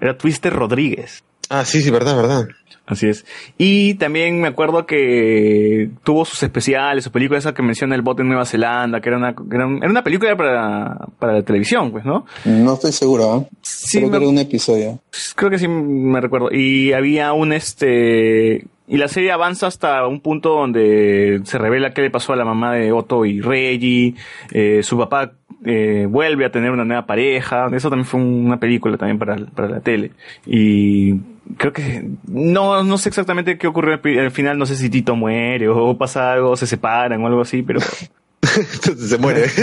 Era 0.00 0.16
Twister 0.16 0.52
Rodríguez. 0.52 1.22
Ah, 1.50 1.64
sí, 1.64 1.82
sí, 1.82 1.90
verdad, 1.90 2.16
verdad. 2.16 2.48
Así 2.86 3.08
es. 3.08 3.24
Y 3.56 3.94
también 3.94 4.40
me 4.42 4.48
acuerdo 4.48 4.84
que 4.84 5.88
tuvo 6.02 6.24
sus 6.26 6.42
especiales, 6.42 7.04
sus 7.04 7.12
películas, 7.12 7.44
esa 7.44 7.54
que 7.54 7.62
menciona 7.62 7.94
el 7.94 8.02
bote 8.02 8.20
en 8.22 8.28
Nueva 8.28 8.44
Zelanda, 8.44 9.00
que 9.00 9.08
era 9.08 9.16
una, 9.16 9.34
que 9.34 9.42
era, 9.56 9.66
un- 9.66 9.78
era 9.78 9.88
una 9.88 10.04
película 10.04 10.36
para, 10.36 10.98
para 11.18 11.32
la 11.32 11.42
televisión, 11.42 11.90
pues, 11.92 12.04
¿no? 12.04 12.26
No 12.44 12.74
estoy 12.74 12.92
seguro, 12.92 13.32
¿ah? 13.32 13.44
Sí, 13.62 13.98
Creo 13.98 14.10
me- 14.10 14.18
que 14.18 14.24
era 14.24 14.30
un 14.30 14.38
episodio. 14.38 14.98
Creo 15.34 15.50
que 15.50 15.58
sí 15.58 15.66
me 15.66 16.20
recuerdo. 16.20 16.50
Y 16.52 16.92
había 16.92 17.32
un 17.32 17.52
este. 17.54 18.66
Y 18.86 18.98
la 18.98 19.08
serie 19.08 19.32
avanza 19.32 19.66
hasta 19.66 20.06
un 20.06 20.20
punto 20.20 20.50
donde 20.50 21.40
se 21.44 21.56
revela 21.56 21.94
qué 21.94 22.02
le 22.02 22.10
pasó 22.10 22.34
a 22.34 22.36
la 22.36 22.44
mamá 22.44 22.74
de 22.74 22.92
Otto 22.92 23.24
y 23.24 23.40
Reggie. 23.40 24.14
eh, 24.52 24.82
su 24.82 24.98
papá 24.98 25.32
eh, 25.64 26.06
vuelve 26.08 26.44
a 26.44 26.50
tener 26.50 26.70
una 26.70 26.84
nueva 26.84 27.06
pareja. 27.06 27.68
Eso 27.72 27.90
también 27.90 28.06
fue 28.06 28.20
una 28.20 28.58
película 28.58 28.96
también 28.96 29.18
para, 29.18 29.36
para 29.36 29.68
la 29.68 29.80
tele. 29.80 30.12
Y 30.46 31.14
creo 31.56 31.72
que 31.72 32.08
no, 32.28 32.84
no 32.84 32.98
sé 32.98 33.08
exactamente 33.08 33.58
qué 33.58 33.66
ocurrió 33.66 34.00
al 34.20 34.30
final. 34.30 34.58
No 34.58 34.66
sé 34.66 34.76
si 34.76 34.90
Tito 34.90 35.16
muere 35.16 35.68
o 35.68 35.96
pasa 35.96 36.32
algo, 36.32 36.56
se 36.56 36.66
separan 36.66 37.22
o 37.22 37.26
algo 37.26 37.40
así, 37.40 37.62
pero. 37.62 37.80
se 38.42 39.18
muere. 39.18 39.46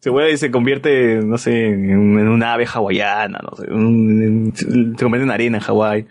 se 0.00 0.10
vuelve 0.10 0.32
y 0.32 0.36
se 0.36 0.50
convierte, 0.50 1.20
no 1.24 1.38
sé, 1.38 1.66
en, 1.66 2.28
una 2.28 2.54
ave 2.54 2.66
hawaiana, 2.66 3.38
no 3.40 3.56
sé, 3.56 3.70
un- 3.70 4.52
se 4.56 4.64
convierte 5.04 5.24
en 5.24 5.30
arena 5.30 5.58
en 5.58 5.62
Hawái. 5.62 6.06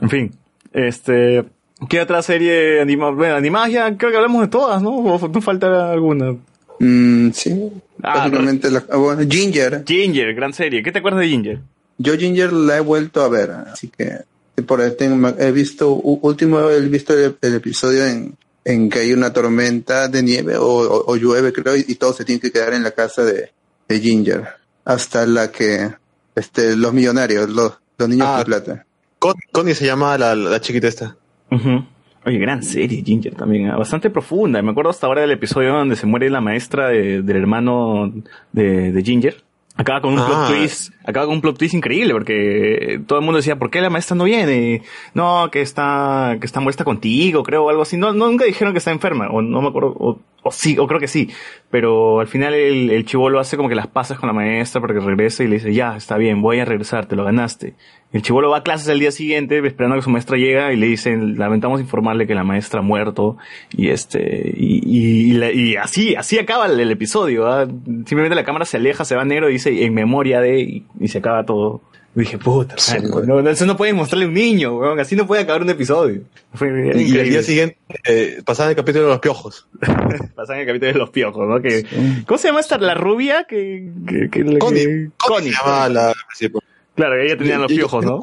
En 0.00 0.10
fin, 0.10 0.32
este, 0.72 1.44
¿qué 1.88 2.00
otra 2.00 2.20
serie 2.22 2.80
animada? 2.80 3.12
Bueno, 3.12 3.36
animadas 3.36 3.70
ya 3.70 3.96
creo 3.96 4.10
que 4.10 4.16
hablamos 4.16 4.42
de 4.42 4.48
todas, 4.48 4.82
¿no? 4.82 4.90
¿O 4.90 5.28
no 5.28 5.40
falta 5.40 5.92
alguna? 5.92 6.34
Mm, 6.78 7.30
sí. 7.32 7.72
Ah, 8.02 8.18
Básicamente 8.18 8.70
la- 8.70 8.84
ah, 8.90 8.96
bueno, 8.96 9.22
Ginger. 9.28 9.84
Ginger, 9.86 10.34
gran 10.34 10.52
serie. 10.52 10.82
¿Qué 10.82 10.92
te 10.92 10.98
acuerdas 10.98 11.20
de 11.20 11.28
Ginger? 11.28 11.60
Yo 11.98 12.16
Ginger 12.16 12.52
la 12.52 12.76
he 12.76 12.80
vuelto 12.80 13.22
a 13.22 13.28
ver, 13.28 13.50
así 13.50 13.88
que 13.88 14.20
por 14.66 14.80
ahí 14.80 14.92
tengo- 14.98 15.34
he 15.38 15.50
visto, 15.52 15.92
último 15.94 16.60
he 16.70 16.80
visto 16.80 17.14
el, 17.14 17.36
el 17.40 17.54
episodio 17.54 18.06
en, 18.06 18.36
en 18.64 18.90
que 18.90 18.98
hay 19.00 19.12
una 19.12 19.32
tormenta 19.32 20.08
de 20.08 20.22
nieve 20.22 20.56
o, 20.56 20.64
o- 20.66 21.04
o 21.12 21.16
llueve, 21.16 21.52
creo, 21.52 21.76
y, 21.76 21.84
y 21.88 21.94
todos 21.94 22.16
se 22.16 22.24
tienen 22.24 22.40
que 22.40 22.50
quedar 22.52 22.74
en 22.74 22.82
la 22.82 22.90
casa 22.90 23.24
de, 23.24 23.50
de 23.88 24.00
Ginger. 24.00 24.44
Hasta 24.84 25.24
la 25.26 25.50
que, 25.50 25.90
este, 26.34 26.76
los 26.76 26.92
millonarios, 26.92 27.48
los, 27.48 27.72
los 27.98 28.08
niños 28.08 28.26
Ah. 28.28 28.36
con 28.36 28.44
plata. 28.44 28.86
Con- 29.18 29.34
Connie 29.52 29.74
se 29.74 29.86
llama 29.86 30.16
la, 30.18 30.34
la 30.34 30.60
chiquita 30.60 30.88
esta. 30.88 31.16
Ujú. 31.50 31.84
Oye, 32.26 32.38
gran 32.38 32.62
serie, 32.62 33.02
Ginger 33.04 33.34
también, 33.36 33.70
ah, 33.70 33.76
bastante 33.76 34.10
profunda. 34.10 34.60
Me 34.60 34.72
acuerdo 34.72 34.90
hasta 34.90 35.06
ahora 35.06 35.20
del 35.22 35.30
episodio 35.30 35.72
donde 35.72 35.94
se 35.96 36.06
muere 36.06 36.28
la 36.28 36.40
maestra 36.40 36.88
de- 36.88 37.22
del 37.22 37.36
hermano 37.36 38.12
de, 38.52 38.90
de 38.92 39.02
Ginger. 39.04 39.36
Acaba 39.76 40.00
con 40.00 40.12
un 40.14 40.18
Ah. 40.18 40.26
plot 40.26 40.48
twist, 40.48 40.92
acaba 41.06 41.26
con 41.26 41.36
un 41.36 41.40
plot 41.40 41.58
twist 41.58 41.74
increíble 41.74 42.12
porque 42.12 43.00
todo 43.06 43.18
el 43.18 43.24
mundo 43.24 43.38
decía, 43.38 43.56
¿por 43.56 43.70
qué 43.70 43.80
la 43.80 43.90
maestra 43.90 44.16
no 44.16 44.24
viene? 44.24 44.82
No, 45.14 45.48
que 45.50 45.62
está, 45.62 46.36
que 46.40 46.46
está 46.46 46.60
molesta 46.60 46.84
contigo, 46.84 47.42
creo, 47.42 47.64
o 47.64 47.70
algo 47.70 47.82
así. 47.82 47.96
No, 47.96 48.12
nunca 48.12 48.44
dijeron 48.44 48.74
que 48.74 48.78
está 48.78 48.90
enferma, 48.90 49.28
o 49.28 49.40
no 49.40 49.62
me 49.62 49.68
acuerdo, 49.68 49.94
o, 49.98 50.20
sí, 50.50 50.76
o 50.78 50.86
creo 50.86 51.00
que 51.00 51.08
sí. 51.08 51.30
Pero 51.70 52.20
al 52.20 52.26
final 52.26 52.54
el, 52.54 52.90
el 52.90 53.04
chivolo 53.04 53.40
hace 53.40 53.56
como 53.56 53.68
que 53.68 53.74
las 53.74 53.86
pasas 53.86 54.18
con 54.18 54.26
la 54.26 54.32
maestra 54.32 54.80
para 54.80 54.94
que 54.94 55.00
regrese 55.00 55.44
y 55.44 55.48
le 55.48 55.56
dice, 55.56 55.72
ya, 55.72 55.96
está 55.96 56.16
bien, 56.16 56.42
voy 56.42 56.58
a 56.58 56.64
regresar, 56.64 57.06
te 57.06 57.16
lo 57.16 57.24
ganaste. 57.24 57.74
El 58.12 58.22
chivolo 58.22 58.48
va 58.48 58.58
a 58.58 58.62
clases 58.62 58.88
al 58.88 59.00
día 59.00 59.10
siguiente 59.10 59.58
esperando 59.58 59.94
a 59.94 59.98
que 59.98 60.04
su 60.04 60.10
maestra 60.10 60.38
llega 60.38 60.72
y 60.72 60.76
le 60.76 60.86
dicen, 60.86 61.36
lamentamos 61.38 61.80
informarle 61.80 62.26
que 62.26 62.34
la 62.34 62.44
maestra 62.44 62.80
ha 62.80 62.82
muerto 62.82 63.36
y 63.76 63.88
este, 63.88 64.54
y, 64.56 65.36
y, 65.36 65.76
así, 65.76 66.14
así 66.14 66.38
acaba 66.38 66.66
el, 66.66 66.90
episodio. 66.90 67.66
Simplemente 68.06 68.36
la 68.36 68.44
cámara 68.44 68.64
se 68.64 68.76
aleja, 68.76 69.04
se 69.04 69.16
va 69.16 69.24
negro 69.24 69.50
y 69.50 69.54
dice 69.54 69.84
en 69.84 69.92
memoria 69.92 70.40
de, 70.40 70.84
y, 71.00 71.08
se 71.08 71.18
acaba 71.18 71.44
todo. 71.44 71.80
Y 72.14 72.20
dije, 72.20 72.38
puta, 72.38 72.76
madre, 72.88 73.26
no, 73.26 73.42
no, 73.42 73.50
eso 73.50 73.66
no 73.66 73.76
puede 73.76 73.92
mostrarle 73.92 74.24
a 74.24 74.28
un 74.28 74.34
niño, 74.34 74.78
weón, 74.78 74.98
así 74.98 75.14
no 75.16 75.26
puede 75.26 75.42
acabar 75.42 75.60
un 75.62 75.68
episodio. 75.70 76.22
Fue 76.54 76.68
Y, 76.68 76.86
increíble. 76.88 77.22
día 77.24 77.42
siguiente 77.42 77.76
eh, 78.06 78.40
pasaba 78.44 78.70
el 78.70 78.76
capítulo 78.76 79.04
de 79.04 79.10
los 79.10 79.20
piojos. 79.20 79.66
Pasan 80.34 80.58
el 80.60 80.66
capítulo 80.66 80.92
de 80.92 80.98
los 80.98 81.10
piojos, 81.10 81.46
¿no? 81.46 81.60
Que, 81.60 81.84
¿Cómo 82.26 82.38
se 82.38 82.48
llama 82.48 82.60
esta? 82.60 82.78
La 82.78 82.94
rubia 82.94 83.44
que... 83.46 83.90
que, 84.08 84.30
que- 84.30 84.58
Connie. 84.58 84.84
que- 84.84 85.08
Connie 85.18 85.52
la... 85.90 86.14
sí. 86.34 86.48
Claro, 86.94 87.20
ella 87.20 87.36
tenía 87.36 87.58
los 87.58 87.70
piojos, 87.70 88.02
¿no? 88.02 88.22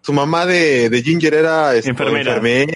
Su 0.00 0.12
mamá 0.12 0.46
de, 0.46 0.88
de 0.88 1.02
Ginger 1.02 1.34
era 1.34 1.74
este, 1.74 1.90
Enfermera. 1.90 2.36
enfermera. 2.36 2.74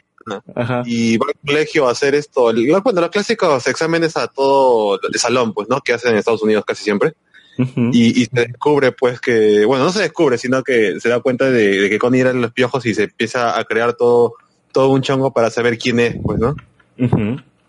Ajá. 0.57 0.83
Y 0.87 1.17
va 1.19 1.27
al 1.29 1.35
colegio 1.47 1.87
a 1.89 1.93
hacer 1.93 2.17
esto. 2.17 2.51
el- 2.51 2.67
Bueno, 2.83 3.01
los 3.01 3.11
clásicos 3.11 3.65
exámenes 3.69 4.17
a 4.17 4.27
todo 4.27 4.99
de 4.99 5.19
salón, 5.21 5.55
pues, 5.55 5.69
¿no? 5.69 5.81
Que 5.81 5.93
hacen 5.93 6.11
en 6.11 6.17
Estados 6.19 6.43
Unidos 6.43 6.65
casi 6.67 6.83
siempre. 6.83 7.13
Y, 7.59 8.23
y 8.23 8.27
se 8.27 8.31
descubre, 8.47 8.93
pues, 8.93 9.21
que, 9.21 9.65
bueno, 9.65 9.85
no 9.85 9.93
se 9.93 10.01
descubre, 10.03 10.39
sino 10.39 10.63
que 10.63 10.99
se 11.01 11.09
da 11.09 11.21
cuenta 11.21 11.51
de, 11.51 11.81
de 11.83 11.91
que 11.91 11.99
Connie 11.99 12.21
eran 12.23 12.41
los 12.41 12.53
piojos 12.53 12.85
y 12.87 12.95
se 12.95 13.05
empieza 13.05 13.59
a 13.59 13.65
crear 13.65 13.93
todo, 13.95 14.35
todo 14.73 14.89
un 14.91 15.03
chongo 15.03 15.33
para 15.33 15.51
saber 15.51 15.77
quién 15.79 16.01
es, 16.01 16.17
pues, 16.23 16.39
¿no? 16.39 16.57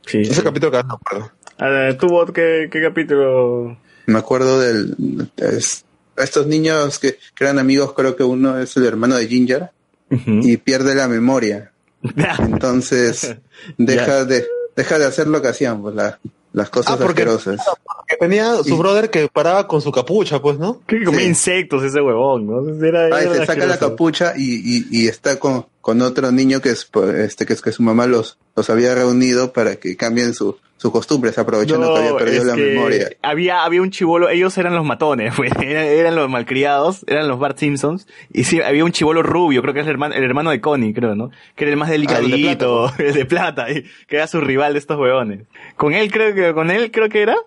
Sí. 0.06 0.20
Ese 0.22 0.44
capítulo 0.44 0.72
que 0.72 0.78
no 0.80 0.88
me 0.88 0.94
acuerdo. 0.94 1.32
Ah, 1.60 1.96
¿Tú, 2.00 2.08
Bot, 2.08 2.32
qué, 2.34 2.70
qué 2.72 2.82
capítulo? 2.82 3.78
Me 4.06 4.20
acuerdo 4.20 4.60
del, 4.60 4.96
es- 5.38 5.86
estos 6.18 6.46
niños 6.48 7.00
que, 7.00 7.18
que 7.34 7.44
eran 7.44 7.58
amigos, 7.60 7.94
creo 7.94 8.16
que 8.16 8.24
uno 8.24 8.58
es 8.60 8.76
el 8.78 8.86
hermano 8.86 9.16
de 9.16 9.28
Ginger 9.28 9.70
y 10.10 10.58
pierde 10.58 10.94
la 10.96 11.08
memoria. 11.08 11.72
Entonces 12.40 13.36
deja 13.78 14.26
de 14.26 14.46
deja 14.76 14.98
de 15.00 15.06
hacer 15.06 15.28
lo 15.28 15.42
que 15.42 15.48
hacían, 15.50 15.82
pues 15.82 15.96
la- 15.96 16.20
las 16.54 16.70
cosas 16.70 16.94
Ah, 16.94 16.98
porque- 16.98 17.24
asquerosas. 17.24 17.60
Que 18.08 18.16
tenía 18.18 18.56
su 18.64 18.76
Y- 18.76 18.78
brother 18.78 19.10
que 19.10 19.28
paraba 19.28 19.68
con 19.68 19.82
su 19.82 19.92
capucha, 19.92 20.42
pues, 20.42 20.58
¿no? 20.60 20.82
Que 20.88 21.04
comía 21.04 21.22
Sí. 21.22 21.26
insectos 21.28 21.84
ese 21.84 22.00
huevón, 22.02 22.48
¿no? 22.48 22.86
Era, 22.86 23.06
Ah, 23.16 23.22
y 23.24 23.26
era 23.26 23.36
se 23.38 23.46
saca 23.46 23.66
la 23.66 23.78
capucha 23.80 24.34
y, 24.38 24.62
y, 24.78 24.86
y 24.92 25.08
está 25.08 25.40
con, 25.40 25.66
con 25.82 26.02
otro 26.02 26.32
niño 26.32 26.62
que 26.62 26.70
es 26.70 26.86
pues, 26.86 27.14
este 27.16 27.46
que 27.46 27.54
es 27.54 27.62
que 27.62 27.72
su 27.72 27.82
mamá 27.84 28.06
los, 28.08 28.38
los 28.56 28.70
había 28.70 28.94
reunido 28.96 29.52
para 29.52 29.76
que 29.78 29.98
cambien 29.98 30.34
su, 30.34 30.58
sus 30.84 30.92
costumbres, 30.92 31.38
aprovechando 31.38 31.88
No, 31.88 31.94
que 31.94 32.00
había 32.02 32.18
perdido 32.18 32.44
la 32.44 32.56
que 32.56 32.62
memoria. 32.62 33.10
Había, 33.22 33.64
había 33.64 33.82
un 33.82 33.90
chivolo, 33.90 34.28
ellos 34.30 34.58
eran 34.58 34.76
los 34.76 34.84
matones, 34.86 35.34
pues, 35.38 35.50
eran, 35.62 35.86
eran 35.86 36.16
los 36.16 36.30
malcriados, 36.30 37.06
eran 37.08 37.30
los 37.30 37.40
Bart 37.40 37.58
Simpsons, 37.58 38.06
y 38.34 38.44
sí, 38.44 38.62
había 38.62 38.84
un 38.84 38.92
chivolo 38.92 39.24
rubio, 39.24 39.62
creo 39.62 39.74
que 39.74 39.80
es 39.80 39.86
el 39.86 39.92
hermano, 39.94 40.14
el 40.14 40.24
hermano 40.26 40.52
de 40.52 40.60
Connie, 40.60 40.94
creo, 40.94 41.16
¿no? 41.16 41.32
Que 41.56 41.64
era 41.64 41.72
el 41.72 41.78
más 41.78 41.90
Ah, 41.90 41.96
el 41.96 42.06
de 42.06 42.08
delicadito, 42.18 42.92
el 43.00 43.14
de 43.16 43.26
plata, 43.26 43.72
y 43.72 43.84
que 44.08 44.18
era 44.18 44.28
su 44.28 44.42
rival 44.42 44.74
de 44.74 44.80
estos 44.80 45.00
huevones. 45.00 45.44
Con 45.78 45.94
él 45.94 46.12
creo 46.12 46.36
que, 46.36 46.54
con 46.54 46.70
él 46.70 46.92
creo 46.92 47.08
que 47.08 47.22
era. 47.22 47.38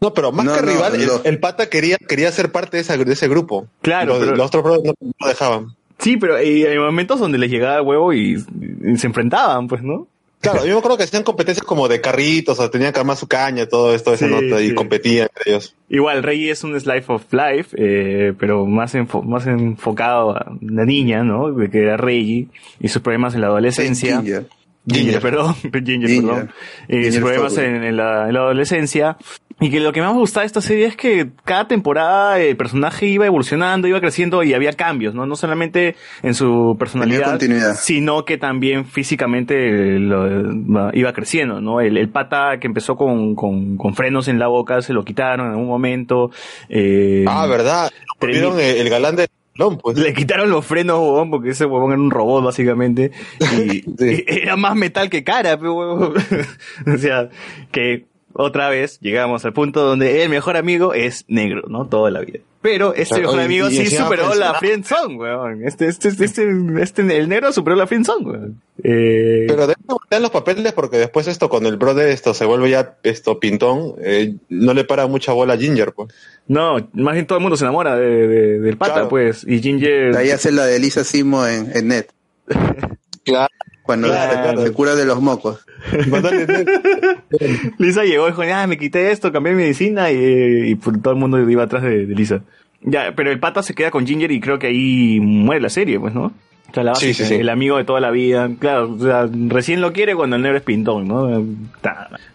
No, 0.00 0.14
pero 0.14 0.32
más 0.32 0.46
No, 0.46 0.54
que 0.54 0.62
no, 0.62 0.66
rival, 0.72 0.94
el- 0.94 1.06
no. 1.06 1.20
el, 1.22 1.38
pata 1.38 1.68
quería, 1.68 1.98
quería 1.98 2.32
ser 2.32 2.50
parte 2.50 2.78
de, 2.78 2.80
esa, 2.82 2.96
de 2.96 3.12
ese 3.12 3.28
grupo. 3.28 3.66
Claro, 3.82 4.14
Los, 4.14 4.18
pero- 4.20 4.36
los 4.36 4.46
otros 4.46 4.62
brothers 4.64 4.94
no, 5.20 5.28
dejaban. 5.28 5.76
Sí, 5.98 6.16
pero 6.16 6.36
hay 6.36 6.78
momentos 6.78 7.20
donde 7.20 7.36
les 7.38 7.50
llegaba 7.50 7.76
el 7.76 7.82
huevo 7.82 8.12
y, 8.14 8.42
y 8.84 8.96
se 8.96 9.06
enfrentaban, 9.06 9.68
pues, 9.68 9.82
¿no? 9.82 10.06
Claro, 10.40 10.64
yo 10.64 10.74
me 10.74 10.78
acuerdo 10.78 10.96
que 10.98 11.02
hacían 11.04 11.22
competencias 11.24 11.66
como 11.66 11.88
de 11.88 12.00
carritos, 12.00 12.60
o 12.60 12.70
tenían 12.70 12.92
que 12.92 13.00
armar 13.00 13.16
su 13.16 13.26
caña, 13.26 13.66
todo 13.66 13.94
esto, 13.94 14.14
esa 14.14 14.26
Sí, 14.28 14.32
nota, 14.32 14.62
y 14.62 14.74
competían 14.74 15.28
entre 15.34 15.50
ellos. 15.52 15.74
Igual, 15.88 16.22
Rey 16.22 16.48
es 16.50 16.62
un 16.62 16.78
Slice 16.78 17.04
of 17.08 17.24
Life, 17.32 17.74
eh, 17.76 18.32
pero 18.38 18.64
más, 18.66 18.94
enfo- 18.94 19.22
más 19.24 19.46
enfocado 19.46 20.36
a 20.36 20.52
la 20.60 20.84
niña, 20.84 21.24
¿no? 21.24 21.50
De 21.52 21.68
que 21.70 21.82
era 21.82 21.96
Reggie 21.96 22.48
y 22.80 22.88
sus 22.88 23.02
problemas 23.02 23.34
en 23.34 23.40
la 23.40 23.48
adolescencia. 23.48 24.18
Ginger. 24.20 24.46
Ginger, 24.88 25.02
Ginger. 25.04 25.20
perdón, 25.20 25.54
Ginger, 25.54 25.82
Ginger. 26.10 26.26
perdón. 26.34 26.50
Eh, 26.86 26.94
Ginger 27.02 27.12
sus 27.12 27.20
problemas 27.22 27.54
Fogg. 27.54 27.64
en, 27.64 27.84
en 27.84 27.96
la, 27.96 28.28
en 28.28 28.34
la 28.34 28.40
adolescencia. 28.40 29.16
Y 29.58 29.70
que 29.70 29.80
lo 29.80 29.90
que 29.92 30.02
más 30.02 30.12
me 30.12 30.18
gustaba 30.20 30.42
de 30.42 30.48
esta 30.48 30.60
serie 30.60 30.84
es 30.84 30.96
que 30.96 31.30
cada 31.44 31.66
temporada 31.66 32.38
el 32.38 32.58
personaje 32.58 33.06
iba 33.06 33.24
evolucionando, 33.24 33.88
iba 33.88 34.00
creciendo 34.02 34.42
y 34.42 34.52
había 34.52 34.74
cambios, 34.74 35.14
¿no? 35.14 35.24
No 35.24 35.34
solamente 35.34 35.96
en 36.22 36.34
su 36.34 36.76
personalidad, 36.78 37.30
continuidad. 37.30 37.74
sino 37.74 38.26
que 38.26 38.36
también 38.36 38.84
físicamente 38.84 39.98
lo- 39.98 40.92
iba 40.92 41.12
creciendo, 41.14 41.62
¿no? 41.62 41.80
El, 41.80 41.96
el 41.96 42.10
pata 42.10 42.58
que 42.60 42.66
empezó 42.66 42.96
con, 42.96 43.34
con, 43.34 43.78
con 43.78 43.94
frenos 43.94 44.28
en 44.28 44.38
la 44.38 44.48
boca 44.48 44.82
se 44.82 44.92
lo 44.92 45.04
quitaron 45.06 45.46
en 45.46 45.52
algún 45.52 45.68
momento. 45.68 46.30
Eh, 46.68 47.24
Ah, 47.26 47.46
¿verdad? 47.46 47.90
Volvieron 48.20 48.60
el, 48.60 48.76
el 48.76 48.90
galán 48.90 49.16
de 49.16 49.26
Lom, 49.54 49.78
pues. 49.78 49.96
le 49.96 50.12
quitaron 50.12 50.50
los 50.50 50.66
frenos, 50.66 50.98
huevón, 50.98 51.30
porque 51.30 51.50
ese 51.50 51.64
huevón 51.64 51.92
era 51.92 52.00
un 52.02 52.10
robot, 52.10 52.44
básicamente. 52.44 53.10
Y, 53.56 53.78
y 54.04 54.24
era 54.42 54.56
más 54.56 54.76
metal 54.76 55.08
que 55.08 55.24
cara, 55.24 55.56
pe, 55.58 55.66
huevón. 55.66 56.12
o 56.94 56.98
sea, 56.98 57.30
que 57.72 58.04
otra 58.36 58.68
vez 58.68 58.98
llegamos 59.00 59.44
al 59.44 59.52
punto 59.52 59.82
donde 59.82 60.22
el 60.22 60.28
mejor 60.30 60.56
amigo 60.56 60.94
es 60.94 61.24
negro, 61.28 61.62
¿no? 61.68 61.86
Toda 61.86 62.10
la 62.10 62.20
vida. 62.20 62.40
Pero 62.62 62.94
este 62.94 63.20
mejor 63.20 63.38
amigo 63.40 63.68
sí 63.70 63.86
superó 63.86 64.34
la 64.34 64.54
friendzone, 64.54 65.14
weón. 65.16 65.64
Este, 65.64 65.86
este, 65.86 66.08
este, 66.08 66.24
este, 66.24 66.42
este- 66.82 67.16
el 67.16 67.28
negro 67.28 67.52
superó 67.52 67.76
la 67.76 67.86
friendzone, 67.86 68.26
weón. 68.28 68.60
Eh, 68.82 69.44
Pero 69.46 69.68
deben 69.68 69.84
voltear 69.86 70.20
los 70.20 70.30
papeles 70.32 70.72
porque 70.72 70.96
después 70.98 71.28
esto, 71.28 71.48
con 71.48 71.64
el 71.66 71.76
brother 71.76 72.08
esto 72.08 72.34
se 72.34 72.44
vuelve 72.44 72.70
ya 72.70 72.96
esto 73.04 73.38
pintón, 73.38 73.94
eh, 74.02 74.34
no 74.48 74.74
le 74.74 74.82
para 74.84 75.06
mucha 75.06 75.32
bola 75.32 75.54
a 75.54 75.56
Ginger, 75.58 75.92
pues. 75.92 76.12
no, 76.48 76.88
más 76.92 77.14
bien 77.14 77.26
todo 77.26 77.38
el 77.38 77.42
mundo 77.42 77.56
se 77.56 77.64
enamora 77.64 77.96
de, 77.96 78.26
de- 78.26 78.58
del 78.60 78.76
pata, 78.76 78.92
Claro. 78.94 79.08
pues. 79.10 79.44
Y 79.46 79.60
Ginger... 79.60 80.12
De 80.12 80.18
ahí 80.18 80.30
hace 80.30 80.50
la 80.50 80.66
de 80.66 80.78
Lisa 80.80 81.04
Simo 81.04 81.46
en, 81.46 81.70
en 81.76 81.88
Net. 81.88 82.08
Claro. 83.26 83.52
Cuando 83.82 84.08
Claro. 84.08 84.62
se 84.62 84.72
cura 84.72 84.94
de 84.94 85.04
los 85.04 85.20
mocos. 85.20 85.64
Lisa 87.78 88.04
llegó 88.04 88.26
y 88.26 88.30
dijo, 88.30 88.42
ah, 88.54 88.66
me 88.66 88.78
quité 88.78 89.10
esto, 89.10 89.32
cambié 89.32 89.52
mi 89.52 89.62
medicina 89.62 90.10
y, 90.10 90.70
y 90.70 90.74
pues, 90.76 91.00
todo 91.02 91.14
el 91.14 91.20
mundo 91.20 91.38
iba 91.48 91.64
atrás 91.64 91.82
de, 91.82 92.06
de 92.06 92.14
Lisa. 92.14 92.42
Ya, 92.82 93.14
pero 93.14 93.30
el 93.30 93.38
pata 93.40 93.62
se 93.62 93.74
queda 93.74 93.90
con 93.90 94.06
Ginger 94.06 94.30
y 94.32 94.40
creo 94.40 94.58
que 94.58 94.68
ahí 94.68 95.20
muere 95.20 95.60
la 95.60 95.68
serie, 95.70 95.98
pues, 96.00 96.14
¿no? 96.14 96.32
O 96.76 96.78
sea, 96.78 96.84
la 96.84 96.94
Sí, 96.94 97.06
básica, 97.08 97.28
sí, 97.28 97.34
sí. 97.36 97.40
el 97.40 97.48
amigo 97.48 97.78
de 97.78 97.84
toda 97.84 98.00
la 98.00 98.10
vida. 98.10 98.50
Claro, 98.58 98.92
o 98.92 99.02
sea, 99.02 99.26
recién 99.48 99.80
lo 99.80 99.94
quiere 99.94 100.14
cuando 100.14 100.36
el 100.36 100.42
negro 100.42 100.58
es 100.58 100.62
pintón, 100.64 101.08
¿no? 101.08 101.26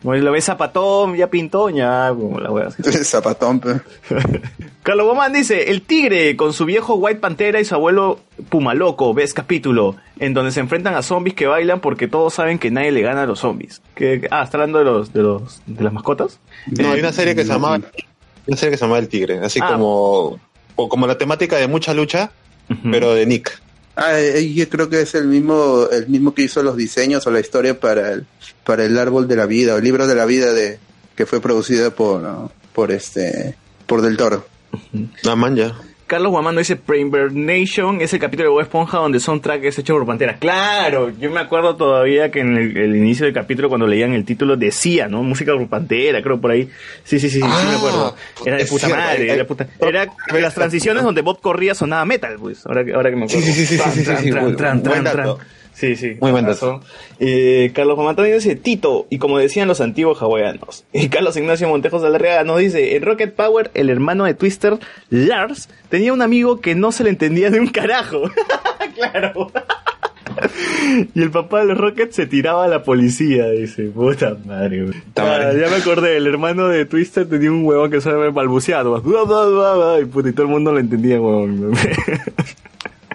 Lo 0.03 0.31
ves 0.31 0.45
zapatón, 0.45 1.15
ya 1.15 1.27
pintón, 1.27 1.75
ya, 1.75 2.09
como 2.17 2.39
la 2.39 2.49
wea. 2.51 2.67
así. 2.67 2.81
Zapatón. 3.03 3.61
Carlos 4.83 5.05
Bomán 5.05 5.31
dice, 5.33 5.69
el 5.69 5.83
tigre 5.83 6.35
con 6.35 6.53
su 6.53 6.65
viejo 6.65 6.95
White 6.95 7.19
Pantera 7.19 7.59
y 7.59 7.65
su 7.65 7.75
abuelo 7.75 8.19
Pumaloco, 8.49 9.13
ves 9.13 9.33
capítulo, 9.35 9.95
en 10.19 10.33
donde 10.33 10.51
se 10.51 10.59
enfrentan 10.59 10.95
a 10.95 11.03
zombies 11.03 11.35
que 11.35 11.45
bailan 11.45 11.79
porque 11.79 12.07
todos 12.07 12.33
saben 12.33 12.57
que 12.57 12.71
nadie 12.71 12.91
le 12.91 13.01
gana 13.01 13.23
a 13.23 13.25
los 13.27 13.39
zombies. 13.39 13.81
¿Qué- 13.93 14.27
ah, 14.31 14.41
¿está 14.43 14.57
hablando 14.57 14.79
de 14.79 14.85
los, 14.85 15.13
de 15.13 15.21
los, 15.21 15.61
de 15.67 15.83
las 15.83 15.93
mascotas? 15.93 16.39
No, 16.65 16.91
hay 16.91 16.99
una 16.99 17.11
serie 17.11 17.35
que 17.35 17.43
se 17.43 17.49
llama 17.53 17.79
una 18.47 18.57
serie 18.57 18.71
que 18.71 18.77
se 18.77 18.85
llama 18.85 18.97
El 18.97 19.07
Tigre, 19.07 19.39
así 19.43 19.59
Ah. 19.61 19.67
como 19.73 20.39
o 20.75 20.89
como 20.89 21.05
la 21.05 21.17
temática 21.19 21.57
de 21.57 21.67
mucha 21.67 21.93
lucha, 21.93 22.31
pero 22.91 23.13
de 23.13 23.25
Nick. 23.27 23.61
Ah, 24.03 24.19
eh, 24.19 24.51
yo 24.51 24.67
creo 24.67 24.89
que 24.89 25.01
es 25.01 25.13
el 25.13 25.27
mismo, 25.27 25.87
el 25.91 26.07
mismo 26.07 26.33
que 26.33 26.41
hizo 26.41 26.63
los 26.63 26.75
diseños 26.75 27.27
o 27.27 27.31
la 27.31 27.39
historia 27.39 27.79
para 27.79 28.13
el, 28.13 28.25
para 28.65 28.83
el 28.83 28.97
árbol 28.97 29.27
de 29.27 29.35
la 29.35 29.45
vida, 29.45 29.75
o 29.75 29.77
el 29.77 29.83
libro 29.83 30.07
de 30.07 30.15
la 30.15 30.25
vida 30.25 30.53
de, 30.53 30.79
que 31.15 31.27
fue 31.27 31.39
producido 31.39 31.93
por, 31.93 32.49
por 32.73 32.91
este, 32.91 33.55
por 33.85 34.01
Del 34.01 34.17
Toro. 34.17 34.47
La 35.21 35.35
manja. 35.35 35.79
Carlos 36.11 36.31
Guamando 36.33 36.59
dice 36.59 36.77
Nation 37.31 38.01
es 38.01 38.13
el 38.13 38.19
capítulo 38.19 38.49
de 38.49 38.53
Bob 38.53 38.61
Esponja 38.63 38.97
donde 38.97 39.19
el 39.19 39.21
soundtrack 39.23 39.63
es 39.63 39.79
hecho 39.79 39.93
por 39.93 40.05
Pantera. 40.05 40.35
Claro, 40.39 41.09
yo 41.17 41.31
me 41.31 41.39
acuerdo 41.39 41.77
todavía 41.77 42.29
que 42.29 42.41
en 42.41 42.57
el, 42.57 42.75
el 42.75 42.95
inicio 42.97 43.23
del 43.23 43.33
capítulo 43.33 43.69
cuando 43.69 43.87
leían 43.87 44.11
el 44.11 44.25
título 44.25 44.57
decía, 44.57 45.07
¿no? 45.07 45.23
Música 45.23 45.53
por 45.53 45.69
Pantera, 45.69 46.21
creo 46.21 46.41
por 46.41 46.51
ahí. 46.51 46.69
Sí, 47.05 47.17
sí, 47.17 47.29
sí, 47.29 47.39
sí, 47.39 47.47
sí 47.47 47.65
me 47.65 47.75
acuerdo. 47.77 48.13
Era 48.45 48.57
de 48.57 48.65
puta 48.65 48.87
cierto, 48.87 49.01
madre, 49.05 49.23
hay- 49.23 49.29
era 49.29 49.47
puta. 49.47 49.67
Era 49.79 50.07
las 50.37 50.53
transiciones 50.53 51.01
donde 51.01 51.21
Bob 51.21 51.39
corría 51.39 51.73
sonaba 51.75 52.03
metal, 52.03 52.35
pues. 52.41 52.65
Ahora 52.65 52.83
que, 52.83 52.93
ahora 52.93 53.09
que 53.09 53.15
me 53.15 53.23
acuerdo. 53.23 53.41
Sí, 53.45 53.53
sí, 53.53 53.65
sí, 53.65 53.77
sí, 53.77 54.03
sí, 54.03 54.15
sí, 54.17 54.31
sí. 55.81 55.95
Sí. 55.95 56.17
Muy 56.21 56.31
buen. 56.31 56.47
Eh, 57.19 57.71
Carlos 57.73 57.95
Juan 57.95 58.15
dice 58.15 58.55
Tito, 58.55 59.07
y 59.09 59.17
como 59.17 59.37
decían 59.37 59.67
los 59.67 59.81
antiguos 59.81 60.21
hawaianos. 60.21 60.85
Y 60.93 61.09
Carlos 61.09 61.35
Ignacio 61.37 61.67
Montejos 61.67 62.03
Alarreaga 62.03 62.43
nos 62.43 62.59
dice, 62.59 62.95
en 62.95 63.03
Rocket 63.03 63.33
Power, 63.33 63.71
el 63.73 63.89
hermano 63.89 64.25
de 64.25 64.33
Twister, 64.33 64.77
Lars, 65.09 65.69
tenía 65.89 66.13
un 66.13 66.21
amigo 66.21 66.61
que 66.61 66.75
no 66.75 66.91
se 66.91 67.03
le 67.03 67.09
entendía 67.09 67.49
de 67.49 67.59
un 67.59 67.67
carajo. 67.67 68.21
claro. 68.95 69.51
Y 71.13 71.21
el 71.21 71.31
papá 71.31 71.59
de 71.59 71.65
los 71.65 71.77
Rockets 71.77 72.15
se 72.15 72.25
tiraba 72.25 72.65
a 72.65 72.67
la 72.67 72.83
policía, 72.83 73.49
dice, 73.49 73.83
puta 73.85 74.37
madre, 74.45 74.83
güey. 74.83 74.95
Ah, 75.15 75.51
ya 75.53 75.69
me 75.69 75.77
acordé, 75.77 76.17
el 76.17 76.27
hermano 76.27 76.67
de 76.67 76.85
Twister 76.85 77.27
tenía 77.27 77.51
un 77.51 77.65
huevón 77.65 77.91
que 77.91 78.01
bla, 79.49 79.73
bla, 79.75 79.99
y, 80.01 80.05
puta, 80.05 80.29
y 80.29 80.33
todo 80.33 80.45
el 80.45 80.51
mundo 80.51 80.71
lo 80.71 80.79
entendía, 80.79 81.19
huevón. 81.19 81.73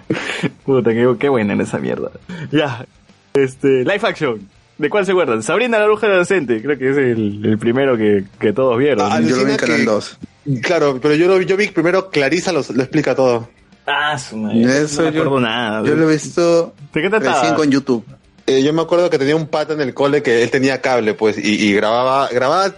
puta, 0.65 0.91
qué, 0.91 1.15
qué 1.19 1.29
buena 1.29 1.53
en 1.53 1.61
esa 1.61 1.77
mierda. 1.79 2.11
Ya, 2.51 2.85
este, 3.33 3.83
live 3.83 3.99
action. 4.03 4.47
¿De 4.77 4.89
cuál 4.91 5.05
se 5.07 5.11
acuerdan? 5.11 5.41
Sabrina 5.41 5.79
la 5.79 5.85
bruja 5.85 6.05
adolescente, 6.05 6.61
creo 6.61 6.77
que 6.77 6.91
es 6.91 6.97
el, 6.97 7.43
el 7.43 7.57
primero 7.57 7.97
que, 7.97 8.25
que 8.39 8.53
todos 8.53 8.77
vieron. 8.77 9.11
Ah, 9.11 9.15
alucina 9.15 9.57
que- 9.57 10.59
Claro, 10.61 10.99
pero 11.01 11.15
yo 11.15 11.27
lo, 11.27 11.41
yo 11.41 11.57
vi 11.57 11.67
primero 11.69 12.09
Clarisa 12.11 12.51
lo, 12.51 12.61
lo 12.73 12.83
explica 12.83 13.15
todo. 13.15 13.49
Ah, 13.87 14.17
su 14.19 14.37
madre. 14.37 14.83
Eso 14.83 15.01
no 15.01 15.07
me 15.09 15.15
yo- 15.15 15.21
acuerdo 15.23 15.39
nada. 15.39 15.83
Yo 15.83 15.95
lo 15.95 16.07
he 16.09 16.13
visto 16.13 16.73
¿De 16.93 17.01
qué 17.01 17.09
trataba? 17.09 17.39
recién 17.39 17.55
con 17.55 17.71
YouTube. 17.71 18.05
Eh, 18.45 18.63
yo 18.63 18.71
me 18.71 18.81
acuerdo 18.83 19.09
que 19.09 19.17
tenía 19.17 19.35
un 19.35 19.47
pata 19.47 19.73
en 19.73 19.81
el 19.81 19.93
cole 19.93 20.21
que 20.21 20.43
él 20.43 20.51
tenía 20.51 20.79
cable, 20.79 21.13
pues, 21.15 21.37
y, 21.37 21.65
y 21.67 21.73
grababa, 21.73 22.29
grababa 22.29 22.71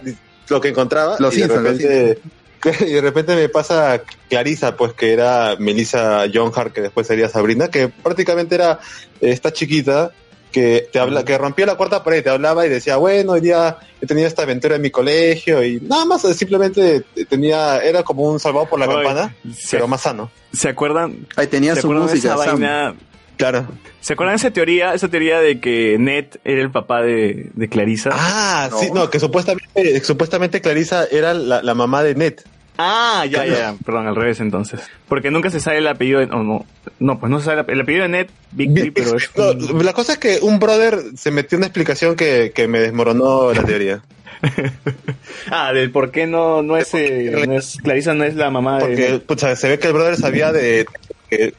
lo 0.48 0.60
que 0.60 0.68
encontraba. 0.68 1.16
Los 1.20 1.36
y, 1.36 1.42
de 1.42 1.46
Simpsons, 1.46 1.64
los 1.68 1.78
repente, 1.78 2.20
y 2.80 2.92
de 2.92 3.00
repente 3.00 3.34
me 3.36 3.48
pasa 3.48 4.02
Clarisa, 4.28 4.76
pues, 4.76 4.92
que 4.92 5.12
era 5.12 5.56
Melissa 5.58 6.24
John 6.32 6.52
Hart, 6.54 6.72
que 6.72 6.80
después 6.82 7.06
sería 7.06 7.28
Sabrina, 7.28 7.68
que 7.68 7.88
prácticamente 7.88 8.54
era 8.54 8.78
esta 9.20 9.52
chiquita 9.52 10.10
que 10.52 10.88
te 10.92 10.98
habla, 10.98 11.24
que 11.24 11.38
rompía 11.38 11.64
la 11.64 11.76
cuarta 11.76 12.02
pared, 12.02 12.24
te 12.24 12.30
hablaba 12.30 12.66
y 12.66 12.68
decía, 12.68 12.96
bueno, 12.96 13.32
hoy 13.32 13.40
día 13.40 13.78
he 14.00 14.06
tenido 14.06 14.26
esta 14.26 14.42
aventura 14.42 14.74
en 14.76 14.82
mi 14.82 14.90
colegio 14.90 15.62
y 15.64 15.80
nada 15.80 16.04
más, 16.04 16.24
eh, 16.24 16.34
simplemente 16.34 17.04
tenía, 17.28 17.78
era 17.78 18.02
como 18.02 18.24
un 18.24 18.40
salvado 18.40 18.66
por 18.68 18.80
la 18.80 18.86
Ay, 18.86 18.94
campana, 18.94 19.36
se- 19.54 19.76
pero 19.76 19.86
más 19.86 20.00
sano. 20.00 20.28
¿Se 20.52 20.68
acuerdan? 20.68 21.24
Ahí 21.36 21.46
tenía 21.46 21.76
¿Se 21.76 21.82
su 21.82 21.86
acuerdan 21.86 22.08
música, 22.08 22.34
esa 22.34 22.36
vaina? 22.36 22.94
Claro. 23.40 23.66
¿Se 24.00 24.12
acuerdan 24.12 24.34
de 24.34 24.38
esa 24.38 24.50
teoría, 24.50 24.94
esa 24.94 25.08
teoría 25.08 25.40
de 25.40 25.60
que 25.60 25.96
Ned 25.98 26.26
era 26.44 26.60
el 26.60 26.70
papá 26.70 27.02
de, 27.02 27.50
de 27.54 27.68
Clarisa? 27.68 28.10
Ah, 28.12 28.70
sí, 28.78 28.88
no, 28.92 29.10
que 29.10 29.18
supuestamente, 29.18 30.04
supuestamente 30.04 30.60
Clarisa 30.60 31.06
era 31.10 31.34
la, 31.34 31.62
la 31.62 31.74
mamá 31.74 32.02
de 32.02 32.14
Ned. 32.14 32.34
Ah, 32.76 33.26
ya, 33.28 33.44
ya, 33.44 33.58
ya. 33.58 33.74
Perdón, 33.84 34.06
al 34.06 34.16
revés 34.16 34.40
entonces. 34.40 34.80
Porque 35.08 35.30
nunca 35.30 35.50
se 35.50 35.60
sabe 35.60 35.78
el 35.78 35.86
apellido 35.86 36.20
de... 36.20 36.26
oh, 36.26 36.42
no, 36.42 36.66
no, 36.98 37.18
pues 37.18 37.30
no 37.30 37.38
se 37.38 37.46
sabe 37.46 37.62
el, 37.62 37.70
el 37.70 37.80
apellido 37.82 38.02
de 38.04 38.08
Ned, 38.08 38.26
Big 38.52 38.70
B, 38.72 38.92
pero 38.94 39.16
es... 39.16 39.30
No, 39.36 39.82
la 39.82 39.92
cosa 39.92 40.12
es 40.12 40.18
que 40.18 40.38
un 40.40 40.58
brother 40.58 40.98
se 41.16 41.30
metió 41.30 41.58
una 41.58 41.66
explicación 41.66 42.16
que, 42.16 42.52
que 42.54 42.68
me 42.68 42.80
desmoronó 42.80 43.52
la 43.52 43.64
teoría. 43.64 44.02
Ah, 45.50 45.72
del 45.72 45.90
por 45.90 46.10
qué 46.10 46.26
no, 46.26 46.62
no 46.62 46.76
es, 46.76 46.94
eh, 46.94 47.44
no 47.46 47.58
es... 47.58 47.76
Clarisa 47.82 48.14
no 48.14 48.24
es 48.24 48.34
la 48.36 48.50
mamá 48.50 48.78
de... 48.78 49.20
Porque 49.20 49.56
se 49.56 49.68
ve 49.68 49.78
que 49.78 49.88
el 49.88 49.92
brother 49.92 50.16
sabía 50.16 50.52
de, 50.52 50.86
que 51.30 51.54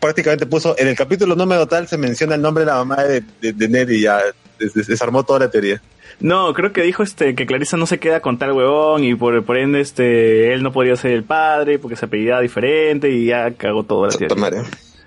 prácticamente 0.00 0.46
puso 0.46 0.74
en 0.78 0.88
el 0.88 0.96
capítulo 0.96 1.34
número 1.36 1.66
tal 1.66 1.86
se 1.86 1.98
menciona 1.98 2.34
el 2.34 2.42
nombre 2.42 2.64
de 2.64 2.70
la 2.70 2.76
mamá 2.84 3.02
de, 3.04 3.22
de- 3.40 3.52
de 3.52 3.68
Ned 3.68 3.88
y 3.90 4.00
ya 4.02 4.20
des- 4.58 4.74
des- 4.74 4.86
desarmó 4.86 5.22
toda 5.24 5.40
la 5.40 5.50
teoría. 5.50 5.80
No, 6.20 6.52
creo 6.54 6.72
que 6.72 6.82
dijo 6.82 7.02
este 7.02 7.34
que 7.34 7.46
Clarisa 7.46 7.76
no 7.76 7.86
se 7.86 7.98
queda 7.98 8.20
con 8.20 8.38
tal 8.38 8.52
huevón 8.52 9.02
y 9.04 9.14
por, 9.14 9.42
por 9.44 9.56
ende 9.56 9.80
este 9.80 10.52
él 10.52 10.62
no 10.62 10.72
podría 10.72 10.94
ser 10.96 11.12
el 11.12 11.24
padre 11.24 11.78
porque 11.78 11.96
se 11.96 12.04
apellidaba 12.06 12.40
diferente 12.40 13.10
y 13.10 13.26
ya 13.26 13.50
cagó 13.52 13.84
todo 13.84 14.06
la 14.06 14.12
teoría. 14.12 14.62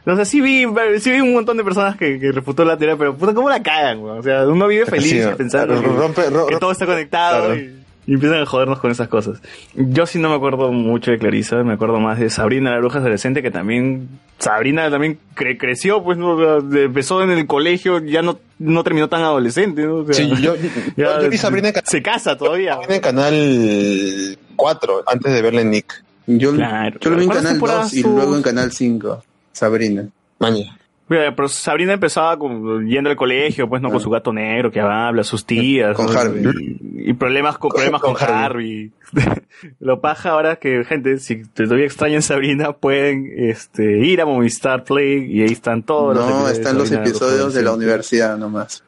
No 0.05 0.15
sé, 0.17 0.25
sí 0.25 0.39
vi, 0.41 0.65
sí 0.99 1.11
vi 1.11 1.19
un 1.21 1.33
montón 1.33 1.57
de 1.57 1.63
personas 1.63 1.95
que, 1.97 2.19
que 2.19 2.31
refutó 2.31 2.63
la 2.63 2.77
teoría, 2.77 2.95
pero 2.95 3.15
puta, 3.17 3.33
¿cómo 3.33 3.49
la 3.49 3.63
cagan? 3.63 3.99
O 4.03 4.21
sea, 4.21 4.45
uno 4.47 4.67
vive 4.67 4.85
feliz 4.85 5.09
Sí, 5.09 5.19
no. 5.19 5.35
pensando 5.35 5.81
que, 5.81 5.87
Rompe- 5.87 6.59
todo 6.59 6.71
está 6.71 6.85
conectado 6.85 7.45
Claro. 7.47 7.59
y, 7.59 7.84
y 8.07 8.13
empiezan 8.13 8.41
a 8.41 8.45
jodernos 8.45 8.79
con 8.79 8.91
esas 8.91 9.07
cosas. 9.07 9.41
Yo 9.73 10.05
sí 10.05 10.19
no 10.19 10.29
me 10.29 10.35
acuerdo 10.35 10.71
mucho 10.71 11.11
de 11.11 11.17
Clarisa, 11.17 11.63
me 11.63 11.73
acuerdo 11.73 11.99
más 11.99 12.19
de 12.19 12.29
Sabrina 12.29 12.71
la 12.71 12.77
bruja 12.79 12.99
adolescente, 12.99 13.41
que 13.41 13.51
también, 13.51 14.07
Sabrina 14.39 14.89
también 14.89 15.17
cre- 15.35 15.57
creció, 15.59 16.03
pues, 16.03 16.17
¿no? 16.17 16.59
Empezó 16.59 17.23
en 17.23 17.31
el 17.31 17.47
colegio, 17.47 17.99
ya 17.99 18.21
no, 18.21 18.39
no 18.59 18.83
terminó 18.83 19.09
tan 19.09 19.21
adolescente, 19.21 19.83
¿no? 19.85 19.95
O 19.97 20.05
sea, 20.05 20.13
Sí, 20.15 20.29
yo, 20.41 20.55
ya 20.97 21.17
yo- 21.17 21.21
yo 21.23 21.29
vi 21.29 21.37
Sabrina 21.37 21.69
en 21.69 21.75
se 21.83 22.01
casa 22.01 22.37
todavía. 22.37 22.77
en 22.87 23.01
Canal 23.01 24.37
4 24.55 25.03
antes 25.07 25.33
de 25.33 25.41
verle 25.41 25.65
Nick. 25.65 26.03
Yo, 26.27 26.53
Claro. 26.55 26.97
yo 26.99 27.09
lo 27.11 27.17
vi 27.17 27.23
en 27.23 27.27
¿Cuántas 27.29 27.43
Canal 27.43 27.53
temporadas 27.53 27.91
2 27.91 27.93
y 27.93 28.03
luego 28.03 28.35
en 28.35 28.41
Canal 28.41 28.71
5. 28.71 29.23
Sabrina. 29.51 30.07
Maña. 30.39 30.77
Mira, 31.07 31.35
Pero 31.35 31.47
Sabrina 31.47 31.93
empezaba 31.93 32.37
con- 32.37 32.87
yendo 32.87 33.09
al 33.11 33.15
colegio, 33.15 33.69
pues 33.69 33.81
no 33.81 33.91
con 33.91 33.99
su 33.99 34.09
gato 34.09 34.33
negro 34.33 34.71
que 34.71 34.79
habla, 34.79 35.23
sus 35.23 35.45
tías. 35.45 35.95
Con 35.95 36.07
¿no? 36.07 36.19
Harvey. 36.19 36.43
Y, 36.43 37.09
y 37.11 37.13
problemas 37.13 37.57
con, 37.59 37.69
problemas 37.69 38.01
con, 38.01 38.15
Harvey. 38.17 38.91
Lo 39.79 40.01
paja 40.01 40.31
ahora 40.31 40.55
que, 40.55 40.83
gente, 40.83 41.19
si 41.19 41.43
todavía 41.45 41.85
extrañan 41.85 42.21
Sabrina, 42.21 42.73
pueden 42.73 43.31
este, 43.37 43.99
ir 43.99 44.19
a 44.21 44.25
Movistar 44.25 44.83
Play 44.83 45.31
y 45.31 45.41
ahí 45.43 45.51
están 45.51 45.83
todos 45.83 46.15
los 46.15 46.27
No, 46.27 46.49
están 46.49 46.77
los 46.77 46.89
Sabrina 46.89 47.09
episodios 47.09 47.53
de 47.53 47.61
la 47.61 47.73
universidad 47.73 48.37
nomás. 48.37 48.83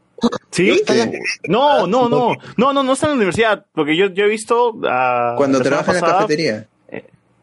¿Sí? 0.49 0.81
No, 1.47 1.85
no, 1.85 2.09
no. 2.09 2.31
No, 2.57 2.73
no, 2.73 2.81
no 2.81 2.93
está 2.93 3.05
en 3.05 3.11
la 3.11 3.15
universidad. 3.17 3.65
Porque 3.73 3.95
yo, 3.95 4.07
yo 4.07 4.25
he 4.25 4.29
visto. 4.29 4.75
ah, 4.85 5.35
Cuando 5.37 5.61
trabaja 5.61 5.93
en 5.93 6.01
la 6.01 6.07
cafetería. 6.07 6.67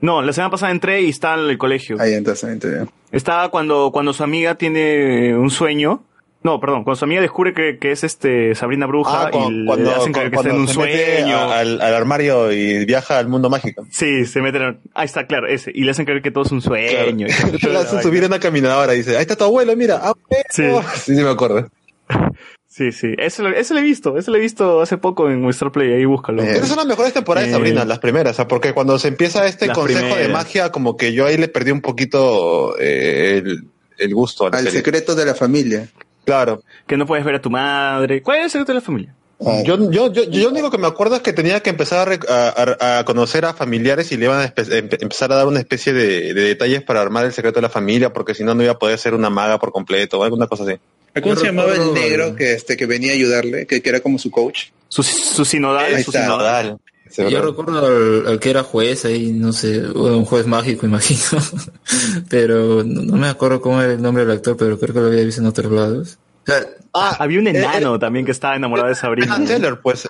No, 0.05 0.21
la 0.21 0.33
semana 0.35 0.51
pasada 0.51 0.71
entré 0.71 1.01
y 1.01 1.09
está 1.09 1.33
en 1.35 1.49
el 1.49 1.57
colegio. 1.57 1.97
Ahí 1.99 2.13
entonces, 2.13 2.51
entonces. 2.51 2.87
Estaba 3.11 3.49
cuando, 3.51 3.91
cuando 3.91 4.13
su 4.13 4.23
amiga 4.23 4.55
tiene 4.57 5.35
un 5.35 5.49
sueño. 5.51 6.03
No, 6.43 6.61
perdón, 6.61 6.85
cuando 6.85 6.97
su 6.97 7.07
amiga 7.07 7.23
descubre 7.23 7.55
que, 7.55 7.79
que 7.79 7.91
es 7.91 8.05
este 8.05 8.55
Sabrina 8.55 8.85
Bruja 8.85 9.29
Ah, 9.29 9.31
cu- 9.31 9.51
y 9.51 9.65
cuando, 9.65 9.91
le 9.91 9.97
hacen 9.97 10.13
creer 10.13 10.31
que 10.31 10.37
está 10.37 10.51
en 10.51 10.57
cuando 10.57 10.61
un 10.61 10.69
se 10.69 10.75
sueño. 10.75 11.37
a- 11.39 11.59
al, 11.61 11.81
al 11.81 11.95
armario 11.95 12.53
y 12.53 12.85
viaja 12.85 13.19
al 13.19 13.29
mundo 13.29 13.49
mágico. 13.49 13.87
Sí, 13.91 14.27
se 14.27 14.43
meten. 14.43 14.61
en- 14.63 14.81
Ahí 14.93 15.07
está, 15.07 15.27
claro, 15.27 15.47
ese. 15.49 15.73
Y 15.75 15.85
le 15.85 15.93
hacen 15.93 16.05
creer 16.05 16.21
que 16.21 16.31
todo 16.31 16.45
es 16.45 16.53
un 16.53 16.61
sueño. 16.61 17.27
Le 17.63 17.79
hace 17.79 18.03
subir 18.03 18.25
en 18.25 18.27
una 18.29 18.41
caminadora 18.41 18.93
y 18.93 18.99
dice, 18.99 19.17
ahí 19.17 19.23
está 19.23 19.37
tu 19.37 19.45
abuelo, 19.45 19.75
mira. 19.75 20.01
Ah, 20.03 20.13
Sí. 20.51 20.65
sí, 20.97 21.17
sí 21.17 21.23
me 21.23 21.31
acuerdo. 21.31 21.67
Sí, 22.77 22.91
sí. 22.91 23.15
Ese, 23.19 23.43
lo- 23.45 23.51
ese 23.55 23.73
lo 23.73 23.79
he 23.79 23.83
visto. 23.85 24.19
Ese 24.19 24.33
lo 24.33 24.37
he 24.37 24.41
visto 24.41 24.81
hace 24.81 24.99
poco 24.99 25.31
en 25.31 25.41
Movistar 25.41 25.71
Play. 25.71 25.93
Ahí 25.93 26.05
búscalo. 26.07 26.43
Esas 26.43 26.67
son 26.67 26.77
las 26.79 26.87
mejores 26.87 27.13
temporadas 27.13 27.49
Eh, 27.49 27.53
Sabrina, 27.53 27.85
las 27.85 28.01
primeras, 28.01 28.33
o 28.33 28.37
sea, 28.37 28.49
porque 28.49 28.73
cuando 28.73 28.99
se 28.99 29.07
empieza 29.07 29.47
este 29.47 29.69
consejo 29.69 30.17
de 30.17 30.29
magia, 30.29 30.73
como 30.73 30.97
que 30.97 31.13
yo 31.13 31.27
ahí 31.27 31.37
le 31.37 31.47
perdí 31.47 31.71
un 31.71 31.81
poquito 31.81 32.77
eh, 32.81 33.43
el, 33.45 33.69
el 33.99 34.15
gusto 34.15 34.47
Al 34.53 34.69
secreto 34.69 35.15
de 35.15 35.25
la 35.25 35.35
familia. 35.37 35.89
Claro. 36.25 36.63
Que 36.89 36.97
no 36.97 37.07
puedes 37.07 37.25
ver 37.25 37.37
a 37.37 37.41
tu 37.41 37.49
madre. 37.51 38.23
¿Cuál 38.23 38.39
es 38.39 38.45
el 38.47 38.51
secreto 38.51 38.73
de 38.73 38.79
la 38.79 38.85
familia? 38.85 39.15
Yo, 39.65 39.91
yo, 39.91 40.11
yo, 40.13 40.25
yo 40.25 40.45
lo 40.45 40.49
único 40.51 40.71
que 40.71 40.79
me 40.79 40.87
acuerdo 40.87 41.17
es 41.17 41.23
que 41.23 41.33
tenía 41.33 41.61
que 41.61 41.69
empezar 41.71 42.19
a, 42.29 42.99
a- 42.99 43.05
conocer 43.05 43.45
a 43.45 43.53
familiares 43.53 44.11
y 44.11 44.17
le 44.17 44.25
iban 44.27 44.41
a 44.41 44.53
empe- 44.55 44.99
empezar 45.03 45.31
a 45.33 45.37
dar 45.37 45.47
una 45.47 45.59
especie 45.61 45.93
de, 45.93 46.33
de 46.35 46.41
detalles 46.43 46.83
para 46.83 47.03
armar 47.03 47.25
el 47.27 47.33
secreto 47.33 47.57
de 47.59 47.63
la 47.63 47.69
familia, 47.69 48.13
porque 48.13 48.35
si 48.35 48.43
no, 48.43 48.55
no 48.55 48.63
iba 48.63 48.73
a 48.73 48.79
poder 48.79 48.99
ser 48.99 49.13
una 49.13 49.31
maga 49.31 49.59
por 49.59 49.71
completo 49.71 50.19
o 50.19 50.25
alguna 50.25 50.47
cosa 50.47 50.65
así. 50.65 50.75
¿Cómo 51.23 51.37
se 51.37 51.47
llamaba 51.47 51.75
el 51.75 51.93
negro 51.95 52.35
que 52.35 52.55
este 52.55 52.77
que 52.77 52.87
venía 52.87 53.13
a 53.13 53.15
ayudarle, 53.15 53.67
que, 53.67 53.81
que 53.83 53.89
era 53.89 54.01
como 54.01 54.19
su 54.19 54.31
coach? 54.31 54.67
Su, 54.89 55.03
su 55.03 55.45
sinodal. 55.45 55.95
Ahí 55.95 56.03
su 56.05 56.11
está. 56.11 56.23
sinodal. 56.23 56.79
Yo 57.17 57.43
recuerdo 57.43 57.87
al, 57.87 58.27
al 58.27 58.41
que 58.41 58.51
era 58.51 58.65
juez 58.65 59.05
ahí, 59.05 59.33
no 59.33 59.53
sé, 59.53 59.81
un 59.81 60.25
juez 60.25 60.47
mágico, 60.47 60.87
imagino. 60.87 61.21
pero 62.29 62.83
no, 62.85 63.03
no 63.03 63.17
me 63.17 63.29
acuerdo 63.29 63.61
cómo 63.61 63.81
era 63.81 63.93
el 63.93 64.03
nombre 64.03 64.25
del 64.25 64.37
actor, 64.37 64.57
pero 64.57 64.79
creo 64.79 64.95
que 64.95 65.01
lo 65.01 65.07
había 65.07 65.23
visto 65.25 65.41
en 65.41 65.47
otros 65.47 65.71
lados. 65.71 66.19
O 66.43 66.47
sea, 66.47 66.67
Ah, 66.97 67.17
Había 67.19 67.41
un 67.41 67.49
enano 67.49 67.99
también 67.99 68.25
que 68.25 68.31
estaba 68.31 68.55
enamorado 68.55 68.89
de 68.89 68.95
Sabrina. 68.95 69.37
Pues. 69.83 70.09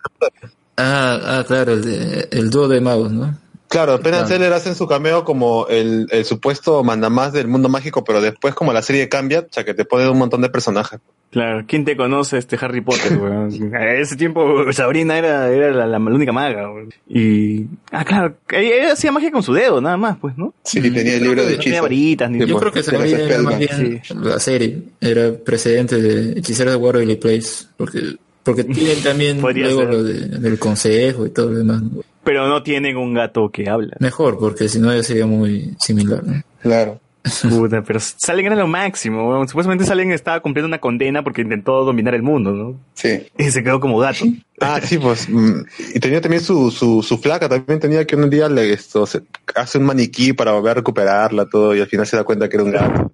ah, 0.76 1.18
ah, 1.38 1.44
claro, 1.46 1.72
el, 1.72 1.82
de, 1.82 2.28
el 2.30 2.50
dúo 2.50 2.68
de 2.68 2.80
magos, 2.80 3.10
¿no? 3.10 3.38
Claro, 3.74 4.00
Penn 4.00 4.14
and 4.14 4.26
Claro. 4.26 4.38
Teller 4.40 4.52
hacen 4.52 4.74
su 4.76 4.86
cameo 4.86 5.24
como 5.24 5.66
el, 5.68 6.06
el 6.10 6.24
supuesto 6.24 6.84
mandamás 6.84 7.32
del 7.32 7.48
mundo 7.48 7.68
mágico, 7.68 8.04
pero 8.04 8.20
después 8.20 8.54
como 8.54 8.72
la 8.72 8.82
serie 8.82 9.08
cambia, 9.08 9.40
o 9.40 9.46
sea 9.50 9.64
que 9.64 9.74
te 9.74 9.84
ponen 9.84 10.08
un 10.08 10.18
montón 10.18 10.40
de 10.42 10.48
personajes. 10.48 11.00
Claro, 11.30 11.64
¿quién 11.66 11.84
te 11.84 11.96
conoce 11.96 12.38
este 12.38 12.56
Harry 12.60 12.80
Potter, 12.80 13.18
weón? 13.18 13.74
A 13.74 13.94
ese 13.94 14.14
tiempo 14.14 14.72
Sabrina 14.72 15.18
era, 15.18 15.50
era 15.50 15.72
la, 15.72 15.86
la 15.86 15.98
única 15.98 16.30
maga, 16.30 16.70
weón. 16.72 16.94
Y... 17.08 17.66
Ah, 17.90 18.04
claro, 18.04 18.36
ella, 18.52 18.76
ella 18.76 18.92
hacía 18.92 19.10
magia 19.10 19.32
con 19.32 19.42
su 19.42 19.52
dedo, 19.52 19.80
nada 19.80 19.96
más, 19.96 20.16
pues, 20.18 20.38
¿no? 20.38 20.54
Sí, 20.62 20.80
tenía 20.80 21.16
el 21.16 21.24
libro 21.24 21.42
de 21.44 21.56
No 21.56 21.56
tenía 21.58 21.60
hechizos. 21.60 21.82
varitas, 21.82 22.30
ni 22.30 22.46
Yo 22.46 22.56
creo 22.56 22.70
que 22.70 22.82
Sabrina 22.84 23.18
era 23.18 23.42
más 23.42 23.58
bien 23.58 24.00
la 24.22 24.38
serie, 24.38 24.82
era 25.00 25.32
precedente 25.32 26.00
de 26.00 26.38
Hechiceros 26.38 26.74
de 26.74 26.78
Waverly 26.78 27.16
Place, 27.16 27.66
porque 27.76 27.98
porque 28.44 28.62
tienen 28.64 29.02
también 29.02 29.40
luego 29.40 29.82
lo 29.84 30.02
de- 30.04 30.28
del 30.38 30.58
consejo 30.58 31.26
y 31.26 31.30
todo 31.30 31.50
lo 31.50 31.58
demás. 31.58 31.82
Pero 32.22 32.46
no 32.48 32.62
tienen 32.62 32.96
un 32.96 33.12
gato 33.14 33.50
que 33.50 33.68
habla. 33.68 33.96
Mejor, 33.98 34.38
porque 34.38 34.68
si 34.68 34.78
no 34.78 34.94
ya 34.94 35.02
sería 35.02 35.26
muy 35.26 35.74
similar, 35.80 36.22
¿no? 36.24 36.42
Claro. 36.62 37.00
Puta, 37.48 37.82
pero 37.82 37.98
Salen 38.00 38.46
era 38.46 38.54
lo 38.56 38.66
máximo, 38.66 39.28
weón. 39.30 39.48
Supuestamente 39.48 39.86
Salen 39.86 40.12
estaba 40.12 40.40
cumpliendo 40.40 40.66
una 40.68 40.78
condena 40.78 41.24
porque 41.24 41.40
intentó 41.40 41.82
dominar 41.84 42.14
el 42.14 42.22
mundo, 42.22 42.52
¿no? 42.52 42.78
Sí. 42.94 43.26
Y 43.38 43.44
se 43.50 43.62
quedó 43.64 43.80
como 43.80 43.98
gato. 43.98 44.24
Ah, 44.60 44.80
sí, 44.80 44.98
pues. 44.98 45.28
mm, 45.28 45.62
Y 45.96 46.00
tenía 46.00 46.20
también 46.20 46.40
su, 46.40 46.70
su, 46.70 47.02
su 47.02 47.18
flaca, 47.18 47.48
también 47.48 47.80
tenía 47.80 48.06
que 48.06 48.14
un 48.14 48.30
día 48.30 48.48
le 48.48 48.72
esto, 48.72 49.04
se- 49.04 49.22
hace 49.56 49.78
un 49.78 49.84
maniquí 49.84 50.32
para 50.32 50.52
volver 50.52 50.70
a 50.70 50.74
recuperarla 50.74 51.46
todo 51.46 51.74
y 51.74 51.80
al 51.80 51.88
final 51.88 52.06
se 52.06 52.16
da 52.16 52.22
cuenta 52.22 52.48
que 52.48 52.56
era 52.56 52.62
un 52.64 52.70
gato. 52.70 53.12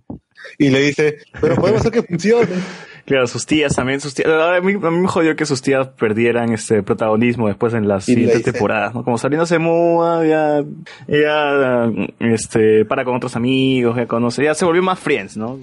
Y 0.59 0.69
le 0.69 0.81
dice, 0.81 1.17
pero 1.41 1.57
podemos 1.57 1.81
hacer 1.81 1.93
que 1.93 2.03
funcione. 2.03 2.47
Claro, 3.11 3.27
sus 3.27 3.45
tías 3.45 3.75
también, 3.75 3.99
sus 4.01 4.15
tías. 4.15 4.29
A 4.31 4.61
mí, 4.61 4.75
a 4.75 4.91
mí 4.91 5.01
me 5.01 5.09
jodió 5.09 5.35
que 5.35 5.45
sus 5.45 5.61
tías 5.63 5.89
perdieran 5.89 6.53
este 6.53 6.85
protagonismo 6.85 7.49
después 7.49 7.75
en 7.75 7.89
las 7.89 8.05
siguientes 8.05 8.45
temporadas, 8.45 8.95
¿no? 8.95 9.03
Como 9.03 9.19
Sabrina 9.19 9.47
se 9.47 9.59
muda, 9.59 10.25
ya, 10.25 10.65
ya, 11.09 11.91
este, 12.21 12.85
para 12.85 13.05
con 13.05 13.17
otros 13.17 13.35
amigos, 13.35 13.97
ya 13.97 14.07
conoce, 14.07 14.45
ya 14.45 14.55
se 14.55 14.65
volvió 14.65 14.85
más 14.85 15.01
friends, 15.01 15.37
¿no? 15.37 15.59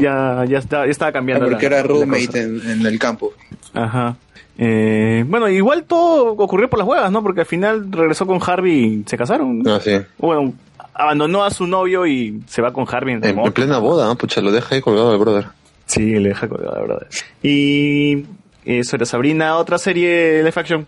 Ya, 0.00 0.44
ya, 0.48 0.58
está, 0.58 0.86
ya 0.86 0.90
estaba 0.90 1.10
Ah, 1.10 1.12
cambiando. 1.12 1.46
porque 1.48 1.70
la- 1.70 1.76
era 1.78 1.86
roommate 1.86 2.40
en, 2.42 2.68
en 2.68 2.84
el 2.86 2.98
campo. 2.98 3.32
Ajá. 3.74 4.16
Eh, 4.58 5.24
bueno, 5.28 5.48
igual 5.48 5.84
todo 5.84 6.32
ocurrió 6.32 6.68
por 6.68 6.80
las 6.80 6.88
huevas, 6.88 7.12
¿no? 7.12 7.22
Porque 7.22 7.42
al 7.42 7.46
final 7.46 7.92
regresó 7.92 8.26
con 8.26 8.40
Harvey 8.44 8.74
y 8.74 9.04
se 9.06 9.16
casaron. 9.16 9.62
Ah, 9.68 9.78
sí. 9.80 9.92
Bueno, 10.18 10.52
abandonó 10.94 11.44
a 11.44 11.50
su 11.52 11.64
novio 11.68 12.06
y 12.08 12.42
se 12.48 12.60
va 12.60 12.72
con 12.72 12.86
Harvey 12.90 13.14
en 13.14 13.24
En, 13.24 13.38
en 13.38 13.52
plena 13.52 13.78
boda, 13.78 14.06
¿no? 14.08 14.16
Pucha, 14.16 14.40
lo 14.40 14.50
deja 14.50 14.74
ahí 14.74 14.80
colgado 14.80 15.12
el 15.12 15.18
brother. 15.20 15.46
Sí, 15.88 16.00
le 16.14 16.28
deja 16.28 16.48
colgado, 16.48 16.74
la 16.76 16.80
verdad. 16.82 17.06
Y 17.42 18.24
eso 18.64 18.96
era 18.96 19.04
Sabrina, 19.06 19.56
otra 19.56 19.78
serie 19.78 20.38
live 20.38 20.52
action. 20.54 20.86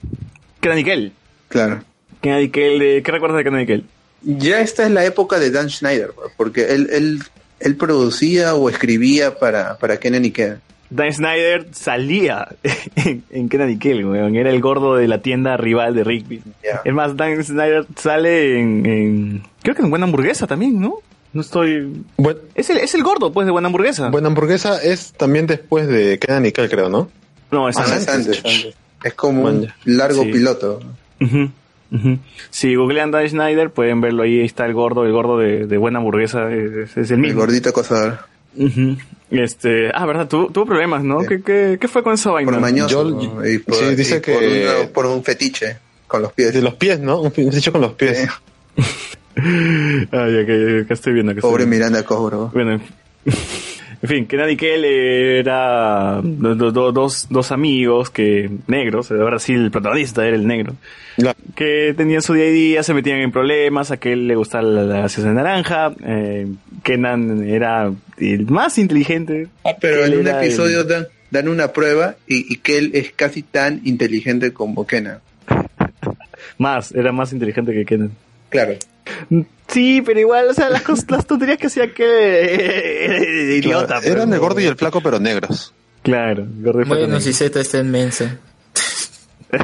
Nickel. 0.63 1.13
Claro. 1.49 1.83
Nickel, 2.23 2.81
eh, 2.83 3.03
¿qué 3.03 3.11
recuerdas 3.13 3.43
de 3.45 3.51
Nickel? 3.51 3.85
Ya 4.23 4.61
esta 4.61 4.85
es 4.85 4.91
la 4.91 5.05
época 5.05 5.39
de 5.39 5.51
Dan 5.51 5.71
Schneider, 5.71 6.11
porque 6.37 6.67
él, 6.75 6.89
él, 6.93 7.21
él 7.59 7.77
producía 7.77 8.55
o 8.55 8.69
escribía 8.69 9.39
para, 9.39 9.79
para 9.79 9.95
y 9.95 10.31
Kel. 10.31 10.59
Dan 10.91 11.13
Snyder 11.13 11.69
salía 11.71 12.49
en, 12.97 13.23
en 13.31 13.49
Kenan 13.49 13.69
Nickel, 13.69 14.05
weón. 14.05 14.35
Era 14.37 14.51
el 14.51 14.61
gordo 14.61 14.97
de 14.97 15.07
la 15.09 15.23
tienda 15.23 15.57
rival 15.57 15.95
de 15.95 16.05
Rigby. 16.05 16.43
Ya. 16.65 16.83
Es 16.85 16.93
más, 16.93 17.17
Dan 17.17 17.43
Snyder 17.43 17.87
sale 17.97 18.59
en, 18.61 18.85
en- 18.87 19.43
Creo 19.63 19.75
que 19.77 19.83
en 19.83 19.91
Buena 19.91 20.05
Hamburguesa 20.07 20.47
también, 20.47 20.81
¿no? 20.81 20.97
No 21.33 21.41
estoy... 21.43 22.05
Es 22.55 22.71
el, 22.71 22.79
es 22.79 22.95
el 22.95 23.03
gordo, 23.05 23.33
pues, 23.33 23.47
de 23.47 23.53
Buena 23.53 23.67
Hamburguesa. 23.67 24.09
buena 24.11 24.29
hamburguesa 24.29 24.83
es 24.83 25.13
también 25.13 25.47
después 25.47 25.87
de 25.87 26.19
Kenan 26.19 26.43
Nickel, 26.43 26.69
creo, 26.69 26.89
¿no? 26.89 27.09
no, 27.53 27.69
es 27.69 27.77
Ah, 27.77 27.85
antes. 27.85 28.03
es 28.03 28.09
antes. 28.45 28.75
Es 29.05 29.15
como 29.15 29.45
un 29.45 29.69
largo 29.85 30.23
Sí. 30.25 30.33
piloto. 30.33 30.81
Ujú, 31.21 31.51
ujú. 31.93 32.19
Si 32.51 32.75
googlean 32.75 33.11
Dan 33.11 33.29
Schneider, 33.29 33.71
pueden 33.71 34.01
verlo 34.01 34.23
ahí. 34.25 34.41
Ahí 34.41 34.45
está 34.47 34.67
el 34.67 34.75
gordo, 34.75 35.05
el 35.05 35.13
gordo 35.13 35.39
de, 35.39 35.67
de 35.67 35.77
Buena 35.79 35.99
Hamburguesa. 35.99 36.51
Es, 36.53 36.97
es 36.97 37.11
el 37.11 37.17
El 37.17 37.19
mismo. 37.23 37.41
gordito 37.41 37.69
acosador. 37.71 38.19
Ujú. 38.57 38.97
Este, 39.31 39.91
ah, 39.95 40.05
verdad, 40.07 40.27
tuvo, 40.29 40.49
tuvo 40.51 40.67
problemas, 40.67 41.05
¿no? 41.05 41.21
Sí. 41.21 41.29
¿Qué, 41.29 41.43
qué, 41.43 41.79
qué 41.81 41.89
fue 41.89 42.03
con 42.03 42.15
esa 42.15 42.31
vaina? 42.33 42.51
Por 42.51 42.61
mañoso. 42.61 42.89
Yo- 42.89 43.05
¿no? 43.35 43.47
y 43.49 43.59
por, 43.59 43.77
sí, 43.77 43.95
dice 43.95 44.17
y 44.17 44.21
que- 44.21 44.33
por, 44.33 44.43
una- 44.43 44.93
por 44.93 45.07
un 45.07 45.23
fetiche 45.25 45.79
con 46.09 46.23
los 46.23 46.33
pies. 46.33 46.53
De 46.53 46.61
los 46.61 46.75
pies, 46.75 46.99
¿no? 47.01 47.21
Un 47.21 47.33
hecho 47.37 47.71
con 47.73 47.81
los 47.83 47.93
pies. 47.93 48.29
Sí. 48.77 48.83
Ah, 50.13 50.29
ya 50.29 50.45
que, 50.47 50.85
que 50.87 50.95
estoy 50.95 51.13
viendo. 51.15 51.33
Que 51.33 51.39
estoy 51.39 51.51
Pobre 51.51 51.65
viendo. 51.65 51.87
Miranda 51.87 52.03
Cobro. 52.05 52.51
Bueno, 52.53 52.73
en 54.03 54.09
fin, 54.09 54.27
que 54.27 54.37
nadie 54.37 54.57
que 54.57 54.75
él 54.75 54.85
era 54.85 56.21
do- 56.23 56.55
do- 56.55 56.73
do- 56.73 56.93
dos, 56.93 57.27
dos 57.31 57.53
amigos 57.53 58.11
que 58.11 58.51
negros, 58.67 59.11
ahora 59.11 59.39
sí 59.39 59.53
el 59.55 59.71
protagonista 59.71 60.27
era 60.27 60.37
el 60.37 60.47
negro, 60.47 60.75
que 61.55 61.95
tenían 61.97 62.23
su 62.23 62.33
día 62.35 62.45
a 62.47 62.49
día, 62.51 62.83
se 62.83 62.95
metían 62.95 63.19
en 63.19 63.31
problemas, 63.31 63.91
a 63.91 63.99
que 63.99 64.13
él 64.13 64.27
le 64.27 64.37
gustaba 64.37 64.63
la, 64.65 64.83
la 64.85 65.01
gaseosa 65.03 65.29
de 65.29 65.35
naranja, 65.35 65.93
eh, 66.05 66.47
Kenan 66.83 67.47
era 67.47 67.93
el 68.19 68.47
más 68.47 68.79
inteligente. 68.79 69.49
Ah, 69.65 69.75
pero 69.81 70.05
Él 70.05 70.15
en 70.15 70.21
un 70.21 70.29
episodio 70.29 70.81
el- 70.81 70.89
dan, 70.89 71.07
dan 71.31 71.49
una 71.49 71.69
prueba 71.73 72.17
y, 72.27 72.53
y 72.53 72.57
que 72.57 72.79
él 72.79 72.91
es 72.95 73.13
casi 73.13 73.43
tan 73.43 73.81
inteligente 73.85 74.53
como 74.53 74.87
Kenan. 74.87 75.19
Más, 76.59 76.93
era 76.93 77.11
más 77.13 77.33
inteligente 77.33 77.73
que 77.73 77.85
Kenan. 77.87 78.11
Claro. 78.51 78.75
Sí, 79.69 80.03
pero 80.05 80.19
igual, 80.21 80.49
o 80.49 80.55
sea, 80.55 80.69
las, 80.69 80.83
cos- 80.85 81.09
las 81.11 81.27
tonterías 81.27 81.59
que 81.59 81.69
hacía 81.69 81.93
que 81.95 83.05
era 83.05 83.19
idiota. 83.57 83.87
Claro, 83.87 84.01
pero- 84.03 84.15
eran 84.17 84.33
el 84.33 84.39
gordo 84.41 84.61
y 84.61 84.65
el 84.65 84.77
flaco, 84.77 85.01
pero 85.01 85.19
negros. 85.21 85.73
Claro, 86.03 86.43
el 86.45 86.63
gordo 86.65 86.81
y 86.83 86.85
flaco 86.85 87.01
Bueno, 87.01 87.21
si 87.21 87.33
Z 87.33 87.61
está 87.61 87.79
inmensa. 87.79 88.39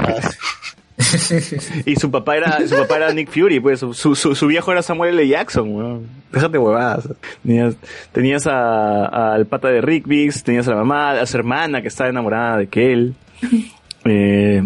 Y 1.85 1.97
su 1.97 2.11
papá 2.11 2.37
era, 2.39 2.67
su 2.67 2.75
papá 2.75 2.97
era 2.97 3.13
Nick 3.13 3.29
Fury, 3.31 3.61
pues 3.61 3.81
su, 3.81 3.93
su, 3.93 4.15
su- 4.15 4.47
viejo 4.47 4.73
era 4.73 4.83
Samuel 4.83 5.19
L. 5.19 5.29
Jackson, 5.29 5.75
weón. 5.75 6.07
Déjate 6.33 6.57
huevadas. 6.59 7.09
Tenías, 7.45 7.75
tenías 8.13 8.47
a- 8.47 9.35
al 9.35 9.47
pata 9.47 9.69
de 9.69 9.83
Rigby's, 9.83 10.43
tenías 10.43 10.67
a 10.69 10.71
la 10.71 10.77
mamá, 10.79 11.13
a 11.21 11.27
su 11.27 11.37
hermana 11.37 11.83
que 11.83 11.89
estaba 11.89 12.09
enamorada 12.11 12.59
de 12.59 12.67
Kel. 12.69 13.15
Eh, 14.09 14.63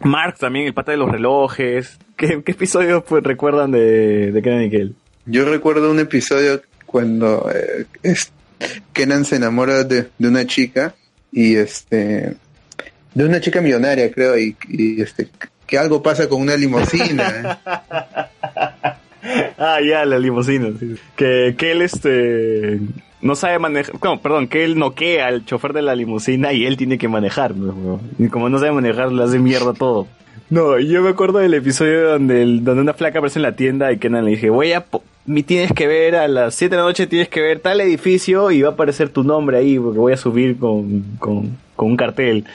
Mark 0.00 0.36
también, 0.38 0.66
el 0.66 0.74
pata 0.74 0.92
de 0.92 0.98
los 0.98 1.10
relojes. 1.10 1.98
¿Qué, 2.16 2.42
qué 2.44 2.52
episodios 2.52 3.02
pues, 3.08 3.22
recuerdan 3.24 3.70
de, 3.70 4.32
de 4.32 4.42
Kenan 4.42 4.62
y 4.64 4.70
Kel? 4.70 4.94
Yo 5.26 5.44
recuerdo 5.48 5.90
un 5.90 6.00
episodio 6.00 6.62
cuando 6.86 7.50
eh, 7.54 7.86
es- 8.02 8.32
Kenan 8.92 9.24
se 9.24 9.36
enamora 9.36 9.84
de, 9.84 10.08
de 10.18 10.28
una 10.28 10.46
chica 10.46 10.94
y 11.32 11.56
este 11.56 12.34
de 13.14 13.24
una 13.24 13.40
chica 13.40 13.60
millonaria 13.60 14.10
creo 14.12 14.38
y, 14.38 14.56
y, 14.68 15.00
este 15.00 15.28
que 15.66 15.78
algo 15.78 16.02
pasa 16.02 16.28
con 16.28 16.40
una 16.42 16.56
limusina. 16.56 17.60
Ah, 19.58 19.78
ya, 19.86 20.06
la 20.06 20.18
limusina. 20.18 20.70
sí. 20.80 20.96
Que, 21.14 21.54
que 21.56 21.72
él 21.72 21.82
este 21.82 22.80
no 23.22 23.34
sabe 23.34 23.58
manejar, 23.58 23.94
no, 24.02 24.20
perdón, 24.20 24.48
que 24.48 24.64
él 24.64 24.78
noquea 24.78 25.26
al 25.26 25.44
chofer 25.44 25.72
de 25.72 25.82
la 25.82 25.94
limusina 25.94 26.52
y 26.52 26.66
él 26.66 26.76
tiene 26.76 26.98
que 26.98 27.08
manejar. 27.08 27.54
Y 28.18 28.28
como 28.28 28.48
no 28.48 28.58
sabe 28.58 28.72
manejar, 28.72 29.12
le 29.12 29.22
hace 29.22 29.38
mierda 29.38 29.74
todo. 29.74 30.06
No, 30.48 30.78
yo 30.80 31.00
me 31.02 31.10
acuerdo 31.10 31.38
del 31.38 31.54
episodio 31.54 32.10
donde, 32.10 32.44
donde 32.44 32.80
una 32.80 32.92
flaca 32.92 33.18
aparece 33.18 33.38
en 33.38 33.44
la 33.44 33.52
tienda 33.52 33.92
y 33.92 33.98
Kenan 33.98 34.24
le 34.24 34.32
dije, 34.32 34.50
voy 34.50 34.72
a, 34.72 34.84
mi 35.24 35.44
tienes 35.44 35.72
que 35.72 35.86
ver 35.86 36.16
a 36.16 36.26
las 36.26 36.56
7 36.56 36.74
de 36.74 36.80
la 36.80 36.88
noche, 36.88 37.06
tienes 37.06 37.28
que 37.28 37.40
ver 37.40 37.60
tal 37.60 37.80
edificio 37.80 38.50
y 38.50 38.62
va 38.62 38.70
a 38.70 38.72
aparecer 38.72 39.10
tu 39.10 39.22
nombre 39.22 39.58
ahí 39.58 39.78
porque 39.78 39.98
voy 40.00 40.12
a 40.12 40.16
subir 40.16 40.58
con, 40.58 41.02
con, 41.20 41.56
con 41.76 41.90
un 41.92 41.96
cartel. 41.96 42.46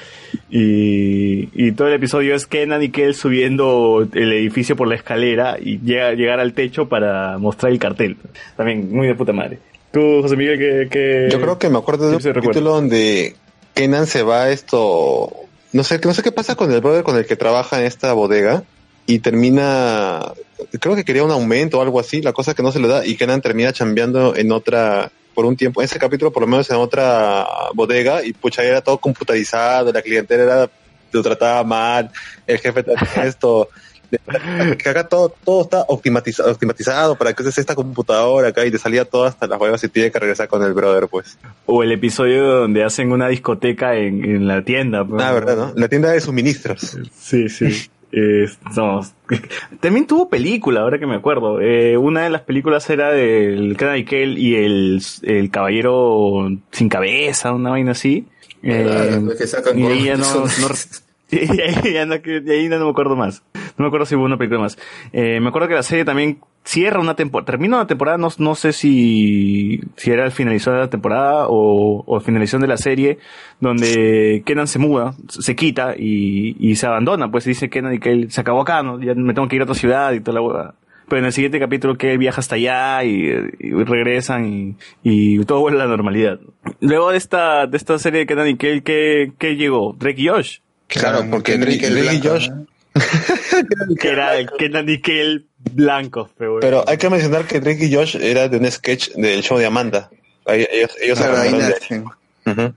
Y, 0.50 1.48
y 1.54 1.72
todo 1.72 1.88
el 1.88 1.94
episodio 1.94 2.36
es 2.36 2.48
Kenan 2.48 2.84
y 2.84 2.90
Kel 2.90 3.14
subiendo 3.14 4.06
el 4.12 4.34
edificio 4.34 4.76
por 4.76 4.90
la 4.90 4.96
escalera 4.96 5.58
y 5.58 5.80
llega, 5.80 6.12
llegar 6.14 6.42
al 6.42 6.52
techo 6.52 6.90
para 6.90 7.38
mostrar 7.38 7.72
el 7.72 7.80
cartel. 7.80 8.18
También 8.58 8.92
muy 8.92 9.08
de 9.08 9.16
puta 9.16 9.32
madre. 9.32 9.60
Tú, 9.96 10.22
José 10.22 10.36
Miguel, 10.36 10.60
que... 10.60 10.90
que 10.90 11.30
Yo 11.32 11.40
creo 11.40 11.58
que 11.58 11.70
me 11.70 11.78
acuerdo 11.78 12.10
de 12.10 12.18
un 12.18 12.34
capítulo 12.34 12.72
donde 12.72 13.34
Kenan 13.74 14.08
se 14.08 14.24
va 14.24 14.44
a 14.44 14.52
esto, 14.52 15.32
no 15.72 15.84
sé, 15.86 16.02
no 16.04 16.14
sé 16.14 16.22
qué 16.22 16.34
pasa 16.34 16.56
con 16.56 16.70
el 16.74 16.82
brother 16.82 17.04
con 17.04 17.16
el 17.16 17.26
que 17.26 17.38
trabaja 17.38 17.80
en 17.80 17.86
esta 17.86 18.12
bodega 18.12 18.66
y 19.06 19.20
termina, 19.20 20.34
creo 20.82 20.98
que 20.98 21.06
quería 21.06 21.24
un 21.24 21.32
aumento 21.32 21.80
o 21.80 21.82
algo 21.82 22.02
así, 22.02 22.22
la 22.22 22.34
cosa 22.34 22.54
que 22.54 22.62
no 22.62 22.74
se 22.74 22.82
le 22.82 22.90
da 22.90 23.06
y 23.06 23.16
Kenan 23.16 23.40
termina 23.40 23.72
chambeando 23.72 24.36
en 24.36 24.52
otra, 24.52 25.14
por 25.34 25.46
un 25.46 25.56
tiempo, 25.56 25.80
en 25.80 25.86
ese 25.86 25.98
capítulo 25.98 26.34
por 26.34 26.42
lo 26.42 26.48
menos 26.48 26.70
en 26.70 26.76
otra 26.76 27.48
bodega 27.74 28.22
y 28.22 28.34
pucha 28.34 28.66
era 28.66 28.82
todo 28.82 28.98
computarizado, 28.98 29.94
la 29.94 30.02
clientela 30.02 30.44
era, 30.44 30.70
lo 31.14 31.24
trataba 31.24 31.64
mal, 31.64 32.12
el 32.46 32.60
jefe 32.60 32.84
esto, 33.24 33.70
que 34.78 34.90
acá 34.90 35.08
todo, 35.08 35.34
todo 35.44 35.62
está 35.64 35.82
optimizado, 35.88 36.52
optimizado 36.52 37.16
para 37.16 37.34
que 37.34 37.44
uses 37.44 37.58
esta 37.58 37.76
computadora 37.76 38.50
acá 38.50 38.66
y 38.66 38.72
te 38.72 38.78
salía 38.78 39.06
todo 39.06 39.26
hasta 39.26 39.48
las 39.48 39.60
huevas 39.60 39.84
y 39.84 39.90
tiene 39.90 40.12
que 40.12 40.20
regresar 40.20 40.48
con 40.48 40.64
el 40.64 40.74
brother 40.74 41.08
pues. 41.10 41.38
O 41.66 41.84
el 41.84 41.92
episodio 41.92 42.44
donde 42.48 42.84
hacen 42.84 43.12
una 43.12 43.28
discoteca 43.28 43.96
en, 43.96 44.24
en 44.26 44.48
la 44.48 44.64
tienda. 44.64 45.06
pues. 45.06 45.22
Ah, 45.24 45.32
verdad, 45.32 45.56
¿no? 45.58 45.74
La 45.76 45.88
tienda 45.88 46.12
de 46.12 46.22
suministros. 46.22 46.98
Sí, 47.18 47.50
sí. 47.50 47.90
Eh, 48.12 48.46
no. 48.78 49.02
También 49.82 50.08
tuvo 50.08 50.30
película, 50.30 50.82
ahora 50.82 50.98
que 51.00 51.06
me 51.06 51.16
acuerdo. 51.16 51.60
Eh, 51.60 51.98
una 51.98 52.24
de 52.24 52.30
las 52.30 52.42
películas 52.42 52.90
era 52.90 53.12
del 53.12 53.76
Kenan 53.78 53.98
y 54.38 54.56
el, 54.56 55.02
el 55.24 55.50
caballero 55.52 56.50
sin 56.72 56.88
cabeza, 56.90 57.52
una 57.54 57.72
vaina 57.72 57.92
así. 57.92 58.26
Eh, 58.64 58.84
Claro, 58.84 59.38
que 59.38 59.48
sacan 59.48 59.78
y 59.78 59.86
ahí 59.86 60.06
ya 60.06 60.18
no, 60.18 60.32
con- 60.32 60.44
no- 60.62 60.68
y 61.32 61.60
ahí 61.62 61.94
ya 61.94 62.06
no, 62.06 62.22
que- 62.22 62.42
y 62.46 62.50
ahí 62.52 62.70
no 62.70 62.80
me 62.86 62.90
acuerdo 62.90 63.16
más. 63.16 63.42
No 63.78 63.84
me 63.84 63.88
acuerdo 63.88 64.06
si 64.06 64.16
hubo 64.16 64.24
una 64.24 64.38
película 64.38 64.62
más. 64.62 64.78
Eh, 65.12 65.40
me 65.40 65.50
acuerdo 65.50 65.68
que 65.68 65.76
la 65.76 65.84
serie 65.84 66.06
también 66.06 66.40
cierra 66.64 67.00
una 67.00 67.16
temporada, 67.16 67.46
termina 67.46 67.78
una 67.78 67.88
temporada, 67.88 68.18
no, 68.18 68.30
no 68.40 68.56
sé 68.56 68.74
si, 68.74 69.82
si 69.96 70.12
era 70.12 70.26
el 70.26 70.32
finalización 70.32 70.76
de 70.76 70.82
la 70.82 70.90
temporada 70.90 71.48
o, 71.48 72.04
o 72.06 72.20
finalización 72.20 72.62
de 72.62 72.68
la 72.68 72.78
serie, 72.78 73.20
donde 73.60 74.42
Kenan 74.46 74.68
se 74.68 74.80
muda, 74.80 75.14
se 75.28 75.56
quita 75.56 75.94
y, 75.98 76.56
y 76.60 76.76
se 76.76 76.88
abandona, 76.88 77.30
pues 77.30 77.46
dice 77.46 77.70
Kenan 77.70 77.94
y 77.94 78.00
que 78.00 78.12
él 78.12 78.32
se 78.32 78.42
acabó 78.42 78.62
acá, 78.62 78.82
¿no? 78.82 79.00
ya 79.00 79.14
me 79.14 79.34
tengo 79.34 79.48
que 79.48 79.58
ir 79.58 79.62
a 79.62 79.66
otra 79.66 79.76
ciudad 79.76 80.14
y 80.14 80.22
toda 80.22 80.36
la 80.36 80.42
hueá. 80.42 80.74
Pero 81.08 81.20
en 81.20 81.26
el 81.26 81.34
siguiente 81.34 81.60
capítulo 81.60 81.98
que 81.98 82.14
él 82.14 82.18
viaja 82.18 82.40
hasta 82.40 82.56
allá 82.56 83.04
y, 83.04 83.32
y 83.60 83.72
regresan 83.84 84.48
y, 84.48 84.76
y 85.04 85.46
todo 85.46 85.60
vuelve 85.60 85.80
a 85.80 85.86
la 85.86 85.90
normalidad. 85.90 86.40
Luego 86.80 87.12
de 87.12 87.18
esta, 87.18 87.68
de 87.68 87.78
esta 87.78 88.00
serie 88.00 88.22
de 88.22 88.26
Kenan 88.26 88.48
y 88.48 88.56
Kel, 88.56 88.82
¿qué, 88.82 89.32
qué 89.38 89.56
llegó? 89.56 89.94
Drake 90.00 90.20
y 90.22 90.28
Josh. 90.30 90.60
Claro, 90.88 91.26
porque 91.30 91.58
Drake, 91.60 92.16
y 92.16 92.28
Josh, 92.28 92.50
¿no? 92.50 92.66
Que 94.00 94.10
era 94.10 94.38
el 94.38 94.50
Kenan 94.52 94.88
y 94.90 95.00
Kel 95.02 95.48
blanco, 95.74 96.30
pero, 96.38 96.60
pero 96.60 96.84
hay 96.88 96.98
que 96.98 97.10
mencionar 97.10 97.46
que 97.46 97.60
Drake 97.60 97.86
y 97.86 97.94
Josh 97.94 98.16
era 98.18 98.48
de 98.48 98.58
un 98.58 98.70
sketch 98.72 99.12
del 99.16 99.42
show 99.42 99.58
de 99.58 99.66
Amanda. 99.66 100.10
Ellos, 100.46 100.92
ellos 101.02 101.18
Claro, 101.20 101.38
ahí. 101.38 101.56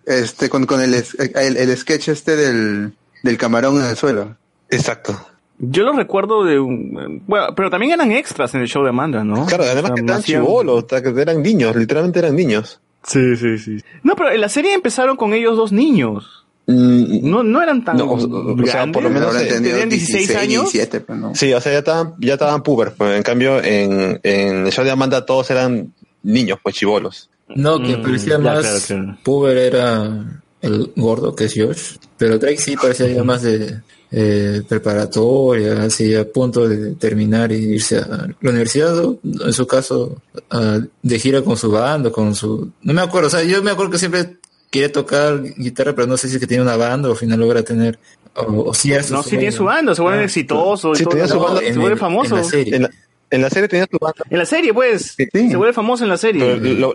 Este, 0.07 0.49
con, 0.49 0.65
con 0.65 0.81
el, 0.81 0.95
el, 0.95 1.57
el 1.57 1.77
sketch 1.77 2.09
este 2.09 2.37
del, 2.37 2.93
del 3.23 3.37
camarón 3.39 3.79
en 3.81 3.87
el 3.87 3.97
suelo. 3.97 4.37
Exacto. 4.71 5.19
Yo 5.59 5.83
lo 5.83 5.93
recuerdo 5.93 6.45
de 6.45 6.59
un... 6.61 7.23
Bueno, 7.27 7.49
pero 7.55 7.69
también 7.69 7.93
eran 7.93 8.13
extras 8.13 8.55
en 8.55 8.61
el 8.63 8.69
show 8.69 8.83
de 8.85 8.91
Amanda, 8.91 9.25
¿no? 9.25 9.45
Claro, 9.47 9.65
además 9.65 9.85
O 9.85 9.87
sea, 9.89 9.95
que 9.97 10.01
estaban 10.01 10.21
hacían- 10.23 10.43
chibolos, 10.45 10.87
ta- 10.87 11.03
que 11.03 11.09
eran 11.21 11.43
niños, 11.43 11.75
literalmente 11.77 12.21
eran 12.21 12.37
niños. 12.37 12.81
Sí, 13.03 13.37
sí, 13.37 13.59
sí. 13.59 13.79
No, 14.03 14.15
pero 14.17 14.31
en 14.31 14.41
la 14.41 14.49
serie 14.49 14.73
empezaron 14.73 15.17
con 15.17 15.35
ellos 15.35 15.57
dos 15.57 15.73
niños. 15.73 16.47
Mm, 16.71 17.29
No, 17.31 17.43
no 17.43 17.63
eran 17.63 17.83
tan 17.85 17.97
No, 17.97 18.05
o- 18.05 18.15
o 18.63 18.67
sea, 18.67 18.87
por 18.93 19.03
lo 19.03 19.09
menos 19.11 19.35
tenían 19.37 19.89
16 19.89 20.37
años. 20.37 20.65
17, 20.71 21.01
pero 21.01 21.19
no. 21.19 21.35
Sí, 21.35 21.53
o 21.55 21.61
sea, 21.61 21.73
ya 21.73 21.79
estaban, 21.79 22.15
ya 22.21 22.35
estaban 22.35 22.63
puber. 22.63 22.93
Pues, 22.97 23.17
en 23.17 23.23
cambio, 23.23 23.63
en, 23.65 24.21
en 24.23 24.67
el 24.67 24.73
show 24.73 24.85
de 24.85 24.91
Amanda 24.91 25.25
todos 25.25 25.51
eran 25.51 25.95
niños, 26.23 26.59
pues 26.63 26.75
chibolos. 26.77 27.31
No, 27.55 27.79
que 27.83 27.97
Mm, 27.97 28.03
parecía 28.03 28.39
más. 28.39 28.61
claro, 28.61 28.79
claro. 28.87 29.19
Puber 29.25 29.57
era 29.57 30.41
el 30.61 30.93
gordo, 30.97 31.35
que 31.35 31.45
es 31.47 31.55
Josh. 31.57 31.97
Pero 32.19 32.39
Drake 32.39 32.59
sí 32.59 32.77
parecía 32.77 33.09
ya 33.09 33.25
más 33.25 33.41
de 33.43 33.81
eh, 34.11 34.63
preparatoria, 34.69 35.83
así 35.83 36.15
a 36.15 36.27
punto 36.31 36.67
de 36.67 36.95
terminar 36.95 37.53
y 37.53 37.75
irse 37.75 37.99
a 37.99 38.27
la 38.41 38.51
universidad. 38.51 38.99
o, 39.05 39.19
En 39.45 39.53
su 39.53 39.67
caso, 39.67 40.21
a- 40.51 40.81
de 41.03 41.19
gira 41.19 41.43
con 41.43 41.57
su 41.57 41.71
banda, 41.71 42.11
con 42.11 42.35
su. 42.35 42.71
No 42.83 42.93
me 42.95 43.03
acuerdo, 43.03 43.29
o 43.29 43.31
sea, 43.31 43.43
yo 43.43 43.63
me 43.63 43.71
acuerdo 43.71 43.93
que 43.93 43.99
siempre 43.99 44.38
quería 44.71 44.91
tocar 44.93 45.43
guitarra, 45.57 45.95
pero 45.95 46.07
no 46.07 46.17
sé 46.17 46.29
si 46.29 46.35
es 46.35 46.41
que 46.41 46.47
tiene 46.47 46.63
una 46.63 46.77
banda 46.77 47.09
o 47.09 47.13
al 47.13 47.19
final 47.19 47.41
logra 47.41 47.63
tener. 47.63 47.99
O, 48.35 48.69
o 48.71 48.75
si 48.75 48.93
es 48.93 49.11
No, 49.11 49.23
sí 49.23 49.31
tiene 49.31 49.51
su 49.53 49.65
banda, 49.65 49.95
se 49.95 50.03
vuelve 50.03 50.21
Ah, 50.21 50.25
exitoso 50.25 50.93
y 50.93 50.97
sí, 50.97 51.05
todo. 51.05 51.11
tenía 51.15 51.27
su 51.29 51.35
No, 51.37 51.43
banda 51.45 51.61
se 51.61 51.73
vuelve 51.73 51.93
el- 51.95 51.99
famoso. 51.99 52.37
En 52.37 52.43
la 52.43 52.49
serie. 52.49 52.77
En 52.77 52.83
la, 52.83 52.91
en 53.31 53.43
la 53.43 53.51
serie 53.51 53.69
tenía 53.69 53.87
su 53.91 53.99
banda. 53.99 54.25
En 54.31 54.39
la 54.39 54.47
serie, 54.47 54.73
pues. 54.73 55.15
Sí. 55.17 55.27
Se 55.51 55.57
vuelve 55.57 55.73
famoso 55.73 56.05
en 56.05 56.11
la 56.11 56.17
serie. 56.17 56.57
Lo, 56.57 56.95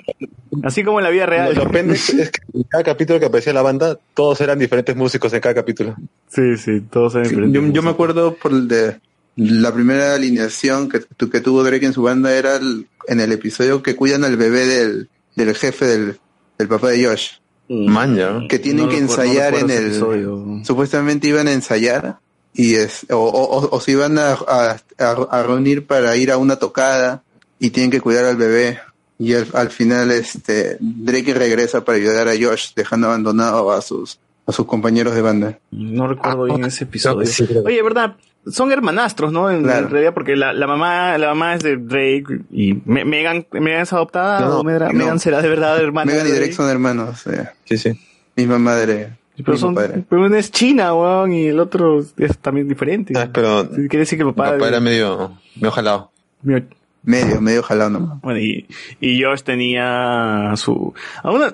Así 0.64 0.84
como 0.84 1.00
en 1.00 1.04
la 1.04 1.10
vida 1.10 1.26
lo, 1.26 1.30
real. 1.32 1.56
lo 1.56 1.70
pende 1.70 1.94
es 1.96 2.10
que 2.12 2.42
en 2.54 2.64
cada 2.64 2.84
capítulo 2.84 3.20
que 3.20 3.26
aparecía 3.26 3.54
la 3.54 3.62
banda, 3.62 3.98
todos 4.14 4.40
eran 4.42 4.58
diferentes 4.60 4.96
músicos 4.96 5.34
en 5.34 5.42
cada 5.42 5.56
capítulo. 5.56 5.96
Sí, 6.30 6.56
sí, 6.58 6.82
todos 6.92 7.16
eran 7.16 7.26
Sí, 7.26 7.32
diferentes. 7.32 7.62
yo, 7.62 7.72
yo 7.74 7.82
me 7.84 7.90
acuerdo 7.90 8.36
por 8.36 8.52
el 8.52 8.68
de 8.68 9.00
la 9.36 9.74
primera 9.74 10.14
alineación 10.14 10.90
que, 10.90 11.00
tu- 11.00 11.30
que 11.30 11.42
tuvo 11.42 11.64
Drake 11.64 11.86
en 11.88 11.94
su 11.94 12.04
banda 12.04 12.34
era 12.36 12.56
el- 12.56 12.88
en 13.08 13.20
el 13.20 13.32
episodio 13.32 13.82
que 13.84 13.96
cuidan 13.96 14.24
al 14.24 14.38
bebé 14.38 14.66
del, 14.66 15.10
del 15.36 15.56
jefe 15.56 15.86
del, 15.86 16.18
del 16.58 16.68
papá 16.68 16.90
de 16.90 17.06
Josh. 17.06 17.32
Maña. 17.88 18.48
Que 18.48 18.60
tienen 18.60 18.86
No 18.86 18.92
que 18.92 19.00
recuerdo- 19.00 19.18
no 19.18 19.24
ensayar 19.24 19.56
en 19.56 19.70
el... 19.70 19.86
episodio. 19.88 20.46
Supuestamente 20.64 21.28
iban 21.28 21.48
a 21.48 21.54
ensayar 21.54 22.20
y 22.54 22.76
es, 22.76 23.06
o, 23.10 23.18
o, 23.18 23.58
o- 23.60 23.76
o 23.76 23.80
se 23.82 23.92
iban 23.92 24.18
a, 24.20 24.32
a, 24.34 24.78
a- 25.00 25.28
a 25.32 25.44
reunir 25.44 25.86
para 25.88 26.16
ir 26.18 26.32
a 26.32 26.38
una 26.38 26.58
tocada 26.58 27.24
y 27.60 27.70
tienen 27.72 27.92
que 27.92 28.02
cuidar 28.02 28.26
al 28.26 28.38
bebé. 28.38 28.80
Y 29.20 29.34
al, 29.36 29.48
al 29.54 29.70
final 29.70 30.12
este 30.12 30.78
Drake 30.80 31.34
regresa 31.34 31.86
para 31.86 31.98
ayudar 31.98 32.28
a 32.28 32.34
Josh, 32.40 32.74
dejando 32.76 33.08
abandonado 33.08 33.72
a 33.72 33.82
sus 33.82 34.20
a 34.46 34.52
sus 34.52 34.66
compañeros 34.66 35.16
de 35.16 35.22
banda. 35.22 35.60
No 35.72 36.08
recuerdo 36.08 36.44
bien 36.46 36.64
ese 36.66 36.84
episodio. 36.86 37.28
Oye, 37.66 37.82
¿verdad? 37.82 38.16
Son 38.46 38.72
hermanastros, 38.74 39.32
¿no? 39.32 39.50
En, 39.50 39.64
Claro. 39.64 39.86
en 39.86 39.92
realidad, 39.92 40.14
porque 40.14 40.36
la, 40.36 40.52
la 40.52 40.68
mamá 40.68 41.18
la 41.18 41.28
mamá 41.28 41.54
es 41.56 41.64
de 41.64 41.78
Drake 41.78 42.42
y 42.52 42.74
Me- 42.86 43.06
Megan, 43.06 43.48
Megan 43.54 43.82
es 43.82 43.94
adoptada 43.94 44.42
No, 44.42 44.48
no, 44.50 44.60
o 44.60 44.64
Megan, 44.66 44.90
no. 44.92 44.98
Megan 45.00 45.20
será 45.20 45.42
de 45.42 45.48
verdad 45.48 45.80
hermana. 45.82 46.12
Megan 46.12 46.28
y 46.28 46.32
Drake 46.32 46.52
son 46.52 46.70
hermanos, 46.70 47.26
eh, 47.28 47.48
Sí, 47.64 47.78
sí. 47.78 47.92
misma 48.36 48.60
madre. 48.60 49.18
Pero, 49.46 49.58
son, 49.58 49.74
padre. 49.74 50.04
pero 50.08 50.26
una 50.26 50.38
es 50.38 50.52
china, 50.52 50.94
weón, 50.94 51.32
y 51.32 51.48
el 51.48 51.60
otro 51.60 52.00
es 52.18 52.38
también 52.38 52.68
diferente. 52.68 53.14
Ah, 53.18 53.30
pero 53.34 53.68
Quiere 53.70 54.00
decir 54.00 54.20
que 54.20 54.24
el 54.26 54.34
papá... 54.34 54.52
papá 54.52 54.68
era 54.68 54.80
medio, 54.80 55.38
medio 55.56 55.72
jalado. 55.72 56.12
Mira, 56.44 56.64
Medio, 57.06 57.42
medio 57.42 57.62
jalado 57.64 57.90
nomás. 57.90 58.22
Bueno, 58.22 58.40
y, 58.40 58.66
y 59.02 59.22
Josh 59.22 59.42
tenía 59.42 60.54
su... 60.56 60.94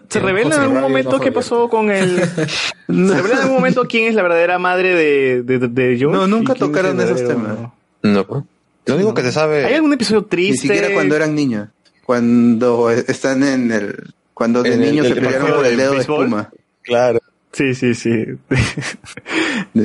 ¿Se 0.10 0.20
revela 0.20 0.56
en 0.56 0.62
algún 0.62 0.80
momento 0.82 1.12
qué 1.12 1.16
Abierto. 1.30 1.40
pasó 1.40 1.70
con 1.70 1.90
el... 1.90 2.20
¿Se 2.28 2.52
revela 2.88 3.34
en 3.36 3.40
algún 3.42 3.56
momento 3.56 3.86
quién 3.88 4.06
es 4.08 4.14
la 4.16 4.22
verdadera 4.22 4.60
madre 4.60 4.94
de, 4.94 5.42
de, 5.42 5.60
de- 5.68 5.98
Josh? 6.00 6.12
No, 6.14 6.28
nunca 6.28 6.54
¿Y 6.54 6.56
quién 6.58 6.70
es 6.70 6.76
tocaron 6.76 7.02
el 7.02 7.06
esos 7.08 7.28
temas. 7.28 7.58
No. 8.04 8.48
Lo 8.86 8.96
único 8.96 9.14
que 9.14 9.24
se 9.24 9.32
sabe. 9.32 9.66
¿Hay 9.66 9.74
algún 9.74 9.94
episodio 9.94 10.22
Ni 10.22 10.28
triste? 10.28 10.68
siquiera 10.68 10.94
cuando 10.94 11.16
eran 11.16 11.34
niños. 11.34 11.68
Cuando 12.06 12.92
están 12.92 13.44
en 13.44 13.72
el... 13.72 14.14
Cuando 14.36 14.64
de 14.64 14.78
niños 14.78 15.08
se 15.08 15.16
pelearon 15.16 15.52
por 15.56 15.66
el 15.66 15.76
de 15.78 15.84
dedo 15.84 15.94
de 15.94 16.00
espuma. 16.02 16.50
Claro. 16.84 17.20
Sí, 17.52 17.74
sí, 17.74 17.96
sí. 17.96 18.26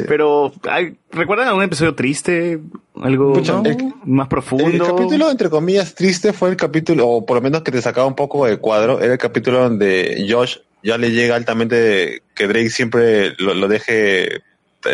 Pero, 0.06 0.52
¿hay- 0.68 0.96
¿recuerdan 1.12 1.48
algún 1.48 1.62
episodio 1.64 1.94
triste? 1.94 2.60
¿Algo 3.02 3.32
Pucha, 3.34 3.54
¿no? 3.54 3.64
el- 3.64 3.94
más 4.04 4.28
profundo? 4.28 4.66
El 4.66 4.82
capítulo, 4.82 5.30
entre 5.30 5.50
comillas, 5.50 5.94
triste 5.94 6.32
fue 6.32 6.50
el 6.50 6.56
capítulo, 6.56 7.08
o 7.08 7.26
por 7.26 7.36
lo 7.36 7.42
menos 7.42 7.62
que 7.62 7.72
te 7.72 7.80
sacaba 7.82 8.06
un 8.06 8.14
poco 8.14 8.46
del 8.46 8.58
cuadro, 8.60 9.00
era 9.00 9.12
el 9.12 9.18
capítulo 9.18 9.60
donde 9.60 10.26
Josh 10.28 10.58
ya 10.82 10.98
le 10.98 11.10
llega 11.12 11.36
altamente 11.36 12.22
que 12.34 12.46
Drake 12.46 12.70
siempre 12.70 13.32
lo, 13.38 13.54
lo 13.54 13.68
deje 13.68 14.36
eh, 14.36 14.40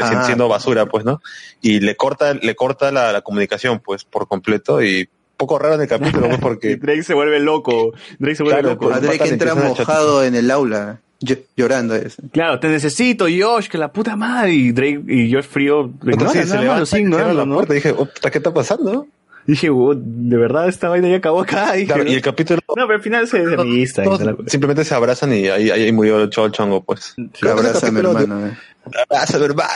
Ah. 0.00 0.22
siendo 0.24 0.46
basura, 0.48 0.86
pues, 0.86 1.04
¿no? 1.04 1.20
Y 1.60 1.80
le 1.80 1.96
corta, 1.96 2.34
le 2.34 2.54
corta 2.54 2.92
la, 2.92 3.10
la 3.12 3.22
comunicación, 3.22 3.80
pues, 3.84 4.04
por 4.04 4.28
completo 4.28 4.80
y 4.84 5.08
poco 5.36 5.58
raro 5.58 5.74
en 5.74 5.80
el 5.80 5.88
capítulo, 5.88 6.28
pues, 6.28 6.38
porque 6.40 6.76
Drake 6.80 7.02
se 7.02 7.14
vuelve 7.14 7.40
loco. 7.40 7.92
Drake 8.20 8.36
se 8.36 8.44
vuelve 8.44 8.60
Claro, 8.60 8.74
loco. 8.74 8.84
pues, 8.86 8.96
A 8.98 9.00
Drake 9.00 9.28
entra 9.28 9.56
mojado 9.56 10.22
en 10.22 10.36
el 10.36 10.48
aula, 10.52 11.00
llorando. 11.56 11.94
ese. 11.94 12.22
Claro, 12.32 12.58
te 12.60 12.68
necesito, 12.68 13.26
Josh, 13.26 13.68
que 13.68 13.78
la 13.78 13.92
puta 13.92 14.16
madre. 14.16 14.52
Y 14.54 14.72
Drake 14.72 15.02
y 15.08 15.32
Josh 15.32 15.44
Frío 15.44 15.90
lo 16.02 16.10
ignoran, 16.10 16.32
sí, 16.32 16.48
se 16.48 16.58
levanta 16.58 16.86
cierra 16.86 17.02
ignorando, 17.02 17.34
la 17.34 17.46
¿no? 17.46 17.54
puerta. 17.56 17.74
Dije, 17.74 17.90
oh, 17.92 18.06
puta, 18.06 18.30
¿qué 18.30 18.38
está 18.38 18.52
pasando? 18.54 19.06
Dije, 19.46 19.70
"Oh, 19.70 19.94
de 19.96 20.36
verdad 20.36 20.68
esta 20.68 20.88
vaina 20.90 21.08
ya 21.08 21.16
acabó 21.16 21.40
acá. 21.40 21.72
Dije, 21.72 21.86
Claro, 21.86 22.04
¿no? 22.04 22.10
y 22.10 22.14
el 22.14 22.22
capítulo 22.22 22.60
No, 22.68 22.74
pero 22.86 22.94
al 22.94 23.02
final 23.02 23.26
se 23.26 23.42
cosa. 24.04 24.36
simplemente 24.46 24.84
se 24.84 24.94
abrazan 24.94 25.32
y 25.32 25.48
ahí, 25.48 25.70
ahí 25.70 25.90
murió 25.92 26.22
el 26.22 26.30
chavo 26.30 26.50
chongo, 26.50 26.82
pues. 26.84 27.14
Abraza 27.42 27.90
mi 27.90 28.00
hermano. 28.00 28.46
eh. 28.46 28.56
Abraza, 29.08 29.38
hermano. 29.38 29.70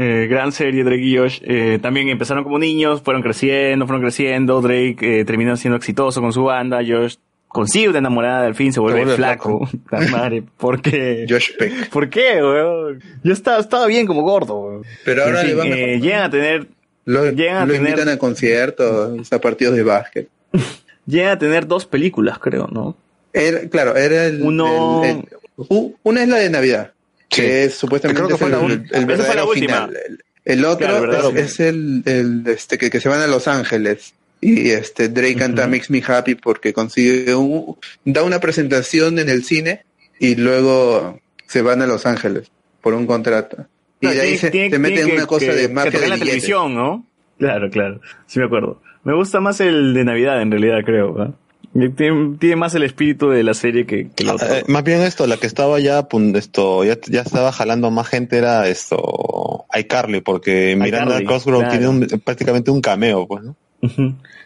Eh, 0.00 0.28
gran 0.30 0.52
serie, 0.52 0.84
Drake 0.84 1.02
y 1.02 1.16
Josh. 1.16 1.40
Eh, 1.42 1.78
también 1.82 2.08
empezaron 2.08 2.44
como 2.44 2.56
niños, 2.58 3.02
fueron 3.02 3.20
creciendo, 3.22 3.84
fueron 3.86 4.00
creciendo. 4.02 4.60
Drake 4.60 4.96
eh, 5.00 5.24
termina 5.24 5.56
siendo 5.56 5.76
exitoso 5.76 6.20
con 6.20 6.32
su 6.32 6.44
banda. 6.44 6.78
Josh 6.86 7.16
consigue 7.48 7.88
una 7.88 7.98
enamorada, 7.98 8.46
al 8.46 8.54
fin 8.54 8.72
se 8.72 8.80
vuelve, 8.80 9.00
vuelve 9.00 9.16
flaco. 9.16 9.68
La 9.90 10.00
madre, 10.08 10.42
¿por 10.56 10.80
qué? 10.80 11.26
Josh 11.28 11.50
Peck. 11.58 11.88
¿Por 11.90 12.08
qué, 12.08 12.36
weón? 12.42 13.02
Yo 13.24 13.32
estaba, 13.32 13.58
estaba 13.58 13.86
bien 13.86 14.06
como 14.06 14.22
gordo, 14.22 14.58
weón. 14.58 14.82
Pero 15.04 15.24
ahora 15.24 15.40
En 15.40 15.46
le 15.46 15.52
fin, 15.52 15.60
va 15.60 15.64
mejor. 15.64 15.78
eh, 15.88 16.00
llegan 16.00 16.22
a 16.22 16.30
tener 16.30 16.66
Lo, 17.04 17.30
Llegan 17.32 17.56
a 17.56 17.66
lo 17.66 17.72
tener- 17.72 17.88
invitan 17.90 18.08
a 18.08 18.18
conciertos, 18.18 19.32
a 19.32 19.40
partidos 19.40 19.74
de 19.76 19.82
básquet. 19.82 20.28
Llega 21.06 21.32
a 21.32 21.38
tener 21.38 21.66
dos 21.66 21.86
películas, 21.86 22.38
creo, 22.38 22.68
¿no? 22.70 22.96
Era, 23.32 23.60
claro, 23.68 23.96
era 23.96 24.26
el, 24.26 24.42
Uno- 24.42 25.02
el- 25.04 25.10
el- 25.10 25.24
u- 25.56 25.94
una 26.02 26.22
es 26.22 26.28
la 26.28 26.36
de 26.36 26.50
Navidad, 26.50 26.92
que 27.28 27.64
es 27.64 27.74
supuestamente 27.74 28.22
Creo 28.22 28.28
que 28.28 28.36
fue 28.36 28.48
el, 28.48 28.52
la 28.52 29.14
el- 29.14 29.22
fue 29.22 29.34
la 29.34 29.44
última. 29.44 29.86
final. 29.86 29.96
El, 30.06 30.18
el 30.44 30.64
otro 30.64 30.86
Claro, 30.86 31.30
es, 31.30 31.36
es 31.36 31.60
el, 31.60 32.02
el, 32.06 32.42
este 32.46 32.78
que, 32.78 32.88
que 32.90 33.00
se 33.00 33.08
van 33.08 33.20
a 33.20 33.26
Los 33.26 33.48
Ángeles 33.48 34.14
y 34.40 34.70
este 34.70 35.08
Drake 35.08 35.36
canta 35.36 35.66
Makes 35.66 35.86
Me 35.90 36.02
Happy 36.06 36.34
porque 36.34 36.72
consigue 36.72 37.34
un, 37.34 37.76
da 38.04 38.22
una 38.22 38.38
presentación 38.40 39.18
en 39.18 39.28
el 39.28 39.44
cine 39.44 39.84
y 40.20 40.34
luego 40.36 41.18
se 41.46 41.62
van 41.62 41.82
a 41.82 41.86
Los 41.86 42.06
Ángeles 42.06 42.50
por 42.80 42.94
un 42.94 43.06
contrato. 43.06 43.66
Y 44.00 44.06
No, 44.06 44.12
de 44.12 44.20
ahí 44.20 44.38
tiene- 44.38 44.68
se, 44.68 44.70
se 44.70 44.78
meten 44.78 44.98
en 44.98 45.12
una 45.12 45.20
que- 45.22 45.26
cosa 45.26 45.46
que- 45.46 45.54
de 45.54 45.66
que 45.68 45.74
mafia 45.74 45.90
de 45.90 45.96
en 45.98 46.10
la 46.10 46.14
billetes. 46.16 46.28
televisión, 46.42 46.74
¿no? 46.74 47.04
Claro, 47.38 47.70
claro. 47.70 48.00
Sí 48.26 48.38
me 48.38 48.46
acuerdo. 48.46 48.80
Me 49.04 49.14
gusta 49.14 49.40
más 49.40 49.60
el 49.60 49.94
de 49.94 50.04
Navidad, 50.04 50.40
en 50.42 50.50
realidad, 50.50 50.78
creo. 50.84 51.20
¿ah? 51.20 51.32
Tiene, 51.96 52.36
tiene 52.38 52.56
más 52.56 52.74
el 52.74 52.82
espíritu 52.82 53.28
de 53.28 53.42
la 53.42 53.54
serie 53.54 53.86
que, 53.86 54.08
que 54.14 54.22
el 54.24 54.30
otro. 54.30 54.46
Eh, 54.52 54.64
más 54.68 54.82
bien 54.84 55.02
esto, 55.02 55.26
la 55.26 55.36
que 55.36 55.46
estaba 55.46 55.78
ya, 55.80 56.08
esto, 56.34 56.84
ya, 56.84 56.96
ya 57.08 57.20
estaba 57.20 57.52
jalando 57.52 57.90
más 57.90 58.08
gente 58.08 58.38
era 58.38 58.66
esto, 58.68 59.66
iCarly, 59.78 60.20
porque 60.22 60.76
Miranda 60.76 61.22
Cosgrove 61.24 61.64
claro. 61.66 61.70
tiene 61.78 61.88
un, 61.88 62.20
prácticamente 62.20 62.70
un 62.70 62.80
cameo, 62.80 63.26
pues, 63.28 63.44
¿no? 63.44 63.56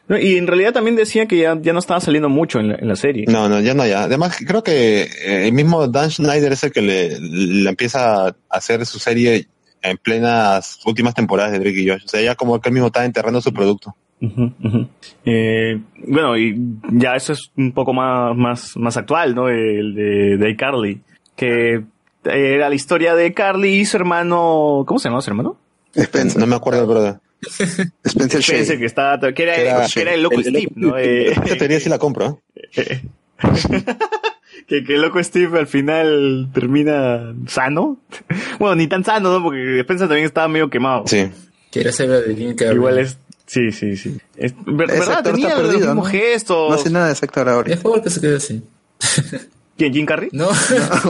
No, 0.09 0.19
y 0.19 0.37
en 0.37 0.47
realidad 0.47 0.73
también 0.73 0.97
decía 0.97 1.27
que 1.27 1.39
ya, 1.39 1.59
ya 1.61 1.73
no 1.73 1.79
estaba 1.79 2.01
saliendo 2.01 2.29
mucho 2.29 2.61
en 2.61 2.69
la, 2.69 2.75
en 2.75 2.89
la 2.89 2.97
serie. 2.97 3.25
No, 3.29 3.49
no, 3.49 3.61
ya 3.61 3.73
no, 3.75 3.87
ya. 3.87 4.05
Además, 4.05 4.37
creo 4.47 4.63
que 4.63 5.03
eh, 5.03 5.47
el 5.47 5.53
mismo 5.53 5.87
Dan 5.89 6.11
Schneider 6.11 6.53
es 6.53 6.65
el 6.65 6.73
que 6.73 6.83
le, 6.83 7.19
le 7.21 7.69
empieza 7.69 8.29
a 8.29 8.35
hacer 8.51 8.85
su 8.85 8.99
serie 8.99 9.47
en 9.81 9.97
plenas 9.99 10.81
últimas 10.85 11.15
temporadas 11.15 11.53
de 11.53 11.61
Drake 11.61 11.81
y 11.81 11.89
Josh. 11.89 12.05
O 12.05 12.09
sea, 12.09 12.21
ya 12.21 12.35
como 12.35 12.61
que 12.61 12.69
él 12.69 12.75
mismo 12.75 12.89
está 12.89 13.05
enterrando 13.05 13.41
su 13.41 13.53
producto. 13.53 13.97
Ujú. 14.21 14.89
Eh, 15.25 15.81
bueno, 16.07 16.37
y 16.37 16.57
ya 16.93 17.17
eso 17.17 17.33
es 17.33 17.51
un 17.57 17.73
poco 17.73 17.93
más, 17.93 18.37
más, 18.37 18.77
más 18.77 18.97
actual, 18.97 19.35
¿no? 19.35 19.49
El 19.49 19.95
de, 19.95 20.37
de 20.37 20.57
Carly. 20.57 21.01
Que 21.35 21.83
era 22.25 22.69
la 22.69 22.75
historia 22.75 23.15
de 23.15 23.35
Carly 23.35 23.81
y 23.81 23.85
su 23.85 23.97
hermano. 23.97 24.85
¿Cómo 24.87 24.99
se 24.99 25.09
llamaba 25.09 25.23
su 25.23 25.31
hermano? 25.31 25.57
Spencer, 25.95 26.41
No 26.41 26.47
me 26.47 26.55
acuerdo, 26.55 26.87
brother. 26.87 27.17
Spencer 27.43 27.91
Spencer, 28.05 28.41
Shea. 28.41 28.79
que, 28.79 28.85
estaba, 28.87 29.19
que, 29.33 29.43
era, 29.43 29.55
Que 29.57 29.63
era- 29.63 29.87
que 29.93 30.01
era 30.01 30.15
el 30.15 30.23
loco 30.23 30.37
el- 30.41 30.47
el- 30.47 30.55
Steve, 30.57 30.73
¿no? 30.77 30.97
Eh, 30.99 31.33
Esta 31.33 31.57
teoría 31.57 31.81
sí 31.81 31.89
la 31.89 31.99
compro, 31.99 32.41
¿eh? 32.77 33.03
que, 34.69 34.85
que 34.85 34.95
el 34.95 35.03
loco 35.03 35.23
Steve 35.23 35.59
al 35.59 35.67
final 35.67 36.49
termina 36.55 37.35
sano. 37.49 37.99
Bueno, 38.59 38.77
ni 38.77 38.87
tan 38.87 39.05
sano, 39.05 39.33
¿no? 39.33 39.43
Porque 39.43 39.81
Spencer 39.81 40.07
también 40.07 40.27
estaba 40.27 40.47
medio 40.47 40.71
quemado. 40.71 41.05
Sí. 41.07 41.29
Quiere 41.73 41.91
la 42.07 42.21
de 42.21 42.37
Jim 42.37 42.55
Carrey. 42.55 42.77
Igual 42.77 42.99
es. 42.99 43.19
Sí, 43.47 43.73
sí, 43.73 43.97
sí. 43.97 44.17
Es, 44.37 44.55
¿Verdad? 44.65 45.23
Tenía 45.25 45.49
está 45.49 45.61
los 45.61 45.69
perdido, 45.73 45.89
mismos 45.89 45.97
¿no? 45.97 46.11
gestos. 46.11 46.69
No 46.69 46.75
hace 46.77 46.91
nada 46.91 47.07
de 47.09 47.13
ese 47.15 47.25
actor 47.25 47.49
ahora. 47.49 47.73
Es 47.75 47.81
por 47.81 48.01
que 48.03 48.09
se 48.11 48.21
quede 48.21 48.37
así. 48.37 48.63
¿Quién? 49.77 49.93
¿Jim 49.93 50.07
Carrey? 50.07 50.29
No, 50.33 50.49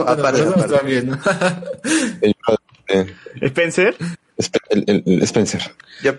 aparte, 0.07 0.39
no, 0.39 0.45
no, 0.45 0.51
aparte. 0.53 0.73
está 0.73 0.81
bien, 0.81 1.09
¿no? 1.09 1.19
El, 2.21 2.35
eh, 2.87 3.05
¿Spencer? 3.41 3.95
El- 4.69 4.83
el- 4.87 5.03
el 5.05 5.21
Spencer. 5.23 5.61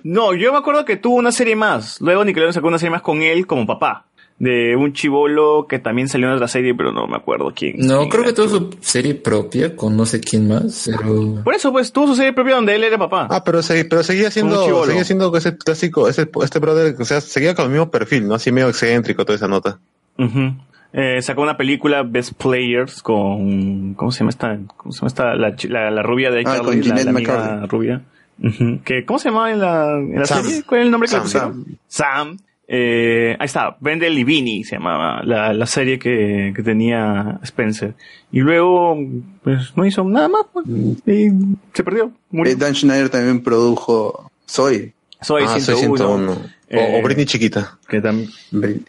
No, 0.04 0.34
yo 0.34 0.52
me 0.52 0.58
acuerdo 0.58 0.84
que 0.84 0.96
tuvo 0.96 1.16
una 1.16 1.32
serie 1.32 1.56
más. 1.56 2.00
Luego 2.00 2.24
Nickelodeon 2.24 2.52
sacó 2.54 2.68
una 2.68 2.78
serie 2.78 2.90
más 2.92 3.02
con 3.02 3.22
él 3.22 3.46
como 3.46 3.66
papá. 3.66 4.06
De 4.36 4.74
un 4.74 4.92
chivolo 4.92 5.66
que 5.68 5.78
también 5.78 6.08
salió 6.08 6.26
en 6.26 6.34
otra 6.34 6.48
serie, 6.48 6.74
pero 6.74 6.90
no 6.90 7.06
me 7.06 7.16
acuerdo 7.16 7.52
quién. 7.54 7.76
No, 7.78 7.98
quién 7.98 8.10
creo 8.10 8.24
que 8.24 8.32
tuvo 8.32 8.48
su 8.48 8.70
serie 8.80 9.14
propia 9.14 9.76
con 9.76 9.96
no 9.96 10.04
sé 10.06 10.18
quién 10.20 10.48
más, 10.48 10.90
pero... 10.98 11.40
Por 11.44 11.54
eso, 11.54 11.70
pues, 11.70 11.92
tuvo 11.92 12.08
su 12.08 12.16
serie 12.16 12.32
propia 12.32 12.56
donde 12.56 12.74
él 12.74 12.82
era 12.82 12.98
papá. 12.98 13.28
Ah, 13.30 13.44
pero, 13.44 13.60
segui- 13.60 13.86
pero 13.88 14.02
seguía 14.02 14.32
siendo, 14.32 14.84
seguía 14.86 15.04
siendo 15.04 15.36
ese 15.36 15.56
clásico, 15.56 16.08
ese, 16.08 16.28
este 16.42 16.58
brother, 16.58 16.96
o 16.98 17.04
sea, 17.04 17.20
seguía 17.20 17.54
con 17.54 17.66
el 17.66 17.70
mismo 17.70 17.92
perfil, 17.92 18.26
¿no? 18.26 18.34
Así 18.34 18.50
medio 18.50 18.68
excéntrico, 18.68 19.24
toda 19.24 19.36
esa 19.36 19.46
nota. 19.46 19.78
Ujú. 20.18 20.52
Eh, 20.96 21.20
sacó 21.22 21.42
una 21.42 21.56
película 21.56 22.04
Best 22.04 22.34
Players 22.40 23.02
con 23.02 23.94
¿cómo 23.94 24.12
se 24.12 24.20
llama 24.20 24.30
esta? 24.30 24.56
¿Cómo 24.76 24.92
se 24.92 25.00
llama 25.00 25.08
esta? 25.08 25.34
La, 25.34 25.56
la, 25.68 25.90
la 25.90 26.02
rubia 26.02 26.30
de 26.30 26.44
Ah, 26.46 26.60
con 26.64 26.80
la, 26.80 26.94
la 27.02 27.10
amiga 27.10 27.66
rubia. 27.66 28.02
Ujú. 28.42 28.80
que 28.84 29.04
¿Cómo 29.04 29.18
se 29.18 29.28
llamaba 29.28 29.50
en 29.52 29.60
la, 29.60 29.96
en 29.98 30.18
la 30.20 30.24
Sam. 30.24 30.44
serie? 30.44 30.62
¿Cuál 30.64 30.80
es 30.80 30.84
el 30.86 30.90
nombre 30.92 31.08
que 31.08 31.14
le 31.16 31.20
Sam. 31.20 31.24
pusieron? 31.24 31.78
Sam. 31.88 32.36
Eh, 32.66 33.36
ahí 33.38 33.44
está, 33.44 33.76
Vendel 33.80 34.18
y 34.18 34.24
Vini 34.24 34.64
se 34.64 34.76
llamaba 34.76 35.22
la, 35.22 35.52
la 35.52 35.66
serie 35.66 35.98
que, 35.98 36.52
que 36.56 36.62
tenía 36.62 37.38
Spencer. 37.42 37.94
Y 38.32 38.40
luego, 38.40 38.96
pues 39.42 39.76
no 39.76 39.84
hizo 39.84 40.02
nada 40.04 40.28
más, 40.28 40.46
pues, 40.52 40.64
y 40.68 41.28
se 41.74 41.84
perdió. 41.84 42.10
Murió. 42.30 42.52
Eh, 42.52 42.56
Dan 42.56 42.74
Schneider 42.74 43.10
también 43.10 43.42
produjo 43.42 44.30
Soy. 44.46 44.92
Soy 45.20 45.42
ah, 45.46 45.58
101. 45.58 45.60
soy 45.60 45.76
101. 45.76 46.36
O, 46.74 46.80
Eh, 46.80 46.98
o 46.98 47.02
Britney 47.02 47.26
chiquita. 47.26 47.78
Que 47.88 48.00
también, 48.00 48.30
Jamie 48.52 48.80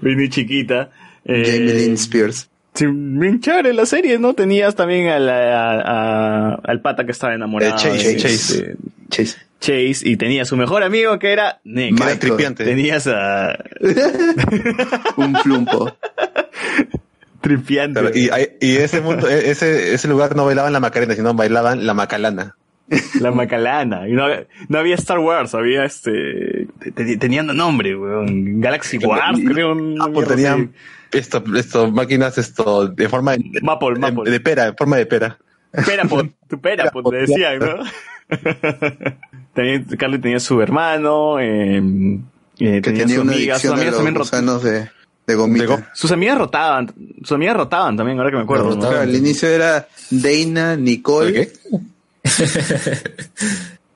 Vini 0.00 0.28
chiquita. 0.28 0.90
Eh, 1.24 1.58
Lynn 1.60 1.94
Spears. 1.94 2.48
Sí, 2.74 2.86
bien 2.88 3.40
chévere 3.40 3.72
la 3.74 3.86
serie, 3.86 4.18
¿no? 4.18 4.34
Tenías 4.34 4.74
también 4.76 5.08
a 5.08 5.18
la- 5.18 5.60
a- 5.60 5.80
a- 5.80 6.54
al 6.64 6.80
pata 6.80 7.04
que 7.04 7.12
estaba 7.12 7.34
enamorado. 7.34 7.72
Eh, 7.74 7.76
Chase, 7.78 8.08
de- 8.08 8.16
Chase. 8.16 8.62
de 8.62 8.76
Chase. 9.10 9.36
Chase, 9.60 10.08
y 10.08 10.16
tenía 10.16 10.44
su 10.44 10.56
mejor 10.56 10.84
amigo 10.84 11.18
que 11.18 11.32
era 11.32 11.58
Nick. 11.64 11.96
Que 11.96 12.02
era 12.02 12.12
Michael. 12.14 12.18
tripiante. 12.20 12.64
Tenías 12.64 13.08
a 13.08 13.58
Un 15.16 15.34
flumpo. 15.36 15.92
Tripiante. 17.40 18.00
Claro, 18.00 18.16
y, 18.16 18.30
y 18.60 18.76
ese 18.76 19.00
mundo, 19.00 19.28
e- 19.28 19.50
ese, 19.50 19.94
ese 19.94 20.08
lugar 20.08 20.34
no 20.36 20.44
bailaban 20.44 20.72
la 20.72 20.80
Macarena, 20.80 21.14
sino 21.14 21.34
bailaban 21.34 21.86
la 21.86 21.94
Macalana. 21.94 22.56
La 23.20 23.30
Macalana. 23.30 24.08
Y 24.08 24.12
no, 24.12 24.24
había- 24.24 24.46
no 24.68 24.78
había 24.78 24.94
Star 24.94 25.18
Wars, 25.18 25.54
había 25.54 25.84
este. 25.84 26.66
te- 26.80 26.90
te- 26.92 27.16
Tenían 27.18 27.50
un 27.50 27.56
nombre, 27.56 27.94
weón. 27.96 28.60
Galaxy 28.60 28.98
Wars, 28.98 29.38
creo. 29.46 29.72
una 29.72 30.04
Ah, 30.04 30.08
pues 30.12 30.28
tenían 30.28 30.72
esto, 31.12 31.42
esto, 31.56 31.90
máquinas 31.90 32.38
esto, 32.38 32.86
de 32.88 33.08
forma 33.08 33.32
de. 33.32 33.44
Maple, 33.62 33.94
de, 33.94 34.00
Maple. 34.00 34.30
de 34.30 34.40
pera, 34.40 34.66
en 34.68 34.76
forma 34.76 34.96
de 34.96 35.06
pera. 35.06 35.38
Perapod, 35.84 36.26
tu 36.48 36.58
Perapod, 36.60 37.12
le 37.12 37.20
decían, 37.26 37.58
¿no? 37.58 37.76
también 39.54 39.84
Carly 39.98 40.18
tenía 40.18 40.40
su 40.40 40.60
hermano, 40.60 41.38
eh, 41.40 41.76
eh, 41.78 42.20
Que 42.58 42.80
tenía, 42.80 43.00
tenía 43.04 43.16
su 43.16 43.22
una 43.22 43.32
amiga, 43.32 43.58
sus 43.58 43.70
amigas 43.70 43.94
también 43.96 44.14
rotaban. 44.14 44.44
gusanos 44.46 44.62
de, 44.62 44.88
de 45.26 45.34
gomita. 45.34 45.62
De 45.62 45.66
go- 45.68 45.82
Sus 45.94 46.12
amigas 46.12 46.38
rotaban, 46.38 46.92
sus 47.22 47.32
amigas 47.32 47.56
rotaban 47.56 47.96
también, 47.96 48.18
ahora 48.18 48.30
que 48.30 48.36
me 48.36 48.42
acuerdo. 48.44 48.76
¿no? 48.76 48.88
Al 48.88 49.14
inicio 49.14 49.48
era 49.48 49.88
Dana, 50.10 50.76
Nicole 50.76 51.32
¿Qué? 51.32 51.52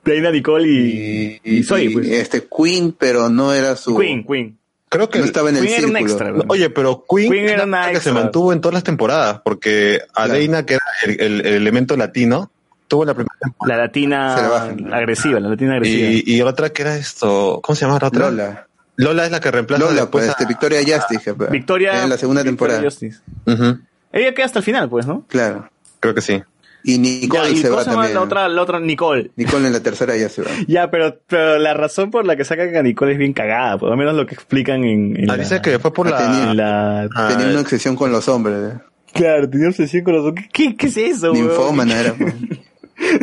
Dana, 0.05 0.31
Nicole 0.31 0.67
y, 0.67 1.39
y, 1.43 1.57
y 1.59 1.63
Zoe, 1.63 1.83
y, 1.85 1.89
pues. 1.93 2.07
este 2.09 2.45
Queen, 2.47 2.93
pero 2.97 3.29
no 3.29 3.53
era 3.53 3.75
su 3.75 3.97
Queen, 3.97 4.23
Queen. 4.25 4.57
Creo 4.89 5.09
que 5.09 5.19
no 5.19 5.25
estaba 5.25 5.49
en 5.49 5.57
el 5.57 5.63
Queen 5.65 5.73
era 5.77 5.87
un 5.87 5.93
círculo. 5.95 6.11
extra, 6.11 6.31
No. 6.31 6.43
Oye, 6.49 6.69
pero 6.69 7.05
Queen, 7.09 7.31
Queen 7.31 7.49
era 7.49 7.63
una 7.63 7.89
que 7.91 7.99
se 7.99 8.11
mantuvo 8.11 8.51
en 8.53 8.61
todas 8.61 8.73
las 8.73 8.83
temporadas, 8.83 9.41
porque 9.43 10.01
a 10.13 10.25
Claro. 10.25 10.39
Dana, 10.41 10.65
que 10.65 10.73
era 10.75 10.83
el, 11.05 11.21
el- 11.21 11.41
el 11.45 11.53
elemento 11.55 11.95
latino, 11.97 12.51
tuvo 12.87 13.05
la 13.05 13.13
primera 13.13 13.35
temporada. 13.41 13.77
La 13.77 13.83
latina 13.85 14.75
la 14.87 14.97
agresiva, 14.97 15.39
la 15.39 15.49
latina 15.49 15.73
agresiva. 15.75 16.09
Y, 16.09 16.23
y 16.25 16.41
otra 16.41 16.69
que 16.71 16.81
era 16.83 16.95
esto, 16.97 17.59
¿cómo 17.63 17.75
se 17.75 17.85
llama 17.85 17.97
la 18.01 18.07
otra? 18.09 18.29
Lola. 18.29 18.67
Lola 18.97 19.25
es 19.25 19.31
la 19.31 19.39
que 19.39 19.49
reemplaza 19.49 19.83
Lola, 19.85 20.01
después 20.01 20.25
pues, 20.25 20.27
a- 20.27 20.31
este, 20.33 20.45
Victoria 20.45 20.79
Justice. 20.85 21.33
Victoria. 21.49 22.03
En 22.03 22.09
la 22.09 22.17
segunda 22.17 22.43
Victoria 22.43 22.89
temporada. 22.89 23.79
Ella 24.11 24.33
queda 24.35 24.45
hasta 24.45 24.59
el 24.59 24.65
final, 24.65 24.89
pues, 24.89 25.07
¿no? 25.07 25.25
Claro. 25.27 25.69
creo 25.99 26.13
que 26.13 26.21
sí. 26.21 26.43
Y 26.85 26.97
Nicole 26.97 27.43
Ya, 27.43 27.49
¿y 27.49 27.57
se 27.57 27.69
va 27.69 27.85
también. 27.85 28.13
la 28.13 28.21
otra, 28.21 28.47
la 28.49 28.61
otra 28.61 28.79
Nicole? 28.79 29.31
Nicole 29.37 29.67
en 29.67 29.73
la 29.73 29.79
tercera 29.81 30.17
ya 30.17 30.27
se 30.29 30.41
va. 30.41 30.49
Ya, 30.67 30.91
pero, 30.91 31.17
pero 31.27 31.57
la 31.57 31.73
razón 31.73 32.11
por 32.11 32.25
la 32.25 32.35
que 32.35 32.43
sacan 32.43 32.75
a 32.75 32.81
Nicole 32.83 33.13
es 33.13 33.17
bien 33.17 33.31
cagada, 33.33 33.77
por 33.77 33.89
lo 33.89 33.95
menos 33.95 34.15
lo 34.15 34.25
que 34.25 34.35
explican 34.35 34.83
en, 34.83 35.15
en 35.17 35.29
Ah, 35.31 35.37
la, 35.37 35.43
dice 35.43 35.61
que 35.61 35.79
fue 35.79 35.93
por 35.93 36.07
Ah, 36.07 36.11
la... 36.11 36.17
tenía- 36.17 36.53
la- 36.53 37.09
Ah, 37.15 37.27
Tenía 37.29 37.47
una 37.47 37.61
obsesión 37.61 37.95
con 37.95 38.11
los 38.11 38.27
hombres. 38.27 38.73
¿eh? 38.73 38.77
Claro, 39.13 39.49
tenía 39.49 39.69
obsesión 39.69 40.03
con 40.03 40.13
los... 40.15 40.33
¿Qué, 40.33 40.47
qué, 40.51 40.75
qué 40.75 40.87
es 40.87 40.97
eso, 40.97 41.31
weón? 41.31 41.47
Ninfómana 41.47 41.99
era. 41.99 42.13
pues. 42.15 42.33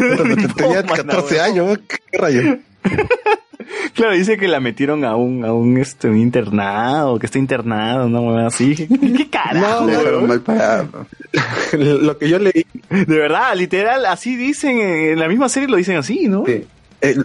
tenía 0.56 0.82
Ninfómana, 0.82 0.82
14 0.96 1.34
weón. 1.34 1.44
años, 1.44 1.78
¿qué, 1.86 1.96
qué 2.12 2.18
rayo? 2.18 2.42
Claro, 3.94 4.12
dice 4.14 4.36
que 4.36 4.48
la 4.48 4.60
metieron 4.60 5.04
a 5.04 5.16
un, 5.16 5.44
a 5.44 5.52
un, 5.52 5.78
este, 5.78 6.08
un 6.08 6.16
internado, 6.18 7.18
que 7.18 7.26
está 7.26 7.38
internado, 7.38 8.06
una 8.06 8.20
huevada 8.20 8.46
así. 8.48 8.74
¿Qué, 8.76 8.88
qué 8.88 9.28
carajo? 9.30 9.86
No, 9.86 10.26
mal 10.26 10.40
parado. 10.40 11.06
Lo 11.72 12.18
que 12.18 12.28
yo 12.28 12.38
leí, 12.38 12.64
De 12.90 13.04
verdad, 13.18 13.54
literal, 13.56 14.06
así 14.06 14.36
dicen, 14.36 14.78
en 14.80 15.18
la 15.18 15.28
misma 15.28 15.48
serie 15.48 15.68
lo 15.68 15.76
dicen 15.76 15.96
así, 15.96 16.28
¿no? 16.28 16.44
eh, 16.46 16.66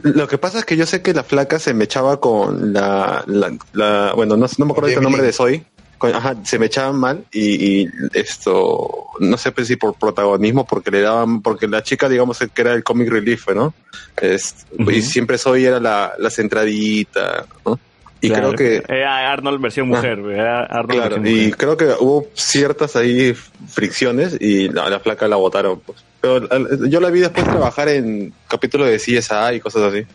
lo 0.04 0.28
que 0.28 0.38
pasa 0.38 0.60
es 0.60 0.66
que 0.66 0.78
yo 0.78 0.86
sé 0.86 1.02
que 1.02 1.14
la 1.14 1.24
flaca 1.24 1.60
se 1.60 1.74
me 1.74 1.84
echaba 1.84 2.20
con 2.20 2.72
la, 2.74 3.24
la, 3.28 3.52
la- 3.74 4.14
bueno, 4.16 4.38
no, 4.38 4.46
no 4.58 4.66
me 4.66 4.72
acuerdo 4.72 4.90
el 4.90 5.02
nombre 5.02 5.22
de 5.22 5.34
Soy. 5.34 5.64
Ajá, 6.00 6.36
se 6.44 6.60
me 6.60 6.66
echaban 6.68 6.98
mal 6.98 7.24
y, 7.32 7.82
y 7.84 7.90
esto, 8.14 9.08
no 9.20 9.38
sé 9.38 9.52
pues, 9.52 9.68
si 9.68 9.76
por 9.76 9.94
protagonismo, 9.96 10.66
porque 10.66 10.92
le 10.92 11.02
daban, 11.02 11.42
porque 11.42 11.68
la 11.68 11.82
chica, 11.84 12.08
digamos, 12.10 12.38
que 12.54 12.62
era 12.62 12.74
el 12.74 12.84
comic 12.84 13.10
relief, 13.10 13.48
¿no? 13.56 13.74
Es- 14.22 14.66
Y 14.78 15.02
siempre 15.02 15.38
Soy 15.38 15.66
era 15.66 15.80
la, 15.80 16.14
la 16.20 16.30
centradita, 16.30 17.46
¿no? 17.66 17.80
Y 18.22 18.30
Claro, 18.30 18.54
creo 18.54 18.82
que, 18.82 18.94
Era 18.94 19.32
Arnold 19.32 19.62
versión 19.62 19.88
mujer, 19.88 20.20
era 20.20 20.64
Arnold 20.66 20.90
Claro, 20.92 21.16
versión 21.18 21.28
y 21.28 21.36
mujer. 21.46 21.58
creo 21.58 21.78
que 21.78 21.86
hubo 22.00 22.28
ciertas 22.34 22.96
ahí 22.96 23.36
fricciones 23.68 24.38
y 24.40 24.70
la, 24.70 24.90
la 24.90 25.00
flaca 25.00 25.28
la 25.28 25.36
botaron. 25.36 25.80
Pues. 25.82 26.04
Pero 26.22 26.48
yo 26.88 27.00
la 27.02 27.10
vi 27.12 27.20
después 27.20 27.46
trabajar 27.46 27.88
en 27.90 28.34
capítulos 28.48 28.88
de 28.90 28.98
CSI 28.98 29.56
y 29.56 29.60
cosas 29.60 29.94
así. 29.94 30.06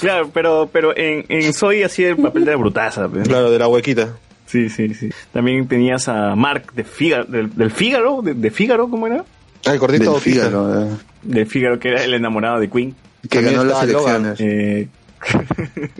Claro, 0.00 0.30
pero, 0.32 0.68
pero 0.72 0.96
en, 0.96 1.24
en 1.28 1.52
Soy 1.52 1.82
hacía 1.82 2.10
el 2.10 2.16
papel 2.16 2.44
de 2.44 2.52
la 2.52 2.56
brutaza. 2.56 3.08
pues. 3.08 3.26
Claro, 3.26 3.50
de 3.50 3.58
la 3.58 3.66
huequita. 3.68 4.10
Sí, 4.48 4.68
sí, 4.70 4.94
sí. 4.94 5.10
También 5.32 5.68
tenías 5.68 6.08
a 6.08 6.34
Mark 6.34 6.72
de 6.74 6.82
Fígaro, 6.82 7.24
del, 7.26 7.54
del 7.54 7.70
Fígaro, 7.70 8.22
de, 8.22 8.32
de 8.34 8.50
Fígaro, 8.50 8.88
¿cómo 8.88 9.06
era? 9.06 9.24
Ah, 9.66 9.72
el 9.74 9.78
gordito 9.78 10.12
Del. 10.14 10.20
Fígaro, 10.20 10.82
eh. 10.82 10.88
De 11.22 11.44
Fígaro, 11.46 11.78
que 11.78 11.88
era 11.90 12.02
el 12.02 12.14
enamorado 12.14 12.58
de 12.58 12.70
Queen. 12.70 12.94
que 13.22 13.28
También 13.28 13.56
ganó 13.56 13.64
las 13.70 13.82
elecciones. 13.82 14.40
Eh, 14.40 14.88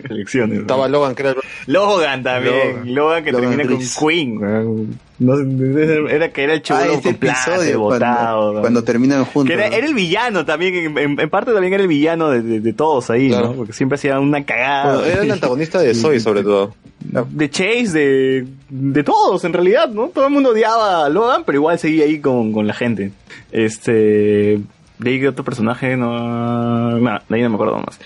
elecciones. 0.09 0.59
Estaba 0.59 0.87
Logan, 0.87 1.15
que 1.15 1.21
era 1.23 1.31
el... 1.31 1.37
Logan 1.67 2.23
también. 2.23 2.55
Logan, 2.55 2.95
Logan. 2.95 3.23
que 3.23 3.31
Logan 3.31 3.49
termina 3.57 3.69
con 3.69 4.07
Queen. 4.09 4.99
No 5.19 5.35
era 6.09 6.31
que 6.31 6.43
era 6.43 6.53
el 6.53 6.59
Ah, 6.59 6.63
chulo 6.63 7.01
episodio 7.11 7.79
botado. 7.81 8.41
cuando, 8.43 8.61
cuando 8.61 8.83
terminan 8.85 9.25
Que 9.25 9.31
juntos. 9.31 9.53
era, 9.53 9.67
era 9.67 9.85
el 9.85 9.93
villano 9.93 10.45
también, 10.45 10.75
en, 10.75 10.97
en- 10.97 11.19
en 11.19 11.29
parte 11.29 11.51
también 11.51 11.73
era 11.73 11.83
el 11.83 11.89
villano 11.89 12.29
de, 12.29 12.41
de- 12.41 12.59
de 12.61 12.73
todos 12.73 13.09
ahí, 13.09 13.27
Claro. 13.29 13.47
¿no? 13.49 13.53
Porque 13.55 13.73
siempre 13.73 13.95
hacía 13.95 14.17
una 14.19 14.45
cagada. 14.45 14.93
Bueno, 14.95 15.05
era 15.11 15.23
el 15.23 15.31
antagonista 15.31 15.79
de 15.81 15.93
Soy, 15.95 16.21
sobre 16.21 16.43
todo. 16.43 16.73
de 17.01 17.49
Chase, 17.49 17.91
de, 17.91 18.47
de 18.69 19.03
todos 19.03 19.43
en 19.43 19.51
realidad, 19.51 19.89
¿no? 19.89 20.07
Todo 20.07 20.27
el 20.27 20.31
mundo 20.33 20.51
odiaba 20.51 21.05
a 21.05 21.09
Logan, 21.09 21.43
pero 21.45 21.57
igual 21.57 21.77
seguía 21.79 22.05
ahí 22.05 22.19
con, 22.19 22.53
con 22.53 22.65
la 22.65 22.73
gente. 22.73 23.11
Este... 23.51 24.59
De 24.99 25.09
ahí 25.11 25.19
que 25.19 25.27
otro 25.29 25.43
personaje, 25.45 25.95
no... 25.97 26.99
Nada, 26.99 27.23
de 27.27 27.35
ahí 27.35 27.41
no 27.41 27.49
me 27.49 27.55
acuerdo 27.55 27.77
más. 27.77 27.99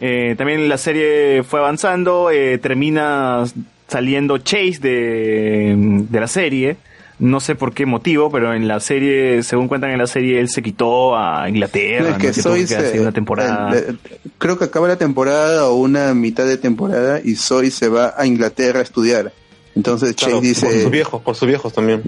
Eh, 0.00 0.34
también 0.38 0.68
la 0.68 0.78
serie 0.78 1.42
fue 1.44 1.60
avanzando, 1.60 2.30
eh, 2.30 2.58
termina 2.58 3.44
saliendo 3.86 4.38
Chase 4.38 4.78
de, 4.80 5.74
de 6.08 6.20
la 6.20 6.26
serie. 6.26 6.76
No 7.18 7.40
sé 7.40 7.54
por 7.56 7.74
qué 7.74 7.84
motivo, 7.84 8.30
pero 8.30 8.54
en 8.54 8.68
la 8.68 8.78
serie, 8.80 9.42
según 9.42 9.66
cuentan 9.66 9.90
en 9.90 9.98
la 9.98 10.06
serie, 10.06 10.38
él 10.40 10.48
se 10.48 10.62
quitó 10.62 11.16
a 11.18 11.48
Inglaterra. 11.48 12.10
No, 12.10 12.16
es 12.16 12.18
que 12.18 12.26
¿no? 12.28 12.32
Soy 12.32 12.66
se- 12.66 13.00
una 13.00 13.10
temporada. 13.12 13.76
eh, 13.76 13.94
creo 14.38 14.56
que 14.56 14.64
acaba 14.66 14.86
la 14.88 14.96
temporada 14.96 15.66
o 15.66 15.74
una 15.74 16.14
mitad 16.14 16.46
de 16.46 16.56
temporada 16.58 17.20
y 17.22 17.34
Soy 17.34 17.70
se 17.72 17.88
va 17.88 18.14
a 18.16 18.24
Inglaterra 18.24 18.78
a 18.78 18.82
estudiar. 18.82 19.32
Entonces 19.74 20.14
Claro, 20.14 20.36
Chase 20.36 20.46
dice, 20.48 20.66
por 20.66 20.74
sus 20.80 20.90
viejos, 20.90 21.22
por 21.22 21.34
sus 21.34 21.48
viejos 21.48 21.72
también. 21.72 22.02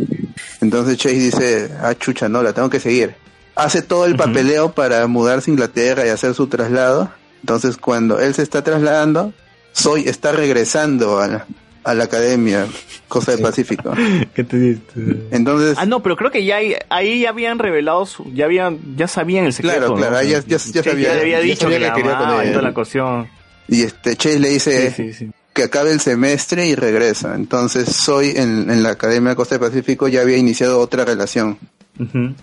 entonces 0.61 0.97
Chase 0.97 1.15
dice, 1.17 1.71
ah 1.83 1.95
chucha, 1.95 2.29
no, 2.29 2.43
la 2.43 2.53
tengo 2.53 2.71
que 2.71 2.79
seguir. 2.81 3.15
Hace 3.57 3.83
todo 3.83 4.07
el 4.07 4.17
papeleo 4.17 4.73
para 4.73 5.07
mudarse 5.07 5.51
a 5.51 5.55
Inglaterra 5.55 6.07
y 6.07 6.09
hacer 6.11 6.35
su 6.35 6.47
traslado. 6.47 7.11
Entonces 7.41 7.77
cuando 7.77 8.21
él 8.21 8.35
se 8.35 8.43
está 8.43 8.63
trasladando, 8.63 9.33
Soy 9.73 10.09
está 10.09 10.33
regresando 10.33 11.19
a 11.21 11.29
la, 11.29 11.47
a 11.85 11.95
la 11.95 12.05
academia, 12.05 12.67
cosa 13.09 13.33
del 13.33 13.41
Pacífico. 13.43 13.93
¿Qué 14.35 14.45
te 14.45 14.57
dices? 14.59 14.83
Entonces, 15.31 15.77
Ah, 15.79 15.87
no, 15.87 16.03
pero 16.03 16.17
creo 16.17 16.31
que 16.31 16.45
ya 16.45 16.57
ahí, 16.57 16.75
ahí 16.91 17.21
ya 17.23 17.31
habían 17.31 17.59
revelado, 17.59 18.05
su- 18.07 18.31
ya 18.35 18.47
habían, 18.47 18.79
ya 18.97 19.09
sabían 19.09 19.45
el 19.47 19.53
secreto. 19.53 19.79
Claro, 19.79 19.95
claro, 19.97 20.23
ya- 20.23 20.41
ya- 20.41 20.59
ya 20.59 20.83
sabía- 20.83 21.13
había 21.21 21.41
dicho 21.41 21.63
sabía 21.63 21.79
que, 21.79 21.85
que 21.85 21.89
la 21.89 21.95
quería 21.95 22.45
y 22.45 22.53
toda 22.53 22.63
la 22.63 22.75
cuestión. 22.75 23.29
y 23.69 23.83
este 23.83 24.17
Chase 24.17 24.39
le 24.41 24.49
dice 24.51 24.91
Sí, 24.91 25.13
sí, 25.13 25.13
sí. 25.27 25.31
que 25.55 25.65
acabe 25.65 25.93
el 25.93 26.01
semestre 26.01 26.67
y 26.67 26.75
regresa. 26.75 27.35
Entonces 27.35 27.89
Soy 27.95 28.31
en, 28.37 28.71
en 28.71 28.83
la 28.83 28.91
Academia 28.91 29.35
Costa 29.35 29.57
del 29.59 29.69
Pacífico 29.71 30.09
ya 30.09 30.21
había 30.23 30.37
iniciado 30.37 30.79
otra 30.81 31.05
relación 31.05 31.59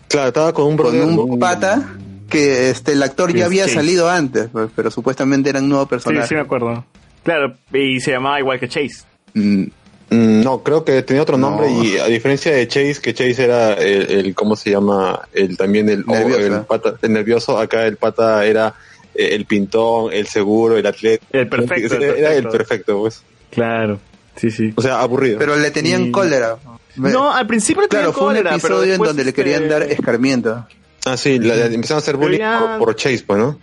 Claro, 0.07 0.27
estaba 0.27 0.53
con 0.53 0.65
un 0.67 0.77
con 0.77 0.95
un 1.19 1.39
pata 1.39 1.95
que 2.29 2.69
este 2.69 2.91
el 2.93 3.03
actor 3.03 3.33
ya 3.33 3.45
había 3.45 3.63
Chase. 3.63 3.75
salido 3.75 4.09
antes, 4.09 4.49
pues, 4.51 4.69
pero 4.75 4.91
supuestamente 4.91 5.49
eran 5.49 5.67
nuevos 5.69 5.87
Sí, 5.87 5.89
personajes. 5.91 6.29
sí 6.29 6.35
me 6.35 6.41
acuerdo. 6.41 6.85
Claro, 7.23 7.55
y 7.73 7.99
se 7.99 8.11
llamaba 8.11 8.39
igual 8.39 8.59
que 8.59 8.67
Chase. 8.67 9.03
Mm, 9.33 9.63
Mm, 10.09 10.41
No, 10.41 10.63
creo 10.63 10.85
que 10.85 11.01
tenía 11.01 11.21
otro 11.21 11.37
nombre 11.37 11.69
No. 11.69 11.83
y 11.83 11.97
a 11.97 12.05
diferencia 12.05 12.53
de 12.53 12.65
Chase, 12.65 12.99
que 13.01 13.13
Chase 13.13 13.43
era 13.43 13.73
el, 13.73 14.09
el- 14.09 14.35
¿cómo 14.35 14.55
se 14.55 14.69
llama? 14.71 15.19
El 15.33 15.57
también 15.57 15.89
el, 15.89 16.05
Nervioso. 16.07 16.39
el 16.59 16.61
pata, 16.61 16.93
el 17.01 17.11
nervioso, 17.11 17.57
acá 17.59 17.85
el 17.85 17.97
pata 17.97 18.45
era 18.45 18.73
eh, 19.13 19.31
el 19.35 19.43
pintón, 19.45 20.13
el 20.13 20.27
seguro, 20.27 20.77
el 20.77 20.85
atleta. 20.87 21.25
El 21.33 21.49
perfecto, 21.49 21.95
el 21.97 22.03
Era 22.03 22.13
el 22.33 22.43
perfecto. 22.43 22.51
perfecto, 22.51 22.99
pues. 23.01 23.21
Claro, 23.51 23.99
sí, 24.37 24.49
sí. 24.49 24.71
O 24.77 24.81
sea, 24.81 25.01
aburrido. 25.01 25.39
Pero 25.39 25.57
le 25.57 25.71
tenían 25.71 26.05
Y- 26.05 26.11
cólera. 26.11 26.55
No, 26.97 27.31
al 27.33 27.47
principio 27.47 27.83
le 27.83 27.87
claro, 27.87 28.11
tenían 28.11 28.13
fue 28.13 28.23
un 28.23 28.29
cólera, 28.29 28.49
pero 28.61 28.75
episodio 28.75 28.93
en 28.95 29.01
donde 29.01 29.23
le 29.23 29.29
este, 29.29 29.41
querían 29.43 29.69
dar 29.69 29.83
escarmiento. 29.83 30.65
Ah, 31.05 31.15
sí, 31.17 31.39
la- 31.39 31.55
la- 31.55 31.65
empezaron 31.67 31.99
a 31.99 32.03
hacer 32.03 32.17
bullying 32.17 32.39
ya- 32.39 32.59
por, 32.77 32.85
por 32.87 32.95
Chase, 32.95 33.23
pues, 33.25 33.39
¿no? 33.39 33.59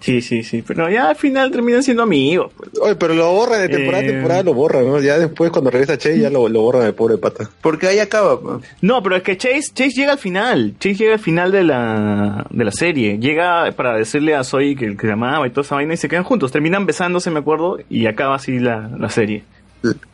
Sí, 0.00 0.20
sí, 0.20 0.42
sí. 0.42 0.62
Pero 0.66 0.90
ya 0.90 1.10
al 1.10 1.14
final 1.16 1.52
terminan 1.52 1.80
siendo 1.84 2.02
amigos. 2.02 2.50
pues. 2.56 2.70
Oye, 2.80 2.96
pero 2.96 3.14
lo 3.14 3.30
borran 3.30 3.60
de 3.60 3.68
temporada 3.68 4.02
Eh. 4.02 4.08
a 4.08 4.10
temporada, 4.12 4.42
lo 4.42 4.52
borran, 4.54 4.84
¿no? 4.84 5.00
Ya 5.00 5.16
después, 5.16 5.52
cuando 5.52 5.70
regresa 5.70 5.96
Chase, 5.96 6.18
ya 6.18 6.28
lo, 6.28 6.48
lo 6.48 6.60
borran 6.62 6.86
el 6.86 6.94
pobre 6.94 7.18
pata. 7.18 7.48
Porque 7.60 7.86
ahí 7.86 8.00
acaba. 8.00 8.40
pues. 8.40 8.64
No, 8.80 9.00
pero 9.00 9.14
es 9.14 9.22
que 9.22 9.36
Chase, 9.36 9.70
Chase 9.72 9.90
llega 9.90 10.10
al 10.12 10.18
final. 10.18 10.74
Chase 10.80 10.96
llega 10.96 11.12
al 11.12 11.18
final 11.20 11.52
de 11.52 11.62
la, 11.62 12.44
de 12.50 12.64
la 12.64 12.72
serie. 12.72 13.18
Llega 13.18 13.70
para 13.76 13.96
decirle 13.96 14.34
a 14.34 14.42
Zoe 14.42 14.74
que, 14.74 14.96
que 14.96 15.08
amaba 15.12 15.46
y 15.46 15.50
toda 15.50 15.62
esa 15.64 15.76
vaina 15.76 15.94
y 15.94 15.96
se 15.96 16.08
quedan 16.08 16.24
juntos. 16.24 16.50
Terminan 16.50 16.84
besándose, 16.84 17.30
me 17.30 17.38
acuerdo, 17.38 17.78
y 17.88 18.06
acaba 18.06 18.34
así 18.34 18.58
la, 18.58 18.90
la 18.98 19.08
serie. 19.08 19.44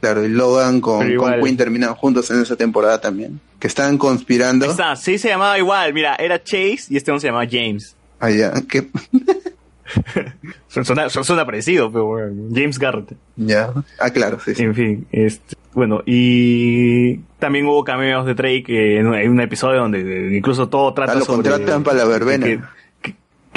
Claro, 0.01 0.25
y 0.25 0.29
Logan 0.29 0.81
con, 0.81 1.15
con. 1.17 1.41
Quinn 1.43 1.57
terminan 1.57 1.95
juntos 1.95 2.31
en 2.31 2.41
esa 2.43 2.57
temporada 2.57 3.01
también. 3.01 3.41
Que 3.59 3.67
estaban 3.67 3.99
conspirando. 3.99 4.67
Está, 4.67 4.95
sí 4.97 5.19
se 5.19 5.29
llamaba 5.29 5.59
igual. 5.59 5.93
Mira, 5.93 6.15
era 6.17 6.43
Chase 6.43 6.87
y 6.91 6.97
este 6.97 7.11
uno 7.11 7.21
se 7.21 7.27
llamaba 7.29 7.47
James. 7.51 7.95
Allá, 8.21 8.53
que 8.69 8.89
Suena, 10.69 11.09
suena 11.09 11.47
parecido, 11.47 11.91
pero 11.91 12.05
bueno, 12.07 12.49
James 12.55 12.79
Garrett. 12.79 13.15
ya. 13.37 13.73
Ah, 13.99 14.11
claro, 14.11 14.39
sí, 14.45 14.55
sí. 14.55 14.63
En 14.63 14.75
fin, 14.75 15.07
este, 15.13 15.57
bueno, 15.73 16.03
y 16.05 17.17
también 17.39 17.65
hubo 17.67 17.83
cameos 17.85 18.27
de 18.27 18.35
Drake 18.35 18.65
eh, 18.69 18.99
en 18.99 19.07
un, 19.07 19.15
en 19.15 19.31
un 19.31 19.41
episodio 19.41 19.81
donde 19.81 20.37
incluso 20.37 20.69
todo 20.69 20.93
trata 20.93 21.13
Ah, 21.13 21.15
lo 21.17 21.25
sobre... 21.25 21.49
contratan 21.51 21.83
para 21.85 21.99
la 21.99 22.05
verbena. 22.05 22.71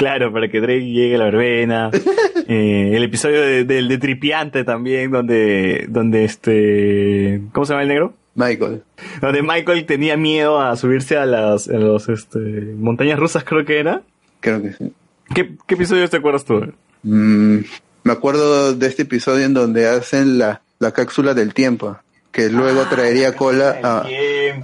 Claro, 0.02 0.32
para 0.32 0.48
que 0.48 0.60
Drake 0.60 0.84
llegue 0.90 1.14
a 1.14 1.18
la 1.18 1.24
verbena. 1.26 1.90
Eh, 2.48 2.96
el 2.96 3.04
episodio 3.04 3.40
de- 3.40 3.64
del 3.64 3.86
de 3.86 3.98
Tripiante 3.98 4.64
también, 4.64 5.12
donde, 5.12 5.86
donde 5.88 6.24
este... 6.24 7.40
¿Cómo 7.52 7.64
se 7.64 7.72
llama 7.72 7.82
el 7.82 7.88
negro? 7.88 8.14
Michael. 8.34 8.82
Donde 9.20 9.42
Michael 9.42 9.86
tenía 9.86 10.16
miedo 10.16 10.60
a 10.60 10.74
subirse 10.76 11.16
a 11.16 11.24
las 11.24 11.68
a 11.68 11.74
los, 11.78 12.08
este, 12.08 12.38
montañas 12.40 13.18
rusas, 13.20 13.44
creo 13.44 13.64
que 13.64 13.78
era. 13.78 14.02
Creo 14.40 14.60
que 14.60 14.72
sí. 14.72 14.92
¿Qué, 15.32 15.52
qué 15.68 15.74
episodio 15.76 16.10
te 16.10 16.16
acuerdas 16.16 16.44
tú? 16.44 16.72
Mm, 17.04 17.58
me 18.02 18.12
acuerdo 18.12 18.74
de 18.74 18.86
este 18.88 19.02
episodio 19.02 19.46
en 19.46 19.54
donde 19.54 19.86
hacen 19.88 20.36
la, 20.36 20.62
la 20.80 20.90
cápsula 20.90 21.34
del 21.34 21.54
tiempo, 21.54 21.96
que 22.32 22.50
luego 22.50 22.82
traería 22.90 23.36
cola 23.36 23.78
a, 23.84 24.04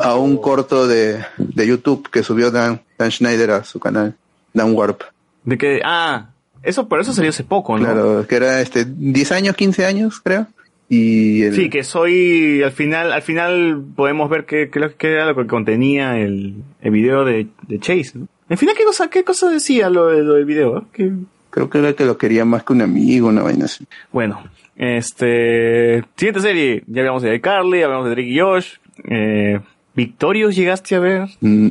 a 0.01 0.17
un 0.17 0.37
corto 0.39 0.89
de, 0.89 1.25
de 1.39 1.67
YouTube 1.67 2.11
que 2.11 2.25
subió 2.25 2.51
Dan, 2.51 2.81
Dan 2.99 3.13
Schneider 3.13 3.53
a 3.53 3.63
su 3.65 3.79
canal, 3.79 4.17
Dan 4.53 4.73
Warp. 4.75 5.03
De 5.49 5.59
que, 5.59 5.81
ah, 5.85 6.31
eso 6.63 6.89
por 6.89 7.01
eso 7.01 7.13
salió 7.13 7.31
hace 7.31 7.45
poco, 7.45 7.79
¿no? 7.79 7.85
Claro, 7.85 8.27
que 8.29 8.37
era 8.37 8.61
este 8.61 8.85
10 8.87 9.33
años, 9.33 9.57
15 9.57 9.85
años, 9.87 10.21
creo. 10.21 10.47
Y 10.91 11.43
el- 11.43 11.55
Sí, 11.55 11.71
que 11.71 11.85
soy, 11.85 12.63
al 12.63 12.73
final, 12.73 13.13
al 13.13 13.23
final 13.23 13.83
podemos 13.97 14.29
ver 14.31 14.45
qué, 14.47 14.71
qué, 14.71 14.81
qué 14.99 15.13
era 15.13 15.27
lo 15.27 15.35
que 15.37 15.47
contenía 15.47 16.19
el, 16.19 16.55
el 16.81 16.91
video 16.91 17.25
de, 17.25 17.47
de 17.67 17.79
Chase, 17.79 18.13
¿no? 18.15 18.27
Al 18.49 18.57
final, 18.57 18.75
¿qué 18.77 18.85
cosa, 18.85 19.09
qué 19.11 19.25
cosa 19.25 19.51
decía 19.51 19.91
lo, 19.91 20.07
de- 20.07 20.23
lo 20.23 20.35
del 20.35 20.45
video? 20.47 20.87
¿Qué- 20.93 21.13
creo 21.51 21.69
que 21.71 21.79
era 21.79 21.93
que 21.95 22.05
lo 22.05 22.17
quería 22.19 22.45
más 22.45 22.63
que 22.65 22.73
un 22.73 22.83
amigo, 22.83 23.29
una 23.29 23.43
vaina 23.43 23.65
así. 23.67 23.85
Bueno, 24.13 24.43
este, 24.77 26.05
siguiente 26.17 26.41
serie, 26.41 26.83
ya 26.87 27.01
hablamos 27.03 27.23
de 27.23 27.41
Carly, 27.41 27.83
hablamos 27.83 28.05
de 28.07 28.11
Drake 28.13 28.29
y 28.31 28.39
Josh, 28.39 28.69
eh, 29.05 29.61
Victorious 29.95 30.55
llegaste 30.57 30.95
a 30.95 31.01
ver. 31.01 31.29
Mm, 31.41 31.69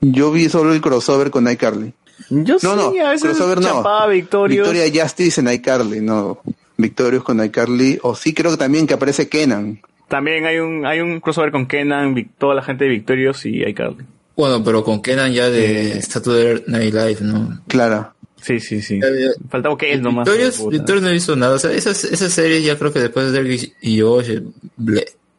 Yo 0.00 0.30
vi 0.32 0.48
solo 0.48 0.72
el 0.74 0.80
crossover 0.80 1.30
con 1.30 1.50
iCarly. 1.50 1.92
Yo 2.30 2.56
No, 2.62 2.76
no, 2.76 2.92
sí, 2.92 2.98
a 2.98 3.10
veces 3.10 3.22
crossover 3.22 3.60
no. 3.60 3.68
chapaba 3.68 4.06
Victorious. 4.08 4.68
Victoria 4.68 5.02
Justice 5.02 5.40
en 5.40 5.48
iCarly, 5.48 6.00
no. 6.00 6.40
Victorious 6.76 7.22
con 7.24 7.44
iCarly. 7.44 7.98
O 8.02 8.14
sí 8.14 8.34
creo 8.34 8.50
que 8.50 8.56
también 8.56 8.86
que 8.86 8.94
aparece 8.94 9.28
Kenan. 9.28 9.80
También 10.08 10.46
hay 10.46 10.58
un, 10.58 10.86
hay 10.86 11.00
un 11.00 11.20
crossover 11.20 11.50
con 11.50 11.66
Kenan, 11.66 12.30
toda 12.38 12.54
la 12.54 12.62
gente 12.62 12.84
de 12.84 12.90
Victorious 12.90 13.46
y 13.46 13.62
iCarly. 13.64 14.04
Bueno, 14.36 14.62
pero 14.64 14.82
con 14.82 15.00
Kenan 15.00 15.32
ya 15.32 15.48
de 15.48 16.00
Saturday 16.02 16.64
Night 16.66 16.94
Live, 16.94 17.18
¿no? 17.20 17.60
Claro. 17.68 18.14
Sí, 18.40 18.60
sí, 18.60 18.82
sí. 18.82 19.00
Faltaba 19.48 19.76
que 19.78 19.92
él 19.92 20.02
nomás. 20.02 20.26
Victorious. 20.26 20.68
Victorious 20.68 21.02
no 21.02 21.14
hizo 21.14 21.36
nada. 21.36 21.54
O 21.54 21.58
sea, 21.58 21.72
esa, 21.72 21.92
esa 21.92 22.28
serie 22.28 22.62
ya 22.62 22.76
creo 22.78 22.92
que 22.92 23.00
después 23.00 23.32
de 23.32 23.42
Derek 23.42 23.74
y 23.80 24.02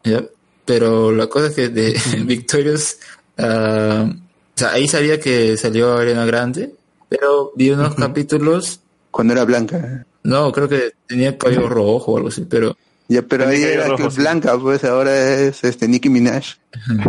¿ya? 0.03 0.23
Pero 0.65 1.11
la 1.11 1.27
cosa 1.27 1.47
es 1.47 1.55
que 1.55 1.69
de 1.69 1.95
Victorious, 2.25 2.97
ah, 3.37 4.11
o 4.55 4.59
sea, 4.59 4.71
ahí 4.71 4.87
sabía 4.87 5.19
que 5.19 5.57
salió 5.57 5.95
Ariana 5.97 6.25
Grande, 6.25 6.73
pero 7.09 7.51
vi 7.55 7.71
unos 7.71 7.95
capítulos. 7.95 8.79
Cuando 9.11 9.33
era 9.33 9.45
blanca. 9.45 10.05
No, 10.23 10.51
creo 10.51 10.67
que 10.67 10.91
tenía 11.07 11.37
cabello 11.37 11.69
rojo 11.69 12.11
o 12.13 12.17
algo 12.17 12.29
así, 12.29 12.45
pero. 12.49 12.75
Ya, 13.07 13.21
pero 13.21 13.47
ahí 13.47 13.61
era 13.61 13.95
que 13.95 14.07
blanca, 14.07 14.57
pues 14.59 14.83
ahora 14.83 15.39
es 15.39 15.63
este 15.63 15.87
Nicki 15.87 16.09
Minaj. 16.09 16.43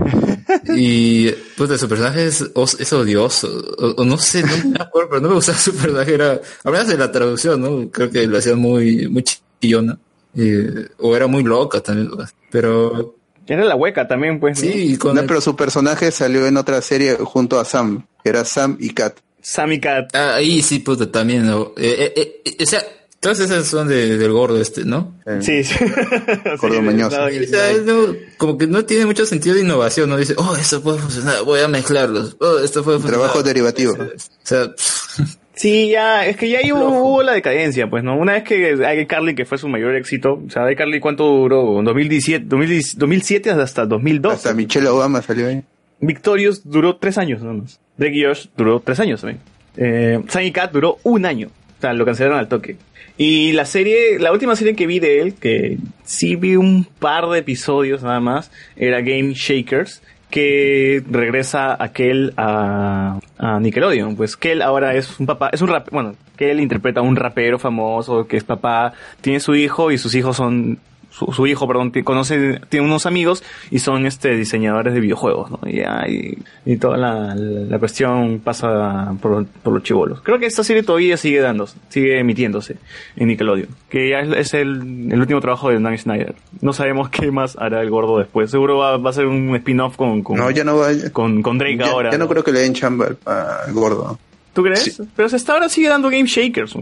Y 0.77 1.31
pues 1.57 1.71
de 1.71 1.79
su 1.79 1.89
personaje 1.89 2.27
es, 2.27 2.45
os- 2.55 2.79
es 2.81 2.93
odioso. 2.93 3.49
O, 3.79 4.03
o 4.03 4.05
no 4.05 4.17
sé, 4.19 4.43
no 4.43 4.71
me 4.71 4.81
acuerdo, 4.81 5.09
pero 5.11 5.21
no 5.23 5.29
me 5.31 5.35
gustaba 5.35 5.59
su 5.59 5.75
personaje. 5.75 6.15
Era, 6.15 6.41
a 6.65 6.71
menos 6.71 6.89
de 6.89 6.97
la 6.99 7.11
traducción, 7.11 7.61
¿no? 7.61 7.91
Creo 7.91 8.11
que 8.11 8.27
lo 8.27 8.39
hacían 8.39 8.59
muy, 8.59 9.09
muy 9.09 9.25
chillona. 9.61 9.99
Eh, 10.37 10.89
o 10.99 11.17
era 11.17 11.27
muy 11.27 11.43
loca 11.43 11.81
también. 11.81 12.11
Pero. 12.51 13.17
Era 13.47 13.65
la 13.65 13.75
hueca 13.77 14.07
también, 14.09 14.41
pues. 14.41 14.59
Sí, 14.59 14.97
con 14.99 15.15
No, 15.15 15.21
el- 15.23 15.27
pero 15.27 15.41
su 15.41 15.55
personaje 15.57 16.11
salió 16.11 16.47
en 16.47 16.57
otra 16.57 16.81
serie 16.83 17.15
junto 17.17 17.59
a 17.61 17.65
Sam, 17.65 18.07
que 18.23 18.31
era 18.31 18.45
Sam 18.45 18.77
y 18.81 18.91
Kat. 18.91 19.19
Sam 19.41 19.73
y 19.73 19.81
Kat. 19.81 20.15
Ah, 20.15 20.35
ahí 20.35 20.61
sí, 20.63 20.81
puta, 20.81 21.11
también. 21.11 21.47
¿no? 21.47 21.73
Eh, 21.77 22.13
eh, 22.17 22.43
eh, 22.45 22.63
o 22.63 22.67
sea, 22.67 22.83
todas 23.21 23.39
esas 23.41 23.67
son 23.67 23.87
de, 23.89 24.19
del 24.19 24.33
gordo 24.33 24.61
este, 24.61 24.85
¿no? 24.85 25.15
Sí, 25.41 25.63
sí. 25.65 25.75
Gordo 26.61 26.83
mañoso. 26.83 27.17
O 27.25 27.47
sea, 27.47 27.73
no, 27.85 28.15
como 28.39 28.59
que 28.59 28.67
no 28.67 28.85
tiene 28.85 29.07
mucho 29.07 29.25
sentido 29.27 29.55
de 29.55 29.63
innovación, 29.63 30.11
¿no? 30.11 30.17
Dice, 30.17 30.35
oh, 30.37 30.57
esto 30.57 30.83
puede 30.83 30.99
funcionar, 30.99 31.43
voy 31.45 31.61
a 31.61 31.69
mezclarlos. 31.69 32.37
Oh, 32.41 32.59
esto 32.59 32.83
puede 32.83 32.99
funcionar. 32.99 33.21
Trabajo 33.29 33.43
derivativo. 33.45 33.93
O 33.95 34.09
sea, 34.43 34.73
Sí, 35.57 35.89
ya, 35.89 36.27
es 36.27 36.37
que 36.37 36.51
ya 36.51 36.61
hubo, 36.75 36.87
hubo 37.01 37.23
la 37.23 37.33
decadencia, 37.33 37.89
pues, 37.89 38.05
¿no? 38.05 38.17
Una 38.17 38.35
vez 38.35 38.45
que 38.45 38.77
iCarly, 39.01 39.35
que 39.35 39.47
fue 39.47 39.57
su 39.57 39.69
mayor 39.69 39.97
éxito, 39.97 40.43
o 40.47 40.51
sea, 40.51 40.71
iCarly, 40.71 41.01
¿cuánto 41.01 41.25
duró? 41.25 41.81
2017, 41.83 42.45
2010 42.47 42.99
2007 42.99 43.51
hasta 43.51 43.87
2012. 43.87 44.37
Hasta 44.37 44.53
Michelle 44.53 44.87
Obama 44.89 45.23
salió 45.23 45.49
ahí. 45.49 45.63
Victorious 45.99 46.69
duró 46.69 46.97
tres 46.97 47.17
años, 47.17 47.41
nada 47.41 47.55
más. 47.55 47.81
Drake 47.97 48.23
Josh 48.23 48.47
duró 48.55 48.81
tres 48.81 49.01
años 49.01 49.23
también. 49.23 49.41
Eh, 49.79 50.21
Sam 50.29 50.43
y 50.43 50.53
Cat 50.53 50.73
duró 50.73 50.99
un 51.05 51.25
año. 51.25 51.49
O 51.79 51.81
sea, 51.81 51.95
lo 51.95 52.05
cancelaron 52.05 52.39
al 52.39 52.49
toque. 52.49 52.77
Y 53.17 53.53
la 53.53 53.65
serie, 53.65 54.19
la 54.19 54.33
última 54.33 54.57
serie 54.57 54.77
que 54.77 54.87
vi 54.87 54.99
de 54.99 55.21
él, 55.23 55.35
que 55.35 55.79
sí 56.05 56.37
vi 56.37 56.57
un 56.57 56.85
par 56.85 57.29
de 57.29 57.39
episodios 57.39 58.03
nada 58.03 58.21
más, 58.21 58.51
era 58.77 59.01
Game 59.01 59.33
Shakers, 59.35 60.03
que 60.31 61.03
regresa 61.11 61.83
aquel 61.83 62.33
a, 62.37 63.19
a 63.39 63.61
Nickelodeon. 63.61 64.17
Pues 64.17 64.37
él 64.43 64.63
ahora 64.63 64.95
es 64.95 65.19
un 65.21 65.27
papá, 65.27 65.51
es 65.53 65.63
un 65.63 65.69
rap, 65.69 65.89
bueno, 65.91 66.15
que 66.37 66.51
él 66.51 66.61
interpreta 66.61 67.01
a 67.01 67.03
un 67.03 67.17
rapero 67.17 67.59
famoso, 67.59 68.27
que 68.27 68.37
es 68.37 68.45
papá, 68.45 68.93
tiene 69.21 69.41
su 69.41 69.55
hijo 69.55 69.91
y 69.91 69.99
sus 69.99 70.15
hijos 70.15 70.37
son 70.37 70.79
su, 71.17 71.33
su 71.33 71.47
hijo, 71.47 71.67
perdón, 71.67 71.91
conoce, 72.05 72.61
tiene 72.69 72.85
unos 72.87 73.07
amigos 73.07 73.43
y 73.71 73.79
son 73.79 74.05
este 74.07 74.37
diseñadores 74.37 74.93
de 74.93 75.01
videojuegos, 75.01 75.51
¿no? 75.51 75.61
Y, 75.67 75.81
y, 76.13 76.39
y 76.67 76.77
toda 76.77 76.97
la, 76.97 77.35
la, 77.35 77.79
cuestión 77.79 78.41
pasa 78.45 79.15
por, 79.23 79.47
por 79.47 79.73
los 79.73 79.83
chivolos. 79.83 80.21
Creo 80.21 80.39
que 80.39 80.47
esta 80.47 80.63
serie 80.63 80.83
todavía 80.83 81.17
sigue 81.17 81.41
dando, 81.41 81.67
sigue 81.89 82.19
emitiéndose 82.21 82.77
en 83.17 83.29
Nickelodeon, 83.29 83.69
que 83.89 84.11
ya 84.11 84.21
es, 84.21 84.29
es 84.37 84.55
el, 84.55 85.09
el 85.11 85.19
último 85.21 85.41
trabajo 85.41 85.71
de 85.71 85.81
Dan 85.81 85.97
Schneider. 85.97 86.35
No 86.61 86.73
sabemos 86.73 87.09
qué 87.09 87.31
más 87.31 87.57
hará 87.59 87.81
el 87.81 87.89
gordo 87.91 88.19
después. 88.19 88.51
Seguro 88.51 88.79
va, 88.79 88.97
va 88.99 89.11
a 89.11 89.13
ser 89.15 89.27
un 89.27 89.55
spin-off 89.57 89.97
con, 89.97 90.23
con, 90.23 90.37
No, 90.37 90.51
ya 90.51 90.65
no 90.65 90.77
va. 90.77 90.89
con, 91.13 91.43
con 91.43 91.57
Drake 91.59 91.79
Ya, 91.79 91.87
ahora. 91.91 92.11
ya 92.13 92.19
no 92.19 92.29
creo 92.29 92.45
que 92.45 92.53
le 92.53 92.61
den 92.61 92.75
chamba 92.75 93.07
al- 93.07 93.19
al 93.67 93.73
gordo. 93.73 94.19
¿Tú 94.53 94.63
crees? 94.63 95.03
Pero 95.15 95.27
hasta 95.27 95.53
ahora 95.53 95.69
sigue 95.69 95.89
dando 95.89 96.09
Game 96.11 96.27
Shakers. 96.27 96.75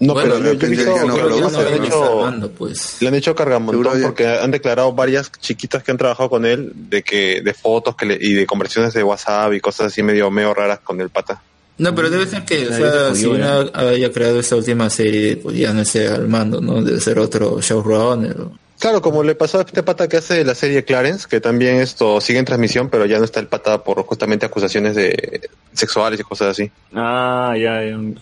No, 0.00 0.12
Bueno, 0.14 0.34
pero 0.34 0.38
yo, 0.38 0.44
yo 0.44 0.50
he 0.50 0.54
depende 0.54 0.76
visto 0.76 0.92
del 0.92 1.00
que 1.02 1.06
no 1.08 1.14
que 1.14 1.20
produce, 1.22 1.62
le 1.62 1.68
han 1.76 1.84
hecho, 1.84 2.50
pues. 2.56 2.96
le 3.00 3.08
han 3.08 3.14
hecho 3.16 3.34
cargamontón 3.34 4.02
porque 4.02 4.28
han 4.28 4.50
declarado 4.52 4.92
varias 4.92 5.32
chiquitas 5.40 5.82
que 5.82 5.90
han 5.90 5.96
trabajado 5.98 6.30
con 6.30 6.46
él 6.46 6.70
de 6.74 7.02
que 7.02 7.40
de 7.42 7.52
fotos 7.54 7.96
que 7.96 8.06
le, 8.06 8.18
y 8.20 8.34
de 8.34 8.46
conversiones 8.46 8.94
de 8.94 9.02
WhatsApp 9.02 9.52
y 9.54 9.60
cosas 9.60 9.88
así 9.88 10.02
medio 10.04 10.30
medio 10.30 10.54
raras 10.54 10.78
con 10.80 11.00
el 11.00 11.10
pata. 11.10 11.42
No, 11.78 11.94
pero 11.94 12.10
debe 12.10 12.26
ser 12.26 12.44
que, 12.44 12.66
o 12.68 12.72
sea, 12.72 13.14
si 13.14 13.24
¿eh? 13.24 13.28
uno 13.28 13.70
haya 13.74 14.12
creado 14.12 14.38
esta 14.40 14.56
última 14.56 14.88
serie, 14.90 15.36
pues 15.36 15.56
ya 15.56 15.72
no 15.72 15.82
esté 15.82 16.08
al 16.08 16.26
mando, 16.28 16.60
¿no? 16.60 16.82
Debe 16.82 17.00
ser 17.00 17.18
otro 17.18 17.60
showrunner. 17.60 18.40
o- 18.40 18.52
Claro, 18.78 19.02
como 19.02 19.24
le 19.24 19.34
pasó 19.34 19.58
a 19.58 19.62
este 19.62 19.82
pata 19.82 20.08
que 20.08 20.18
hace 20.18 20.44
la 20.44 20.54
serie 20.54 20.84
Clarence, 20.84 21.26
que 21.28 21.40
también 21.40 21.76
esto 21.80 22.20
sigue 22.20 22.38
en 22.38 22.44
transmisión, 22.44 22.88
pero 22.90 23.06
ya 23.06 23.18
no 23.18 23.24
está 23.24 23.40
el 23.40 23.48
pata 23.48 23.82
por 23.82 24.02
justamente 24.04 24.46
acusaciones 24.46 24.94
de 24.94 25.50
sexuales 25.72 26.20
y 26.20 26.22
cosas 26.22 26.48
así. 26.50 26.70
Ah, 26.94 27.54
ya, 27.58 27.80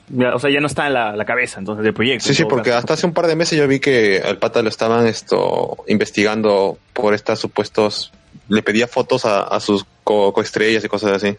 ya, 0.09 0.35
O 0.35 0.39
sea, 0.39 0.49
ya 0.51 0.61
no 0.61 0.67
está 0.67 0.87
en 0.87 0.95
la, 0.95 1.15
la 1.15 1.25
cabeza 1.27 1.59
entonces 1.59 1.85
del 1.85 1.93
proyecto. 1.93 2.27
Sí, 2.29 2.35
sí, 2.35 2.45
porque 2.45 2.71
caso. 2.71 2.79
hasta 2.79 2.95
hace 2.95 3.07
un 3.07 3.13
par 3.13 3.27
de 3.27 3.37
meses 3.37 3.59
yo 3.59 3.69
vi 3.69 3.81
que 3.81 4.23
al 4.25 4.39
pata 4.39 4.63
lo 4.63 4.71
estaban 4.71 5.07
esto 5.07 5.77
investigando 5.89 6.79
por 6.95 7.13
estas 7.13 7.39
supuestos, 7.39 8.13
le 8.49 8.63
pedía 8.63 8.87
fotos 8.89 9.27
a, 9.27 9.43
a 9.43 9.61
sus 9.61 9.85
co- 10.05 10.33
coestrellas 10.33 10.83
y 10.85 10.89
cosas 10.89 11.23
así. 11.23 11.37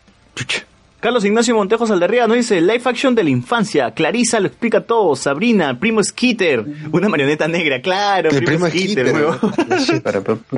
Carlos 0.99 1.23
Ignacio 1.25 1.53
Montejo 1.55 1.85
Saldarriaga 1.85 2.27
nos 2.27 2.37
dice 2.37 2.59
Live 2.59 2.81
action 2.85 3.13
de 3.13 3.23
la 3.23 3.29
infancia. 3.29 3.91
Clarisa 3.91 4.39
lo 4.39 4.47
explica 4.47 4.81
todo. 4.81 5.15
Sabrina, 5.15 5.79
primo 5.79 6.03
Skitter. 6.03 6.65
Una 6.91 7.07
marioneta 7.07 7.47
negra, 7.47 7.81
claro. 7.81 8.29
El 8.31 8.43
primo 8.43 8.67
Skitter, 8.67 9.07
Skitter, 9.07 10.23
huevón. 10.23 10.57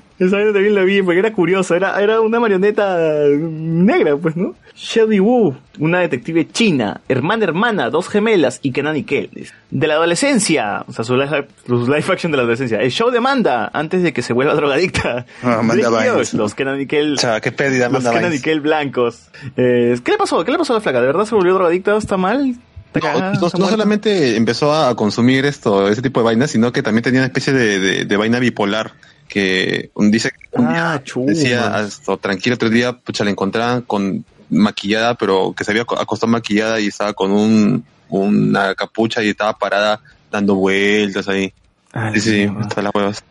Esa 0.18 0.36
vaina 0.36 0.52
también 0.52 0.74
la 0.74 0.82
vi 0.82 1.00
porque 1.02 1.20
era 1.20 1.32
curioso. 1.32 1.74
Era, 1.74 2.00
era 2.02 2.20
una 2.20 2.40
marioneta 2.40 2.98
negra, 3.38 4.16
pues, 4.16 4.36
¿no? 4.36 4.54
Shelby 4.74 5.20
Wu, 5.20 5.56
una 5.78 6.00
detective 6.00 6.46
china. 6.50 7.00
Hermana, 7.08 7.44
hermana, 7.44 7.90
dos 7.90 8.08
gemelas 8.08 8.60
y 8.62 8.72
Kenan 8.72 8.96
y 8.96 9.04
Kel. 9.04 9.30
De 9.70 9.86
la 9.86 9.94
adolescencia. 9.94 10.84
O 10.86 10.92
sea, 10.92 11.04
su 11.04 11.16
live, 11.16 11.48
su 11.66 11.86
live 11.86 12.04
action 12.08 12.30
de 12.32 12.36
la 12.36 12.42
adolescencia. 12.42 12.80
El 12.80 12.90
show 12.90 13.10
de 13.10 13.18
Amanda 13.18 13.70
antes 13.72 14.02
de 14.02 14.12
que 14.12 14.22
se 14.22 14.32
vuelva 14.32 14.54
drogadicta. 14.56 15.26
Ah, 15.42 15.58
Amanda. 15.60 15.88
Josh, 16.12 16.34
Los 16.34 16.54
Kenan 16.54 16.80
y 16.80 16.86
Kel. 16.86 17.14
O 17.14 17.18
sea, 17.18 17.40
qué 17.40 17.52
pérdida, 17.52 17.88
Los 17.88 18.04
Amanda 18.04 18.20
Kenan 18.20 18.34
y. 18.34 18.40
Kel 18.40 18.60
blancos. 18.60 19.28
Eh, 19.56 19.98
¿Qué 20.04 20.12
le 20.12 20.18
pasó? 20.18 20.44
¿Qué 20.44 20.52
le 20.52 20.58
pasó 20.58 20.72
a 20.74 20.76
la 20.76 20.80
flaca? 20.80 21.00
¿De 21.00 21.06
verdad 21.06 21.24
se 21.24 21.34
volvió 21.34 21.54
drogadicta? 21.54 21.96
¿Está 21.96 22.16
mal? 22.16 22.56
¿Está 22.92 23.00
No, 23.00 23.14
cagada? 23.14 23.32
no- 23.34 23.48
solamente 23.50 24.36
empezó 24.36 24.72
a 24.74 24.94
consumir 24.96 25.44
esto, 25.44 25.88
ese 25.88 26.02
tipo 26.02 26.20
de 26.20 26.24
vainas, 26.24 26.50
sino 26.50 26.72
que 26.72 26.82
también 26.82 27.02
tenía 27.02 27.20
una 27.20 27.26
especie 27.26 27.52
de, 27.52 27.78
de- 27.78 28.04
de 28.04 28.16
vaina 28.16 28.38
bipolar 28.38 28.92
que 29.28 29.90
dice 29.96 30.30
que 30.30 30.58
un 30.58 30.68
día 30.72 30.92
Ah, 30.94 31.02
decía 31.26 31.80
esto, 31.86 32.16
tranquilo, 32.16 32.54
otro 32.56 32.70
día 32.70 32.92
pucha 32.92 33.24
la 33.24 33.30
encontraban 33.30 33.82
con 33.82 34.24
maquillada, 34.50 35.14
pero 35.14 35.54
que 35.56 35.62
se 35.64 35.70
había 35.72 35.82
aco- 35.84 36.00
acostado 36.00 36.30
maquillada 36.32 36.80
y 36.80 36.86
estaba 36.88 37.12
con 37.12 37.30
un 37.32 37.84
una 38.10 38.74
capucha 38.74 39.22
y 39.22 39.28
estaba 39.28 39.52
parada 39.58 40.00
dando 40.30 40.54
vueltas 40.54 41.28
ahí. 41.28 41.52
Ay, 41.92 42.14
Sí, 42.14 42.20
sí, 42.20 42.46
todas 42.70 42.84
las 42.84 42.94
huevas. 42.94 43.24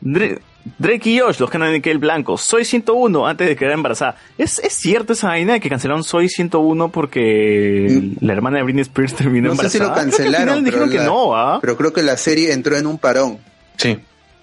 Drake 0.77 1.09
y 1.09 1.19
Josh, 1.19 1.40
los 1.40 1.50
Kenan 1.50 1.74
y 1.76 1.82
Kel 1.82 1.98
blancos. 1.98 2.42
Soy 2.42 2.66
101 2.66 3.26
antes 3.26 3.48
de 3.48 3.56
quedar 3.56 3.72
embarazada. 3.74 4.17
¿Es, 4.38 4.59
¿Es 4.59 4.74
cierto 4.74 5.14
esa 5.14 5.27
vaina 5.30 5.53
de 5.53 5.59
que 5.61 5.69
cancelaron 5.69 6.03
Soy 6.03 6.27
101 6.30 6.90
porque 6.92 8.11
la 8.19 8.34
hermana 8.34 8.58
de 8.58 8.64
Britney 8.64 8.82
Spears 8.82 9.14
terminó 9.16 9.50
No 9.50 9.56
sé 9.56 9.69
si 9.69 9.77
embarazada? 9.77 10.06
lo 10.06 10.11
Creo 10.11 10.17
que 10.17 10.24
al 10.24 10.32
cancelaron. 10.34 10.64
pero 10.66 10.90
que 10.90 11.00
no, 11.06 11.35
¿ah? 11.35 11.58
Pero 11.61 11.77
creo 11.77 11.93
que 11.93 12.03
la 12.03 12.17
serie 12.17 12.51
entró 12.51 12.76
en 12.77 12.85
un 12.85 12.98
parón. 12.98 13.38
Sí. 13.77 13.98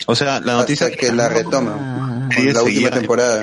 O 0.06 0.14
sea, 0.14 0.40
la 0.40 0.55
noticia 0.55 0.86
hasta 0.86 0.98
que 0.98 1.12
la 1.12 1.28
retoma. 1.28 2.28
Ella 2.36 2.47
Con 2.47 2.55
la 2.55 2.62
última 2.62 2.90
temporada. 2.90 3.40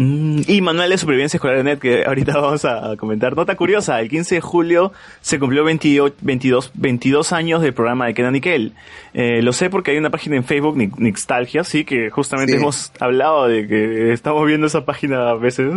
Mm, 0.00 0.42
y 0.46 0.60
manual 0.60 0.90
de 0.90 0.96
supervivencia 0.96 1.38
escolar 1.38 1.56
de 1.56 1.64
net 1.64 1.80
que 1.80 2.04
ahorita 2.06 2.32
vamos 2.40 2.64
a 2.64 2.96
comentar. 2.96 3.34
Nota 3.36 3.56
curiosa, 3.56 4.00
el 4.00 4.08
15 4.08 4.36
de 4.36 4.40
julio 4.40 4.92
se 5.20 5.40
cumplió 5.40 5.64
28 5.64 6.14
22, 6.20 6.70
22 6.74 7.32
años 7.32 7.62
del 7.62 7.74
programa 7.74 8.06
de 8.06 8.14
Kenan 8.14 8.36
y 8.36 8.40
Kel. 8.40 8.74
Eh, 9.12 9.42
lo 9.42 9.52
sé 9.52 9.70
porque 9.70 9.90
hay 9.90 9.98
una 9.98 10.10
página 10.10 10.36
en 10.36 10.44
Facebook, 10.44 10.76
Ni- 10.76 10.90
Nixtalgia, 10.98 11.64
sí, 11.64 11.84
que 11.84 12.10
justamente 12.10 12.52
Sí. 12.52 12.58
hemos 12.60 12.92
hablado 13.00 13.48
de 13.48 13.66
que 13.66 14.12
estamos 14.12 14.46
viendo 14.46 14.68
esa 14.68 14.84
página 14.84 15.30
a 15.30 15.34
veces, 15.34 15.72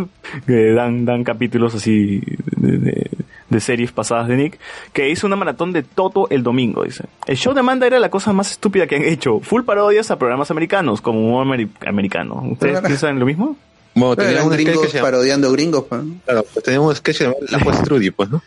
que 0.46 0.70
dan, 0.72 1.04
dan 1.04 1.24
capítulos 1.24 1.74
así 1.74 2.22
de, 2.56 2.78
de- 2.78 3.10
de 3.50 3.60
series 3.60 3.90
pasadas 3.92 4.28
de 4.28 4.36
Nick, 4.36 4.58
que 4.94 5.10
hizo 5.10 5.26
una 5.26 5.36
maratón 5.36 5.72
de 5.72 5.82
Toto 5.82 6.26
el 6.30 6.42
domingo, 6.44 6.84
dice. 6.84 7.04
El 7.26 7.36
show 7.36 7.52
de 7.52 7.60
Amanda 7.60 7.86
era 7.88 7.98
la 7.98 8.08
cosa 8.08 8.32
más 8.32 8.52
estúpida 8.52 8.86
que 8.86 8.94
han 8.96 9.02
hecho. 9.02 9.40
Full 9.40 9.64
parodias 9.64 10.10
a 10.10 10.18
programas 10.18 10.50
americanos, 10.52 11.00
como 11.02 11.18
humor 11.20 11.44
ameri- 11.46 11.68
americano. 11.86 12.40
¿Ustedes 12.52 12.80
piensan 12.80 13.18
lo 13.18 13.26
mismo? 13.26 13.56
Bueno, 13.94 14.16
Pero 14.16 14.28
tenía 14.28 14.40
eran 14.40 14.46
un 14.46 14.52
sketch 14.54 14.66
gringos 14.68 14.92
parodiando 15.02 15.52
gringos. 15.52 15.84
pues. 15.88 16.00
claro, 16.24 16.44
pues 16.52 16.64
tenía 16.64 16.80
un 16.80 16.94
sketch 16.94 17.20
llamaba 17.20 17.40
La 17.48 17.60
Juez 17.60 17.82
Trudy, 17.84 18.10
pues, 18.10 18.30
¿no? 18.30 18.42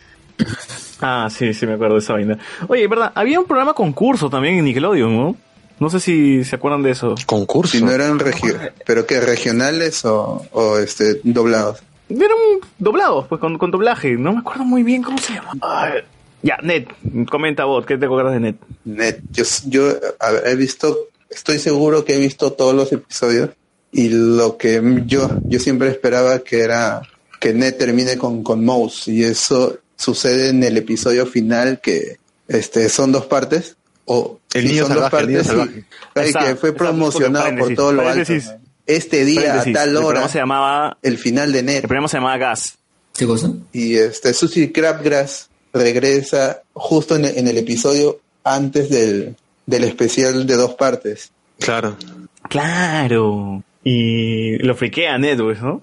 Ah, 1.02 1.30
sí, 1.30 1.54
sí 1.54 1.66
me 1.68 1.74
acuerdo 1.74 1.96
de 1.96 2.00
esa 2.00 2.14
vaina. 2.14 2.38
Oye, 2.68 2.88
verdad, 2.88 3.12
había 3.16 3.40
un 3.40 3.46
programa 3.46 3.74
concurso 3.74 4.30
también 4.30 4.56
en 4.56 4.66
Nickelodeon, 4.66 5.16
¿no? 5.16 5.36
No 5.80 5.90
sé 5.90 6.00
si 6.00 6.44
se 6.46 6.56
acuerdan 6.56 6.84
de 6.84 6.92
eso. 6.92 7.16
Concurso. 7.26 7.78
Si 7.78 7.84
no 7.84 7.92
eran 7.92 8.18
pero 8.86 9.06
que 9.06 9.20
regionales 9.20 10.06
o, 10.06 10.46
o 10.52 10.78
este 10.78 11.20
doblados. 11.24 11.84
Eran 12.10 12.38
doblados, 12.80 13.28
pues 13.28 13.42
con, 13.42 13.58
con 13.58 13.72
doblaje. 13.72 14.14
No 14.14 14.32
me 14.34 14.40
acuerdo 14.40 14.64
muy 14.64 14.84
bien 14.84 15.04
cómo 15.04 15.18
se 15.18 15.34
llama. 15.34 15.52
Ay, 15.62 16.02
Ya, 16.44 16.58
Net, 16.62 16.88
comenta 17.30 17.66
vos, 17.66 17.86
¿qué 17.86 17.98
te 17.98 18.06
acuerdas 18.06 18.34
de 18.34 18.40
Net? 18.40 18.56
Net. 18.86 19.20
Yo, 19.32 19.44
yo 19.66 19.90
a 20.20 20.32
ver, 20.32 20.48
he 20.48 20.56
visto, 20.56 20.96
estoy 21.30 21.60
seguro 21.60 22.06
que 22.06 22.16
he 22.16 22.20
visto 22.20 22.54
todos 22.54 22.74
los 22.74 22.92
episodios 22.94 23.50
y 23.98 24.10
lo 24.10 24.58
que 24.58 24.82
yo, 25.06 25.40
yo 25.46 25.58
siempre 25.58 25.88
esperaba 25.88 26.40
que 26.40 26.60
era 26.60 27.02
que 27.40 27.54
Net 27.54 27.78
termine 27.78 28.18
con, 28.18 28.44
con 28.44 28.66
Mouse 28.66 29.08
y 29.08 29.24
eso 29.24 29.78
sucede 29.96 30.50
en 30.50 30.62
el 30.66 30.76
episodio 30.76 31.26
final 31.26 31.80
que 31.80 32.18
este 32.50 32.90
son 32.90 33.14
dos 33.14 33.26
partes 33.28 33.78
o 34.04 34.38
El 34.54 34.64
sí, 34.64 34.68
niño 34.68 34.88
son 34.88 34.96
dos 34.96 35.10
salvaje, 35.10 35.24
el 35.24 35.30
niño 35.30 35.44
partes, 35.46 35.86
Está, 36.14 36.40
que 36.40 36.56
fue 36.58 36.74
promocionado 36.74 37.56
por 37.58 37.74
todo 37.74 37.94
lo 37.94 38.06
alto. 38.06 38.34
Este 38.86 39.24
día 39.24 39.44
paréntesis, 39.44 39.76
a 39.76 39.80
tal 39.80 39.90
El 39.90 39.96
hora 39.96 40.06
programa 40.08 40.28
se 40.28 40.40
llamaba, 40.40 40.98
el 41.02 41.18
final 41.18 41.54
de 41.54 41.64
Net 41.64 41.76
el 41.76 41.82
programa 41.84 42.10
se 42.10 42.18
llamaba 42.18 42.38
Gas. 42.38 42.78
¿Qué 43.18 43.26
cosa? 43.26 43.50
y 43.72 43.96
este 43.96 44.34
Susie 44.34 44.74
Crabgrass 44.74 45.50
regresa 45.72 46.64
justo 46.74 47.16
en, 47.16 47.24
en 47.24 47.48
el 47.48 47.58
episodio 47.58 48.20
antes 48.44 48.90
del, 48.90 49.38
del 49.66 49.86
especial 49.86 50.46
de 50.46 50.56
dos 50.56 50.74
partes. 50.74 51.32
Claro. 51.60 51.96
Claro. 52.50 53.64
Y 53.88 54.58
lo 54.58 54.76
friquea 54.76 55.14
a 55.14 55.18
Ned, 55.20 55.40
pues, 55.40 55.62
¿no? 55.62 55.82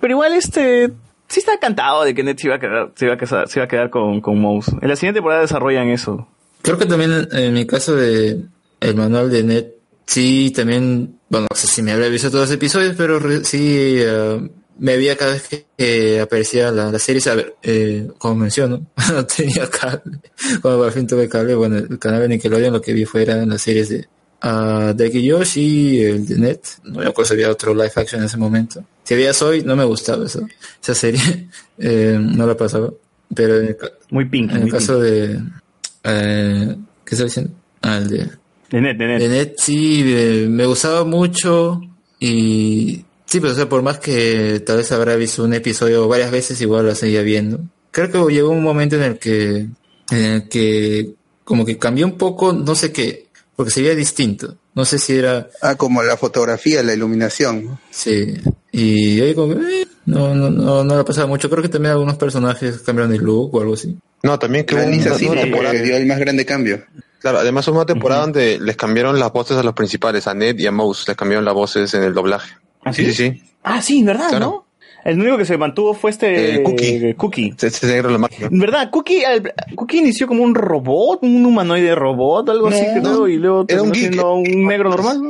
Pero 0.00 0.12
igual 0.12 0.34
este 0.34 0.92
sí 1.28 1.40
está 1.40 1.58
cantado 1.58 2.04
de 2.04 2.14
que 2.14 2.22
Ned 2.22 2.36
se 2.36 2.46
iba 2.46 2.56
a 2.56 2.60
quedar, 2.60 2.92
se 2.94 3.06
iba 3.06 3.14
a 3.14 3.18
casar- 3.18 3.48
se 3.48 3.58
iba 3.58 3.64
a 3.64 3.68
quedar 3.68 3.88
con, 3.90 4.20
con 4.20 4.38
Mouse. 4.38 4.68
En 4.82 4.88
la 4.88 4.96
siguiente 4.96 5.16
temporada 5.18 5.40
desarrollan 5.40 5.88
eso. 5.88 6.28
Creo 6.62 6.76
que 6.78 6.84
también 6.86 7.26
en 7.32 7.54
mi 7.54 7.66
caso 7.66 7.96
de 7.96 8.38
el 8.80 8.94
manual 8.94 9.30
de 9.30 9.42
Net, 9.44 9.66
sí, 10.04 10.52
también, 10.54 11.18
bueno, 11.30 11.46
no 11.50 11.56
sé 11.56 11.66
si 11.66 11.80
me 11.82 11.92
habría 11.92 12.08
visto 12.10 12.30
todos 12.30 12.48
los 12.48 12.54
episodios, 12.54 12.94
pero 12.98 13.18
re- 13.18 13.44
sí 13.44 13.94
eh, 13.98 14.50
me 14.78 14.96
veía 14.98 15.16
cada 15.16 15.32
vez 15.32 15.48
que 15.48 15.64
eh, 15.78 16.20
aparecía 16.20 16.70
la, 16.70 16.92
la 16.92 16.98
serie, 16.98 17.22
a 17.30 17.34
ver, 17.34 17.54
eh, 17.62 18.08
como 18.18 18.34
menciono, 18.34 18.82
no 19.12 19.24
tenía 19.26 19.70
cable. 19.70 20.18
Cuando 20.60 20.82
por 20.82 20.92
fin 20.92 21.06
tuve 21.06 21.28
cable, 21.30 21.54
bueno, 21.54 21.78
el 21.78 21.98
canal 21.98 22.20
de 22.20 22.28
Nickelodeon 22.28 22.74
lo 22.74 22.82
que 22.82 22.92
vi 22.92 23.06
fueran 23.06 23.48
las 23.48 23.62
series 23.62 23.88
de 23.88 24.06
uh, 24.46 25.30
Josh 25.30 25.58
y 25.58 26.00
el 26.00 26.26
de 26.26 26.38
Net. 26.38 26.60
No 26.84 27.00
me 27.00 27.06
acuerdo 27.06 27.28
si 27.28 27.34
había 27.34 27.50
otro 27.50 27.74
live 27.74 27.92
action 27.94 28.20
en 28.20 28.26
ese 28.26 28.36
momento. 28.36 28.84
Si 29.04 29.14
había 29.14 29.32
Soy, 29.32 29.62
no 29.62 29.76
me 29.76 29.84
gustaba 29.84 30.26
eso, 30.26 30.46
esa 30.82 30.94
serie, 30.94 31.48
eh, 31.78 32.18
no 32.20 32.46
la 32.46 32.56
pasaba. 32.56 32.90
Pero 33.34 33.58
en 33.60 33.68
el, 33.68 33.76
Muy 34.10 34.24
pink. 34.26 34.52
en 34.52 34.62
el 34.62 34.70
caso 34.70 35.00
de... 35.00 35.40
Eh, 36.04 36.76
¿Qué 37.04 37.14
está 37.14 37.24
diciendo? 37.24 37.52
Ah, 37.82 37.98
el 37.98 38.08
de... 38.08 38.30
De 38.70 38.80
Ned, 38.80 38.96
de 38.96 39.06
Ned. 39.06 39.18
De 39.18 39.28
Net 39.28 39.54
sí, 39.58 40.02
me 40.48 40.66
gustaba 40.66 41.04
mucho 41.04 41.80
y 42.18 43.04
sí, 43.24 43.40
pero 43.40 43.52
o 43.52 43.56
sea, 43.56 43.68
por 43.68 43.82
más 43.82 43.98
que 43.98 44.60
tal 44.60 44.78
vez 44.78 44.90
habrá 44.92 45.16
visto 45.16 45.44
un 45.44 45.54
episodio 45.54 46.08
varias 46.08 46.30
veces, 46.30 46.60
igual 46.60 46.86
lo 46.86 46.94
seguía 46.94 47.22
viendo. 47.22 47.60
Creo 47.90 48.10
que 48.10 48.34
llegó 48.34 48.50
un 48.50 48.62
momento 48.62 48.96
en 48.96 49.02
el 49.02 49.18
que, 49.18 49.66
en 50.10 50.24
el 50.24 50.48
que 50.48 51.14
como 51.44 51.64
que 51.64 51.78
cambió 51.78 52.06
un 52.06 52.18
poco, 52.18 52.52
no 52.52 52.74
sé 52.74 52.92
qué, 52.92 53.25
porque 53.56 53.70
se 53.72 53.80
veía 53.82 53.94
distinto. 53.94 54.56
No 54.74 54.84
sé 54.84 54.98
si 54.98 55.16
era, 55.16 55.48
Ah, 55.62 55.74
como 55.74 56.02
la 56.02 56.16
fotografía, 56.16 56.82
la 56.82 56.92
iluminación. 56.94 57.78
sí, 57.90 58.34
y 58.70 59.20
ahí 59.22 59.34
como 59.34 59.54
que, 59.54 59.82
eh, 59.82 59.86
no, 60.04 60.34
no, 60.34 60.50
no, 60.50 60.84
no 60.84 60.96
le 60.98 61.02
pasaba 61.04 61.26
mucho. 61.26 61.48
Creo 61.50 61.62
que 61.62 61.68
también 61.70 61.92
algunos 61.92 62.16
personajes 62.16 62.78
cambiaron 62.80 63.10
de 63.10 63.18
look 63.18 63.54
o 63.54 63.60
algo 63.60 63.74
así. 63.74 63.96
No, 64.22 64.38
también 64.38 64.64
que 64.66 64.74
La 64.74 64.82
hubo 64.82 64.90
Lisa 64.90 65.08
una- 65.10 65.18
sí, 65.18 65.26
una 65.26 65.40
temporada- 65.40 65.70
porque 65.72 65.82
dio 65.84 65.96
el 65.96 66.06
más 66.06 66.18
grande 66.18 66.44
cambio. 66.44 66.84
Claro, 67.20 67.38
además 67.38 67.66
hubo 67.68 67.76
una 67.78 67.86
temporada 67.86 68.20
donde 68.20 68.58
les 68.60 68.76
cambiaron 68.76 69.18
las 69.18 69.32
voces 69.32 69.56
a 69.56 69.62
los 69.62 69.74
principales, 69.74 70.26
a 70.26 70.34
Ned 70.34 70.58
y 70.58 70.66
a 70.66 70.70
Mouse, 70.72 71.08
les 71.08 71.16
cambiaron 71.16 71.44
las 71.44 71.54
voces 71.54 71.92
en 71.94 72.02
el 72.04 72.12
doblaje. 72.14 72.54
¿Ah, 72.84 72.92
sí, 72.92 73.06
sí? 73.06 73.12
sí, 73.14 73.30
sí. 73.32 73.42
Ah, 73.64 73.80
sí, 73.82 74.04
¿verdad? 74.04 74.28
Claro. 74.28 74.46
¿no? 74.46 74.65
El 75.06 75.20
único 75.20 75.38
que 75.38 75.44
se 75.44 75.56
mantuvo 75.56 75.94
fue 75.94 76.10
este 76.10 76.56
Eh, 76.56 76.62
Cookie. 76.62 77.14
Cookie. 77.14 77.54
Ese 77.56 77.68
ese 77.68 77.86
negro 77.86 78.10
lo. 78.10 78.26
¿Verdad? 78.50 78.90
Cookie, 78.90 79.24
al- 79.24 79.52
Cookie 79.76 79.98
inició 79.98 80.26
como 80.26 80.42
un 80.42 80.54
robot, 80.54 81.20
un 81.22 81.46
humanoide 81.46 81.94
robot, 81.94 82.48
algo 82.50 82.68
así, 82.68 82.82
No, 82.96 83.00
creo, 83.02 83.28
y 83.28 83.36
luego 83.36 83.64
era 83.68 83.82
un 83.82 83.92
terminó 83.92 83.94
geek. 83.94 84.02
siendo 84.12 84.34
un 84.34 84.66
negro 84.66 84.90
normal. 84.90 85.20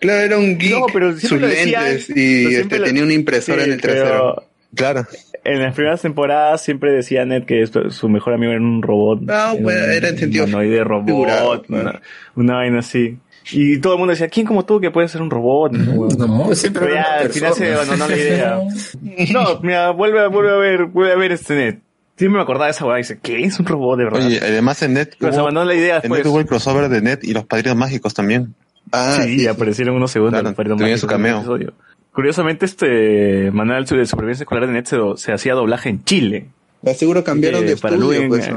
Claro, 0.00 0.20
era 0.20 0.38
un 0.38 0.58
geek, 0.58 0.70
No, 0.78 0.86
pero 0.92 1.18
sus 1.18 1.40
lentes 1.40 2.10
y 2.14 2.54
este, 2.54 2.78
lo- 2.78 2.84
tenía 2.84 3.02
una 3.04 3.14
impresora 3.14 3.62
Sí, 3.62 3.68
en 3.68 3.74
el 3.74 3.80
trasero. 3.80 4.04
pero 4.04 4.46
Claro. 4.74 5.06
En 5.44 5.60
las 5.60 5.74
primeras 5.74 6.00
temporadas 6.00 6.62
siempre 6.62 6.92
decía 6.92 7.24
Ned 7.24 7.44
que 7.44 7.62
esto- 7.62 7.90
su 7.90 8.08
mejor 8.08 8.34
amigo 8.34 8.52
era 8.52 8.60
un 8.60 8.80
robot. 8.82 9.20
Ah, 9.28 9.54
bueno, 9.60 9.80
era 9.84 10.08
en 10.08 10.18
sentido 10.18 10.44
humanoide 10.44 10.84
robot, 10.84 11.06
figurado, 11.06 11.50
una, 11.68 11.82
claro. 11.82 12.00
una 12.36 12.54
vaina 12.56 12.78
así. 12.78 13.16
Y 13.50 13.78
todo 13.78 13.94
el 13.94 13.98
mundo 13.98 14.12
decía, 14.12 14.28
¿quién 14.28 14.46
como 14.46 14.64
tú 14.64 14.80
que 14.80 14.90
puede 14.90 15.08
ser 15.08 15.20
un 15.20 15.30
robot? 15.30 15.72
No, 15.72 16.54
siempre 16.54 16.82
Pero 16.84 16.94
ya, 16.94 17.18
al 17.20 17.30
final 17.30 17.54
se 17.54 17.74
abandonó 17.74 18.06
la 18.08 18.16
idea. 18.16 18.60
No, 19.32 19.60
mira, 19.62 19.90
vuelve, 19.90 20.20
a- 20.20 20.28
vuelve 20.28 20.52
a 20.52 20.56
ver, 20.56 20.84
vuelve 20.86 21.12
a 21.12 21.16
ver 21.16 21.32
este 21.32 21.54
Ned. 21.54 21.74
Siempre 22.16 22.36
me 22.36 22.42
acordaba 22.42 22.66
de 22.66 22.70
esa 22.72 22.84
weá 22.86 22.98
y 22.98 23.02
dice, 23.02 23.18
¿qué? 23.20 23.42
Es 23.42 23.58
un 23.58 23.66
robot 23.66 23.98
de 23.98 24.04
verdad. 24.04 24.24
Oye, 24.26 24.38
además 24.40 24.80
en 24.82 24.92
Net 24.94 25.16
Pero 25.18 25.32
se 25.32 25.38
hubo, 25.38 25.42
abandonó 25.48 25.66
la 25.66 25.74
idea 25.74 25.96
en 25.96 26.02
después. 26.02 26.20
Net 26.24 26.30
hubo 26.30 26.38
el 26.40 26.46
crossover 26.46 26.88
de 26.88 27.00
Net 27.02 27.24
y 27.24 27.32
los 27.32 27.44
Padrinos 27.46 27.76
Mágicos 27.76 28.14
también. 28.14 28.54
Ah, 28.92 29.18
sí, 29.22 29.40
sí, 29.40 29.46
aparecieron 29.46 29.96
unos 29.96 30.10
segundos. 30.10 30.34
Claro, 30.40 30.48
los 30.50 30.54
Padrinos 30.56 30.78
su 30.78 30.82
Mágicos 30.84 31.02
en 31.02 31.10
el 31.10 31.66
cameo. 31.66 31.72
Curiosamente, 32.12 32.66
este 32.66 33.50
manual 33.50 33.86
de 33.86 34.06
supervivencia 34.06 34.42
escolar 34.44 34.66
de 34.66 34.72
Net 34.74 34.86
se, 34.86 34.98
se 35.16 35.32
hacía 35.32 35.54
doblaje 35.54 35.88
en 35.88 36.04
Chile. 36.04 36.46
Seguro 36.94 37.24
cambiaron 37.24 37.62
Eh, 37.64 37.68
de 37.68 37.76
para 37.78 37.94
estudio, 37.94 38.18
Luen, 38.18 38.28
pues. 38.28 38.46
eh, 38.46 38.54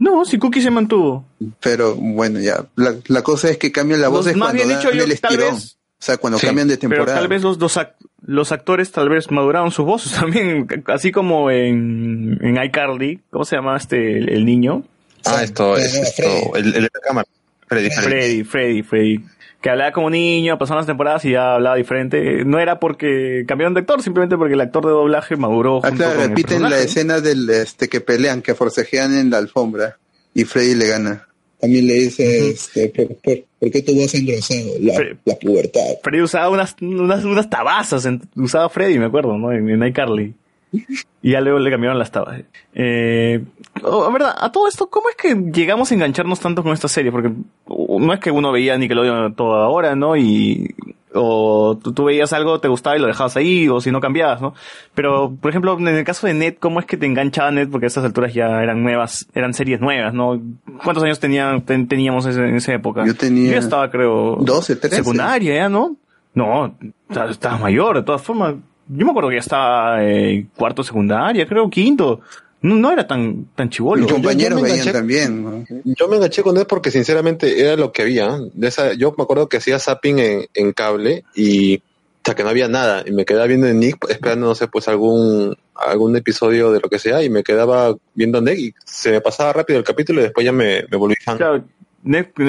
¿no? 0.00 0.24
Si 0.24 0.36
Cookie 0.38 0.60
se 0.62 0.70
mantuvo. 0.72 1.24
Pero 1.60 1.94
bueno, 1.94 2.40
ya. 2.40 2.66
La, 2.74 2.96
la 3.06 3.22
cosa 3.22 3.48
es 3.50 3.58
que 3.58 3.70
cambian 3.70 4.00
la 4.00 4.08
Los- 4.08 4.16
voz 4.16 4.26
es 4.26 4.36
más 4.36 4.48
cuando 4.48 4.64
bien 4.64 4.76
dicho, 4.76 4.88
dan 4.88 4.98
yo 4.98 5.04
el 5.04 5.20
tal 5.20 5.32
estirón. 5.34 5.54
vez- 5.54 5.76
o 5.76 6.02
sea, 6.02 6.16
cuando 6.16 6.38
Sí, 6.38 6.46
cambian 6.46 6.66
de 6.66 6.78
Pero 6.78 6.88
temporada. 6.90 7.18
tal 7.18 7.28
vez 7.28 7.42
los 7.42 7.58
dos 7.58 7.76
ac- 7.76 7.92
los 8.26 8.52
actores 8.52 8.90
tal 8.90 9.08
vez 9.10 9.30
maduraron 9.30 9.70
sus 9.70 9.84
voces 9.84 10.12
también, 10.18 10.66
así 10.86 11.12
como 11.12 11.50
en, 11.50 12.38
en 12.40 12.62
iCarly, 12.64 13.20
¿cómo 13.30 13.44
se 13.44 13.56
llama 13.56 13.76
este 13.76 14.18
el, 14.18 14.30
el 14.30 14.44
niño? 14.46 14.82
Ah, 15.26 15.42
esto 15.42 15.76
es 15.76 15.94
esto, 15.94 16.56
el, 16.56 16.66
el 16.68 16.72
de 16.72 16.80
la 16.80 17.00
cámara. 17.06 17.28
Freddy, 17.68 17.90
Freddy. 17.90 18.08
Freddy, 18.10 18.42
Freddy, 18.44 18.82
Freddy. 18.82 19.20
Que 19.60 19.68
hablaba 19.68 19.92
como 19.92 20.08
niño, 20.08 20.56
pasaron 20.58 20.78
las 20.80 20.86
temporadas 20.86 21.24
y 21.26 21.32
ya 21.32 21.54
hablaba 21.56 21.76
diferente. 21.76 22.44
No 22.46 22.58
era 22.58 22.80
porque 22.80 23.44
cambiaron 23.46 23.74
de 23.74 23.80
actor, 23.80 24.02
simplemente 24.02 24.36
porque 24.38 24.54
el 24.54 24.60
actor 24.62 24.84
de 24.86 24.90
doblaje 24.92 25.36
maduró. 25.36 25.80
Ah, 25.84 25.88
junto 25.88 25.96
claro, 26.04 26.14
con 26.14 26.22
el 26.22 26.28
repiten 26.30 26.62
la 26.62 26.78
escena 26.78 27.20
del 27.20 27.48
este 27.50 27.88
que 27.88 28.00
pelean, 28.00 28.40
que 28.40 28.54
forcejean 28.54 29.14
en 29.14 29.28
la 29.30 29.36
alfombra 29.38 29.98
y 30.32 30.44
Freddy 30.44 30.74
le 30.76 30.86
gana. 30.86 31.26
También 31.60 31.86
le 31.86 31.92
dice, 31.92 32.48
este, 32.48 32.88
¿por, 32.88 33.08
por, 33.16 33.34
por 33.58 33.70
qué 33.70 33.82
tu 33.82 33.94
voz 33.94 34.14
engrosado? 34.14 34.60
La, 34.80 34.94
Fre- 34.94 35.18
la 35.26 35.34
pubertad. 35.34 35.80
Freddy 36.02 36.22
usaba 36.22 36.48
unas, 36.48 36.74
unas, 36.80 37.22
unas 37.26 37.50
tabazas, 37.50 38.06
en- 38.06 38.22
usaba 38.36 38.70
Freddy, 38.70 38.98
me 38.98 39.04
acuerdo, 39.06 39.36
¿no? 39.36 39.52
En, 39.52 39.68
en 39.68 39.86
iCarly. 39.86 40.32
Y 41.22 41.32
ya 41.32 41.42
luego 41.42 41.58
le 41.58 41.70
cambiaron 41.70 41.98
las 41.98 42.10
tabas. 42.10 42.40
Eh, 42.74 43.44
oh, 43.82 44.04
a 44.04 44.10
verdad, 44.10 44.34
a 44.38 44.50
todo 44.50 44.66
esto, 44.68 44.88
¿cómo 44.88 45.10
es 45.10 45.16
que 45.16 45.34
llegamos 45.52 45.90
a 45.90 45.94
engancharnos 45.94 46.40
tanto 46.40 46.62
con 46.62 46.72
esta 46.72 46.88
serie? 46.88 47.12
Porque 47.12 47.30
uh, 47.66 48.00
no 48.00 48.14
es 48.14 48.20
que 48.20 48.30
uno 48.30 48.50
veía 48.52 48.78
Nickelodeon 48.78 49.34
toda 49.34 49.68
hora, 49.68 49.94
¿no? 49.94 50.16
Y, 50.16 50.74
o 51.12 51.76
tú, 51.82 51.92
tú 51.92 52.04
veías 52.04 52.32
algo, 52.32 52.58
te 52.60 52.68
gustaba 52.68 52.96
y 52.96 53.00
lo 53.00 53.06
dejabas 53.06 53.36
ahí, 53.36 53.68
o 53.68 53.82
si 53.82 53.90
no 53.90 54.00
cambiabas, 54.00 54.40
¿no? 54.40 54.54
Pero, 54.94 55.36
por 55.38 55.50
ejemplo, 55.50 55.76
en 55.78 55.88
el 55.88 56.04
caso 56.04 56.26
de 56.26 56.32
Net, 56.32 56.56
¿cómo 56.58 56.80
es 56.80 56.86
que 56.86 56.96
te 56.96 57.04
enganchaba 57.04 57.50
Net? 57.50 57.68
Porque 57.70 57.84
a 57.84 57.88
estas 57.88 58.04
alturas 58.04 58.32
ya 58.32 58.62
eran 58.62 58.82
nuevas, 58.82 59.26
eran 59.34 59.52
series 59.52 59.78
nuevas, 59.80 60.14
¿no? 60.14 60.40
¿Cuántos 60.82 61.04
años 61.04 61.20
tenía, 61.20 61.60
ten- 61.66 61.86
teníamos 61.86 62.24
en 62.24 62.54
esa 62.56 62.72
época? 62.72 63.04
Yo 63.04 63.14
tenía 63.14 63.52
ya 63.52 63.58
estaba, 63.58 63.90
creo, 63.90 64.36
12, 64.40 64.76
13. 64.76 64.96
secundaria, 64.96 65.54
ya, 65.54 65.68
¿no? 65.68 65.96
No, 66.32 66.74
ta- 67.12 67.28
estaba 67.28 67.58
mayor, 67.58 67.96
de 67.96 68.02
todas 68.04 68.22
formas. 68.22 68.54
Yo 68.92 69.04
me 69.04 69.10
acuerdo 69.10 69.30
que 69.30 69.36
ya 69.36 69.40
estaba 69.40 70.04
eh, 70.04 70.46
cuarto 70.56 70.82
secundaria, 70.82 71.46
creo, 71.46 71.68
quinto. 71.70 72.20
No, 72.62 72.74
no 72.76 72.92
era 72.92 73.06
tan, 73.06 73.46
tan 73.54 73.70
chivolo. 73.70 74.02
Mis 74.02 74.12
compañeros 74.12 74.58
yo 74.58 74.62
me 74.64 74.70
veían 74.70 74.86
enganché- 74.86 74.92
también. 74.92 75.44
¿no? 75.44 75.64
Yo 75.84 76.08
me 76.08 76.16
enganché 76.16 76.42
con 76.42 76.56
él 76.58 76.66
porque 76.66 76.90
sinceramente 76.90 77.60
era 77.60 77.76
lo 77.76 77.90
que 77.92 78.02
había. 78.02 78.38
De 78.52 78.68
esa, 78.68 78.92
yo 78.94 79.14
me 79.16 79.24
acuerdo 79.24 79.48
que 79.48 79.56
hacía 79.58 79.78
zapping 79.78 80.18
en, 80.18 80.46
en 80.54 80.72
cable 80.72 81.24
y 81.34 81.82
sea, 82.22 82.34
que 82.34 82.42
no 82.42 82.50
había 82.50 82.68
nada. 82.68 83.02
Y 83.06 83.12
me 83.12 83.24
quedaba 83.24 83.46
viendo 83.46 83.66
en 83.66 83.80
Nick 83.80 83.96
esperando, 84.10 84.48
no 84.48 84.54
sé, 84.54 84.68
pues 84.68 84.88
algún, 84.88 85.56
algún 85.74 86.16
episodio 86.16 86.70
de 86.70 86.80
lo 86.80 86.90
que 86.90 86.98
sea 86.98 87.22
y 87.22 87.30
me 87.30 87.42
quedaba 87.42 87.94
viendo 88.14 88.42
Nick 88.42 88.58
y 88.58 88.74
se 88.84 89.10
me 89.10 89.20
pasaba 89.22 89.54
rápido 89.54 89.78
el 89.78 89.84
capítulo 89.84 90.20
y 90.20 90.24
después 90.24 90.44
ya 90.44 90.52
me, 90.52 90.84
me 90.90 90.96
volví 90.98 91.14
fan. 91.24 91.38
Claro, 91.38 91.64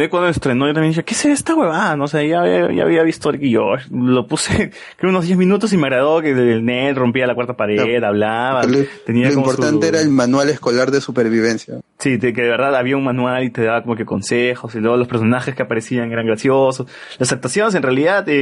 cuando 0.09 0.30
estrenó 0.30 0.67
yo 0.67 0.73
también 0.73 0.91
dije, 0.91 1.03
¿qué 1.03 1.13
es 1.13 1.25
esta 1.25 1.53
huevada? 1.55 1.95
No 1.97 2.07
sé, 2.07 2.27
ya, 2.27 2.41
había- 2.41 2.71
ya 2.71 2.83
había 2.83 3.03
visto 3.03 3.31
Ricky 3.31 3.49
George. 3.49 3.88
Lo 3.91 4.25
puse, 4.27 4.71
creo, 4.97 5.09
unos 5.11 5.25
10 5.25 5.38
minutos 5.38 5.73
y 5.73 5.77
me 5.77 5.88
agradó 5.88 6.21
que 6.21 6.31
el 6.31 6.63
Ned 6.65 6.95
rompía 6.95 7.27
la 7.27 7.35
cuarta 7.35 7.57
pared, 7.57 8.01
hablaba. 8.03 8.63
Lo, 8.63 8.80
tenía 9.05 9.27
lo 9.30 9.35
como 9.35 9.47
importante 9.51 9.88
su- 9.88 9.93
era 9.93 10.01
el 10.01 10.09
manual 10.09 10.49
escolar 10.49 10.91
de 10.91 11.01
supervivencia. 11.01 11.75
Sí, 11.99 12.17
que 12.19 12.31
de 12.31 12.47
verdad 12.49 12.75
había 12.75 12.97
un 12.97 13.03
manual 13.03 13.43
y 13.43 13.49
te 13.49 13.63
daba 13.63 13.83
como 13.83 13.95
que 13.95 14.05
consejos 14.05 14.73
y 14.75 14.80
luego 14.80 14.97
los 14.97 15.07
personajes 15.07 15.53
que 15.53 15.61
aparecían 15.63 16.11
eran 16.11 16.25
graciosos. 16.25 16.88
Las 17.19 17.31
actuaciones 17.31 17.75
en 17.75 17.83
realidad, 17.83 18.23
eh, 18.27 18.33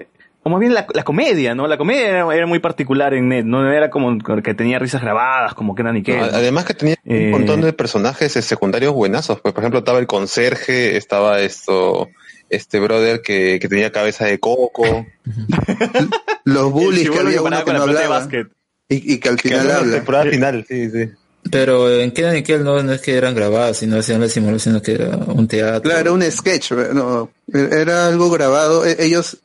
eh, 0.00 0.06
o 0.46 0.48
más 0.48 0.60
bien 0.60 0.74
la, 0.74 0.86
la 0.94 1.02
comedia, 1.02 1.56
¿no? 1.56 1.66
La 1.66 1.76
comedia 1.76 2.08
era, 2.08 2.32
era 2.36 2.46
muy 2.46 2.60
particular 2.60 3.12
en 3.14 3.28
Ned, 3.28 3.42
no 3.44 3.68
era 3.68 3.90
como 3.90 4.16
que 4.44 4.54
tenía 4.54 4.78
risas 4.78 5.02
grabadas 5.02 5.54
como 5.54 5.74
que 5.74 5.82
y 5.82 5.84
No, 5.84 6.22
además 6.22 6.64
que 6.64 6.74
tenía 6.74 6.94
Eh, 7.04 7.24
un 7.26 7.30
montón 7.32 7.62
de 7.62 7.72
personajes 7.72 8.36
eh, 8.36 8.42
secundarios 8.42 8.94
buenazos. 8.94 9.40
Pues, 9.40 9.52
por 9.52 9.64
ejemplo, 9.64 9.80
estaba 9.80 9.98
el 9.98 10.06
conserje, 10.06 10.96
estaba 10.96 11.40
esto, 11.40 12.10
este 12.48 12.78
brother 12.78 13.22
que, 13.22 13.58
que 13.60 13.68
tenía 13.68 13.90
cabeza 13.90 14.26
de 14.26 14.38
coco. 14.38 15.04
Los 16.44 16.70
bullies 16.70 17.10
que 17.10 17.18
había 17.18 17.42
uno 17.42 17.64
que 17.64 17.72
no 17.72 17.82
hablaba 17.82 18.08
básquet. 18.20 18.46
y, 18.88 19.14
y 19.14 19.18
que 19.18 19.28
al 19.30 19.36
Que 19.38 19.48
final 19.48 19.66
una 19.66 19.76
habla. 19.78 19.96
temporada 19.96 20.24
final, 20.30 20.64
sí, 20.68 20.90
sí. 20.90 21.10
Pero 21.50 21.90
en 22.00 22.10
Kenan 22.12 22.36
y 22.36 22.42
Kel 22.42 22.64
no, 22.64 22.82
no 22.82 22.92
es 22.92 23.00
que 23.00 23.14
eran 23.14 23.34
grabadas, 23.34 23.78
sino 23.78 23.98
hacían 23.98 24.20
la 24.20 24.28
simulación, 24.28 24.74
sino 24.74 24.82
que 24.82 24.94
era 24.94 25.16
un 25.16 25.46
teatro. 25.48 25.82
Claro, 25.82 26.00
era 26.00 26.12
un 26.12 26.22
sketch, 26.22 26.72
no, 26.72 27.30
era 27.52 28.08
algo 28.08 28.30
grabado. 28.30 28.84
E- 28.86 28.96
Ellos 28.98 29.38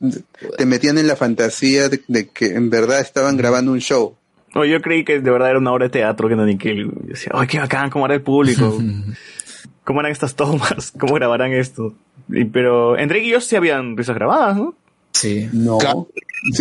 te 0.58 0.66
metían 0.66 0.98
en 0.98 1.06
la 1.06 1.16
fantasía 1.16 1.88
de, 1.88 2.00
de 2.08 2.28
que 2.28 2.46
en 2.54 2.70
verdad 2.70 3.00
estaban 3.00 3.36
grabando 3.36 3.72
un 3.72 3.78
show. 3.80 4.16
No, 4.54 4.64
yo 4.64 4.80
creí 4.82 5.04
que 5.04 5.20
de 5.20 5.30
verdad 5.30 5.50
era 5.50 5.58
una 5.58 5.72
obra 5.72 5.86
de 5.86 5.90
teatro 5.90 6.28
que 6.28 6.36
no 6.36 6.44
ni 6.44 6.58
que. 6.58 6.76
Yo 6.76 6.88
decía, 7.04 7.32
¡ay, 7.34 7.46
qué 7.46 7.58
bacán! 7.58 7.88
¿Cómo 7.90 8.04
hará 8.04 8.14
el 8.14 8.22
público? 8.22 8.78
¿Cómo 9.84 10.00
harán 10.00 10.12
estas 10.12 10.34
tomas? 10.34 10.92
¿Cómo 10.98 11.14
grabarán 11.14 11.52
esto? 11.52 11.94
Y- 12.28 12.44
pero 12.44 12.98
entre 12.98 13.20
y 13.24 13.30
yo 13.30 13.40
sí 13.40 13.56
habían 13.56 13.96
risas 13.96 14.14
grabadas, 14.16 14.56
¿no? 14.56 14.74
Sí. 15.12 15.48
No. 15.52 15.78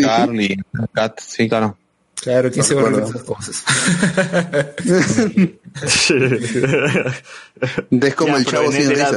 Carly, 0.04 0.58
Kat, 0.94 1.20
sí, 1.20 1.48
claro. 1.50 1.78
Claro, 2.22 2.50
¿quién 2.52 2.60
No 2.60 2.64
se 2.64 2.76
va 2.76 2.82
a 2.82 2.86
olvidar 2.86 3.04
esas 3.10 3.24
cosas? 3.24 3.64
Es 7.92 8.16
como 8.16 8.34
Ya, 8.34 8.38
el 8.40 8.46
chavo 8.46 8.72
sin 8.72 8.92
era, 8.92 9.10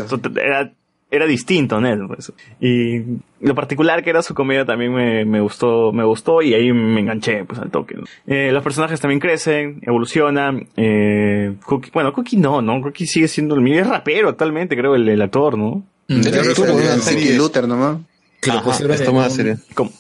era, 0.43 0.73
era 1.11 1.27
distinto, 1.27 1.81
Ned. 1.81 1.99
pues. 2.07 2.33
Y 2.61 3.01
lo 3.41 3.55
particular 3.55 4.03
que 4.03 4.11
era 4.11 4.23
su 4.23 4.35
comedia 4.35 4.65
también 4.65 4.93
me, 4.93 5.25
me 5.25 5.41
gustó, 5.41 5.93
me 5.93 6.05
gustó 6.05 6.43
y 6.43 6.55
ahí 6.55 6.73
me 6.73 7.01
enganché 7.01 7.45
pues 7.45 7.61
al 7.61 7.71
toque. 7.71 7.95
¿no? 7.97 8.05
Eh, 8.27 8.51
los 8.53 8.63
personajes 8.63 9.01
también 9.01 9.21
crecen, 9.21 9.81
evolucionan. 9.83 10.69
Eh, 10.77 11.55
Cookie, 11.65 11.91
bueno, 11.93 12.13
Cookie 12.13 12.37
no, 12.37 12.63
¿no? 12.63 12.81
Cookie 12.81 13.07
sigue 13.07 13.29
siendo 13.29 13.55
el 13.55 13.61
mismo, 13.61 13.81
es 13.81 13.87
rapero 13.89 14.29
actualmente, 14.29 14.77
creo, 14.77 14.95
el, 14.95 15.09
el 15.09 15.23
actor, 15.23 15.57
¿no? 15.59 15.85
Mm, 16.09 16.21
una 16.21 16.31
Ricky 16.31 17.01
serie- 17.01 17.37
Luther 17.37 17.67
nomás. 17.69 17.99
que 18.41 18.51
lo 18.53 18.63
pusieron 18.63 18.97
en 19.01 19.15
un- 19.17 19.31
serie. 19.31 19.57
¿Cómo? 19.75 19.91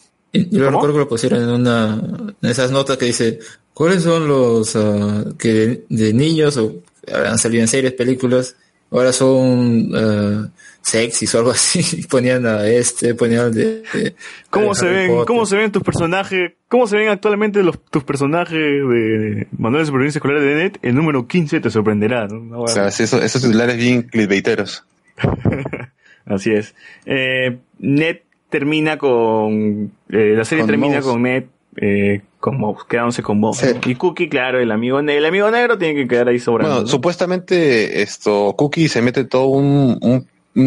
Yo 0.50 0.64
recuerdo 0.70 0.92
que 0.94 0.98
lo 1.00 1.08
pusieron 1.08 1.42
en 1.42 1.48
una 1.48 2.00
en 2.42 2.50
esas 2.50 2.70
notas 2.70 2.96
que 2.98 3.06
dice 3.06 3.38
cuáles 3.72 4.02
son 4.02 4.26
los 4.28 4.74
ah, 4.76 5.24
que 5.38 5.52
de, 5.52 5.84
de 5.88 6.12
niños 6.12 6.56
o 6.56 6.74
han 7.12 7.38
salido 7.38 7.62
en 7.62 7.68
series, 7.68 7.92
películas, 7.92 8.56
ahora 8.90 9.12
son 9.12 9.90
ah, 9.94 10.48
sexys 10.82 11.34
o 11.34 11.38
algo 11.38 11.50
así. 11.52 12.04
Ponían 12.10 12.46
a 12.46 12.66
este, 12.66 13.14
ponían 13.14 13.44
al 13.46 13.54
de, 13.54 13.82
de- 13.92 14.14
¿Cómo 14.50 14.74
se 14.74 14.86
ven, 14.86 15.10
Potter. 15.10 15.26
cómo 15.26 15.46
se 15.46 15.56
ven 15.56 15.72
tus 15.72 15.82
personajes, 15.82 16.52
cómo 16.68 16.86
se 16.86 16.96
ven 16.96 17.08
actualmente 17.08 17.62
los, 17.62 17.78
tus 17.90 18.04
personajes 18.04 18.58
de 18.58 19.46
Manuel 19.56 19.82
de 19.82 19.86
Supervivencia 19.86 20.18
Escolar 20.18 20.40
de 20.42 20.54
Net? 20.56 20.78
El 20.82 20.94
número 20.94 21.26
15 21.28 21.60
te 21.60 21.70
sorprenderá, 21.70 22.26
¿no? 22.28 22.60
O 22.62 22.68
sea, 22.68 22.88
eso- 22.88 23.22
esos 23.22 23.40
titulares 23.42 23.76
bien 23.76 24.02
clickbaiteros. 24.02 24.84
Así 26.26 26.52
es. 26.52 26.74
Eh, 27.06 27.58
Ned 27.78 28.18
termina 28.50 28.98
con. 28.98 29.92
eh, 30.10 30.34
la 30.36 30.44
serie 30.44 30.62
Con 30.62 30.70
termina 30.70 30.94
Mouse. 30.94 31.06
con 31.08 31.23
Ned 31.23 31.44
eh, 31.76 32.20
con 32.39 32.58
Mouse, 32.60 32.84
quedándose 32.89 33.23
con 33.23 33.40
Mouse. 33.40 33.58
Sí. 33.58 33.66
¿no? 33.74 33.81
Y 33.90 33.94
Cookie, 33.97 34.28
claro, 34.28 34.60
el 34.60 34.70
amigo, 34.70 35.00
el 35.00 35.24
amigo 35.24 35.50
negro 35.50 35.76
tiene 35.78 35.94
que 35.94 36.06
quedar 36.08 36.28
ahí 36.28 36.39
sobrando. 36.39 36.70
Bueno, 36.74 36.82
¿no? 36.86 36.89
supuestamente 36.90 38.02
esto, 38.02 38.55
Cookie 38.56 38.89
se 38.89 39.02
mete 39.02 39.24
todo 39.24 39.47
un, 39.47 39.98
un, 40.00 40.26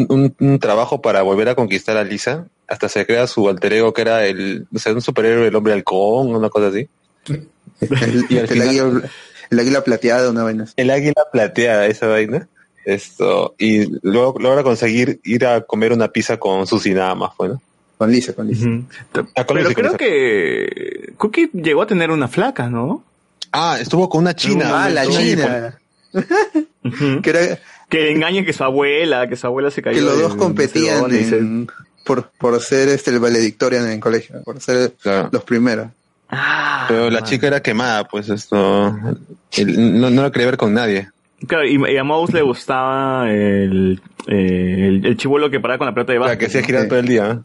un- 0.09 0.35
un 0.39 0.59
trabajo 0.59 1.01
para 1.01 1.21
volver 1.21 1.49
a 1.49 1.55
conquistar 1.55 1.95
a 1.97 2.03
Lisa. 2.03 2.47
Hasta 2.67 2.89
se 2.89 3.05
crea 3.05 3.27
su 3.27 3.47
alter 3.47 3.71
ego 3.73 3.93
que 3.93 4.01
era 4.01 4.25
el, 4.25 4.67
o 4.75 4.79
sea, 4.79 4.91
un 4.91 5.01
superhéroe, 5.01 5.47
el 5.47 5.55
hombre 5.55 5.71
halcón, 5.73 6.35
una 6.35 6.49
cosa 6.49 6.67
así. 6.67 6.87
El, 7.79 8.25
Y 8.29 8.37
al 8.37 8.43
el 8.43 8.47
final- 8.47 8.67
águila, 8.69 9.01
el 9.51 9.59
águila 9.59 9.83
plateada, 9.83 10.29
una 10.31 10.43
vaina. 10.43 10.65
El 10.75 10.89
águila 10.89 11.23
plateada, 11.31 11.85
esa 11.85 12.07
vaina. 12.07 12.47
Esto, 12.85 13.53
y 13.59 13.85
luego 14.01 14.35
logra 14.39 14.63
conseguir 14.63 15.19
ir 15.23 15.45
a 15.45 15.61
comer 15.61 15.91
una 15.93 16.07
pizza 16.07 16.37
con 16.37 16.65
Susi 16.67 16.93
nada 16.93 17.13
más, 17.15 17.31
bueno. 17.37 17.61
Con 17.97 18.11
Lisa, 18.11 18.33
con 18.33 18.47
Lisa. 18.47 18.65
Con 19.11 19.27
Pero 19.47 19.71
creo 19.73 19.97
que 19.97 21.13
Cookie 21.17 21.49
llegó 21.53 21.81
a 21.81 21.87
tener 21.87 22.11
una 22.11 22.27
flaca, 22.27 22.69
¿no? 22.69 23.03
Ah, 23.51 23.77
estuvo 23.81 24.07
con 24.09 24.21
una 24.21 24.35
china. 24.35 24.83
Ah, 24.85 24.89
la 24.89 25.07
china. 25.07 25.77
Que, 27.21 27.29
era, 27.29 27.59
Que 27.89 28.53
su 28.53 28.63
abuela, 28.63 29.27
que 29.27 29.35
su 29.35 29.45
abuela 29.47 29.71
se 29.71 29.81
cayó. 29.81 29.97
que 29.97 30.01
los 30.05 30.19
dos 30.21 30.35
competían 30.35 31.11
en- 31.11 31.67
por, 32.05 32.29
por 32.37 32.59
ser 32.61 32.87
este, 32.87 33.11
el 33.11 33.19
valedictorian 33.19 33.85
en 33.85 33.91
el 33.93 33.99
colegio, 33.99 34.41
por 34.43 34.61
ser 34.61 34.93
Claro. 35.01 35.29
los 35.31 35.43
primeros. 35.43 35.87
Ah, 36.29 36.85
Pero 36.87 37.09
la 37.09 37.19
man. 37.21 37.29
chica 37.29 37.47
era 37.47 37.61
quemada, 37.61 38.05
pues 38.07 38.29
esto. 38.29 38.95
el- 39.57 39.99
no, 39.99 40.09
no 40.09 40.21
la 40.23 40.31
quería 40.31 40.45
ver 40.47 40.57
con 40.57 40.73
nadie. 40.73 41.09
Claro, 41.45 41.65
y, 41.65 41.77
y 41.93 41.97
a 41.97 42.03
Mouse 42.03 42.33
le 42.33 42.41
gustaba 42.41 43.29
el, 43.31 44.01
eh, 44.27 44.85
el, 44.87 45.05
el 45.05 45.17
chivolo 45.17 45.49
que 45.49 45.59
paraba 45.59 45.77
con 45.77 45.87
la 45.87 45.93
pelota 45.93 46.13
de 46.13 46.19
básquet. 46.19 46.39
que 46.39 46.45
hacía 46.47 46.63
girar 46.63 46.83
Sí. 46.83 46.89
todo 46.89 46.99
el 46.99 47.07
día. 47.07 47.31
¿eh? 47.31 47.39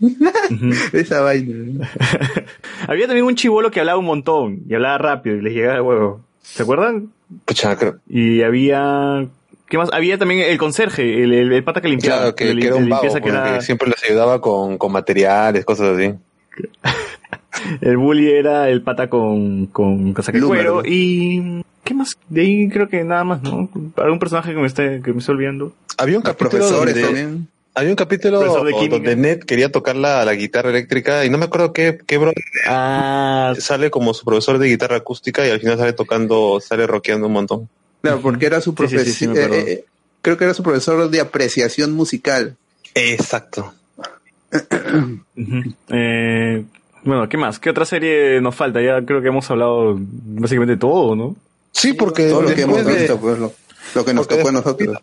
Esa 0.92 1.20
vaina. 1.20 1.88
Había 2.88 3.06
también 3.06 3.26
un 3.26 3.34
chivolo 3.34 3.70
que 3.70 3.80
hablaba 3.80 3.98
un 3.98 4.04
montón 4.06 4.60
y 4.68 4.74
hablaba 4.74 4.98
rápido 4.98 5.36
y 5.36 5.40
les 5.42 5.52
llegaba 5.54 5.74
de 5.74 5.80
huevo. 5.80 6.20
¿Se 6.42 6.62
acuerdan? 6.62 7.08
Pucha, 7.44 7.76
creo- 7.76 7.98
Y 8.08 8.42
había... 8.42 9.26
¿Qué 9.68 9.78
más? 9.78 9.88
Había 9.92 10.18
también 10.18 10.40
el 10.42 10.58
conserje, 10.58 11.22
el, 11.24 11.32
el, 11.32 11.52
el 11.52 11.64
pata 11.64 11.80
que 11.80 11.88
limpiaba. 11.88 12.18
claro, 12.20 12.34
que, 12.36 12.50
el 12.50 12.60
que 12.60 12.66
era 12.66 12.76
un 12.76 12.88
vago, 12.88 13.02
que 13.14 13.28
era- 13.28 13.54
que 13.54 13.62
siempre 13.62 13.88
les 13.88 14.04
ayudaba 14.04 14.40
con, 14.40 14.76
con 14.78 14.92
materiales, 14.92 15.64
cosas 15.64 15.96
así. 15.96 16.12
El 17.80 17.96
bully 17.96 18.30
era 18.30 18.68
el 18.68 18.82
pata 18.82 19.08
con, 19.08 19.66
con 19.66 20.12
de 20.12 20.22
Bloomer, 20.32 20.46
cuero. 20.66 20.82
¿no? 20.82 20.88
Y... 20.88 21.64
¿Qué 21.84 21.94
más? 21.94 22.16
De 22.28 22.40
ahí 22.42 22.68
creo 22.68 22.88
que 22.88 23.04
nada 23.04 23.24
más, 23.24 23.42
¿no? 23.42 23.68
Algún 23.96 24.18
personaje 24.18 24.52
que 24.52 24.58
me 24.60 24.66
esté, 24.66 25.00
que 25.02 25.12
me 25.12 25.18
estoy 25.20 25.36
olvidando. 25.36 25.72
Había 25.98 26.16
un 26.18 26.22
profesores 26.24 26.94
donde, 26.94 27.02
también. 27.02 27.48
Había 27.74 27.90
un 27.90 27.96
capítulo 27.96 28.40
donde 28.90 29.16
Ned 29.16 29.40
quería 29.40 29.70
tocar 29.72 29.96
la, 29.96 30.24
la 30.24 30.34
guitarra 30.34 30.70
eléctrica 30.70 31.24
y 31.24 31.30
no 31.30 31.38
me 31.38 31.46
acuerdo 31.46 31.72
qué, 31.72 31.98
qué 32.06 32.18
bro 32.18 32.32
Ah, 32.66 33.54
sale 33.58 33.90
como 33.90 34.14
su 34.14 34.24
profesor 34.24 34.58
de 34.58 34.68
guitarra 34.68 34.96
acústica 34.96 35.46
y 35.46 35.50
al 35.50 35.60
final 35.60 35.78
sale 35.78 35.92
tocando, 35.92 36.60
sale 36.60 36.86
rockeando 36.86 37.26
un 37.26 37.32
montón. 37.32 37.68
Claro, 38.02 38.20
porque 38.20 38.46
era 38.46 38.60
su 38.60 38.70
Sí, 38.72 38.76
sí, 38.76 38.86
sí, 38.88 38.94
profesor. 38.94 39.14
sí, 39.14 39.26
me 39.28 39.32
acuerdo. 39.44 39.64
creo 40.22 40.36
que 40.38 40.44
era 40.44 40.54
su 40.54 40.62
profesor 40.62 41.10
de 41.10 41.20
apreciación 41.20 41.92
musical. 41.92 42.56
Exacto. 42.94 43.74
Eh, 45.88 46.64
bueno, 47.04 47.28
¿qué 47.28 47.36
más? 47.36 47.58
¿Qué 47.58 47.70
otra 47.70 47.84
serie 47.84 48.40
nos 48.40 48.54
falta? 48.54 48.80
Ya 48.80 49.04
creo 49.04 49.20
que 49.20 49.28
hemos 49.28 49.50
hablado 49.50 49.96
básicamente 49.98 50.76
todo, 50.76 51.14
¿no? 51.14 51.36
Sí, 51.72 51.92
porque 51.92 52.28
Todo 52.30 52.42
lo 52.42 52.54
que 52.54 52.62
hemos 52.62 52.84
de- 52.84 52.94
visto, 52.96 53.20
pues 53.20 53.38
lo, 53.38 53.52
lo 53.94 54.04
que 54.04 54.14
nos 54.14 54.26
porque 54.26 54.42
tocó 54.42 54.48
a 54.50 54.52
nosotros. 54.52 54.98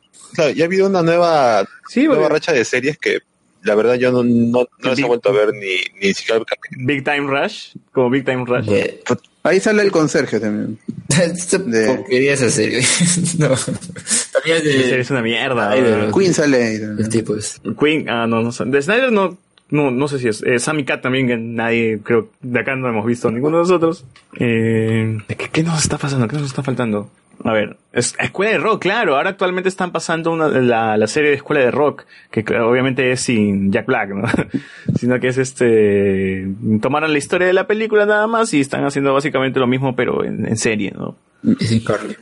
ya 0.55 0.63
ha 0.63 0.65
habido 0.65 0.87
una 0.87 1.01
nueva, 1.01 1.65
Sí, 1.89 2.05
nueva 2.05 2.29
racha 2.29 2.51
de 2.53 2.63
series 2.65 2.97
que 2.97 3.19
la 3.63 3.75
verdad 3.75 3.95
yo 3.95 4.11
no, 4.11 4.23
no, 4.23 4.61
no 4.61 4.67
las 4.89 4.93
he 4.97 5.01
Big- 5.03 5.07
vuelto 5.07 5.29
a 5.29 5.33
ver 5.33 5.53
ni, 5.53 5.75
ni 6.01 6.13
siquiera. 6.13 6.41
Big 6.77 7.03
Time 7.03 7.27
Rush, 7.27 7.75
como 7.91 8.09
Big 8.09 8.25
Time 8.25 8.45
Rush. 8.45 8.67
Eh, 8.69 9.03
Ahí 9.43 9.59
sale 9.59 9.81
el 9.81 9.91
conserje 9.91 10.39
también. 10.39 10.77
De- 11.65 11.87
porquería 11.87 12.33
esa 12.33 12.49
serie. 12.49 12.79
no. 13.39 13.49
También 13.49 14.57
es 14.57 14.63
Esa 14.63 14.63
serie 14.63 14.87
de, 14.87 14.99
es 15.01 15.09
una 15.11 15.21
mierda. 15.23 15.71
Ay, 15.71 15.81
de 15.81 15.97
los- 15.97 16.15
Queen 16.15 16.33
sale 16.33 16.63
ahí 16.63 16.75
el 16.75 16.81
también. 16.81 17.09
tipo 17.09 17.35
es. 17.35 17.59
Queen, 17.79 18.07
ah, 18.09 18.27
no, 18.27 18.41
no 18.41 18.51
sé. 18.51 18.65
De 18.65 18.81
Snyder 18.81 19.11
no, 19.11 19.37
no, 19.69 19.89
no 19.89 20.07
sé 20.07 20.19
si 20.19 20.27
es. 20.27 20.43
Eh, 20.43 20.59
Sammy 20.59 20.85
Cat 20.85 21.01
también, 21.01 21.27
que 21.27 21.37
nadie, 21.37 21.99
creo, 22.03 22.29
de 22.41 22.59
acá 22.59 22.75
no 22.75 22.87
hemos 22.87 23.05
visto 23.05 23.31
ninguno 23.31 23.57
de 23.57 23.63
nosotros. 23.63 24.05
Eh, 24.39 25.17
¿qué, 25.27 25.49
¿Qué 25.51 25.63
nos 25.63 25.81
está 25.83 25.97
pasando? 25.97 26.27
¿Qué 26.27 26.35
nos 26.37 26.45
está 26.45 26.61
faltando? 26.63 27.09
A 27.43 27.53
ver, 27.53 27.77
es, 27.91 28.15
Escuela 28.19 28.51
de 28.51 28.57
Rock, 28.57 28.81
claro. 28.83 29.15
Ahora 29.17 29.31
actualmente 29.31 29.69
están 29.69 29.91
pasando 29.91 30.31
una, 30.31 30.47
la, 30.47 30.97
la 30.97 31.07
serie 31.07 31.29
de 31.31 31.35
Escuela 31.37 31.61
de 31.61 31.71
Rock, 31.71 32.05
que 32.29 32.43
claro, 32.43 32.69
obviamente 32.69 33.11
es 33.11 33.21
sin 33.21 33.71
Jack 33.71 33.85
Black, 33.87 34.09
¿no? 34.09 34.27
Sino 34.99 35.19
que 35.19 35.27
es 35.29 35.37
este, 35.37 36.47
tomaron 36.81 37.11
la 37.11 37.17
historia 37.17 37.47
de 37.47 37.53
la 37.53 37.67
película 37.67 38.05
nada 38.05 38.27
más 38.27 38.53
y 38.53 38.59
están 38.61 38.83
haciendo 38.85 39.13
básicamente 39.13 39.59
lo 39.59 39.67
mismo, 39.67 39.95
pero 39.95 40.23
en, 40.23 40.45
en 40.45 40.57
serie, 40.57 40.91
¿no? 40.91 41.15
Es 41.59 41.69
sin 41.69 41.83
Carly. 41.83 42.15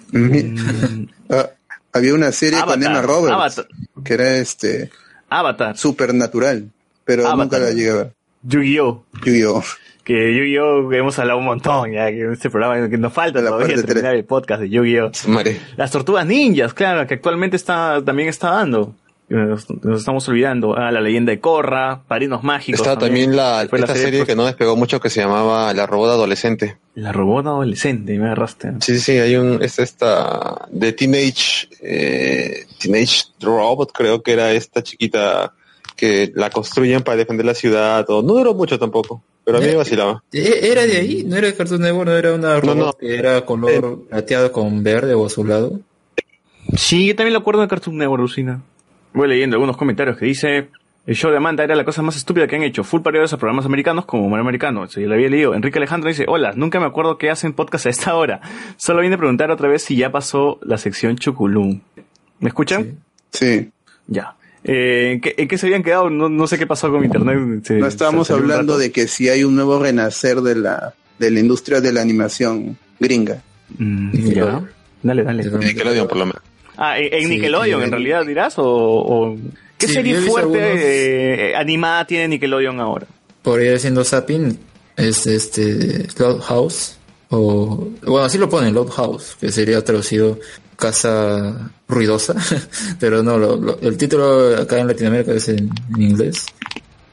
Ah, 1.30 1.50
había 1.94 2.14
una 2.14 2.32
serie 2.32 2.62
con 2.64 2.82
Emma 2.82 3.02
Roberts 3.02 3.34
Avatar. 3.36 3.68
que 4.04 4.14
era 4.14 4.38
este 4.38 4.90
Avatar, 5.30 5.78
supernatural, 5.78 6.70
pero 7.06 7.24
Avatar. 7.28 7.38
nunca 7.40 7.60
la 7.60 7.72
llegué 7.72 7.92
a 7.92 7.96
ver. 7.96 8.12
Yu-Gi-Oh! 8.44 9.04
Yu-Gi-Oh! 9.26 9.64
Que 10.10 10.34
Yu-Gi-Oh! 10.34 10.92
hemos 10.92 11.20
hablado 11.20 11.38
un 11.38 11.46
montón 11.46 11.92
ya, 11.92 12.10
que 12.10 12.22
en 12.22 12.34
este 12.34 12.50
programa 12.50 12.90
que 12.90 12.98
nos 12.98 13.14
falta 13.14 13.42
La 13.42 13.52
todavía 13.52 13.76
terminar 13.84 14.16
el 14.16 14.26
podcast 14.26 14.62
de 14.62 14.70
Yu-Gi-Oh! 14.72 15.12
Las 15.78 15.92
tortugas 15.92 16.26
ninjas, 16.26 16.74
claro, 16.74 17.06
que 17.06 17.14
actualmente 17.14 17.56
está, 17.56 18.02
también 18.04 18.28
está 18.28 18.50
dando. 18.50 18.96
Nos, 19.28 19.70
nos 19.70 20.00
estamos 20.00 20.28
olvidando. 20.28 20.76
Ah, 20.76 20.92
la 20.92 21.00
leyenda 21.02 21.32
de 21.32 21.40
Korra, 21.40 22.02
Parinos 22.08 22.44
Mágicos. 22.44 22.82
Estaba 22.82 22.98
también 22.98 23.36
la, 23.36 23.68
Fue 23.70 23.78
la 23.78 23.86
esta 23.86 23.94
serie 23.94 24.12
serie 24.12 24.26
que 24.26 24.36
no 24.36 24.48
despegó 24.48 24.76
mucho 24.76 25.00
que 25.00 25.12
se 25.12 25.22
llamaba 25.22 25.72
La 25.76 25.86
Robot 25.86 26.10
Adolescente. 26.10 26.78
La 26.96 27.12
robot 27.12 27.46
adolescente, 27.46 28.18
me 28.18 28.26
agarraste. 28.26 28.72
Sí, 28.80 28.96
sí, 28.96 29.00
sí, 29.00 29.12
hay 29.20 29.36
un, 29.36 29.62
es 29.62 29.78
esta, 29.78 30.68
de 30.72 30.92
Teenage, 30.92 31.70
eh, 31.82 32.66
Teenage 32.80 33.26
Robot, 33.40 33.92
creo 33.94 34.24
que 34.24 34.34
era 34.34 34.52
esta 34.54 34.82
chiquita 34.82 35.54
que 36.00 36.32
la 36.34 36.50
construyen 36.50 37.02
para 37.02 37.18
defender 37.18 37.46
la 37.46 37.54
ciudad, 37.54 38.06
o 38.10 38.22
no 38.22 38.34
duró 38.34 38.54
mucho 38.54 38.80
tampoco, 38.80 39.22
pero 39.44 39.58
a 39.58 39.62
mí 39.62 39.68
me 39.68 39.76
vacilaba. 39.76 40.24
Eh, 40.32 40.60
¿Era 40.64 40.86
de 40.86 40.98
ahí? 40.98 41.24
¿No 41.26 41.36
era 41.36 41.48
de 41.48 41.56
Cartoon 41.56 41.82
Network? 41.82 42.08
¿No 42.08 42.16
era 42.16 42.34
una 42.34 42.60
robot 42.60 42.78
no. 42.78 42.94
que 42.94 43.16
era 43.16 43.46
color 43.46 44.06
plateado 44.08 44.52
con 44.52 44.82
verde 44.84 45.14
o 45.14 45.26
azulado? 45.26 45.80
Sí, 46.76 47.08
yo 47.08 47.16
también 47.16 47.34
lo 47.34 47.40
acuerdo 47.40 47.62
de 47.62 47.68
Cartoon 47.68 47.98
Network, 47.98 48.22
Lucina. 48.22 48.62
Voy 49.14 49.28
leyendo 49.28 49.56
algunos 49.56 49.76
comentarios 49.78 50.18
que 50.18 50.26
dice... 50.26 50.70
El 51.06 51.16
show 51.16 51.32
de 51.32 51.38
Amanda 51.38 51.64
era 51.64 51.76
la 51.76 51.86
cosa 51.86 52.04
más 52.04 52.16
estúpida 52.16 52.46
que 52.46 52.56
han 52.56 52.62
hecho. 52.62 52.84
Full 52.84 53.02
parodias 53.02 53.34
a 53.34 53.38
programas 53.38 53.66
americanos 53.66 54.06
como 54.06 54.28
Humor 54.28 54.42
Americano. 54.42 54.84
Eso 54.84 55.00
yo 55.00 55.08
lo 55.08 55.16
había 55.16 55.28
leído. 55.28 55.56
Enrique 55.56 55.80
Alejandro 55.80 56.08
dice, 56.08 56.26
hola, 56.28 56.52
nunca 56.56 56.80
me 56.80 56.86
acuerdo 56.86 57.18
que 57.18 57.32
hacen 57.32 57.54
podcast 57.54 57.88
a 57.88 57.90
esta 57.90 58.14
hora. 58.14 58.42
Solo 58.78 59.02
vine 59.02 59.16
a 59.16 59.18
preguntar 59.18 59.50
otra 59.50 59.68
vez 59.68 59.82
si 59.82 59.96
ya 59.96 60.12
pasó 60.12 60.60
la 60.62 60.78
sección 60.78 61.18
Chuculum. 61.18 61.82
¿Me 62.40 62.50
escuchan? 62.50 63.00
Sí. 63.32 63.72
Ya. 64.06 64.36
Eh, 64.64 65.12
¿en, 65.14 65.22
qué, 65.22 65.36
en 65.38 65.48
qué 65.48 65.58
se 65.58 65.66
habían 65.68 65.84
quedado? 65.84 66.10
No, 66.10 66.28
no 66.30 66.48
sé 66.48 66.58
qué 66.58 66.68
pasó 66.68 66.92
con 66.92 67.04
internet. 67.04 67.66
Se- 67.66 67.76
No 67.76 67.88
estábamos 67.88 68.30
hablando 68.32 68.78
de 68.78 68.92
que 68.92 69.08
si 69.08 69.30
hay 69.30 69.44
un 69.44 69.56
nuevo 69.56 69.80
renacer 69.80 70.42
de 70.42 70.56
la 70.56 70.94
de 71.18 71.32
la 71.32 71.40
industria 71.40 71.82
de 71.82 71.92
la 71.94 72.02
animación 72.02 72.78
gringa. 73.00 73.42
Mm, 73.78 74.12
ya. 74.34 74.62
Dale, 75.04 75.24
dale. 75.24 75.44
Nickelodeon, 75.44 76.08
por 76.08 76.18
lo 76.18 76.26
menos. 76.26 76.42
Ah, 76.78 76.98
en, 77.00 77.14
en 77.14 77.24
Sí, 77.24 77.30
Nickelodeon, 77.30 77.84
en 77.84 77.92
realidad 77.92 78.26
dirás, 78.26 78.58
o, 78.58 78.64
o- 78.66 79.38
¿qué 79.78 79.88
Sí, 79.88 79.94
serie 79.96 80.16
fuerte 80.22 80.62
algunos- 80.62 80.84
eh, 80.84 81.54
animada 81.58 82.06
tiene 82.06 82.28
Nickelodeon 82.30 82.80
ahora? 82.80 83.06
Por 83.42 83.62
ir 83.62 83.74
haciendo 83.74 84.04
zapping, 84.04 84.58
es 84.98 85.26
este 85.28 86.08
Loud 86.18 86.42
House. 86.42 86.98
O, 87.32 87.90
bueno, 88.06 88.26
así 88.26 88.38
lo 88.38 88.50
ponen, 88.50 88.74
Loud 88.74 88.90
House, 88.90 89.36
que 89.40 89.52
sería 89.52 89.84
traducido 89.84 90.40
casa 90.76 91.72
ruidosa. 91.88 92.34
Pero 93.00 93.22
no, 93.24 93.38
lo- 93.38 93.80
el 93.82 93.98
título 93.98 94.56
acá 94.58 94.80
en 94.80 94.88
Latinoamérica 94.88 95.34
es 95.34 95.50
en, 95.50 95.70
inglés. 95.98 96.46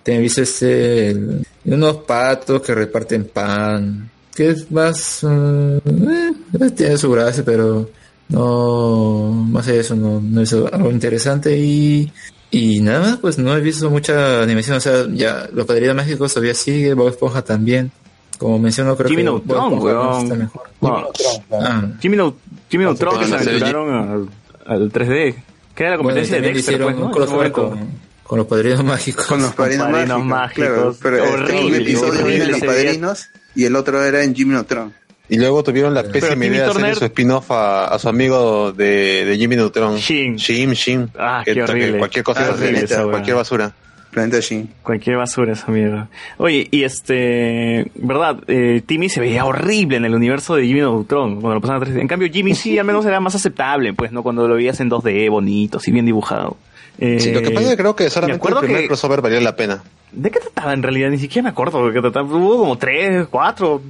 También 0.02 0.22
visto 0.22 0.40
este, 0.42 1.16
unos 1.64 1.96
patos 1.98 2.62
que 2.62 2.74
reparten 2.74 3.24
pan. 3.26 4.10
Que 4.34 4.50
es 4.50 4.70
más, 4.70 5.20
mm, 5.22 5.76
eh, 6.60 6.70
tiene 6.76 6.96
su 6.98 7.10
gracia, 7.10 7.42
pero 7.44 7.88
no, 8.28 9.30
más 9.50 9.66
allá 9.66 9.80
eso, 9.80 9.96
no, 9.96 10.20
no 10.20 10.42
es 10.42 10.52
algo 10.52 10.90
interesante 10.90 11.56
y, 11.56 12.12
y 12.50 12.80
nada 12.80 13.00
más, 13.00 13.16
pues 13.18 13.38
no 13.38 13.56
he 13.56 13.60
visto 13.62 13.88
mucha 13.90 14.42
animación, 14.42 14.76
o 14.76 14.80
sea, 14.80 15.06
ya 15.10 15.48
los 15.54 15.64
padrinos 15.64 15.96
mágicos 15.96 16.34
todavía 16.34 16.52
sigue, 16.52 16.92
Bob 16.92 17.08
Esponja 17.08 17.40
también, 17.42 17.90
como 18.38 18.58
mencionó 18.58 18.96
creo 18.96 19.08
Jimmy 19.08 19.22
que 19.22 19.30
Neutron, 19.30 19.78
weón. 19.78 20.22
está 20.24 20.34
mejor. 20.34 20.62
Wow. 20.80 21.04
Ah, 21.52 21.84
Jimmy, 22.00 22.16
Jimmy 22.70 22.84
Neutron 22.84 23.18
que 23.18 23.26
se 23.26 23.34
aventuraron 23.34 23.94
al, 23.94 24.28
al 24.66 24.92
3D. 24.92 25.34
Que 25.74 25.82
era 25.84 25.90
la 25.92 25.96
bueno, 25.98 26.08
competencia 26.20 26.36
de 26.36 26.42
Dexter, 26.42 26.74
hicieron 26.74 26.86
pues, 26.86 26.96
¿no? 26.96 27.06
un 27.06 27.50
con, 27.50 27.88
con 28.22 28.38
los 28.38 28.46
padrinos 28.46 28.84
mágicos. 28.84 29.26
Con 29.26 29.42
los 29.42 29.52
Padrinos 29.54 29.88
padrinos 29.90 30.24
mágicos, 30.24 30.26
mágicos. 30.26 30.66
claro, 30.66 30.96
pero 31.02 31.16
este, 31.24 31.32
horrible, 31.34 31.66
un 31.66 31.74
episodio 31.82 32.20
horrible 32.24 32.46
Los. 32.46 32.60
Padrinos 32.60 33.26
y 33.54 33.64
el 33.64 33.76
otro 33.76 34.02
era 34.02 34.22
en 34.24 34.34
Jimmy 34.34 34.54
Neutron. 34.54 34.92
Y 35.28 35.38
luego 35.38 35.62
tuvieron 35.64 35.92
la 35.92 36.04
pésima 36.04 36.46
idea 36.46 36.64
de 36.64 36.70
hacerle 36.70 36.94
su 36.94 37.04
spin-off 37.04 37.50
a, 37.50 37.86
a 37.88 37.98
su 37.98 38.08
amigo 38.08 38.70
de, 38.72 39.24
de 39.24 39.36
Jimmy 39.36 39.56
Neutron. 39.56 39.96
Shin. 39.96 40.38
Jim, 40.38 40.72
Jim. 40.72 41.08
Ah, 41.18 41.42
Que- 41.44 41.52
qué 41.54 41.64
que. 41.64 41.98
Cualquier 41.98 42.24
cosa, 42.24 42.46
Ah, 42.46 42.50
horrible 42.54 42.86
cualquier 43.10 43.36
basura. 43.36 43.72
Planeta 44.16 44.40
Shin. 44.40 44.70
Cualquier 44.82 45.18
basura 45.18 45.52
esa 45.52 45.70
mierda. 45.70 46.08
Oye, 46.38 46.68
y 46.70 46.84
este, 46.84 47.90
verdad, 47.96 48.38
eh, 48.46 48.80
Timmy 48.86 49.10
se 49.10 49.20
veía 49.20 49.44
horrible 49.44 49.98
en 49.98 50.06
el 50.06 50.14
universo 50.14 50.54
de 50.56 50.64
Jimmy 50.66 50.80
Neutron 50.80 51.42
cuando 51.42 51.54
lo 51.56 51.60
pasaban 51.60 51.82
a 51.82 51.86
3D. 51.86 52.00
En 52.00 52.08
cambio, 52.08 52.30
Jimmy 52.32 52.54
sí, 52.54 52.78
al 52.78 52.86
menos 52.86 53.04
era 53.04 53.20
más 53.20 53.34
aceptable, 53.34 53.92
pues, 53.92 54.12
¿no? 54.12 54.22
Cuando 54.22 54.48
lo 54.48 54.54
veías 54.54 54.80
en 54.80 54.88
2D, 54.88 55.28
bonito, 55.28 55.76
así 55.76 55.92
bien 55.92 56.06
dibujado. 56.06 56.56
Eh, 56.98 57.20
Sí, 57.20 57.30
lo 57.30 57.42
que 57.42 57.50
pasa 57.50 57.64
es 57.66 57.70
que 57.72 57.76
creo 57.76 57.94
que 57.94 58.04
me 58.04 58.10
solamente 58.10 58.48
el 58.48 58.54
primer 58.64 58.80
que- 58.80 58.86
crossover 58.88 59.20
valió 59.20 59.38
la 59.42 59.54
pena. 59.54 59.82
¿De 60.12 60.30
qué 60.30 60.40
trataba 60.40 60.72
en 60.72 60.82
realidad? 60.82 61.10
Ni 61.10 61.18
siquiera 61.18 61.42
me 61.42 61.50
acuerdo 61.50 61.86
de 61.86 61.92
qué 61.92 62.00
trataba. 62.00 62.26
Hubo 62.34 62.56
como 62.56 62.78
tres, 62.78 63.26
cuatro. 63.30 63.82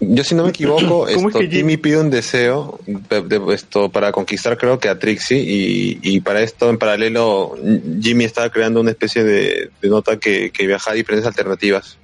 Yo 0.00 0.22
si 0.24 0.34
no 0.34 0.44
me 0.44 0.50
equivoco, 0.50 0.80
¿Cómo 0.86 1.08
es 1.08 1.16
esto, 1.16 1.38
que 1.40 1.46
Jim- 1.46 1.50
Timmy 1.60 1.76
pide 1.76 1.98
un 1.98 2.10
deseo 2.10 2.78
de- 2.86 3.22
de- 3.22 3.54
esto 3.54 3.88
para 3.90 4.12
conquistar 4.12 4.56
creo 4.56 4.78
que 4.78 4.88
a 4.88 4.98
Trixie 4.98 5.38
y, 5.40 5.98
y 6.02 6.20
para 6.20 6.40
esto 6.42 6.70
en 6.70 6.78
paralelo 6.78 7.56
Jimmy 8.00 8.24
estaba 8.24 8.48
creando 8.50 8.80
una 8.80 8.90
especie 8.90 9.24
de, 9.24 9.70
de 9.82 9.88
nota 9.88 10.16
que, 10.18 10.50
que 10.50 10.66
viaja 10.66 10.92
a 10.92 10.94
diferentes 10.94 11.26
alternativas. 11.26 11.98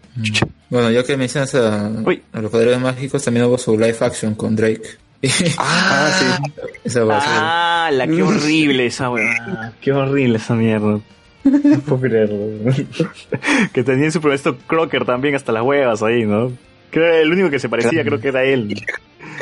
Bueno, 0.71 0.91
ya 0.91 1.03
que 1.05 1.17
mencionas 1.17 1.55
a, 1.57 1.87
a 1.87 2.41
los 2.41 2.51
padrinos 2.51 2.81
mágicos, 2.81 3.23
también 3.25 3.47
hubo 3.47 3.59
su 3.59 3.73
live 3.79 3.97
action 4.01 4.35
con 4.35 4.55
Drake. 4.57 4.83
Ah, 5.59 6.11
sí. 6.19 6.53
Esa 6.85 7.05
va 7.05 7.17
a 7.17 7.21
ser- 7.21 7.31
Ah, 7.33 7.91
la 7.93 8.07
qué 8.07 8.23
horrible 8.23 8.87
esa 8.87 9.09
weá. 9.11 9.73
Qué 9.81 9.93
horrible 9.93 10.37
esa 10.39 10.55
mierda. 10.55 11.01
No 11.45 11.79
puedo 11.81 12.01
creerlo. 12.03 12.73
que 13.73 13.83
tenía 13.85 14.07
en 14.07 14.13
su 14.13 14.21
proyecto 14.21 14.57
Crocker 14.67 15.05
también 15.05 15.35
hasta 15.35 15.53
las 15.53 15.63
huevas 15.63 16.03
ahí, 16.03 16.25
¿no? 16.25 16.53
Que 16.95 17.01
era 17.01 17.19
el 17.19 17.33
único 17.33 17.51
que 17.51 17.59
se 17.59 17.69
parecía, 17.69 18.05
creo 18.05 18.21
que 18.21 18.29
era 18.29 18.45
él. 18.45 18.81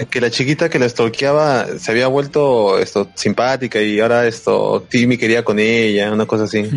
Que 0.08 0.22
la 0.22 0.30
chiquita 0.30 0.70
que 0.70 0.78
lo 0.78 0.88
stalkeaba 0.88 1.66
se 1.78 1.90
había 1.90 2.06
vuelto 2.06 2.78
esto 2.78 3.10
simpática 3.14 3.78
y 3.82 4.00
ahora 4.00 4.26
esto 4.26 4.86
Timmy 4.88 5.18
quería 5.18 5.44
con 5.44 5.58
ella, 5.58 6.10
una 6.10 6.24
cosa 6.24 6.44
así. 6.44 6.64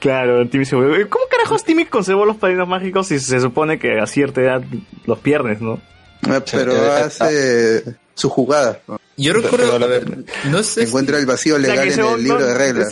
Claro, 0.00 0.46
Timmy 0.46 0.66
se 0.66 0.76
volvió- 0.76 1.08
¿Cómo 1.08 1.24
carajos 1.30 1.64
Timmy 1.64 1.86
conservó 1.86 2.26
los 2.26 2.36
padrinos 2.36 2.68
mágicos 2.68 3.06
si 3.08 3.18
se 3.18 3.40
supone 3.40 3.78
que 3.78 3.98
a 3.98 4.06
cierta 4.06 4.42
edad 4.42 4.62
los 5.06 5.18
pierdes, 5.20 5.62
no? 5.62 5.80
Ah, 6.28 6.42
Pero 6.52 6.74
eh, 6.74 6.90
hace 7.02 7.84
su 8.14 8.28
jugada. 8.28 8.80
¿no? 8.88 9.00
Yo 9.16 9.32
recuerdo, 9.32 9.74
a 9.74 9.78
ver, 9.86 10.24
no 10.50 10.62
sé. 10.62 10.82
Encuentra 10.84 11.18
el 11.18 11.26
vacío 11.26 11.56
O 11.56 11.60
sea, 11.60 11.68
legal 11.70 11.92
en 11.92 12.00
el 12.16 12.22
libro 12.24 12.40
no- 12.40 12.46
de 12.46 12.54
reglas. 12.54 12.88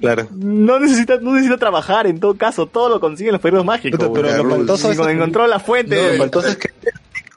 Claro. 0.00 0.28
No 0.34 0.78
necesita, 0.78 1.16
no 1.18 1.32
necesita 1.32 1.56
trabajar 1.58 2.06
en 2.06 2.20
todo 2.20 2.34
caso, 2.34 2.66
todo 2.66 2.88
lo 2.90 3.00
consigue 3.00 3.30
en 3.30 3.34
los 3.34 3.40
padrinos 3.40 3.64
mágicos. 3.64 3.98
Pero- 4.12 4.42
lo 4.44 4.50
faltoso 4.50 4.90
es- 4.90 4.96
cuando 4.96 5.14
encontró 5.14 5.46
la 5.46 5.58
fuente. 5.60 5.96
No, 5.96 6.08
lo 6.12 6.18
faltoso 6.18 6.48
es 6.48 6.56
que 6.56 6.70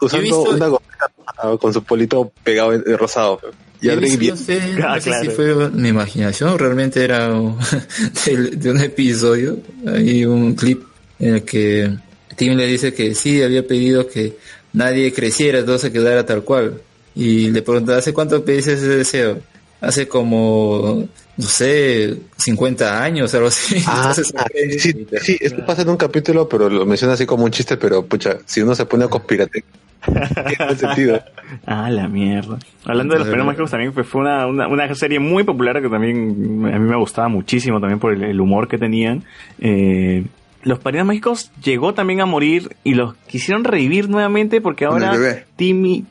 usando 0.01 0.23
visto- 0.23 0.41
una 0.55 0.67
gomita 0.67 1.11
rosada 1.25 1.57
con 1.57 1.73
su 1.73 1.83
polito 1.83 2.31
pegado 2.43 2.73
en- 2.73 2.83
de 2.83 2.97
rosado. 2.97 3.39
Y 3.79 3.85
Yo 3.87 3.93
a 3.93 3.95
Drake 3.95 4.13
no 4.13 4.19
bien- 4.19 4.37
sé, 4.37 4.73
no 4.73 4.87
Ah, 4.89 4.99
sé 4.99 5.09
claro. 5.11 5.23
si 5.23 5.29
fue 5.29 5.69
mi 5.69 5.89
imaginación 5.89 6.49
o 6.49 6.57
realmente 6.57 7.03
era 7.03 7.29
de 8.25 8.71
un 8.71 8.81
episodio. 8.81 9.57
Hay 9.85 10.25
un 10.25 10.55
clip 10.55 10.83
en 11.19 11.35
el 11.35 11.43
que 11.43 11.95
Tim 12.35 12.53
le 12.55 12.67
dice 12.67 12.93
que 12.93 13.15
sí 13.15 13.41
había 13.41 13.65
pedido 13.65 14.07
que 14.07 14.37
nadie 14.73 15.13
creciera, 15.13 15.63
todo 15.65 15.77
se 15.77 15.91
quedara 15.91 16.25
tal 16.25 16.43
cual. 16.43 16.81
Y 17.17 17.49
le 17.49 17.63
pregunta, 17.63 17.97
¿hace 17.97 18.13
cuánto 18.13 18.45
pediste 18.45 18.73
ese 18.73 18.89
deseo? 18.89 19.39
Hace 19.81 20.07
como, 20.07 21.07
no 21.35 21.45
sé, 21.45 22.15
50 22.37 23.03
años, 23.03 23.33
algo 23.33 23.47
así. 23.47 23.83
Ah, 23.87 24.13
Entonces, 24.17 24.31
sí, 24.79 25.07
sí, 25.21 25.37
esto 25.41 25.65
pasa 25.65 25.81
en 25.81 25.89
un 25.89 25.97
capítulo, 25.97 26.47
pero 26.47 26.69
lo 26.69 26.85
menciona 26.85 27.15
así 27.15 27.25
como 27.25 27.43
un 27.43 27.49
chiste, 27.49 27.75
pero 27.75 28.05
pucha, 28.05 28.37
si 28.45 28.61
uno 28.61 28.75
se 28.75 28.85
pone 28.85 29.05
a 29.05 29.07
conspirate, 29.07 29.63
tiene 30.05 30.75
sentido. 30.75 31.23
Ah, 31.65 31.89
la 31.89 32.09
mierda. 32.09 32.59
Hablando 32.83 33.13
de 33.13 33.19
los 33.19 33.27
padrinos 33.29 33.47
mágicos 33.47 33.71
también 33.71 33.93
pues, 33.93 34.05
fue 34.05 34.19
una, 34.19 34.47
una, 34.47 34.67
una 34.67 34.93
serie 34.95 35.17
muy 35.17 35.45
popular 35.45 35.81
que 35.81 35.87
también 35.87 36.65
a 36.65 36.77
mí 36.77 36.89
me 36.89 36.97
gustaba 36.97 37.29
muchísimo 37.29 37.79
también 37.79 37.99
por 37.99 38.13
el, 38.13 38.21
el 38.21 38.41
humor 38.41 38.67
que 38.67 38.77
tenían. 38.77 39.23
Eh, 39.59 40.25
los 40.63 40.79
padrinos 40.79 41.07
mágicos 41.07 41.51
llegó 41.63 41.93
también 41.93 42.19
a 42.19 42.25
morir 42.25 42.75
y 42.83 42.95
los 42.95 43.15
quisieron 43.27 43.63
revivir 43.63 44.09
nuevamente 44.09 44.59
porque 44.59 44.83
ahora. 44.83 45.13
Timmy 45.55 46.03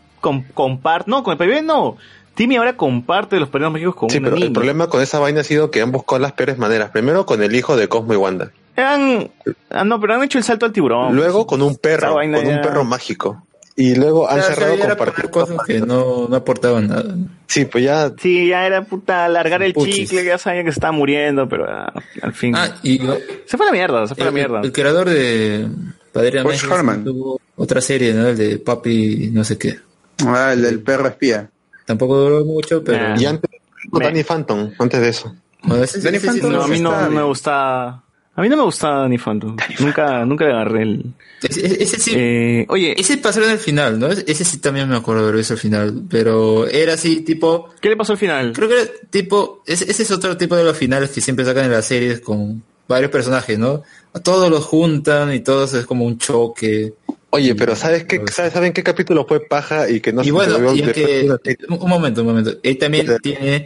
comparte, 0.54 1.10
no, 1.10 1.22
con 1.22 1.32
el 1.32 1.38
bebé 1.38 1.62
no. 1.62 1.96
Timmy 2.34 2.56
ahora 2.56 2.76
comparte 2.76 3.38
los 3.40 3.48
padrinos 3.48 3.72
mágicos 3.72 3.94
con 3.96 4.10
Sí, 4.10 4.18
una 4.18 4.28
pero 4.30 4.42
el 4.42 4.52
problema 4.52 4.88
con 4.88 5.00
esa 5.02 5.18
vaina 5.18 5.40
ha 5.40 5.44
sido 5.44 5.70
que 5.70 5.80
han 5.80 5.90
buscado 5.90 6.18
las 6.20 6.32
peores 6.32 6.58
maneras. 6.58 6.90
Primero 6.90 7.24
con 7.24 7.42
el 7.42 7.54
hijo 7.54 7.76
de 7.76 7.88
Cosmo 7.88 8.12
y 8.12 8.16
Wanda. 8.16 8.50
Han- 8.76 9.30
ah, 9.70 9.84
no, 9.84 9.98
pero 10.00 10.14
han 10.14 10.22
hecho 10.22 10.36
el 10.36 10.44
salto 10.44 10.66
al 10.66 10.72
tiburón. 10.72 11.16
Luego 11.16 11.46
con 11.46 11.62
un 11.62 11.76
perro, 11.76 12.12
con 12.14 12.34
un 12.46 12.60
perro 12.60 12.84
mágico. 12.84 13.42
Y 13.78 13.94
luego 13.94 14.28
han 14.28 14.40
o 14.40 14.42
sea, 14.42 14.54
cerrado 14.54 14.74
era 14.74 14.88
con 14.88 14.96
poner 14.96 15.12
partir. 15.14 15.30
cosas 15.30 15.56
que 15.66 15.80
no, 15.80 16.28
no 16.28 16.36
aportaban 16.36 16.88
nada. 16.88 17.14
Sí, 17.46 17.66
pues 17.66 17.84
ya 17.84 18.10
Sí, 18.18 18.48
ya 18.48 18.66
era 18.66 18.82
puta 18.84 19.24
alargar 19.26 19.62
el 19.62 19.72
Puchis. 19.74 19.94
chicle, 20.08 20.24
ya 20.24 20.36
sabían 20.38 20.64
que 20.64 20.72
se 20.72 20.78
estaba 20.78 20.92
muriendo, 20.92 21.46
pero 21.48 21.66
ah, 21.68 21.92
al 22.22 22.32
fin. 22.34 22.54
Ah, 22.56 22.68
y 22.82 22.98
lo- 22.98 23.16
se 23.46 23.56
fue 23.56 23.66
a 23.66 23.70
la 23.70 23.72
mierda, 23.72 24.06
se 24.06 24.14
fue 24.14 24.24
a 24.24 24.26
la 24.26 24.32
mierda. 24.32 24.60
el 24.62 24.72
creador 24.72 25.08
de 25.10 25.68
Padre 26.12 26.40
Harman. 26.70 27.04
tuvo 27.04 27.38
otra 27.56 27.80
serie, 27.82 28.12
¿no? 28.14 28.28
El 28.28 28.36
de 28.38 28.58
Papi 28.58 29.30
no 29.32 29.44
sé 29.44 29.56
qué. 29.58 29.76
Ah, 30.24 30.52
el 30.52 30.62
del 30.62 30.80
perro 30.80 31.08
espía. 31.08 31.50
Tampoco 31.84 32.16
duró 32.18 32.44
mucho, 32.44 32.82
pero... 32.82 32.98
Ah. 33.08 33.14
y 33.18 33.24
antes 33.26 33.50
con 33.90 34.00
Me- 34.00 34.06
Danny 34.06 34.22
Phantom, 34.24 34.72
antes 34.78 35.00
de 35.00 35.08
eso. 35.08 35.34
Bueno, 35.62 35.84
ese- 35.84 36.00
Danny 36.00 36.16
ese 36.16 36.32
sí 36.32 36.40
Phantom 36.40 36.52
No, 36.52 36.62
a 36.62 36.68
mí 36.68 36.80
no 36.80 37.10
me 37.10 37.22
gusta. 37.22 38.02
A 38.38 38.42
mí 38.42 38.48
no 38.50 38.56
me 38.58 38.64
gusta 38.64 39.08
ni 39.08 39.16
Phantom. 39.18 39.56
Nunca, 39.80 40.24
nunca 40.26 40.44
le 40.44 40.52
agarré 40.52 40.82
el. 40.82 41.04
Ese, 41.42 41.98
sí, 41.98 42.12
Eh, 42.14 42.66
oye, 42.68 42.98
ese 43.00 43.16
pasaron 43.18 43.48
al 43.48 43.58
final, 43.58 43.98
¿no? 43.98 44.08
Ese 44.08 44.44
sí 44.44 44.58
también 44.58 44.88
me 44.88 44.96
acuerdo 44.96 45.22
de 45.22 45.28
haber 45.28 45.38
visto 45.38 45.54
al 45.54 45.58
final, 45.60 46.02
pero 46.10 46.66
era 46.66 46.94
así, 46.94 47.22
tipo... 47.22 47.70
¿qué 47.80 47.88
le 47.88 47.96
pasó 47.96 48.12
al 48.12 48.18
final? 48.18 48.52
Creo 48.52 48.68
que 48.68 48.74
era 48.82 48.90
tipo... 49.08 49.62
Ese, 49.66 49.90
ese 49.90 50.02
es 50.02 50.10
otro 50.10 50.36
tipo 50.36 50.54
de 50.54 50.64
los 50.64 50.76
finales 50.76 51.10
que 51.10 51.20
siempre 51.22 51.44
sacan 51.46 51.64
en 51.66 51.72
las 51.72 51.86
series 51.86 52.20
con 52.20 52.62
varios 52.88 53.10
personajes, 53.10 53.58
¿no? 53.58 53.82
A 54.12 54.20
todos 54.20 54.50
los 54.50 54.64
juntan 54.64 55.32
y 55.32 55.40
todos 55.40 55.72
es 55.74 55.86
como 55.86 56.04
un 56.04 56.18
choque. 56.18 56.92
Oye, 57.36 57.54
pero 57.54 57.76
¿sabes 57.76 58.04
qué? 58.04 58.22
¿Sabes, 58.32 58.52
¿saben 58.52 58.72
qué 58.72 58.82
capítulo 58.82 59.26
fue 59.26 59.40
paja 59.46 59.88
y 59.88 60.00
que 60.00 60.12
no 60.12 60.22
y 60.22 60.26
se 60.26 60.32
bueno, 60.32 60.74
y 60.74 60.82
que, 60.82 61.28
un 61.68 61.88
momento, 61.88 62.20
un 62.22 62.26
momento. 62.28 62.52
Él 62.62 62.78
también 62.78 63.06
tiene, 63.22 63.64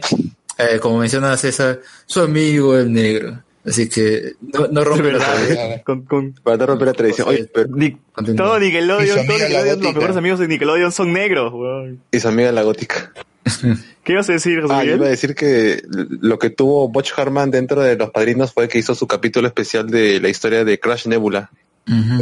eh, 0.57 0.79
como 0.79 0.99
menciona 0.99 1.35
César, 1.37 1.79
su 2.05 2.21
amigo 2.21 2.77
el 2.77 2.91
negro. 2.91 3.41
Así 3.63 3.87
que 3.87 4.33
no, 4.41 4.67
no 4.69 4.83
rompe 4.83 5.11
la 5.11 5.81
con, 5.85 6.01
con 6.05 6.33
para 6.43 6.57
no 6.57 6.65
romper 6.65 6.87
la 6.87 6.93
tradición. 6.93 7.27
Oye, 7.29 7.47
pero 7.53 7.67
Ni- 7.75 7.95
Continúa. 8.11 8.47
todo 8.47 8.59
Nickelodeon, 8.59 9.27
todo 9.27 9.37
Nickelodeon, 9.37 9.81
los 9.83 9.93
mejores 9.93 10.17
amigos 10.17 10.39
de 10.39 10.47
Nickelodeon 10.47 10.91
son 10.91 11.13
negros, 11.13 11.53
weón. 11.53 12.01
y 12.11 12.19
su 12.19 12.27
amiga 12.27 12.51
la 12.51 12.63
gótica. 12.63 13.13
¿Qué 14.03 14.13
ibas 14.13 14.27
a 14.29 14.33
decir, 14.33 14.61
José 14.61 14.73
Ah, 14.73 14.77
yo 14.79 14.83
Miguel? 14.83 14.97
iba 14.97 15.05
a 15.05 15.09
decir 15.09 15.35
que 15.35 15.83
lo 15.89 16.39
que 16.39 16.49
tuvo 16.49 16.89
Butch 16.89 17.11
Harman 17.15 17.51
dentro 17.51 17.81
de 17.81 17.95
Los 17.95 18.09
Padrinos 18.09 18.51
fue 18.51 18.67
que 18.67 18.79
hizo 18.79 18.95
su 18.95 19.05
capítulo 19.07 19.47
especial 19.47 19.87
de 19.91 20.19
la 20.19 20.29
historia 20.29 20.65
de 20.65 20.79
Crash 20.79 21.05
Nebula, 21.05 21.51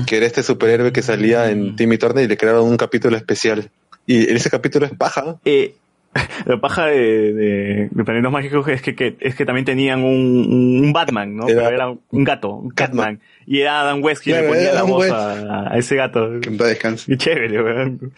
Que 0.05 0.17
era 0.17 0.25
este 0.25 0.43
superhéroe 0.43 0.91
que 0.91 1.01
salía 1.01 1.49
en 1.51 1.75
Timmy 1.75 1.97
Turner 1.97 2.23
y 2.23 2.27
le 2.27 2.37
crearon 2.37 2.67
un 2.67 2.77
capítulo 2.77 3.15
especial. 3.17 3.69
Y 4.05 4.31
ese 4.33 4.49
capítulo 4.49 4.85
es 4.85 4.93
paja. 4.93 5.37
Eh, 5.45 5.75
La 6.47 6.59
paja 6.59 6.87
de, 6.87 7.33
de, 7.33 7.89
de 7.91 8.03
Planetas 8.03 8.31
Mágicos 8.31 8.67
es 8.67 8.81
que, 8.81 8.95
que- 8.95 9.15
es 9.19 9.35
que 9.35 9.45
también 9.45 9.63
tenían 9.65 10.03
un, 10.03 10.81
un 10.83 10.91
Batman, 10.91 11.35
¿no? 11.35 11.47
Era- 11.47 11.65
Pero 11.65 11.75
era 11.75 11.89
un 11.89 12.23
gato, 12.23 12.49
un 12.55 12.71
Catman. 12.71 13.19
Y 13.45 13.59
era 13.59 13.81
Adam 13.81 14.01
West 14.03 14.23
quien 14.23 14.37
Claro, 14.37 14.47
le 14.51 14.55
ponía 14.55 14.73
la 14.73 14.79
Adam 14.79 14.89
voz 14.89 15.11
a, 15.11 15.73
a 15.73 15.77
ese 15.77 15.95
gato. 15.95 16.39
Que 16.41 16.49
en 16.49 16.57
descanse. 16.57 17.05
Qué 17.11 17.17
chévere, 17.17 17.61
weón. 17.63 18.11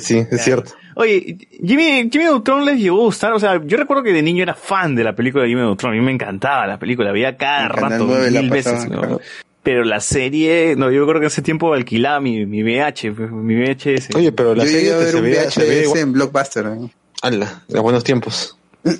Sí, 0.00 0.24
es 0.28 0.42
cierto. 0.42 0.72
Oye, 0.96 1.38
Jimmy, 1.64 2.08
Jimmy 2.10 2.24
Neutron 2.24 2.64
les 2.64 2.80
llegó 2.80 3.00
a 3.02 3.04
gustar, 3.04 3.32
o 3.32 3.38
sea, 3.38 3.60
yo 3.64 3.76
recuerdo 3.76 4.02
que 4.02 4.12
de 4.12 4.22
niño 4.22 4.42
era 4.42 4.54
fan 4.54 4.96
de 4.96 5.04
la 5.04 5.14
película 5.14 5.44
de 5.44 5.50
Jimmy 5.50 5.60
Neutron, 5.62 5.92
a 5.92 5.96
mí 5.96 6.00
me 6.02 6.10
encantaba 6.12 6.66
la 6.66 6.80
película, 6.80 7.12
veía 7.12 7.36
cada 7.36 7.66
En 7.66 7.70
rato, 7.70 8.04
9 8.08 8.30
la 8.32 8.40
mil 8.42 8.50
veces, 8.50 8.72
pasaban, 8.72 8.90
¿no? 8.92 8.98
claro. 9.00 9.20
Pero 9.64 9.82
la 9.82 9.98
serie, 10.00 10.76
no, 10.76 10.90
yo 10.92 11.04
creo 11.06 11.14
que 11.20 11.24
en 11.26 11.32
ese 11.32 11.42
tiempo 11.42 11.72
alquilaba 11.74 12.20
mi, 12.20 12.46
mi 12.46 12.62
VH, 12.62 13.10
mi 13.32 13.54
VHS. 13.56 14.14
Oye, 14.14 14.30
pero 14.30 14.54
la 14.54 14.64
Yo 14.64 14.70
serie 14.70 14.92
a 14.92 14.96
ver 14.98 15.08
se 15.08 15.16
un 15.16 15.24
VHS 15.24 15.82
igual. 15.84 15.98
en 16.00 16.12
Blockbuster. 16.12 16.66
¿eh? 16.66 16.90
Ala, 17.22 17.62
de 17.66 17.80
buenos 17.80 18.04
tiempos. 18.04 18.56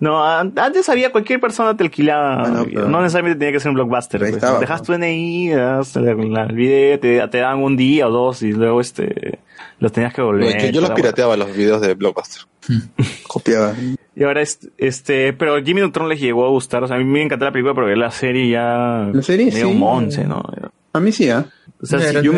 No, 0.00 0.24
an- 0.24 0.54
antes 0.56 0.88
había 0.88 1.12
cualquier 1.12 1.40
persona 1.40 1.76
te 1.76 1.82
alquilaba, 1.84 2.42
Ah, 2.42 2.64
no, 2.72 3.02
necesariamente 3.02 3.38
tenía 3.38 3.52
que 3.52 3.60
ser 3.60 3.68
un 3.68 3.74
blockbuster. 3.74 4.18
Pues. 4.20 4.32
estaba, 4.32 4.58
Dejas 4.58 4.80
pues. 4.80 4.98
tu 4.98 5.04
NI, 5.04 5.50
el 5.50 6.54
video, 6.54 6.98
te, 6.98 7.28
te 7.28 7.38
daban 7.38 7.62
un 7.62 7.76
día 7.76 8.08
o 8.08 8.10
dos 8.10 8.42
y 8.42 8.52
luego 8.52 8.80
este 8.80 9.40
los 9.78 9.92
tenías 9.92 10.14
que 10.14 10.22
volver. 10.22 10.58
yo, 10.58 10.70
yo 10.70 10.80
los 10.80 10.90
pirateaba 10.92 11.36
los 11.36 11.54
videos 11.54 11.82
de 11.82 11.92
Blockbuster. 11.92 12.44
Copiaba. 13.26 13.74
Y 14.16 14.24
ahora, 14.24 14.42
es- 14.42 14.68
este, 14.78 15.32
pero 15.32 15.62
Jimmy 15.62 15.80
Neutron 15.80 16.08
les 16.08 16.20
llegó 16.20 16.44
a 16.46 16.50
gustar. 16.50 16.82
O 16.84 16.86
sea, 16.88 16.96
a 16.96 16.98
mí 16.98 17.04
me 17.04 17.22
encantó 17.22 17.44
la 17.46 17.52
película, 17.52 17.74
pero 17.74 17.94
la 17.94 18.10
serie 18.10 18.50
ya. 18.50 19.08
La 19.12 19.22
serie, 19.22 19.46
medio 19.52 19.68
sí. 19.68 19.74
monce, 19.74 20.24
¿no? 20.24 20.42
A 20.92 21.00
mí 21.00 21.12
sí, 21.12 21.30
¿ah? 21.30 21.46
O 21.82 21.86
sea, 21.86 21.98
No 22.12 22.20
yo- 22.20 22.32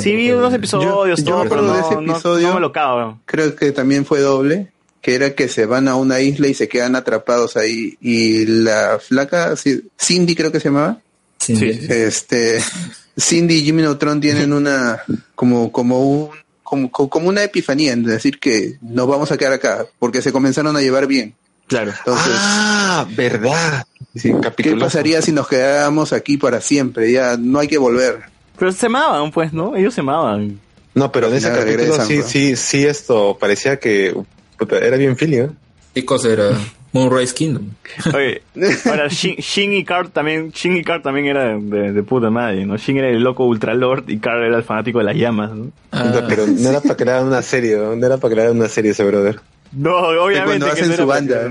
sí 0.00 0.14
vi 0.14 0.30
unos 0.30 0.54
episodios, 0.54 1.18
Yo- 1.18 1.24
yo 1.24 1.24
todo, 1.24 1.42
me 1.44 1.48
pero 1.50 1.60
acuerdo 1.62 1.66
no, 1.68 1.74
de 1.74 1.80
ese 1.80 1.94
no- 2.06 2.12
episodio. 2.12 2.48
no 2.48 2.54
me 2.54 2.60
lo 2.60 2.66
acabo. 2.68 3.20
Creo 3.24 3.56
que 3.56 3.72
también 3.72 4.04
fue 4.04 4.20
doble, 4.20 4.68
que 5.00 5.14
era 5.16 5.34
que 5.34 5.48
se 5.48 5.66
van 5.66 5.88
a 5.88 5.96
una 5.96 6.20
isla 6.20 6.46
y 6.48 6.54
se 6.54 6.68
quedan 6.68 6.94
atrapados 6.94 7.56
ahí. 7.56 7.96
Y 8.00 8.46
la 8.46 8.98
flaca, 9.00 9.54
Cindy 10.00 10.34
creo 10.34 10.52
que 10.52 10.60
se 10.60 10.68
llamaba, 10.68 10.98
Sí, 11.40 11.56
Sí. 11.56 11.66
este, 11.90 12.58
Cindy 13.18 13.56
y 13.56 13.64
Jimmy 13.64 13.82
Neutron 13.82 14.20
tienen 14.20 14.52
una, 14.52 15.00
como, 15.34 15.70
como 15.72 16.00
un, 16.00 16.30
como, 16.74 17.08
como 17.08 17.28
una 17.28 17.42
epifanía 17.42 17.92
en 17.92 18.04
decir 18.04 18.38
que 18.38 18.78
nos 18.82 19.06
vamos 19.06 19.32
a 19.32 19.36
quedar 19.38 19.52
acá, 19.54 19.86
porque 19.98 20.22
se 20.22 20.32
comenzaron 20.32 20.76
a 20.76 20.80
llevar 20.80 21.06
bien. 21.06 21.34
Claro. 21.66 21.92
Entonces, 21.96 22.32
Ah, 22.36 23.06
verdad. 23.16 23.86
Sí, 24.14 24.32
¿qué 24.56 24.76
pasaría 24.76 25.22
si 25.22 25.32
nos 25.32 25.48
quedáramos 25.48 26.12
aquí 26.12 26.36
para 26.36 26.60
siempre? 26.60 27.10
Ya 27.10 27.36
no 27.36 27.58
hay 27.58 27.68
que 27.68 27.78
volver. 27.78 28.20
Pero 28.58 28.70
se 28.70 28.86
amaban, 28.86 29.30
pues, 29.32 29.52
¿no? 29.52 29.74
Ellos 29.74 29.94
se 29.94 30.00
amaban. 30.00 30.60
No, 30.94 31.10
pero 31.10 31.28
en 31.28 31.34
ese 31.34 31.48
capítulo 31.48 31.76
regresan, 31.76 32.06
sí, 32.06 32.16
pues. 32.18 32.30
sí, 32.30 32.56
sí, 32.56 32.86
esto 32.86 33.36
parecía 33.40 33.80
que 33.80 34.14
puta, 34.56 34.78
era 34.78 34.96
bien 34.96 35.16
feeling, 35.16 35.38
¿eh? 35.38 35.50
¿Qué 35.92 36.04
cosa 36.04 36.28
era? 36.28 36.50
Moonrise 36.94 37.34
Kingdom. 37.34 37.68
Oye, 38.14 38.40
ahora 38.86 39.08
Shin, 39.08 39.34
Shin 39.36 39.72
y 39.74 39.84
Carl 39.84 40.10
también, 40.10 40.50
Shin 40.52 40.76
y 40.76 40.82
Carl 40.82 41.02
también 41.02 41.26
era 41.26 41.58
de, 41.58 41.92
de 41.92 42.02
puta 42.02 42.30
madre, 42.30 42.64
¿no? 42.64 42.76
Shin 42.78 42.96
era 42.96 43.10
el 43.10 43.22
loco 43.22 43.44
ultralord 43.44 44.08
y 44.08 44.18
Carl 44.18 44.44
era 44.44 44.56
el 44.56 44.62
fanático 44.64 44.98
de 45.00 45.04
las 45.04 45.16
llamas, 45.16 45.50
¿no? 45.52 45.70
Ah, 45.92 46.22
Pero 46.28 46.46
no 46.46 46.70
era 46.70 46.80
para 46.80 46.96
crear 46.96 47.22
una 47.24 47.42
serie, 47.42 47.76
¿no? 47.76 47.94
No 47.94 48.06
era 48.06 48.16
para 48.16 48.32
crear 48.32 48.50
una 48.52 48.68
serie 48.68 48.92
ese 48.92 49.04
brother. 49.04 49.40
No, 49.72 49.92
obviamente 49.96 50.44
cuando 50.44 50.66
que 50.66 50.72
hacen 50.72 50.88
no 50.90 50.96
su 50.96 51.06
banda. 51.06 51.50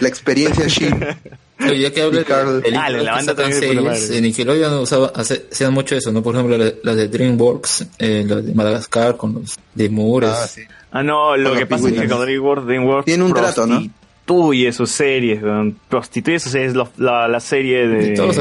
La 0.00 0.08
experiencia 0.08 0.66
Shin. 0.66 0.98
Oye, 1.60 1.78
ya 1.80 1.90
que 1.92 2.02
hablo 2.02 2.18
de 2.18 2.24
Carl- 2.24 2.62
películas 2.62 2.84
Ah, 2.84 2.90
la 2.90 2.98
que 2.98 3.04
banda 3.10 3.34
puta 3.34 3.52
series, 3.52 4.10
en 4.10 4.22
Nickelodeon 4.24 4.74
usaba, 4.80 5.12
hace- 5.14 5.44
hacían 5.52 5.72
mucho 5.74 5.94
eso, 5.94 6.10
¿no? 6.10 6.22
Por 6.22 6.34
ejemplo, 6.34 6.56
la- 6.58 6.72
las 6.82 6.96
de 6.96 7.08
DreamWorks, 7.08 7.86
eh, 7.98 8.24
las 8.26 8.44
de 8.44 8.54
Madagascar 8.54 9.16
con 9.18 9.34
los 9.34 9.58
de 9.74 9.88
Moores. 9.90 10.30
Ah, 10.32 10.46
sí. 10.48 10.62
Ah, 10.90 11.02
no, 11.02 11.36
lo 11.36 11.50
Con 11.50 11.58
que 11.58 11.66
pasa 11.66 11.88
es 11.88 12.00
que 12.00 12.08
con 12.08 12.20
DreamWorks, 12.22 12.66
DreamWorks 12.66 13.04
Tiene 13.04 13.24
un 13.24 13.34
trato, 13.34 13.66
¿no? 13.66 13.82
Prostituye 14.26 14.72
sus 14.72 14.90
series, 14.90 15.42
weón. 15.42 15.76
prostituye 15.88 16.38
sus 16.38 16.52
series, 16.52 16.74
lo- 16.74 16.88
la, 16.96 17.28
la 17.28 17.40
serie 17.40 17.86
de, 17.86 17.96
De 18.10 18.16
todos 18.16 18.36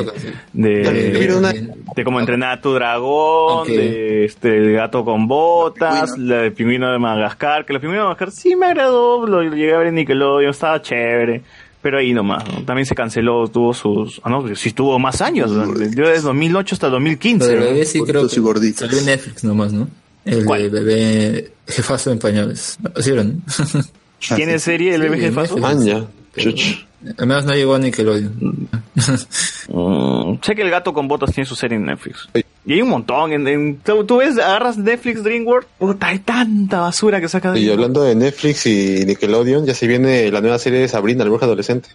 de, 0.53 1.33
una- 1.37 1.51
de 1.53 2.03
cómo 2.05 2.19
entrenar 2.21 2.57
a 2.57 2.61
tu 2.61 2.73
dragón, 2.73 3.67
de 3.67 4.25
este, 4.25 4.57
el 4.57 4.73
gato 4.73 5.03
con 5.03 5.27
botas, 5.27 6.11
Pingüino. 6.13 6.35
la 6.35 6.41
de 6.43 6.51
pingüino 6.51 6.91
de 6.91 6.99
Madagascar, 6.99 7.65
que 7.65 7.73
los 7.73 7.81
pingüinos 7.81 8.03
de 8.03 8.07
Madagascar 8.13 8.31
sí 8.31 8.55
me 8.55 8.67
agradó, 8.67 9.27
lo 9.27 9.41
llegué 9.43 9.73
a 9.73 9.77
ver 9.79 9.87
en 9.87 9.95
Nickelodeon, 9.95 10.51
estaba 10.51 10.81
chévere. 10.81 11.41
Pero 11.81 11.97
ahí 11.97 12.13
nomás, 12.13 12.45
¿no? 12.47 12.63
También 12.63 12.85
se 12.85 12.95
canceló, 12.95 13.45
tuvo 13.49 13.73
sus... 13.73 14.21
Ah, 14.23 14.29
no, 14.29 14.55
sí 14.55 14.71
tuvo 14.71 14.97
más 14.99 15.19
años. 15.21 15.51
¿no? 15.51 15.67
Desde 15.73 16.21
2008 16.21 16.75
hasta 16.75 16.87
Lo 16.87 16.93
2015. 16.93 17.45
del 17.45 17.59
¿no? 17.59 17.65
bebé 17.65 17.83
sí 17.85 17.99
creo 18.07 18.25
que 18.25 18.39
gorditos. 18.39 18.79
salió 18.79 18.99
en 18.99 19.05
Netflix 19.05 19.43
nomás, 19.43 19.73
¿no? 19.73 19.89
El 20.23 20.45
¿Cuál? 20.45 20.69
bebé 20.69 21.51
jefazo 21.67 22.09
en 22.13 22.19
pañales. 22.19 22.77
¿Sí 23.01 23.09
era, 23.11 23.25
¿Tiene 24.35 24.59
serie 24.59 24.95
el 24.95 25.01
bebé 25.01 25.17
Sí, 25.17 25.23
jefazo? 25.23 25.57
Maña. 25.57 26.05
Chuch. 26.37 26.85
Al 27.17 27.27
menos 27.27 27.43
no 27.45 27.53
llegó 27.53 27.75
a 27.75 27.79
Nickelodeon. 27.79 28.69
Mm, 29.69 30.35
sé 30.43 30.55
que 30.55 30.61
el 30.61 30.69
gato 30.69 30.93
con 30.93 31.07
botas 31.07 31.31
tiene 31.33 31.47
su 31.47 31.55
serie 31.55 31.77
en 31.77 31.85
Netflix. 31.85 32.27
Y 32.65 32.73
hay 32.73 32.81
un 32.81 32.89
montón. 32.89 33.31
En, 33.31 33.47
en- 33.47 33.77
tú, 33.77 34.03
tú 34.05 34.17
ves, 34.17 34.37
agarras 34.37 34.77
Netflix, 34.77 35.23
DreamWorks, 35.23 35.67
puta, 35.79 36.07
hay 36.07 36.19
tanta 36.19 36.81
basura 36.81 37.21
que 37.21 37.29
saca 37.29 37.57
Y 37.57 37.69
hablando 37.69 38.03
de 38.03 38.13
Netflix 38.13 38.65
y 38.65 39.03
Nickelodeon, 39.05 39.65
ya 39.65 39.73
se 39.73 39.87
viene 39.87 40.29
la 40.31 40.41
nueva 40.41 40.59
serie 40.59 40.79
de 40.79 40.87
Sabrina, 40.89 41.23
la 41.23 41.29
bruja 41.29 41.45
adolescente. 41.45 41.89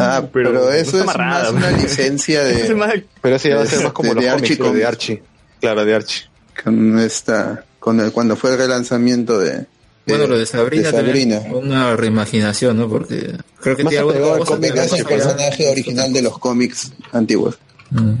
Ah, 0.00 0.22
pero, 0.32 0.72
eso 0.72 0.98
es 1.00 1.04
más 1.06 1.50
una 1.52 1.70
licencia 1.72 2.42
Es 2.48 2.68
de, 2.68 2.74
más- 2.74 2.94
Pero 3.20 3.36
ese 3.36 3.48
ya 3.50 3.56
va 3.56 3.62
a 3.62 3.66
ser 3.66 3.82
más 3.82 3.92
como 3.92 4.10
De- 4.10 4.14
los 4.16 4.24
de 4.24 4.30
cómics, 4.30 4.50
Archie 4.50 4.56
pero 4.64 4.72
de. 4.74 4.86
Archie. 4.86 5.22
Claro, 5.60 5.84
de 5.84 5.94
Archie. 5.94 6.24
con 6.64 6.98
esta, 7.00 7.64
con 7.80 8.00
el, 8.00 8.12
cuando 8.12 8.36
fue 8.36 8.52
el 8.52 8.58
relanzamiento 8.58 9.38
de, 9.40 9.66
Bueno, 10.08 10.26
lo 10.26 10.38
de 10.38 10.46
Sabrina, 10.46 10.90
de 10.90 10.96
Sabrina. 10.98 11.36
también 11.36 11.52
fue 11.52 11.60
una 11.60 11.96
reimaginación, 11.96 12.76
¿no? 12.78 12.88
Porque 12.88 13.34
creo 13.60 13.76
que 13.76 13.84
Más 13.84 13.90
tiene 13.90 14.04
apegado 14.04 14.32
alguna 14.32 14.32
al 14.34 14.38
cosa 14.40 14.54
cómic 14.54 14.72
que 14.74 14.80
es 14.80 14.92
el 14.92 15.04
personaje 15.04 15.68
original 15.70 16.12
de 16.12 16.22
los 16.22 16.38
cómics 16.38 16.92
antiguos. 17.12 17.58
Mm. 17.90 18.12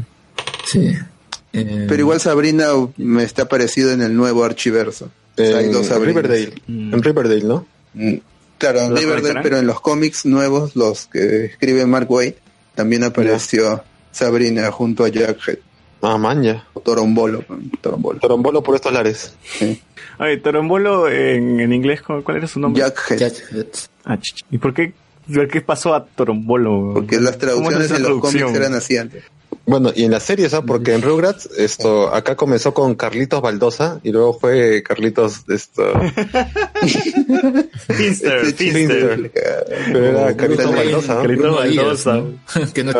Sí. 0.66 0.92
Eh, 1.52 1.86
Pero 1.88 2.00
igual 2.00 2.20
Sabrina 2.20 2.68
me 2.96 3.22
está 3.24 3.48
parecido 3.48 3.90
en 3.92 4.02
el 4.02 4.14
nuevo 4.14 4.44
archiverso. 4.44 5.06
O 5.36 5.42
sea, 5.42 5.58
hay 5.58 5.66
En 5.66 5.72
dos. 5.72 5.88
Riverdale. 5.88 6.52
En 6.68 7.02
Riverdale, 7.02 7.44
¿no? 7.44 7.66
Mm, 7.94 8.14
Claro, 8.58 8.80
en 8.80 8.90
¿Los 8.90 8.98
Riverdale, 8.98 9.20
conectarán? 9.20 9.42
pero 9.44 9.58
en 9.58 9.66
los 9.68 9.80
cómics 9.80 10.26
nuevos, 10.26 10.74
los 10.74 11.06
que 11.06 11.44
escribe 11.44 11.86
Mark 11.86 12.10
Waid, 12.10 12.32
también 12.74 13.04
apareció 13.04 13.84
Sabrina 14.10 14.68
junto 14.72 15.04
a 15.04 15.08
Jackhead. 15.08 15.58
Ah, 16.00 16.16
maña. 16.18 16.64
O 16.74 16.80
Torombolo. 16.80 17.44
Torombolo. 17.80 18.20
Torombolo 18.20 18.62
por 18.62 18.74
estos 18.76 18.92
lares. 18.92 19.34
Sí. 19.44 19.80
Oye, 20.20 20.36
Torombolo 20.38 21.08
en, 21.08 21.60
en 21.60 21.72
inglés, 21.72 22.02
¿cuál 22.02 22.36
era 22.36 22.46
su 22.46 22.60
nombre? 22.60 22.82
Jackhead. 22.82 23.18
Jackhead. 23.18 23.66
Ah, 24.04 24.18
¿Y 24.50 24.58
por 24.58 24.74
qué, 24.74 24.92
por 25.32 25.48
qué 25.48 25.60
pasó 25.60 25.94
a 25.94 26.04
Torombolo? 26.06 26.92
Porque 26.94 27.20
las 27.20 27.36
¿Cómo 27.36 27.70
es 27.70 27.78
traducciones 27.78 27.90
en 27.90 28.02
los 28.02 28.20
cómics 28.20 28.54
eran 28.54 28.74
así 28.74 28.96
antes. 28.96 29.24
Bueno, 29.66 29.90
y 29.94 30.04
en 30.04 30.12
la 30.12 30.20
serie, 30.20 30.48
¿sabes? 30.48 30.64
Porque 30.66 30.94
en 30.94 31.02
Rugrats, 31.02 31.46
esto, 31.58 32.14
acá 32.14 32.36
comenzó 32.36 32.72
con 32.72 32.94
Carlitos 32.94 33.42
Baldosa 33.42 34.00
y 34.02 34.12
luego 34.12 34.32
fue 34.38 34.82
Carlitos, 34.82 35.44
esto, 35.48 35.82
Finster, 37.88 38.36
Este 38.44 38.72
Finster. 38.72 39.30
pero 39.92 40.06
era 40.06 40.36
Carlitos 40.36 40.74
Baldosa, 40.74 41.14
¿no? 41.14 41.20
Carlitos 41.22 41.56
Baldosa. 41.56 42.14
¿no? 42.14 42.72
que 42.72 42.84
no 42.84 42.92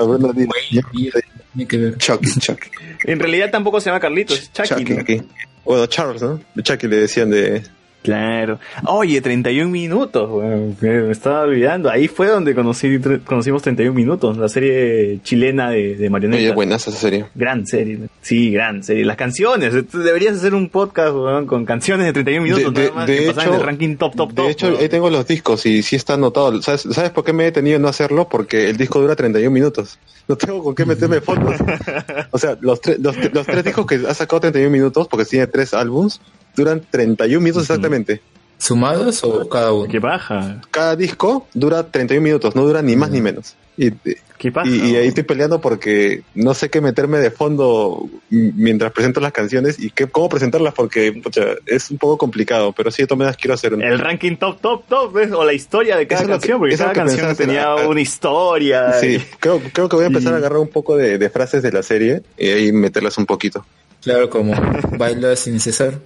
Tiene 1.59 1.69
que 1.69 1.77
ver. 1.77 1.99
Chucky, 1.99 2.31
Chucky. 2.39 2.70
En 3.05 3.19
realidad 3.19 3.51
tampoco 3.51 3.81
se 3.81 3.91
llama 3.91 3.99
Carlitos, 3.99 4.39
es 4.39 4.53
Chucky. 4.53 4.69
Chucky. 4.69 4.95
¿no? 4.95 5.01
Aquí. 5.01 5.23
Bueno, 5.65 5.87
Charles, 5.87 6.23
¿no? 6.23 6.41
Chucky 6.62 6.87
le 6.87 6.97
decían 6.99 7.31
de... 7.31 7.62
Claro. 8.02 8.59
Oye, 8.86 9.20
31 9.20 9.68
minutos, 9.70 10.31
weón. 10.31 10.77
Me 10.81 11.10
estaba 11.10 11.43
olvidando. 11.43 11.91
Ahí 11.91 12.09
fue 12.09 12.28
donde 12.28 12.55
conocí, 12.55 12.99
conocimos 13.25 13.62
31 13.62 13.93
minutos, 13.94 14.36
la 14.39 14.49
serie 14.49 15.18
chilena 15.25 15.70
de, 15.70 15.89
de 15.89 15.94
Oye, 15.97 16.10
marionetas. 16.10 16.55
buenas 16.55 16.86
esa 16.89 16.97
serie. 16.97 17.27
Gran 17.35 17.67
serie. 17.67 17.99
Sí, 18.23 18.51
gran 18.52 18.83
serie. 18.83 19.05
Las 19.05 19.17
canciones. 19.17 19.75
Tú 19.91 19.99
Deberías 19.99 20.36
hacer 20.36 20.55
un 20.55 20.68
podcast 20.68 21.12
weón, 21.15 21.47
con 21.47 21.65
canciones 21.67 22.07
de 22.07 22.12
31 22.12 22.44
minutos 22.44 22.73
De- 22.73 22.83
de- 22.85 22.91
más 22.93 23.07
de 23.07 23.17
que 23.17 23.28
hecho- 23.31 23.41
en 23.43 23.55
el 23.55 23.60
ranking 23.62 23.97
top, 23.97 24.15
top, 24.17 24.33
top. 24.35 24.47
De 24.47 24.52
hecho, 24.52 24.77
ahí 24.78 24.89
tengo 24.89 25.10
los 25.10 25.27
discos 25.27 25.67
y 25.67 25.83
sí 25.83 25.97
está 25.97 26.15
anotado. 26.15 26.62
¿Sabes, 26.62 26.83
¿Sabes 26.91 27.10
por 27.10 27.25
qué 27.25 27.33
me 27.33 27.43
he 27.43 27.47
detenido 27.47 27.77
en 27.77 27.83
no 27.83 27.89
hacerlo? 27.89 28.28
Porque 28.31 28.70
el 28.70 28.77
disco 28.77 29.01
dura 29.01 29.17
31 29.17 29.51
minutos. 29.52 29.99
No 30.28 30.36
tengo 30.36 30.62
con 30.62 30.75
qué 30.75 30.86
meterme 30.86 31.20
fotos. 31.20 31.57
o 32.31 32.39
sea, 32.39 32.57
los, 32.60 32.81
tre- 32.81 32.97
los, 32.99 33.17
los 33.35 33.47
tres 33.47 33.65
discos 33.65 33.86
que 33.86 33.97
ha 34.09 34.15
sacado 34.15 34.41
31 34.41 34.70
minutos, 34.70 35.09
porque 35.09 35.25
tiene 35.25 35.47
tres 35.47 35.75
álbums, 35.75 36.20
duran 36.59 36.83
31 36.91 37.41
minutos 37.43 37.62
exactamente. 37.62 38.20
¿Sumados 38.59 39.23
o 39.23 39.49
cada 39.49 39.73
uno? 39.73 39.89
Qué 39.89 40.01
baja. 40.01 40.61
Cada 40.73 40.97
disco 40.97 41.47
dura 41.55 41.91
31 41.91 42.20
minutos, 42.23 42.57
no 42.57 42.65
dura 42.67 42.83
ni 42.83 42.97
más 42.97 43.11
ni 43.11 43.20
menos. 43.20 43.55
Y, 43.77 43.93
Qué 44.39 44.51
paja. 44.51 44.69
y, 44.69 44.91
y 44.91 44.97
ahí 44.97 45.07
estoy 45.07 45.23
peleando 45.23 45.61
porque 45.61 46.23
no 46.35 46.53
sé 46.55 46.69
qué 46.69 46.81
meterme 46.81 47.19
de 47.19 47.31
fondo 47.31 48.09
mientras 48.31 48.91
presento 48.91 49.20
las 49.20 49.31
canciones 49.31 49.78
y 49.78 49.91
qué, 49.91 50.09
cómo 50.09 50.28
presentarlas 50.28 50.75
porque 50.75 51.12
pucha, 51.12 51.43
es 51.67 51.89
un 51.93 51.99
poco 51.99 52.19
complicado, 52.19 52.73
pero 52.73 52.91
sí 52.91 53.03
de 53.03 53.07
todas 53.07 53.19
maneras 53.20 53.37
quiero 53.37 53.55
hacer 53.55 53.75
un... 53.75 53.83
El 53.83 54.01
ranking 54.01 54.35
top, 54.37 54.61
top, 54.61 54.85
top, 54.89 55.12
¿ves? 55.12 55.31
o 55.31 55.45
la 55.45 55.53
historia 55.53 55.97
de 55.97 56.09
cada 56.09 56.23
que- 56.23 56.28
canción, 56.28 56.59
porque 56.59 56.77
cada 56.77 56.93
canción 56.93 57.37
tenía 57.37 57.73
hacer. 57.75 57.87
una 57.87 58.01
historia. 58.01 58.93
Sí, 58.95 59.07
y- 59.17 59.25
creo, 59.39 59.61
creo 59.73 59.89
que 59.89 59.95
voy 59.95 60.05
a 60.07 60.09
empezar 60.09 60.33
y- 60.33 60.35
a 60.35 60.39
agarrar 60.39 60.59
un 60.59 60.69
poco 60.69 60.97
de, 60.97 61.17
de 61.19 61.31
frases 61.31 61.62
de 61.62 61.70
la 61.70 61.85
serie 61.85 62.23
y 62.37 62.49
ahí 62.49 62.73
meterlas 62.73 63.17
un 63.19 63.27
poquito. 63.27 63.65
Claro, 64.03 64.28
como 64.28 64.55
baila 64.99 65.37
sin 65.37 65.61
cesar. 65.61 66.01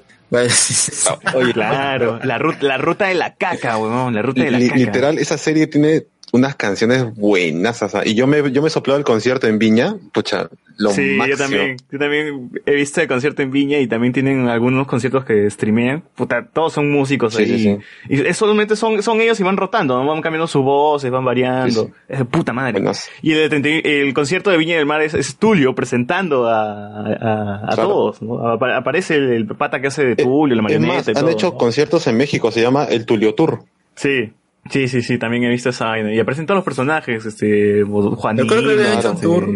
Oye, 1.34 1.52
claro, 1.52 2.18
la 2.24 2.38
ruta, 2.38 2.58
la 2.62 2.78
ruta 2.78 3.06
de 3.06 3.14
la 3.14 3.34
caca, 3.34 3.76
weón, 3.76 4.14
la 4.14 4.22
ruta 4.22 4.42
de 4.42 4.50
la 4.50 4.58
caca. 4.58 4.76
literal, 4.76 5.18
esa 5.18 5.36
serie 5.36 5.66
tiene 5.66 6.06
unas 6.32 6.56
canciones 6.56 7.14
buenas. 7.14 7.80
o 7.82 7.88
sea, 7.88 8.06
y 8.06 8.14
yo 8.14 8.26
me, 8.26 8.50
yo 8.50 8.60
me 8.62 8.70
soplaba 8.70 8.98
el 8.98 9.04
concierto 9.04 9.46
en 9.46 9.58
Viña, 9.58 9.94
pucha, 10.12 10.48
lo 10.78 10.90
sí, 10.90 11.02
máximo. 11.16 11.26
yo 11.26 11.36
también, 11.36 11.76
yo 11.90 11.98
también 11.98 12.50
he 12.66 12.74
visto 12.74 13.00
el 13.02 13.06
concierto 13.06 13.42
en 13.42 13.50
Viña 13.50 13.78
y 13.78 13.86
también 13.86 14.12
tienen 14.14 14.48
algunos 14.48 14.86
conciertos 14.86 15.24
que 15.26 15.48
streamean. 15.50 16.02
Puta, 16.16 16.48
todos 16.52 16.72
son 16.72 16.90
músicos 16.90 17.34
Sí, 17.34 17.42
ahí. 17.42 17.48
sí, 17.48 17.58
sí. 17.58 17.78
Y 18.08 18.26
es 18.26 18.36
solamente 18.36 18.74
son, 18.76 19.02
son 19.02 19.20
ellos 19.20 19.38
y 19.38 19.42
van 19.42 19.56
rotando, 19.58 20.02
¿no? 20.02 20.06
van 20.10 20.22
cambiando 20.22 20.46
sus 20.46 20.62
voces, 20.64 21.10
van 21.10 21.24
variando. 21.24 21.90
Es 22.08 22.18
de 22.20 22.24
puta 22.24 22.52
madre. 22.54 22.82
Y 23.20 23.32
el, 23.32 23.48
30 23.50 23.68
el 23.68 24.14
concierto 24.14 24.50
de 24.50 24.56
Viña 24.56 24.76
del 24.76 24.86
Mar 24.86 25.02
es, 25.02 25.14
es 25.14 25.36
Tulio 25.36 25.74
presentando 25.74 26.48
a, 26.48 27.10
a, 27.10 27.64
a 27.66 27.74
Claro. 27.74 27.88
todos. 27.88 28.22
¿no? 28.22 28.38
Apa- 28.48 28.76
Aparece 28.78 29.16
el, 29.16 29.30
el 29.32 29.46
pata 29.46 29.80
que 29.80 29.88
hace 29.88 30.04
de 30.04 30.16
Tulio, 30.16 30.56
la 30.56 30.62
Es 30.62 30.64
marioneta 30.80 30.94
más, 30.94 31.08
y 31.08 31.10
han 31.18 31.28
hecho 31.28 31.50
¿no? 31.52 31.58
conciertos 31.58 32.06
en 32.06 32.16
México, 32.16 32.50
se 32.50 32.62
llama 32.62 32.84
el 32.86 33.04
Tulio 33.04 33.34
Tour. 33.34 33.64
Sí. 33.94 34.32
Sí, 34.70 34.86
sí, 34.88 35.02
sí, 35.02 35.18
también 35.18 35.42
he 35.44 35.48
visto 35.50 35.70
esa 35.70 35.86
vaina. 35.86 36.14
Y 36.14 36.20
aparecen 36.20 36.46
todos 36.46 36.56
los 36.58 36.64
personajes, 36.64 37.24
este, 37.26 37.82
Juanito. 37.84 38.44
Yo 38.44 38.48
creo 38.48 38.62
que 38.62 38.72
habían 38.84 38.98
hecho 38.98 39.08
un 39.10 39.14
este, 39.16 39.26
tour 39.26 39.48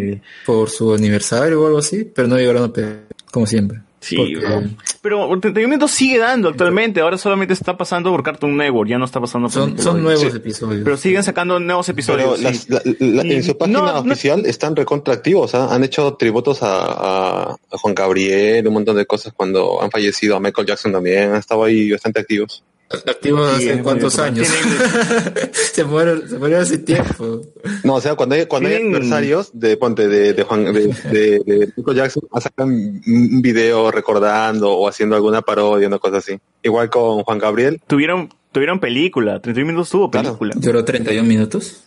por 0.45 0.69
su 0.69 0.93
aniversario 0.93 1.61
o 1.61 1.67
algo 1.67 1.79
así, 1.79 2.03
pero 2.03 2.27
no 2.27 2.35
llegaron 2.37 2.63
a 2.63 2.73
pegar, 2.73 3.03
como 3.31 3.45
siempre. 3.47 3.79
Sí, 3.99 4.15
Porque-. 4.15 4.67
Pero 5.01 5.33
entretenimiento 5.33 5.87
sigue 5.87 6.19
dando 6.19 6.49
actualmente. 6.49 6.99
Ahora 7.01 7.17
solamente 7.17 7.53
está 7.53 7.75
pasando 7.77 8.11
por 8.11 8.21
Cartoon 8.21 8.55
Network, 8.57 8.89
ya 8.89 8.97
no 8.97 9.05
está 9.05 9.19
pasando 9.21 9.47
por 9.47 9.53
Son, 9.53 9.79
son 9.79 10.03
nuevos 10.03 10.21
Sí. 10.21 10.27
episodios. 10.37 10.81
Pero 10.83 10.97
siguen 10.97 11.23
sacando 11.23 11.59
nuevos 11.59 11.87
episodios. 11.89 12.37
Pero 12.37 12.41
las- 12.49 12.57
sí. 12.57 12.67
la- 12.69 12.81
la- 13.23 13.33
en 13.33 13.43
su 13.43 13.57
página 13.57 13.79
no- 13.79 13.85
no- 14.03 14.11
oficial 14.11 14.45
están 14.45 14.75
recontraactivos, 14.75 15.55
¿ah? 15.55 15.73
han 15.73 15.83
hecho 15.83 16.13
tributos 16.15 16.61
a, 16.63 16.83
a- 16.85 17.51
a 17.53 17.77
Juan 17.77 17.95
Gabriel, 17.95 18.67
un 18.67 18.73
montón 18.73 18.97
de 18.97 19.05
cosas 19.05 19.33
cuando 19.33 19.81
han 19.81 19.89
fallecido, 19.89 20.35
a 20.35 20.39
Michael 20.41 20.67
Jackson 20.67 20.91
también, 20.91 21.31
han 21.31 21.37
estado 21.37 21.63
ahí 21.63 21.91
bastante 21.91 22.19
activos. 22.19 22.63
Activos 22.89 23.57
Sí, 23.57 23.69
hace 23.69 23.81
cuántos 23.83 24.17
años. 24.19 24.47
se 25.51 25.83
muere, 25.83 26.27
se 26.27 26.37
murió 26.37 26.59
hace 26.59 26.77
tiempo. 26.77 27.41
No, 27.83 27.95
o 27.95 28.01
sea, 28.01 28.15
cuando 28.15 28.35
hay, 28.35 28.45
cuando 28.45 28.69
hay 28.69 28.75
aniversarios 28.75 29.49
de, 29.53 29.75
ponte, 29.77 30.07
de, 30.07 30.33
de 30.33 30.43
Juan, 30.43 30.65
de, 30.73 30.87
de- 30.87 31.39
de 31.45 31.73
Michael 31.75 31.97
Jackson, 31.97 32.23
sacan 32.39 32.69
un 33.05 33.41
video 33.41 33.91
recordando 33.91 34.71
o 34.71 34.87
haciendo 34.87 35.15
alguna 35.17 35.41
parodia, 35.41 35.87
una 35.87 35.99
cosa 35.99 36.17
así. 36.17 36.37
Igual 36.63 36.89
con 36.89 37.23
Juan 37.23 37.39
Gabriel. 37.39 37.81
Tuvieron, 37.87 38.29
tuvieron 38.53 38.79
película, 38.79 39.41
31 39.41 39.67
minutos 39.67 39.89
tuvo 39.89 40.09
película. 40.09 40.53
Duró 40.55 40.85
31 40.85 41.27
minutos. 41.27 41.83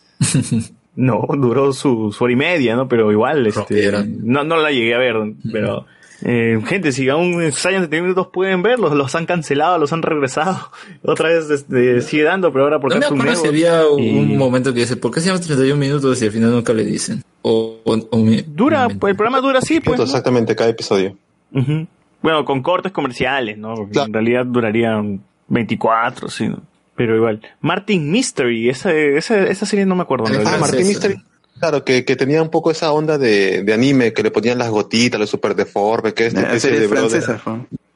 No, 0.97 1.25
duró 1.39 1.73
su, 1.73 2.13
su 2.13 2.25
hora 2.25 2.33
y 2.33 2.37
media, 2.37 2.77
¿no? 2.77 2.89
Pero 2.89 3.11
igual, 3.11 3.47
este, 3.47 3.91
no, 4.23 4.45
no 4.45 4.57
la 4.59 4.71
llegué 4.71 4.95
a 4.95 4.99
ver, 4.99 5.15
pero, 5.53 5.87
eh, 6.25 6.61
gente, 6.67 6.93
si 6.93 7.09
aún 7.09 7.43
extrañan 7.43 7.83
31 7.83 8.05
minutos 8.09 8.29
pueden 8.33 8.63
verlos, 8.63 8.95
los 8.95 9.15
han 9.15 9.27
cancelado, 9.27 9.79
los 9.79 9.93
han 9.93 10.03
regresado. 10.03 10.71
Otra 11.03 11.29
vez, 11.29 11.49
este, 11.51 12.01
sigue 12.03 12.25
dando, 12.25 12.53
pero 12.53 12.65
ahora 12.65 12.79
por 12.81 12.95
No 12.95 13.11
me 13.17 13.35
si 13.37 13.47
había 13.49 13.87
un, 13.89 14.03
Y- 14.03 14.19
un 14.19 14.37
momento 14.37 14.73
que 14.75 14.81
dice, 14.81 14.97
¿por 14.97 15.11
qué 15.13 15.21
se 15.21 15.29
llama 15.29 15.41
31 15.41 15.77
minutos 15.77 16.21
y 16.23 16.27
al 16.27 16.33
final 16.33 16.51
nunca 16.51 16.73
le 16.73 16.85
dicen? 16.85 17.23
O, 17.43 17.79
o- 17.85 18.09
o 18.11 18.17
mi- 18.19 18.43
Dura, 18.47 18.89
pues, 18.99 19.11
el 19.13 19.17
programa 19.17 19.41
dura 19.41 19.59
así, 19.61 19.81
pues. 19.81 19.99
¿no? 19.99 20.05
Exactamente, 20.05 20.55
cada 20.55 20.71
episodio. 20.71 21.17
Ujú. 21.53 21.87
Bueno, 22.23 22.45
con 22.45 22.63
cortes 22.63 22.93
comerciales, 22.93 23.57
¿no? 23.57 23.75
Porque 23.75 23.99
En 23.99 24.13
realidad 24.13 24.45
durarían 24.47 25.23
24, 25.49 26.29
sí, 26.29 26.49
¿no? 26.49 26.61
Pero 26.97 27.17
igual. 27.17 27.41
Martin 27.63 28.11
Mystery, 28.11 28.69
esa, 28.69 28.93
esa, 28.93 29.39
esa 29.45 29.65
serie 29.65 29.87
no 29.87 29.97
me 29.97 30.03
acuerdo. 30.03 30.27
Ah. 30.45 30.59
Martín 30.61 30.87
Mystery. 30.87 31.17
Claro, 31.61 31.85
que, 31.85 32.05
que 32.05 32.17
tenía 32.17 32.43
un 32.43 32.49
poco 32.51 32.71
esa 32.71 32.91
onda 32.93 33.19
de, 33.19 33.63
de 33.63 33.73
anime, 33.73 34.13
que 34.13 34.23
le 34.23 34.31
ponían 34.31 34.59
las 34.59 34.71
gotitas, 34.71 35.21
los 35.21 35.31
super 35.31 35.55
deformes, 35.55 36.15
que 36.15 36.27
es 36.27 36.35
La 36.35 36.41
especie 36.41 36.71
serie 36.71 36.81
de 36.81 36.89
francesa. 36.89 37.41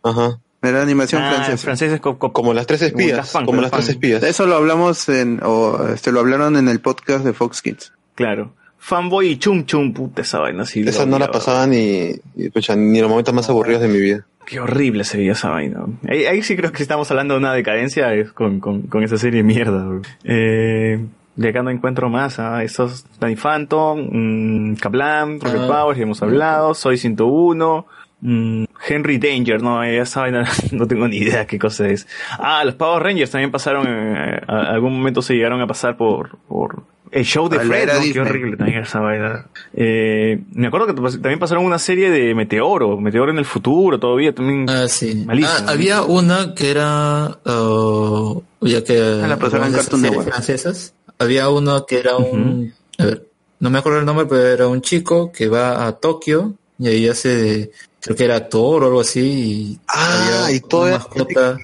Ajá. 0.02 0.38
Era 0.62 0.80
animación 0.82 1.22
Ah, 1.22 1.32
francesa. 1.32 1.58
franceses 1.58 2.00
Como 2.00 2.54
las 2.54 2.66
tres 2.66 2.82
espías, 2.82 3.32
como 3.44 3.60
las 3.60 3.70
tres 3.70 3.88
espías. 3.88 4.22
Eso 4.22 4.46
lo 4.46 4.54
hablamos 4.56 5.08
en, 5.08 5.40
o 5.42 5.88
este, 5.94 6.12
lo 6.12 6.20
hablaron 6.20 6.56
en 6.56 6.68
el 6.68 6.80
podcast 6.80 7.24
de 7.24 7.32
Fox 7.32 7.60
Kids. 7.60 7.92
Claro. 8.14 8.54
Fanboy 8.78 9.28
y 9.28 9.38
Chum 9.38 9.64
Chum, 9.64 9.94
puta 9.94 10.20
esa 10.22 10.38
vaina. 10.40 10.66
Sí, 10.66 10.82
Esa 10.86 11.04
lo 11.06 11.12
no 11.12 11.18
la 11.18 11.30
pasaba 11.30 11.66
ni, 11.66 12.12
ni, 12.36 13.00
los 13.00 13.08
momentos 13.10 13.32
más 13.34 13.48
aburridos 13.48 13.80
de 13.80 13.88
mi 13.88 13.98
vida. 13.98 14.26
Qué 14.46 14.60
horrible 14.60 15.04
se 15.04 15.16
veía 15.16 15.32
esa 15.32 15.48
vaina. 15.48 15.86
Ahí, 16.06 16.26
ahí 16.26 16.42
sí 16.42 16.54
creo 16.54 16.70
que 16.70 16.82
estamos 16.82 17.10
hablando 17.10 17.32
de 17.32 17.40
una 17.40 17.54
decadencia 17.54 18.12
es 18.14 18.30
con, 18.32 18.60
con, 18.60 18.82
con 18.82 19.02
esa 19.02 19.16
serie 19.16 19.38
de 19.38 19.44
mierda. 19.44 19.84
bro. 19.86 20.02
Eh, 20.24 20.98
de 21.36 21.48
acá 21.48 21.62
no 21.62 21.70
encuentro 21.70 22.08
más. 22.08 22.38
¿ah? 22.38 22.62
Estos 22.62 23.04
Danny 23.20 23.36
Phantom, 23.36 24.08
mm, 24.10 24.76
Kablam, 24.76 25.40
Rocket 25.40 25.60
Ah. 25.62 25.66
Powers, 25.82 25.98
ya 25.98 26.02
hemos 26.04 26.22
hablado. 26.22 26.74
Soy 26.74 26.96
101. 26.98 27.86
mm, 28.20 28.64
Henry 28.88 29.18
Danger, 29.18 29.62
no, 29.62 29.82
esa 29.82 30.20
vaina 30.22 30.44
no 30.72 30.86
tengo 30.86 31.06
ni 31.08 31.16
idea 31.18 31.46
qué 31.46 31.58
cosa 31.58 31.88
es. 31.88 32.06
Ah, 32.38 32.62
los 32.64 32.74
Power 32.74 33.02
Rangers 33.02 33.30
también 33.30 33.50
pasaron, 33.50 33.86
eh, 33.86 34.40
a- 34.46 34.70
algún 34.72 34.96
momento 34.96 35.20
se 35.22 35.34
llegaron 35.34 35.60
a 35.60 35.66
pasar 35.66 35.96
por, 35.98 36.38
por 36.48 36.82
el 37.10 37.24
show 37.24 37.48
de 37.50 37.60
Fred, 37.60 37.86
¿no? 37.92 38.00
Qué 38.12 38.20
horrible 38.20 38.56
también 38.56 38.78
esa 38.82 39.00
vaina. 39.00 39.46
Eh, 39.74 40.40
me 40.52 40.66
acuerdo 40.68 40.86
que 40.86 40.94
también 40.94 41.38
pasaron 41.38 41.64
una 41.66 41.78
serie 41.78 42.10
de 42.10 42.34
Meteoro, 42.34 42.98
Meteoro 42.98 43.30
en 43.30 43.38
el 43.38 43.44
futuro, 43.44 44.00
todavía 44.00 44.34
también. 44.34 44.66
Ah, 44.70 44.88
sí. 44.88 45.22
Malísimo. 45.26 45.68
Ah, 45.68 45.72
había 45.72 46.02
una 46.02 46.54
que 46.54 46.70
era, 46.70 47.38
uh, 47.44 48.42
ya 48.62 48.82
que 48.84 48.98
Ah, 49.22 49.26
la 49.28 49.36
pasaron 49.38 49.66
en 49.68 49.72
Cartoon 49.74 50.02
Network. 50.02 50.28
francesas, 50.30 50.94
había 51.18 51.48
uno 51.48 51.86
que 51.86 51.98
era 51.98 52.16
un, 52.16 52.72
a 52.98 53.04
ver, 53.06 53.26
no 53.60 53.70
me 53.70 53.78
acuerdo 53.78 54.00
el 54.00 54.06
nombre, 54.06 54.26
pero 54.26 54.46
era 54.46 54.68
un 54.68 54.80
chico 54.82 55.30
que 55.32 55.48
va 55.48 55.86
a 55.86 55.92
Tokio 55.92 56.54
y 56.78 56.88
ahí 56.88 57.08
hace, 57.08 57.28
de- 57.28 57.72
creo 58.00 58.16
que 58.16 58.24
era 58.24 58.36
actor 58.36 58.82
o 58.82 58.86
algo 58.86 59.00
así. 59.00 59.20
Y 59.20 59.78
Ah, 59.88 60.44
había 60.46 60.56
y 60.56 60.60
todo 60.60 60.86
era 60.88 60.98
mascota 60.98 61.58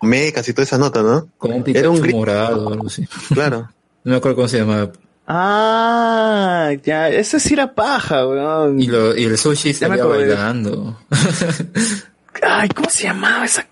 con 0.00 0.08
mecas 0.08 0.48
y 0.48 0.52
toda 0.52 0.64
esa 0.64 0.78
nota, 0.78 1.02
¿no? 1.02 1.28
como 1.38 1.56
un 1.56 1.64
Era 1.66 1.90
un 1.90 2.08
morado 2.10 2.68
o 2.68 2.72
algo 2.74 2.86
así. 2.86 3.06
Claro. 3.32 3.68
No 4.04 4.10
me 4.10 4.16
acuerdo 4.16 4.34
cómo 4.34 4.48
se 4.48 4.58
llamaba. 4.58 4.90
Ah, 5.28 6.72
ya, 6.82 7.08
ese 7.08 7.38
sí 7.38 7.54
era 7.54 7.72
paja, 7.72 8.26
weón. 8.26 8.80
Y, 8.80 8.86
lo, 8.88 9.16
y 9.16 9.22
el 9.22 9.38
sushi 9.38 9.72
acordé. 10.02 10.26
bailando. 10.26 10.98
Ay, 12.40 12.68
¿cómo 12.70 12.88
se 12.88 13.04
llamaba 13.04 13.44
esa 13.44 13.66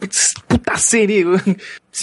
puta 0.47 0.76
serie, 0.76 1.24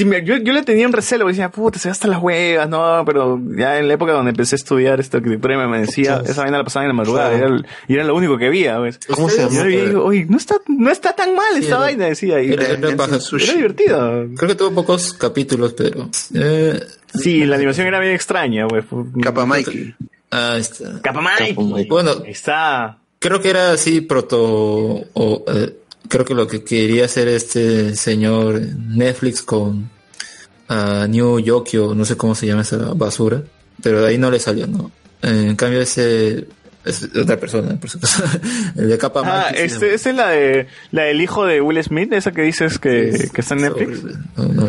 me- 0.05 0.23
yo, 0.25 0.37
yo 0.37 0.53
le 0.53 0.63
tenía 0.63 0.87
un 0.87 0.93
recelo, 0.93 1.23
porque 1.25 1.33
decía, 1.33 1.49
puta, 1.49 1.77
se 1.79 1.89
hasta 1.89 2.07
las 2.07 2.19
huevas, 2.21 2.67
no, 2.67 3.03
pero 3.05 3.39
ya 3.55 3.77
en 3.77 3.87
la 3.87 3.93
época 3.93 4.11
donde 4.13 4.31
empecé 4.31 4.55
a 4.55 4.57
estudiar 4.57 4.99
esta 4.99 5.17
arquitectura 5.17 5.67
me 5.67 5.79
decía, 5.81 6.21
esa 6.25 6.41
vaina 6.41 6.57
la 6.57 6.63
pasaba 6.63 6.83
en 6.85 6.89
la 6.89 6.93
madrugada, 6.93 7.29
Claro. 7.29 7.45
era, 7.45 7.55
el- 7.55 7.65
y 7.87 7.93
era 7.93 8.03
lo 8.03 8.15
único 8.15 8.37
que 8.37 8.47
había, 8.47 8.79
¿ves? 8.79 8.99
¿Cómo 9.07 9.29
se 9.29 9.37
Y 9.37 9.45
yo 9.45 9.49
llama? 9.49 9.63
veía 9.65 9.83
y 9.83 9.87
digo, 9.87 10.03
oye, 10.05 10.25
no 10.27 10.37
está, 10.37 10.55
no 10.67 10.91
está 10.91 11.13
tan 11.15 11.35
mal 11.35 11.45
Sí, 11.53 11.59
esta 11.59 11.75
era- 11.75 11.79
vaina, 11.79 12.05
decía, 12.05 12.41
y 12.41 12.51
Era, 12.53 12.63
era 12.69 12.87
era, 12.87 12.97
paja. 12.97 13.17
divertido. 13.55 14.27
Creo 14.35 14.49
que 14.49 14.55
tuvo 14.55 14.71
pocos 14.73 15.13
capítulos, 15.13 15.73
pero... 15.73 16.09
Eh, 16.33 16.79
Sí, 17.13 17.45
la 17.45 17.55
animación 17.55 17.87
era 17.87 17.99
bien 17.99 18.13
extraña, 18.13 18.65
güey. 18.65 18.83
Capa 19.23 19.45
Mikey. 19.45 19.95
ah, 20.31 20.57
está. 20.59 21.01
Capa 21.01 21.21
Mike. 21.21 21.55
Bueno, 21.87 22.11
Ahí 22.25 22.31
está. 22.31 22.97
creo 23.19 23.39
que 23.41 23.49
era 23.49 23.71
así 23.71 24.01
proto 24.01 24.37
o 25.13 25.45
eh, 25.47 25.73
creo 26.07 26.25
que 26.25 26.33
lo 26.33 26.47
que 26.47 26.63
quería 26.63 27.05
hacer 27.05 27.27
este 27.27 27.95
señor 27.95 28.61
Netflix 28.61 29.41
con 29.41 29.89
ah, 30.69 31.05
New 31.09 31.39
Yokio 31.39 31.93
no 31.95 32.05
sé 32.05 32.17
cómo 32.17 32.35
se 32.35 32.47
llama 32.47 32.61
esa 32.61 32.77
basura 32.93 33.43
pero 33.81 34.01
de 34.01 34.07
ahí 34.07 34.17
no 34.17 34.31
le 34.31 34.39
salió 34.39 34.67
no 34.67 34.91
en 35.21 35.55
cambio 35.55 35.81
ese 35.81 36.47
es 36.87 37.03
otra 37.15 37.37
persona 37.37 37.75
por 37.79 37.89
supuesto 37.89 38.23
el 38.75 38.89
de 38.89 38.97
capa 38.97 39.21
Ah, 39.25 39.49
sí, 39.51 39.61
este, 39.63 39.93
es 39.93 40.05
la 40.07 40.29
de 40.29 40.67
la 40.91 41.03
del 41.03 41.21
hijo 41.21 41.45
de 41.45 41.61
Will 41.61 41.83
Smith, 41.83 42.11
esa 42.13 42.31
que 42.31 42.41
dices 42.43 42.79
que, 42.79 43.29
que 43.33 43.41
está 43.41 43.55
en 43.55 43.61
Netflix. 43.61 44.03
no, 44.37 44.43
no, 44.47 44.67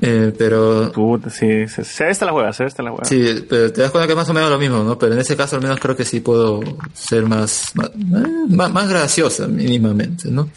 eh, 0.00 0.32
pero 0.38 0.92
Puta, 0.92 1.28
sí, 1.30 1.66
se, 1.68 1.84
se 1.84 2.04
ve 2.04 2.10
esta 2.10 2.24
la 2.26 2.32
juega, 2.32 2.52
se 2.52 2.62
ve 2.62 2.68
esta 2.68 2.82
la 2.82 2.90
juega. 2.90 3.04
Sí, 3.04 3.44
pero 3.48 3.72
te 3.72 3.80
das 3.82 3.90
cuenta 3.90 4.06
que 4.06 4.12
es 4.12 4.16
más 4.16 4.28
o 4.28 4.34
menos 4.34 4.48
lo 4.50 4.58
mismo, 4.58 4.82
¿no? 4.84 4.96
Pero 4.98 5.12
en 5.14 5.18
ese 5.20 5.36
caso 5.36 5.56
al 5.56 5.62
menos 5.62 5.78
creo 5.80 5.96
que 5.96 6.04
sí 6.04 6.20
puedo 6.20 6.60
ser 6.94 7.24
más, 7.24 7.72
más, 7.74 7.90
más, 8.48 8.70
más 8.72 8.88
graciosa 8.88 9.48
mínimamente, 9.48 10.30
¿no? 10.30 10.48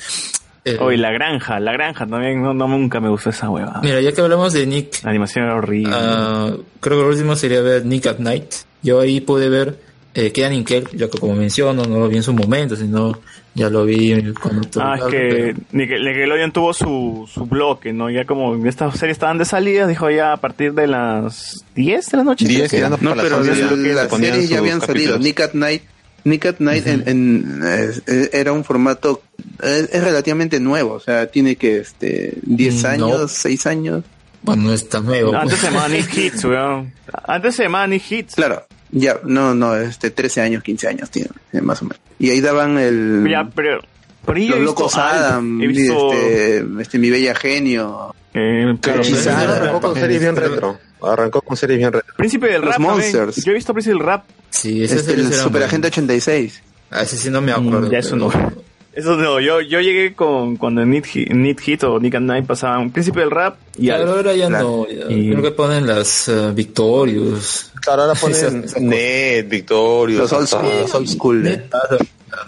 Eh, 0.63 0.77
Oye, 0.79 0.97
la 0.97 1.11
granja, 1.11 1.59
la 1.59 1.71
granja 1.73 2.05
también, 2.05 2.39
no, 2.43 2.53
no 2.53 2.67
nunca 2.67 2.99
me 2.99 3.09
gustó 3.09 3.31
esa 3.31 3.49
hueva. 3.49 3.79
Mira, 3.81 3.99
ya 3.99 4.11
que 4.11 4.21
hablamos 4.21 4.53
de 4.53 4.67
Nick, 4.67 5.03
La 5.03 5.09
animación 5.09 5.45
era 5.45 5.55
horrible. 5.55 5.91
ah, 5.95 6.51
creo 6.79 6.97
que 6.97 7.03
lo 7.03 7.09
último 7.09 7.35
sería 7.35 7.61
ver 7.61 7.83
Nick 7.83 8.05
at 8.05 8.19
Night. 8.19 8.53
Yo 8.83 8.99
ahí 8.99 9.21
pude 9.21 9.49
ver 9.49 9.79
eh, 10.13 10.31
Kenan 10.31 10.53
y 10.53 10.63
Kel, 10.63 10.87
ya 10.93 11.09
que 11.09 11.17
como 11.17 11.35
menciono, 11.35 11.85
no 11.85 11.99
lo 11.99 12.07
vi 12.09 12.17
en 12.17 12.23
su 12.23 12.33
momento, 12.33 12.75
sino 12.75 13.17
ya 13.53 13.69
lo 13.69 13.85
vi 13.85 14.33
cuando 14.33 14.67
Ah, 14.81 14.95
es 14.97 15.03
que 15.05 15.53
pero- 15.53 15.57
Nickel- 15.73 16.03
Nickelodeon 16.05 16.51
tuvo 16.51 16.73
su, 16.73 17.29
su 17.33 17.45
bloque, 17.45 17.93
¿no? 17.93 18.09
Ya 18.09 18.25
como 18.25 18.55
estas 18.65 18.97
series 18.97 19.15
estaban 19.15 19.37
de 19.37 19.45
salida, 19.45 19.87
dijo 19.87 20.09
ya 20.09 20.33
a 20.33 20.37
partir 20.37 20.73
de 20.73 20.87
las 20.87 21.63
10 21.75 22.09
de 22.11 22.17
la 22.17 22.23
noche. 22.23 22.45
10 22.45 22.57
creo 22.59 22.69
que 22.69 22.75
tirando 22.77 22.97
era. 22.97 23.15
No, 23.15 23.21
pero 23.21 23.39
las 23.43 24.09
series 24.09 24.49
ya 24.49 24.57
habían 24.59 24.81
salido. 24.81 25.17
Nick 25.19 25.39
at 25.41 25.53
Night, 25.53 25.83
Nick 26.23 26.45
at 26.45 26.55
Night 26.59 26.85
en, 26.87 27.03
en, 27.07 27.61
eh, 27.65 28.29
era 28.33 28.51
un 28.53 28.63
formato 28.63 29.21
eh, 29.63 29.87
es 29.91 30.03
relativamente 30.03 30.59
nuevo, 30.59 30.93
o 30.93 30.99
sea, 30.99 31.27
tiene 31.27 31.55
que 31.55 31.77
este 31.79 32.33
10 32.43 32.83
No. 32.83 32.89
años, 32.89 33.31
6 33.31 33.65
años. 33.65 34.03
Bueno, 34.43 34.63
no 34.63 34.73
es 34.73 34.87
tan 34.89 35.05
nuevo. 35.05 35.31
No, 35.31 35.39
antes 35.39 35.59
pues. 35.59 35.61
se 35.61 35.67
llamaba 35.71 35.87
Nick 35.89 36.17
Hits, 36.17 36.45
weón. 36.45 36.93
Antes 37.25 37.55
se 37.55 37.63
llamaba 37.63 37.87
Nick 37.87 38.11
Hits. 38.11 38.35
Claro, 38.35 38.65
ya, 38.91 39.19
no, 39.23 39.53
no, 39.55 39.75
este 39.75 40.11
13 40.11 40.41
años, 40.41 40.63
15 40.63 40.87
años 40.87 41.09
tiene, 41.09 41.29
eh, 41.53 41.61
más 41.61 41.81
o 41.81 41.85
menos. 41.85 41.99
Y 42.19 42.29
ahí 42.29 42.41
daban 42.41 42.77
el 42.77 43.25
Ya, 43.29 43.49
pero 43.55 43.81
Por 44.25 44.35
ahí 44.37 44.47
yo 44.47 44.55
Los 44.57 44.65
locos 44.65 44.95
Adam, 44.97 45.61
he 45.61 45.67
visto- 45.67 46.13
este, 46.13 46.65
este, 46.79 46.99
mi 46.99 47.09
bella 47.09 47.33
genio. 47.33 48.13
Eh, 48.33 48.77
pero 48.81 49.01
arrancó 49.01 49.81
con 49.81 49.95
series 49.95 50.21
bien 50.21 50.35
retro. 50.35 50.77
Arrancó 51.01 51.41
con 51.41 51.57
series 51.57 51.79
bien 51.79 51.91
retro. 51.91 52.13
Príncipe 52.15 52.47
del 52.47 52.61
Los 52.61 52.69
rap. 52.71 52.79
Monsters. 52.79 53.43
Yo 53.43 53.51
he 53.51 53.55
visto 53.55 53.73
Príncipe 53.73 53.95
del 53.95 54.05
rap. 54.05 54.25
Sí, 54.51 54.83
ese 54.83 54.97
Este, 54.97 55.13
es 55.13 55.17
el 55.19 55.33
Superagente 55.33 55.87
86. 55.87 56.61
Ah, 56.91 57.01
ese 57.01 57.17
sí 57.17 57.29
no 57.31 57.41
me 57.41 57.51
acuerdo. 57.51 57.89
ya 57.89 57.97
eso 57.99 58.11
pero- 58.15 58.27
no. 58.29 58.70
Eso 58.93 59.15
no, 59.15 59.39
yo, 59.39 59.61
yo 59.61 59.79
llegué 59.79 60.13
con 60.13 60.57
cuando 60.57 60.85
Need 60.85 61.05
Hit, 61.05 61.29
Need 61.29 61.59
Hit 61.61 61.83
o 61.85 61.97
Nick 61.99 62.15
and 62.15 62.27
Night 62.27 62.45
pasaban 62.45 62.91
Príncipe 62.91 63.21
del 63.21 63.31
rap 63.31 63.55
y 63.77 63.85
Claro, 63.85 64.03
Alf. 64.03 64.11
ahora 64.17 64.35
ya 64.35 64.47
Claro. 64.47 64.85
no. 64.89 64.93
ya. 65.09 65.15
Y- 65.15 65.29
Creo 65.31 65.41
que 65.43 65.51
ponen 65.51 65.87
las 65.87 66.27
eh, 66.27 66.51
Victorious. 66.53 67.71
Claro, 67.81 68.01
ahora 68.03 68.15
ponen 68.19 68.35
Esas- 68.37 68.53
esas 68.53 68.81
Net, 68.81 69.47
Victorio. 69.47 70.19
Los 70.19 70.33
old 70.33 70.47
school. 70.47 70.69
Los 70.81 70.93
old 70.95 71.07
school. 71.07 71.47
eh. 71.47 71.63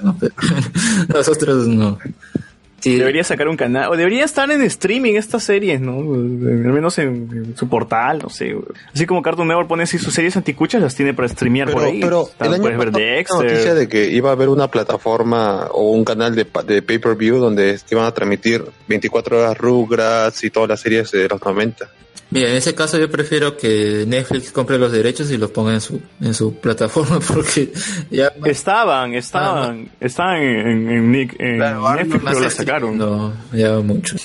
No, 0.04 0.18
pero- 0.20 0.34
Las 1.14 1.28
otras 1.30 1.56
no. 1.68 1.98
Sí, 2.84 2.98
Debería 2.98 3.24
sacar 3.24 3.48
un 3.48 3.56
canal, 3.56 3.90
o 3.90 3.96
debería 3.96 4.26
estar 4.26 4.52
en 4.52 4.62
streaming 4.62 5.14
estas 5.14 5.44
series, 5.44 5.80
¿no? 5.80 5.94
Al 6.00 6.74
menos 6.74 6.98
en, 7.00 7.30
en 7.32 7.56
su 7.58 7.70
portal, 7.70 8.20
no 8.22 8.30
sé. 8.30 8.54
Así 8.94 9.06
como 9.06 9.22
Cartoon 9.22 9.48
Network 9.48 9.70
pone 9.70 9.84
así 9.84 9.98
sus 9.98 10.14
series 10.14 10.36
anticuchas, 10.36 10.82
las 10.82 10.94
tiene 10.94 11.14
para 11.14 11.30
streamear 11.30 11.68
Pero, 11.68 11.78
por 11.80 11.88
ahí. 11.88 12.00
pero 12.02 12.24
Está- 12.28 12.46
el 12.48 12.54
año 12.56 12.62
puedes 12.62 12.78
ver 12.78 12.90
una 12.90 13.44
noticia 13.44 13.74
de 13.74 13.88
que 13.88 14.10
iba 14.12 14.30
a 14.30 14.34
haber 14.34 14.50
una 14.50 14.68
plataforma 14.70 15.68
o 15.72 15.92
un 15.92 16.04
canal 16.04 16.36
de, 16.36 16.46
de 16.68 16.82
pay-per-view 16.82 17.38
donde 17.38 17.80
iban 17.90 18.06
a 18.06 18.12
transmitir 18.14 18.66
24 18.90 19.40
horas 19.40 19.58
Rugrats 19.58 20.44
y 20.44 20.50
todas 20.50 20.68
las 20.70 20.82
series 20.82 21.10
de 21.12 21.28
los 21.30 21.42
90. 21.42 21.90
Mira, 22.34 22.50
en 22.50 22.56
ese 22.56 22.74
caso 22.74 22.98
yo 22.98 23.10
prefiero 23.12 23.56
que 23.58 24.06
Netflix 24.08 24.52
compre 24.52 24.80
los 24.80 24.92
derechos 24.92 25.30
y 25.32 25.38
los 25.38 25.52
ponga 25.52 25.74
en 25.74 25.82
su, 25.82 26.02
en 26.20 26.34
su 26.34 26.56
plataforma 26.56 27.20
porque 27.34 27.72
ya 28.10 28.32
Estaban, 28.46 29.14
estaban, 29.14 29.90
estaban 30.00 30.42
en, 30.42 30.68
en, 30.68 30.90
en 30.90 31.12
Nick- 31.12 31.36
en 31.40 31.60
Netflix, 31.60 32.24
pero 32.26 32.40
la 32.40 32.50
sacaron. 32.50 32.98
No, 32.98 33.34
ya 33.54 33.80
mucho. 33.80 34.16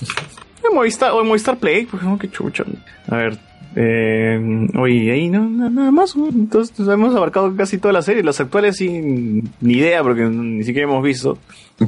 En 0.68 0.74
Movistar, 0.74 1.12
o 1.12 1.20
en 1.20 1.26
Movistar 1.28 1.58
Play, 1.58 1.86
pues 1.86 2.02
no, 2.02 2.18
qué 2.18 2.30
chucha. 2.30 2.64
A 3.08 3.16
ver, 3.16 3.38
eh, 3.76 4.38
oye, 4.78 5.12
ahí 5.12 5.28
no, 5.28 5.48
na- 5.48 5.70
nada 5.70 5.90
más. 5.90 6.14
Entonces 6.16 6.74
pues, 6.76 6.88
hemos 6.88 7.14
abarcado 7.14 7.54
casi 7.56 7.78
todas 7.78 7.94
las 7.94 8.04
series. 8.06 8.24
Las 8.24 8.40
actuales 8.40 8.76
sí, 8.76 8.88
ni 8.88 9.74
idea, 9.74 10.02
porque 10.02 10.22
ni 10.22 10.64
siquiera 10.64 10.88
hemos 10.88 11.02
visto. 11.04 11.38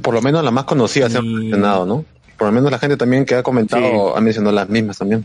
Por 0.02 0.14
lo 0.14 0.22
menos 0.22 0.44
la 0.44 0.50
más 0.50 0.64
conocida 0.64 1.08
se 1.10 1.18
han 1.18 1.32
mencionado, 1.32 1.86
¿no? 1.86 2.04
Por 2.38 2.46
lo 2.48 2.52
menos 2.52 2.70
la 2.70 2.78
gente 2.78 2.96
también 2.96 3.24
que 3.24 3.34
ha 3.34 3.42
comentado 3.42 4.16
ha 4.16 4.20
mencionado 4.20 4.54
las 4.54 4.68
mismas 4.68 4.98
también. 4.98 5.24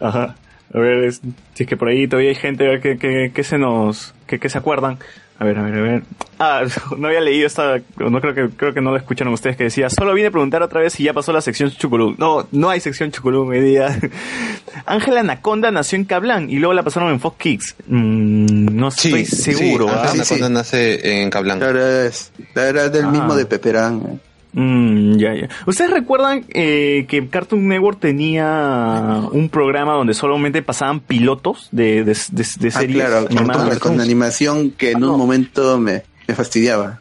Ajá. 0.00 0.34
A 0.72 0.78
ver, 0.78 1.04
es- 1.04 1.20
si 1.54 1.62
es 1.64 1.68
que 1.68 1.76
por 1.76 1.88
ahí 1.88 2.06
todavía 2.08 2.30
hay 2.30 2.36
gente 2.36 2.64
a 2.66 2.70
ver, 2.70 2.80
que, 2.80 2.96
que, 2.98 3.32
que 3.34 3.44
se 3.44 3.58
nos, 3.58 4.14
que, 4.26 4.38
que 4.38 4.48
se 4.48 4.58
acuerdan. 4.58 4.98
A 5.38 5.44
ver, 5.44 5.58
a 5.58 5.62
ver, 5.62 5.74
a 5.74 5.80
ver. 5.80 6.02
Ah, 6.38 6.62
no 6.98 7.08
había 7.08 7.20
leído 7.22 7.46
esta, 7.46 7.76
no 7.98 8.20
creo 8.20 8.34
que, 8.34 8.48
creo 8.54 8.74
que 8.74 8.80
no 8.82 8.90
lo 8.90 8.98
escucharon 8.98 9.32
ustedes 9.32 9.56
que 9.56 9.64
decía, 9.64 9.88
solo 9.88 10.12
vine 10.12 10.28
a 10.28 10.30
preguntar 10.30 10.62
otra 10.62 10.80
vez 10.82 10.92
si 10.92 11.02
ya 11.02 11.14
pasó 11.14 11.32
la 11.32 11.40
sección 11.40 11.70
Chuculú. 11.70 12.14
No, 12.18 12.46
no 12.52 12.68
hay 12.68 12.78
sección 12.80 13.10
Chuculú, 13.10 13.46
me 13.46 13.60
día. 13.60 13.98
Ángela 14.86 15.20
Anaconda 15.20 15.70
nació 15.70 15.96
en 15.96 16.04
Cablán 16.04 16.50
y 16.50 16.56
luego 16.56 16.74
la 16.74 16.82
pasaron 16.82 17.10
en 17.10 17.20
Fox 17.20 17.36
Kids. 17.38 17.76
Mm, 17.86 18.66
no 18.76 18.88
estoy 18.88 19.24
seguro. 19.24 19.88
Sí, 19.88 19.94
¿ah? 19.96 20.10
Ana 20.12 20.24
Conda 20.28 20.48
nace 20.50 21.22
en 21.22 21.30
Cablán. 21.30 21.62
Ahora 21.62 22.04
es, 22.06 22.32
ahora 22.54 22.84
es 22.84 22.92
del 22.92 23.06
Ah. 23.06 23.10
mismo 23.10 23.34
de 23.34 23.46
Peperán. 23.46 24.20
Mm, 24.52 25.16
ya, 25.16 25.34
ya. 25.34 25.48
¿Ustedes 25.66 25.90
recuerdan 25.90 26.44
eh, 26.48 27.06
que 27.08 27.28
Cartoon 27.28 27.68
Network 27.68 28.00
tenía 28.00 29.22
un 29.32 29.48
programa 29.48 29.94
donde 29.94 30.14
solamente 30.14 30.62
pasaban 30.62 31.00
pilotos 31.00 31.68
de, 31.72 32.04
de, 32.04 32.16
de, 32.32 32.46
de 32.58 32.68
Ah, 32.68 32.70
series 32.70 33.04
claro, 33.04 33.26
con, 33.28 33.38
animadas? 33.38 33.78
con 33.78 34.00
animación 34.00 34.70
que 34.72 34.92
en 34.92 35.04
un 35.04 35.18
momento 35.18 35.78
me, 35.78 36.02
me 36.26 36.34
fastidiaba. 36.34 37.00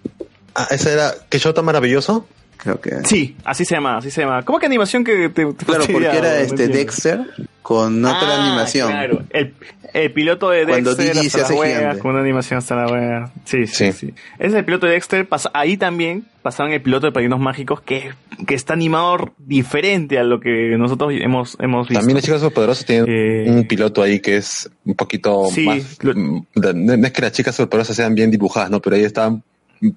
Ah, 0.55 0.67
¿ese 0.71 0.93
era 0.93 1.11
qué 1.29 1.39
show 1.39 1.53
tan 1.53 1.65
maravilloso? 1.65 2.27
Creo 2.57 2.81
que. 2.81 2.91
Sí, 3.05 3.37
así 3.45 3.63
se 3.63 3.75
llama, 3.75 3.97
así 3.97 4.11
se 4.11 4.21
llama. 4.21 4.43
¿Cómo 4.43 4.59
que 4.59 4.65
animación 4.65 5.03
que 5.03 5.29
te, 5.29 5.45
te 5.53 5.65
Claro, 5.65 5.85
porque 5.91 6.07
era 6.17 6.39
este. 6.41 6.67
Dexter 6.67 7.21
con 7.61 8.03
otra 8.03 8.19
Ah, 8.35 8.45
animación. 8.47 8.89
Claro, 8.89 9.23
el, 9.31 9.53
el 9.93 10.11
piloto 10.13 10.49
de 10.49 10.65
Cuando 10.65 10.95
Dexter 10.95 11.15
Didi 11.15 11.27
hasta 11.27 11.45
se 11.45 11.53
la 11.81 11.89
hace 11.91 11.99
con 11.99 12.11
una 12.11 12.21
animación 12.21 12.57
hasta 12.57 12.75
la 12.75 12.91
wea. 12.91 13.31
Sí, 13.45 13.67
sí, 13.67 13.91
sí. 13.91 14.13
Ese 14.39 14.47
es 14.47 14.53
el 14.53 14.65
piloto 14.65 14.85
de 14.87 14.93
Dexter. 14.93 15.27
pasa- 15.27 15.51
ahí 15.53 15.77
también 15.77 16.25
pasaban 16.41 16.71
el 16.71 16.81
piloto 16.81 17.05
de 17.07 17.11
Padrinos 17.11 17.39
Mágicos 17.39 17.81
que, 17.81 18.11
que 18.47 18.55
está 18.55 18.73
animado 18.73 19.33
diferente 19.37 20.17
a 20.17 20.23
lo 20.23 20.39
que 20.39 20.75
nosotros 20.77 21.11
hemos, 21.15 21.57
hemos 21.59 21.87
visto. 21.89 21.99
También 21.99 22.15
las 22.15 22.23
chicas 22.25 22.39
superpoderosas 22.41 22.85
tienen 22.85 23.53
un 23.53 23.67
piloto 23.67 24.01
ahí 24.01 24.19
que 24.19 24.37
es 24.37 24.69
un 24.85 24.95
poquito 24.95 25.45
Sí, 25.51 25.65
más. 25.65 25.97
mm, 26.03 26.39
No 26.55 26.73
no 26.73 27.07
es 27.07 27.11
que 27.11 27.21
las 27.21 27.31
chicas 27.33 27.55
superpoderosas 27.55 27.95
sean 27.95 28.15
bien 28.15 28.31
dibujadas, 28.31 28.69
¿no? 28.71 28.79
Pero 28.81 28.95
ahí 28.95 29.03
estaban 29.03 29.43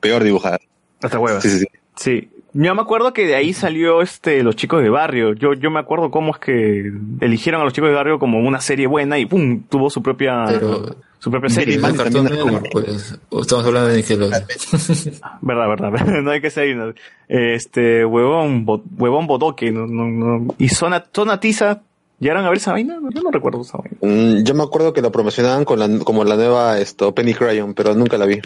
peor 0.00 0.24
dibujadas. 0.24 0.60
Hasta 1.00 1.18
huevas. 1.18 1.42
Sí, 1.42 1.50
sí, 1.50 1.58
sí. 1.60 1.66
Sí. 1.94 2.28
Yo 2.54 2.74
me 2.74 2.82
acuerdo 2.82 3.12
que 3.14 3.26
de 3.26 3.34
ahí 3.34 3.52
salió 3.54 4.02
este 4.02 4.42
los 4.42 4.56
chicos 4.56 4.82
de 4.82 4.90
barrio. 4.90 5.32
Yo, 5.32 5.54
yo 5.54 5.70
me 5.70 5.80
acuerdo 5.80 6.10
cómo 6.10 6.32
es 6.32 6.38
que 6.38 6.92
eligieron 7.20 7.60
a 7.60 7.64
los 7.64 7.72
chicos 7.72 7.88
de 7.88 7.94
barrio 7.96 8.18
como 8.18 8.38
una 8.40 8.60
serie 8.60 8.86
buena 8.86 9.18
y 9.18 9.24
pum, 9.26 9.62
tuvo 9.68 9.88
su 9.88 10.02
propia 10.02 10.44
Pero- 10.46 10.96
su 11.18 11.30
propia 11.30 11.48
serie. 11.50 11.76
El 11.76 11.80
Cartoon 11.96 12.24
Network, 12.24 12.68
pues, 12.72 13.18
estamos 13.40 13.64
hablando 13.64 13.88
de 13.90 13.96
Nickelodeon. 13.98 14.42
Verdad, 15.40 15.68
verdad, 15.68 15.90
no 16.22 16.30
hay 16.32 16.40
que 16.40 16.50
ser 16.50 16.68
ignorante. 16.68 17.00
Este, 17.28 18.04
huevón, 18.04 18.64
bo- 18.64 18.82
huevón 18.98 19.26
bodoque, 19.28 19.70
no, 19.70 19.86
no, 19.86 20.04
no. 20.08 20.54
Y 20.58 20.68
zona, 20.68 21.04
zona 21.14 21.38
tiza, 21.38 21.82
¿llegaron 22.18 22.44
a 22.44 22.48
ver 22.48 22.58
esa 22.58 22.72
vaina? 22.72 22.98
Yo 23.14 23.22
no 23.22 23.30
recuerdo 23.30 23.60
esa 23.62 23.78
vaina. 23.78 23.96
Mm, 24.02 24.42
yo 24.42 24.54
me 24.54 24.64
acuerdo 24.64 24.92
que 24.92 25.00
lo 25.00 25.12
promocionaban 25.12 25.64
con 25.64 25.78
la, 25.78 25.88
como 26.04 26.24
la 26.24 26.34
nueva 26.36 26.78
esto, 26.80 27.14
Penny 27.14 27.34
Crayon, 27.34 27.72
pero 27.74 27.94
nunca 27.94 28.18
la 28.18 28.26
vi. 28.26 28.40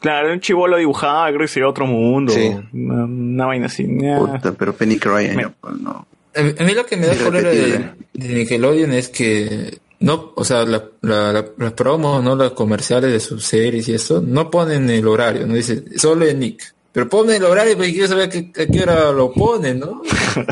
Claro, 0.00 0.26
era 0.26 0.34
un 0.34 0.40
chivolo 0.40 0.76
dibujado, 0.78 1.26
creo 1.28 1.40
que 1.40 1.48
sería 1.48 1.68
otro 1.68 1.86
mundo. 1.86 2.32
Sí. 2.32 2.50
Una, 2.72 3.04
una 3.04 3.46
vaina 3.46 3.66
así. 3.66 3.84
Puta, 3.84 4.52
pero 4.52 4.72
Penny 4.74 4.98
Crayon, 4.98 5.38
yo, 5.40 5.52
pues, 5.60 5.74
no. 5.78 6.06
A 6.34 6.64
mí 6.64 6.74
lo 6.74 6.86
que 6.86 6.96
me 6.96 7.06
da 7.06 7.14
cólera 7.16 7.50
de, 7.50 7.90
de 8.14 8.28
Nickelodeon 8.34 8.92
es 8.92 9.08
que 9.08 9.78
no, 9.98 10.32
o 10.36 10.44
sea, 10.44 10.64
la, 10.64 10.84
la, 11.02 11.32
la- 11.32 11.44
las 11.58 11.72
promos, 11.72 12.22
no 12.22 12.34
las 12.36 12.52
comerciales 12.52 13.12
de 13.12 13.20
sus 13.20 13.44
series 13.44 13.88
y 13.88 13.94
eso, 13.94 14.22
no 14.24 14.48
ponen 14.50 14.88
el 14.88 15.06
horario, 15.08 15.46
no 15.46 15.54
dice 15.54 15.82
solo 15.98 16.24
en 16.26 16.38
Nick. 16.38 16.74
Pero 16.92 17.08
ponen 17.08 17.36
el 17.36 17.44
horario 17.44 17.76
porque 17.76 17.92
quiero 17.92 18.08
saber 18.08 18.24
a 18.24 18.28
qué, 18.30 18.50
a 18.62 18.66
qué 18.66 18.82
hora 18.82 19.12
lo 19.12 19.32
ponen, 19.32 19.80
¿no? 19.80 20.02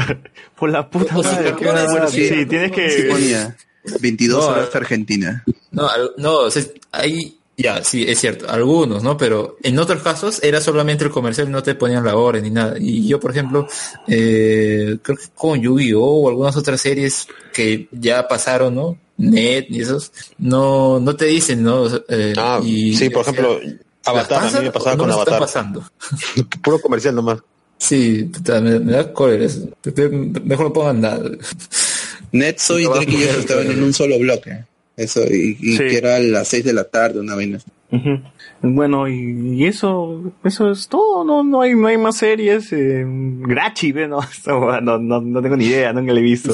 Por 0.58 0.70
la 0.70 0.88
puta 0.88 1.16
O 1.16 1.22
sea, 1.22 1.32
madre, 1.32 1.54
¿qué 1.54 1.64
qué 1.64 1.68
hora 1.70 1.84
es? 2.04 2.10
sí, 2.12 2.46
tienes 2.46 2.72
que... 2.72 2.90
Sí 2.90 3.02
ponía 3.08 3.56
22 4.00 4.40
No, 4.44 4.50
horas 4.52 4.74
Argentina. 4.76 5.44
No, 5.70 5.88
no, 6.18 6.32
o 6.40 6.50
sea, 6.50 6.62
ahí, 6.92 7.38
ya, 7.58 7.82
sí, 7.82 8.04
es 8.08 8.20
cierto, 8.20 8.48
algunos, 8.48 9.02
¿no? 9.02 9.16
Pero 9.16 9.56
en 9.64 9.78
otros 9.80 10.00
casos 10.02 10.40
era 10.44 10.60
solamente 10.60 11.04
el 11.04 11.10
comercial, 11.10 11.50
no 11.50 11.60
te 11.62 11.74
ponían 11.74 12.04
la 12.04 12.16
hora 12.16 12.40
ni 12.40 12.50
nada. 12.50 12.76
Y 12.78 13.06
yo, 13.08 13.18
por 13.18 13.32
ejemplo, 13.32 13.66
eh, 14.06 14.96
creo 15.02 15.16
que 15.18 15.24
con 15.34 15.60
Yu-Gi-Oh! 15.60 16.00
o 16.00 16.28
algunas 16.28 16.56
otras 16.56 16.80
series 16.80 17.26
que 17.52 17.88
ya 17.90 18.28
pasaron, 18.28 18.74
¿no? 18.76 18.96
Net 19.16 19.66
y 19.70 19.80
esos, 19.82 20.12
no, 20.38 21.00
no 21.00 21.16
te 21.16 21.24
dicen, 21.24 21.64
¿no? 21.64 21.86
Eh, 22.08 22.32
Ah, 22.36 22.60
y, 22.62 22.96
sí, 22.96 23.10
por 23.10 23.22
o 23.22 23.24
sea, 23.24 23.32
ejemplo, 23.32 23.60
Avatar, 24.04 24.42
¿las 24.44 24.54
a 24.54 24.58
mí 24.60 24.64
me 24.66 24.70
pasan 24.70 24.72
pasaba 24.72 24.92
o 24.92 24.96
no 24.96 25.02
con 25.02 25.12
Avatar. 25.12 25.40
pasando? 25.40 25.84
Puro 26.62 26.80
comercial 26.80 27.16
nomás. 27.16 27.40
Sí, 27.76 28.30
me, 28.46 28.78
me 28.78 28.92
da 28.92 29.12
cólera 29.12 29.44
eso. 29.44 29.68
Mejor 30.44 30.66
no 30.66 30.72
pongan 30.72 31.00
nada. 31.00 31.28
Netso 32.32 32.78
y 32.78 32.84
No 32.84 32.90
va 32.90 32.96
a 32.96 33.00
Drake 33.00 33.16
y 33.16 33.22
estaban 33.24 33.70
en 33.70 33.82
un 33.82 33.92
solo 33.92 34.18
bloque. 34.18 34.64
Eso, 34.98 35.22
y, 35.30 35.56
y 35.60 35.76
Sí. 35.76 35.84
que 35.84 35.96
era 35.96 36.16
a 36.16 36.18
las 36.18 36.48
6 36.48 36.64
de 36.64 36.72
la 36.74 36.84
tarde, 36.84 37.20
una 37.20 37.34
vaina. 37.36 37.58
Bueno, 38.60 39.08
y, 39.08 39.54
y 39.54 39.64
eso, 39.66 40.32
eso 40.44 40.70
es 40.70 40.88
todo, 40.88 41.24
no, 41.24 41.42
no 41.42 41.62
hay, 41.62 41.74
no 41.74 41.86
hay 41.86 41.96
más 41.96 42.18
series, 42.18 42.70
eh, 42.72 43.04
Grachi, 43.06 43.92
¿ve? 43.92 44.08
no, 44.08 44.20
no, 44.82 44.98
no, 44.98 45.20
no 45.22 45.42
tengo 45.42 45.56
ni 45.56 45.66
idea, 45.66 45.92
nunca 45.92 46.12
la 46.12 46.18
he 46.20 46.22
visto. 46.22 46.52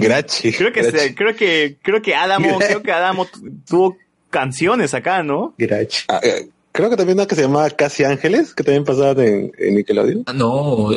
Grachi. 0.00 0.52
Creo 0.52 0.72
que, 0.72 0.84
se- 0.84 1.14
creo 1.14 1.34
que, 1.36 1.76
creo 1.80 2.02
que 2.02 2.14
Adamo, 2.14 2.58
creo 2.58 2.82
que 2.82 2.92
Adamo 2.92 3.24
tu- 3.26 3.40
tuvo 3.66 3.96
canciones 4.28 4.92
acá, 4.92 5.22
¿no? 5.22 5.54
Grachi. 5.56 6.04
Ah, 6.08 6.20
eh, 6.22 6.48
creo 6.76 6.90
que 6.90 6.96
también 6.96 7.18
una 7.18 7.26
que 7.26 7.34
se 7.34 7.42
llamaba 7.42 7.68
Casi 7.70 8.04
Ángeles, 8.04 8.54
que 8.54 8.62
también 8.62 8.84
pasaba 8.84 9.10
en, 9.24 9.50
en 9.58 9.74
Nickelodeon. 9.74 10.22
Ah, 10.26 10.32
no. 10.32 10.90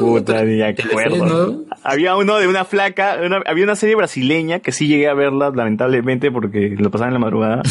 Puta, 0.00 0.44
ni 0.44 0.62
acuerdo. 0.62 1.64
Había 1.82 2.16
uno 2.16 2.38
de 2.38 2.46
una 2.46 2.64
flaca, 2.64 3.18
una- 3.24 3.42
había 3.46 3.64
una 3.64 3.76
serie 3.76 3.94
brasileña 3.96 4.60
que 4.60 4.72
sí 4.72 4.86
llegué 4.88 5.08
a 5.08 5.14
verla, 5.14 5.50
lamentablemente, 5.54 6.30
porque 6.30 6.74
lo 6.78 6.90
pasaba 6.90 7.08
en 7.08 7.14
la 7.14 7.20
madrugada, 7.20 7.62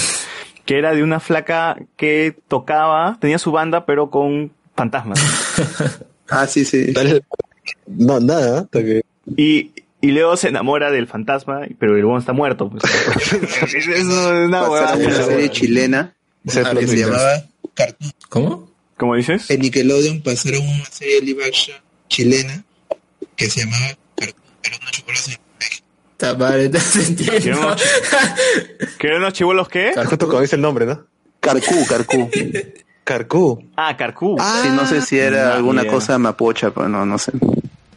que 0.65 0.77
era 0.77 0.93
de 0.93 1.03
una 1.03 1.19
flaca 1.19 1.77
que 1.95 2.35
tocaba, 2.47 3.17
tenía 3.21 3.37
su 3.39 3.51
banda, 3.51 3.85
pero 3.85 4.09
con 4.09 4.51
fantasmas. 4.75 5.19
Ah, 6.27 6.47
sí, 6.47 6.65
sí. 6.65 6.91
No, 7.85 8.19
nada. 8.19 8.61
hasta 8.61 8.81
que- 8.83 9.01
Y, 9.37 9.73
y 10.01 10.11
luego 10.11 10.35
se 10.37 10.47
enamora 10.47 10.89
del 10.89 11.05
fantasma, 11.05 11.61
pero 11.79 11.95
el 11.95 12.03
huevón 12.03 12.19
está 12.19 12.33
muerto. 12.33 12.67
Pues. 12.71 12.83
es 13.75 14.05
una. 14.05 14.61
Pasaron 14.67 15.05
una 15.05 15.13
serie 15.21 15.49
chilena 15.51 16.15
Se 16.47 16.63
twist. 16.63 16.93
llamaba 16.93 17.45
Cartoon. 17.73 18.11
¿Cómo? 18.29 18.71
¿Cómo 18.97 19.15
dices? 19.15 19.49
En 19.49 19.59
Nickelodeon 19.61 20.21
pasaron 20.21 20.61
una 20.67 20.85
serie 20.85 21.21
live 21.21 21.45
action 21.45 21.77
chilena 22.07 22.63
que 23.35 23.49
se 23.49 23.61
llamaba 23.61 23.97
Cartoon, 24.15 24.43
pero 24.61 24.77
no 24.83 24.91
chocolate. 24.91 25.39
Tamare, 26.17 26.69
te 26.69 26.79
¿Que 26.79 26.99
entiendo. 26.99 27.35
eran 27.49 27.59
unos- 27.59 27.81
¿Que 28.97 29.07
eran 29.07 29.19
unos 29.19 29.33
chivolos 29.37 29.67
qué? 29.67 29.91
Justo 30.05 30.27
como 30.27 30.41
dice 30.41 30.55
el 30.55 30.61
nombre, 30.61 30.85
¿no? 30.85 31.05
Carcú, 31.41 31.85
Carcú. 31.87 32.29
Carcú. 33.03 33.69
Ah, 33.75 33.95
Carcú. 33.97 34.37
sí, 34.63 34.69
no 34.69 34.87
sé 34.87 35.01
si 35.01 35.17
era 35.19 35.51
Ah, 35.51 35.55
alguna 35.57 35.83
yeah. 35.83 35.91
cosa 35.91 36.17
mapocha, 36.17 36.71
pero 36.71 36.87
no, 36.89 37.05
no 37.05 37.17
sé. 37.19 37.31
O 37.35 37.53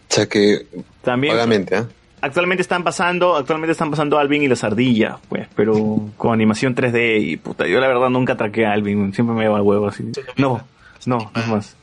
sea 0.09 0.27
que, 0.27 0.67
También. 1.03 1.35
obviamente, 1.35 1.77
¿ah? 1.77 1.89
Actualmente 2.21 2.63
están 2.63 2.83
pasando, 2.85 3.37
actualmente 3.37 3.73
están 3.73 3.91
pasando 3.91 4.19
Alvin 4.19 4.43
y 4.43 4.49
las 4.49 4.65
ardillas, 4.65 5.17
pues, 5.29 5.47
pero 5.55 6.01
con 6.17 6.33
animación 6.33 6.75
3D 6.75 7.21
y 7.23 7.37
puta, 7.37 7.67
yo 7.67 7.79
la 7.81 7.89
verdad 7.89 8.09
nunca 8.11 8.33
atraqué 8.33 8.67
a 8.67 8.73
Alvin, 8.73 9.13
siempre 9.15 9.35
me 9.37 9.43
lleva 9.43 9.57
al 9.57 9.63
huevo 9.63 9.87
así. 9.89 10.05
No, 10.37 10.63
no, 11.07 11.31
no 11.35 11.47
más. 11.55 11.77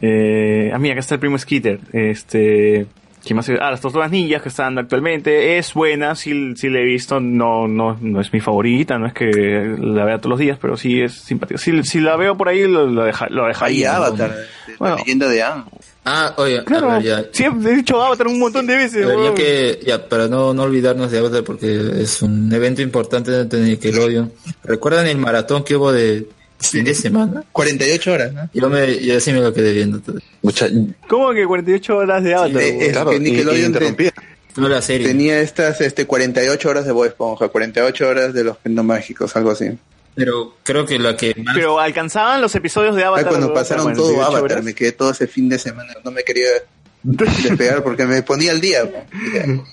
Eh, 0.00 0.70
ah, 0.74 0.78
mira, 0.78 0.92
acá 0.94 1.00
está 1.00 1.14
el 1.14 1.20
primo 1.20 1.38
Skitter. 1.38 1.80
Este, 1.92 2.86
¿qué 3.24 3.34
más? 3.34 3.48
Ah, 3.48 3.70
las 3.70 3.80
tortugas 3.80 4.10
ninjas 4.10 4.42
que 4.42 4.48
están 4.50 4.66
dando 4.74 4.80
actualmente. 4.82 5.56
Es 5.56 5.72
buena, 5.72 6.14
sí, 6.14 6.54
sí 6.56 6.68
la 6.68 6.80
he 6.80 6.84
visto, 6.84 7.20
no, 7.20 7.66
no, 7.66 7.96
no 8.00 8.20
es 8.20 8.32
mi 8.32 8.40
favorita, 8.40 8.98
no 8.98 9.06
es 9.06 9.14
que 9.14 9.30
la 9.78 10.04
vea 10.04 10.18
todos 10.18 10.30
los 10.30 10.38
días, 10.38 10.58
pero 10.60 10.76
sí 10.76 11.00
es 11.00 11.14
simpática. 11.14 11.58
Si, 11.58 11.82
si 11.84 12.00
la 12.00 12.16
veo 12.16 12.36
por 12.36 12.48
ahí, 12.48 12.66
lo, 12.66 12.86
lo, 12.86 13.04
deja, 13.04 13.28
lo 13.30 13.46
dejaría. 13.46 13.92
¿no? 13.92 14.04
Avatar, 14.04 14.34
Bueno. 14.78 14.96
la 14.96 15.02
leyenda 15.02 15.28
de 15.28 15.42
Anne. 15.42 15.64
Ah, 16.06 16.34
oye, 16.36 16.62
Claro, 16.64 16.90
a 16.90 16.94
ver, 16.98 17.02
ya. 17.02 17.24
siempre 17.32 17.72
he 17.72 17.76
dicho 17.76 18.00
Avatar 18.02 18.26
un 18.26 18.38
montón 18.38 18.66
de 18.66 18.76
veces. 18.76 19.06
Ver, 19.06 19.16
ya 19.24 19.34
que, 19.34 19.80
ya, 19.86 20.06
para 20.08 20.28
no, 20.28 20.52
no 20.52 20.62
olvidarnos 20.64 21.10
de 21.10 21.18
Avatar 21.18 21.42
porque 21.44 22.02
es 22.02 22.20
un 22.20 22.52
evento 22.52 22.82
importante 22.82 23.30
de 23.44 23.60
Nickelodeon. 23.60 24.30
¿Recuerdan 24.64 25.06
el 25.06 25.16
maratón 25.16 25.64
que 25.64 25.76
hubo 25.76 25.92
de 25.92 26.26
fin 26.60 26.84
de 26.84 26.94
semana? 26.94 27.42
48 27.52 28.12
horas, 28.12 28.32
¿no? 28.34 28.50
Yo 28.52 28.68
me, 28.68 28.98
yo 29.02 29.18
sí 29.18 29.32
me 29.32 29.40
lo 29.40 29.52
quedé 29.54 29.72
viendo. 29.72 30.00
Mucha- 30.42 30.68
¿Cómo 31.08 31.32
que 31.32 31.46
48 31.46 31.96
horas 31.96 32.22
de 32.22 32.34
Avatar? 32.34 32.54
Weón? 32.56 32.82
es 32.82 32.92
claro, 32.92 33.10
que 33.10 33.16
y- 33.16 33.18
y 33.18 33.22
Nickelodeon 33.22 33.60
te- 33.60 33.66
interrumpía. 33.66 34.12
No 34.56 34.68
la 34.68 34.82
serie. 34.82 35.06
tenía 35.08 35.40
estas 35.40 35.80
este 35.80 36.06
48 36.06 36.68
horas 36.68 36.84
de 36.86 36.92
Bob 36.92 37.06
Esponja, 37.06 37.48
48 37.48 38.06
horas 38.08 38.32
de 38.34 38.44
los 38.44 38.56
Pendos 38.58 38.84
Mágicos, 38.84 39.34
algo 39.36 39.50
así. 39.50 39.70
Pero 40.14 40.54
creo 40.62 40.86
que 40.86 40.98
la 40.98 41.16
que 41.16 41.34
más... 41.42 41.54
Pero 41.56 41.80
alcanzaban 41.80 42.40
los 42.40 42.54
episodios 42.54 42.94
de 42.96 43.02
Ah, 43.04 43.08
Avatar. 43.08 43.28
cuando 43.28 43.46
weón, 43.48 43.58
pasaron 43.58 43.86
hasta 43.88 43.96
todo 43.96 44.14
48 44.14 44.36
Avatar, 44.38 44.52
horas. 44.58 44.64
me 44.64 44.74
quedé 44.74 44.92
todo 44.92 45.10
ese 45.10 45.26
fin 45.26 45.48
de 45.48 45.58
semana, 45.58 45.92
no 46.04 46.10
me 46.10 46.22
quería 46.22 46.46
despegar 47.02 47.82
porque 47.82 48.04
me 48.06 48.22
ponía 48.22 48.52
al 48.52 48.60
día. 48.60 48.82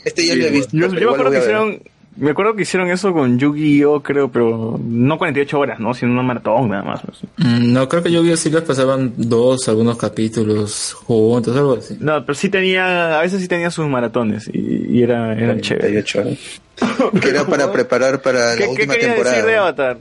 Este 0.03 0.25
ya 0.25 0.35
lo 0.35 0.45
he 0.45 0.49
visto. 0.49 0.75
Yo, 0.75 0.87
yo 0.87 1.07
me 1.09 1.13
acuerdo 1.13 1.31
que 1.31 1.37
hicieron. 1.39 1.81
Me 2.17 2.31
acuerdo 2.31 2.55
que 2.55 2.63
hicieron 2.63 2.89
eso 2.89 3.13
con 3.13 3.39
Yu-Gi-Oh, 3.39 4.03
creo, 4.03 4.29
pero 4.29 4.77
no 4.83 5.17
48 5.17 5.57
horas, 5.57 5.79
¿no? 5.79 5.93
Sino 5.93 6.11
una 6.11 6.21
maratón 6.23 6.67
nada 6.69 6.83
más. 6.83 6.99
pues. 7.05 7.19
Mm, 7.37 7.71
No, 7.71 7.87
creo 7.87 8.03
que 8.03 8.11
yo 8.11 8.21
vi 8.21 8.33
así 8.33 8.49
las 8.49 8.63
pasaban 8.63 9.13
dos, 9.15 9.69
algunos 9.69 9.97
capítulos 9.97 10.91
juntos, 10.93 11.55
algo 11.55 11.75
así. 11.77 11.95
No, 12.01 12.25
pero 12.25 12.35
sí 12.35 12.49
tenía, 12.49 13.17
a 13.17 13.21
veces 13.21 13.39
sí 13.41 13.47
tenía 13.47 13.71
sus 13.71 13.87
maratones 13.87 14.49
y, 14.51 14.87
y 14.97 15.03
era, 15.03 15.31
eran 15.33 15.61
chéveres. 15.61 16.11
48 16.11 16.19
horas. 16.19 16.37
Que 17.21 17.29
era 17.29 17.45
para 17.45 17.71
preparar 17.71 18.21
para 18.21 18.55
la 18.55 18.55
¿Qué, 18.57 18.63
qué 18.63 18.69
última 18.69 18.93
quería 18.95 19.07
temporada. 19.09 19.35
decir 19.37 19.49
de 19.49 19.57
Avatar? 19.57 19.97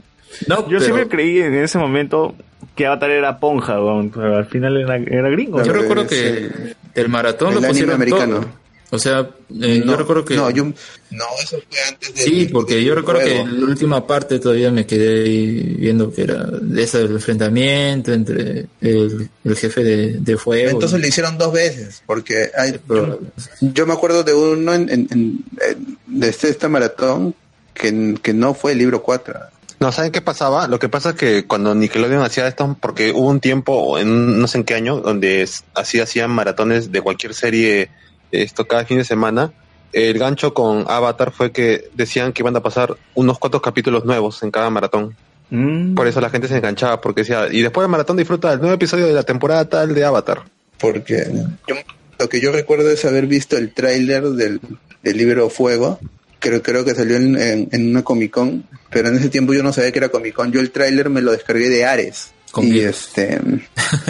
No, 0.47 0.57
Yo 0.63 0.77
pero 0.79 0.81
siempre 0.81 1.07
creí 1.07 1.39
en 1.39 1.53
ese 1.55 1.77
momento 1.77 2.35
que 2.75 2.85
Avatar 2.85 3.11
era 3.11 3.39
ponja, 3.39 3.79
weón, 3.81 4.09
pero 4.11 4.37
al 4.37 4.45
final 4.45 4.77
era, 4.77 4.95
era 4.97 5.29
gringo. 5.29 5.61
yo 5.63 5.73
recuerdo 5.73 6.07
que 6.07 6.49
el 6.95 7.09
maratón 7.09 7.53
el 7.53 7.61
lo 7.61 7.67
pusieron 7.67 7.95
americano. 7.95 8.35
todo. 8.41 8.61
O 8.93 8.99
sea, 8.99 9.21
eh, 9.61 9.81
no, 9.85 9.93
yo 9.93 9.97
recuerdo 9.97 10.25
que... 10.25 10.35
No, 10.35 10.49
yo, 10.49 10.65
no, 10.65 11.25
eso 11.41 11.57
fue 11.69 11.79
antes 11.87 12.13
de. 12.13 12.21
Sí, 12.23 12.49
porque 12.51 12.83
yo 12.83 12.93
recuerdo 12.93 13.21
que 13.21 13.39
en 13.39 13.61
la 13.61 13.67
última 13.67 14.05
parte 14.05 14.37
todavía 14.37 14.69
me 14.69 14.85
quedé 14.85 15.23
ahí 15.23 15.75
viendo 15.79 16.11
que 16.11 16.23
era 16.23 16.43
de 16.43 16.83
ese 16.83 16.99
el 16.99 17.11
enfrentamiento 17.11 18.11
entre 18.11 18.65
el, 18.81 19.29
el 19.45 19.55
jefe 19.55 19.81
de, 19.85 20.13
de 20.19 20.35
fuego. 20.37 20.71
Entonces 20.71 20.99
lo 20.99 21.07
hicieron 21.07 21.37
dos 21.37 21.53
veces, 21.53 22.03
porque 22.05 22.51
hay, 22.53 22.81
Pero- 22.85 23.21
yo 23.61 23.87
me 23.87 23.93
acuerdo 23.93 24.23
de 24.23 24.33
uno 24.33 24.73
en, 24.73 24.89
en- 24.89 25.07
en- 25.09 25.45
en- 25.61 25.97
de 26.07 26.27
este, 26.27 26.49
esta 26.49 26.67
maratón 26.67 27.33
que, 27.73 28.15
que 28.21 28.33
no 28.33 28.53
fue 28.53 28.73
el 28.73 28.79
libro 28.79 29.01
4. 29.01 29.39
No, 29.81 29.91
¿saben 29.91 30.11
qué 30.11 30.21
pasaba? 30.21 30.67
Lo 30.67 30.77
que 30.79 30.89
pasa 30.89 31.09
es 31.09 31.15
que 31.15 31.47
cuando 31.47 31.73
Nickelodeon 31.75 32.21
hacía 32.23 32.47
esto, 32.47 32.77
porque 32.79 33.11
hubo 33.11 33.27
un 33.27 33.39
tiempo, 33.39 33.97
en 33.97 34.39
no 34.39 34.47
sé 34.47 34.59
en 34.59 34.63
qué 34.63 34.75
año, 34.75 34.97
donde 35.01 35.49
así 35.73 35.99
hacían 35.99 36.29
maratones 36.31 36.91
de 36.91 37.01
cualquier 37.01 37.33
serie, 37.33 37.89
esto 38.31 38.67
cada 38.67 38.85
fin 38.85 38.99
de 38.99 39.03
semana, 39.03 39.51
el 39.91 40.19
gancho 40.19 40.53
con 40.53 40.85
Avatar 40.87 41.31
fue 41.31 41.51
que 41.51 41.89
decían 41.95 42.31
que 42.31 42.43
iban 42.43 42.55
a 42.55 42.61
pasar 42.61 42.95
unos 43.15 43.39
cuantos 43.39 43.61
capítulos 43.61 44.05
nuevos 44.05 44.43
en 44.43 44.51
cada 44.51 44.69
maratón. 44.69 45.15
Mm. 45.49 45.95
Por 45.95 46.07
eso 46.07 46.21
la 46.21 46.29
gente 46.29 46.47
se 46.47 46.55
enganchaba, 46.57 47.01
porque 47.01 47.21
decía, 47.21 47.47
y 47.51 47.61
después 47.63 47.83
del 47.83 47.91
maratón 47.91 48.17
disfruta 48.17 48.51
del 48.51 48.59
nuevo 48.59 48.75
episodio 48.75 49.07
de 49.07 49.13
la 49.13 49.23
temporada 49.23 49.65
tal 49.67 49.95
de 49.95 50.05
Avatar. 50.05 50.43
Porque 50.79 51.25
yo- 51.67 51.75
lo 52.19 52.29
que 52.29 52.39
yo 52.39 52.51
recuerdo 52.51 52.91
es 52.91 53.03
haber 53.03 53.25
visto 53.25 53.57
el 53.57 53.73
tráiler 53.73 54.23
del, 54.29 54.61
del 55.01 55.17
libro 55.17 55.49
Fuego. 55.49 55.99
Creo, 56.41 56.61
creo 56.61 56.83
que 56.83 56.93
salió 56.95 57.15
en, 57.15 57.39
en- 57.39 57.69
en 57.71 57.91
una 57.91 58.03
Comic 58.03 58.31
Con, 58.31 58.65
pero 58.89 59.07
en 59.07 59.15
ese 59.15 59.29
tiempo 59.29 59.53
yo 59.53 59.63
no 59.63 59.71
sabía 59.71 59.93
que 59.93 59.99
era 59.99 60.09
Comic 60.09 60.33
Con. 60.33 60.51
Yo 60.51 60.59
el 60.59 60.71
tráiler 60.71 61.09
me 61.09 61.21
lo 61.21 61.31
descargué 61.31 61.69
de 61.69 61.85
Ares. 61.85 62.31
Con 62.51 62.65
y 62.67 62.79
este, 62.79 63.39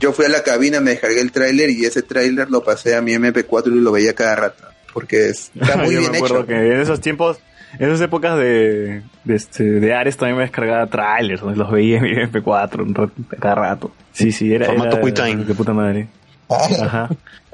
yo 0.00 0.12
fui 0.12 0.24
a 0.26 0.28
la 0.28 0.42
cabina, 0.42 0.80
me 0.80 0.92
descargué 0.92 1.20
el 1.20 1.32
tráiler 1.32 1.70
y 1.70 1.84
ese 1.84 2.02
tráiler 2.02 2.50
lo 2.50 2.62
pasé 2.62 2.94
a 2.94 3.02
mi 3.02 3.12
MP4 3.12 3.66
y 3.68 3.80
lo 3.80 3.92
veía 3.92 4.14
cada 4.14 4.36
rato. 4.36 4.64
Porque 4.92 5.28
es- 5.30 5.50
está 5.60 5.76
muy 5.76 5.94
Yo 5.94 6.00
bien 6.00 6.12
me 6.12 6.18
acuerdo 6.18 6.38
hecho. 6.40 6.46
que 6.48 6.54
en 6.54 6.80
esos 6.80 7.00
tiempos, 7.00 7.38
en 7.78 7.88
esas 7.88 8.00
épocas 8.02 8.36
de, 8.38 9.02
de, 9.24 9.34
este, 9.34 9.64
de 9.64 9.94
Ares 9.94 10.16
también 10.16 10.36
me 10.36 10.42
descargaba 10.42 10.86
trailers, 10.86 11.40
donde 11.40 11.56
los 11.56 11.70
veía 11.70 11.98
en 11.98 12.02
mi 12.04 12.10
MP4 12.10 12.82
un 12.82 12.94
rato- 12.94 13.12
cada 13.40 13.54
rato. 13.54 13.92
Sí, 14.12 14.32
sí, 14.32 14.52
era, 14.52 14.66
Formato 14.66 14.90
era 14.96 15.00
QuickTime. 15.00 15.44
de 15.44 15.54
puta 15.54 15.72
madre. 15.72 16.08
Ajá. 16.48 17.08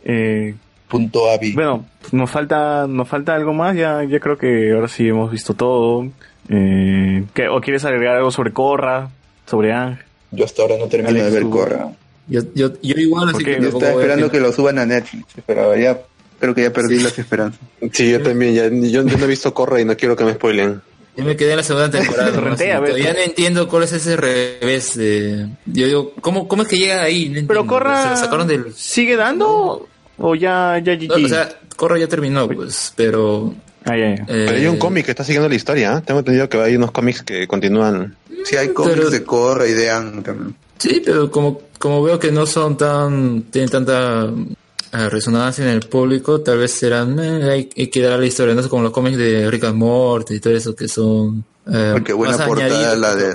Eh, 0.05 0.55
Punto 0.89 1.29
Avi. 1.31 1.53
bueno, 1.53 1.85
nos 2.13 2.31
falta, 2.31 2.87
nos 2.89 3.09
falta 3.09 3.35
algo 3.35 3.53
más, 3.53 3.77
ya, 3.77 4.05
ya 4.05 4.21
creo 4.21 4.39
que 4.39 4.73
ahora 4.73 4.89
sí 4.89 5.09
hemos 5.09 5.31
visto 5.33 5.55
todo. 5.55 6.07
Eh, 6.49 7.25
¿qué- 7.35 7.49
¿O 7.49 7.61
quieres 7.61 7.85
agregar 7.85 8.17
algo 8.17 8.31
sobre 8.31 8.53
Corra, 8.53 9.09
sobre 9.47 9.73
Ang? 9.73 9.99
Yo 10.31 10.45
hasta 10.45 10.63
ahora 10.63 10.77
no 10.79 10.87
termino 10.87 11.11
Alex, 11.11 11.25
de 11.27 11.31
ver 11.33 11.43
tú- 11.43 11.51
Corra. 11.51 11.89
Yo, 12.29 12.41
yo, 12.55 12.73
yo 12.83 12.95
igual, 12.97 13.29
así 13.29 13.45
que 13.45 13.61
Yo 13.61 13.69
estaba 13.69 13.87
a- 13.87 13.95
esperando 13.95 14.31
que 14.31 14.41
lo 14.41 14.53
suban 14.53 14.79
a 14.79 14.87
Netflix, 14.87 15.25
pero 15.47 15.77
ya 15.77 15.99
creo 16.39 16.55
que 16.55 16.63
ya 16.63 16.73
perdí 16.73 16.99
las 17.01 17.19
esperanzas. 17.19 17.61
Sí, 17.93 18.11
yo 18.11 18.23
también, 18.23 18.55
ya, 18.55 18.69
yo, 18.69 19.05
yo 19.05 19.17
no 19.19 19.25
he 19.25 19.29
visto 19.29 19.53
Corra 19.55 19.81
y 19.81 19.85
no 19.85 19.97
quiero 19.97 20.15
que 20.17 20.25
me 20.25 20.35
spoilen. 20.35 20.81
Yo 21.17 21.25
me 21.25 21.35
quedé 21.35 21.53
en 21.53 21.57
la 21.59 21.63
segunda 21.63 21.91
temporada. 21.91 22.29
¿no? 22.31 22.35
Torrentea, 22.35 22.75
Así, 22.77 22.83
ves. 22.83 22.91
Todavía 22.91 23.13
no 23.15 23.21
entiendo 23.21 23.69
cuál 23.69 23.85
es 23.85 23.93
ese 23.93 24.17
revés 24.17 24.97
de... 24.97 25.49
Yo 25.67 25.87
digo, 25.87 26.13
¿cómo, 26.21 26.47
cómo 26.47 26.63
es 26.63 26.69
que 26.69 26.77
llega 26.77 27.03
ahí? 27.03 27.29
No 27.31 27.41
Pero. 27.49 27.67
Corra, 27.67 28.03
¿Se 28.03 28.11
lo 28.11 28.17
sacaron 28.17 28.47
del... 28.47 28.75
¿sigue 28.75 29.17
dando? 29.17 29.89
¿O 30.19 30.35
ya, 30.35 30.79
ya 30.83 30.95
GG? 30.95 31.09
No, 31.09 31.27
o 31.27 31.29
sea, 31.29 31.49
Corra 31.77 31.99
ya 31.99 32.09
terminó, 32.09 32.49
pues, 32.49 32.93
pero... 32.97 33.55
Ah, 33.85 33.97
ya, 33.97 34.15
ya. 34.17 34.23
eh, 34.23 34.27
Pero 34.27 34.51
hay 34.53 34.67
un 34.67 34.79
cómic 34.79 35.05
que 35.05 35.11
está 35.13 35.23
siguiendo 35.25 35.49
la 35.49 35.55
historia, 35.55 35.99
¿eh? 35.99 36.03
Tengo 36.05 36.21
entendido 36.21 36.49
que 36.49 36.59
hay 36.61 36.75
unos 36.75 36.91
cómics 36.91 37.23
que 37.23 37.47
continúan. 37.47 38.17
Sí, 38.45 38.57
hay 38.57 38.69
cómics 38.71 38.97
Pero- 38.97 39.11
de 39.11 39.23
Corra 39.23 39.67
y 39.67 39.73
de 39.73 39.91
Ang 39.91 40.23
también. 40.25 40.57
Sí, 40.79 41.01
pero 41.05 41.31
como, 41.31 41.61
como 41.79 42.03
veo 42.03 42.19
que 42.19 42.33
no 42.33 42.47
son 42.47 42.77
tan... 42.77 43.43
Tienen 43.45 43.71
tanta 43.71 44.25
eh, 44.27 45.09
resonancia 45.09 45.65
en 45.65 45.71
el 45.71 45.81
público, 45.81 46.41
tal 46.41 46.59
vez 46.59 46.73
serán... 46.73 47.19
eh, 47.19 47.51
hay, 47.51 47.71
hay 47.77 47.87
que 47.89 48.01
dar 48.03 48.15
a 48.15 48.19
la 48.19 48.27
historia, 48.27 48.55
no 48.55 48.63
sé, 48.63 48.69
como 48.69 48.83
los 48.83 48.93
cómics 48.93 49.17
de 49.17 49.51
Rick 49.51 49.65
and 49.65 49.77
Morty 49.77 50.35
y 50.35 50.41
todo 50.41 50.55
eso 50.55 50.75
que 50.75 50.89
son... 50.89 51.45
eh, 51.73 51.91
Porque 51.93 52.13
buena 52.13 52.37
más 52.37 52.47
portada 52.47 52.97
la 52.97 53.15
de 53.15 53.35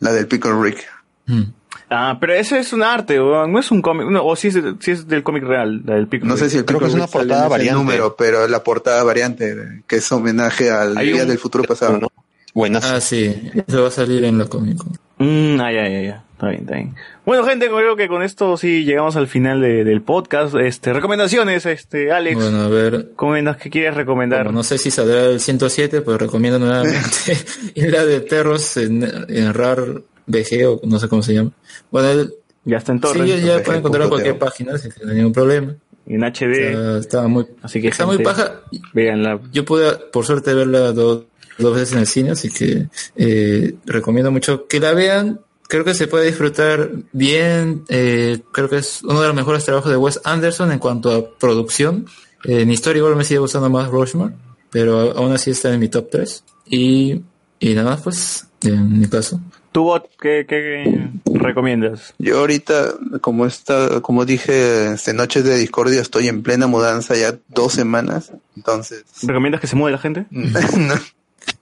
la 0.00 0.12
del 0.12 0.26
Pickle 0.28 0.52
Rick. 0.62 0.86
Mm. 1.26 1.42
Ah, 1.90 2.18
pero 2.20 2.34
ese 2.34 2.58
es 2.58 2.72
un 2.72 2.82
arte, 2.82 3.18
weón, 3.20 3.50
no 3.52 3.58
es 3.58 3.70
un 3.70 3.80
cómic, 3.80 4.08
no, 4.08 4.24
o 4.26 4.36
si 4.36 4.48
es, 4.48 4.58
si 4.80 4.90
es 4.90 5.08
del 5.08 5.22
cómic 5.22 5.44
real, 5.44 5.82
la 5.86 5.94
del 5.94 6.06
Pico. 6.06 6.26
No 6.26 6.36
sé 6.36 6.50
si 6.50 6.58
el 6.58 6.64
Creo 6.66 6.80
que 6.80 6.86
es 6.86 6.94
una 6.94 7.06
portada 7.06 7.48
variante. 7.48 7.78
número, 7.78 8.14
pero 8.16 8.46
la 8.46 8.62
portada 8.62 9.02
variante 9.04 9.82
que 9.86 9.96
es 9.96 10.12
homenaje 10.12 10.70
al 10.70 10.98
Hay 10.98 11.12
día 11.12 11.22
un- 11.22 11.28
del 11.28 11.38
futuro 11.38 11.64
pasado. 11.64 11.98
¿no? 11.98 12.08
Buenas. 12.54 12.84
Ah, 12.84 13.00
sí, 13.00 13.50
eso 13.66 13.82
va 13.82 13.88
a 13.88 13.90
salir 13.90 14.24
en 14.24 14.36
la 14.38 14.46
Comic 14.46 14.76
Con. 14.78 14.92
Mm, 15.18 15.60
ah, 15.60 15.72
ya, 15.72 15.88
ya, 15.88 16.00
ya. 16.02 16.24
Está 16.34 16.48
bien, 16.50 16.60
está 16.62 16.74
bien. 16.76 16.94
Bueno, 17.26 17.44
gente, 17.44 17.66
creo 17.68 17.96
que 17.96 18.06
con 18.06 18.22
esto 18.22 18.56
sí 18.56 18.84
llegamos 18.84 19.16
al 19.16 19.26
final 19.26 19.60
de- 19.60 19.82
del 19.84 20.02
podcast. 20.02 20.54
Este, 20.54 20.92
recomendaciones, 20.92 21.66
este, 21.66 22.12
Alex. 22.12 22.36
Bueno, 22.36 22.60
a 22.60 22.68
ver, 22.68 23.08
¿Cómo 23.16 23.34
qué 23.60 23.70
quieres 23.70 23.94
recomendar? 23.94 24.52
No 24.52 24.62
sé 24.62 24.78
si 24.78 24.90
saldrá 24.90 25.24
el 25.26 25.40
107, 25.40 26.02
pues 26.02 26.18
recomiendo 26.18 26.58
nuevamente 26.58 26.98
Isla 27.74 28.04
de 28.04 28.20
Perros 28.20 28.76
en, 28.76 29.02
en 29.28 29.54
RAR 29.54 30.02
BG 30.28 30.66
o 30.66 30.80
no 30.84 30.98
sé 31.00 31.08
cómo 31.08 31.22
se 31.22 31.34
llama. 31.34 31.50
Bueno, 31.90 32.08
el- 32.10 32.34
Ya 32.64 32.76
está 32.78 32.92
en 32.92 32.98
sí, 32.98 33.02
torrent, 33.02 33.44
ya, 33.44 33.62
pueden 33.62 33.78
encontrar 33.80 34.02
en 34.04 34.08
cualquier 34.10 34.38
página, 34.38 34.72
no 35.02 35.10
hay 35.10 35.16
ningún 35.16 35.32
problema. 35.32 35.74
en 36.06 36.22
HD. 36.24 36.52
Está, 36.70 36.98
está 36.98 37.28
muy, 37.28 37.46
Así 37.62 37.80
que 37.82 37.88
está 37.88 38.04
gente, 38.04 38.16
muy 38.16 38.24
paja. 38.24 38.60
Véanla. 38.94 39.40
Yo 39.52 39.64
pude, 39.64 39.92
por 40.12 40.24
suerte, 40.24 40.54
verla 40.54 40.92
dos, 40.92 41.24
dos 41.58 41.74
veces 41.74 41.92
en 41.92 41.98
el 41.98 42.06
cine, 42.06 42.30
así 42.30 42.50
que 42.50 42.86
eh, 43.16 43.74
recomiendo 43.84 44.30
mucho 44.30 44.66
que 44.66 44.80
la 44.80 44.92
vean. 44.94 45.40
Creo 45.68 45.84
que 45.84 45.92
se 45.92 46.06
puede 46.06 46.24
disfrutar 46.26 46.90
bien. 47.12 47.84
eh, 47.90 48.38
creo 48.52 48.70
que 48.70 48.76
es 48.78 49.02
uno 49.02 49.20
de 49.20 49.26
los 49.26 49.36
mejores 49.36 49.64
trabajos 49.66 49.90
de 49.90 49.98
Wes 49.98 50.18
Anderson 50.24 50.72
en 50.72 50.78
cuanto 50.78 51.12
a 51.14 51.38
producción. 51.38 52.06
Eh, 52.44 52.62
en 52.62 52.70
historia 52.70 53.00
igual 53.00 53.16
me 53.16 53.24
sigue 53.24 53.40
gustando 53.40 53.68
más 53.68 53.88
Rushmore, 53.88 54.32
pero 54.70 55.10
aún 55.16 55.32
así 55.32 55.50
está 55.50 55.74
en 55.74 55.80
mi 55.80 55.88
top 55.88 56.08
3. 56.10 56.44
Y, 56.70 57.20
y 57.60 57.74
nada 57.74 57.90
más, 57.90 58.00
pues, 58.00 58.46
en 58.62 58.98
mi 58.98 59.06
caso. 59.08 59.40
¿Tu 59.72 59.82
bot 59.82 60.08
qué, 60.20 60.46
qué 60.48 61.10
recomiendas? 61.32 62.14
Yo 62.18 62.38
ahorita, 62.38 62.94
como 63.20 63.46
está, 63.46 64.00
como 64.00 64.24
dije, 64.24 64.92
este 64.94 65.12
Noches 65.12 65.44
de 65.44 65.56
Discordia, 65.56 66.00
estoy 66.00 66.28
en 66.28 66.42
plena 66.42 66.66
mudanza 66.66 67.14
ya 67.16 67.38
dos 67.48 67.74
semanas. 67.74 68.32
Entonces, 68.56 69.04
¿Recomiendas 69.22 69.60
que 69.60 69.66
se 69.66 69.76
mueva 69.76 69.92
la 69.92 69.98
gente? 69.98 70.26
no, 70.30 70.94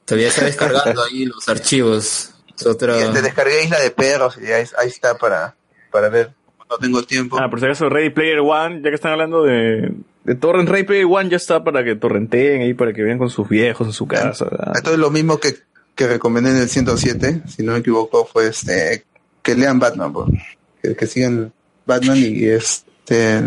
Todavía 0.05 0.29
está 0.29 0.45
descargando 0.45 1.03
ahí 1.03 1.27
los 1.27 1.49
archivos. 1.49 2.33
Es 2.57 2.67
otra... 2.67 2.97
Y 2.99 3.13
te 3.13 3.23
descargué 3.23 3.65
Isla 3.65 3.81
de 3.81 3.91
Perros 3.91 4.39
y 4.41 4.47
ahí, 4.53 4.65
ahí 4.79 4.89
está 4.89 5.19
para, 5.19 5.57
para 5.91 6.09
ver. 6.09 6.33
No 6.71 6.79
tengo 6.79 7.03
tiempo. 7.03 7.39
Ah, 7.41 7.51
por 7.51 7.61
si 7.61 7.67
acaso 7.67 7.89
Ready 7.89 8.11
Player 8.11 8.41
One, 8.41 8.81
ya 8.83 8.91
que 8.91 8.95
están 8.95 9.13
hablando 9.13 9.43
de, 9.43 9.93
de 10.25 10.35
Torrent, 10.35 10.69
Ready 10.69 10.85
Player 10.85 11.07
One 11.09 11.29
ya 11.29 11.37
está 11.37 11.63
para 11.63 11.85
que 11.85 11.95
torrenteen 11.95 12.63
ahí, 12.63 12.75
para 12.75 12.93
que 12.93 13.03
vean 13.03 13.19
con 13.19 13.31
sus 13.31 13.49
viejos 13.49 13.87
en 13.87 13.93
su 13.93 14.07
casa. 14.07 14.47
¿verdad? 14.47 14.73
Esto 14.75 14.93
es 14.93 14.99
lo 14.99 15.11
mismo 15.11 15.39
que, 15.39 15.55
que 15.97 16.07
recomendé 16.07 16.51
en 16.51 16.59
el 16.59 16.69
107, 16.69 17.43
si 17.49 17.63
no 17.65 17.73
me 17.73 17.79
equivoco, 17.79 18.25
fue 18.27 18.47
este, 18.49 19.05
que 19.43 19.55
lean 19.57 19.79
Batman, 19.81 20.13
por- 20.13 20.31
que, 20.81 20.95
que 20.95 21.07
sigan 21.07 21.53
Batman 21.87 22.17
y 22.19 22.45
este, 22.45 23.43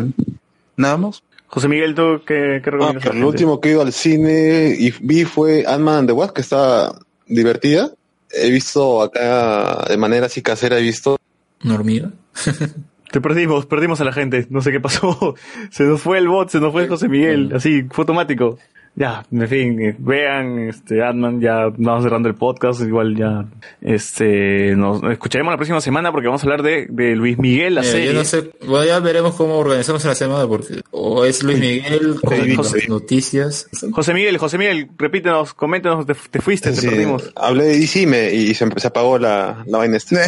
nada 0.76 0.98
más. 0.98 1.24
José 1.48 1.68
Miguel, 1.68 1.96
¿tú 1.96 2.22
qué, 2.28 2.60
qué 2.64 2.70
Ah, 2.70 2.72
recomiendas? 2.72 3.06
a 3.06 3.10
la 3.10 3.16
el 3.20 3.24
último 3.24 3.60
que 3.62 3.70
he 3.70 3.72
ido 3.72 3.82
al 3.82 3.94
cine 3.94 4.76
y 4.78 4.92
vi 5.02 5.26
fue 5.26 5.64
Ant-Man 5.66 5.96
and 6.00 6.08
the 6.10 6.14
Wasp, 6.14 6.34
que 6.36 6.42
está 6.42 6.92
divertida. 7.28 7.92
He 8.32 8.52
visto 8.52 9.02
acá 9.02 9.86
de 9.90 9.98
manera 9.98 10.26
así 10.28 10.42
casera, 10.44 10.78
he 10.78 10.84
visto. 10.84 11.18
¿Una 11.64 11.76
hormiga? 11.76 12.12
Te 13.12 13.22
perdimos, 13.22 13.66
perdimos 13.66 14.00
a 14.02 14.04
la 14.06 14.12
gente, 14.14 14.46
no 14.52 14.62
sé 14.62 14.72
qué 14.72 14.80
pasó. 14.80 15.34
Se 15.72 15.84
nos 15.86 16.02
fue 16.02 16.20
el 16.20 16.28
bot, 16.28 16.50
se 16.50 16.60
nos 16.60 16.72
fue 16.72 16.88
José 16.88 17.10
Miguel, 17.10 17.52
así, 17.56 17.84
fue 17.92 18.04
automático. 18.04 18.60
Ya, 19.00 19.26
en 19.32 19.48
fin, 19.48 19.82
eh, 19.82 19.96
vean, 19.98 20.60
este, 20.60 21.02
Adman, 21.02 21.40
ya 21.40 21.70
vamos 21.78 22.04
cerrando 22.04 22.28
el 22.28 22.36
podcast, 22.36 22.82
igual 22.82 23.16
ya, 23.16 23.46
este, 23.80 24.76
nos 24.76 25.02
escucharemos 25.04 25.54
la 25.54 25.58
próxima 25.58 25.80
semana 25.80 26.12
porque 26.12 26.28
vamos 26.28 26.44
a 26.44 26.46
hablar 26.48 26.64
de, 26.64 26.86
de 26.90 27.16
Luis 27.16 27.38
Miguel, 27.38 27.76
la 27.76 27.82
Mira, 27.82 27.94
serie. 27.94 28.08
yo 28.08 28.14
no 28.14 28.26
sé, 28.26 28.52
bueno, 28.68 28.86
ya 28.86 29.00
veremos 29.00 29.36
cómo 29.36 29.56
organizamos 29.58 30.04
la 30.04 30.16
semana, 30.16 30.46
porque 30.48 30.82
o 30.92 31.24
es 31.24 31.42
Luis 31.44 31.60
Miguel 31.60 32.16
con 32.22 32.56
José- 32.58 32.80
las 32.80 32.90
noticias. 32.90 33.70
José 33.94 34.14
Miguel, 34.14 34.38
José 34.38 34.58
Miguel, 34.58 34.90
repítenos, 34.98 35.54
coméntanos, 35.54 36.06
te, 36.06 36.14
te 36.30 36.42
fuiste, 36.42 36.72
te 36.72 36.76
Sí, 36.82 36.88
perdimos. 36.90 37.32
hablé 37.38 37.64
de 37.68 37.80
DC 37.80 38.02
y, 38.02 38.06
me- 38.06 38.34
y 38.34 38.54
se, 38.54 38.68
se 38.76 38.88
apagó 38.88 39.18
la, 39.18 39.64
la 39.66 39.78
vaina 39.78 39.96
esta. 39.96 40.20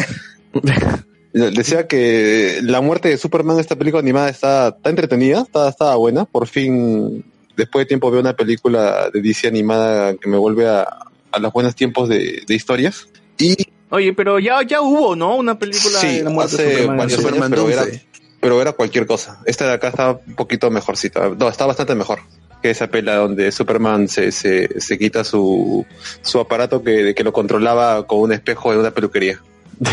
Decía 1.34 1.86
que 1.86 2.58
la 2.62 2.82
muerte 2.82 3.08
de 3.08 3.16
Superman, 3.16 3.58
esta 3.58 3.76
película 3.76 4.00
animada, 4.00 4.28
está, 4.28 4.68
está 4.68 4.90
entretenida, 4.90 5.42
está, 5.42 5.68
está 5.68 5.94
buena. 5.96 6.26
Por 6.26 6.46
fin, 6.46 7.24
después 7.56 7.84
de 7.84 7.88
tiempo, 7.88 8.10
veo 8.10 8.20
una 8.20 8.34
película 8.34 9.10
de 9.12 9.20
DC 9.20 9.48
animada 9.48 10.14
que 10.14 10.28
me 10.28 10.36
vuelve 10.36 10.68
a, 10.68 10.86
a 11.30 11.38
los 11.38 11.52
buenos 11.52 11.74
tiempos 11.74 12.08
de, 12.08 12.42
de 12.46 12.54
historias. 12.54 13.08
Y 13.38 13.56
Oye, 13.92 14.14
pero 14.14 14.38
ya, 14.38 14.62
ya 14.62 14.80
hubo, 14.80 15.14
¿no? 15.14 15.36
Una 15.36 15.58
película 15.58 15.98
sí, 15.98 16.18
de 16.18 16.22
la 16.24 16.30
muerte 16.30 16.56
de 16.56 16.62
hace 16.62 16.72
Superman. 16.72 16.96
varios 16.96 17.20
Superman 17.20 17.42
años, 17.42 17.50
pero 17.60 17.68
era, 17.68 17.82
Doomsday. 17.82 18.06
pero 18.40 18.62
era 18.62 18.72
cualquier 18.72 19.06
cosa. 19.06 19.40
Esta 19.44 19.66
de 19.66 19.72
acá 19.74 19.88
está 19.88 20.12
un 20.26 20.34
poquito 20.34 20.70
mejorcita. 20.70 21.28
No, 21.38 21.50
está 21.50 21.66
bastante 21.66 21.94
mejor 21.94 22.20
que 22.62 22.70
esa 22.70 22.86
pela 22.86 23.16
donde 23.16 23.52
Superman 23.52 24.08
se, 24.08 24.32
se, 24.32 24.80
se 24.80 24.98
quita 24.98 25.24
su, 25.24 25.84
su 26.22 26.40
aparato 26.40 26.82
que, 26.82 27.14
que 27.14 27.22
lo 27.24 27.34
controlaba 27.34 28.06
con 28.06 28.20
un 28.20 28.32
espejo 28.32 28.72
de 28.72 28.78
una 28.78 28.92
peluquería. 28.92 29.42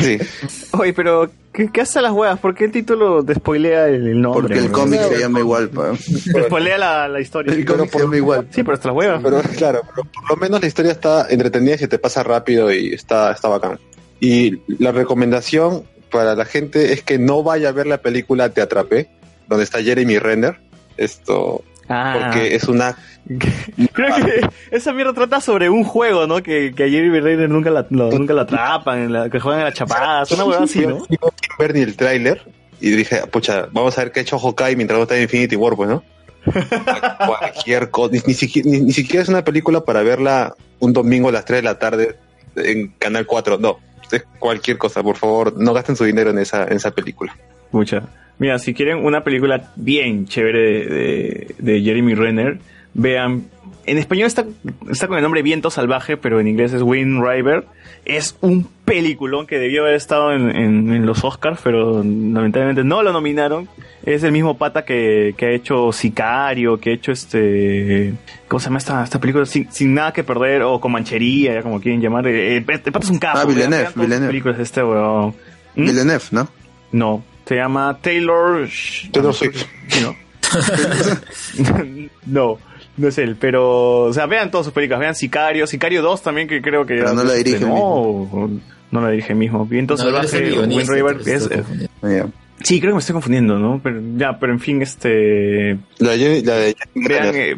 Sí. 0.01 0.18
Oye, 0.77 0.93
pero, 0.93 1.30
¿qué, 1.51 1.69
qué 1.72 1.82
hace 1.82 2.01
las 2.01 2.11
huevas? 2.11 2.40
¿Por 2.40 2.56
qué 2.56 2.66
el 2.66 2.72
título 2.72 3.24
te 3.24 3.35
spoilea 3.35 3.88
el, 3.88 4.08
el 4.08 4.22
nombre? 4.22 4.42
Porque 4.42 4.59
el 4.59 4.69
bro? 4.69 4.80
cómic 4.80 5.01
se 5.01 5.19
llama 5.19 5.40
igual, 5.40 5.69
pa. 5.69 5.92
Te 5.92 6.43
spoilea 6.43 6.77
la, 6.77 7.08
la 7.08 7.19
historia. 7.19 7.53
El 7.53 7.66
cómic 7.66 7.92
se 7.92 8.00
llama 8.00 8.18
igual. 8.18 8.48
Sí, 8.51 8.64
pero 8.64 8.76
hasta 8.76 8.90
las 8.90 8.98
huevas. 8.98 9.22
Pero 9.24 9.42
claro, 9.58 9.82
pero 9.90 10.03
por 10.06 10.30
lo 10.30 10.35
menos 10.38 10.61
la 10.61 10.68
historia 10.68 10.92
está 10.92 11.27
entretenida 11.30 11.76
y 11.76 11.80
se 11.80 11.88
te 11.88 12.00
pasa 12.00 12.24
rápido 12.24 12.72
y 12.72 12.93
está, 12.93 13.32
está 13.32 13.48
bacán. 13.48 13.80
Y 14.19 14.61
la 14.82 14.92
recomendación 14.92 15.84
para 16.11 16.35
la 16.35 16.45
gente 16.45 16.93
es 16.93 17.03
que 17.03 17.18
no 17.18 17.43
vaya 17.43 17.69
a 17.69 17.72
ver 17.72 17.88
la 17.88 18.00
película 18.00 18.50
Te 18.50 18.61
Atrapé, 18.61 19.09
donde 19.48 19.64
está 19.64 19.82
Jeremy 19.82 20.19
Renner. 20.19 20.59
Esto, 20.98 21.64
Ah. 21.90 22.19
porque 22.32 22.56
es 22.56 22.66
una 22.68 22.95
Creo 23.93 24.16
que 24.16 24.48
esa 24.72 24.93
mierda 24.93 25.14
trata 25.14 25.42
sobre 25.42 25.69
un 25.69 25.84
juego, 25.84 26.27
¿no? 26.27 26.42
Que, 26.43 26.74
que 26.76 26.84
a 26.84 26.88
Jeremy 26.90 27.19
Renner 27.19 27.50
nunca 27.50 27.69
la, 27.69 27.85
lo- 27.90 28.11
nunca 28.11 28.34
la 28.34 28.43
atrapan, 28.43 29.11
la- 29.11 29.30
que 29.30 29.40
juegan 29.40 29.61
a 29.61 29.66
la 29.66 29.74
chapada, 29.74 30.24
una 30.32 30.45
huevada 30.45 30.64
así, 30.66 30.85
¿no? 30.85 31.00
No 31.00 31.06
ver 31.59 31.74
ni 31.76 31.82
el 31.82 31.95
tráiler 31.95 32.42
y 32.82 32.92
dije, 32.92 33.22
pucha, 33.27 33.68
vamos 33.72 33.98
a 33.98 34.03
ver 34.03 34.11
qué 34.11 34.19
ha 34.19 34.24
hecho 34.24 34.40
Hawkeye 34.40 34.76
mientras 34.76 34.98
no 34.98 35.03
está 35.03 35.16
en 35.18 35.24
Infinity 35.24 35.56
War, 35.56 35.76
pues, 35.76 35.90
¿no? 35.90 36.03
Cualquier 37.27 37.90
cosa, 37.90 38.14
ni, 38.14 38.22
ni 38.27 38.34
siquiera, 38.34 38.69
ni- 38.69 38.82
ni 38.82 38.93
siquiera 38.93 39.24
es 39.24 39.30
una 39.30 39.43
película 39.43 39.82
para 39.82 40.01
verla 40.03 40.56
un 40.80 40.93
domingo 40.93 41.30
a 41.30 41.32
las 41.32 41.45
3 41.45 41.59
de 41.59 41.64
la 41.64 41.77
tarde 41.80 42.18
en 42.56 42.90
Canal 42.98 43.26
4, 43.26 43.58
no, 43.59 43.77
es 44.11 44.24
cualquier 44.40 44.77
cosa, 44.77 45.03
por 45.03 45.18
favor, 45.18 45.53
no 45.58 45.74
gasten 45.74 45.95
su 45.95 46.06
dinero 46.06 46.30
en 46.30 46.40
esa, 46.40 46.64
en 46.66 46.77
esa 46.77 46.92
película. 46.92 47.35
Mucha. 47.72 48.03
Mira, 48.40 48.58
si 48.59 48.74
quieren 48.74 49.06
una 49.06 49.24
película 49.24 49.72
bien 49.76 50.26
chévere 50.26 50.59
de, 50.59 50.85
de- 50.85 51.56
de 51.59 51.82
Jeremy 51.82 52.16
Renner, 52.16 52.59
vean. 52.93 53.45
En 53.85 53.98
español 53.98 54.27
está, 54.27 54.45
está 54.92 55.08
con 55.08 55.18
el 55.18 55.24
nombre 55.24 55.42
Viento 55.42 55.72
Salvaje, 55.72 56.16
pero 56.16 56.40
en 56.40 56.48
inglés 56.48 56.74
es 56.74 56.82
Wind 56.84 57.24
River. 57.26 57.66
Es 58.06 58.38
un 58.42 58.68
peliculón 58.85 59.48
que 59.48 59.58
debió 59.58 59.82
haber 59.82 59.95
estado 59.95 60.32
en, 60.32 60.56
en- 60.56 60.93
en 60.93 61.06
los 61.08 61.24
Oscars, 61.24 61.59
pero 61.64 61.98
lamentablemente 62.03 62.84
no 62.84 63.01
lo 63.01 63.11
nominaron. 63.11 63.68
Es 64.06 64.24
el 64.24 64.32
mismo 64.32 64.58
pata 64.58 64.85
que, 64.85 65.34
que 65.38 65.45
ha 65.48 65.51
hecho 65.51 65.92
Sicario, 65.92 66.80
que 66.80 66.92
ha 66.92 66.93
hecho 66.93 67.11
este. 67.11 68.14
¿Cómo 68.48 68.59
se 68.59 68.66
llama 68.66 68.77
esta, 68.77 69.03
esta 69.03 69.19
película? 69.19 69.45
Sin, 69.48 69.72
Sin 69.72 69.93
nada 69.95 70.14
que 70.14 70.24
perder, 70.24 70.61
o 70.61 70.80
Comanchería, 70.80 71.56
ya 71.56 71.64
como 71.64 71.82
quieren 71.82 72.00
llamar. 72.00 72.27
Eh, 72.27 72.58
El, 72.58 72.64
pata 72.66 73.00
es 73.01 73.09
un 73.09 73.18
capo. 73.19 73.40
Ah, 73.40 73.45
vean- 73.45 73.56
Villeneuve, 73.56 73.90
Villeneuve. 73.95 74.27
películas 74.27 74.59
este 74.59 74.84
weón. 74.84 75.34
¿Mm? 75.76 75.85
Villeneuve, 75.85 76.24
¿no? 76.32 76.48
No, 76.92 77.24
se 77.50 77.56
llama 77.56 77.98
Taylor. 78.02 78.69
Taylor 79.11 79.34
Swift. 79.34 79.66
¿no? 80.02 80.16
no, 82.26 82.58
no 82.98 83.08
es 83.08 83.18
él, 83.18 83.36
pero, 83.40 84.03
o 84.03 84.14
sea, 84.14 84.26
vean 84.26 84.52
todas 84.52 84.66
sus 84.66 84.74
películas, 84.74 85.00
vean 85.00 85.16
Sicario, 85.16 85.68
Sicario 85.68 86.02
2 86.02 86.22
también, 86.24 86.48
que 86.48 86.61
creo 86.61 86.86
que 86.86 86.95
Pero 86.95 87.14
no 87.14 87.24
la 87.24 87.34
dirige 87.34 87.60
no, 87.61 87.68
mismo. 87.68 88.50
no 88.92 89.02
la 89.02 89.10
dirige 89.11 89.36
mismo. 89.36 89.66
Viento 89.66 89.94
No, 89.95 89.98
Salvaje, 89.98 90.42
guionista, 90.50 90.94
River, 90.94 91.18
es, 91.26 91.48
confundiendo. 91.48 92.32
sí, 92.64 92.80
creo 92.80 92.92
que 92.92 92.95
me 92.95 93.00
estoy 93.00 93.14
confundiendo, 93.14 93.58
¿no? 93.60 93.80
Pero, 93.84 94.00
ya, 94.18 94.38
pero 94.40 94.53
en 94.53 94.60
fin, 94.60 94.82
este, 94.82 95.78
La, 96.00 96.11
de- 96.11 96.42
la 96.44 96.56
de 96.56 96.76
vean, 96.95 97.36
eh, 97.36 97.56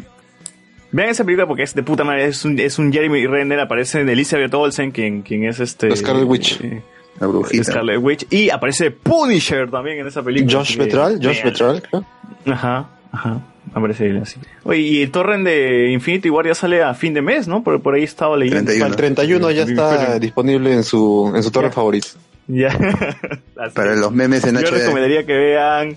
vean 0.90 1.08
esa 1.10 1.24
película 1.24 1.46
porque 1.46 1.62
es 1.64 1.74
de 1.74 1.82
puta 1.82 2.04
madre, 2.04 2.26
es 2.26 2.44
un, 2.44 2.58
es 2.58 2.78
un 2.78 2.92
Jeremy 2.92 3.26
Renner, 3.26 3.60
aparece 3.60 4.00
en 4.00 4.08
Elizabeth 4.08 4.52
Olsen, 4.54 4.90
quien, 4.90 5.22
quien 5.22 5.44
es 5.44 5.60
este... 5.60 5.94
Scarlet 5.96 6.26
Witch. 6.26 6.60
eh, 6.62 6.82
La 7.20 7.26
brujita. 7.26 7.64
Scarlet 7.64 7.98
Witch, 8.00 8.26
y 8.30 8.50
aparece 8.50 8.90
Punisher 8.90 9.70
también 9.70 9.98
en 10.00 10.06
esa 10.06 10.22
película. 10.22 10.58
Josh 10.58 10.76
Petral, 10.76 11.18
Josh. 11.22 11.42
Petral, 11.42 11.82
creo. 11.82 12.04
Ajá, 12.46 12.88
ajá. 13.12 13.40
Aparece 13.74 14.06
él 14.06 14.18
así. 14.20 14.38
Oye, 14.64 14.80
y 14.80 15.02
el 15.02 15.10
torrent 15.10 15.44
de 15.46 15.92
Infinity 15.92 16.28
War 16.28 16.46
ya 16.46 16.54
sale 16.54 16.82
a 16.82 16.92
fin 16.94 17.14
de 17.14 17.22
mes, 17.22 17.48
¿no? 17.48 17.62
Por, 17.62 17.80
por 17.80 17.94
ahí 17.94 18.02
estaba 18.02 18.36
leyendo. 18.36 18.70
El 18.70 18.96
31 18.96 19.50
ya 19.52 19.62
está 19.62 20.18
disponible 20.18 20.72
en 20.74 20.82
su, 20.82 21.32
en 21.34 21.42
su 21.42 21.50
torre 21.50 21.68
Ya. 21.68 21.72
favorito. 21.72 22.08
Ya. 22.48 22.76
Para 23.74 23.94
los 23.94 24.10
memes 24.12 24.44
en 24.44 24.56
Yo 24.56 24.66
HD. 24.68 24.70
recomendaría 24.78 25.24
que 25.24 25.32
vean. 25.32 25.96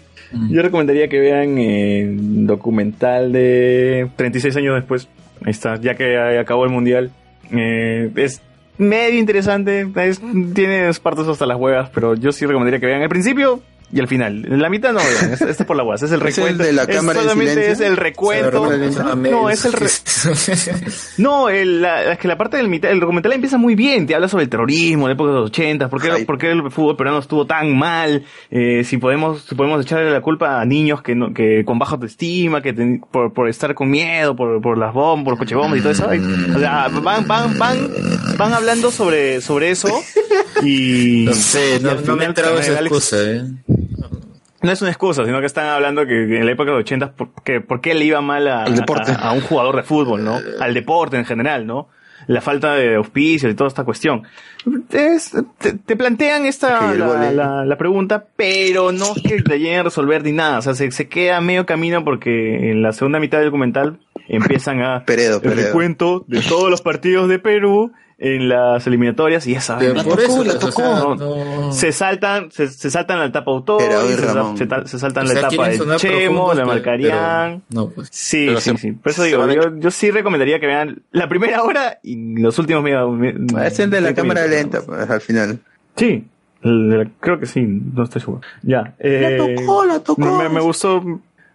Yo 0.49 0.61
recomendaría 0.61 1.07
que 1.07 1.19
vean 1.19 1.57
el 1.57 2.45
documental 2.47 3.31
de 3.31 4.09
36 4.15 4.55
años 4.57 4.75
después. 4.75 5.07
Ahí 5.43 5.51
está, 5.51 5.75
ya 5.79 5.95
que 5.95 6.37
acabó 6.39 6.65
el 6.65 6.71
mundial. 6.71 7.11
Eh, 7.51 8.09
es 8.15 8.41
medio 8.77 9.19
interesante. 9.19 9.87
es- 9.95 10.21
tiene 10.53 10.91
partes 11.01 11.27
hasta 11.27 11.45
las 11.45 11.57
huevas, 11.57 11.89
pero 11.93 12.15
yo 12.15 12.31
sí 12.31 12.45
recomendaría 12.45 12.79
que 12.79 12.85
vean 12.87 13.01
el 13.01 13.09
principio 13.09 13.61
y 13.95 13.99
el 13.99 14.07
final. 14.07 14.45
En 14.45 14.61
la 14.61 14.69
mitad 14.69 14.91
no 14.93 14.99
vean. 14.99 15.31
Este 15.33 15.49
es 15.49 15.57
por 15.63 15.75
la 15.77 15.83
huevas. 15.83 16.03
Es 16.03 16.11
el 16.11 16.21
¿Es 16.25 16.37
el 16.37 16.43
recuento. 16.43 16.63
de 16.63 16.73
la 16.73 16.83
Es 16.83 16.87
cámara 16.97 17.21
solamente 17.21 17.71
es 17.71 17.79
el 17.79 17.95
recuento. 17.97 18.67
No, 19.15 19.49
es 19.49 19.65
el 19.65 19.73
re- 19.73 19.87
No, 21.17 21.49
el, 21.49 21.81
la, 21.81 22.11
es 22.13 22.19
que 22.19 22.27
la 22.27 22.37
parte 22.37 22.57
del 22.57 22.67
mitad, 22.67 22.91
el 22.91 22.99
documental 22.99 23.31
empieza 23.33 23.57
muy 23.57 23.73
bien, 23.75 24.05
te 24.05 24.13
habla 24.15 24.27
sobre 24.27 24.43
el 24.43 24.49
terrorismo, 24.49 25.07
la 25.07 25.13
época 25.13 25.29
de 25.31 25.35
los 25.37 25.45
80, 25.49 25.89
por 25.89 26.01
qué, 26.01 26.25
por 26.25 26.37
qué 26.37 26.51
el 26.51 26.69
fútbol 26.71 26.97
peruano 26.97 27.19
estuvo 27.19 27.45
tan 27.47 27.75
mal, 27.77 28.23
eh, 28.51 28.83
si 28.83 28.97
podemos, 28.97 29.43
si 29.43 29.55
podemos 29.55 29.81
echarle 29.83 30.11
la 30.11 30.21
culpa 30.21 30.59
a 30.61 30.65
niños 30.65 31.01
que 31.01 31.15
no, 31.15 31.33
que 31.33 31.63
con 31.65 31.79
baja 31.79 31.93
autoestima, 31.93 32.61
que 32.61 32.73
ten- 32.73 32.99
por, 33.11 33.33
por 33.33 33.47
estar 33.49 33.73
con 33.75 33.89
miedo, 33.89 34.35
por, 34.35 34.61
por 34.61 34.77
las 34.77 34.93
bombas, 34.93 35.23
por 35.23 35.31
los 35.33 35.39
coche 35.39 35.55
bombas 35.55 35.79
y 35.79 35.81
todo 35.81 35.91
eso. 35.93 36.05
O 36.55 36.59
sea, 36.59 36.89
van, 36.89 37.25
van, 37.27 37.57
van, 37.57 37.89
van 38.37 38.53
hablando 38.53 38.91
sobre, 38.91 39.39
sobre 39.41 39.71
eso 39.71 39.89
y... 40.63 41.23
No 41.25 41.33
sé, 41.33 41.77
y 41.79 41.83
no, 41.83 41.91
al 41.91 42.05
no 42.05 42.15
me 42.15 42.23
he 42.23 42.27
entrado 42.27 42.59
esa 42.59 42.73
Alex- 42.77 42.81
excusa, 42.87 43.17
eh. 43.21 43.43
No 44.61 44.71
es 44.71 44.81
una 44.81 44.89
excusa, 44.91 45.25
sino 45.25 45.39
que 45.39 45.45
están 45.45 45.67
hablando 45.67 46.05
que 46.05 46.23
en 46.39 46.45
la 46.45 46.51
época 46.51 46.71
de 46.71 46.77
los 46.77 46.81
80, 46.81 47.11
¿por 47.13 47.29
qué, 47.43 47.61
por 47.61 47.81
qué 47.81 47.93
le 47.93 48.05
iba 48.05 48.21
mal 48.21 48.47
a, 48.47 48.65
deporte. 48.65 49.11
a, 49.11 49.29
a 49.29 49.31
un 49.33 49.41
jugador 49.41 49.75
de 49.75 49.83
fútbol, 49.83 50.23
¿no? 50.23 50.39
Al 50.59 50.73
deporte 50.73 51.17
en 51.17 51.25
general, 51.25 51.67
¿no? 51.67 51.87
La 52.27 52.41
falta 52.41 52.73
de 52.73 52.95
auspicio 52.95 53.49
y 53.49 53.53
toda 53.53 53.67
esta 53.67 53.83
cuestión. 53.83 54.23
Es- 54.89 55.31
te, 55.59 55.73
te 55.73 55.95
plantean 55.95 56.45
esta, 56.47 56.91
el 56.93 56.99
la, 56.99 57.05
vole. 57.07 57.31
la- 57.33 57.65
la 57.65 57.77
pregunta, 57.77 58.25
pero 58.35 58.91
no 58.91 59.13
es 59.15 59.21
que 59.21 59.41
te 59.43 59.59
lleguen 59.59 59.81
a 59.81 59.83
resolver 59.83 60.23
ni 60.23 60.31
nada. 60.31 60.57
O 60.57 60.61
sea, 60.63 60.73
se, 60.73 60.89
se 60.91 61.07
queda 61.07 61.39
medio 61.41 61.67
camino 61.67 62.03
porque 62.03 62.71
en 62.71 62.81
la 62.81 62.93
segunda 62.93 63.19
mitad 63.19 63.37
del 63.37 63.47
documental 63.47 63.99
empiezan 64.27 64.81
a 64.81 65.03
Peredo, 65.05 65.35
el 65.35 65.41
Peredo. 65.43 65.67
recuento 65.67 66.25
de 66.27 66.41
todos 66.41 66.71
los 66.71 66.81
partidos 66.81 67.29
de 67.29 67.37
Perú 67.37 67.91
en 68.17 68.47
las 68.47 68.87
eliminatorias 68.87 69.45
y 69.45 69.53
esa 69.55 69.77
Pero 69.77 69.93
vaina. 69.93 70.09
por 70.09 70.19
eso, 70.21 70.43
la 70.43 70.53
o 70.53 70.59
tocó. 70.59 70.71
sea, 70.81 70.99
No, 70.99 71.15
no- 71.15 71.71
se 71.73 71.91
saltan 71.91 72.49
se, 72.51 72.67
se 72.69 72.89
saltan 72.89 73.19
la 73.19 73.25
etapa 73.25 73.51
autor 73.51 73.81
Pero, 73.85 73.99
a 73.99 74.03
ver, 74.03 74.15
se, 74.15 74.97
saltan 74.99 75.25
O 75.25 75.27
la 75.27 75.33
sea, 75.33 75.47
etapa 75.49 75.69
de 75.69 75.97
Chemo 75.97 76.53
la 76.53 76.65
pero 76.81 77.61
no, 77.69 77.89
pues. 77.89 78.07
sí 78.11 78.45
Pero 78.47 78.61
sí 78.61 78.69
se- 78.71 78.77
sí 78.77 78.91
por 78.93 79.11
eso 79.11 79.23
digo 79.23 79.45
yo, 79.51 79.77
yo 79.77 79.91
sí 79.91 80.11
recomendaría 80.11 80.59
que 80.61 80.67
vean 80.67 81.01
la 81.11 81.27
primera 81.27 81.61
hora 81.63 81.99
y 82.03 82.39
los 82.39 82.57
últimos 82.57 82.83
media, 82.83 83.01
Es 83.65 83.79
el 83.79 83.89
de 83.89 83.99
la 84.01 84.13
30 84.13 84.21
cámara 84.21 84.41
minutos. 84.47 84.59
lenta, 84.61 84.81
pues, 84.85 85.09
al 85.09 85.21
final. 85.21 85.59
Sí, 85.97 86.23
la- 86.61 87.07
creo 87.19 87.39
que 87.39 87.45
sí, 87.45 87.61
no 87.61 88.03
estoy 88.03 88.21
seguro. 88.21 88.41
Ya. 88.63 88.93
Eh, 88.99 89.37
La 89.55 89.61
tocó, 89.61 89.85
la 89.85 89.99
tocó. 89.99 90.21
Me, 90.37 90.49
me 90.49 90.61
gustó. 90.61 91.03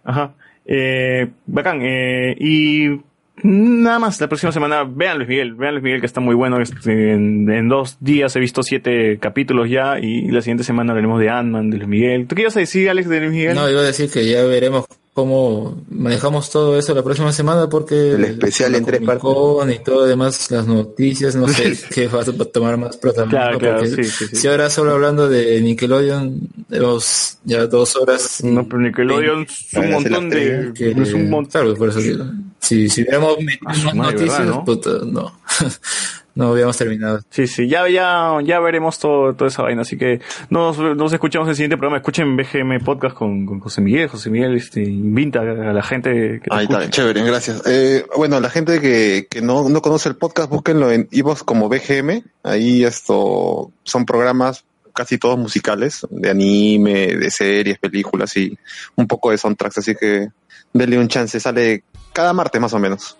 Ajá. 0.03 0.31
Eh, 0.65 1.27
bacán. 1.47 1.79
Eh, 1.81 2.35
y 2.39 3.01
nada 3.43 3.99
más, 3.99 4.19
la 4.21 4.27
próxima 4.27 4.51
semana, 4.51 4.83
vean 4.83 5.17
Luis 5.17 5.29
Miguel, 5.29 5.55
vean 5.55 5.73
Luis 5.73 5.83
Miguel 5.83 5.99
que 5.99 6.05
está 6.05 6.21
muy 6.21 6.35
bueno. 6.35 6.61
Este, 6.61 7.13
En, 7.13 7.49
en 7.49 7.69
dos 7.69 7.97
días 7.99 8.35
he 8.35 8.39
visto 8.39 8.63
siete 8.63 9.17
capítulos 9.19 9.69
ya 9.69 9.99
y 9.99 10.29
la 10.29 10.41
siguiente 10.41 10.63
semana 10.63 10.91
hablaremos 10.91 11.19
de 11.19 11.29
Ant-Man, 11.29 11.69
de 11.69 11.77
Luis 11.77 11.89
Miguel. 11.89 12.27
¿Tú 12.27 12.35
qué 12.35 12.41
ibas 12.43 12.57
a 12.57 12.59
decir, 12.59 12.89
Alex, 12.89 13.09
de 13.09 13.19
Luis 13.19 13.31
Miguel? 13.31 13.55
No, 13.55 13.69
iba 13.69 13.81
a 13.81 13.83
decir 13.83 14.09
que 14.09 14.27
ya 14.27 14.43
veremos 14.43 14.85
cómo 15.13 15.83
manejamos 15.89 16.49
todo 16.51 16.79
eso 16.79 16.95
la 16.95 17.03
próxima 17.03 17.33
semana 17.33 17.67
porque 17.67 18.11
El 18.11 18.23
especial 18.23 18.75
en 18.75 18.85
tres 18.85 19.01
Con 19.19 19.69
y 19.69 19.79
todo 19.79 20.05
demás, 20.05 20.49
las 20.51 20.67
noticias, 20.67 21.35
no 21.35 21.47
sé 21.47 21.77
qué 21.93 22.07
va 22.07 22.21
a 22.21 22.25
tomar 22.25 22.77
más 22.77 22.97
protagonismo. 22.97 23.39
Claro, 23.39 23.59
claro, 23.59 23.79
porque 23.79 24.03
sí, 24.03 24.03
sí, 24.05 24.27
sí. 24.27 24.35
Si 24.35 24.47
ahora 24.47 24.69
solo 24.69 24.91
hablando 24.91 25.27
de 25.27 25.59
Nickelodeon, 25.61 26.39
tenemos 26.69 27.37
ya 27.43 27.67
dos 27.67 27.95
horas. 27.97 28.43
No, 28.43 28.65
pero 28.67 28.79
Nickelodeon 28.79 29.43
es 29.43 29.73
un 29.73 29.91
montón 29.91 30.29
de... 30.29 30.71
que, 30.73 30.91
es 30.91 31.13
un 31.13 31.29
montón. 31.29 31.51
Claro, 31.51 31.75
por 31.75 31.89
eso 31.89 31.99
digo. 31.99 32.25
Si, 32.61 32.87
si 32.89 33.01
hubiéramos 33.01 33.39
metido 33.39 33.69
A 33.69 33.73
su 33.73 33.85
más 33.87 33.95
madre, 33.95 34.13
noticias, 34.13 34.39
¿verdad, 34.39 34.53
no? 34.55 34.65
puta, 34.65 34.89
no. 35.05 35.39
no 36.35 36.51
habíamos 36.51 36.77
terminado. 36.77 37.19
Sí, 37.29 37.47
sí, 37.47 37.67
ya, 37.67 37.89
ya, 37.89 38.37
ya 38.43 38.59
veremos 38.59 38.99
todo, 38.99 39.33
toda 39.33 39.49
esa 39.49 39.63
vaina. 39.63 39.81
Así 39.81 39.97
que 39.97 40.21
nos, 40.49 40.77
nos 40.77 41.11
escuchamos 41.11 41.47
en 41.47 41.49
el 41.49 41.55
siguiente 41.55 41.77
programa. 41.77 41.97
Escuchen 41.97 42.37
BGM 42.37 42.83
Podcast 42.83 43.15
con, 43.15 43.45
con 43.45 43.59
José 43.59 43.81
Miguel. 43.81 44.07
José 44.07 44.29
Miguel 44.29 44.55
este, 44.55 44.83
invita 44.83 45.41
a 45.41 45.73
la 45.73 45.83
gente 45.83 46.39
que 46.41 46.49
te 46.49 46.55
Ahí 46.55 46.63
escuche. 46.63 46.83
está, 46.83 46.89
chévere, 46.91 47.23
gracias. 47.23 47.63
Eh, 47.65 48.05
bueno, 48.15 48.39
la 48.39 48.49
gente 48.49 48.79
que, 48.79 49.27
que 49.29 49.41
no, 49.41 49.67
no 49.67 49.81
conoce 49.81 50.09
el 50.09 50.15
podcast, 50.15 50.49
búsquenlo 50.49 50.91
en 50.91 51.07
Ivos 51.11 51.43
como 51.43 51.67
BGM. 51.67 52.23
Ahí 52.43 52.83
esto 52.85 53.71
son 53.83 54.05
programas 54.05 54.63
casi 54.93 55.17
todos 55.17 55.37
musicales, 55.37 56.05
de 56.09 56.29
anime, 56.29 57.15
de 57.15 57.31
series, 57.31 57.79
películas 57.79 58.35
y 58.37 58.57
un 58.95 59.07
poco 59.07 59.31
de 59.31 59.37
soundtracks. 59.37 59.79
Así 59.79 59.95
que 59.95 60.27
denle 60.73 60.99
un 60.99 61.07
chance, 61.07 61.39
sale 61.39 61.83
cada 62.13 62.33
martes 62.33 62.59
más 62.61 62.73
o 62.73 62.79
menos. 62.79 63.17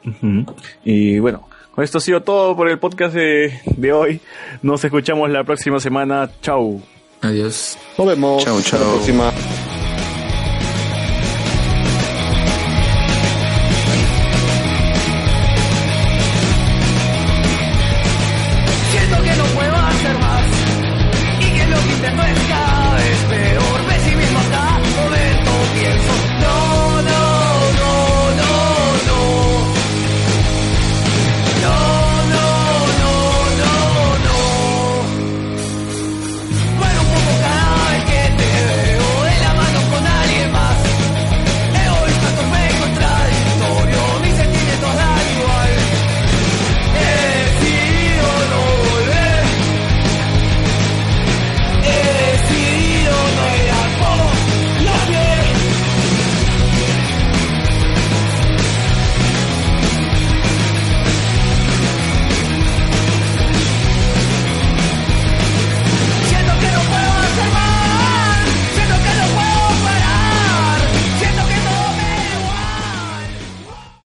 Y 0.84 1.20
bueno, 1.20 1.48
con 1.74 1.84
esto 1.84 1.98
ha 2.00 2.02
sido 2.02 2.22
todo 2.22 2.56
por 2.56 2.70
el 2.70 2.80
podcast 2.80 3.14
de, 3.16 3.60
de 3.66 3.94
hoy. 3.94 4.22
Nos 4.62 4.84
escuchamos 4.84 5.30
la 5.30 5.44
próxima 5.44 5.80
semana. 5.80 6.30
Chau. 6.42 6.82
Adiós. 7.22 7.78
Nos 7.98 8.08
vemos. 8.08 8.44
Chau, 8.44 8.62
chau. 8.62 8.80
Hasta 8.80 8.80
la 8.80 8.94
próxima. 8.94 9.34